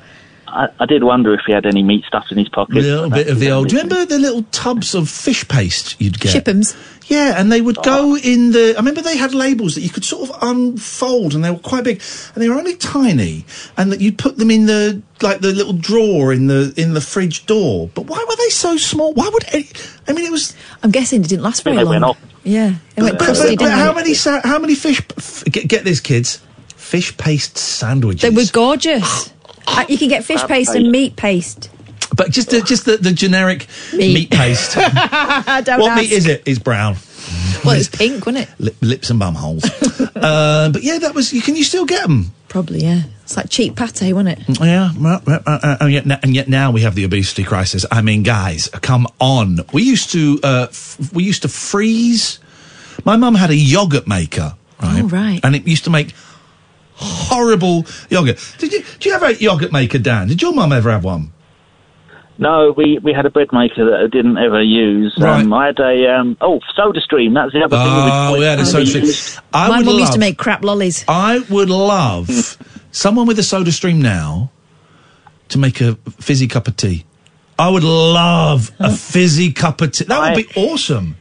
I, 0.52 0.68
I 0.80 0.86
did 0.86 1.04
wonder 1.04 1.34
if 1.34 1.42
he 1.46 1.54
had 1.54 1.66
any 1.66 1.84
meat 1.84 2.04
stuff 2.06 2.28
in 2.32 2.38
his 2.38 2.50
pocket. 2.50 2.78
A 2.78 2.80
pocket. 2.80 2.88
little 2.88 3.10
bit 3.10 3.28
of 3.30 3.40
the 3.40 3.52
old. 3.52 3.70
Do 3.70 3.76
you 3.76 3.82
remember 3.82 4.06
the 4.06 4.20
little 4.20 4.44
tubs 4.52 4.96
of 4.96 5.10
fish 5.10 5.48
paste 5.48 6.00
you'd 6.00 6.20
get? 6.20 6.36
Shippam's. 6.36 6.76
Yeah, 7.08 7.40
and 7.40 7.52
they 7.52 7.62
would 7.62 7.78
go 7.78 8.12
oh. 8.12 8.18
in 8.18 8.52
the. 8.52 8.74
I 8.76 8.80
remember 8.80 9.02
they 9.02 9.18
had 9.18 9.34
labels 9.34 9.76
that 9.76 9.82
you 9.82 9.90
could 9.90 10.06
sort 10.06 10.30
of 10.30 10.36
unfold, 10.44 11.34
and 11.34 11.44
they 11.44 11.50
were 11.50 11.58
quite 11.58 11.84
big, 11.84 12.02
and 12.34 12.44
they 12.44 12.50
were 12.50 12.56
only 12.56 12.76
tiny, 12.76 13.46
and 13.78 13.92
that 13.92 14.00
you'd 14.00 14.20
put 14.20 14.38
them 14.38 14.52
in 14.52 14.68
the 14.68 15.02
like 15.22 15.42
the 15.42 15.52
little 15.52 15.74
drawer 15.74 16.32
in 16.32 16.48
the 16.48 16.74
in 16.78 16.94
the 16.94 17.02
fridge 17.02 17.48
door. 17.48 17.90
But 17.96 18.06
why 18.06 18.24
were 18.28 18.36
they 18.36 18.50
so 18.50 18.78
small? 18.78 19.14
Why 19.14 19.28
would? 19.32 19.44
Any, 19.54 19.68
I 20.08 20.14
mean, 20.14 20.26
it 20.26 20.32
was. 20.32 20.56
I'm 20.84 20.92
guessing 20.92 21.24
it 21.24 21.30
didn't 21.30 21.44
last 21.44 21.64
very 21.64 21.78
they 21.78 21.84
long. 21.84 21.94
went 21.94 22.04
off. 22.04 22.20
Yeah, 22.44 22.76
it 22.96 23.02
went 23.02 23.18
But, 23.18 23.26
crusty, 23.26 23.56
but- 23.56 23.60
but 23.60 23.66
didn't 23.66 23.80
how 23.80 23.92
it? 23.92 23.96
many 23.96 24.14
sa- 24.14 24.42
how 24.44 24.60
many 24.60 24.76
fish? 24.76 25.02
F- 25.18 25.44
get, 25.46 25.68
get 25.68 25.84
this, 25.84 26.00
kids. 26.00 26.42
Fish 26.76 27.16
paste 27.18 27.58
sandwiches. 27.58 28.22
They 28.22 28.30
were 28.30 28.46
gorgeous. 28.52 29.34
Uh, 29.68 29.86
you 29.88 29.98
can 29.98 30.10
get 30.10 30.24
fish 30.24 30.40
Crab 30.40 30.50
paste 30.50 30.72
paste. 30.72 30.84
and 30.84 30.92
meat 30.92 31.16
paste. 31.16 31.70
But 32.16 32.32
just 32.32 32.50
the, 32.50 32.62
just 32.62 32.86
the, 32.86 32.98
the 32.98 33.12
generic 33.12 33.68
meat, 33.94 34.32
paste. 34.32 34.76
Don't 34.76 34.90
what 34.90 35.92
ask. 35.92 36.02
meat 36.02 36.12
is 36.12 36.26
it? 36.26 36.44
It's 36.46 36.60
brown. 36.60 36.96
Well, 37.64 37.78
it's 37.78 37.90
pink, 37.90 38.26
wasn't 38.26 38.50
it? 38.50 38.60
Lip, 38.60 38.76
lips 38.82 39.10
and 39.10 39.20
bum 39.20 39.36
holes. 39.36 39.64
uh, 40.16 40.70
but 40.72 40.82
yeah, 40.82 40.98
that 41.00 41.14
was. 41.14 41.32
You 41.34 41.42
can 41.42 41.56
you 41.56 41.64
still 41.64 41.86
get 41.86 42.02
them? 42.02 42.34
Probably, 42.48 42.82
yeah. 42.82 43.04
It's 43.24 43.38
like 43.38 43.50
cheap 43.50 43.76
pate, 43.76 44.14
wasn't 44.14 44.40
it? 44.40 44.60
Yeah, 44.60 44.92
well, 44.98 45.22
uh, 45.28 45.40
uh, 45.46 45.60
uh, 45.62 45.78
and, 45.82 45.92
yet, 45.92 46.24
and 46.24 46.34
yet 46.34 46.50
now 46.50 46.72
we 46.72 46.82
have 46.82 46.96
the 46.96 47.04
obesity 47.04 47.44
crisis. 47.44 47.86
I 47.92 48.02
mean, 48.02 48.24
guys, 48.24 48.70
come 48.70 49.08
on. 49.20 49.60
We 49.72 49.84
used 49.84 50.12
to 50.14 50.40
uh, 50.44 50.68
f- 50.70 51.14
we 51.14 51.24
used 51.24 51.44
to 51.44 51.48
freeze. 51.48 52.40
My 53.06 53.18
mum 53.18 53.36
had 53.36 53.52
a 53.52 53.56
yogurt 53.56 54.08
maker, 54.08 54.56
right? 54.82 55.04
Oh, 55.04 55.08
right. 55.08 55.40
And 55.44 55.56
it 55.56 55.68
used 55.68 55.84
to 55.84 55.92
make 55.92 56.16
horrible 57.00 57.86
yogurt. 58.10 58.56
Did 58.58 58.74
you? 58.74 58.84
Do 59.00 59.10
you 59.10 59.14
have 59.18 59.24
a 59.24 59.36
yogurt 59.42 59.72
maker, 59.72 60.00
Dan? 60.00 60.28
Did 60.28 60.42
your 60.42 60.54
mum 60.54 60.72
ever 60.72 60.92
have 60.92 61.04
one? 61.04 61.32
No, 62.40 62.74
we, 62.76 63.00
we 63.00 63.12
had 63.12 63.26
a 63.26 63.30
bread 63.30 63.50
maker 63.52 63.84
that 63.84 64.00
I 64.00 64.08
didn't 64.08 64.38
ever 64.38 64.64
use. 64.64 65.14
Um, 65.22 65.52
I 65.52 65.68
had 65.68 65.80
a 65.80 66.16
um, 66.16 66.38
oh 66.40 66.62
Soda 66.74 67.02
Stream. 67.02 67.34
That's 67.34 67.52
the 67.52 67.60
other 67.60 67.76
thing. 67.76 67.86
Oh, 67.86 68.38
we 68.40 68.46
had 68.46 68.60
a 68.60 68.66
soda 68.66 68.86
stream. 68.86 69.44
I 69.52 69.68
My 69.68 69.82
mum 69.82 70.00
used 70.00 70.14
to 70.14 70.20
make 70.20 70.38
crap 70.38 70.64
lollies. 70.64 71.04
I 71.10 71.40
would 71.50 71.70
love 71.70 72.30
someone 72.92 73.28
with 73.28 73.40
a 73.40 73.44
soda 73.44 73.74
stream 73.74 74.02
now 74.02 74.52
to 75.50 75.58
make 75.58 75.82
a 75.82 75.96
fizzy 76.22 76.48
cup 76.48 76.70
of 76.70 76.78
tea. 76.78 77.06
I 77.58 77.70
would 77.70 77.84
love 77.84 78.72
a 78.80 78.96
fizzy 78.96 79.52
cup 79.52 79.82
of 79.82 79.92
tea. 79.92 80.06
That 80.06 80.34
would 80.34 80.48
be 80.48 80.50
awesome. 80.56 81.18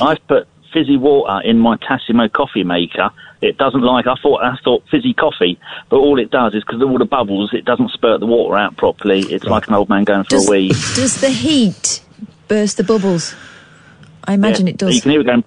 I've 0.00 0.26
put 0.26 0.48
fizzy 0.72 0.96
water 0.96 1.46
in 1.46 1.60
my 1.60 1.76
Tassimo 1.76 2.30
coffee 2.32 2.64
maker. 2.64 3.10
It 3.44 3.58
doesn't 3.58 3.82
like. 3.82 4.06
I 4.06 4.14
thought 4.22 4.42
I 4.42 4.56
thought 4.64 4.84
fizzy 4.90 5.12
coffee, 5.14 5.58
but 5.90 5.96
all 5.98 6.18
it 6.18 6.30
does 6.30 6.54
is 6.54 6.64
because 6.64 6.80
of 6.80 6.88
all 6.90 6.98
the 6.98 7.04
bubbles, 7.04 7.52
it 7.52 7.64
doesn't 7.64 7.90
spurt 7.90 8.20
the 8.20 8.26
water 8.26 8.56
out 8.56 8.76
properly. 8.76 9.20
It's 9.20 9.44
like 9.44 9.68
an 9.68 9.74
old 9.74 9.88
man 9.88 10.04
going 10.04 10.24
for 10.24 10.30
Does, 10.30 10.48
a 10.48 10.50
wee. 10.50 10.68
does 10.68 11.20
the 11.20 11.28
heat 11.30 12.02
burst 12.48 12.76
the 12.78 12.84
bubbles? 12.84 13.34
I 14.26 14.32
imagine 14.34 14.66
Yeah. 14.66 14.72
it 14.72 14.78
does. 14.78 14.94
You 14.94 15.02
can 15.02 15.10
hear 15.10 15.20
it 15.20 15.26
going. 15.26 15.44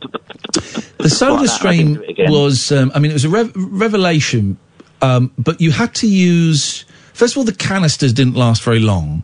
The 0.99 1.09
Soda 1.09 1.33
Like 1.33 1.41
that, 1.45 1.51
I 1.51 1.55
Stream 1.57 1.77
can 1.77 1.93
do 1.95 2.01
it 2.03 2.09
again. 2.11 2.31
was, 2.31 2.71
um, 2.71 2.91
I 2.93 2.99
mean, 2.99 3.09
it 3.11 3.15
was 3.15 3.25
a 3.25 3.29
rev- 3.29 3.51
revelation, 3.55 4.57
um, 5.01 5.31
but 5.37 5.59
you 5.59 5.71
had 5.71 5.95
to 5.95 6.07
use. 6.07 6.85
First 7.13 7.33
of 7.33 7.39
all, 7.39 7.43
the 7.43 7.53
canisters 7.53 8.13
didn't 8.13 8.35
last 8.35 8.61
very 8.63 8.79
long. 8.79 9.23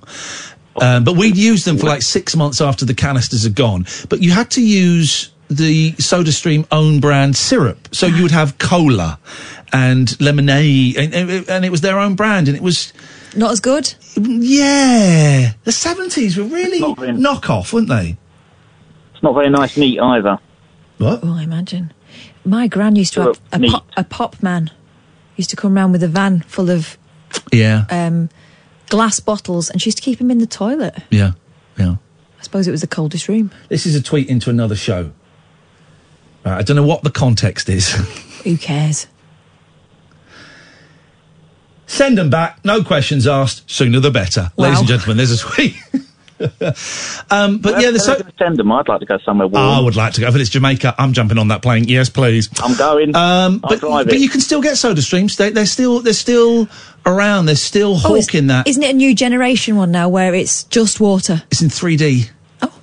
Um, 0.81 1.03
but 1.03 1.15
we'd 1.15 1.37
used 1.37 1.65
them 1.65 1.77
for 1.77 1.85
like 1.85 2.01
six 2.01 2.35
months 2.35 2.59
after 2.59 2.83
the 2.85 2.95
canisters 2.95 3.43
had 3.43 3.53
gone. 3.53 3.85
But 4.09 4.23
you 4.23 4.31
had 4.31 4.49
to 4.51 4.61
use 4.61 5.29
the 5.49 5.91
Soda 5.93 6.31
Stream 6.31 6.65
own 6.71 6.99
brand 6.99 7.35
syrup. 7.35 7.89
So 7.93 8.05
you 8.07 8.23
would 8.23 8.31
have 8.31 8.57
cola 8.57 9.19
and 9.71 10.19
lemonade, 10.21 10.97
and, 10.97 11.13
and 11.13 11.49
and 11.49 11.65
it 11.65 11.69
was 11.71 11.81
their 11.81 11.99
own 11.99 12.15
brand, 12.15 12.47
and 12.47 12.55
it 12.57 12.63
was. 12.63 12.93
Not 13.35 13.51
as 13.51 13.59
good? 13.59 13.93
Yeah. 14.15 15.53
The 15.63 15.71
70s 15.71 16.37
were 16.37 16.43
really 16.43 16.79
knockoff, 16.81 17.73
weren't 17.73 17.89
they? 17.89 18.15
It's 19.13 19.23
not 19.23 19.33
very 19.33 19.49
nice 19.49 19.75
meat 19.75 19.99
either. 19.99 20.37
What? 20.99 21.21
Oh, 21.23 21.33
I 21.33 21.41
imagine. 21.43 21.91
My 22.45 22.67
gran 22.67 22.95
used 22.95 23.13
to 23.13 23.21
have 23.21 23.39
a 23.51 23.59
pop, 23.67 23.87
a 23.97 24.03
pop 24.03 24.43
man. 24.43 24.69
Used 25.35 25.49
to 25.49 25.55
come 25.55 25.73
round 25.73 25.93
with 25.93 26.03
a 26.03 26.07
van 26.07 26.41
full 26.41 26.69
of 26.69 26.95
Yeah. 27.51 27.85
um, 27.89 28.29
glass 28.89 29.19
bottles, 29.19 29.71
and 29.71 29.81
she 29.81 29.87
used 29.87 29.97
to 29.97 30.03
keep 30.03 30.21
him 30.21 30.29
in 30.29 30.37
the 30.37 30.45
toilet. 30.45 30.95
Yeah. 31.09 31.31
Yeah. 31.77 31.95
I 32.39 32.43
suppose 32.43 32.67
it 32.67 32.71
was 32.71 32.81
the 32.81 32.87
coldest 32.87 33.27
room. 33.27 33.49
This 33.69 33.87
is 33.87 33.95
a 33.95 34.01
tweet 34.03 34.29
into 34.29 34.51
another 34.51 34.75
show. 34.75 35.11
Right, 36.45 36.57
I 36.57 36.61
don't 36.61 36.75
know 36.75 36.85
what 36.85 37.03
the 37.03 37.11
context 37.11 37.69
is. 37.69 37.91
Who 38.43 38.57
cares? 38.57 39.07
Send 41.85 42.17
them 42.17 42.29
back. 42.29 42.63
No 42.65 42.83
questions 42.83 43.27
asked. 43.27 43.69
Sooner 43.69 43.99
the 43.99 44.11
better. 44.11 44.51
Ladies 44.57 44.79
and 44.79 44.87
gentlemen, 44.87 45.17
there's 45.17 45.31
a 45.31 45.37
tweet. 45.37 45.75
um, 47.29 47.59
but 47.59 47.81
yeah, 47.81 47.91
the 47.91 47.99
so- 47.99 48.19
send 48.37 48.57
them. 48.57 48.71
I'd 48.71 48.87
like 48.87 48.99
to 49.01 49.05
go 49.05 49.17
somewhere 49.19 49.47
warm. 49.47 49.63
I 49.63 49.79
would 49.79 49.95
like 49.95 50.13
to 50.13 50.21
go. 50.21 50.27
If 50.27 50.35
it's 50.35 50.49
Jamaica, 50.49 50.95
I'm 50.97 51.13
jumping 51.13 51.37
on 51.37 51.49
that 51.49 51.61
plane. 51.61 51.83
Yes, 51.85 52.09
please. 52.09 52.49
I'm 52.61 52.75
going. 52.75 53.15
Um, 53.15 53.59
but, 53.59 53.79
but 53.81 54.19
you 54.19 54.27
can 54.29 54.41
still 54.41 54.61
get 54.61 54.77
soda 54.77 55.01
streams. 55.01 55.37
They, 55.37 55.51
they're 55.51 55.65
still 55.65 55.99
they're 55.99 56.13
still 56.13 56.67
around. 57.05 57.45
They're 57.45 57.55
still 57.55 57.91
Oh, 58.03 58.15
it's- 58.15 58.27
hawking 58.27 58.47
that. 58.47 58.67
Isn't 58.67 58.83
it 58.83 58.89
a 58.91 58.97
new 58.97 59.13
generation 59.13 59.75
one 59.75 59.91
now 59.91 60.09
where 60.09 60.33
it's 60.33 60.63
just 60.65 60.99
water? 60.99 61.43
It's 61.51 61.61
in 61.61 61.69
3D 61.69 62.29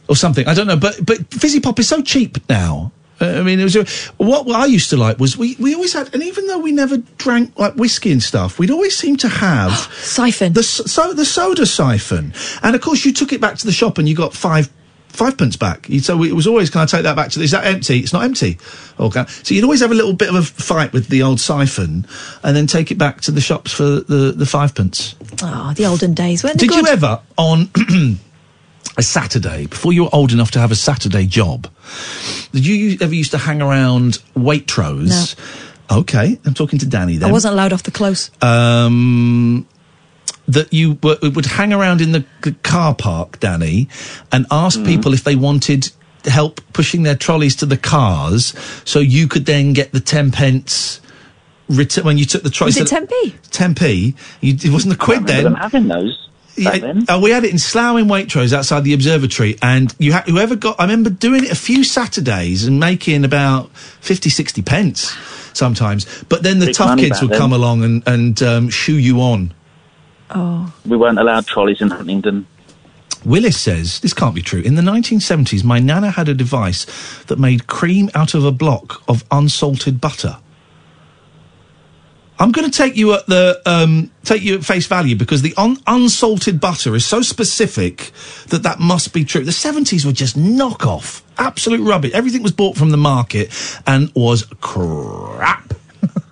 or 0.08 0.14
something. 0.16 0.46
I 0.46 0.54
don't 0.54 0.66
know. 0.68 0.76
But 0.76 1.04
but 1.04 1.32
fizzy 1.34 1.60
pop 1.60 1.78
is 1.80 1.88
so 1.88 2.00
cheap 2.02 2.38
now. 2.48 2.92
Uh, 3.20 3.38
I 3.38 3.42
mean, 3.42 3.60
it 3.60 3.64
was 3.64 3.76
a, 3.76 3.84
what, 4.16 4.48
I 4.50 4.64
used 4.66 4.90
to 4.90 4.96
like 4.96 5.18
was 5.18 5.36
we, 5.36 5.54
we 5.58 5.74
always 5.74 5.92
had, 5.92 6.12
and 6.14 6.22
even 6.22 6.46
though 6.46 6.58
we 6.58 6.72
never 6.72 6.96
drank 7.18 7.58
like 7.58 7.74
whiskey 7.74 8.12
and 8.12 8.22
stuff, 8.22 8.58
we'd 8.58 8.70
always 8.70 8.96
seem 8.96 9.16
to 9.18 9.28
have 9.28 9.72
siphon 9.92 10.54
the 10.54 10.62
so 10.62 11.12
the 11.12 11.24
soda 11.24 11.66
siphon, 11.66 12.32
and 12.62 12.74
of 12.74 12.80
course 12.80 13.04
you 13.04 13.12
took 13.12 13.32
it 13.32 13.40
back 13.40 13.56
to 13.58 13.66
the 13.66 13.72
shop 13.72 13.98
and 13.98 14.08
you 14.08 14.14
got 14.16 14.34
five. 14.34 14.70
Five 15.12 15.36
pence 15.36 15.56
back. 15.56 15.88
So 16.02 16.22
it 16.22 16.32
was 16.34 16.46
always, 16.46 16.70
can 16.70 16.82
I 16.82 16.86
take 16.86 17.02
that 17.02 17.16
back 17.16 17.30
to? 17.30 17.40
the- 17.40 17.44
Is 17.44 17.50
that 17.50 17.66
empty? 17.66 17.98
It's 17.98 18.12
not 18.12 18.22
empty. 18.22 18.58
Okay. 19.00 19.24
So 19.42 19.56
you'd 19.56 19.64
always 19.64 19.80
have 19.80 19.90
a 19.90 19.94
little 19.94 20.12
bit 20.12 20.28
of 20.28 20.36
a 20.36 20.42
fight 20.42 20.92
with 20.92 21.08
the 21.08 21.24
old 21.24 21.40
siphon, 21.40 22.06
and 22.44 22.56
then 22.56 22.68
take 22.68 22.92
it 22.92 22.96
back 22.96 23.20
to 23.22 23.32
the 23.32 23.40
shops 23.40 23.72
for 23.72 23.82
the 23.82 24.32
the 24.36 24.46
five 24.46 24.72
pence. 24.72 25.16
Oh, 25.42 25.72
the 25.74 25.84
olden 25.86 26.14
days. 26.14 26.44
Weren't 26.44 26.60
they 26.60 26.68
Did 26.68 26.76
you 26.76 26.86
ever 26.86 27.20
on 27.36 27.68
a 28.96 29.02
Saturday 29.02 29.66
before 29.66 29.92
you 29.92 30.04
were 30.04 30.10
old 30.12 30.32
enough 30.32 30.50
to 30.52 30.58
have 30.58 30.70
a 30.70 30.76
Saturday 30.76 31.26
job? 31.26 31.68
Did 32.52 32.66
you 32.66 32.98
ever 33.00 33.14
used 33.14 33.30
to 33.32 33.38
hang 33.38 33.62
around 33.62 34.14
Waitrose? 34.36 35.36
Okay, 35.90 36.38
I'm 36.44 36.54
talking 36.54 36.78
to 36.78 36.86
Danny 36.86 37.16
then. 37.16 37.28
I 37.30 37.32
wasn't 37.32 37.54
allowed 37.54 37.72
off 37.72 37.82
the 37.82 37.90
close. 37.90 38.30
Um, 38.42 39.66
that 40.46 40.72
you 40.72 40.98
were, 41.02 41.18
would 41.22 41.46
hang 41.46 41.72
around 41.72 42.00
in 42.00 42.12
the 42.12 42.24
car 42.62 42.94
park, 42.94 43.40
Danny, 43.40 43.88
and 44.32 44.46
ask 44.50 44.82
people 44.84 45.14
if 45.14 45.24
they 45.24 45.36
wanted 45.36 45.90
help 46.24 46.60
pushing 46.72 47.02
their 47.02 47.14
trolleys 47.16 47.56
to 47.56 47.66
the 47.66 47.76
cars, 47.76 48.54
so 48.84 48.98
you 48.98 49.26
could 49.26 49.46
then 49.46 49.72
get 49.72 49.92
the 49.92 50.00
ten 50.00 50.30
pence. 50.30 51.00
Return 51.68 52.04
when 52.04 52.18
you 52.18 52.24
took 52.24 52.42
the 52.42 52.50
trolley. 52.50 52.70
Was 52.70 52.78
it 52.78 52.88
10p? 52.88 53.32
10p. 53.50 54.16
You, 54.40 54.54
it 54.54 54.72
wasn't 54.72 54.94
a 54.94 54.96
quid 54.96 55.28
then. 55.28 55.44
them 55.44 55.54
having 55.54 55.86
those. 55.86 56.28
Yeah, 56.60 57.14
uh, 57.16 57.20
we 57.20 57.30
had 57.30 57.44
it 57.44 57.50
in 57.50 57.58
Slough 57.58 57.98
in 57.98 58.06
Waitrose 58.06 58.52
outside 58.52 58.84
the 58.84 58.94
observatory, 58.94 59.56
and 59.62 59.94
you 59.98 60.12
had 60.12 60.26
whoever 60.26 60.56
got. 60.56 60.78
I 60.78 60.84
remember 60.84 61.10
doing 61.10 61.44
it 61.44 61.50
a 61.50 61.56
few 61.56 61.84
Saturdays 61.84 62.64
and 62.64 62.78
making 62.78 63.24
about 63.24 63.70
50, 64.00 64.30
60 64.30 64.62
pence 64.62 65.16
sometimes. 65.52 66.06
But 66.24 66.42
then 66.42 66.58
the 66.58 66.66
Big 66.66 66.74
tough 66.74 66.98
kids 66.98 67.20
would 67.20 67.30
then. 67.30 67.38
come 67.38 67.52
along 67.52 67.84
and 67.84 68.02
and 68.06 68.42
um, 68.42 68.68
shoo 68.68 68.96
you 68.96 69.20
on. 69.20 69.54
Oh. 70.30 70.72
We 70.86 70.96
weren't 70.96 71.18
allowed 71.18 71.46
trolleys 71.46 71.80
in 71.80 71.90
Huntingdon. 71.90 72.46
Willis 73.24 73.60
says 73.60 74.00
this 74.00 74.14
can't 74.14 74.34
be 74.34 74.42
true. 74.42 74.60
In 74.60 74.76
the 74.76 74.82
1970s, 74.82 75.62
my 75.64 75.78
nana 75.78 76.10
had 76.10 76.28
a 76.28 76.34
device 76.34 76.86
that 77.24 77.38
made 77.38 77.66
cream 77.66 78.10
out 78.14 78.34
of 78.34 78.44
a 78.44 78.52
block 78.52 79.02
of 79.08 79.24
unsalted 79.30 80.00
butter. 80.00 80.38
I'm 82.40 82.52
going 82.52 82.68
to 82.68 82.76
take 82.76 82.96
you 82.96 83.12
at 83.12 83.26
the 83.26 83.60
um, 83.66 84.10
take 84.24 84.42
you 84.42 84.54
at 84.54 84.64
face 84.64 84.86
value 84.86 85.14
because 85.14 85.42
the 85.42 85.52
un- 85.58 85.76
unsalted 85.86 86.58
butter 86.58 86.94
is 86.94 87.04
so 87.04 87.20
specific 87.20 88.12
that 88.48 88.62
that 88.62 88.80
must 88.80 89.12
be 89.12 89.26
true. 89.26 89.44
The 89.44 89.50
70s 89.50 90.06
were 90.06 90.12
just 90.12 90.38
knockoff, 90.38 91.20
absolute 91.36 91.86
rubbish. 91.86 92.12
Everything 92.14 92.42
was 92.42 92.52
bought 92.52 92.78
from 92.78 92.90
the 92.90 92.96
market 92.96 93.52
and 93.86 94.10
was 94.14 94.44
crap. 94.62 95.74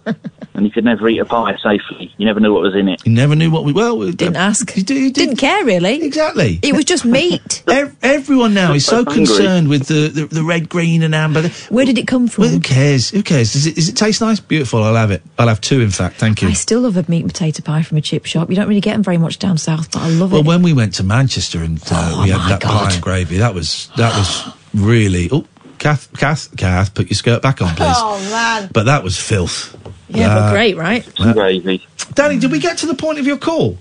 And 0.59 0.67
you 0.67 0.73
could 0.73 0.85
never 0.85 1.09
eat 1.09 1.19
a 1.19 1.25
pie 1.25 1.57
safely. 1.63 2.13
You 2.19 2.27
never 2.27 2.41
knew 2.41 2.53
what 2.53 2.63
was 2.63 2.75
in 2.75 2.89
it. 2.89 3.07
You 3.07 3.13
never 3.13 3.37
knew 3.37 3.49
what 3.49 3.63
we 3.65 3.73
well 3.73 4.11
Didn't 4.11 4.35
ask. 4.35 4.77
You, 4.77 4.83
did, 4.83 5.15
Didn't 5.15 5.37
care 5.37 5.65
really. 5.65 6.03
Exactly. 6.03 6.59
It 6.63 6.75
was 6.75 6.85
just 6.85 7.05
meat. 7.05 7.63
Ev- 7.69 7.97
everyone 8.03 8.55
now 8.55 8.73
is 8.73 8.85
so 8.85 9.05
so 9.05 9.05
hungry. 9.05 9.25
concerned 9.27 9.69
with 9.69 9.87
the, 9.87 10.09
the, 10.09 10.27
the 10.27 10.43
red, 10.43 10.69
green, 10.69 11.05
and 11.05 11.15
amber. 11.15 11.49
Where 11.71 11.85
did 11.87 11.97
it 11.97 12.09
come 12.09 12.27
from? 12.27 12.43
Well, 12.43 12.51
who 12.51 12.59
cares? 12.61 13.09
Who 13.11 13.23
cares? 13.23 13.53
Does 13.53 13.67
it, 13.67 13.77
does 13.77 13.89
it 13.89 13.97
taste 13.97 14.21
nice? 14.21 14.41
Beautiful. 14.41 14.83
I'll 14.83 14.97
have 14.97 15.13
it. 15.13 15.23
I'll 15.39 15.47
have 15.47 15.61
two, 15.61 15.81
in 15.81 15.91
fact. 15.91 16.17
Thank 16.17 16.43
you. 16.43 16.49
I 16.49 16.55
still 16.55 16.81
love 16.81 16.97
a 16.97 17.05
meat 17.09 17.23
and 17.23 17.33
potato 17.33 17.63
pie 17.63 17.83
from 17.85 17.99
a 17.99 18.01
chip 18.01 18.27
shop. 18.27 18.51
You 18.51 18.57
don't 18.57 18.67
really 18.69 18.81
get 18.81 18.95
them 18.95 19.05
very 19.05 19.19
much 19.19 19.39
down 19.39 19.59
south, 19.59 19.93
but 19.93 20.03
I 20.03 20.09
love 20.09 20.33
Well, 20.33 20.41
it. 20.41 20.45
Well, 20.47 20.57
when 20.57 20.63
we 20.65 20.73
went 20.73 20.95
to 20.95 21.05
Manchester 21.05 21.63
and 21.63 21.79
uh, 21.93 22.15
Oh, 22.17 22.23
we 22.25 22.31
had 22.31 22.51
that 22.51 22.61
God. 22.63 22.89
pie 22.89 22.95
and 22.95 23.03
gravy, 23.03 23.37
that 23.39 23.55
was 23.55 23.91
that 23.97 24.13
was 24.19 24.53
really. 24.75 25.29
Oh, 25.31 25.45
Kath, 25.79 26.13
Kath, 26.19 26.57
Kath, 26.57 26.93
put 26.93 27.09
your 27.09 27.15
skirt 27.15 27.41
back 27.41 27.63
on, 27.63 27.69
please. 27.77 27.95
Oh 27.97 28.19
man. 28.33 28.69
But 28.75 28.87
that 28.87 29.05
was 29.05 29.17
filth. 29.17 29.77
Yeah, 30.09 30.29
Uh, 30.35 30.41
but 30.41 30.53
great, 30.53 30.77
right? 30.77 31.05
That- 31.19 31.35
Gravy. 31.37 31.87
Danny, 32.15 32.39
did 32.39 32.51
we 32.51 32.59
get 32.59 32.79
to 32.79 32.87
the 32.87 32.95
point 32.95 33.19
of 33.19 33.27
your 33.27 33.37
call? 33.37 33.77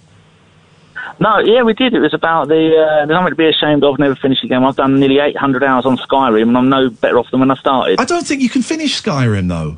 No, 1.19 1.39
yeah, 1.39 1.63
we 1.63 1.73
did. 1.73 1.93
It 1.93 1.99
was 1.99 2.13
about 2.13 2.47
the. 2.47 2.55
Uh, 2.77 3.05
there's 3.05 3.09
nothing 3.09 3.29
to 3.29 3.35
be 3.35 3.47
ashamed 3.47 3.83
of. 3.83 3.97
Never 3.97 4.15
finished 4.15 4.41
the 4.43 4.47
game. 4.49 4.63
I've 4.63 4.75
done 4.75 4.99
nearly 4.99 5.19
800 5.19 5.63
hours 5.63 5.85
on 5.85 5.97
Skyrim, 5.97 6.43
and 6.49 6.57
I'm 6.57 6.69
no 6.69 6.89
better 6.89 7.17
off 7.17 7.31
than 7.31 7.39
when 7.39 7.49
I 7.49 7.55
started. 7.55 7.99
I 7.99 8.05
don't 8.05 8.25
think 8.27 8.41
you 8.41 8.49
can 8.49 8.61
finish 8.61 9.01
Skyrim 9.01 9.47
though. 9.47 9.77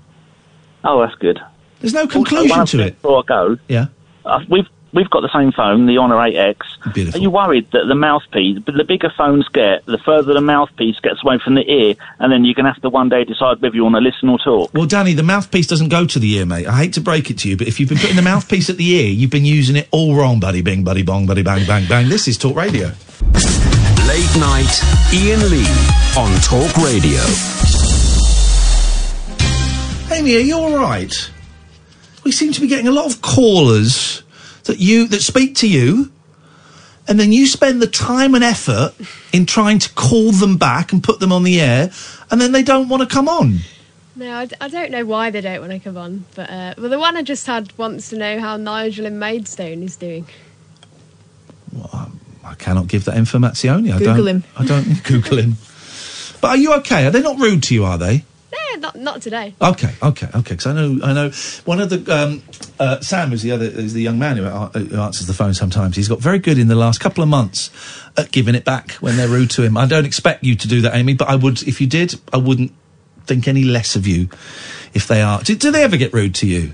Oh, 0.83 1.01
that's 1.01 1.15
good. 1.15 1.39
There's 1.79 1.93
no 1.93 2.07
conclusion 2.07 2.49
one 2.57 2.65
to 2.67 2.79
it. 2.81 3.01
Before 3.01 3.19
I 3.19 3.25
go, 3.27 3.57
Yeah. 3.69 3.85
uh, 4.25 4.39
we've 4.49 4.67
we've 4.93 5.09
got 5.09 5.21
the 5.21 5.31
same 5.33 5.51
phone, 5.51 5.85
the 5.85 5.97
Honor 5.97 6.15
8X. 6.15 6.93
Beautiful. 6.93 7.19
Are 7.19 7.21
you 7.21 7.29
worried 7.29 7.69
that 7.71 7.85
the 7.87 7.95
mouthpiece, 7.95 8.59
but 8.59 8.75
the 8.75 8.83
bigger 8.83 9.11
phones 9.15 9.47
get, 9.49 9.85
the 9.85 9.97
further 9.97 10.33
the 10.33 10.41
mouthpiece 10.41 10.99
gets 10.99 11.23
away 11.23 11.39
from 11.43 11.55
the 11.55 11.69
ear, 11.69 11.95
and 12.19 12.31
then 12.31 12.45
you're 12.45 12.55
going 12.55 12.65
to 12.65 12.71
have 12.71 12.81
to 12.81 12.89
one 12.89 13.09
day 13.09 13.23
decide 13.23 13.61
whether 13.61 13.75
you 13.75 13.83
want 13.83 13.95
to 13.95 14.01
listen 14.01 14.29
or 14.29 14.39
talk? 14.39 14.73
Well, 14.73 14.85
Danny, 14.85 15.13
the 15.13 15.23
mouthpiece 15.23 15.67
doesn't 15.67 15.89
go 15.89 16.05
to 16.05 16.19
the 16.19 16.37
ear, 16.37 16.45
mate. 16.45 16.67
I 16.67 16.77
hate 16.77 16.93
to 16.93 17.01
break 17.01 17.29
it 17.29 17.37
to 17.39 17.49
you, 17.49 17.57
but 17.57 17.67
if 17.67 17.79
you've 17.79 17.89
been 17.89 17.99
putting 17.99 18.15
the 18.15 18.21
mouthpiece 18.21 18.69
at 18.69 18.77
the 18.77 18.89
ear, 18.89 19.07
you've 19.07 19.31
been 19.31 19.45
using 19.45 19.75
it 19.75 19.87
all 19.91 20.15
wrong, 20.15 20.39
buddy. 20.39 20.61
Bing, 20.61 20.83
buddy, 20.83 21.03
bong, 21.03 21.25
buddy, 21.25 21.43
bang, 21.43 21.65
bang, 21.65 21.87
bang. 21.87 22.09
This 22.09 22.27
is 22.27 22.37
Talk 22.37 22.55
Radio. 22.55 22.87
Late 24.07 24.35
night, 24.37 24.81
Iain 25.13 25.49
Lee 25.49 25.67
on 26.17 26.33
Talk 26.41 26.75
Radio. 26.77 27.21
Amy, 30.11 30.35
are 30.35 30.39
you 30.39 30.57
all 30.57 30.75
right? 30.75 31.13
We 32.23 32.31
seem 32.31 32.51
to 32.53 32.61
be 32.61 32.67
getting 32.67 32.87
a 32.87 32.91
lot 32.91 33.05
of 33.05 33.21
callers 33.21 34.23
that 34.65 34.79
you 34.79 35.07
that 35.07 35.21
speak 35.21 35.55
to 35.55 35.67
you, 35.67 36.11
and 37.07 37.19
then 37.19 37.31
you 37.31 37.47
spend 37.47 37.81
the 37.81 37.87
time 37.87 38.35
and 38.35 38.43
effort 38.43 38.93
in 39.33 39.45
trying 39.45 39.79
to 39.79 39.93
call 39.93 40.31
them 40.31 40.57
back 40.57 40.91
and 40.91 41.03
put 41.03 41.19
them 41.19 41.31
on 41.31 41.43
the 41.43 41.59
air, 41.59 41.91
and 42.31 42.39
then 42.39 42.51
they 42.51 42.63
don't 42.63 42.89
want 42.89 43.01
to 43.01 43.13
come 43.13 43.27
on. 43.27 43.59
No, 44.15 44.35
I, 44.35 44.45
d- 44.45 44.55
I 44.59 44.67
don't 44.67 44.91
know 44.91 45.05
why 45.05 45.29
they 45.29 45.39
don't 45.39 45.61
want 45.61 45.71
to 45.71 45.79
come 45.79 45.95
on, 45.95 46.25
but 46.35 46.49
uh, 46.49 46.73
well, 46.77 46.89
the 46.89 46.99
one 46.99 47.15
I 47.15 47.21
just 47.21 47.47
had 47.47 47.75
wants 47.77 48.09
to 48.09 48.17
know 48.17 48.39
how 48.39 48.57
Nigel 48.57 49.05
in 49.05 49.17
Maidstone 49.17 49.81
is 49.81 49.95
doing. 49.95 50.25
I 52.43 52.55
cannot 52.55 52.87
give 52.87 53.05
that 53.05 53.15
information. 53.15 53.69
I 53.91 53.99
Google 53.99 54.15
don't, 54.15 54.27
him. 54.27 54.43
I 54.57 54.65
don't 54.65 55.03
Google 55.03 55.37
him. 55.37 55.57
But 56.41 56.47
are 56.49 56.57
you 56.57 56.73
okay? 56.75 57.05
Are 57.05 57.11
they 57.11 57.21
not 57.21 57.39
rude 57.39 57.63
to 57.63 57.73
you? 57.73 57.85
Are 57.85 57.97
they? 57.97 58.25
No, 58.51 58.79
not 58.79 58.95
not 58.95 59.21
today. 59.21 59.53
Okay, 59.61 59.93
okay, 60.01 60.27
okay. 60.27 60.41
Because 60.55 60.65
I 60.65 60.73
know, 60.73 60.99
I 61.03 61.13
know, 61.13 61.29
one 61.65 61.79
of 61.79 61.89
the 61.89 62.15
um, 62.15 62.41
uh, 62.79 62.99
Sam 63.01 63.31
is 63.33 63.41
the 63.41 63.51
other 63.51 63.65
is 63.65 63.93
the 63.93 64.01
young 64.01 64.17
man 64.17 64.37
who, 64.37 64.45
uh, 64.45 64.69
who 64.69 64.99
answers 64.99 65.27
the 65.27 65.33
phone 65.33 65.53
sometimes. 65.53 65.95
He's 65.95 66.07
got 66.07 66.19
very 66.19 66.39
good 66.39 66.57
in 66.57 66.67
the 66.67 66.75
last 66.75 66.99
couple 66.99 67.23
of 67.23 67.29
months 67.29 67.69
at 68.17 68.31
giving 68.31 68.55
it 68.55 68.65
back 68.65 68.93
when 68.93 69.17
they're 69.17 69.27
rude 69.27 69.51
to 69.51 69.61
him. 69.63 69.77
I 69.77 69.85
don't 69.85 70.05
expect 70.05 70.43
you 70.43 70.55
to 70.55 70.67
do 70.67 70.81
that, 70.81 70.95
Amy, 70.95 71.13
but 71.13 71.29
I 71.29 71.35
would 71.35 71.61
if 71.63 71.79
you 71.79 71.87
did. 71.87 72.19
I 72.33 72.37
wouldn't 72.37 72.71
think 73.25 73.47
any 73.47 73.63
less 73.63 73.95
of 73.95 74.07
you 74.07 74.29
if 74.93 75.07
they 75.07 75.21
are. 75.21 75.41
Do, 75.43 75.55
do 75.55 75.69
they 75.71 75.83
ever 75.83 75.97
get 75.97 76.13
rude 76.13 76.33
to 76.35 76.47
you? 76.47 76.73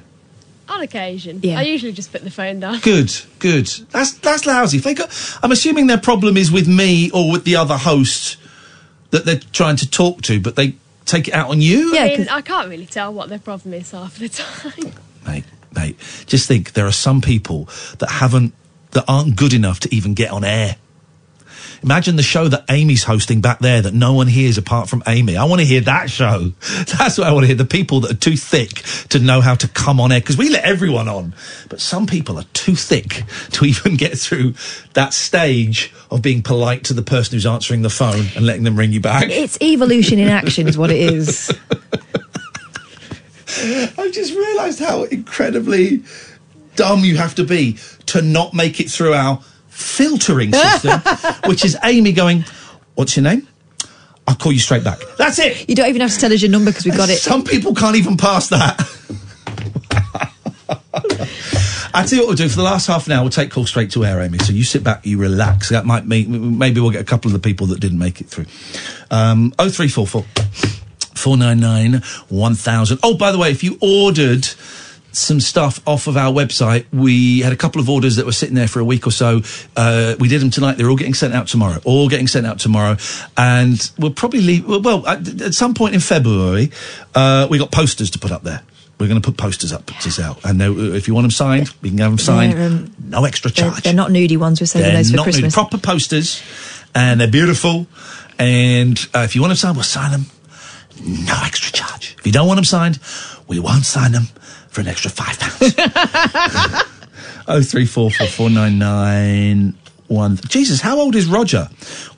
On 0.68 0.82
occasion, 0.82 1.42
Yeah. 1.44 1.60
I 1.60 1.62
usually 1.62 1.92
just 1.92 2.12
put 2.12 2.24
the 2.24 2.32
phone 2.32 2.60
down. 2.60 2.80
Good, 2.80 3.12
good. 3.38 3.68
That's 3.92 4.14
that's 4.14 4.48
lousy. 4.48 4.78
If 4.78 4.84
they 4.84 4.96
got, 4.96 5.12
I'm 5.44 5.52
assuming 5.52 5.88
their 5.88 6.00
problem 6.00 6.38
is 6.38 6.52
with 6.52 6.68
me 6.68 7.12
or 7.12 7.32
with 7.32 7.44
the 7.44 7.56
other 7.58 7.78
host 7.78 8.38
that 9.12 9.26
they're 9.26 9.40
trying 9.54 9.76
to 9.78 9.90
talk 9.90 10.24
to, 10.24 10.40
but 10.40 10.56
they 10.56 10.76
take 11.06 11.28
it 11.28 11.34
out 11.34 11.50
on 11.50 11.62
you. 11.62 11.98
I 11.98 12.18
mean, 12.18 12.30
I 12.30 12.42
can't 12.42 12.70
really 12.70 12.86
tell 12.86 13.14
what 13.14 13.30
their 13.30 13.40
problem 13.40 13.74
is 13.74 13.92
half 13.92 14.18
the 14.18 14.30
time. 14.30 14.94
Mate, 15.26 15.46
mate. 15.74 15.98
Just 16.28 16.48
think, 16.48 16.74
there 16.74 16.86
are 16.86 16.92
some 16.92 17.20
people 17.20 17.68
that 17.98 18.10
haven't, 18.10 18.54
that 18.92 19.06
aren't 19.08 19.36
good 19.36 19.54
enough 19.54 19.80
to 19.82 19.96
even 19.96 20.14
get 20.14 20.30
on 20.30 20.44
air. 20.44 20.76
Imagine 21.86 22.16
the 22.16 22.24
show 22.24 22.48
that 22.48 22.66
Amy's 22.68 23.04
hosting 23.04 23.42
back 23.42 23.60
there 23.60 23.80
that 23.80 23.94
no 23.94 24.14
one 24.14 24.26
hears 24.26 24.58
apart 24.58 24.90
from 24.90 25.04
Amy. 25.06 25.38
I 25.38 25.44
want 25.44 25.62
to 25.62 25.66
hear 25.68 25.82
that 25.82 26.10
show. 26.10 26.52
That's 26.98 27.20
what 27.20 27.28
I 27.28 27.32
want 27.32 27.44
to 27.44 27.48
hear. 27.48 27.56
The 27.56 27.64
people 27.64 28.00
that 28.00 28.12
are 28.12 28.16
too 28.16 28.36
thick 28.36 28.82
to 29.10 29.20
know 29.20 29.40
how 29.40 29.54
to 29.54 29.68
come 29.68 30.00
on 30.00 30.12
air 30.12 30.20
because 30.20 30.36
we 30.36 30.50
let 30.50 30.64
everyone 30.64 31.08
on, 31.08 31.36
but 31.70 31.80
some 31.80 32.08
people 32.08 32.40
are 32.40 32.46
too 32.54 32.76
thick 32.76 33.22
to 33.52 33.66
even 33.68 33.98
get 33.98 34.18
through 34.18 34.56
that 34.94 35.14
stage 35.14 35.94
of 36.10 36.24
being 36.24 36.42
polite 36.42 36.86
to 36.86 36.96
the 36.96 37.04
person 37.04 37.36
who's 37.36 37.46
answering 37.46 37.84
the 37.84 37.92
phone 37.92 38.26
and 38.36 38.48
letting 38.48 38.64
them 38.64 38.76
ring 38.78 38.92
you 38.92 39.00
back. 39.00 39.30
It's 39.30 39.62
evolution 39.62 40.18
in 40.18 40.28
action, 40.28 40.68
is 40.68 40.80
what 40.80 40.90
it 40.90 41.14
is. 41.14 41.56
I've 43.96 44.12
just 44.12 44.34
realised 44.34 44.80
how 44.80 45.04
incredibly 45.04 46.02
dumb 46.76 47.02
you 47.02 47.18
have 47.18 47.36
to 47.36 47.44
be 47.44 47.78
to 48.08 48.24
not 48.24 48.56
make 48.56 48.80
it 48.80 48.90
through 48.90 49.14
our 49.14 49.40
filtering 49.76 50.54
system, 50.54 51.02
which 51.46 51.66
is 51.66 51.78
Amy 51.84 52.14
going, 52.14 52.46
What's 52.96 53.16
your 53.16 53.24
name? 53.24 53.48
I'll 54.28 54.36
call 54.36 54.52
you 54.52 54.60
straight 54.60 54.84
back. 54.84 55.00
That's 55.18 55.38
it. 55.38 55.70
You 55.70 55.76
don't 55.76 55.90
even 55.90 56.02
have 56.02 56.12
to 56.12 56.20
tell 56.20 56.34
us 56.34 56.42
your 56.42 56.50
number 56.50 56.72
because 56.72 56.86
we've 56.86 56.98
got 56.98 57.10
it. 57.10 57.18
Some 57.18 57.44
people 57.44 57.76
can't 57.76 57.96
even 57.96 58.18
pass 58.18 58.50
that. 58.50 58.80
I 61.94 62.06
tell 62.06 62.18
you 62.18 62.24
what 62.24 62.28
we'll 62.28 62.36
do 62.36 62.50
for 62.50 62.58
the 62.58 62.64
last 62.64 62.88
half 62.88 63.06
an 63.06 63.14
hour. 63.14 63.22
We'll 63.22 63.30
take 63.30 63.52
calls 63.52 63.70
straight 63.70 63.92
to 63.92 64.04
air, 64.04 64.22
Amy. 64.22 64.40
So 64.40 64.52
you 64.52 64.64
sit 64.64 64.84
back, 64.84 65.06
you 65.06 65.18
relax. 65.18 65.70
That 65.70 65.86
might 65.86 66.06
mean 66.06 66.58
maybe 66.58 66.82
we'll 66.82 66.92
get 66.92 67.02
a 67.02 67.06
couple 67.06 67.30
of 67.30 67.34
the 67.34 67.40
people 67.40 67.68
that 67.68 67.80
didn't 67.80 68.00
make 68.00 68.20
it 68.20 68.28
through. 68.28 68.48
Um, 69.12 69.54
oh 69.60 69.70
three 69.70 69.88
four 69.88 70.08
four 70.08 70.26
four 71.14 71.38
nine 71.38 71.60
nine 71.60 72.02
one 72.28 72.56
thousand. 72.56 73.00
Oh, 73.04 73.16
by 73.16 73.32
the 73.32 73.38
way, 73.38 73.52
if 73.52 73.64
you 73.64 73.78
ordered 73.82 74.46
some 75.16 75.40
stuff 75.40 75.80
off 75.88 76.08
of 76.08 76.18
our 76.18 76.32
website, 76.32 76.86
we 76.92 77.40
had 77.40 77.54
a 77.54 77.56
couple 77.56 77.80
of 77.82 77.90
orders 77.90 78.18
that 78.18 78.26
were 78.26 78.32
sitting 78.32 78.56
there 78.56 78.68
for 78.68 78.80
a 78.80 78.86
week 78.86 79.08
or 79.08 79.12
so. 79.12 79.42
Uh, 79.76 80.16
we 80.20 80.28
did 80.28 80.42
them 80.42 80.50
tonight. 80.50 80.78
They're 80.78 80.90
all 80.90 80.96
getting 80.96 81.14
sent 81.14 81.34
out 81.34 81.48
tomorrow. 81.48 81.80
All 81.86 82.10
getting 82.10 82.28
sent 82.28 82.46
out 82.46 82.60
tomorrow, 82.60 82.98
and 83.38 83.92
we'll 83.98 84.12
probably 84.14 84.42
leave. 84.42 84.68
Well, 84.68 85.08
at, 85.08 85.42
at 85.42 85.54
some 85.54 85.74
point 85.74 85.96
in 85.96 86.02
February, 86.02 86.72
uh, 87.14 87.48
we 87.50 87.58
got 87.58 87.72
posters 87.72 88.10
to 88.12 88.20
put 88.20 88.32
up 88.32 88.44
there. 88.44 88.62
We're 89.00 89.08
going 89.08 89.22
to 89.22 89.26
put 89.26 89.38
posters 89.38 89.74
up 89.74 89.86
to 89.88 90.12
sell, 90.12 90.40
and 90.46 90.62
if 90.62 91.08
you 91.08 91.14
want 91.14 91.26
them 91.26 91.32
signed, 91.32 91.70
we 91.82 91.90
can 91.90 91.98
have 91.98 92.12
them 92.12 92.18
signed. 92.18 92.54
Um, 92.58 92.96
no 93.04 93.26
extra 93.26 93.52
They're, 93.52 93.70
charge. 93.70 93.84
they're 93.84 93.94
not 93.94 94.10
nudie 94.10 94.38
ones. 94.38 94.62
We're 94.62 94.68
saving 94.68 94.88
They're 94.94 95.04
those 95.04 95.12
for 95.12 95.24
Christmas. 95.24 95.54
proper 95.54 95.78
posters, 95.78 96.42
and 96.94 97.20
they're 97.20 97.28
beautiful. 97.28 97.88
And 98.40 98.98
uh, 99.14 99.20
if 99.20 99.36
you 99.36 99.42
want 99.42 99.50
them 99.52 99.58
signed, 99.58 99.76
we'll 99.76 99.84
sign 99.84 100.12
them. 100.12 100.26
No 101.04 101.38
extra 101.44 101.74
charge. 101.74 102.16
If 102.18 102.26
you 102.26 102.32
don't 102.32 102.48
want 102.48 102.58
them 102.58 102.64
signed, 102.64 103.00
we 103.48 103.60
won't 103.60 103.86
sign 103.86 104.14
them 104.14 104.28
for 104.76 104.82
an 104.82 104.88
extra 104.88 105.10
five 105.10 105.40
pounds. 105.40 105.74
oh 107.48 107.62
three 107.64 107.86
four 107.86 108.12
four 108.12 108.28
four 108.28 108.50
nine 108.50 108.78
nine 108.78 109.74
one. 110.08 110.36
Jesus, 110.48 110.82
how 110.82 111.00
old 111.00 111.16
is 111.16 111.26
Roger? 111.28 111.70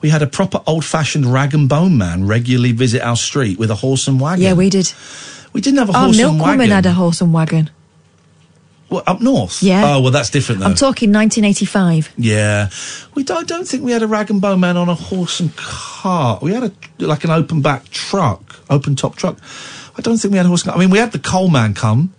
We 0.02 0.10
had 0.10 0.20
a 0.22 0.26
proper 0.26 0.60
old-fashioned 0.66 1.24
rag 1.24 1.54
and 1.54 1.68
bone 1.68 1.96
man 1.96 2.26
regularly 2.26 2.72
visit 2.72 3.00
our 3.00 3.16
street 3.16 3.58
with 3.58 3.70
a 3.70 3.76
horse 3.76 4.08
and 4.08 4.20
wagon. 4.20 4.42
yeah, 4.42 4.52
we 4.54 4.68
did. 4.68 4.92
We 5.52 5.60
didn't 5.62 5.78
have 5.78 5.88
a 5.88 5.92
Our 5.92 6.04
horse 6.06 6.18
and 6.18 6.38
milkwoman 6.40 6.58
wagon. 6.58 6.70
had 6.70 6.86
a 6.86 6.92
horse 6.92 7.20
and 7.22 7.32
wagon. 7.32 7.70
What, 8.88 9.06
up 9.06 9.20
north? 9.20 9.62
Yeah. 9.62 9.82
Oh 9.84 10.00
well, 10.02 10.10
that's 10.10 10.30
different 10.30 10.60
though. 10.60 10.66
I'm 10.66 10.74
talking 10.74 11.12
1985. 11.12 12.14
Yeah, 12.18 12.70
we 13.14 13.22
don't, 13.22 13.38
I 13.38 13.42
don't 13.44 13.66
think 13.68 13.84
we 13.84 13.92
had 13.92 14.02
a 14.02 14.06
rag 14.06 14.30
and 14.30 14.40
bone 14.40 14.60
man 14.60 14.76
on 14.76 14.88
a 14.88 14.94
horse 14.94 15.40
and 15.40 15.54
cart. 15.56 16.42
We 16.42 16.52
had 16.52 16.64
a 16.64 16.72
like 17.06 17.22
an 17.24 17.30
open 17.30 17.62
back 17.62 17.88
truck, 17.90 18.60
open 18.68 18.96
top 18.96 19.14
truck. 19.16 19.38
I 19.96 20.00
don't 20.00 20.16
think 20.16 20.32
we 20.32 20.38
had 20.38 20.46
a 20.46 20.48
horse. 20.48 20.66
I 20.66 20.76
mean, 20.76 20.90
we 20.90 20.98
had 20.98 21.12
the 21.12 21.18
coal 21.18 21.48
man 21.48 21.74
come. 21.74 22.12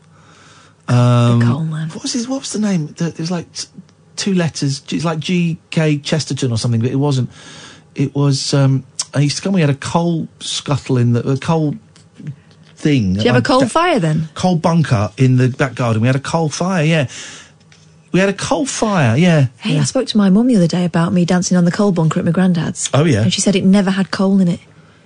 Um, 0.90 1.40
the 1.40 1.46
coal 1.46 1.64
man. 1.64 1.90
What 1.90 2.04
was 2.04 2.14
his? 2.14 2.28
What 2.28 2.42
was 2.42 2.52
the 2.52 2.60
name? 2.60 2.88
The, 2.88 3.08
it 3.08 3.20
was 3.20 3.32
like 3.32 3.52
t- 3.54 3.68
two 4.16 4.34
letters. 4.34 4.84
It's 4.92 5.06
like 5.06 5.20
G 5.20 5.58
K 5.70 5.98
Chesterton 6.00 6.52
or 6.52 6.58
something, 6.58 6.82
but 6.82 6.90
it 6.92 6.96
wasn't. 6.96 7.30
It 7.96 8.14
was. 8.16 8.54
Um, 8.54 8.84
I 9.14 9.20
used 9.20 9.38
to 9.38 9.44
come. 9.44 9.54
We 9.54 9.62
had 9.62 9.70
a 9.70 9.76
coal 9.76 10.28
scuttle 10.40 10.98
in 10.98 11.14
the 11.14 11.28
a 11.28 11.38
coal 11.38 11.76
thing. 12.76 13.14
Did 13.14 13.24
you 13.24 13.32
have 13.32 13.40
a 13.40 13.46
coal 13.46 13.68
fire 13.68 14.00
then? 14.00 14.30
coal 14.34 14.56
bunker 14.56 15.12
in 15.18 15.38
the 15.38 15.50
back 15.50 15.76
garden. 15.76 16.02
We 16.02 16.08
had 16.08 16.16
a 16.16 16.22
coal 16.22 16.50
fire. 16.50 16.84
Yeah, 16.84 17.08
we 18.12 18.20
had 18.20 18.30
a 18.30 18.34
coal 18.34 18.66
fire. 18.66 19.16
Yeah. 19.16 19.48
Hey, 19.58 19.78
I 19.78 19.84
spoke 19.84 20.08
to 20.08 20.18
my 20.18 20.30
mum 20.30 20.48
the 20.48 20.56
other 20.56 20.68
day 20.68 20.86
about 20.86 21.14
me 21.14 21.26
dancing 21.26 21.58
on 21.58 21.66
the 21.66 21.72
coal 21.72 21.92
bunker 21.92 22.20
at 22.20 22.26
my 22.26 22.32
granddad's. 22.32 22.90
Oh, 22.94 23.06
yeah? 23.06 23.22
And 23.24 23.34
she 23.34 23.42
said 23.42 23.56
it 23.56 23.64
never 23.64 23.92
had 23.92 24.12
coal 24.12 24.40
in 24.40 24.48
it. 24.48 24.60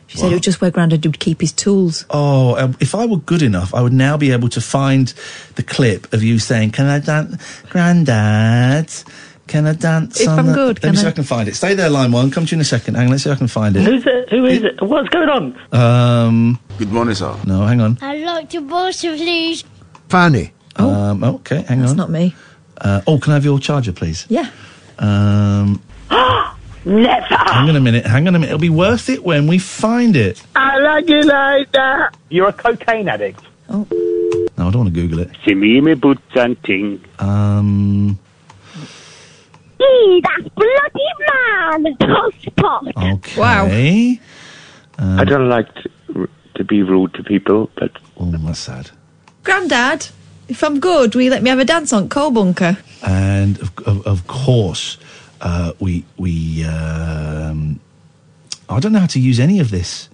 She 0.07 0.17
said 0.17 0.31
it 0.31 0.35
was 0.35 0.41
just 0.41 0.61
where 0.61 0.69
Grandad 0.71 1.05
would 1.05 1.19
keep 1.19 1.41
his 1.41 1.51
tools. 1.51 2.05
Oh, 2.09 2.55
um, 2.57 2.77
if 2.79 2.93
I 2.93 3.05
were 3.05 3.17
good 3.17 3.41
enough, 3.41 3.73
I 3.73 3.81
would 3.81 3.93
now 3.93 4.15
be 4.17 4.31
able 4.31 4.49
to 4.49 4.61
find 4.61 5.07
the 5.55 5.63
clip 5.63 6.11
of 6.13 6.21
you 6.23 6.39
saying, 6.39 6.71
"Can 6.71 6.85
I 6.85 6.99
dance, 6.99 7.41
Grandad? 7.69 8.93
Can 9.47 9.65
I 9.65 9.73
dance?" 9.73 10.19
If 10.21 10.27
on 10.29 10.39
I'm 10.39 10.45
the-" 10.47 10.53
good, 10.53 10.75
Let 10.77 10.81
can 10.81 10.91
me 10.91 10.95
see 10.97 11.01
if 11.07 11.07
I 11.07 11.15
can 11.15 11.23
find 11.23 11.47
it. 11.49 11.55
Stay 11.55 11.73
there, 11.73 11.89
line 11.89 12.11
one. 12.11 12.29
Come 12.31 12.45
to 12.45 12.51
you 12.51 12.57
in 12.57 12.61
a 12.61 12.65
second. 12.65 12.95
Hang 12.95 13.05
on, 13.05 13.11
let's 13.11 13.23
see 13.23 13.29
if 13.29 13.35
I 13.35 13.39
can 13.39 13.47
find 13.47 13.75
it. 13.75 13.83
Who's 13.83 14.05
it? 14.05 14.29
Who 14.29 14.45
is 14.45 14.63
it? 14.63 14.81
What's 14.81 15.09
going 15.09 15.29
on? 15.29 15.57
Um. 15.71 16.59
Good 16.77 16.91
morning, 16.91 17.15
sir. 17.15 17.35
No, 17.45 17.65
hang 17.65 17.81
on. 17.81 17.97
I'd 18.01 18.23
like 18.23 18.49
to 18.51 18.61
boss 18.61 19.01
please. 19.01 19.63
Fanny. 20.09 20.53
Um. 20.75 21.23
Okay, 21.23 21.61
hang 21.63 21.79
That's 21.79 21.91
on. 21.91 21.97
not 21.97 22.09
me. 22.11 22.35
Uh, 22.77 23.01
oh, 23.07 23.17
can 23.19 23.31
I 23.31 23.35
have 23.35 23.45
your 23.45 23.59
charger, 23.59 23.93
please? 23.93 24.25
Yeah. 24.29 24.49
Um. 24.99 25.81
Never. 26.85 27.25
Hang 27.25 27.69
on 27.69 27.75
a 27.75 27.79
minute. 27.79 28.05
Hang 28.05 28.27
on 28.27 28.35
a 28.35 28.39
minute. 28.39 28.49
It'll 28.49 28.59
be 28.59 28.69
worth 28.69 29.09
it 29.09 29.23
when 29.23 29.47
we 29.47 29.57
find 29.57 30.15
it. 30.15 30.43
I 30.55 30.79
like 30.79 31.07
you 31.07 31.21
like 31.21 31.71
that. 31.71 32.15
You're 32.29 32.49
a 32.49 32.53
cocaine 32.53 33.07
addict. 33.07 33.41
Oh. 33.69 33.87
No, 34.57 34.67
I 34.67 34.71
don't 34.71 34.83
want 34.83 34.93
to 34.93 35.01
Google 35.01 35.19
it. 35.19 35.31
Simime 35.45 35.95
Butsanting. 35.95 36.99
Um. 37.21 38.19
Gee, 39.79 40.21
that's 40.23 40.49
bloody 40.49 41.81
man. 41.81 41.95
Tosspot. 41.97 43.15
Okay. 43.15 44.19
Um, 44.99 45.19
I 45.19 45.23
don't 45.23 45.49
like 45.49 45.73
to, 45.75 46.29
to 46.55 46.63
be 46.63 46.83
rude 46.83 47.13
to 47.15 47.23
people, 47.23 47.69
but 47.75 47.91
oh, 48.17 48.25
that's 48.25 48.59
sad. 48.59 48.91
Granddad, 49.43 50.07
if 50.47 50.63
I'm 50.63 50.79
good, 50.79 51.15
will 51.15 51.23
you 51.23 51.31
let 51.31 51.41
me 51.43 51.49
have 51.49 51.59
a 51.59 51.65
dance 51.65 51.91
on 51.91 52.09
coal 52.09 52.31
bunker? 52.31 52.77
and 53.03 53.59
of, 53.59 53.77
of, 53.85 54.07
of 54.07 54.27
course, 54.27 54.97
uh, 55.43 55.73
we 55.79 56.05
we 56.17 56.63
um, 56.65 57.79
I 58.69 58.79
don't 58.79 58.93
know 58.93 58.99
how 58.99 59.07
to 59.07 59.19
use 59.19 59.39
any 59.39 59.59
of 59.59 59.69
this. 59.69 60.09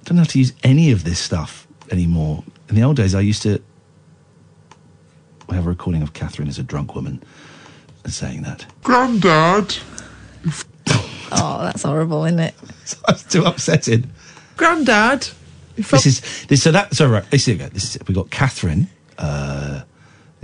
I 0.00 0.04
don't 0.04 0.16
know 0.16 0.22
how 0.22 0.28
to 0.30 0.38
use 0.38 0.52
any 0.64 0.90
of 0.90 1.04
this 1.04 1.18
stuff 1.18 1.68
anymore. 1.90 2.42
In 2.68 2.74
the 2.74 2.82
old 2.82 2.96
days, 2.96 3.14
I 3.14 3.20
used 3.20 3.42
to 3.42 3.62
have 5.50 5.66
a 5.66 5.68
recording 5.68 6.02
of 6.02 6.14
Catherine 6.14 6.48
as 6.48 6.58
a 6.58 6.62
drunk 6.62 6.94
woman 6.94 7.22
saying 8.06 8.42
that. 8.42 8.66
Granddad. 8.82 9.76
oh, 11.32 11.58
that's 11.62 11.82
horrible, 11.82 12.24
isn't 12.24 12.38
it? 12.38 12.54
That's 13.06 13.24
too 13.24 13.44
upsetting. 13.44 14.08
Granddad. 14.56 15.28
This 15.76 16.06
is 16.06 16.46
this, 16.46 16.62
so 16.62 16.70
that's 16.70 17.00
all 17.00 17.08
right. 17.08 17.28
This 17.30 17.48
is 17.48 17.60
it. 17.60 17.74
This 17.74 17.84
is 17.84 17.96
it. 17.96 18.08
We 18.08 18.14
got 18.14 18.30
Catherine. 18.30 18.88
Uh, 19.18 19.82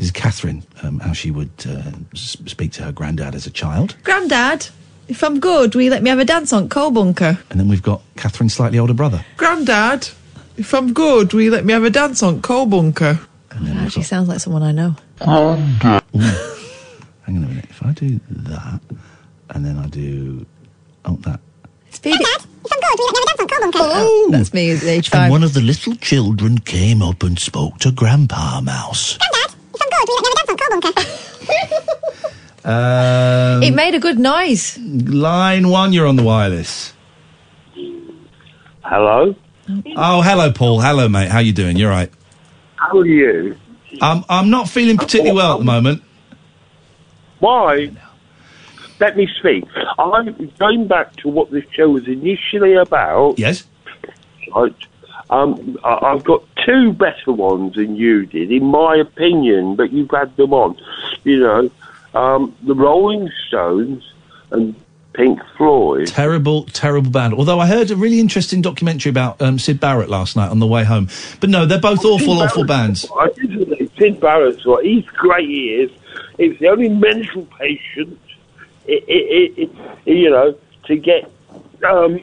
this 0.03 0.09
is 0.09 0.13
Catherine. 0.13 0.65
Um, 0.83 0.99
how 0.99 1.13
she 1.13 1.31
would 1.31 1.53
uh, 1.65 1.93
speak 2.15 2.73
to 2.73 2.83
her 2.83 2.91
granddad 2.91 3.37
as 3.37 3.47
a 3.47 3.51
child, 3.51 3.95
Granddad, 4.03 4.67
if 5.07 5.23
I'm 5.23 5.39
good, 5.39 5.77
will 5.77 5.83
you 5.83 5.91
let 5.91 6.03
me 6.03 6.11
have 6.11 6.19
a 6.19 6.25
dance 6.25 6.53
on 6.53 6.69
coal 6.69 6.91
bunker? 6.91 7.39
and 7.51 7.61
then 7.61 7.69
we've 7.69 7.83
got 7.83 8.03
Catherine's 8.17 8.55
slightly 8.55 8.81
older 8.81 8.95
brother. 8.95 9.25
Granddad, 9.37 10.09
if 10.57 10.75
I'm 10.75 10.93
good, 10.93 11.33
will 11.33 11.43
you 11.43 11.53
let 11.53 11.65
me 11.65 11.73
have 11.73 11.85
a 11.85 11.91
dance 11.91 12.21
on 12.21 12.43
coal 12.43 12.67
bunker? 12.67 13.21
That 13.51 13.77
actually 13.77 14.03
sounds 14.03 14.29
like 14.29 14.41
someone 14.41 14.65
I 14.65 14.73
know. 14.73 14.97
Ooh. 15.23 15.57
Hang 16.17 17.37
on 17.37 17.45
a 17.45 17.47
minute. 17.47 17.67
If 17.71 17.85
I 17.85 17.93
do 17.93 18.19
that, 18.29 18.81
and 19.51 19.65
then 19.65 19.79
I 19.79 19.87
do 19.87 20.45
oh 21.05 21.15
that. 21.17 21.39
Speed 21.91 22.17
it. 22.19 22.47
Oh, 23.75 24.29
that's 24.33 24.53
me 24.53 24.73
at 24.73 24.83
age 24.83 25.11
five. 25.11 25.23
And 25.23 25.31
one 25.31 25.45
of 25.45 25.55
the 25.55 25.61
little 25.61 25.95
children 25.97 26.59
came 26.59 27.03
up 27.03 27.23
and 27.23 27.39
spoke 27.39 27.79
to 27.79 27.93
Grandpa 27.93 28.61
Mouse. 28.61 29.19
Um, 32.65 33.61
it 33.63 33.75
made 33.75 33.95
a 33.95 33.99
good 33.99 34.19
noise. 34.21 34.79
line 34.79 35.69
one, 35.69 35.93
you're 35.93 36.07
on 36.07 36.15
the 36.17 36.23
wireless. 36.23 36.93
Hello? 38.85 39.35
Oh, 39.97 40.23
hello, 40.23 40.53
Paul. 40.53 40.81
Hello, 40.81 41.09
mate. 41.09 41.29
How 41.29 41.41
you 41.41 41.53
doing? 41.53 41.77
You're 41.77 41.91
right. 41.91 42.11
How 42.77 42.99
are 42.99 43.07
you? 43.07 43.57
Um, 44.01 44.25
I'm 44.29 44.49
not 44.51 44.69
feeling 44.69 44.97
particularly 44.97 45.37
well 45.37 45.55
at 45.55 45.59
the 45.59 45.65
moment. 45.65 46.03
Why? 47.41 47.91
Let 49.01 49.17
me 49.17 49.29
speak. 49.41 49.65
I'm 49.99 50.53
going 50.61 50.87
back 50.87 51.17
to 51.17 51.29
what 51.29 51.51
this 51.51 51.65
show 51.73 51.91
was 51.91 52.07
initially 52.07 52.75
about. 52.75 53.39
Yes. 53.39 53.65
Right. 54.55 54.75
Um, 55.31 55.77
I- 55.83 55.99
I've 56.13 56.23
got 56.23 56.45
two 56.65 56.93
better 56.93 57.33
ones 57.33 57.75
than 57.75 57.97
you 57.97 58.27
did, 58.27 58.51
in 58.53 58.65
my 58.65 58.97
opinion, 58.97 59.77
but 59.77 59.93
you've 59.93 60.11
had 60.11 60.35
them 60.37 60.53
on. 60.53 60.77
You 61.25 61.41
know, 61.41 61.71
um, 62.15 62.55
the 62.63 62.75
Rolling 62.75 63.31
Stones 63.49 64.03
and 64.51 64.75
Pink 65.15 65.41
Floyd. 65.57 66.07
Terrible, 66.09 66.65
terrible 66.65 67.11
band. 67.11 67.35
Although 67.35 67.61
I 67.61 67.67
heard 67.67 67.91
a 67.91 67.97
really 67.97 68.19
interesting 68.21 68.63
documentary 68.63 69.11
about 69.11 69.41
um, 69.43 69.59
Syd 69.59 69.79
Barrett 69.81 70.09
last 70.09 70.37
night 70.37 70.51
on 70.51 70.59
the 70.59 70.67
way 70.67 70.85
home. 70.85 71.09
But 71.41 71.51
no, 71.51 71.67
they're 71.67 71.81
both 71.81 72.05
awful, 72.05 72.37
Syd 72.39 72.47
awful 72.47 72.65
Barrett's- 72.65 73.07
bands. 73.07 73.13
I 73.19 73.29
did 73.47 73.69
say 73.69 73.89
Syd 73.99 74.21
Barrett's 74.21 74.65
what 74.65 74.85
he's 74.85 75.05
great. 75.07 75.49
He 75.49 75.75
is. 75.75 75.91
He's 76.39 76.59
the 76.59 76.69
only 76.69 76.89
mental 76.89 77.47
patient, 77.59 78.19
i 78.89 79.01
i 79.09 79.51
i 79.63 79.69
you 80.07 80.31
know, 80.31 80.57
to 80.87 80.97
get 80.97 81.31
um, 81.89 82.21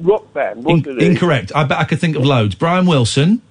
rock 0.00 0.32
band, 0.32 0.64
wasn't 0.64 1.00
he? 1.00 1.06
Incorrect. 1.06 1.52
I 1.54 1.64
bet 1.64 1.78
I 1.78 1.84
could 1.84 2.00
think 2.00 2.16
of 2.16 2.24
loads. 2.24 2.54
Brian 2.54 2.86
Wilson. 2.86 3.42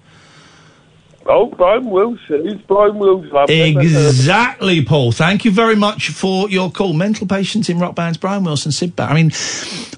Oh, 1.25 1.45
Brian 1.47 1.89
Wilson. 1.89 2.45
Who's 2.45 2.61
Brian 2.63 2.97
Wilson? 2.99 3.31
I've 3.35 3.47
never 3.47 3.79
heard 3.79 3.95
of 3.95 4.07
Exactly, 4.07 4.83
Paul. 4.83 5.13
Thank 5.13 5.45
you 5.45 5.51
very 5.51 5.75
much 5.75 6.09
for 6.09 6.49
your 6.49 6.69
call. 6.69 6.93
Mental 6.93 7.25
patients 7.25 7.69
in 7.69 7.79
rock 7.79 7.95
bands, 7.95 8.17
Brian 8.17 8.43
Wilson, 8.43 8.73
Syd 8.73 8.95
Barrett. 8.95 9.11
I 9.11 9.15
mean, 9.15 9.31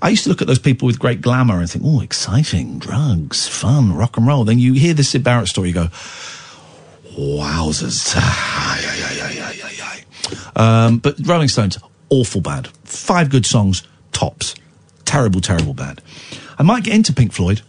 I 0.04 0.10
used 0.10 0.24
to 0.24 0.30
look 0.30 0.42
at 0.42 0.48
those 0.48 0.60
people 0.60 0.86
with 0.86 1.00
great 1.00 1.22
glamour 1.22 1.60
and 1.60 1.70
think, 1.70 1.84
oh, 1.86 2.02
exciting, 2.02 2.78
drugs, 2.78 3.48
fun, 3.48 3.94
rock 3.94 4.18
and 4.18 4.28
roll. 4.28 4.44
Then 4.44 4.60
you 4.60 4.74
hear 4.74 4.94
the 4.94 5.04
Syd 5.04 5.24
Barrett 5.24 5.48
story, 5.48 5.70
you 5.70 5.74
go, 5.74 5.88
wowzers. 7.18 8.14
Ay, 8.16 8.84
ay, 8.86 9.02
ay, 9.04 9.20
ay, 9.22 9.40
ay, 9.42 9.62
ay, 9.64 10.04
ay. 10.56 10.86
Um, 10.86 11.00
but 11.00 11.16
Rolling 11.26 11.48
Stones, 11.48 11.80
awful 12.10 12.42
band. 12.42 12.68
Five 12.84 13.30
good 13.30 13.46
songs, 13.48 13.84
tops. 14.12 14.54
Terrible, 15.16 15.40
terrible 15.40 15.74
band. 15.74 16.02
I 16.60 16.64
might 16.64 16.84
get 16.84 16.94
into 16.94 17.14
Pink 17.14 17.32
Floyd. 17.32 17.62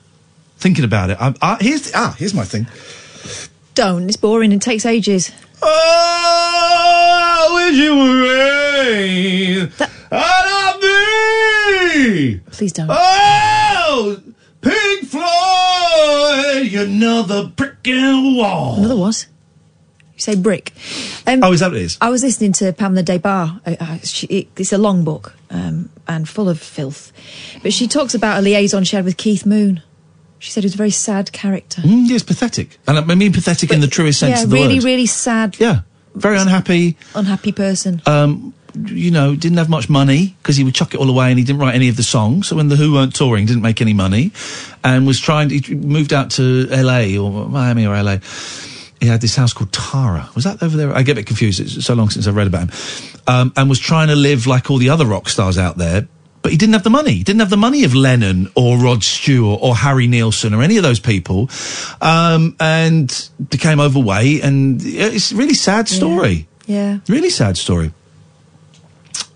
Thinking 0.56 0.84
about 0.84 1.10
it. 1.10 1.18
I, 1.20 1.32
I, 1.40 1.56
here's, 1.60 1.92
ah, 1.94 2.16
here's 2.18 2.34
my 2.34 2.42
thing. 2.44 2.66
Don't. 3.76 4.08
It's 4.08 4.16
boring 4.16 4.52
and 4.52 4.60
takes 4.60 4.84
ages. 4.84 5.30
Oh, 5.62 5.68
I 7.22 7.54
wish 7.54 7.76
you 7.76 7.96
were 7.96 8.22
rain. 9.62 9.70
I'd 10.10 10.80
be. 11.94 12.40
Please 12.50 12.72
don't. 12.72 12.88
Oh, 12.90 14.20
Pink 14.60 15.04
Floyd, 15.04 16.72
another 16.88 17.44
brick 17.46 17.76
in 17.84 18.34
the 18.34 18.40
wall. 18.42 18.78
Another 18.78 18.96
was. 18.96 19.28
You 20.16 20.20
say 20.20 20.34
brick. 20.34 20.72
Um, 21.26 21.44
Oh, 21.44 21.52
is 21.52 21.60
that 21.60 21.68
what 21.72 21.76
it 21.76 21.82
is? 21.82 21.98
I 22.00 22.08
was 22.08 22.22
listening 22.22 22.52
to 22.54 22.72
Pamela 22.72 23.02
Des 23.02 23.18
Barres. 23.18 23.50
Uh, 23.66 23.76
uh, 23.78 23.98
she, 23.98 24.26
it, 24.28 24.48
it's 24.56 24.72
a 24.72 24.78
long 24.78 25.04
book 25.04 25.34
um, 25.50 25.90
and 26.08 26.26
full 26.28 26.48
of 26.48 26.58
filth. 26.60 27.12
But 27.62 27.72
she 27.74 27.86
talks 27.86 28.14
about 28.14 28.38
a 28.38 28.42
liaison 28.42 28.84
she 28.84 28.96
had 28.96 29.04
with 29.04 29.18
Keith 29.18 29.44
Moon. 29.44 29.82
She 30.38 30.50
said 30.50 30.62
he 30.62 30.66
was 30.66 30.74
a 30.74 30.78
very 30.78 30.90
sad 30.90 31.32
character. 31.32 31.82
Mm, 31.82 32.08
yes, 32.08 32.22
pathetic. 32.22 32.78
And 32.86 32.98
I 32.98 33.14
mean 33.14 33.32
pathetic 33.32 33.70
in 33.70 33.80
the 33.80 33.86
truest 33.88 34.20
sense 34.20 34.38
yeah, 34.38 34.44
of 34.44 34.50
the 34.50 34.56
really, 34.56 34.74
word. 34.76 34.84
really 34.84 35.06
sad, 35.06 35.56
Yeah, 35.58 35.80
very 36.14 36.38
unhappy. 36.38 36.96
unhappy 37.14 37.52
person. 37.52 38.00
Um, 38.06 38.54
you 38.74 39.10
know, 39.10 39.34
didn't 39.34 39.56
have 39.56 39.70
much 39.70 39.88
money 39.88 40.36
because 40.42 40.56
he 40.56 40.64
would 40.64 40.74
chuck 40.74 40.92
it 40.94 41.00
all 41.00 41.08
away 41.08 41.30
and 41.30 41.38
he 41.38 41.44
didn't 41.44 41.60
write 41.60 41.74
any 41.74 41.88
of 41.88 41.96
the 41.96 42.02
songs. 42.02 42.48
So 42.48 42.56
when 42.56 42.68
the 42.68 42.76
Who 42.76 42.92
weren't 42.92 43.14
touring, 43.14 43.46
didn't 43.46 43.62
make 43.62 43.80
any 43.80 43.94
money, 43.94 44.32
and 44.84 45.06
was 45.06 45.18
trying. 45.18 45.48
He 45.50 45.74
moved 45.74 46.12
out 46.12 46.30
to 46.32 46.68
L.A. 46.70 47.16
or 47.16 47.48
Miami 47.48 47.86
or 47.86 47.94
L.A. 47.94 48.20
He 49.00 49.06
had 49.06 49.20
this 49.20 49.36
house 49.36 49.52
called 49.52 49.72
Tara. 49.72 50.28
Was 50.34 50.44
that 50.44 50.62
over 50.62 50.76
there? 50.76 50.94
I 50.94 51.02
get 51.02 51.12
a 51.12 51.14
bit 51.16 51.26
confused. 51.26 51.60
It's 51.60 51.84
so 51.84 51.94
long 51.94 52.08
since 52.08 52.26
I 52.26 52.30
read 52.30 52.46
about 52.46 52.70
him. 52.70 53.20
Um, 53.26 53.52
and 53.56 53.68
was 53.68 53.78
trying 53.78 54.08
to 54.08 54.16
live 54.16 54.46
like 54.46 54.70
all 54.70 54.78
the 54.78 54.90
other 54.90 55.04
rock 55.04 55.28
stars 55.28 55.58
out 55.58 55.76
there. 55.76 56.08
But 56.42 56.52
he 56.52 56.58
didn't 56.58 56.74
have 56.74 56.84
the 56.84 56.90
money. 56.90 57.12
He 57.12 57.24
didn't 57.24 57.40
have 57.40 57.50
the 57.50 57.56
money 57.56 57.82
of 57.84 57.94
Lennon 57.94 58.48
or 58.54 58.78
Rod 58.78 59.02
Stewart 59.02 59.58
or 59.62 59.74
Harry 59.74 60.06
Nilsson 60.06 60.54
or 60.54 60.62
any 60.62 60.76
of 60.76 60.82
those 60.82 61.00
people. 61.00 61.50
Um, 62.00 62.56
and 62.60 63.30
became 63.50 63.80
overweight. 63.80 64.44
And 64.44 64.80
it's 64.82 65.32
a 65.32 65.36
really 65.36 65.54
sad 65.54 65.88
story. 65.88 66.46
Yeah. 66.66 66.98
Really 67.08 67.30
sad 67.30 67.56
story. 67.56 67.92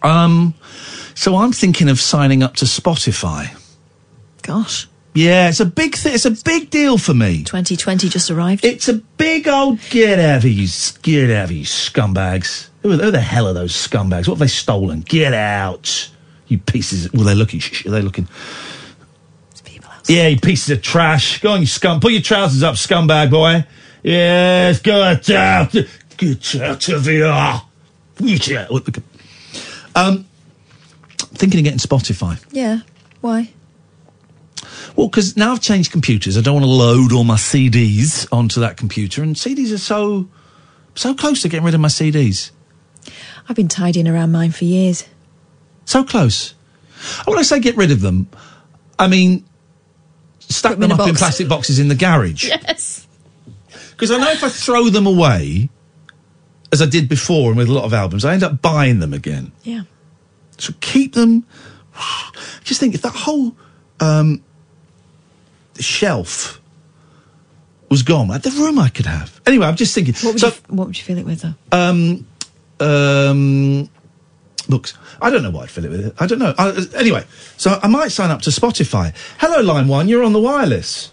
Um, 0.03 0.55
so 1.15 1.37
I'm 1.37 1.53
thinking 1.53 1.89
of 1.89 2.01
signing 2.01 2.43
up 2.43 2.55
to 2.57 2.65
Spotify. 2.65 3.57
Gosh. 4.43 4.89
Yeah, 5.21 5.49
it's 5.49 5.61
a 5.61 5.67
big 5.67 5.97
thing. 5.97 6.15
It's 6.15 6.25
a 6.25 6.31
big 6.31 6.71
deal 6.71 6.97
for 6.97 7.13
me. 7.13 7.39
2020 7.45 8.09
just 8.09 8.31
arrived. 8.31 8.65
It's 8.65 8.89
a 8.89 8.95
big 8.95 9.47
old 9.49 9.79
get 9.91 10.19
out 10.19 10.39
of 10.39 10.45
you, 10.51 10.67
get 11.03 11.31
out 11.31 11.45
of 11.45 11.53
you 11.53 11.65
scumbags. 11.65 12.69
Who, 12.83 12.93
are- 12.93 12.97
who 12.97 13.11
the 13.11 13.21
hell 13.21 13.47
are 13.47 13.53
those 13.53 13.73
scumbags? 13.75 14.27
What 14.29 14.35
have 14.35 14.39
they 14.39 14.47
stolen? 14.47 15.01
Get 15.03 15.35
out, 15.35 16.11
you 16.47 16.57
pieces. 16.59 17.13
Well, 17.13 17.25
they're 17.25 17.35
looking. 17.35 17.61
Are 17.87 17.91
they 17.91 18.01
looking? 18.03 18.29
Yeah, 20.09 20.29
you 20.29 20.41
pieces 20.41 20.71
of 20.71 20.83
trash. 20.83 21.41
Go 21.41 21.53
on, 21.53 21.61
you 21.61 21.67
scum. 21.67 22.01
Put 22.01 22.13
your 22.13 22.23
trousers 22.23 22.63
up, 22.63 22.77
scumbag 22.77 23.31
boy. 23.31 23.65
Yes, 24.03 24.81
go 24.81 25.03
out. 25.03 25.29
out. 25.31 25.73
Get 26.17 26.55
out 26.57 26.89
of 26.89 27.05
here. 27.05 27.61
Get 28.17 28.51
out. 28.53 28.97
Um, 29.95 30.25
thinking 31.19 31.61
of 31.61 31.65
getting 31.65 31.79
Spotify. 31.79 32.43
Yeah. 32.51 32.81
Why? 33.21 33.51
Well, 34.97 35.09
because 35.09 35.37
now 35.37 35.53
I've 35.53 35.61
changed 35.61 35.93
computers, 35.93 36.37
I 36.37 36.41
don't 36.41 36.55
want 36.55 36.65
to 36.65 36.71
load 36.71 37.13
all 37.13 37.25
my 37.25 37.37
CDs 37.37 38.27
onto 38.33 38.61
that 38.61 38.77
computer, 38.77 39.23
and 39.23 39.37
CDs 39.37 39.73
are 39.73 39.79
so 39.79 40.29
so 40.95 41.15
close 41.15 41.43
to 41.43 41.49
getting 41.49 41.65
rid 41.65 41.75
of 41.75 41.81
my 41.81 41.89
CDs. 41.89 42.51
I've 43.49 43.57
been 43.57 43.69
tidying 43.69 44.09
around 44.09 44.33
mine 44.33 44.53
for 44.53 44.65
years. 44.65 45.09
So 45.85 46.05
close. 46.05 46.55
When 47.25 47.39
I 47.39 47.43
say 47.43 47.61
get 47.61 47.77
rid 47.77 47.91
of 47.91 48.01
them, 48.01 48.29
I 48.99 49.09
mean 49.09 49.45
stack 50.41 50.73
them 50.73 50.91
them 50.91 50.93
a 50.93 51.03
up 51.03 51.09
in 51.09 51.15
plastic 51.15 51.49
boxes 51.49 51.79
in 51.79 51.89
the 51.89 51.95
garage. 51.95 52.45
Yes. 52.49 53.07
Because 53.93 54.11
I 54.11 54.17
know 54.17 54.31
if 54.31 54.43
I 54.43 54.49
throw 54.49 54.89
them 54.89 55.07
away, 55.07 55.69
as 56.73 56.81
I 56.81 56.87
did 56.87 57.07
before 57.07 57.51
and 57.51 57.59
with 57.59 57.69
a 57.69 57.73
lot 57.73 57.85
of 57.85 57.93
albums, 57.93 58.25
I 58.25 58.33
end 58.33 58.43
up 58.43 58.63
buying 58.63 58.99
them 58.99 59.13
again. 59.13 59.53
Yeah. 59.63 59.83
So 60.57 60.73
keep 60.81 61.13
them. 61.13 61.45
Just 62.65 62.81
think 62.81 62.95
if 62.95 63.03
that 63.03 63.15
whole 63.15 63.57
um, 64.01 64.43
shelf 65.81 66.61
was 67.89 68.03
gone, 68.03 68.29
like 68.29 68.43
the 68.43 68.51
room 68.51 68.79
I 68.79 68.89
could 68.89 69.07
have. 69.07 69.41
Anyway, 69.47 69.67
I'm 69.67 69.77
just 69.77 69.95
thinking. 69.95 70.15
What 70.23 70.35
would, 70.35 70.41
so, 70.41 70.49
you, 70.49 70.53
what 70.69 70.87
would 70.87 70.97
you 70.97 71.05
fill 71.05 71.19
it 71.19 71.27
with, 71.27 71.41
though? 71.43 71.55
um, 71.73 72.27
um, 72.79 73.91
books. 74.69 74.97
I 75.21 75.31
don't 75.31 75.43
know 75.43 75.51
what 75.51 75.65
I'd 75.65 75.71
fill 75.71 75.85
it 75.85 75.91
with. 75.91 76.07
It. 76.07 76.15
I 76.19 76.27
don't 76.27 76.39
know. 76.39 76.55
I, 76.57 76.87
anyway, 76.97 77.25
so 77.57 77.79
I 77.83 77.89
might 77.89 78.13
sign 78.13 78.31
up 78.31 78.43
to 78.43 78.51
Spotify. 78.51 79.15
Hello, 79.39 79.61
Line 79.61 79.89
One. 79.89 80.09
You're 80.09 80.23
on 80.23 80.33
the 80.33 80.41
wireless. 80.41 81.13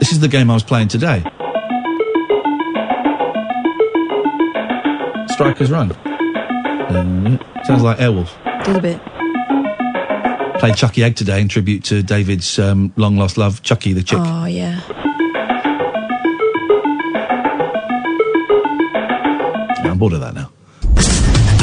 This 0.00 0.12
is 0.12 0.20
the 0.20 0.28
game 0.28 0.50
I 0.50 0.54
was 0.54 0.62
playing 0.62 0.88
today. 0.88 1.22
Strykers 5.34 5.70
Run. 5.70 6.13
Mm, 6.94 7.66
sounds 7.66 7.82
like 7.82 7.98
Airwolf. 7.98 8.30
A 8.44 8.70
little 8.70 8.80
bit. 8.80 9.00
Played 10.60 10.76
Chuckie 10.76 11.02
Egg 11.02 11.16
today 11.16 11.40
in 11.40 11.48
tribute 11.48 11.82
to 11.84 12.02
David's 12.02 12.58
um, 12.58 12.92
long 12.96 13.16
lost 13.16 13.36
love, 13.36 13.62
Chucky 13.62 13.92
the 13.92 14.02
chick. 14.02 14.20
Oh, 14.20 14.44
yeah. 14.44 14.80
I'm 19.84 19.98
bored 19.98 20.12
of 20.14 20.20
that 20.20 20.34
now. 20.34 20.50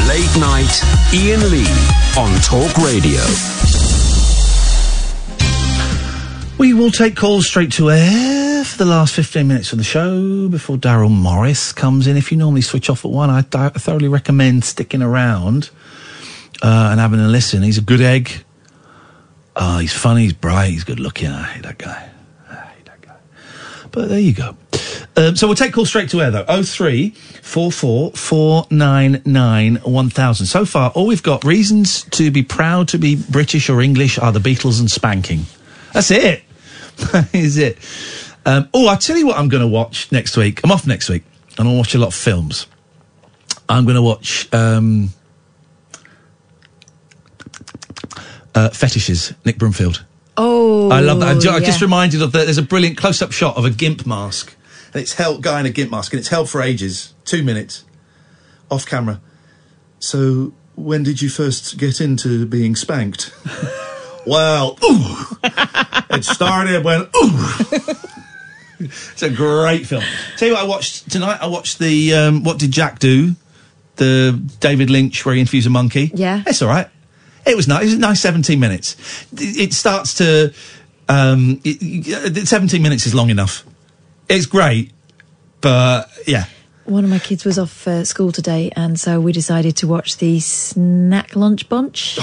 Late 0.08 0.40
night, 0.40 0.80
Iain 1.12 1.50
Lee 1.50 1.66
on 2.16 2.40
Talk 2.40 2.76
Radio. 2.78 3.20
We 6.58 6.74
will 6.74 6.90
take 6.90 7.16
calls 7.16 7.46
straight 7.46 7.72
to 7.72 7.90
air 7.90 8.41
for 8.41 8.41
the 8.82 8.90
last 8.90 9.14
15 9.14 9.46
minutes 9.46 9.70
of 9.70 9.78
the 9.78 9.84
show 9.84 10.48
before 10.48 10.76
Darryl 10.76 11.08
Morris 11.08 11.72
comes 11.72 12.08
in. 12.08 12.16
If 12.16 12.32
you 12.32 12.36
normally 12.36 12.62
switch 12.62 12.90
off 12.90 13.04
at 13.04 13.12
one, 13.12 13.30
I 13.30 13.42
thoroughly 13.42 14.08
recommend 14.08 14.64
sticking 14.64 15.02
around 15.02 15.70
uh, 16.62 16.88
and 16.90 16.98
having 16.98 17.20
a 17.20 17.28
listen. 17.28 17.62
He's 17.62 17.78
a 17.78 17.82
good 17.82 18.00
egg. 18.00 18.44
Uh, 19.54 19.78
he's 19.78 19.92
funny, 19.92 20.22
he's 20.22 20.32
bright, 20.32 20.70
he's 20.70 20.82
good 20.82 20.98
looking. 20.98 21.28
I 21.28 21.44
hate 21.44 21.62
that 21.62 21.78
guy. 21.78 22.10
I 22.50 22.54
hate 22.54 22.84
that 22.86 23.00
guy. 23.02 23.14
But 23.92 24.08
there 24.08 24.18
you 24.18 24.32
go. 24.32 24.56
Um, 25.16 25.36
so 25.36 25.46
we'll 25.46 25.54
take 25.54 25.74
calls 25.74 25.88
straight 25.88 26.10
to 26.10 26.20
air 26.20 26.32
though. 26.32 26.44
Oh 26.48 26.64
three 26.64 27.10
four 27.10 27.70
four 27.70 28.10
four 28.12 28.66
nine 28.68 29.22
nine 29.24 29.76
one 29.84 30.10
thousand. 30.10 30.46
So 30.46 30.64
far, 30.64 30.90
all 30.90 31.06
we've 31.06 31.22
got 31.22 31.44
reasons 31.44 32.02
to 32.10 32.32
be 32.32 32.42
proud 32.42 32.88
to 32.88 32.98
be 32.98 33.14
British 33.14 33.70
or 33.70 33.80
English 33.80 34.18
are 34.18 34.32
the 34.32 34.40
Beatles 34.40 34.80
and 34.80 34.90
spanking. 34.90 35.46
That's 35.92 36.10
it. 36.10 36.42
That 37.12 37.34
is 37.34 37.56
it. 37.56 37.78
Um, 38.44 38.68
oh, 38.74 38.88
I'll 38.88 38.98
tell 38.98 39.16
you 39.16 39.26
what 39.26 39.38
I'm 39.38 39.48
going 39.48 39.62
to 39.62 39.68
watch 39.68 40.10
next 40.10 40.36
week. 40.36 40.60
I'm 40.64 40.70
off 40.70 40.86
next 40.86 41.08
week, 41.08 41.22
and 41.58 41.68
I'll 41.68 41.76
watch 41.76 41.94
a 41.94 41.98
lot 41.98 42.08
of 42.08 42.14
films. 42.14 42.66
I'm 43.68 43.84
going 43.84 43.96
to 43.96 44.02
watch 44.02 44.52
um, 44.52 45.10
uh, 48.54 48.70
Fetishes, 48.70 49.34
Nick 49.44 49.58
Broomfield. 49.58 50.04
Oh, 50.36 50.90
I 50.90 51.00
love 51.00 51.20
that. 51.20 51.28
I'm, 51.28 51.40
ju- 51.40 51.50
I'm 51.50 51.62
just 51.62 51.80
reminded 51.80 52.22
of 52.22 52.32
that. 52.32 52.44
There's 52.44 52.58
a 52.58 52.62
brilliant 52.62 52.96
close-up 52.96 53.32
shot 53.32 53.56
of 53.56 53.64
a 53.64 53.70
gimp 53.70 54.06
mask, 54.06 54.54
and 54.92 55.02
it's 55.02 55.14
held 55.14 55.42
guy 55.42 55.60
in 55.60 55.66
a 55.66 55.70
gimp 55.70 55.90
mask, 55.90 56.12
and 56.12 56.20
it's 56.20 56.28
held 56.28 56.50
for 56.50 56.62
ages, 56.62 57.14
two 57.24 57.42
minutes, 57.42 57.84
off 58.70 58.86
camera. 58.86 59.20
So, 59.98 60.52
when 60.74 61.02
did 61.02 61.22
you 61.22 61.28
first 61.28 61.78
get 61.78 62.00
into 62.00 62.46
being 62.46 62.74
spanked? 62.74 63.32
well, 64.26 64.78
ooh, 64.82 65.26
it 65.44 66.24
started 66.24 66.82
when 66.82 67.02
ooh. 67.16 67.94
it's 69.12 69.22
a 69.22 69.30
great 69.30 69.86
film. 69.86 70.04
Tell 70.36 70.48
you 70.48 70.54
what, 70.54 70.62
I 70.62 70.66
watched 70.66 71.10
tonight. 71.10 71.38
I 71.40 71.46
watched 71.46 71.78
the 71.78 72.14
um, 72.14 72.44
What 72.44 72.58
Did 72.58 72.70
Jack 72.70 72.98
Do? 72.98 73.34
The 73.96 74.40
David 74.60 74.90
Lynch 74.90 75.24
where 75.24 75.34
he 75.34 75.40
interviews 75.40 75.66
a 75.66 75.70
monkey. 75.70 76.10
Yeah. 76.14 76.42
it's 76.46 76.62
all 76.62 76.68
right. 76.68 76.88
It 77.46 77.56
was 77.56 77.68
nice. 77.68 77.82
It 77.82 77.86
was 77.86 77.94
a 77.94 77.98
nice 77.98 78.20
seventeen 78.20 78.60
minutes. 78.60 78.96
It, 79.32 79.72
starts 79.72 80.14
to. 80.14 80.54
Um, 81.08 81.60
it, 81.64 82.46
seventeen 82.46 82.82
minutes 82.82 83.06
is 83.06 83.14
long 83.14 83.30
enough. 83.30 83.64
It's 84.28 84.46
great, 84.46 84.92
but 85.60 86.08
yeah. 86.26 86.44
One 86.84 87.04
of 87.04 87.10
my 87.10 87.18
kids 87.18 87.44
was 87.44 87.58
off 87.58 87.86
uh, 87.86 88.04
school 88.04 88.32
today, 88.32 88.70
and 88.74 88.98
so 88.98 89.20
we 89.20 89.32
decided 89.32 89.76
to 89.78 89.88
watch 89.88 90.18
the 90.18 90.40
Snack 90.40 91.36
Lunch 91.36 91.68
Bunch. 91.68 92.18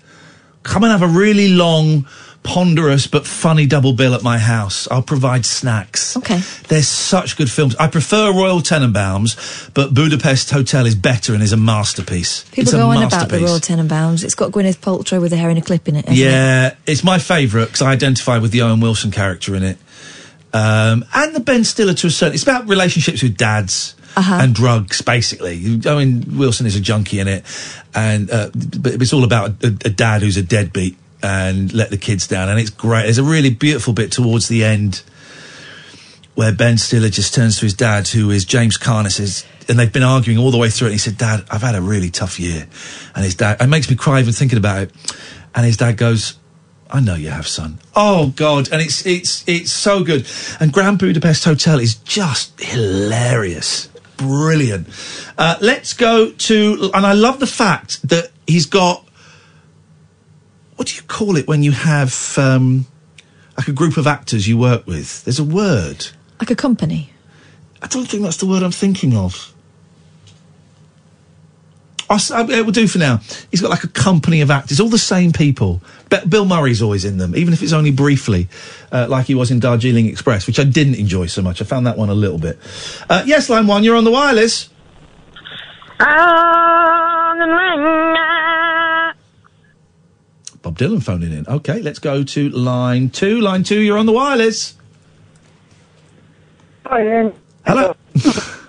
come 0.62 0.82
and 0.84 0.92
have 0.92 1.02
a 1.02 1.06
really 1.08 1.48
long, 1.48 2.06
ponderous 2.44 3.06
but 3.08 3.26
funny 3.26 3.66
double 3.66 3.94
bill 3.94 4.14
at 4.14 4.22
my 4.22 4.38
house. 4.38 4.86
I'll 4.90 5.02
provide 5.02 5.44
snacks. 5.44 6.16
Okay. 6.16 6.40
They're 6.68 6.82
such 6.82 7.36
good 7.36 7.50
films. 7.50 7.74
I 7.76 7.88
prefer 7.88 8.32
Royal 8.32 8.60
Tenenbaums, 8.60 9.70
but 9.74 9.92
Budapest 9.94 10.50
Hotel 10.50 10.86
is 10.86 10.94
better 10.94 11.34
and 11.34 11.42
is 11.42 11.52
a 11.52 11.56
masterpiece. 11.56 12.44
People 12.50 12.62
it's 12.62 12.72
a 12.74 12.76
go 12.76 12.90
on 12.90 13.02
about 13.02 13.28
the. 13.30 13.38
Royal 13.40 13.58
Tenenbaums. 13.58 14.22
It's 14.22 14.34
got 14.36 14.52
Gwyneth 14.52 14.76
Paltrow 14.78 15.20
with 15.20 15.30
the 15.30 15.36
hair 15.38 15.50
in 15.50 15.56
a 15.56 15.62
clip 15.62 15.88
in 15.88 15.96
it. 15.96 16.04
hasn't 16.06 16.18
it? 16.18 16.22
Yeah, 16.30 16.74
it's 16.86 17.02
my 17.02 17.18
favourite 17.18 17.64
because 17.66 17.82
I 17.82 17.90
identify 17.90 18.38
with 18.38 18.52
the 18.52 18.62
Owen 18.62 18.80
Wilson 18.80 19.10
character 19.10 19.56
in 19.56 19.62
it, 19.64 19.78
um, 20.52 21.04
and 21.14 21.34
the 21.34 21.40
Ben 21.40 21.64
Stiller 21.64 21.94
to 21.94 22.06
a 22.06 22.10
certain. 22.10 22.34
It's 22.34 22.42
about 22.44 22.68
relationships 22.68 23.22
with 23.22 23.36
dads 23.36 23.96
Uh-huh. 24.16 24.38
and 24.42 24.54
drugs, 24.54 25.02
basically. 25.02 25.80
I 25.86 25.96
mean, 26.04 26.24
Wilson 26.38 26.66
is 26.66 26.76
a 26.76 26.80
junkie 26.80 27.18
in 27.20 27.26
it, 27.26 27.42
and 27.94 28.30
uh, 28.30 28.50
but 28.54 29.00
it's 29.02 29.12
all 29.12 29.24
about 29.24 29.64
a, 29.64 29.68
a 29.84 29.90
dad 29.90 30.22
who's 30.22 30.36
a 30.36 30.42
deadbeat 30.42 30.96
and 31.24 31.72
let 31.72 31.90
the 31.90 31.96
kids 31.96 32.28
down, 32.28 32.50
and 32.50 32.60
it's 32.60 32.70
great. 32.70 33.04
There's 33.04 33.18
a 33.18 33.24
really 33.24 33.50
beautiful 33.50 33.94
bit 33.94 34.12
towards 34.12 34.46
the 34.48 34.62
end 34.62 35.02
where 36.34 36.52
Ben 36.52 36.76
Stiller 36.76 37.08
just 37.08 37.34
turns 37.34 37.58
to 37.58 37.66
his 37.66 37.74
dad, 37.74 38.08
who 38.08 38.30
is 38.30 38.44
James 38.44 38.76
and 38.76 39.44
and 39.66 39.78
they've 39.78 39.92
been 39.92 40.02
arguing 40.02 40.38
all 40.38 40.50
the 40.50 40.58
way 40.58 40.68
through 40.68 40.88
it. 40.88 40.90
And 40.90 40.94
he 40.94 40.98
said, 40.98 41.16
"Dad, 41.16 41.44
I've 41.50 41.62
had 41.62 41.74
a 41.74 41.80
really 41.80 42.10
tough 42.10 42.38
year," 42.38 42.66
and 43.14 43.24
his 43.24 43.34
dad, 43.34 43.56
it 43.60 43.66
makes 43.68 43.88
me 43.88 43.96
cry 43.96 44.20
even 44.20 44.34
thinking 44.34 44.58
about 44.58 44.82
it. 44.82 44.90
And 45.54 45.64
his 45.64 45.78
dad 45.78 45.96
goes, 45.96 46.34
"I 46.90 47.00
know 47.00 47.14
you 47.14 47.30
have, 47.30 47.46
son." 47.46 47.78
Oh 47.96 48.28
God, 48.36 48.70
and 48.70 48.82
it's 48.82 49.06
it's 49.06 49.44
it's 49.46 49.72
so 49.72 50.04
good. 50.04 50.26
And 50.60 50.72
Grand 50.72 50.98
Budapest 50.98 51.44
Hotel 51.44 51.78
is 51.78 51.94
just 51.94 52.60
hilarious, 52.60 53.88
brilliant. 54.18 54.88
Uh, 55.38 55.56
let's 55.62 55.94
go 55.94 56.30
to, 56.30 56.90
and 56.92 57.06
I 57.06 57.14
love 57.14 57.40
the 57.40 57.46
fact 57.46 58.06
that 58.08 58.30
he's 58.46 58.66
got. 58.66 59.03
What 60.76 60.88
do 60.88 60.96
you 60.96 61.02
call 61.02 61.36
it 61.36 61.46
when 61.46 61.62
you 61.62 61.72
have 61.72 62.34
um, 62.36 62.86
like 63.56 63.68
a 63.68 63.72
group 63.72 63.96
of 63.96 64.06
actors 64.06 64.48
you 64.48 64.58
work 64.58 64.86
with? 64.86 65.24
There's 65.24 65.38
a 65.38 65.44
word. 65.44 66.08
Like 66.40 66.50
a 66.50 66.56
company. 66.56 67.10
I 67.80 67.86
don't 67.86 68.06
think 68.06 68.22
that's 68.22 68.38
the 68.38 68.46
word 68.46 68.62
I'm 68.62 68.72
thinking 68.72 69.16
of. 69.16 69.54
I'll, 72.10 72.50
it 72.50 72.64
will 72.64 72.72
do 72.72 72.86
for 72.86 72.98
now. 72.98 73.20
He's 73.50 73.60
got 73.60 73.70
like 73.70 73.84
a 73.84 73.88
company 73.88 74.40
of 74.40 74.50
actors, 74.50 74.78
all 74.78 74.88
the 74.88 74.98
same 74.98 75.32
people. 75.32 75.80
Be- 76.10 76.24
Bill 76.28 76.44
Murray's 76.44 76.82
always 76.82 77.04
in 77.04 77.16
them, 77.18 77.34
even 77.34 77.54
if 77.54 77.62
it's 77.62 77.72
only 77.72 77.90
briefly, 77.90 78.48
uh, 78.92 79.06
like 79.08 79.26
he 79.26 79.34
was 79.34 79.50
in 79.50 79.58
Darjeeling 79.58 80.06
Express, 80.06 80.46
which 80.46 80.58
I 80.58 80.64
didn't 80.64 80.96
enjoy 80.96 81.26
so 81.26 81.40
much. 81.42 81.62
I 81.62 81.64
found 81.64 81.86
that 81.86 81.96
one 81.96 82.10
a 82.10 82.14
little 82.14 82.38
bit. 82.38 82.58
Uh, 83.08 83.22
yes, 83.26 83.48
line 83.48 83.66
one, 83.66 83.84
you're 83.84 83.96
on 83.96 84.04
the 84.04 84.10
wireless. 84.10 84.68
Bob 90.64 90.78
Dylan 90.78 91.02
phoning 91.02 91.30
in. 91.32 91.46
Okay, 91.46 91.82
let's 91.82 91.98
go 91.98 92.24
to 92.24 92.48
line 92.48 93.10
two. 93.10 93.38
Line 93.42 93.62
two, 93.64 93.80
you're 93.80 93.98
on 93.98 94.06
the 94.06 94.12
wireless. 94.12 94.74
Hi, 96.86 97.00
Iain. 97.02 97.34
Hello. 97.66 97.94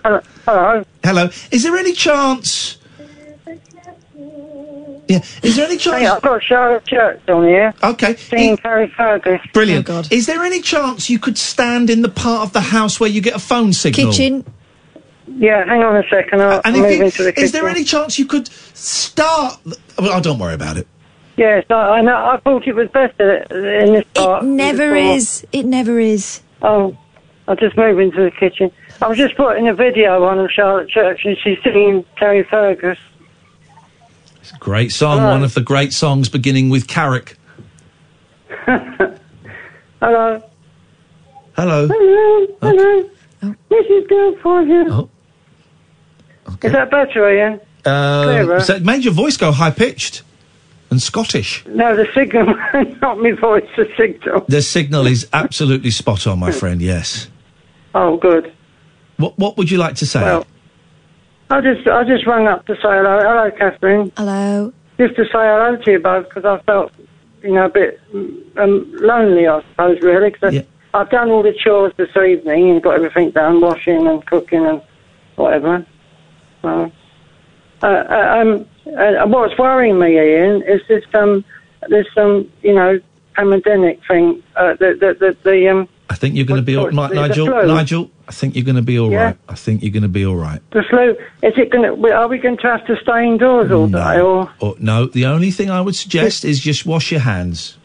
Hello. 0.04 0.22
Hello. 0.46 0.86
Hello. 1.06 1.30
Is 1.52 1.64
there 1.64 1.78
any 1.78 1.94
chance? 1.94 2.78
Yeah. 5.08 5.22
Is 5.42 5.56
there 5.56 5.68
any 5.68 5.78
chance? 5.78 5.98
Hey, 6.00 6.06
I've 6.08 6.22
got 6.22 6.44
Charlotte 6.44 6.86
Church 6.86 7.22
on 7.30 7.44
here. 7.48 7.74
Okay. 7.82 8.18
Singing 8.18 8.58
Carrickfergus. 8.58 9.54
Brilliant. 9.54 9.88
Oh, 9.90 10.02
God. 10.02 10.12
Is 10.12 10.26
there 10.26 10.44
any 10.44 10.62
chance 10.62 11.10
you 11.10 11.18
could 11.20 11.38
stand 11.38 11.90
in 11.90 12.02
the 12.02 12.10
part 12.10 12.42
of 12.46 12.52
the 12.52 12.60
house 12.62 13.00
where 13.00 13.10
you 13.10 13.22
get 13.22 13.36
a 13.36 13.40
phone 13.40 13.72
signal? 13.72 14.12
Kitchen. 14.12 14.46
Yeah, 15.38 15.64
hang 15.66 15.82
on 15.82 15.96
a 15.96 16.04
second. 16.10 16.42
I'll, 16.42 16.62
And 16.66 16.76
I'll 16.76 16.84
if 16.84 16.90
move 16.90 16.98
you- 17.00 17.06
into 17.06 17.24
the 17.24 17.32
kitchen. 17.32 17.44
is 17.46 17.52
there 17.54 17.68
any 17.70 17.86
chance 17.86 18.20
you 18.20 18.26
could 18.26 18.48
start? 18.76 19.60
Well, 19.66 19.78
oh, 20.12 20.20
don't 20.22 20.40
worry 20.40 20.56
about 20.56 20.76
it. 20.78 20.88
Yes, 21.38 21.66
I, 21.70 21.74
I 21.74 22.02
know. 22.02 22.16
I 22.16 22.40
thought 22.44 22.66
it 22.68 22.74
was 22.76 22.90
better 22.90 23.44
in 23.84 23.94
this 23.94 24.06
part. 24.14 24.44
It 24.44 24.48
never 24.48 24.94
before. 24.94 25.16
is. 25.16 25.46
It 25.52 25.66
never 25.66 26.00
is. 26.00 26.42
Oh, 26.62 26.98
I'll 27.48 27.56
just 27.56 27.76
move 27.78 28.00
into 28.00 28.24
the 28.24 28.32
kitchen. 28.32 28.72
I 29.02 29.08
was 29.08 29.18
just 29.18 29.36
putting 29.36 29.68
a 29.68 29.74
video 29.74 30.24
on 30.24 30.40
of 30.40 30.50
Charlotte 30.52 30.90
Church 30.90 31.22
and 31.26 31.38
she's 31.44 31.58
singing 31.64 32.06
Terry 32.18 32.44
Fergus. 32.44 32.98
It's 34.42 34.54
a 34.54 34.58
great 34.58 34.92
song. 34.92 35.20
Hello. 35.20 35.32
One 35.32 35.44
of 35.44 35.54
the 35.54 35.62
great 35.62 35.92
songs 35.92 36.30
beginning 36.30 36.70
with 36.70 36.88
Carrick. 36.88 37.38
Hello. 38.66 39.22
Hello. 41.56 41.88
Hello. 41.88 42.48
Hello. 42.62 43.10
This 43.70 43.86
is 43.88 44.08
Bill 44.08 44.38
for 44.38 44.62
you. 44.62 44.86
Oh. 44.90 45.10
Is 46.64 46.72
that 46.72 46.90
better, 46.92 47.26
Iain? 47.28 47.60
Uh, 47.84 48.24
Clearer. 48.24 48.60
so 48.62 48.76
it 48.76 48.84
made 48.84 49.04
your 49.04 49.14
voice 49.14 49.36
go 49.38 49.52
high 49.52 49.72
pitched 49.72 50.24
and 50.90 51.02
Scottish. 51.02 51.66
No, 51.68 51.96
the 51.96 52.08
signal, 52.14 52.46
not 53.02 53.20
my 53.20 53.32
voice, 53.32 53.68
the 53.76 53.90
signal. 53.98 54.46
The 54.48 54.62
signal 54.62 55.08
is 55.08 55.28
absolutely 55.34 55.92
spot 55.92 56.28
on, 56.28 56.40
my 56.40 56.52
friend. 56.52 56.82
Yes. 56.82 57.28
Oh, 57.94 58.18
good. 58.18 58.54
What 59.18 59.38
What 59.38 59.58
would 59.58 59.72
you 59.72 59.78
like 59.78 59.96
to 59.96 60.06
say? 60.06 60.22
Well, 60.22 60.46
I 61.50 61.62
just, 61.62 61.88
I 61.88 62.04
just 62.04 62.26
rang 62.26 62.48
up 62.48 62.66
to 62.66 62.76
say 62.76 62.82
hello. 62.82 63.20
Hello, 63.22 63.52
Catherine. 63.52 64.12
Hello. 64.18 64.74
Just 64.98 65.16
to 65.16 65.26
say 65.26 65.32
hello 65.34 65.76
to 65.78 65.92
you 65.92 66.00
both 66.00 66.28
because 66.30 66.46
I 66.46 66.62
felt, 66.64 66.92
you 67.44 67.54
know, 67.54 67.66
a 67.66 67.70
bit 67.70 68.00
um, 68.58 68.92
lonely, 68.96 69.48
I 69.48 69.62
suppose, 69.70 70.02
really. 70.02 70.32
Because 70.32 70.64
I've 70.94 71.10
done 71.10 71.30
all 71.30 71.44
the 71.44 71.54
chores 71.54 71.94
this 71.98 72.16
evening 72.16 72.72
and 72.72 72.82
got 72.82 72.96
everything 72.96 73.32
done, 73.32 73.62
washing 73.62 74.08
and 74.08 74.26
cooking 74.26 74.66
and 74.66 74.82
whatever. 75.36 75.86
So, 76.62 76.92
uh, 77.84 77.86
uh, 77.86 78.42
um, 78.42 78.66
uh, 78.88 79.26
what's 79.28 79.58
worrying 79.58 80.00
me, 80.00 80.20
Iain, 80.20 80.64
is 80.64 80.82
this 80.88 81.04
um, 81.14 81.44
this 81.90 82.08
um, 82.18 82.50
you 82.62 82.74
know, 82.74 83.00
pandemic 83.36 84.00
thing, 84.08 84.42
uh, 84.56 84.74
the, 84.76 84.96
the, 85.00 85.14
the, 85.20 85.38
the, 85.44 85.70
um, 85.70 85.90
I 86.10 86.16
think 86.16 86.36
you're 86.36 86.46
going 86.46 86.60
to 86.60 86.66
be 86.66 86.78
all 86.78 86.90
right, 86.90 87.12
Nigel. 87.12 87.48
Nigel, 87.48 88.12
I 88.28 88.32
think 88.32 88.56
you're 88.56 88.64
going 88.64 88.76
to 88.76 88.82
be 88.82 88.98
all 89.00 89.10
right. 89.10 89.36
Yeah? 89.36 89.52
I 89.52 89.56
think 89.56 89.82
you're 89.82 89.92
going 89.92 90.04
to 90.04 90.10
be 90.10 90.26
all 90.26 90.36
right. 90.36 90.62
the 90.72 90.84
flu. 90.90 91.12
Is 91.42 91.58
it 91.58 91.72
going 91.72 91.84
to, 91.84 92.14
are 92.14 92.28
we 92.28 92.38
going 92.38 92.58
to 92.58 92.68
have 92.68 92.86
to 92.86 92.96
stay 93.02 93.26
indoors 93.26 93.72
all 93.72 93.88
day 93.88 94.20
or, 94.20 94.52
Or, 94.60 94.76
no, 94.80 95.08
the 95.08 95.26
only 95.26 95.52
thing 95.52 95.70
I 95.70 95.82
would 95.82 95.96
suggest 95.96 96.46
is 96.46 96.60
just 96.60 96.86
wash 96.86 97.12
your 97.12 97.22
hands. 97.22 97.78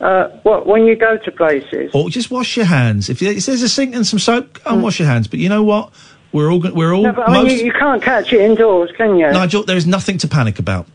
uh, 0.00 0.28
what, 0.42 0.66
when 0.66 0.86
you 0.86 0.96
go 0.96 1.16
to 1.16 1.32
places? 1.32 1.90
Or 1.94 2.10
just 2.10 2.30
wash 2.30 2.56
your 2.56 2.66
hands. 2.66 3.08
If 3.08 3.18
there's 3.20 3.62
a 3.62 3.68
sink 3.68 3.94
and 3.94 4.06
some 4.06 4.18
soap, 4.18 4.62
go 4.64 4.74
and 4.74 4.82
wash 4.82 4.98
your 5.00 5.08
hands. 5.08 5.26
But 5.26 5.40
you 5.40 5.48
know 5.48 5.62
what? 5.62 5.92
We're 6.36 6.52
all 6.52 6.60
we're 6.60 6.94
all. 6.94 7.02
No, 7.02 7.12
but 7.12 7.30
I 7.30 7.32
mean, 7.32 7.44
most. 7.44 7.58
you, 7.58 7.64
you 7.64 7.72
can't 7.72 8.02
catch 8.02 8.30
it 8.30 8.42
indoors, 8.42 8.90
can 8.94 9.16
you? 9.16 9.32
Nigel, 9.32 9.62
there 9.62 9.78
is 9.78 9.86
nothing 9.86 10.18
to 10.18 10.28
panic 10.28 10.58
about. 10.58 10.86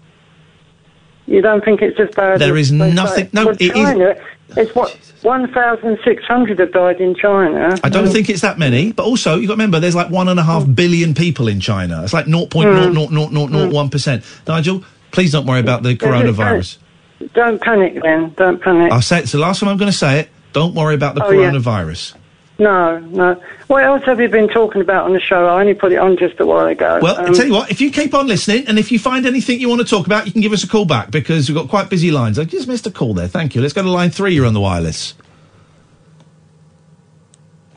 You 1.25 1.41
don't 1.41 1.65
think 1.65 1.81
it's 1.81 1.99
as 1.99 2.09
bad 2.13 2.39
There 2.39 2.57
is 2.57 2.71
nothing- 2.71 3.29
no, 3.33 3.45
well, 3.45 3.55
it 3.55 3.61
is- 3.61 3.71
China, 3.71 4.15
It's 4.57 4.75
what, 4.75 4.95
1,600 5.21 6.59
have 6.59 6.73
died 6.73 6.99
in 6.99 7.15
China. 7.15 7.75
I 7.83 7.89
don't 7.89 8.07
Um, 8.07 8.13
think 8.13 8.29
it's 8.29 8.41
that 8.41 8.59
many, 8.59 8.91
but 8.91 9.03
also 9.03 9.35
you've 9.37 9.47
got 9.47 9.53
to 9.53 9.57
remember 9.57 9.79
there's 9.79 9.95
like 9.95 10.11
one 10.11 10.27
and 10.27 10.39
a 10.39 10.43
half 10.43 10.63
mm. 10.63 10.75
billion 10.75 11.13
people 11.15 11.47
in 11.47 11.59
China. 11.59 12.03
It's 12.03 12.13
like 12.13 12.25
mm. 12.25 12.49
0.00001 12.49 13.89
percent. 13.89 14.23
Nigel, 14.47 14.83
please 15.11 15.31
don't 15.31 15.47
worry 15.47 15.61
about 15.61 15.81
the 15.81 15.95
coronavirus. 15.95 16.77
Don't 17.33 17.61
panic 17.61 17.99
then, 18.03 18.33
don't 18.37 18.61
panic. 18.61 18.91
I'll 18.91 19.01
say 19.01 19.19
it's 19.19 19.31
the 19.31 19.39
last 19.39 19.61
time 19.61 19.69
I'm 19.69 19.77
going 19.77 19.91
to 19.91 19.97
say 19.97 20.19
it. 20.19 20.29
Don't 20.53 20.75
worry 20.75 20.95
about 20.95 21.15
the 21.15 21.23
Oh, 21.23 21.31
yeah. 21.31 21.49
Coronavirus. 22.61 23.11
No, 23.11 23.33
no. 23.33 23.41
What 23.67 23.83
else 23.83 24.03
have 24.05 24.19
you 24.19 24.27
been 24.29 24.47
talking 24.49 24.81
about 24.81 25.05
on 25.05 25.13
the 25.13 25.19
show? 25.19 25.47
I 25.47 25.59
only 25.59 25.73
put 25.73 25.91
it 25.91 25.97
on 25.97 26.17
just 26.17 26.39
a 26.39 26.45
while 26.45 26.67
ago. 26.67 26.99
Well, 27.01 27.17
I 27.17 27.25
Um, 27.25 27.33
tell 27.33 27.45
you 27.45 27.53
what, 27.53 27.71
if 27.71 27.81
you 27.81 27.91
keep 27.91 28.13
on 28.13 28.27
listening 28.27 28.67
and 28.67 28.77
if 28.77 28.91
you 28.91 28.99
find 28.99 29.25
anything 29.25 29.59
you 29.59 29.69
want 29.69 29.81
to 29.81 29.87
talk 29.87 30.05
about, 30.05 30.25
you 30.25 30.31
can 30.31 30.41
give 30.41 30.53
us 30.53 30.63
a 30.63 30.67
call 30.67 30.85
back 30.85 31.11
because 31.11 31.49
we've 31.49 31.55
got 31.57 31.69
quite 31.69 31.89
busy 31.89 32.11
lines. 32.11 32.37
I 32.39 32.43
just 32.43 32.67
missed 32.67 32.85
a 32.87 32.91
call 32.91 33.13
there. 33.13 33.27
Thank 33.27 33.55
you. 33.55 33.61
Let's 33.61 33.73
go 33.73 33.81
to 33.81 33.89
line 33.89 34.09
three. 34.09 34.33
You're 34.33 34.45
on 34.45 34.53
the 34.53 34.61
wireless. 34.61 35.13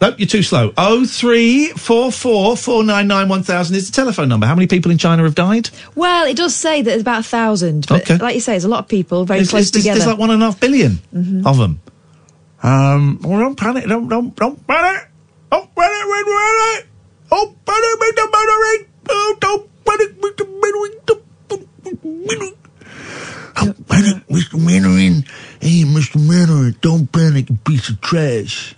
Nope, 0.01 0.17
you're 0.19 0.27
too 0.29 0.43
slow. 0.43 0.73
Oh 0.77 1.07
three 1.07 1.69
four 1.69 2.13
four 2.13 2.57
four 2.59 2.85
nine 2.85 3.07
nine 3.07 3.29
one 3.29 3.43
thousand 3.43 3.77
is 3.77 3.87
the 3.91 3.95
telephone 3.95 4.29
number. 4.29 4.45
How 4.47 4.55
many 4.55 4.67
people 4.67 4.91
in 4.91 4.99
China 4.99 5.23
have 5.23 5.35
died? 5.35 5.71
Well, 5.95 6.27
it 6.27 6.37
does 6.37 6.55
say 6.55 6.83
that 6.83 6.91
there's 6.91 7.01
about 7.01 7.21
a 7.21 7.23
thousand, 7.23 7.87
but 7.89 8.03
Okay. 8.03 8.19
like 8.23 8.35
you 8.35 8.41
say, 8.41 8.53
there's 8.53 8.65
a 8.65 8.69
lot 8.69 8.81
of 8.81 8.89
people 8.89 9.25
very 9.25 9.39
There's, 9.39 9.51
close 9.51 9.71
there's, 9.71 9.85
together. 9.85 10.01
there's 10.01 10.11
like 10.11 10.19
one 10.19 10.31
and 10.31 10.43
a 10.43 10.47
half 10.47 10.61
billion 10.61 10.99
Mhm. 11.17 11.47
of 11.47 11.57
them. 11.57 11.81
Um, 12.65 13.19
well, 13.23 13.41
don't 13.41 13.57
panic. 13.57 13.87
Don't 13.87 14.09
don't 14.09 14.35
don't 14.35 14.67
panic. 14.67 15.09
Don't 15.51 15.75
panic. 15.75 16.01
Panic. 16.01 16.89
Don't 17.31 17.65
panic 17.67 18.01
with 18.01 18.17
the 18.17 18.29
murdering. 18.33 18.89
Oh, 19.11 19.37
don't 19.39 19.85
panic 19.85 20.23
with 20.23 20.37
the 20.39 20.47
murdering. 20.47 20.95
Don't 23.65 23.89
panic, 23.89 24.27
Mr. 24.29 24.59
Mandarin. 24.59 25.25
Hey, 25.61 25.85
Mr. 25.85 26.17
Mandarin, 26.17 26.77
don't 26.81 27.11
panic, 27.11 27.49
you 27.51 27.57
piece 27.65 27.89
of 27.89 28.01
trash. 28.01 28.75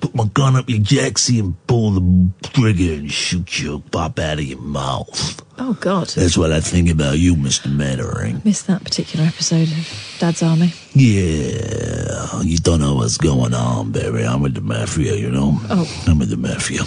Put 0.00 0.14
my 0.14 0.26
gun 0.34 0.56
up 0.56 0.68
your 0.68 0.78
jacksie 0.80 1.40
and 1.40 1.54
pull 1.66 1.90
the 1.92 2.30
trigger 2.50 2.94
and 2.94 3.10
shoot 3.10 3.60
you 3.60 3.80
pop 3.90 4.18
out 4.18 4.38
of 4.38 4.44
your 4.44 4.60
mouth. 4.60 5.42
oh 5.58 5.74
God, 5.80 6.08
That's 6.08 6.36
what 6.36 6.52
I 6.52 6.60
think 6.60 6.90
about 6.90 7.18
you, 7.18 7.34
Mr. 7.34 7.74
Mandarin. 7.74 8.42
missed 8.44 8.66
that 8.66 8.84
particular 8.84 9.24
episode 9.26 9.68
of 9.68 10.16
Dad's 10.18 10.42
Army. 10.42 10.72
Yeah, 10.94 12.42
you 12.42 12.58
don't 12.58 12.80
know 12.80 12.94
what's 12.96 13.18
going 13.18 13.54
on, 13.54 13.92
baby. 13.92 14.22
I'm 14.24 14.42
with 14.42 14.54
the 14.54 14.60
mafia, 14.60 15.14
you 15.14 15.30
know. 15.30 15.58
Oh. 15.70 16.04
I'm 16.06 16.18
with 16.18 16.30
the 16.30 16.36
mafia. 16.36 16.80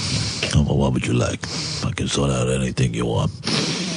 Oh, 0.56 0.64
well, 0.64 0.78
what 0.78 0.94
would 0.94 1.06
you 1.06 1.14
like? 1.14 1.40
I 1.86 1.92
can 1.92 2.08
sort 2.08 2.32
out 2.32 2.50
anything 2.50 2.94
you 2.94 3.06
want. 3.06 3.32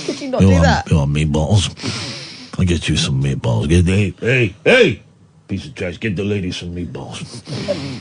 Could 0.06 0.20
you 0.20 0.28
not 0.28 0.40
you 0.40 0.48
do 0.48 0.52
want, 0.52 0.64
that? 0.64 0.90
You 0.90 0.96
want 0.96 1.12
meatballs? 1.12 2.58
I'll 2.58 2.64
get 2.64 2.88
you 2.88 2.96
some 2.96 3.22
meatballs. 3.22 3.68
Get 3.68 3.86
hey, 3.86 4.10
hey, 4.20 4.54
hey! 4.64 5.02
Piece 5.52 5.66
of 5.66 5.74
trash. 5.74 6.00
Get 6.00 6.16
the 6.16 6.24
lady 6.24 6.50
some 6.50 6.74
meatballs. 6.74 7.20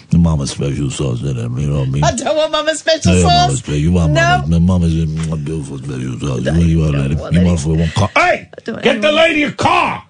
the 0.09 0.17
mama 0.17 0.47
special 0.47 0.89
sauce, 0.89 1.21
in 1.21 1.35
them, 1.35 1.57
you 1.57 1.67
know 1.67 1.79
what 1.79 1.87
I 1.89 1.91
mean? 1.91 2.03
I 2.05 2.15
don't 2.15 2.37
want 2.37 2.49
Mama's 2.53 2.79
special 2.79 3.13
Yeah, 3.13 3.23
mama's 3.27 3.49
sauce. 3.49 3.59
special. 3.59 3.75
You 3.81 3.91
want 3.91 4.13
no. 4.13 4.21
mama's, 4.21 4.49
my 4.49 4.59
mama's 4.59 5.27
my 5.27 5.35
beautiful 5.35 5.77
special 5.79 6.17
sauce. 6.17 6.45
What 6.45 6.53
do 6.53 6.65
you 6.65 6.79
want, 6.79 6.93
lady? 6.95 7.15
You 7.15 7.45
want 7.45 7.59
for 7.59 7.75
one 7.75 7.89
car? 7.89 8.09
Hey! 8.15 8.49
don't 8.63 8.81
Get 8.81 9.01
the 9.01 9.11
lady 9.11 9.43
a 9.43 9.51
car! 9.51 10.05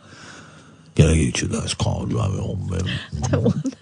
Can 0.94 1.08
I 1.10 1.16
get 1.16 1.42
you 1.42 1.48
guys 1.48 1.74
car 1.74 2.02
and 2.04 2.12
drive 2.12 2.32
it 2.32 2.40
home, 2.42 2.68
baby? 2.70 2.92
I 3.24 3.28
don't 3.30 3.44
want. 3.44 3.76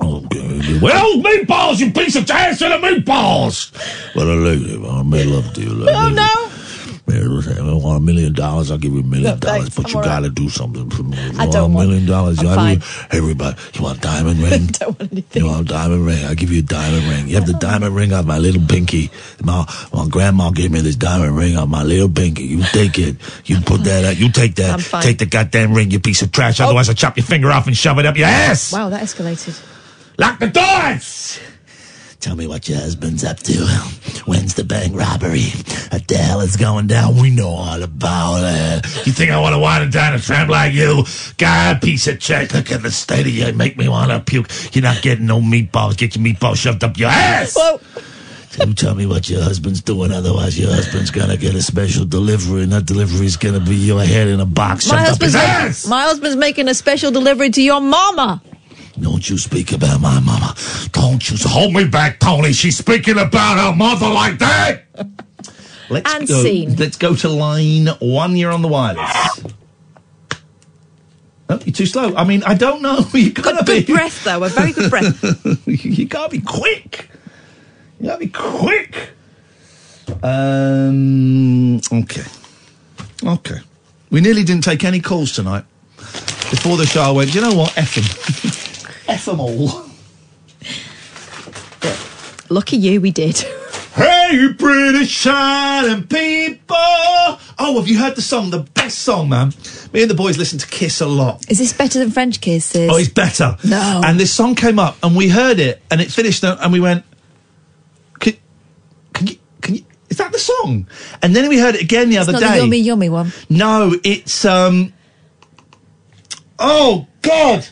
Okay. 0.00 0.78
Well, 0.80 1.14
meatballs, 1.16 1.80
you 1.80 1.92
piece 1.92 2.16
of 2.16 2.24
trash 2.24 2.56
to 2.60 2.70
the 2.70 2.76
meatballs! 2.78 3.70
Well, 4.16 4.30
I 4.30 4.34
like 4.34 4.60
it. 4.66 4.80
I 4.82 5.02
made 5.02 5.26
love 5.26 5.52
to 5.52 5.60
you. 5.60 5.74
Like, 5.74 5.94
Oh 5.94 6.08
no! 6.08 6.50
I 7.14 7.74
want 7.74 7.98
a 7.98 8.00
million 8.00 8.32
dollars. 8.32 8.70
I'll 8.70 8.78
give 8.78 8.92
you 8.92 9.00
a 9.00 9.04
million 9.04 9.38
dollars, 9.38 9.70
but 9.74 9.88
you 9.88 9.94
gotta 9.94 10.30
do 10.30 10.48
something 10.48 10.90
for 10.90 11.02
me. 11.02 11.16
If 11.16 11.40
I 11.40 11.44
you 11.44 11.52
don't 11.52 11.72
want 11.72 11.86
a 11.86 11.88
million 11.90 12.06
dollars. 12.08 12.42
You 12.42 12.48
fine. 12.54 12.82
Everybody, 13.10 13.56
you 13.74 13.82
want 13.82 13.98
a 13.98 14.00
diamond 14.00 14.38
ring? 14.42 14.66
don't 14.66 14.98
want 14.98 15.12
anything. 15.12 15.42
You 15.42 15.48
want 15.48 15.62
a 15.62 15.64
diamond 15.72 16.06
ring? 16.06 16.24
I'll 16.24 16.34
give 16.34 16.52
you 16.52 16.60
a 16.60 16.62
diamond 16.62 17.04
ring. 17.08 17.28
You 17.28 17.36
have 17.36 17.46
the 17.46 17.54
diamond 17.54 17.94
ring 17.94 18.12
on 18.12 18.26
my 18.26 18.38
little 18.38 18.62
pinky. 18.66 19.10
My, 19.42 19.64
my 19.92 20.06
grandma 20.08 20.50
gave 20.50 20.70
me 20.70 20.80
this 20.80 20.96
diamond 20.96 21.36
ring 21.36 21.56
on 21.56 21.68
my 21.70 21.82
little 21.82 22.08
pinky. 22.08 22.44
You 22.44 22.62
take 22.62 22.98
it. 22.98 23.16
You 23.44 23.60
put 23.60 23.84
that 23.84 24.04
out. 24.04 24.16
You 24.16 24.30
take 24.30 24.56
that. 24.56 24.80
Take 25.02 25.18
the 25.18 25.26
goddamn 25.26 25.74
ring, 25.74 25.90
you 25.90 26.00
piece 26.00 26.22
of 26.22 26.32
trash. 26.32 26.60
Otherwise, 26.60 26.88
oh. 26.88 26.92
I'll 26.92 26.96
chop 26.96 27.16
your 27.16 27.26
finger 27.26 27.50
off 27.50 27.66
and 27.66 27.76
shove 27.76 27.98
it 27.98 28.06
up 28.06 28.16
your 28.16 28.26
ass. 28.26 28.72
Wow, 28.72 28.88
that 28.90 29.02
escalated. 29.02 29.62
Lock 30.18 30.38
the 30.38 30.46
doors! 30.48 31.40
Tell 32.24 32.36
me 32.36 32.46
what 32.46 32.66
your 32.70 32.78
husband's 32.78 33.22
up 33.22 33.36
to. 33.40 33.66
When's 34.24 34.54
the 34.54 34.64
bank 34.64 34.96
robbery? 34.96 35.50
What 35.90 36.08
the 36.08 36.16
hell 36.16 36.40
is 36.40 36.56
going 36.56 36.86
down? 36.86 37.20
We 37.20 37.28
know 37.28 37.50
all 37.50 37.82
about 37.82 38.40
it. 38.44 39.06
You 39.06 39.12
think 39.12 39.30
I 39.30 39.38
want 39.38 39.52
to 39.54 39.58
wind 39.58 39.92
down 39.92 40.14
a 40.14 40.18
tramp 40.18 40.48
like 40.48 40.72
you? 40.72 41.04
God, 41.36 41.82
piece 41.82 42.06
of 42.06 42.22
shit. 42.22 42.54
Look 42.54 42.72
at 42.72 42.80
the 42.82 42.90
state 42.90 43.26
of 43.26 43.32
you. 43.34 43.52
Make 43.52 43.76
me 43.76 43.90
want 43.90 44.10
to 44.10 44.20
puke. 44.20 44.48
You're 44.72 44.84
not 44.84 45.02
getting 45.02 45.26
no 45.26 45.42
meatballs. 45.42 45.98
Get 45.98 46.16
your 46.16 46.24
meatballs 46.24 46.56
shoved 46.56 46.82
up 46.82 46.96
your 46.96 47.10
ass. 47.10 47.54
Well, 47.54 47.78
You 48.58 48.72
tell 48.72 48.94
me 48.94 49.04
what 49.04 49.28
your 49.28 49.42
husband's 49.42 49.82
doing. 49.82 50.10
Otherwise, 50.10 50.58
your 50.58 50.72
husband's 50.72 51.10
gonna 51.10 51.36
get 51.36 51.54
a 51.54 51.60
special 51.60 52.06
delivery, 52.06 52.62
and 52.62 52.72
that 52.72 52.86
delivery's 52.86 53.36
gonna 53.36 53.60
be 53.60 53.76
your 53.76 54.02
head 54.02 54.28
in 54.28 54.40
a 54.40 54.46
box 54.46 54.88
my 54.88 55.04
shoved 55.04 55.16
up 55.16 55.20
his 55.20 55.34
husband's, 55.34 55.34
ass. 55.34 55.84
making, 55.84 55.90
my 55.90 56.02
husband's 56.04 56.36
making 56.36 56.68
a 56.68 56.74
special 56.74 57.10
delivery 57.10 57.50
to 57.50 57.60
your 57.60 57.82
mama. 57.82 58.40
Don't 59.00 59.28
you 59.28 59.38
speak 59.38 59.72
about 59.72 60.00
my 60.00 60.20
mama. 60.20 60.54
Don't 60.92 61.28
you 61.30 61.36
hold 61.48 61.72
me 61.74 61.84
back, 61.84 62.20
Tony. 62.20 62.52
She's 62.52 62.78
speaking 62.78 63.18
about 63.18 63.58
her 63.58 63.76
mother 63.76 64.08
like 64.08 64.38
that. 64.38 64.84
Let's 65.90 66.14
And 66.14 66.26
go. 66.28 66.42
scene. 66.42 66.76
Let's 66.76 66.96
go 66.96 67.14
to 67.16 67.28
line 67.28 67.88
one. 68.00 68.36
You're 68.36 68.52
on 68.52 68.62
the 68.62 68.68
wireless. 68.68 69.44
Oh, 71.50 71.60
you're 71.64 71.74
too 71.74 71.86
slow. 71.86 72.14
I 72.16 72.24
mean, 72.24 72.42
I 72.44 72.54
don't 72.54 72.80
know. 72.82 73.00
You 73.12 73.32
gotta 73.32 73.64
Good 73.64 73.86
be. 73.86 73.92
breath, 73.92 74.24
though. 74.24 74.42
A 74.44 74.48
very 74.48 74.72
good 74.72 74.90
breath. 74.90 75.22
you 75.66 75.74
you 75.74 76.06
gotta 76.06 76.30
be 76.30 76.40
quick. 76.40 77.10
You 78.00 78.06
gotta 78.06 78.20
be 78.20 78.28
quick. 78.28 79.10
Um. 80.22 81.76
Okay. 81.92 82.22
Okay. 83.24 83.58
We 84.10 84.20
nearly 84.20 84.44
didn't 84.44 84.64
take 84.64 84.84
any 84.84 85.00
calls 85.00 85.32
tonight. 85.32 85.64
Before 85.96 86.76
the 86.76 86.86
show, 86.86 87.02
I 87.02 87.10
went. 87.10 87.34
You 87.34 87.40
know 87.42 87.54
what? 87.54 87.76
F 87.76 87.94
them 89.06 89.40
all. 89.40 89.84
Lucky 92.50 92.76
you, 92.76 93.00
we 93.00 93.10
did. 93.10 93.38
Hey, 93.94 94.30
you 94.32 94.54
pretty 94.54 95.04
shining 95.06 96.02
people. 96.06 96.66
Oh, 97.58 97.74
have 97.76 97.88
you 97.88 97.98
heard 97.98 98.16
the 98.16 98.22
song? 98.22 98.50
The 98.50 98.60
best 98.74 98.98
song, 98.98 99.28
man. 99.28 99.52
Me 99.92 100.02
and 100.02 100.10
the 100.10 100.14
boys 100.14 100.36
listen 100.36 100.58
to 100.58 100.66
Kiss 100.66 101.00
a 101.00 101.06
lot. 101.06 101.48
Is 101.50 101.58
this 101.58 101.72
better 101.72 102.00
than 102.00 102.10
French 102.10 102.40
kisses? 102.40 102.90
Oh, 102.92 102.96
it's 102.96 103.08
better. 103.08 103.56
No. 103.64 104.02
And 104.04 104.18
this 104.18 104.32
song 104.32 104.56
came 104.56 104.78
up, 104.78 104.96
and 105.02 105.14
we 105.16 105.28
heard 105.28 105.58
it, 105.60 105.80
and 105.90 106.00
it 106.00 106.10
finished, 106.10 106.42
and 106.44 106.72
we 106.72 106.80
went, 106.80 107.04
"Can, 108.18 108.34
can 109.12 109.26
you, 109.28 109.36
can 109.60 109.76
you? 109.76 109.84
Is 110.10 110.16
that 110.18 110.32
the 110.32 110.38
song?" 110.40 110.88
And 111.22 111.34
then 111.34 111.48
we 111.48 111.58
heard 111.58 111.76
it 111.76 111.80
again 111.82 112.10
the 112.10 112.16
It's 112.16 112.28
other 112.28 112.32
not 112.32 112.40
day. 112.40 112.50
the 112.54 112.56
yummy 112.64 112.78
yummy 112.78 113.08
one. 113.10 113.32
No, 113.48 113.94
it's 114.02 114.44
um. 114.44 114.92
Oh 116.58 117.06
God! 117.22 117.66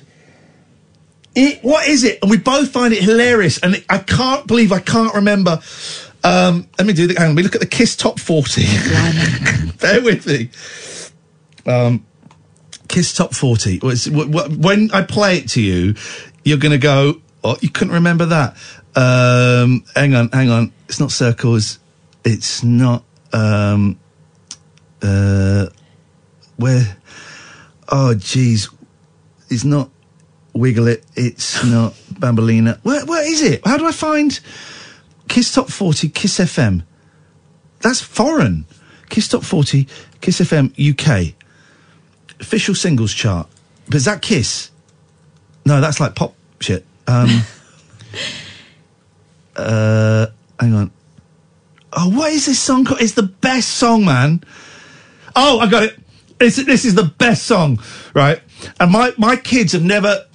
It 1.34 1.62
what 1.62 1.88
is 1.88 2.04
it? 2.04 2.18
And 2.22 2.30
we 2.30 2.36
both 2.36 2.70
find 2.70 2.92
it 2.92 3.02
hilarious, 3.02 3.58
and 3.58 3.76
it, 3.76 3.84
I 3.88 3.98
can't 3.98 4.46
believe 4.46 4.72
I 4.72 4.80
can't 4.80 5.14
remember. 5.14 5.60
Um, 6.24 6.68
let 6.78 6.86
me 6.86 6.92
do 6.92 7.06
the. 7.06 7.14
Hang 7.14 7.30
on, 7.30 7.34
we 7.34 7.42
look 7.42 7.54
at 7.54 7.60
the 7.60 7.66
Kiss 7.66 7.96
Top 7.96 8.20
Forty. 8.20 8.64
Bear 9.80 10.02
with 10.02 10.26
me. 10.26 10.50
Um, 11.70 12.04
Kiss 12.88 13.14
Top 13.14 13.34
Forty. 13.34 13.78
Was 13.78 14.04
wh- 14.04 14.28
wh- 14.28 14.58
when 14.58 14.90
I 14.92 15.02
play 15.02 15.38
it 15.38 15.48
to 15.50 15.62
you, 15.62 15.94
you're 16.44 16.58
going 16.58 16.72
to 16.72 16.78
go. 16.78 17.22
Oh, 17.42 17.56
you 17.60 17.70
couldn't 17.70 17.94
remember 17.94 18.26
that. 18.26 18.56
Um, 18.94 19.84
hang 19.96 20.14
on, 20.14 20.28
hang 20.30 20.50
on. 20.50 20.72
It's 20.88 21.00
not 21.00 21.10
circles. 21.10 21.78
It's 22.24 22.62
not. 22.62 23.04
Um, 23.32 23.98
uh, 25.00 25.66
where? 26.56 26.96
Oh, 27.88 28.14
jeez. 28.14 28.72
It's 29.48 29.64
not 29.64 29.90
Wiggle 30.54 30.88
It. 30.88 31.04
It's 31.16 31.64
not 31.64 31.94
Bambolina. 32.12 32.78
Where, 32.82 33.04
where 33.06 33.30
is 33.30 33.42
it? 33.42 33.66
How 33.66 33.76
do 33.76 33.86
I 33.86 33.92
find 33.92 34.38
Kiss 35.28 35.52
Top 35.52 35.68
40, 35.68 36.08
Kiss 36.10 36.38
FM? 36.38 36.82
That's 37.80 38.00
foreign. 38.00 38.66
Kiss 39.08 39.28
Top 39.28 39.44
40, 39.44 39.86
Kiss 40.20 40.40
FM 40.40 40.72
UK. 40.78 41.34
Official 42.40 42.74
singles 42.74 43.12
chart. 43.14 43.48
but 43.86 43.94
is 43.96 44.04
that 44.06 44.22
Kiss? 44.22 44.70
No, 45.64 45.80
that's 45.80 46.00
like 46.00 46.14
pop 46.14 46.34
shit. 46.60 46.84
Um, 47.06 47.28
uh, 49.56 50.26
hang 50.58 50.74
on. 50.74 50.90
Oh, 51.92 52.08
what 52.08 52.32
is 52.32 52.46
this 52.46 52.58
song 52.58 52.84
called? 52.84 53.00
It's 53.00 53.12
the 53.12 53.22
best 53.22 53.68
song, 53.68 54.04
man. 54.04 54.42
Oh, 55.36 55.60
I 55.60 55.68
got 55.68 55.84
it. 55.84 55.98
It's, 56.42 56.56
this 56.56 56.84
is 56.84 56.94
the 56.94 57.04
best 57.04 57.44
song, 57.44 57.80
right? 58.14 58.40
And 58.78 58.92
my, 58.92 59.12
my 59.18 59.36
kids 59.36 59.72
have 59.72 59.82
never, 59.82 60.26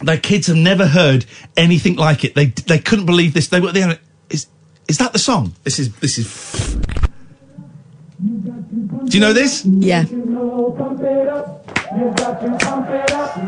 their 0.00 0.18
kids 0.18 0.46
have 0.46 0.56
never 0.56 0.86
heard 0.86 1.26
anything 1.56 1.96
like 1.96 2.24
it. 2.24 2.34
They 2.34 2.46
they 2.46 2.78
couldn't 2.78 3.06
believe 3.06 3.34
this. 3.34 3.48
They 3.48 3.60
were 3.60 3.72
they 3.72 3.98
is 4.30 4.46
is 4.88 4.98
that 4.98 5.12
the 5.12 5.18
song? 5.18 5.54
This 5.64 5.78
is 5.78 5.94
this 5.96 6.18
is. 6.18 6.76
Do 8.18 9.16
you 9.16 9.20
know 9.20 9.32
this? 9.32 9.64
Yeah. 9.64 10.04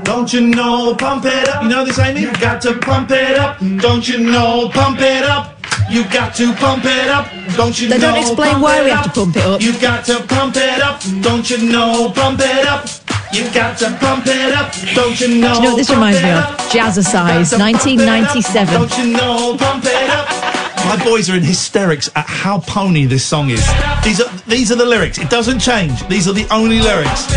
Don't 0.04 0.32
you 0.32 0.46
know, 0.48 0.94
pump 0.96 1.24
it 1.26 1.48
up. 1.48 1.62
You 1.62 1.68
know 1.68 1.84
this, 1.84 1.98
Amy? 1.98 2.22
You 2.22 2.32
got 2.32 2.60
to 2.62 2.74
pump 2.78 3.10
it 3.10 3.38
up. 3.38 3.58
Don't 3.78 4.08
you 4.08 4.18
know, 4.18 4.68
pump 4.72 4.98
it 5.00 5.22
up. 5.22 5.58
You 5.90 6.04
got 6.04 6.34
to 6.36 6.52
pump 6.54 6.84
it 6.84 7.08
up. 7.08 7.28
Don't 7.56 7.78
you 7.80 7.88
They 7.88 7.98
know? 7.98 8.12
don't 8.12 8.18
explain 8.20 8.52
pump 8.52 8.62
why 8.64 8.82
we 8.84 8.90
have 8.90 9.04
to 9.04 9.10
pump 9.10 9.36
it 9.36 9.44
up. 9.44 9.60
You've 9.60 9.80
got 9.80 10.04
to 10.06 10.22
pump 10.26 10.56
it 10.56 10.80
up. 10.80 11.00
Don't 11.20 11.48
you 11.50 11.58
know, 11.70 12.10
pump 12.14 12.40
it 12.40 12.66
up. 12.66 12.86
You've 13.32 13.52
got 13.52 13.78
to 13.78 13.90
pump 14.00 14.26
it 14.26 14.52
up. 14.54 14.72
Don't 14.94 15.18
you 15.20 15.28
know? 15.40 15.54
Do 15.54 15.56
you 15.58 15.62
know 15.62 15.70
what 15.70 15.76
this 15.76 15.88
pump 15.88 15.98
reminds 15.98 16.22
me 16.22 16.30
of? 16.30 16.44
Jazzercise, 16.72 17.58
1997. 17.58 18.74
Don't 18.74 18.98
you 18.98 19.12
know, 19.16 19.56
pump 19.58 19.84
it 19.86 20.10
up. 20.10 20.28
My 20.86 21.02
boys 21.04 21.30
are 21.30 21.36
in 21.36 21.42
hysterics 21.42 22.10
at 22.16 22.26
how 22.26 22.58
pony 22.60 23.04
this 23.04 23.24
song 23.24 23.50
is. 23.50 23.64
These 24.04 24.20
are 24.20 24.28
these 24.48 24.72
are 24.72 24.76
the 24.76 24.84
lyrics. 24.84 25.18
It 25.18 25.30
doesn't 25.30 25.60
change. 25.60 26.06
These 26.08 26.26
are 26.28 26.32
the 26.34 26.46
only 26.52 26.80
lyrics. 26.80 27.30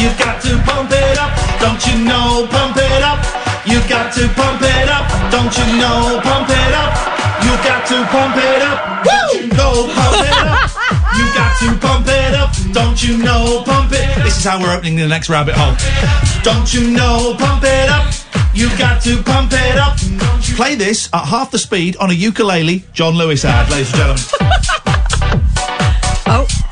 You've 0.00 0.18
got 0.18 0.40
to 0.42 0.58
pump 0.64 0.90
it 0.92 1.18
up, 1.18 1.32
don't 1.60 1.80
you 1.86 2.04
know? 2.04 2.46
Pump 2.50 2.76
it 2.76 3.02
up. 3.02 3.20
You've 3.66 3.88
got 3.88 4.12
to 4.14 4.28
pump 4.34 4.60
it 4.62 4.88
up, 4.88 5.06
don't 5.30 5.52
you 5.56 5.66
know? 5.80 6.20
Pump 6.22 6.48
it 6.50 6.74
up. 6.74 7.17
You've 7.48 7.64
got 7.64 7.86
to 7.88 8.04
pump 8.12 8.36
it 8.36 8.60
up. 8.60 8.78
Woo! 9.08 9.48
Go 9.56 9.88
pump 9.88 10.20
it 10.20 10.36
up. 10.36 10.68
You've 11.16 11.34
got 11.34 11.58
to 11.60 11.78
pump 11.80 12.06
it 12.06 12.34
up, 12.34 12.52
don't 12.72 13.02
you 13.02 13.16
know? 13.18 13.62
Pump 13.64 13.90
it. 13.92 14.22
This 14.22 14.36
is 14.36 14.44
how 14.44 14.60
we're 14.60 14.74
opening 14.74 14.96
the 14.96 15.08
next 15.08 15.30
rabbit 15.30 15.54
hole. 15.56 15.74
Don't 16.42 16.72
you 16.74 16.90
know? 16.90 17.34
Pump 17.38 17.64
it 17.64 17.88
up. 17.88 18.12
You've 18.54 18.76
got 18.78 19.00
to 19.02 19.22
pump 19.22 19.52
it 19.54 19.78
up. 19.78 19.96
Play 20.56 20.74
this 20.74 21.08
at 21.14 21.24
half 21.24 21.50
the 21.50 21.58
speed 21.58 21.96
on 21.96 22.10
a 22.10 22.14
ukulele. 22.14 22.84
John 22.92 23.14
Lewis 23.14 23.44
ad, 23.44 23.70
ladies 23.70 23.92
and 23.94 24.18
gentlemen. 24.18 24.24
Oh, 26.30 26.42
it's 26.42 26.67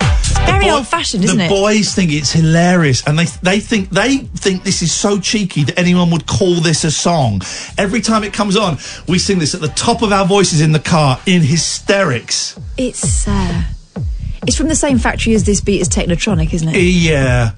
very 0.60 0.70
old 0.70 0.86
fashioned, 0.86 1.24
isn't 1.24 1.38
the 1.38 1.44
it? 1.44 1.48
boys 1.48 1.94
think 1.94 2.12
it's 2.12 2.32
hilarious, 2.32 3.06
and 3.06 3.18
they 3.18 3.26
they 3.42 3.60
think 3.60 3.90
they 3.90 4.18
think 4.18 4.62
this 4.62 4.82
is 4.82 4.92
so 4.92 5.18
cheeky 5.18 5.64
that 5.64 5.78
anyone 5.78 6.10
would 6.10 6.26
call 6.26 6.56
this 6.56 6.84
a 6.84 6.90
song. 6.90 7.40
Every 7.78 8.00
time 8.00 8.24
it 8.24 8.32
comes 8.32 8.56
on, 8.56 8.78
we 9.08 9.18
sing 9.18 9.38
this 9.38 9.54
at 9.54 9.60
the 9.60 9.68
top 9.68 10.02
of 10.02 10.12
our 10.12 10.26
voices 10.26 10.60
in 10.60 10.72
the 10.72 10.80
car 10.80 11.20
in 11.26 11.42
hysterics. 11.42 12.58
It's 12.76 13.26
uh, 13.28 13.62
it's 14.46 14.56
from 14.56 14.68
the 14.68 14.76
same 14.76 14.98
factory 14.98 15.34
as 15.34 15.44
this 15.44 15.60
beat 15.60 15.80
is 15.80 15.88
Technotronic, 15.88 16.52
isn't 16.52 16.68
it? 16.68 16.76
Yeah. 16.78 17.52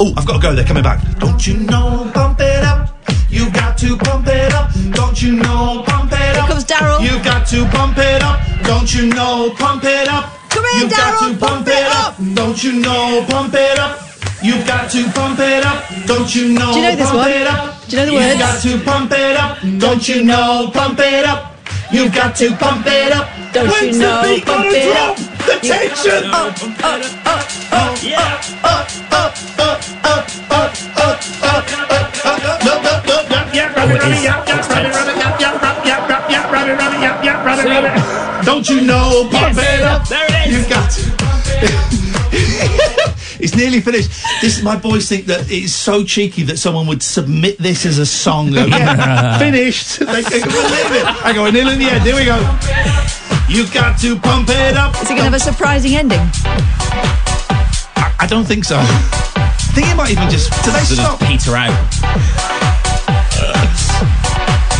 Oh, 0.00 0.12
I've 0.16 0.26
got 0.26 0.34
to 0.34 0.42
go. 0.42 0.54
They're 0.54 0.64
coming 0.64 0.82
back. 0.82 1.00
Don't 1.18 1.46
you 1.46 1.58
know? 1.58 2.10
Pump 2.14 2.40
it 2.40 2.64
up. 2.64 2.96
You 3.28 3.50
got 3.50 3.76
to 3.78 3.96
pump 3.96 4.26
it 4.28 4.52
up. 4.52 4.70
Don't 4.92 5.20
you 5.20 5.34
know? 5.36 5.82
Pump 5.86 6.12
it 6.12 6.36
up. 6.36 6.46
Here 6.46 6.46
comes 6.46 6.64
Darryl. 6.64 7.00
You 7.02 7.22
got 7.22 7.46
to 7.48 7.64
pump 7.66 7.98
it 7.98 8.22
up. 8.22 8.40
Don't 8.64 8.92
you 8.94 9.06
know? 9.14 9.52
Pump 9.56 9.84
it 9.84 10.08
up. 10.08 10.33
Come 10.64 10.78
here, 10.80 10.88
You 10.88 10.90
got 10.90 11.20
to 11.20 11.36
pump 11.38 11.68
it 11.68 11.86
up. 11.86 12.16
Don't 12.34 12.64
you 12.64 12.72
know? 12.80 13.24
Pump 13.28 13.52
it 13.54 13.78
up. 13.78 14.00
You've 14.42 14.66
got 14.66 14.90
to 14.90 15.04
pump 15.12 15.38
it 15.38 15.64
up. 15.64 15.84
Don't 16.06 16.34
you 16.34 16.48
know? 16.54 16.72
Do 16.72 16.78
you 16.80 16.82
know 16.90 16.96
this 16.96 17.06
pump 17.10 17.18
one? 17.18 17.30
It 17.30 17.46
up. 17.46 17.86
Do 17.86 17.96
you 17.96 18.06
know 18.06 18.06
the 18.06 18.12
You've 18.28 18.38
got 18.38 18.62
to 18.62 18.78
pump 18.84 19.12
it 19.12 19.36
up. 19.36 19.58
Don't 19.78 20.08
you 20.08 20.24
know? 20.24 20.70
Pump 20.72 20.98
it 21.00 21.24
up. 21.24 21.54
You've 21.92 22.14
got 22.14 22.34
to 22.36 22.56
pump 22.56 22.86
it 22.86 23.12
up. 23.12 23.28
Don't 23.52 23.66
you 23.66 23.72
When's 23.72 23.98
know? 23.98 24.22
the 24.22 24.28
beat 24.34 24.46
Pump 24.46 24.64
gonna 24.64 24.76
it 24.76 24.92
drop? 24.92 25.10
up. 25.10 25.16
The 25.46 25.66
You- 25.66 25.72
tension. 25.72 26.30
Oh, 26.32 26.54
oh, 26.82 27.12
oh, 27.26 27.68
oh. 27.72 28.00
Yeah. 28.02 28.44
Don't 38.44 38.68
you 38.68 38.80
know? 38.80 39.28
Pump 39.30 39.56
it 39.58 39.82
up. 39.82 40.08
There 40.08 40.24
it 40.26 40.48
is. 40.48 40.56
You've 40.56 40.68
got 40.68 40.90
to. 40.90 41.00
it's 43.38 43.54
nearly 43.54 43.80
finished. 43.80 44.10
This 44.40 44.62
my 44.62 44.76
boys 44.76 45.08
think 45.08 45.26
that 45.26 45.50
it's 45.50 45.72
so 45.72 46.04
cheeky 46.04 46.42
that 46.44 46.58
someone 46.58 46.86
would 46.86 47.02
submit 47.02 47.58
this 47.58 47.84
as 47.84 47.98
a 47.98 48.06
song. 48.06 48.50
Go, 48.52 48.64
yeah, 48.66 49.38
finished. 49.46 49.98
They 49.98 50.22
can 50.22 50.40
believe 50.40 50.92
it. 50.92 51.04
I 51.24 51.32
go, 51.34 51.50
nearly 51.50 51.74
in 51.74 51.78
the 51.78 51.86
end. 51.86 52.04
Here 52.04 52.16
we 52.16 52.24
go. 52.24 52.36
You've 53.48 53.72
got 53.74 53.98
to 54.00 54.18
pump 54.18 54.48
it 54.48 54.76
up. 54.76 54.94
Is 54.96 55.02
it 55.02 55.08
going 55.08 55.18
to 55.18 55.24
have 55.24 55.34
a 55.34 55.38
surprising 55.38 55.94
ending? 55.94 56.20
I, 57.96 58.14
I 58.20 58.26
don't 58.26 58.44
think 58.44 58.64
so. 58.64 58.78
I 58.78 59.70
think 59.74 59.88
it 59.88 59.96
might 59.96 60.10
even 60.12 60.30
just. 60.30 60.50
Do 60.64 60.70
they 60.72 60.80
stop? 60.80 61.20
peter 61.20 61.54
out. 61.54 61.72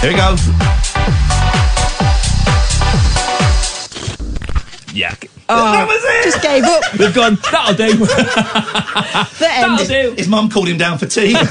Here 0.01 0.13
we 0.13 0.17
go. 0.17 0.94
Yeah. 4.95 5.15
Oh, 5.49 5.73
That 5.73 5.87
was 5.87 6.03
it. 6.03 6.25
Just 6.25 6.43
gave 6.43 6.65
up. 6.65 6.83
We've 6.99 7.15
gone, 7.15 7.37
that'll 7.51 7.75
do. 7.75 7.97
The 9.39 9.49
end. 9.51 9.79
that'll 9.79 9.87
do. 9.87 10.15
His 10.17 10.29
mum 10.29 10.49
called 10.51 10.69
him 10.69 10.79
down 10.79 10.99
for 10.99 11.07
tea. 11.07 11.33
No 11.35 11.41
All 11.43 11.49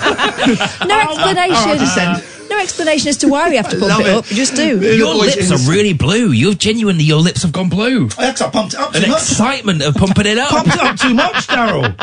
right, 0.88 1.10
explanation. 1.12 1.78
descend. 1.78 2.24
no 2.50 2.60
explanation 2.60 3.10
as 3.10 3.18
to 3.18 3.28
why 3.28 3.50
we 3.50 3.56
have 3.58 3.70
to 3.70 3.78
pump 3.78 3.90
Love 3.92 4.00
it, 4.02 4.08
it. 4.08 4.14
up. 4.16 4.30
You 4.32 4.36
just 4.38 4.56
do. 4.56 4.78
The 4.80 4.96
Your 4.96 5.14
boys 5.14 5.36
lips 5.36 5.50
in 5.52 5.54
are 5.56 5.70
really 5.72 5.94
blue. 5.94 6.32
You've 6.32 6.58
genuinely, 6.58 7.04
your 7.04 7.20
lips 7.20 7.42
have 7.44 7.52
gone 7.52 7.70
blue. 7.70 8.08
That's 8.10 8.42
I 8.42 8.50
pumped 8.50 8.74
it 8.74 8.80
up 8.80 8.94
too 8.94 9.04
An 9.04 9.10
much. 9.10 9.22
excitement 9.22 9.82
of 9.84 9.96
pumping 9.96 10.26
it 10.26 10.38
up. 10.38 10.50
pumped 10.50 10.74
it 10.76 10.82
up 10.82 10.98
too 10.98 11.14
much, 11.14 11.48
Darryl. 11.48 11.94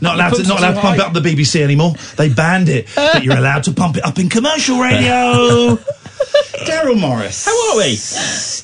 Not 0.00 0.14
allowed 0.16 0.30
to, 0.30 0.36
pumped 0.36 0.48
not 0.48 0.58
allowed 0.60 0.68
too 0.70 0.74
to 0.76 0.80
pump 0.80 0.96
it 0.96 1.00
high. 1.00 1.06
up 1.06 1.12
the 1.14 1.20
BBC 1.20 1.60
anymore. 1.62 1.94
They 2.16 2.28
banned 2.28 2.68
it, 2.68 2.88
but 2.94 3.22
you're 3.24 3.36
allowed 3.38 3.64
to 3.64 3.72
pump 3.72 3.96
it 3.96 4.04
up 4.04 4.18
in 4.18 4.28
commercial 4.28 4.78
radio. 4.80 5.78
Darryl 6.66 6.98
Morris. 7.00 7.44
How 7.44 7.70
are 7.72 7.76
we? 7.78 7.84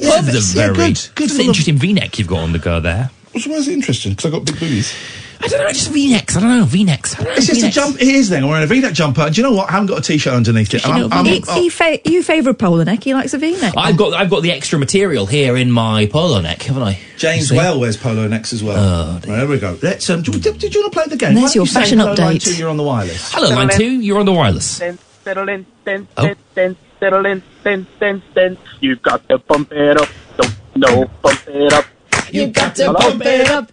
Yeah, 0.01 0.15
Love 0.17 0.27
the 0.27 0.53
yeah, 0.55 0.73
very 0.73 0.75
good, 0.93 1.09
good 1.15 1.25
it's 1.27 1.35
an 1.35 1.41
of- 1.41 1.47
interesting 1.47 1.77
V-neck 1.79 2.19
you've 2.19 2.29
got 2.29 2.41
on 2.41 2.53
the 2.53 2.59
go 2.59 2.81
there. 2.81 3.11
Which 3.33 3.47
one 3.47 3.57
is 3.59 3.69
interesting? 3.69 4.13
Because 4.13 4.27
I 4.27 4.31
got 4.31 4.45
big 4.47 4.55
boobies. 4.61 4.95
I 5.41 5.49
don't 5.49 5.61
know, 5.61 5.69
just 5.69 5.91
V-necks. 5.91 6.37
I 6.37 6.41
don't 6.41 6.59
know, 6.59 6.65
V-necks. 6.65 7.17
Don't 7.17 7.25
know, 7.25 7.31
It's 7.33 7.47
just 7.47 7.51
a 7.51 7.55
V-necks. 7.67 7.75
jump. 7.75 7.97
It 8.01 8.09
is 8.09 8.29
then. 8.31 8.45
I'm 8.45 8.49
wearing 8.49 8.65
a 8.65 8.67
V-neck 8.69 8.95
jumper. 8.95 9.23
And 9.23 9.35
do 9.35 9.41
you 9.41 9.47
know 9.47 9.53
what? 9.53 9.69
I 9.69 9.73
haven't 9.73 9.89
got 9.89 9.99
a 9.99 10.03
t-shirt 10.03 10.33
underneath 10.33 10.73
it. 10.73 10.85
You 10.87 10.91
And 10.93 11.01
know, 11.01 11.09
I'm, 11.11 11.27
I'm, 11.27 11.27
He, 11.27 11.41
he 11.65 11.69
fa- 11.69 11.99
you 12.09 12.23
favour 12.23 12.51
a 12.51 12.55
polo 12.55 12.83
neck. 12.85 13.03
He 13.05 13.13
likes 13.13 13.35
a 13.35 13.39
V-neck. 13.39 13.75
I've 13.77 13.97
got 13.97 14.15
I've 14.15 14.31
got 14.31 14.43
the 14.43 14.53
extra 14.53 14.79
material 14.79 15.27
here 15.27 15.57
in 15.57 15.71
my 15.73 16.07
polo 16.07 16.41
neck, 16.41 16.63
haven't 16.63 16.85
I? 16.85 16.99
James 17.19 17.51
Well 17.53 17.79
wears 17.81 17.97
polo 17.97 18.27
necks 18.29 18.53
as 18.53 18.63
well. 18.63 18.77
Oh, 18.79 19.13
right, 19.15 19.23
there 19.23 19.49
we 19.49 19.59
go. 19.59 19.77
Let's. 19.83 20.09
Um, 20.09 20.23
did, 20.23 20.41
did 20.59 20.75
you 20.75 20.81
want 20.83 20.93
to 20.93 20.99
play 21.01 21.07
the 21.09 21.17
game? 21.17 21.31
And 21.31 21.37
Why 21.37 21.43
there's 21.43 21.55
your 21.57 21.65
you 21.65 21.71
say 21.71 21.81
fashion 21.81 21.99
hello, 21.99 22.15
line 22.15 22.37
update. 22.37 22.45
two, 22.45 22.57
You're 22.57 22.71
on 22.71 22.77
the 22.77 22.83
wireless. 22.85 23.33
Hello, 23.35 23.49
line 23.55 23.69
two. 23.71 24.01
You're 24.01 24.21
on 24.21 24.27
the 24.27 24.33
wireless. 24.33 24.81
Settling, 25.25 25.67
then, 25.85 26.07
Oh. 26.17 26.35
then, 26.55 26.77
settling, 27.05 27.43
then, 27.63 27.87
then, 28.01 28.23
then. 28.35 28.57
You've 28.81 29.03
got 29.03 29.29
to 29.29 29.39
pump 29.39 29.73
it 29.73 30.01
up. 30.01 30.09
Don't 30.37 30.55
no, 30.77 31.05
pump 31.23 31.41
it 31.49 31.73
up. 31.73 31.85
You 32.33 32.47
got 32.49 32.75
to 32.77 32.85
Hello? 32.85 32.99
pump 32.99 33.23
it 33.27 33.51
up. 33.51 33.71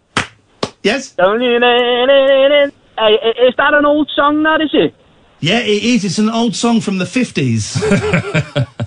Yes. 0.83 1.11
Don't 1.13 1.41
you 1.41 1.59
know- 1.59 2.71
Hey, 2.97 3.13
is 3.47 3.55
that 3.57 3.73
an 3.73 3.85
old 3.85 4.11
song? 4.15 4.43
That 4.43 4.61
is 4.61 4.69
it? 4.73 4.93
Yeah, 5.39 5.59
it 5.59 5.83
is. 5.83 6.03
It's 6.05 6.19
an 6.19 6.29
old 6.29 6.55
song 6.55 6.81
from 6.81 6.97
the 6.97 7.05
50s. 7.05 8.67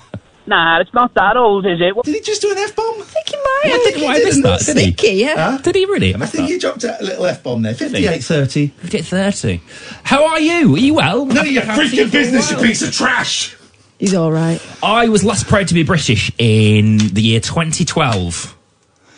Nah, 0.47 0.79
it's 0.81 0.93
not 0.93 1.15
that 1.15 1.39
old, 1.39 1.65
is 1.65 1.81
it? 1.81 1.95
Did 2.05 2.15
he 2.17 2.21
just 2.21 2.43
do 2.43 2.51
an 2.51 2.59
F 2.59 2.77
bomb? 2.77 3.01
I 3.01 3.05
think 3.05 3.29
he 3.31 3.37
might. 3.37 3.63
I 3.65 3.79
think 3.83 3.97
he 3.97 4.05
Why 4.05 4.19
did. 4.19 4.25
missed 4.27 4.43
that, 4.43 4.61
did 4.61 4.77
he? 4.77 4.83
Sneaky, 4.83 5.13
yeah. 5.17 5.53
Huh? 5.53 5.59
Did 5.59 5.75
he 5.75 5.87
really? 5.87 6.15
I 6.15 6.27
think 6.27 6.51
he 6.51 6.59
dropped 6.59 6.85
a 6.85 6.99
little 7.01 7.25
F 7.25 7.43
bomb 7.43 7.63
there. 7.63 7.73
5830. 7.73 8.67
5830. 8.67 9.63
How 10.05 10.27
are 10.27 10.41
you? 10.41 10.75
Are 10.75 10.79
you 10.79 10.93
well? 10.93 11.25
None 11.25 11.47
of 11.47 11.51
your 11.51 11.63
freaking 11.63 11.93
you 11.95 12.03
for 12.05 12.09
a 12.09 12.21
business, 12.21 12.51
you 12.51 12.57
piece 12.59 12.83
of 12.83 12.93
trash. 12.93 13.57
He's 14.05 14.13
all 14.13 14.31
right. 14.31 14.61
I 14.83 15.09
was 15.09 15.25
last 15.25 15.47
proud 15.47 15.69
to 15.69 15.73
be 15.73 15.83
British 15.83 16.31
in 16.37 16.99
the 16.99 17.23
year 17.23 17.41
2012. 17.41 18.55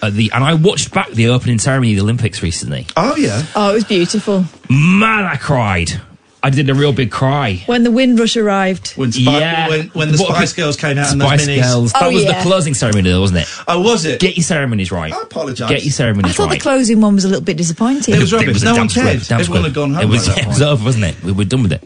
At 0.00 0.12
the, 0.12 0.30
and 0.32 0.44
I 0.44 0.54
watched 0.54 0.94
back 0.94 1.10
the 1.10 1.26
opening 1.26 1.58
ceremony 1.58 1.90
of 1.90 1.96
the 1.96 2.02
Olympics 2.04 2.40
recently. 2.40 2.86
Oh, 2.96 3.16
yeah. 3.16 3.42
Oh, 3.56 3.70
it 3.70 3.74
was 3.74 3.84
beautiful. 3.84 4.44
Man, 4.70 5.24
I 5.24 5.34
cried. 5.34 6.00
I 6.46 6.50
did 6.50 6.70
a 6.70 6.74
real 6.74 6.92
big 6.92 7.10
cry. 7.10 7.60
When 7.66 7.82
the 7.82 7.90
Windrush 7.90 8.36
arrived. 8.36 8.92
When, 8.92 9.10
Spi- 9.10 9.22
Yeah. 9.24 9.68
when, 9.68 9.88
when 9.88 10.12
the 10.12 10.18
What- 10.18 10.36
Spice 10.36 10.52
Girls 10.52 10.76
came 10.76 10.96
out 10.96 11.10
and 11.10 11.20
those 11.20 11.28
Spice 11.28 11.46
minis. 11.48 11.62
Girls. 11.62 11.92
That 11.92 12.02
Oh, 12.04 12.10
was 12.12 12.22
yeah. 12.22 12.38
the 12.38 12.42
closing 12.48 12.74
ceremony, 12.74 13.10
though, 13.10 13.20
wasn't 13.20 13.40
it? 13.40 13.48
Oh, 13.66 13.80
was 13.80 14.04
it? 14.04 14.20
Get 14.20 14.36
your 14.36 14.44
ceremonies 14.44 14.92
right. 14.92 15.12
I 15.12 15.22
apologise. 15.22 15.68
Get 15.68 15.82
your 15.84 15.90
ceremonies 15.92 16.24
right. 16.26 16.30
I 16.30 16.36
thought 16.36 16.50
right. 16.50 16.58
the 16.60 16.62
closing 16.62 17.00
one 17.00 17.16
was 17.16 17.24
a 17.24 17.28
little 17.28 17.42
bit 17.42 17.56
disappointing. 17.56 18.14
It 18.14 18.20
was 18.20 18.32
rubbish. 18.32 18.62
a 18.62 18.64
No 18.64 18.76
one 18.76 18.86
damn 18.86 19.04
cared. 19.06 19.22
squib, 19.22 19.40
Everyone 19.40 19.44
squib. 19.44 19.64
had 19.64 19.74
gone 19.74 19.94
home 19.94 20.02
It 20.04 20.08
was, 20.08 20.28
by 20.28 20.34
that 20.34 20.42
it 20.44 20.46
was 20.48 20.62
over, 20.62 20.84
wasn't 20.84 21.04
it? 21.06 21.22
We 21.24 21.32
were 21.32 21.44
done 21.44 21.62
with 21.64 21.72
it, 21.72 21.82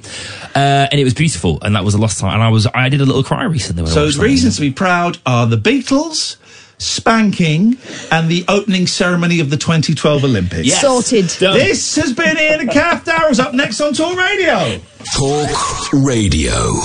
uh, 0.55 0.89
and 0.93 1.01
it 1.01 1.05
was 1.05 1.15
beautiful, 1.15 1.59
and 1.63 1.75
that 1.75 1.85
was 1.85 1.95
the 1.95 2.01
last 2.01 2.21
time. 2.21 2.35
And 2.35 2.43
I 2.43 2.49
was, 2.51 2.67
I 2.75 2.91
did 2.91 3.01
a 3.01 3.07
little 3.07 3.23
cry 3.23 3.45
recently. 3.45 3.85
When 3.85 3.93
So 3.93 4.05
watched 4.05 4.19
the 4.19 4.23
reasons 4.25 4.57
to 4.57 4.61
be 4.61 4.73
proud 4.73 5.17
are 5.25 5.47
the 5.47 5.57
Beatles, 5.57 6.37
spanking, 6.81 7.79
and 8.11 8.29
the 8.29 8.45
opening 8.49 8.87
ceremony 8.87 9.39
of 9.41 9.51
the 9.51 9.57
2012 9.57 10.25
Olympics. 10.25 10.67
Yes. 10.67 10.81
Sorted. 10.81 11.33
Done. 11.39 11.57
This 11.57 11.97
has 11.97 12.13
been 12.13 12.37
Iain 12.37 12.61
and 12.61 12.71
Kath 12.71 13.05
Darryl's 13.05 13.39
up 13.39 13.55
next 13.55 13.81
on 13.81 13.93
Talk 13.93 14.17
Radio. 14.17 14.81
Talk 15.17 15.93
Radio. 15.93 16.81